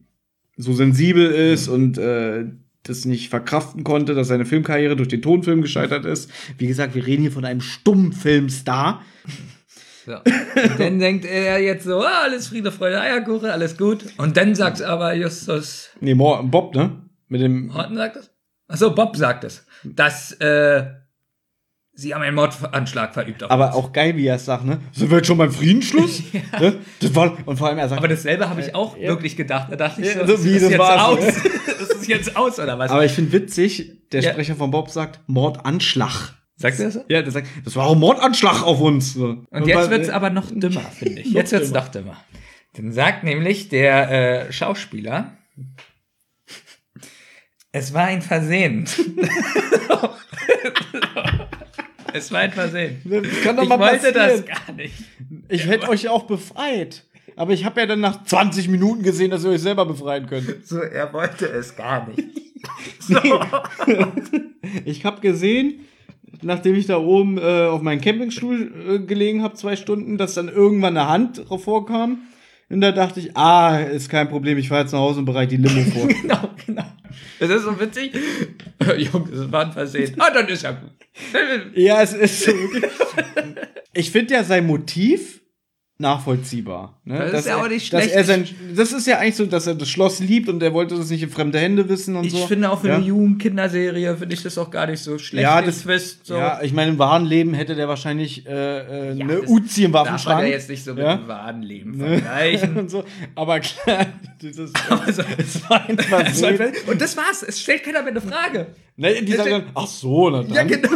so 0.57 0.73
sensibel 0.73 1.27
ist 1.27 1.67
und 1.67 1.99
äh, 1.99 2.45
das 2.85 3.07
nicht 3.07 3.29
verkraften 3.29 3.83
konnte, 3.83 4.15
dass 4.15 4.29
seine 4.29 4.45
Filmkarriere 4.45 4.95
durch 4.95 5.09
den 5.09 5.23
Tonfilm 5.23 5.63
gescheitert 5.63 6.05
ist. 6.05 6.31
Wie 6.59 6.69
gesagt, 6.69 6.95
wir 6.95 7.07
reden 7.07 7.23
hier 7.23 7.33
von 7.33 7.45
einem 7.45 7.61
Stummfilmstar. 7.61 9.03
So. 10.05 10.13
Und 10.17 10.79
dann 10.81 10.99
denkt 10.99 11.25
er 11.25 11.59
jetzt 11.61 11.85
so, 11.85 12.03
ah, 12.05 12.23
alles 12.25 12.49
Friede, 12.49 12.71
Freude, 12.73 13.01
Eierkuchen, 13.01 13.49
alles 13.51 13.77
gut. 13.79 14.05
Und 14.19 14.37
dann 14.37 14.55
sagt 14.55 14.83
aber 14.83 15.15
Justus, 15.15 15.91
Nee, 16.01 16.15
Mo 16.15 16.43
Bob, 16.43 16.75
ne? 16.75 17.03
Mit 17.29 17.41
dem 17.41 17.73
Horton 17.75 17.97
sagt 17.97 18.17
es? 18.17 18.31
Achso, 18.69 18.91
Bob 18.95 19.17
sagt 19.17 19.45
es. 19.45 19.67
Dass, 19.83 20.33
äh, 20.41 20.85
sie 21.95 22.15
haben 22.15 22.23
einen 22.23 22.35
Mordanschlag 22.35 23.15
verübt 23.15 23.43
auf 23.45 23.51
Aber 23.51 23.69
uns. 23.69 23.77
auch 23.77 23.93
geil, 23.93 24.17
wie 24.17 24.27
er 24.27 24.37
es 24.37 24.45
sagt, 24.45 24.65
ne? 24.65 24.79
Sind 24.93 25.11
wir 25.11 25.19
jetzt 25.19 25.27
schon 25.27 25.39
beim 25.39 25.51
Friedensschluss? 25.53 26.23
ne? 26.61 26.77
Das 27.01 27.15
war, 27.15 27.37
und 27.47 27.57
vor 27.57 27.69
allem 27.69 27.79
er 27.79 27.89
sagt, 27.89 27.99
Aber 27.99 28.09
dasselbe 28.09 28.49
habe 28.51 28.61
ich 28.61 28.75
auch 28.75 28.97
Ja. 28.97 29.09
wirklich 29.09 29.37
gedacht. 29.37 29.69
Da 29.71 29.77
dachte 29.77 30.03
ich 30.03 30.15
Ja, 30.15 30.27
so, 30.27 30.37
so 30.37 30.45
wie, 30.45 30.51
ist 30.57 30.63
das 30.65 30.71
jetzt 30.71 30.79
war's. 30.81 31.01
aus. 31.03 31.25
ist 31.81 31.95
es 32.01 32.07
jetzt 32.07 32.37
aus, 32.37 32.59
oder 32.59 32.79
was? 32.79 32.91
aber 32.91 33.05
ich 33.05 33.13
finde 33.13 33.33
witzig, 33.33 34.09
der 34.13 34.23
Ja. 34.23 34.33
Sprecher 34.33 34.57
von 34.57 34.71
Bob 34.71 34.91
sagt 34.91 35.21
Mordanschlag. 35.29 36.35
Sagt 36.57 36.79
er 36.81 36.91
so? 36.91 37.05
Ja, 37.09 37.23
der 37.23 37.33
sagt, 37.33 37.49
das 37.65 37.75
war 37.77 37.87
auch 37.87 37.93
ein 37.95 37.99
Mordanschlag 37.99 38.63
auf 38.63 38.81
uns. 38.81 39.15
So. 39.15 39.45
Und 39.51 39.67
jetzt 39.67 39.91
wird's 39.91 40.09
aber 40.09 40.31
noch 40.31 40.51
dümmer, 40.53 40.81
finde 40.81 41.23
ich. 41.23 41.33
Jetzt 41.33 41.53
wird's 41.53 41.71
noch 41.71 41.89
dümmer. 41.89 42.17
Dann 42.75 42.93
sagt 42.93 43.25
nämlich 43.25 43.69
der 43.69 44.47
äh, 44.49 44.53
Schauspieler, 44.53 45.37
es 47.73 47.93
war 47.93 48.05
ein 48.05 48.23
Versehen. 48.23 48.85
es 52.13 52.31
war 52.31 52.41
ein 52.41 52.53
Versehen. 52.53 53.01
Das 53.05 53.43
kann 53.43 53.57
doch 53.57 53.65
Ich 53.65 53.69
mal 53.69 53.79
wollte 53.81 54.13
das 54.13 54.43
passieren. 54.43 54.45
gar 54.67 54.75
nicht. 54.75 54.95
Ich 55.49 55.67
hätte 55.67 55.89
euch 55.89 56.05
ja 56.05 56.13
auch 56.13 56.25
befreit. 56.25 57.05
Aber 57.37 57.53
ich 57.53 57.65
habe 57.65 57.81
ja 57.81 57.87
dann 57.87 57.99
nach 58.01 58.25
20 58.25 58.69
Minuten 58.69 59.03
gesehen, 59.03 59.33
dass 59.33 59.43
ihr 59.45 59.51
euch 59.51 59.61
selber 59.61 59.87
befreien 59.87 60.27
könnt. 60.27 60.65
So, 60.67 60.79
er 60.79 61.13
wollte 61.13 61.47
es 61.47 61.75
gar 61.75 62.07
nicht. 62.09 62.23
Ich 64.87 65.05
habe 65.05 65.21
gesehen, 65.21 65.81
nachdem 66.43 66.75
ich 66.75 66.87
da 66.87 66.99
oben 66.99 67.39
äh, 67.39 67.67
auf 67.67 67.83
meinem 67.83 68.01
Campingstuhl 68.01 68.73
äh, 68.89 68.99
gelegen 69.01 69.43
habe, 69.43 69.55
zwei 69.55 69.77
Stunden, 69.77 70.19
dass 70.19 70.35
dann 70.35 70.49
irgendwann 70.49 70.97
eine 70.97 71.09
Hand 71.09 71.45
vorkam. 71.59 72.19
Und 72.71 72.81
da 72.81 72.93
dachte 72.93 73.21
ich, 73.21 73.37
ah, 73.37 73.79
ist 73.79 74.09
kein 74.09 74.29
Problem, 74.29 74.59
ich 74.59 74.69
fahre 74.69 74.83
jetzt 74.83 74.93
nach 74.93 75.01
Hause 75.01 75.21
und 75.21 75.27
bereite 75.27 75.57
die 75.57 75.63
Limo 75.63 75.83
vor. 75.91 76.09
genau, 76.09 76.51
genau. 76.67 76.85
Das 77.39 77.51
ist 77.51 77.65
so 77.65 77.79
witzig. 77.79 78.13
Jungs, 78.99 79.31
es 79.31 79.53
war 79.53 79.67
ein 79.67 79.73
Versehen. 79.73 80.15
Ah, 80.19 80.31
dann 80.33 80.49
ist 80.49 80.63
ja 80.63 80.73
gut. 80.73 80.91
ja, 81.75 82.03
es 82.03 82.15
ist 82.15 82.45
so 82.45 82.53
wirklich. 82.53 82.91
Ich 83.93 84.11
finde 84.11 84.35
ja 84.35 84.45
sein 84.45 84.67
Motiv 84.67 85.41
nachvollziehbar. 85.99 86.99
Ne? 87.05 87.19
Das 87.19 87.27
ist 87.27 87.33
Dass 87.35 87.45
ja 87.47 87.57
er- 87.59 87.65
auch 87.65 87.69
nicht 87.69 87.87
schlecht. 87.87 88.27
Sein, 88.27 88.49
das 88.75 88.93
ist 88.93 89.07
ja 89.07 89.19
eigentlich 89.19 89.37
so, 89.37 89.47
dass 89.47 89.67
er 89.67 89.75
das 89.77 89.89
Schloss 89.89 90.19
liebt 90.21 90.49
und 90.49 90.63
er 90.63 90.73
wollte 90.75 90.97
das 90.97 91.09
nicht 91.11 91.23
in 91.23 91.31
fremde 91.31 91.59
Hände 91.59 91.89
wissen 91.89 92.17
und 92.17 92.25
Ich 92.25 92.33
so. 92.33 92.47
finde 92.47 92.71
auch 92.71 92.81
für 92.81 92.89
ja? 92.89 92.97
eine 92.97 93.05
Jugendkinderserie 93.05 94.17
finde 94.17 94.35
ich 94.35 94.43
das 94.43 94.59
auch 94.59 94.71
gar 94.71 94.87
nicht 94.87 95.01
so 95.01 95.19
schlecht. 95.19 95.43
Ja, 95.45 95.63
das- 95.63 95.83
Twist. 95.83 96.27
So. 96.27 96.35
Ja, 96.37 96.61
ich 96.63 96.73
meine, 96.73 96.91
im 96.93 96.99
wahren 96.99 97.25
Leben 97.25 97.55
hätte 97.55 97.75
der 97.77 97.87
wahrscheinlich 97.89 98.47
äh, 98.47 98.51
äh, 98.51 99.15
Ja, 99.17 99.25
eine 99.25 99.41
das 99.43 99.49
Uzi 99.51 99.85
im 99.85 99.93
Waffenschrank. 99.93 100.43
ja 100.43 100.49
jetzt 100.49 100.69
nicht 100.69 100.83
so 100.85 100.95
mit 100.95 101.05
Ja? 101.05 101.17
dem 101.17 101.29
wahren 101.29 101.63
Leben 101.63 101.97
Ne? 101.97 102.19
vergleichen. 102.19 102.77
und 102.79 102.91
so. 102.91 103.05
Aber 103.37 103.61
klar, 103.61 104.07
dieses, 104.43 104.73
Also, 104.89 105.23
es 105.39 105.71
war 105.71 105.89
ein 105.89 105.97
das 105.97 106.11
war 106.11 106.21
Versehen. 106.25 106.61
ein- 106.61 106.73
Und 106.89 107.01
das 107.01 107.17
war's. 107.17 107.43
Es 107.45 107.61
stellt 107.61 107.85
keiner 107.85 108.03
mehr 108.03 108.11
eine 108.11 108.21
Frage. 108.21 108.67
Ne, 108.97 109.23
die 109.23 109.33
sagen 109.33 109.51
dann, 109.51 109.65
ach 109.75 109.87
so, 109.87 110.31
na 110.31 110.43
dann. 110.43 110.53
Ja, 110.55 110.63
genau. 110.65 110.89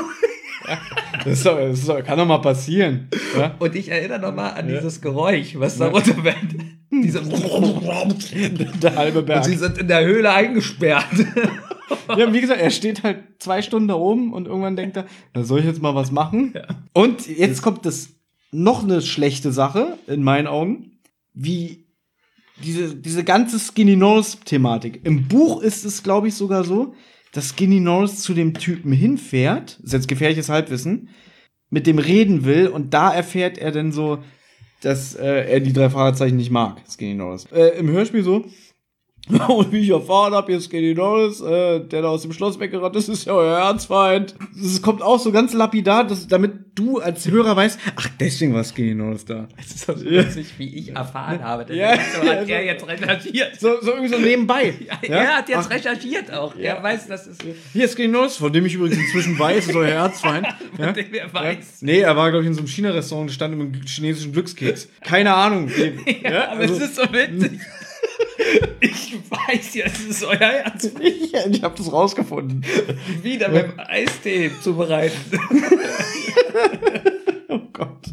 Das, 1.24 1.42
doch, 1.42 1.58
das 1.58 1.84
doch, 1.86 2.02
kann 2.04 2.18
doch 2.18 2.26
mal 2.26 2.38
passieren. 2.38 3.08
Ja? 3.36 3.54
Und 3.58 3.74
ich 3.74 3.88
erinnere 3.88 4.20
nochmal 4.20 4.52
an 4.52 4.68
dieses 4.68 5.00
Geräusch, 5.00 5.54
was 5.54 5.78
da 5.78 5.88
runterfällt. 5.88 6.56
Diese 6.90 7.20
Der 8.82 8.96
halbe 8.96 9.22
Berg. 9.22 9.38
Und 9.38 9.44
sie 9.44 9.56
sind 9.56 9.78
in 9.78 9.88
der 9.88 10.04
Höhle 10.04 10.32
eingesperrt. 10.32 11.04
Ja, 12.16 12.32
wie 12.32 12.40
gesagt, 12.40 12.60
er 12.60 12.70
steht 12.70 13.02
halt 13.02 13.18
zwei 13.38 13.62
Stunden 13.62 13.88
da 13.88 13.94
oben 13.94 14.32
und 14.32 14.46
irgendwann 14.46 14.76
denkt 14.76 14.96
er, 14.96 15.06
na, 15.34 15.44
soll 15.44 15.60
ich 15.60 15.66
jetzt 15.66 15.82
mal 15.82 15.94
was 15.94 16.10
machen? 16.10 16.54
Und 16.92 17.26
jetzt 17.26 17.62
kommt 17.62 17.84
das 17.84 18.10
noch 18.50 18.82
eine 18.82 19.02
schlechte 19.02 19.52
Sache 19.52 19.98
in 20.06 20.22
meinen 20.22 20.46
Augen, 20.46 20.98
wie 21.34 21.86
diese, 22.64 22.94
diese 22.94 23.24
ganze 23.24 23.58
Skinny 23.58 23.96
Norris-Thematik. 23.96 25.00
Im 25.04 25.28
Buch 25.28 25.62
ist 25.62 25.84
es, 25.84 26.02
glaube 26.02 26.28
ich, 26.28 26.34
sogar 26.34 26.64
so, 26.64 26.94
dass 27.38 27.50
Skinny 27.50 27.78
Norris 27.78 28.20
zu 28.20 28.34
dem 28.34 28.54
Typen 28.54 28.90
hinfährt, 28.90 29.78
ist 29.84 29.92
jetzt 29.92 30.08
gefährliches 30.08 30.48
Halbwissen, 30.48 31.10
mit 31.70 31.86
dem 31.86 32.00
reden 32.00 32.44
will 32.44 32.66
und 32.66 32.94
da 32.94 33.14
erfährt 33.14 33.58
er 33.58 33.70
dann 33.70 33.92
so, 33.92 34.18
dass 34.80 35.14
äh, 35.14 35.48
er 35.48 35.60
die 35.60 35.72
drei 35.72 35.88
Fragezeichen 35.88 36.36
nicht 36.36 36.50
mag, 36.50 36.82
Skinny 36.90 37.14
Norris. 37.14 37.46
Äh, 37.52 37.78
Im 37.78 37.90
Hörspiel 37.90 38.24
so, 38.24 38.44
Und 39.48 39.72
wie 39.72 39.78
ich 39.80 39.90
erfahren 39.90 40.32
habe, 40.34 40.52
jetzt 40.52 40.64
Skinny 40.70 40.94
Norris, 40.94 41.40
äh, 41.40 41.80
der 41.80 42.02
da 42.02 42.08
aus 42.08 42.22
dem 42.22 42.32
Schloss 42.32 42.58
weggerannt 42.60 42.96
ist, 42.96 43.08
ist 43.08 43.26
ja 43.26 43.32
euer 43.34 43.58
Erzfeind. 43.58 44.34
Es 44.58 44.80
kommt 44.82 45.02
auch 45.02 45.18
so 45.18 45.32
ganz 45.32 45.52
lapidar, 45.52 46.04
dass, 46.06 46.26
damit 46.28 46.52
du 46.74 46.98
als 46.98 47.28
Hörer 47.28 47.56
weißt, 47.56 47.78
ach, 47.96 48.08
deswegen 48.20 48.54
war 48.54 48.62
Skinny 48.64 48.94
Norris 48.94 49.24
da. 49.24 49.48
Es 49.58 49.66
ist 49.74 49.86
so 49.86 50.00
witzig, 50.04 50.46
wie 50.58 50.74
ich 50.78 50.94
erfahren 50.94 51.42
habe. 51.42 51.64
Denn 51.64 51.76
Ja, 51.78 51.94
so 51.96 52.24
ja, 52.26 52.32
hat 52.36 52.46
so- 52.46 52.52
er 52.52 52.64
jetzt 52.64 52.86
recherchiert. 52.86 53.60
So, 53.60 53.80
so 53.80 53.90
irgendwie 53.90 54.08
so 54.08 54.18
nebenbei. 54.18 54.74
Ja, 55.02 55.14
Er 55.16 55.36
hat 55.38 55.48
jetzt 55.48 55.70
recherchiert 55.70 56.32
auch. 56.32 56.54
Er 56.56 56.82
weiß, 56.82 57.08
dass 57.08 57.26
es 57.26 57.38
Hier 57.72 57.84
ist 57.84 57.92
Skinny 57.94 58.08
Norris, 58.08 58.36
von 58.36 58.52
dem 58.52 58.64
ich 58.66 58.74
übrigens 58.74 58.98
inzwischen 58.98 59.38
weiß, 59.38 59.68
ist 59.68 59.76
euer 59.76 59.88
Erzfeind. 59.88 60.46
ja? 60.78 60.86
von 60.86 60.94
dem 60.94 61.12
er 61.14 61.32
weiß. 61.32 61.82
Nee, 61.82 62.00
er 62.00 62.16
war, 62.16 62.30
glaube 62.30 62.42
ich, 62.44 62.48
in 62.48 62.54
so 62.54 62.60
einem 62.60 62.68
China-Restaurant 62.68 63.28
und 63.30 63.34
stand 63.34 63.54
im 63.54 63.72
chinesischen 63.84 64.32
Glückskeks. 64.32 64.88
Keine 65.02 65.34
Ahnung. 65.34 65.68
Ja, 66.22 66.50
aber 66.52 66.60
also- 66.60 66.74
es 66.74 66.80
ist 66.80 66.96
so 66.96 67.02
witzig. 67.12 67.58
Ich 68.80 69.16
weiß 69.30 69.74
ja, 69.74 69.86
es 69.86 70.00
ist 70.00 70.24
euer 70.24 70.38
Herz. 70.38 70.90
ich 71.00 71.34
ich 71.34 71.62
habe 71.62 71.74
das 71.76 71.92
rausgefunden. 71.92 72.64
Wieder 73.22 73.48
beim 73.48 73.74
Eistee 73.78 74.50
zubereiten. 74.62 75.16
Oh 77.50 77.60
Gott. 77.72 78.12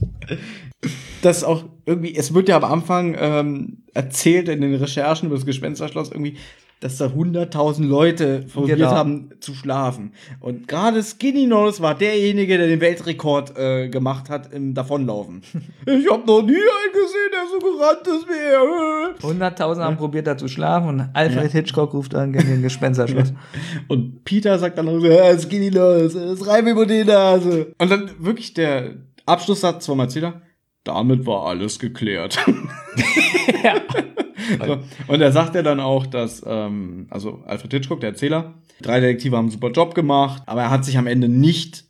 Das 1.21 1.43
auch 1.43 1.65
irgendwie, 1.85 2.15
es 2.15 2.33
wird 2.33 2.47
ja 2.47 2.55
am 2.55 2.63
Anfang 2.63 3.15
ähm, 3.19 3.83
erzählt 3.93 4.47
in 4.47 4.61
den 4.61 4.75
Recherchen 4.75 5.27
über 5.27 5.35
das 5.35 5.45
Gespensterschloss 5.45 6.11
irgendwie, 6.11 6.37
dass 6.85 6.97
da 6.97 7.07
100.000 7.07 7.83
Leute 7.83 8.45
probiert 8.53 8.77
Genau. 8.77 8.91
haben 8.91 9.31
zu 9.39 9.55
schlafen. 9.55 10.11
Und 10.39 10.67
gerade 10.67 11.01
Skinny 11.01 11.47
Norris 11.47 11.81
war 11.81 11.95
derjenige, 11.95 12.59
der 12.59 12.67
den 12.67 12.79
Weltrekord 12.79 13.57
äh, 13.57 13.89
gemacht 13.89 14.29
hat 14.29 14.53
im 14.53 14.75
Davonlaufen. 14.75 15.41
ich 15.87 16.11
habe 16.11 16.27
noch 16.27 16.43
nie 16.43 16.53
einen 16.53 16.93
gesehen, 16.93 17.31
der 17.33 17.47
so 17.51 17.57
gerannt 17.57 18.05
ist 18.05 18.27
wie 18.27 19.33
er. 19.33 19.49
100.000 19.49 19.79
haben 19.79 19.97
probiert, 19.97 20.27
da 20.27 20.37
zu 20.37 20.47
schlafen 20.47 20.89
und 20.89 21.09
Alfred 21.13 21.51
Hitchcock 21.53 21.91
ruft 21.95 22.13
an 22.13 22.33
gegen 22.33 22.47
den 22.49 22.61
Gespensterschloss. 22.61 23.33
Und 23.87 24.23
Peter 24.23 24.59
sagt 24.59 24.77
dann 24.77 24.85
noch 24.85 24.99
so, 24.99 25.07
ja, 25.07 25.35
Skinny 25.39 25.71
Norris, 25.71 26.13
es 26.13 26.45
reibt 26.45 26.67
über 26.67 26.85
die 26.85 27.03
Nase. 27.03 27.73
Und 27.79 27.89
dann 27.89 28.11
wirklich 28.19 28.53
der 28.53 28.91
Abschlusssatz 29.25 29.87
vom 29.87 29.99
Erzähler, 29.99 30.41
damit 30.83 31.25
war 31.25 31.47
alles 31.47 31.79
geklärt. 31.79 32.37
So. 34.65 34.79
Und 35.07 35.21
er 35.21 35.31
sagt 35.31 35.55
ja 35.55 35.61
dann 35.61 35.79
auch, 35.79 36.05
dass, 36.05 36.43
ähm, 36.45 37.07
also 37.09 37.43
Alfred 37.45 37.71
Hitchcock, 37.73 37.99
der 38.01 38.09
Erzähler, 38.09 38.55
drei 38.81 38.99
Detektive 38.99 39.35
haben 39.37 39.45
einen 39.45 39.51
super 39.51 39.71
Job 39.71 39.95
gemacht, 39.95 40.43
aber 40.45 40.63
er 40.63 40.69
hat 40.69 40.85
sich 40.85 40.97
am 40.97 41.07
Ende 41.07 41.29
nicht 41.29 41.85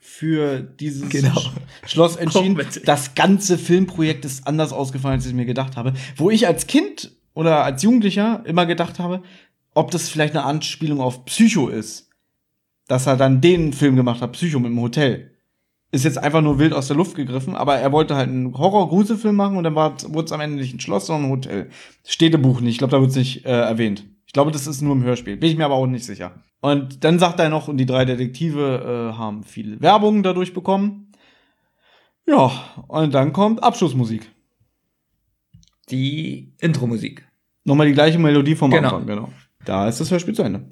für 0.00 0.60
dieses 0.60 1.08
Genau. 1.08 1.38
Sch 1.38 1.50
Schloss 1.86 2.16
entschieden. 2.18 2.60
Das 2.84 3.14
ganze 3.14 3.56
Filmprojekt 3.58 4.24
ist 4.24 4.46
anders 4.46 4.72
ausgefallen, 4.72 5.16
als 5.16 5.26
ich 5.26 5.34
mir 5.34 5.46
gedacht 5.46 5.76
habe. 5.76 5.94
Wo 6.16 6.30
ich 6.30 6.46
als 6.46 6.66
Kind 6.66 7.12
oder 7.34 7.64
als 7.64 7.82
Jugendlicher 7.82 8.42
immer 8.44 8.66
gedacht 8.66 8.98
habe, 8.98 9.22
ob 9.74 9.90
das 9.90 10.08
vielleicht 10.08 10.34
eine 10.34 10.44
Anspielung 10.44 11.00
auf 11.00 11.24
Psycho 11.24 11.68
ist. 11.68 12.10
Dass 12.88 13.06
er 13.06 13.16
dann 13.16 13.40
den 13.40 13.72
Film 13.72 13.96
gemacht 13.96 14.20
hat, 14.20 14.32
Psycho 14.32 14.58
mit 14.58 14.70
dem 14.70 14.80
Hotel. 14.80 15.31
Ist 15.94 16.04
jetzt 16.04 16.16
einfach 16.16 16.40
nur 16.40 16.58
wild 16.58 16.72
aus 16.72 16.88
der 16.88 16.96
Luft 16.96 17.14
gegriffen, 17.14 17.54
aber 17.54 17.76
er 17.76 17.92
wollte 17.92 18.16
halt 18.16 18.30
einen 18.30 18.56
Horror-Gruselfilm 18.56 19.36
machen 19.36 19.58
und 19.58 19.64
dann 19.64 19.74
wurde 19.74 20.24
es 20.24 20.32
am 20.32 20.40
Ende 20.40 20.56
nicht 20.56 20.74
ein 20.74 20.80
Schloss, 20.80 21.06
sondern 21.06 21.26
ein 21.30 21.32
Hotel. 21.36 21.68
Steht 22.06 22.32
im 22.34 22.40
Buch 22.42 22.60
nicht, 22.62 22.72
ich 22.72 22.78
glaube, 22.78 22.92
da 22.92 23.00
wird 23.00 23.10
es 23.10 23.16
nicht 23.16 23.44
äh, 23.44 23.50
erwähnt. 23.50 24.04
Ich 24.26 24.32
glaube, 24.32 24.50
das 24.52 24.66
ist 24.66 24.80
nur 24.80 24.94
im 24.94 25.02
Hörspiel, 25.04 25.36
bin 25.36 25.50
ich 25.50 25.58
mir 25.58 25.66
aber 25.66 25.74
auch 25.74 25.86
nicht 25.86 26.06
sicher. 26.06 26.32
Und 26.62 27.04
dann 27.04 27.18
sagt 27.18 27.38
er 27.40 27.50
noch, 27.50 27.68
und 27.68 27.76
die 27.76 27.84
drei 27.84 28.06
Detektive 28.06 29.10
äh, 29.12 29.18
haben 29.18 29.42
viel 29.44 29.82
Werbung 29.82 30.22
dadurch 30.22 30.54
bekommen. 30.54 31.12
Ja, 32.26 32.50
und 32.88 33.12
dann 33.12 33.34
kommt 33.34 33.62
Abschlussmusik. 33.62 34.30
Die 35.90 36.54
Intro-Musik. 36.60 37.26
Nochmal 37.64 37.88
die 37.88 37.92
gleiche 37.92 38.18
Melodie 38.18 38.54
vom 38.54 38.70
Genau. 38.70 38.88
Anfang, 38.88 39.06
genau. 39.06 39.28
Da 39.64 39.88
ist 39.88 40.00
das 40.00 40.10
Hörspiel 40.10 40.34
zu 40.34 40.42
Ende. 40.42 40.64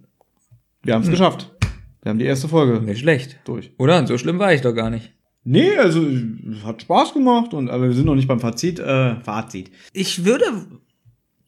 Wir 0.82 0.94
haben 0.94 1.02
es 1.02 1.10
geschafft. 1.10 1.52
Wir 2.02 2.10
haben 2.10 2.18
die 2.18 2.24
erste 2.24 2.48
Folge 2.48 2.80
Nicht 2.80 3.00
schlecht. 3.00 3.38
durch. 3.44 3.72
Oder? 3.78 4.06
So 4.06 4.16
schlimm 4.18 4.38
war 4.38 4.52
ich 4.54 4.62
doch 4.62 4.72
gar 4.72 4.90
nicht. 4.90 5.12
Nee, 5.44 5.76
also 5.76 6.06
es 6.06 6.64
hat 6.64 6.82
Spaß 6.82 7.14
gemacht 7.14 7.54
und 7.54 7.70
aber 7.70 7.84
wir 7.84 7.94
sind 7.94 8.06
noch 8.06 8.14
nicht 8.14 8.28
beim 8.28 8.40
Fazit. 8.40 8.78
Äh, 8.78 9.16
Fazit. 9.20 9.70
Ich 9.92 10.24
würde 10.24 10.44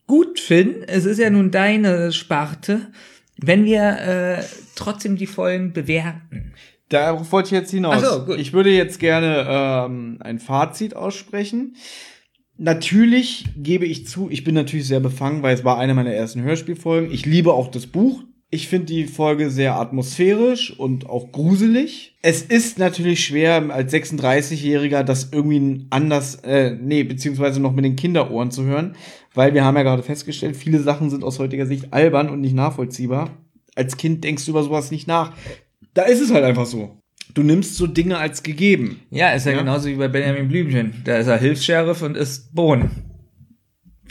gut 0.07 0.41
finden, 0.41 0.83
es 0.87 1.05
ist 1.05 1.19
ja 1.19 1.31
nun 1.31 1.51
deine 1.51 2.13
Sparte, 2.13 2.91
wenn 3.39 3.65
wir 3.65 3.99
äh, 4.39 4.43
trotzdem 4.75 5.17
die 5.17 5.27
Folgen 5.27 5.73
bewerten. 5.73 6.53
Darauf 6.89 7.33
wollte 7.33 7.49
ich 7.49 7.53
jetzt 7.53 7.71
hinaus. 7.71 8.03
Ach 8.05 8.13
so, 8.13 8.25
gut. 8.27 8.39
Ich 8.39 8.53
würde 8.53 8.71
jetzt 8.71 8.99
gerne 8.99 9.47
ähm, 9.49 10.19
ein 10.21 10.39
Fazit 10.39 10.95
aussprechen. 10.95 11.77
Natürlich 12.59 13.47
gebe 13.57 13.87
ich 13.87 14.07
zu, 14.07 14.29
ich 14.31 14.45
bin 14.45 14.55
natürlich 14.55 14.87
sehr 14.87 15.01
befangen, 15.01 15.43
weil 15.43 15.55
es 15.55 15.65
war 15.65 15.79
eine 15.79 15.95
meiner 15.95 16.13
ersten 16.13 16.43
Hörspielfolgen. 16.43 17.11
Ich 17.11 17.25
liebe 17.25 17.53
auch 17.53 17.71
das 17.71 17.87
Buch. 17.87 18.23
Ich 18.55 18.69
finde 18.69 18.85
die 18.87 19.07
Folge 19.07 19.49
sehr 19.51 19.77
atmosphärisch 19.77 20.79
und 20.79 21.09
auch 21.09 21.33
gruselig. 21.33 22.17
Es 22.21 22.43
ist 22.43 22.79
natürlich 22.79 23.25
schwer, 23.25 23.65
als 23.71 23.95
36-Jähriger 23.95 25.03
das 25.05 25.31
irgendwie 25.33 25.87
anders, 25.89 26.35
äh, 26.45 26.77
nee, 26.79 27.03
beziehungsweise 27.03 27.61
noch 27.61 27.73
mit 27.73 27.87
den 27.87 27.97
Kinderohren 27.97 28.51
zu 28.51 28.65
hören, 28.65 28.95
weil 29.33 29.55
wir 29.55 29.65
haben 29.65 29.77
ja 29.79 29.83
gerade 29.83 30.03
festgestellt, 30.03 30.55
viele 30.55 30.81
Sachen 30.81 31.09
sind 31.09 31.25
aus 31.25 31.39
heutiger 31.39 31.65
Sicht 31.65 31.95
albern 31.95 32.29
und 32.29 32.43
nicht 32.43 32.55
nachvollziehbar. 32.55 33.31
Als 33.75 33.97
Kind 33.97 34.23
denkst 34.23 34.45
du 34.45 34.51
über 34.51 34.63
sowas 34.63 34.91
nicht 34.91 35.09
nach. 35.09 35.33
Da 35.95 36.03
ist 36.03 36.21
es 36.21 36.31
halt 36.31 36.45
einfach 36.45 36.67
so. 36.67 36.99
Du 37.33 37.43
nimmst 37.43 37.77
so 37.77 37.87
Dinge 37.87 38.19
als 38.19 38.43
gegeben. 38.43 39.01
Ja, 39.11 39.31
ist 39.31 39.47
ja, 39.47 39.53
Ja. 39.53 39.61
genauso 39.61 39.89
wie 39.89 39.95
bei 39.95 40.09
Benjamin 40.09 40.49
Blümchen. 40.49 40.93
Da 41.05 41.17
ist 41.17 41.27
er 41.27 41.39
Hilfs-Sheriff 41.39 42.03
und 42.03 42.19
isst 42.19 42.55
Bohnen. 42.55 42.91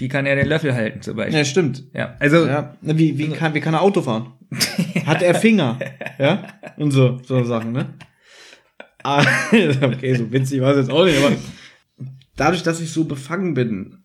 Wie 0.02 0.08
kann 0.08 0.26
er 0.26 0.36
den 0.36 0.48
Löffel 0.48 0.74
halten 0.74 1.04
zum 1.04 1.16
Beispiel? 1.16 1.38
Ja, 1.38 1.46
stimmt. 1.46 1.84
Ja, 1.94 2.16
also 2.20 2.48
Ja, 2.48 2.76
wie, 2.82 3.20
wie, 3.20 3.30
kann, 3.30 3.54
wie 3.54 3.60
kann 3.60 3.76
er 3.76 3.82
Auto 3.84 4.02
fahren? 4.02 4.34
Hat 5.06 5.22
er 5.22 5.36
Finger? 5.36 5.78
ja? 6.18 6.44
Und 6.78 6.90
so, 6.90 7.20
so 7.24 7.44
Sachen, 7.44 7.72
ne? 7.72 7.94
Ah, 9.04 9.24
okay, 9.52 10.16
so 10.16 10.32
witzig 10.32 10.60
war 10.60 10.72
es 10.72 10.78
jetzt 10.88 10.92
auch 10.92 11.06
nicht, 11.06 11.18
aber 11.18 11.36
dadurch, 12.36 12.64
dass 12.64 12.82
ich 12.82 12.90
so 12.92 13.04
befangen 13.04 13.54
bin, 13.54 14.00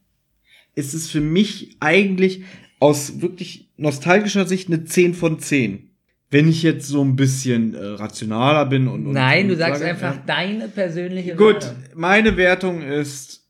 ist 0.74 0.93
es 0.93 1.09
für 1.09 1.23
mich 1.23 1.78
eigentlich 1.81 2.44
aus 2.78 3.23
wirklich 3.23 3.70
nostalgischer 3.78 4.47
Sicht 4.47 4.68
eine 4.68 4.85
10 4.85 5.14
von 5.14 5.39
10. 5.39 5.90
Wenn 6.28 6.47
ich 6.48 6.62
jetzt 6.62 6.89
so 6.89 7.02
ein 7.02 7.16
bisschen 7.16 7.74
äh, 7.74 7.78
rationaler 7.78 8.66
bin 8.66 8.86
und, 8.89 9.06
und 9.06 9.12
Nein, 9.12 9.44
und 9.44 9.48
du 9.51 9.56
sagst 9.56 9.81
sage, 9.81 9.93
einfach 9.93 10.16
ja. 10.16 10.23
deine 10.27 10.68
persönliche 10.68 11.36
Gut, 11.36 11.62
Wertung. 11.62 11.77
meine 11.94 12.36
Wertung 12.36 12.82
ist 12.82 13.48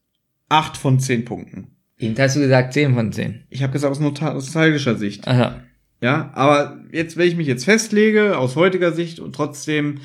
8 0.49 0.77
von 0.77 1.01
10 1.01 1.25
Punkten. 1.25 1.76
Eben 1.99 2.15
hast 2.19 2.37
du 2.37 2.41
gesagt 2.41 2.75
10 2.75 2.95
von 2.95 3.13
10. 3.13 3.45
Ich 3.49 3.63
habe 3.63 3.73
gesagt 3.73 3.91
aus 3.91 4.01
nostalgischer 4.01 4.97
Sicht. 4.97 5.27
Aha. 5.27 5.63
Ja, 6.01 6.31
aber 6.35 6.79
jetzt, 6.93 7.17
wenn 7.17 7.29
ich 7.29 7.37
mich 7.37 7.47
jetzt 7.47 7.65
festlege, 7.65 8.37
aus 8.37 8.57
heutiger 8.57 8.93
Sicht 8.93 9.19
und 9.19 9.35
trotzdem 9.35 10.01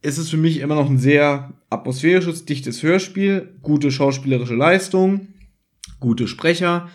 ist 0.00 0.18
es 0.18 0.30
für 0.30 0.36
mich 0.36 0.60
immer 0.60 0.76
noch 0.76 0.88
ein 0.88 0.98
sehr 0.98 1.52
atmosphärisches, 1.70 2.44
dichtes 2.44 2.82
Hörspiel, 2.82 3.56
gute 3.62 3.90
schauspielerische 3.90 4.54
Leistung, 4.54 5.28
gute 5.98 6.28
Sprecher, 6.28 6.88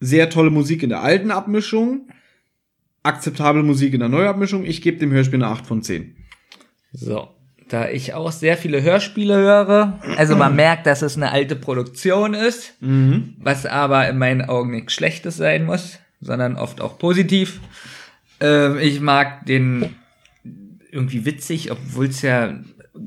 sehr 0.00 0.30
tolle 0.30 0.50
Musik 0.50 0.82
in 0.82 0.90
der 0.90 1.02
alten 1.02 1.30
Abmischung, 1.30 2.08
akzeptable 3.02 3.62
Musik 3.62 3.94
in 3.94 4.00
der 4.00 4.08
Neuabmischung. 4.08 4.64
Ich 4.64 4.82
gebe 4.82 4.98
dem 4.98 5.10
Hörspiel 5.10 5.42
eine 5.42 5.52
8 5.52 5.66
von 5.66 5.82
10. 5.82 6.16
So. 6.92 7.28
Da 7.68 7.88
ich 7.88 8.14
auch 8.14 8.32
sehr 8.32 8.56
viele 8.56 8.82
Hörspiele 8.82 9.36
höre, 9.36 9.98
also 10.16 10.36
man 10.36 10.56
merkt, 10.56 10.86
dass 10.86 11.02
es 11.02 11.16
eine 11.16 11.30
alte 11.30 11.54
Produktion 11.56 12.34
ist, 12.34 12.74
was 12.80 13.66
aber 13.66 14.08
in 14.08 14.18
meinen 14.18 14.42
Augen 14.48 14.70
nichts 14.70 14.94
Schlechtes 14.94 15.36
sein 15.36 15.66
muss, 15.66 15.98
sondern 16.20 16.56
oft 16.56 16.80
auch 16.80 16.98
positiv. 16.98 17.60
Ähm, 18.40 18.78
ich 18.78 19.00
mag 19.00 19.46
den 19.46 19.96
irgendwie 20.90 21.24
witzig, 21.24 21.70
obwohl 21.70 22.06
es 22.06 22.22
ja. 22.22 22.54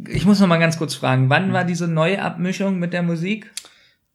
Ich 0.08 0.26
muss 0.26 0.40
noch 0.40 0.48
mal 0.48 0.58
ganz 0.60 0.78
kurz 0.78 0.94
fragen, 0.96 1.30
wann 1.30 1.52
war 1.54 1.66
diese 1.66 1.88
neue 1.88 2.22
Abmischung 2.22 2.80
mit 2.80 2.94
der 2.94 3.04
Musik? 3.04 3.52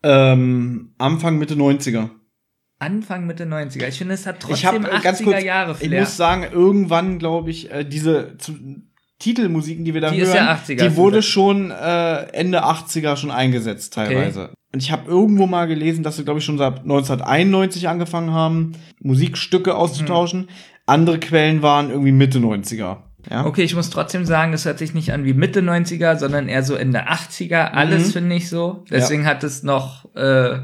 Ähm, 0.03 0.95
Anfang, 0.99 1.39
Mitte 1.39 1.55
90er. 1.55 2.11
Anfang 2.79 3.27
Mitte 3.27 3.45
90er. 3.45 3.89
Ich 3.89 3.99
finde, 3.99 4.15
es 4.15 4.27
hat 4.27 4.45
Ich 4.49 4.65
habe 4.65 4.79
trotzdem 4.79 4.99
80er 4.99 5.03
ganz 5.03 5.23
kurz, 5.23 5.43
Jahre 5.43 5.73
ich 5.73 5.89
Flair. 5.89 6.01
muss 6.01 6.17
sagen, 6.17 6.47
irgendwann 6.53 7.19
glaube 7.19 7.51
ich, 7.51 7.71
äh, 7.71 7.85
diese 7.85 8.37
zu, 8.39 8.55
Titelmusiken, 9.19 9.85
die 9.85 9.95
wir 9.95 10.01
da 10.01 10.11
Die 10.11 10.19
hören, 10.21 10.29
ist 10.29 10.35
ja 10.35 10.55
80er, 10.55 10.89
die 10.89 10.97
wurde 10.97 11.23
schon 11.23 11.71
äh, 11.71 12.23
Ende 12.33 12.65
80er 12.65 13.17
schon 13.17 13.31
eingesetzt 13.31 13.95
teilweise. 13.95 14.51
Und 14.73 14.83
ich 14.83 14.91
habe 14.93 15.09
irgendwo 15.11 15.47
mal 15.47 15.67
gelesen, 15.67 16.03
dass 16.03 16.17
sie 16.17 16.25
glaube 16.25 16.41
ich 16.41 16.45
schon 16.45 16.59
seit 16.59 16.81
1991 16.81 17.89
angefangen 17.89 18.33
haben, 18.33 18.73
Musikstücke 19.01 19.75
auszutauschen. 19.75 20.49
Andere 20.85 21.19
Quellen 21.19 21.63
waren 21.63 21.91
irgendwie 21.91 22.13
Mitte 22.13 22.39
90er. 22.39 22.99
Ja. 23.31 23.45
Okay, 23.45 23.63
ich 23.63 23.75
muss 23.75 23.91
trotzdem 23.91 24.25
sagen, 24.25 24.53
es 24.53 24.67
hört 24.67 24.79
sich 24.79 24.95
nicht 24.95 25.13
an 25.13 25.25
wie 25.25 25.33
Mitte 25.35 25.61
90er, 25.61 26.17
sondern 26.17 26.49
eher 26.49 26.63
so 26.63 26.75
Ende 26.77 27.09
80er. 27.09 27.71
Alles 27.73 28.09
Mhm. 28.09 28.13
finde 28.13 28.37
ich 28.37 28.49
so. 28.49 28.85
Deswegen 28.91 29.27
hat 29.27 29.43
es 29.43 29.63
noch 29.65 30.15
äh, 30.15 30.59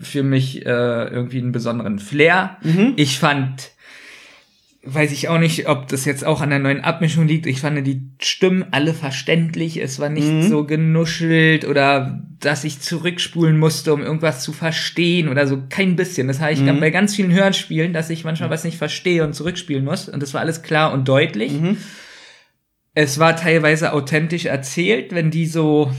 für 0.00 0.22
mich 0.22 0.64
äh, 0.64 0.68
irgendwie 0.70 1.38
einen 1.40 1.52
besonderen 1.52 1.98
Flair. 1.98 2.56
Mhm. 2.62 2.94
Ich 2.96 3.18
fand 3.18 3.72
weiß 4.88 5.10
ich 5.12 5.28
auch 5.28 5.38
nicht, 5.38 5.68
ob 5.68 5.88
das 5.88 6.04
jetzt 6.04 6.24
auch 6.24 6.40
an 6.40 6.50
der 6.50 6.58
neuen 6.60 6.80
Abmischung 6.80 7.26
liegt. 7.26 7.46
Ich 7.46 7.60
fand 7.60 7.84
die 7.86 8.02
Stimmen 8.20 8.64
alle 8.70 8.94
verständlich. 8.94 9.82
Es 9.82 9.98
war 9.98 10.08
nicht 10.08 10.28
Mhm. 10.28 10.48
so 10.48 10.64
genuschelt 10.64 11.64
oder 11.64 12.22
dass 12.40 12.62
ich 12.64 12.80
zurückspulen 12.80 13.58
musste, 13.58 13.92
um 13.92 14.02
irgendwas 14.02 14.42
zu 14.42 14.52
verstehen 14.52 15.28
oder 15.28 15.46
so. 15.46 15.62
Kein 15.68 15.96
bisschen. 15.96 16.28
Das 16.28 16.40
habe 16.40 16.52
ich 16.52 16.60
Mhm. 16.60 16.80
bei 16.80 16.90
ganz 16.90 17.16
vielen 17.16 17.32
Hörspielen, 17.32 17.92
dass 17.92 18.10
ich 18.10 18.24
manchmal 18.24 18.50
was 18.50 18.64
nicht 18.64 18.78
verstehe 18.78 19.24
und 19.24 19.34
zurückspielen 19.34 19.84
muss. 19.84 20.08
Und 20.08 20.22
das 20.22 20.32
war 20.34 20.40
alles 20.40 20.62
klar 20.62 20.92
und 20.92 21.08
deutlich. 21.08 21.52
Mhm. 21.52 21.76
Es 22.94 23.18
war 23.18 23.36
teilweise 23.36 23.92
authentisch 23.92 24.46
erzählt, 24.46 25.12
wenn 25.14 25.30
die 25.30 25.46
so, 25.46 25.90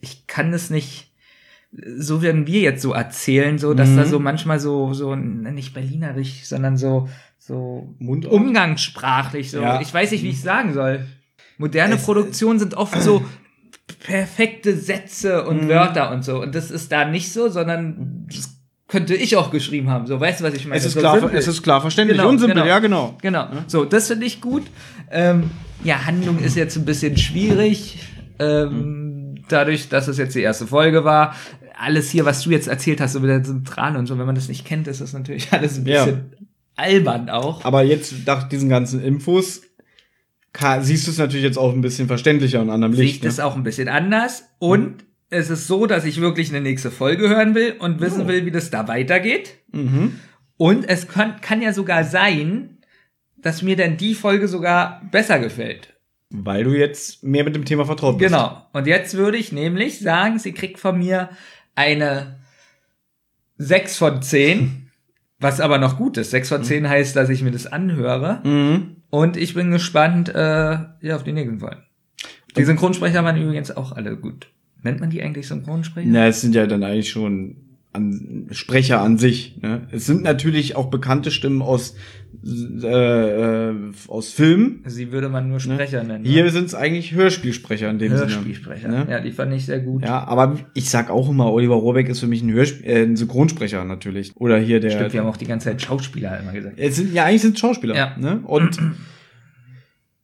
ich 0.00 0.26
kann 0.26 0.52
das 0.52 0.70
nicht, 0.70 1.10
so 1.96 2.22
werden 2.22 2.46
wir 2.46 2.60
jetzt 2.60 2.82
so 2.82 2.92
erzählen, 2.92 3.58
so, 3.58 3.74
dass 3.74 3.90
Mhm. 3.90 3.96
da 3.96 4.04
so 4.06 4.18
manchmal 4.20 4.60
so, 4.60 4.94
so, 4.94 5.14
nicht 5.16 5.74
berlinerisch, 5.74 6.44
sondern 6.44 6.76
so, 6.76 7.08
so 7.48 7.94
Mundart? 7.98 8.32
umgangssprachlich, 8.32 9.50
so. 9.50 9.60
Ja. 9.60 9.80
Ich 9.80 9.92
weiß 9.92 10.10
nicht, 10.12 10.22
wie 10.22 10.28
ich 10.30 10.40
sagen 10.40 10.72
soll. 10.74 11.06
Moderne 11.56 11.94
Es- 11.96 12.04
Produktionen 12.04 12.58
sind 12.60 12.74
oft 12.74 13.00
so 13.02 13.24
perfekte 14.00 14.76
Sätze 14.76 15.44
und 15.46 15.64
Mhm. 15.64 15.68
Wörter 15.68 16.10
und 16.12 16.24
so. 16.24 16.40
Und 16.42 16.54
das 16.54 16.70
ist 16.70 16.92
da 16.92 17.04
nicht 17.06 17.32
so, 17.32 17.48
sondern 17.48 18.26
das 18.32 18.54
könnte 18.86 19.14
ich 19.14 19.36
auch 19.36 19.50
geschrieben 19.50 19.90
haben. 19.90 20.06
So, 20.06 20.20
weißt 20.20 20.40
du, 20.40 20.44
was 20.44 20.54
ich 20.54 20.64
meine? 20.66 20.76
Es 20.78 20.84
ist, 20.86 20.92
so 20.94 21.00
klar, 21.00 21.18
simpel. 21.18 21.36
es 21.38 21.48
ist 21.48 21.62
klar 21.62 21.80
verständlich 21.80 22.18
Genau, 22.18 22.28
und 22.30 22.38
simpel, 22.38 22.54
genau. 22.56 22.66
ja, 22.66 22.78
genau. 22.78 23.16
Genau. 23.20 23.48
So, 23.66 23.84
das 23.84 24.08
finde 24.08 24.26
ich 24.26 24.40
gut. 24.40 24.64
Ähm, 25.10 25.50
ja, 25.84 26.04
Handlung 26.06 26.38
ist 26.38 26.54
jetzt 26.56 26.76
ein 26.76 26.84
bisschen 26.84 27.16
schwierig. 27.16 27.98
Ähm, 28.38 29.36
dadurch, 29.48 29.88
dass 29.88 30.06
es 30.08 30.18
jetzt 30.18 30.34
die 30.34 30.40
erste 30.42 30.66
Folge 30.66 31.04
war. 31.04 31.34
Alles 31.80 32.10
hier, 32.10 32.24
was 32.24 32.42
du 32.42 32.50
jetzt 32.50 32.66
erzählt 32.68 33.00
hast, 33.00 33.12
so 33.14 33.20
mit 33.20 33.30
der 33.30 33.42
Zentrale 33.42 33.98
und 33.98 34.06
so, 34.06 34.18
wenn 34.18 34.26
man 34.26 34.34
das 34.34 34.48
nicht 34.48 34.64
kennt, 34.66 34.86
ist 34.88 35.00
das 35.00 35.12
natürlich 35.12 35.48
alles 35.52 35.78
ein 35.78 35.86
Ja. 35.86 36.06
Albern 36.78 37.28
auch. 37.28 37.64
Aber 37.64 37.82
jetzt, 37.82 38.26
nach 38.26 38.48
diesen 38.48 38.68
ganzen 38.68 39.02
Infos, 39.02 39.62
siehst 40.80 41.06
du 41.06 41.10
es 41.10 41.18
natürlich 41.18 41.44
jetzt 41.44 41.58
auch 41.58 41.72
ein 41.72 41.80
bisschen 41.80 42.08
verständlicher 42.08 42.60
und 42.60 42.70
anderem 42.70 42.92
Licht. 42.94 43.16
ich 43.16 43.20
das 43.20 43.38
ne? 43.38 43.44
auch 43.44 43.56
ein 43.56 43.62
bisschen 43.62 43.88
anders. 43.88 44.44
Und 44.58 45.04
es 45.30 45.50
ist 45.50 45.66
so, 45.66 45.86
dass 45.86 46.04
ich 46.04 46.20
wirklich 46.20 46.48
eine 46.48 46.60
nächste 46.60 46.90
Folge 46.90 47.28
hören 47.28 47.54
will 47.54 47.74
und 47.78 48.00
wissen 48.00 48.22
Oh. 48.22 48.28
will, 48.28 48.46
wie 48.46 48.50
das 48.50 48.70
da 48.70 48.88
weitergeht. 48.88 49.56
Mhm. 49.72 50.18
Und 50.56 50.88
es 50.88 51.06
kann, 51.06 51.40
kann 51.40 51.62
ja 51.62 51.72
sogar 51.72 52.02
sein, 52.04 52.78
dass 53.36 53.62
mir 53.62 53.76
dann 53.76 53.96
die 53.96 54.14
Folge 54.14 54.48
sogar 54.48 55.02
besser 55.12 55.38
gefällt. 55.38 55.94
Weil 56.30 56.64
du 56.64 56.76
jetzt 56.76 57.22
mehr 57.22 57.44
mit 57.44 57.54
dem 57.54 57.64
Thema 57.64 57.84
vertraut 57.86 58.18
bist. 58.18 58.30
Genau. 58.32 58.66
Und 58.72 58.86
jetzt 58.86 59.14
würde 59.14 59.38
ich 59.38 59.52
nämlich 59.52 60.00
sagen, 60.00 60.38
sie 60.38 60.52
kriegt 60.52 60.78
von 60.80 60.98
mir 60.98 61.30
eine 61.74 62.40
6 63.58 63.96
von 63.96 64.22
10, 64.22 64.87
was 65.40 65.60
aber 65.60 65.78
noch 65.78 65.96
gut 65.96 66.16
ist. 66.16 66.30
6 66.30 66.48
von 66.48 66.64
10 66.64 66.88
heißt, 66.88 67.14
dass 67.16 67.28
ich 67.28 67.42
mir 67.42 67.50
das 67.50 67.66
anhöre. 67.66 68.40
Mhm. 68.44 68.96
Und 69.10 69.36
ich 69.36 69.54
bin 69.54 69.70
gespannt 69.70 70.28
äh, 70.28 70.78
ja, 71.00 71.16
auf 71.16 71.24
die 71.24 71.32
nächsten 71.32 71.60
Folgen. 71.60 71.82
Die 72.56 72.64
Synchronsprecher 72.64 73.24
waren 73.24 73.40
übrigens 73.40 73.70
auch 73.70 73.92
alle 73.92 74.16
gut. 74.16 74.48
Nennt 74.82 75.00
man 75.00 75.10
die 75.10 75.22
eigentlich 75.22 75.46
Synchronsprecher? 75.46 76.08
Na, 76.10 76.26
es 76.26 76.40
sind 76.40 76.54
ja 76.54 76.66
dann 76.66 76.82
eigentlich 76.82 77.10
schon 77.10 77.67
an, 77.98 78.46
Sprecher 78.52 79.00
an 79.00 79.18
sich. 79.18 79.60
Ne? 79.60 79.86
Es 79.90 80.06
sind 80.06 80.22
natürlich 80.22 80.76
auch 80.76 80.86
bekannte 80.86 81.30
Stimmen 81.30 81.60
aus, 81.60 81.96
äh, 82.44 83.70
äh, 83.70 83.74
aus 84.06 84.32
Filmen. 84.32 84.82
Sie 84.86 85.12
würde 85.12 85.28
man 85.28 85.48
nur 85.48 85.60
Sprecher 85.60 86.04
nennen. 86.04 86.22
ne? 86.22 86.28
Hier 86.28 86.48
sind 86.50 86.66
es 86.66 86.74
eigentlich 86.74 87.12
Hörspielsprecher 87.12 87.90
in 87.90 87.98
dem 87.98 88.12
Hörspielsprecher. 88.12 88.90
Sinne. 88.90 89.04
Ne? 89.04 89.10
Ja, 89.10 89.20
die 89.20 89.32
fand 89.32 89.52
ich 89.52 89.66
sehr 89.66 89.80
gut. 89.80 90.04
Ja, 90.04 90.26
aber 90.26 90.56
ich 90.74 90.88
sag 90.88 91.10
auch 91.10 91.28
immer, 91.28 91.52
Oliver 91.52 91.74
Rohrbeck 91.74 92.08
ist 92.08 92.20
für 92.20 92.26
mich 92.28 92.42
ein, 92.42 92.52
Hörsp 92.52 92.84
äh, 92.84 93.02
ein 93.02 93.16
Synchronsprecher 93.16 93.84
natürlich. 93.84 94.32
Oder 94.36 94.58
hier 94.58 94.80
der. 94.80 94.90
Stimmt, 94.90 95.12
wir 95.12 95.20
haben 95.20 95.28
auch 95.28 95.36
die 95.36 95.46
ganze 95.46 95.68
Zeit 95.68 95.82
Schauspieler 95.82 96.38
immer 96.40 96.52
gesagt. 96.52 96.78
Es 96.78 96.96
sind, 96.96 97.12
ja, 97.12 97.24
eigentlich 97.24 97.42
sind 97.42 97.54
es 97.54 97.60
Schauspieler. 97.60 97.96
Ja. 97.96 98.16
Ne? 98.16 98.40
Und 98.44 98.78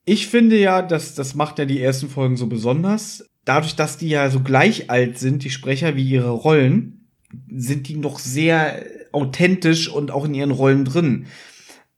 ich 0.04 0.26
finde 0.28 0.58
ja, 0.58 0.82
dass 0.82 1.14
das 1.14 1.34
macht 1.34 1.58
ja 1.58 1.64
die 1.64 1.80
ersten 1.80 2.08
Folgen 2.08 2.36
so 2.36 2.46
besonders. 2.46 3.28
Dadurch, 3.44 3.76
dass 3.76 3.98
die 3.98 4.08
ja 4.08 4.30
so 4.30 4.40
gleich 4.40 4.90
alt 4.90 5.18
sind, 5.18 5.44
die 5.44 5.50
Sprecher 5.50 5.96
wie 5.96 6.08
ihre 6.08 6.30
Rollen, 6.30 7.03
sind 7.56 7.88
die 7.88 7.96
noch 7.96 8.18
sehr 8.18 8.82
authentisch 9.12 9.88
und 9.88 10.10
auch 10.10 10.24
in 10.24 10.34
ihren 10.34 10.50
Rollen 10.50 10.84
drin. 10.84 11.26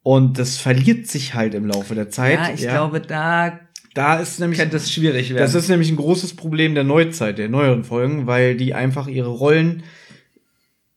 Und 0.02 0.38
das 0.38 0.56
verliert 0.56 1.06
sich 1.08 1.34
halt 1.34 1.54
im 1.54 1.66
Laufe 1.66 1.94
der 1.94 2.10
Zeit. 2.10 2.38
Ja, 2.38 2.54
ich 2.54 2.60
glaube, 2.60 3.00
da 3.00 3.58
da 3.94 4.16
ist 4.16 4.38
nämlich 4.40 4.58
könnte 4.60 4.76
es 4.76 4.92
schwierig 4.92 5.30
werden. 5.30 5.38
das 5.38 5.54
ist 5.54 5.70
nämlich 5.70 5.90
ein 5.90 5.96
großes 5.96 6.36
Problem 6.36 6.74
der 6.74 6.84
Neuzeit, 6.84 7.38
der 7.38 7.48
neueren 7.48 7.82
Folgen, 7.82 8.26
weil 8.26 8.54
die 8.54 8.74
einfach 8.74 9.08
ihre 9.08 9.30
Rollen 9.30 9.84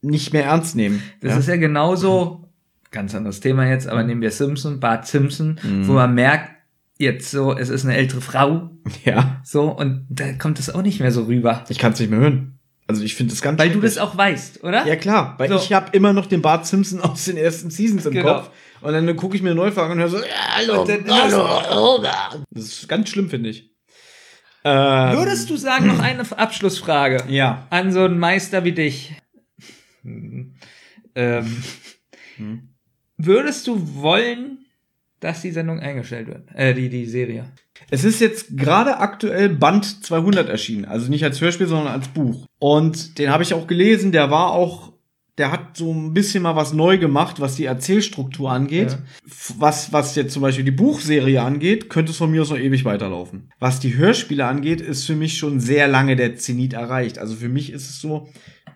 nicht 0.02 0.34
mehr 0.34 0.44
ernst 0.44 0.76
nehmen. 0.76 1.02
Das 1.22 1.32
ja? 1.32 1.40
ist 1.40 1.48
ja 1.48 1.56
genauso, 1.56 2.50
ganz 2.92 3.16
anderes 3.16 3.40
Thema 3.40 3.68
jetzt, 3.70 3.88
aber 3.88 4.04
nehmen 4.04 4.22
wir 4.22 4.32
Simpson, 4.32 4.82
Bart 4.82 5.08
Simpson, 5.08 5.60
Mhm. 5.64 5.88
wo 5.88 5.94
man 5.94 6.14
merkt, 6.14 6.52
jetzt 6.98 7.32
so, 7.32 7.58
es 7.58 7.70
ist 7.70 7.86
eine 7.86 7.96
ältere 7.96 8.20
Frau, 8.20 8.70
ja. 9.06 9.40
so, 9.46 9.72
und 9.72 10.06
da 10.10 10.34
kommt 10.34 10.60
es 10.60 10.70
auch 10.70 10.82
nicht 10.82 11.00
mehr 11.00 11.12
so 11.12 11.24
rüber. 11.24 11.64
Ich 11.70 11.80
kann 11.80 11.94
es 11.94 12.00
nicht 12.02 12.10
mehr 12.12 12.20
hören. 12.20 12.59
Also 12.90 13.04
ich 13.04 13.14
finde 13.14 13.34
das 13.34 13.42
ganz 13.44 13.60
Weil 13.60 13.70
du 13.70 13.82
das 13.82 14.00
auch 14.00 14.18
weißt, 14.18 14.64
oder? 14.64 14.84
Ja 14.88 14.96
klar, 14.96 15.36
weil 15.38 15.48
So. 15.48 15.58
ich 15.58 15.74
habe 15.74 15.96
immer 15.96 16.12
noch 16.12 16.26
den 16.26 16.42
Bart 16.42 16.66
Simpson 16.66 17.00
aus 17.02 17.26
den 17.26 17.38
ersten 17.38 17.70
Seasons 17.70 18.08
im 18.08 18.14
Genau. 18.14 18.34
Kopf. 18.40 18.50
Und 18.82 18.94
dann 18.94 19.16
gucke 19.16 19.36
ich 19.36 19.44
mir 19.44 19.52
an 19.52 19.60
und 19.60 20.00
höre 20.00 20.08
so, 20.10 20.18
ja, 20.18 20.24
hallo, 20.56 20.82
Und 20.82 20.90
dann 20.90 21.08
hallo. 21.08 22.04
Das 22.50 22.64
ist 22.64 22.90
ganz 22.90 23.10
schlimm, 23.10 23.30
finde 23.30 23.50
ich. 23.50 23.70
Ähm, 24.64 25.18
Würdest 25.18 25.52
du 25.52 25.56
sagen, 25.56 25.86
noch 25.86 26.00
eine 26.00 26.24
Abschlussfrage 26.36 27.26
Ja. 27.28 27.68
an 27.70 27.92
so 27.94 28.04
einen 28.06 28.18
Meister 28.18 28.64
wie 28.64 28.72
dich? 28.72 29.14
Hm. 30.02 30.56
Ähm, 31.14 31.64
Hm. 32.38 32.70
Würdest 33.18 33.68
du 33.68 33.96
wollen, 34.02 34.66
dass 35.20 35.42
die 35.42 35.52
Sendung 35.52 35.80
eingestellt 35.80 36.28
wird? 36.28 36.50
Äh, 36.56 36.74
die, 36.74 36.90
die 36.90 37.06
Serie. 37.06 37.52
Es 37.92 38.04
ist 38.04 38.22
jetzt 38.22 38.58
gerade 38.58 38.98
aktuell 38.98 39.50
Band 39.50 40.06
200 40.06 40.50
erschienen. 40.50 40.86
Also 40.86 41.10
nicht 41.10 41.24
als 41.24 41.42
Hörspiel, 41.42 41.68
sondern 41.68 41.88
als 41.88 42.08
Buch. 42.10 42.46
Und 42.60 43.18
den 43.18 43.30
habe 43.30 43.44
ich 43.44 43.54
auch 43.54 43.68
gelesen. 43.68 44.12
Der 44.12 44.30
war 44.30 44.52
auch, 44.52 44.94
der 45.38 45.52
hat 45.52 45.78
so 45.78 45.92
ein 45.92 46.14
bisschen 46.14 46.44
mal 46.44 46.56
was 46.56 46.74
neu 46.74 46.98
gemacht, 46.98 47.40
was 47.40 47.56
die 47.56 47.66
Erzählstruktur 47.66 48.52
angeht. 48.52 48.92
Ja. 48.92 49.00
Was, 49.58 49.92
was 49.92 50.16
jetzt 50.16 50.34
zum 50.34 50.42
Beispiel 50.42 50.66
die 50.66 50.72
Buchserie 50.72 51.42
angeht, 51.42 51.90
könnte 51.90 52.12
es 52.12 52.18
von 52.18 52.30
mir 52.30 52.42
aus 52.42 52.50
noch 52.52 52.60
ewig 52.60 52.86
weiterlaufen. 52.86 53.52
Was 53.60 53.80
die 53.80 53.96
Hörspiele 53.96 54.46
angeht, 54.46 54.82
ist 54.82 55.06
für 55.06 55.16
mich 55.16 55.38
schon 55.38 55.60
sehr 55.60 55.88
lange 55.88 56.16
der 56.16 56.36
Zenit 56.36 56.74
erreicht. 56.74 57.18
Also 57.18 57.36
für 57.36 57.50
mich 57.50 57.72
ist 57.72 57.90
es 57.90 58.02
so, 58.02 58.28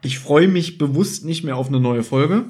ich 0.04 0.20
freue 0.20 0.48
mich 0.48 0.78
bewusst 0.78 1.26
nicht 1.26 1.44
mehr 1.44 1.58
auf 1.58 1.68
eine 1.68 1.80
neue 1.80 2.04
Folge. 2.04 2.46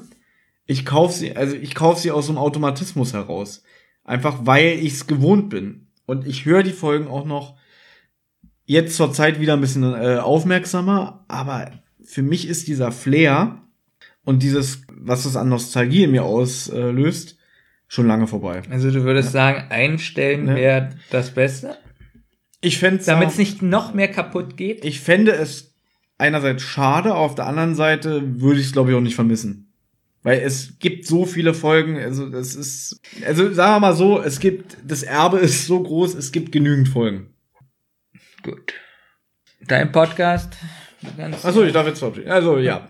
Ich 0.66 0.86
kaufe 0.86 1.12
sie, 1.12 1.36
also 1.36 1.54
ich 1.56 1.74
kaufe 1.74 2.00
sie 2.00 2.10
aus 2.10 2.26
so 2.26 2.32
einem 2.32 2.38
Automatismus 2.38 3.12
heraus. 3.12 3.62
Einfach 4.02 4.40
weil 4.44 4.78
ich 4.80 4.94
es 4.94 5.06
gewohnt 5.06 5.50
bin. 5.50 5.83
Und 6.06 6.26
ich 6.26 6.44
höre 6.44 6.62
die 6.62 6.72
Folgen 6.72 7.06
auch 7.08 7.24
noch 7.24 7.56
jetzt 8.66 8.96
zur 8.96 9.12
Zeit 9.12 9.40
wieder 9.40 9.54
ein 9.54 9.60
bisschen 9.60 9.82
äh, 9.94 10.18
aufmerksamer, 10.18 11.24
aber 11.28 11.70
für 12.02 12.22
mich 12.22 12.48
ist 12.48 12.68
dieser 12.68 12.92
Flair 12.92 13.60
und 14.24 14.42
dieses, 14.42 14.82
was 14.88 15.24
es 15.24 15.36
an 15.36 15.48
Nostalgie 15.48 16.04
in 16.04 16.10
mir 16.12 16.24
auslöst, 16.24 17.36
schon 17.88 18.06
lange 18.06 18.26
vorbei. 18.26 18.62
Also 18.70 18.90
du 18.90 19.04
würdest 19.04 19.32
sagen, 19.32 19.64
einstellen 19.70 20.48
Ja. 20.48 20.54
wäre 20.54 20.90
das 21.10 21.32
Beste? 21.32 21.76
Ich 22.60 22.78
fände 22.78 23.04
Damit 23.04 23.28
es 23.28 23.38
nicht 23.38 23.60
noch 23.62 23.92
mehr 23.92 24.08
kaputt 24.08 24.56
geht? 24.56 24.84
ich 24.84 25.00
fände 25.00 25.32
es 25.32 25.74
einerseits 26.16 26.62
schade, 26.62 27.14
auf 27.14 27.34
der 27.34 27.46
anderen 27.46 27.74
Seite 27.74 28.40
würde 28.40 28.60
ich 28.60 28.66
es 28.66 28.72
glaube 28.72 28.90
ich 28.90 28.96
auch 28.96 29.02
nicht 29.02 29.14
vermissen. 29.14 29.63
Weil 30.24 30.40
es 30.40 30.78
gibt 30.78 31.06
so 31.06 31.26
viele 31.26 31.52
Folgen, 31.52 31.98
also 31.98 32.30
das 32.30 32.54
ist, 32.54 32.98
also 33.26 33.52
sagen 33.52 33.74
wir 33.74 33.80
mal 33.80 33.94
so, 33.94 34.22
es 34.22 34.40
gibt, 34.40 34.78
das 34.82 35.02
Erbe 35.02 35.38
ist 35.38 35.66
so 35.66 35.82
groß, 35.82 36.14
es 36.14 36.32
gibt 36.32 36.50
genügend 36.50 36.88
Folgen. 36.88 37.34
Gut. 38.42 38.72
Dein 39.60 39.92
Podcast? 39.92 40.54
Achso, 41.42 41.62
ich 41.62 41.74
darf 41.74 41.86
jetzt 41.86 41.98
verabschieden. 41.98 42.30
Also 42.30 42.56
ja. 42.56 42.88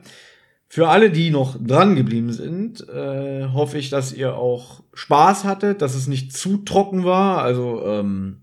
Für 0.69 0.89
alle, 0.89 1.11
die 1.11 1.31
noch 1.31 1.57
dran 1.61 1.97
geblieben 1.97 2.33
sind, 2.33 2.89
äh, 2.89 3.49
hoffe 3.49 3.79
ich, 3.79 3.91
dass 3.91 4.13
ihr 4.13 4.37
auch 4.37 4.85
Spaß 4.93 5.43
hattet, 5.43 5.83
dass 5.83 5.97
es 5.97 6.07
nicht 6.07 6.33
zu 6.33 6.59
trocken 6.59 7.05
war, 7.05 7.43
also 7.43 7.85
ähm, 7.85 8.43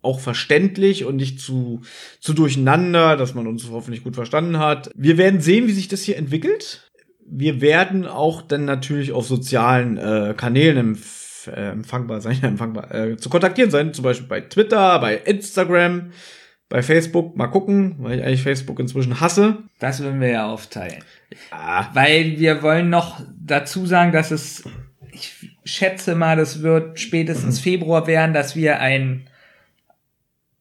auch 0.00 0.20
verständlich 0.20 1.04
und 1.04 1.16
nicht 1.16 1.40
zu, 1.40 1.82
zu 2.20 2.34
durcheinander, 2.34 3.16
dass 3.16 3.34
man 3.34 3.48
uns 3.48 3.68
hoffentlich 3.68 4.04
gut 4.04 4.14
verstanden 4.14 4.58
hat. 4.58 4.90
Wir 4.94 5.18
werden 5.18 5.40
sehen, 5.40 5.66
wie 5.66 5.72
sich 5.72 5.88
das 5.88 6.02
hier 6.02 6.16
entwickelt. 6.16 6.89
Wir 7.32 7.60
werden 7.60 8.06
auch 8.06 8.42
dann 8.42 8.64
natürlich 8.64 9.12
auf 9.12 9.26
sozialen 9.26 9.96
äh, 9.96 10.34
Kanälen 10.36 10.76
empf 10.76 11.20
äh, 11.46 11.70
empfangbar 11.70 12.20
sein, 12.20 12.38
empfangbar, 12.42 12.94
äh, 12.94 13.16
zu 13.16 13.30
kontaktieren 13.30 13.70
sein, 13.70 13.94
zum 13.94 14.04
Beispiel 14.04 14.28
bei 14.28 14.40
Twitter, 14.42 14.98
bei 14.98 15.16
Instagram, 15.16 16.12
bei 16.68 16.82
Facebook. 16.82 17.36
Mal 17.36 17.48
gucken, 17.48 17.96
weil 17.98 18.18
ich 18.18 18.24
eigentlich 18.24 18.42
Facebook 18.42 18.78
inzwischen 18.78 19.20
hasse. 19.20 19.58
Das 19.78 20.02
würden 20.02 20.20
wir 20.20 20.28
ja 20.28 20.46
aufteilen. 20.46 21.02
Ah, 21.50 21.86
Weil 21.94 22.38
wir 22.38 22.62
wollen 22.62 22.90
noch 22.90 23.20
dazu 23.38 23.86
sagen, 23.86 24.12
dass 24.12 24.30
es, 24.30 24.64
ich 25.12 25.56
schätze 25.64 26.14
mal, 26.14 26.36
das 26.36 26.62
wird 26.62 26.98
spätestens 26.98 27.60
Februar 27.60 28.06
werden, 28.06 28.34
dass 28.34 28.56
wir 28.56 28.80
einen 28.80 29.29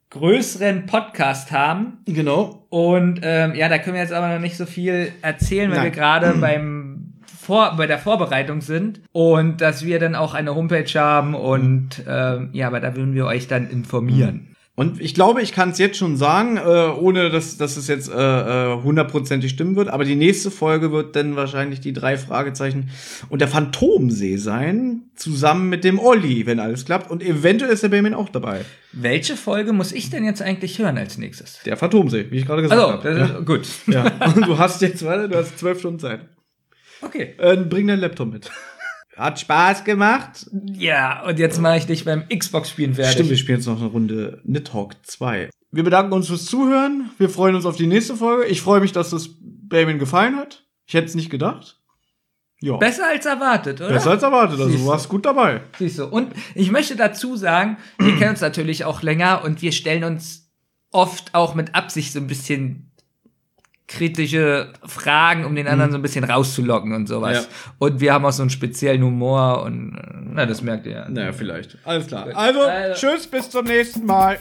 größeren 0.10 0.86
Podcast 0.86 1.52
haben. 1.52 1.99
genau. 2.06 2.65
Und 2.69 3.22
ähm, 3.23 3.56
ja, 3.56 3.69
da 3.69 3.77
können 3.77 3.95
wir 3.95 4.02
jetzt 4.02 4.14
aber 4.14 4.30
noch 4.30 4.40
nicht 4.40 4.57
so 4.57 4.65
viel 4.65 5.11
erzählen, 5.22 5.69
weil 5.69 5.77
Nein. 5.77 5.86
wir 5.86 5.91
gerade 5.91 6.34
beim 6.40 7.14
vor, 7.40 7.76
bei 7.77 7.88
der 7.88 7.98
Vorbereitung 7.98 8.61
sind 8.61 9.02
und 9.11 9.61
dass 9.61 9.84
wir 9.84 9.99
dann 9.99 10.14
auch 10.14 10.36
eine 10.36 10.53
Homepage 10.53 10.99
haben 10.99 11.34
und 11.34 12.06
äh, 12.06 12.45
ja, 12.52 12.68
aber 12.68 12.80
da 12.80 12.95
würden 12.95 13.15
wir 13.15 13.26
euch 13.26 13.48
dann 13.48 13.69
informieren. 13.69 14.48
Und 14.80 15.01
ich 15.01 15.14
glaube, 15.14 15.41
ich 15.41 15.51
kann 15.51 15.72
es 15.72 15.77
jetzt 15.77 15.97
schon 15.97 16.15
sagen, 16.15 16.56
äh, 16.56 16.61
ohne 16.61 17.30
dass, 17.30 17.57
dass 17.57 17.76
es 17.76 17.89
jetzt 17.89 18.10
äh, 18.10 18.14
äh, 18.14 18.81
hundertprozentig 18.81 19.51
stimmen 19.51 19.76
wird, 19.76 19.89
aber 19.89 20.06
die 20.06 20.15
nächste 20.15 20.51
Folge 20.51 20.93
wird 20.93 21.18
dann 21.18 21.35
wahrscheinlich 21.35 21.81
die 21.81 21.91
drei 21.91 22.18
Fragezeichen 22.18 22.89
und 23.27 23.41
der 23.41 23.49
Phantomsee 23.49 24.38
sein, 24.38 25.01
zusammen 25.18 25.68
mit 25.68 25.84
dem 25.84 25.99
Olli, 25.99 26.45
wenn 26.45 26.61
alles 26.61 26.85
klappt. 26.85 27.11
Und 27.11 27.22
eventuell 27.22 27.73
ist 27.73 27.84
der 27.84 27.89
Benjamin 27.89 28.14
auch 28.14 28.30
dabei. 28.30 28.64
Welche 28.93 29.35
Folge 29.35 29.73
muss 29.73 29.91
ich 29.91 30.11
denn 30.11 30.23
jetzt 30.23 30.41
eigentlich 30.41 30.80
hören 30.80 30.97
als 30.97 31.18
nächstes? 31.18 31.60
Der 31.65 31.76
Phantomsee, 31.76 32.27
wie 32.30 32.38
ich 32.38 32.45
gerade 32.45 32.61
gesagt 32.61 32.81
Also, 32.81 32.93
habe. 32.93 33.19
das 33.19 33.31
ist 33.31 33.45
gut. 33.45 33.68
Ja. 33.93 34.06
Und 34.34 34.47
du 34.47 34.57
hast 34.57 34.81
jetzt, 34.81 35.03
warte, 35.03 35.27
du 35.27 35.35
hast 35.35 35.60
zwölf 35.60 35.80
Stunden 35.80 35.99
Zeit. 35.99 36.22
Okay. 37.01 37.34
Äh, 37.38 37.57
bring 37.57 37.85
deinen 37.85 37.99
Laptop 37.99 38.31
mit. 38.31 38.49
Hat 39.20 39.38
Spaß 39.38 39.84
gemacht. 39.84 40.50
Ja, 40.74 41.24
und 41.26 41.40
jetzt 41.40 41.60
mache 41.60 41.78
ich 41.78 41.86
dich 41.86 42.06
beim 42.06 42.24
Xbox-Spielen 42.30 42.94
fertig. 42.94 43.14
Stimmt, 43.14 43.30
wir 43.30 43.38
spielen 43.38 43.58
jetzt 43.58 43.68
noch 43.68 43.82
eine 43.82 43.90
Runde 43.90 44.41
Nidhogg 44.46 44.96
2. 45.04 45.50
Wir 45.72 45.84
bedanken 45.84 46.14
uns 46.14 46.28
fürs 46.28 46.46
Zuhören. 46.46 47.10
Wir 47.18 47.30
freuen 47.30 47.56
uns 47.56 47.66
auf 47.66 47.76
die 47.76 47.86
nächste 47.86 48.16
Folge. 48.16 48.46
Ich 48.46 48.62
freue 48.62 48.80
mich, 48.80 48.94
dass 48.94 49.10
das 49.10 49.30
Benjamin 49.41 50.00
gefallen 50.00 50.38
hat. 50.38 50.64
Ich 50.88 50.94
hätte 50.94 51.08
es 51.08 51.16
nicht 51.16 51.30
gedacht. 51.30 51.82
Ja. 52.62 52.78
Besser 52.78 53.08
als 53.08 53.26
erwartet, 53.26 53.82
oder? 53.82 53.90
Besser 53.90 54.12
als 54.12 54.24
erwartet. 54.24 54.60
Also 54.60 54.78
du. 54.78 54.86
warst 54.86 55.10
gut 55.10 55.26
dabei. 55.26 55.62
Siehst 55.78 56.00
du. 56.00 56.06
Und 56.06 56.34
ich 56.56 56.72
möchte 56.72 56.96
dazu 56.96 57.36
sagen, 57.36 57.78
wir 57.98 58.16
kennen 58.18 58.32
uns 58.32 58.41
natürlich 58.41 58.86
auch 58.86 59.02
länger 59.02 59.44
und 59.44 59.62
wir 59.62 59.74
stellen 59.74 60.06
uns 60.06 60.50
oft 60.91 61.36
auch 61.36 61.56
mit 61.56 61.76
Absicht 61.76 62.14
so 62.14 62.20
ein 62.20 62.28
bisschen 62.28 62.89
kritische 63.90 64.70
Fragen, 64.86 65.44
um 65.45 65.56
den 65.56 65.68
anderen 65.68 65.91
so 65.91 65.98
ein 65.98 66.02
bisschen 66.02 66.24
rauszulocken 66.24 66.94
und 66.94 67.07
sowas. 67.07 67.48
Ja. 67.49 67.76
Und 67.80 67.99
wir 67.99 68.14
haben 68.14 68.24
auch 68.24 68.32
so 68.32 68.44
einen 68.44 68.52
speziellen 68.52 69.03
Humor 69.03 69.64
und 69.64 69.95
äh, 69.95 70.02
na, 70.32 70.45
das 70.45 70.61
merkt 70.61 70.86
ihr 70.86 70.91
ja. 70.94 71.10
Naja, 71.10 71.34
vielleicht. 71.34 71.76
Alles 71.84 72.07
klar. 72.07 72.26
Gut. 72.26 72.36
Also, 72.36 72.61
Also- 72.61 73.07
tschüss, 73.07 73.28
bis 73.28 73.49
zum 73.49 73.66
nächsten 73.66 74.06
Mal. 74.06 74.38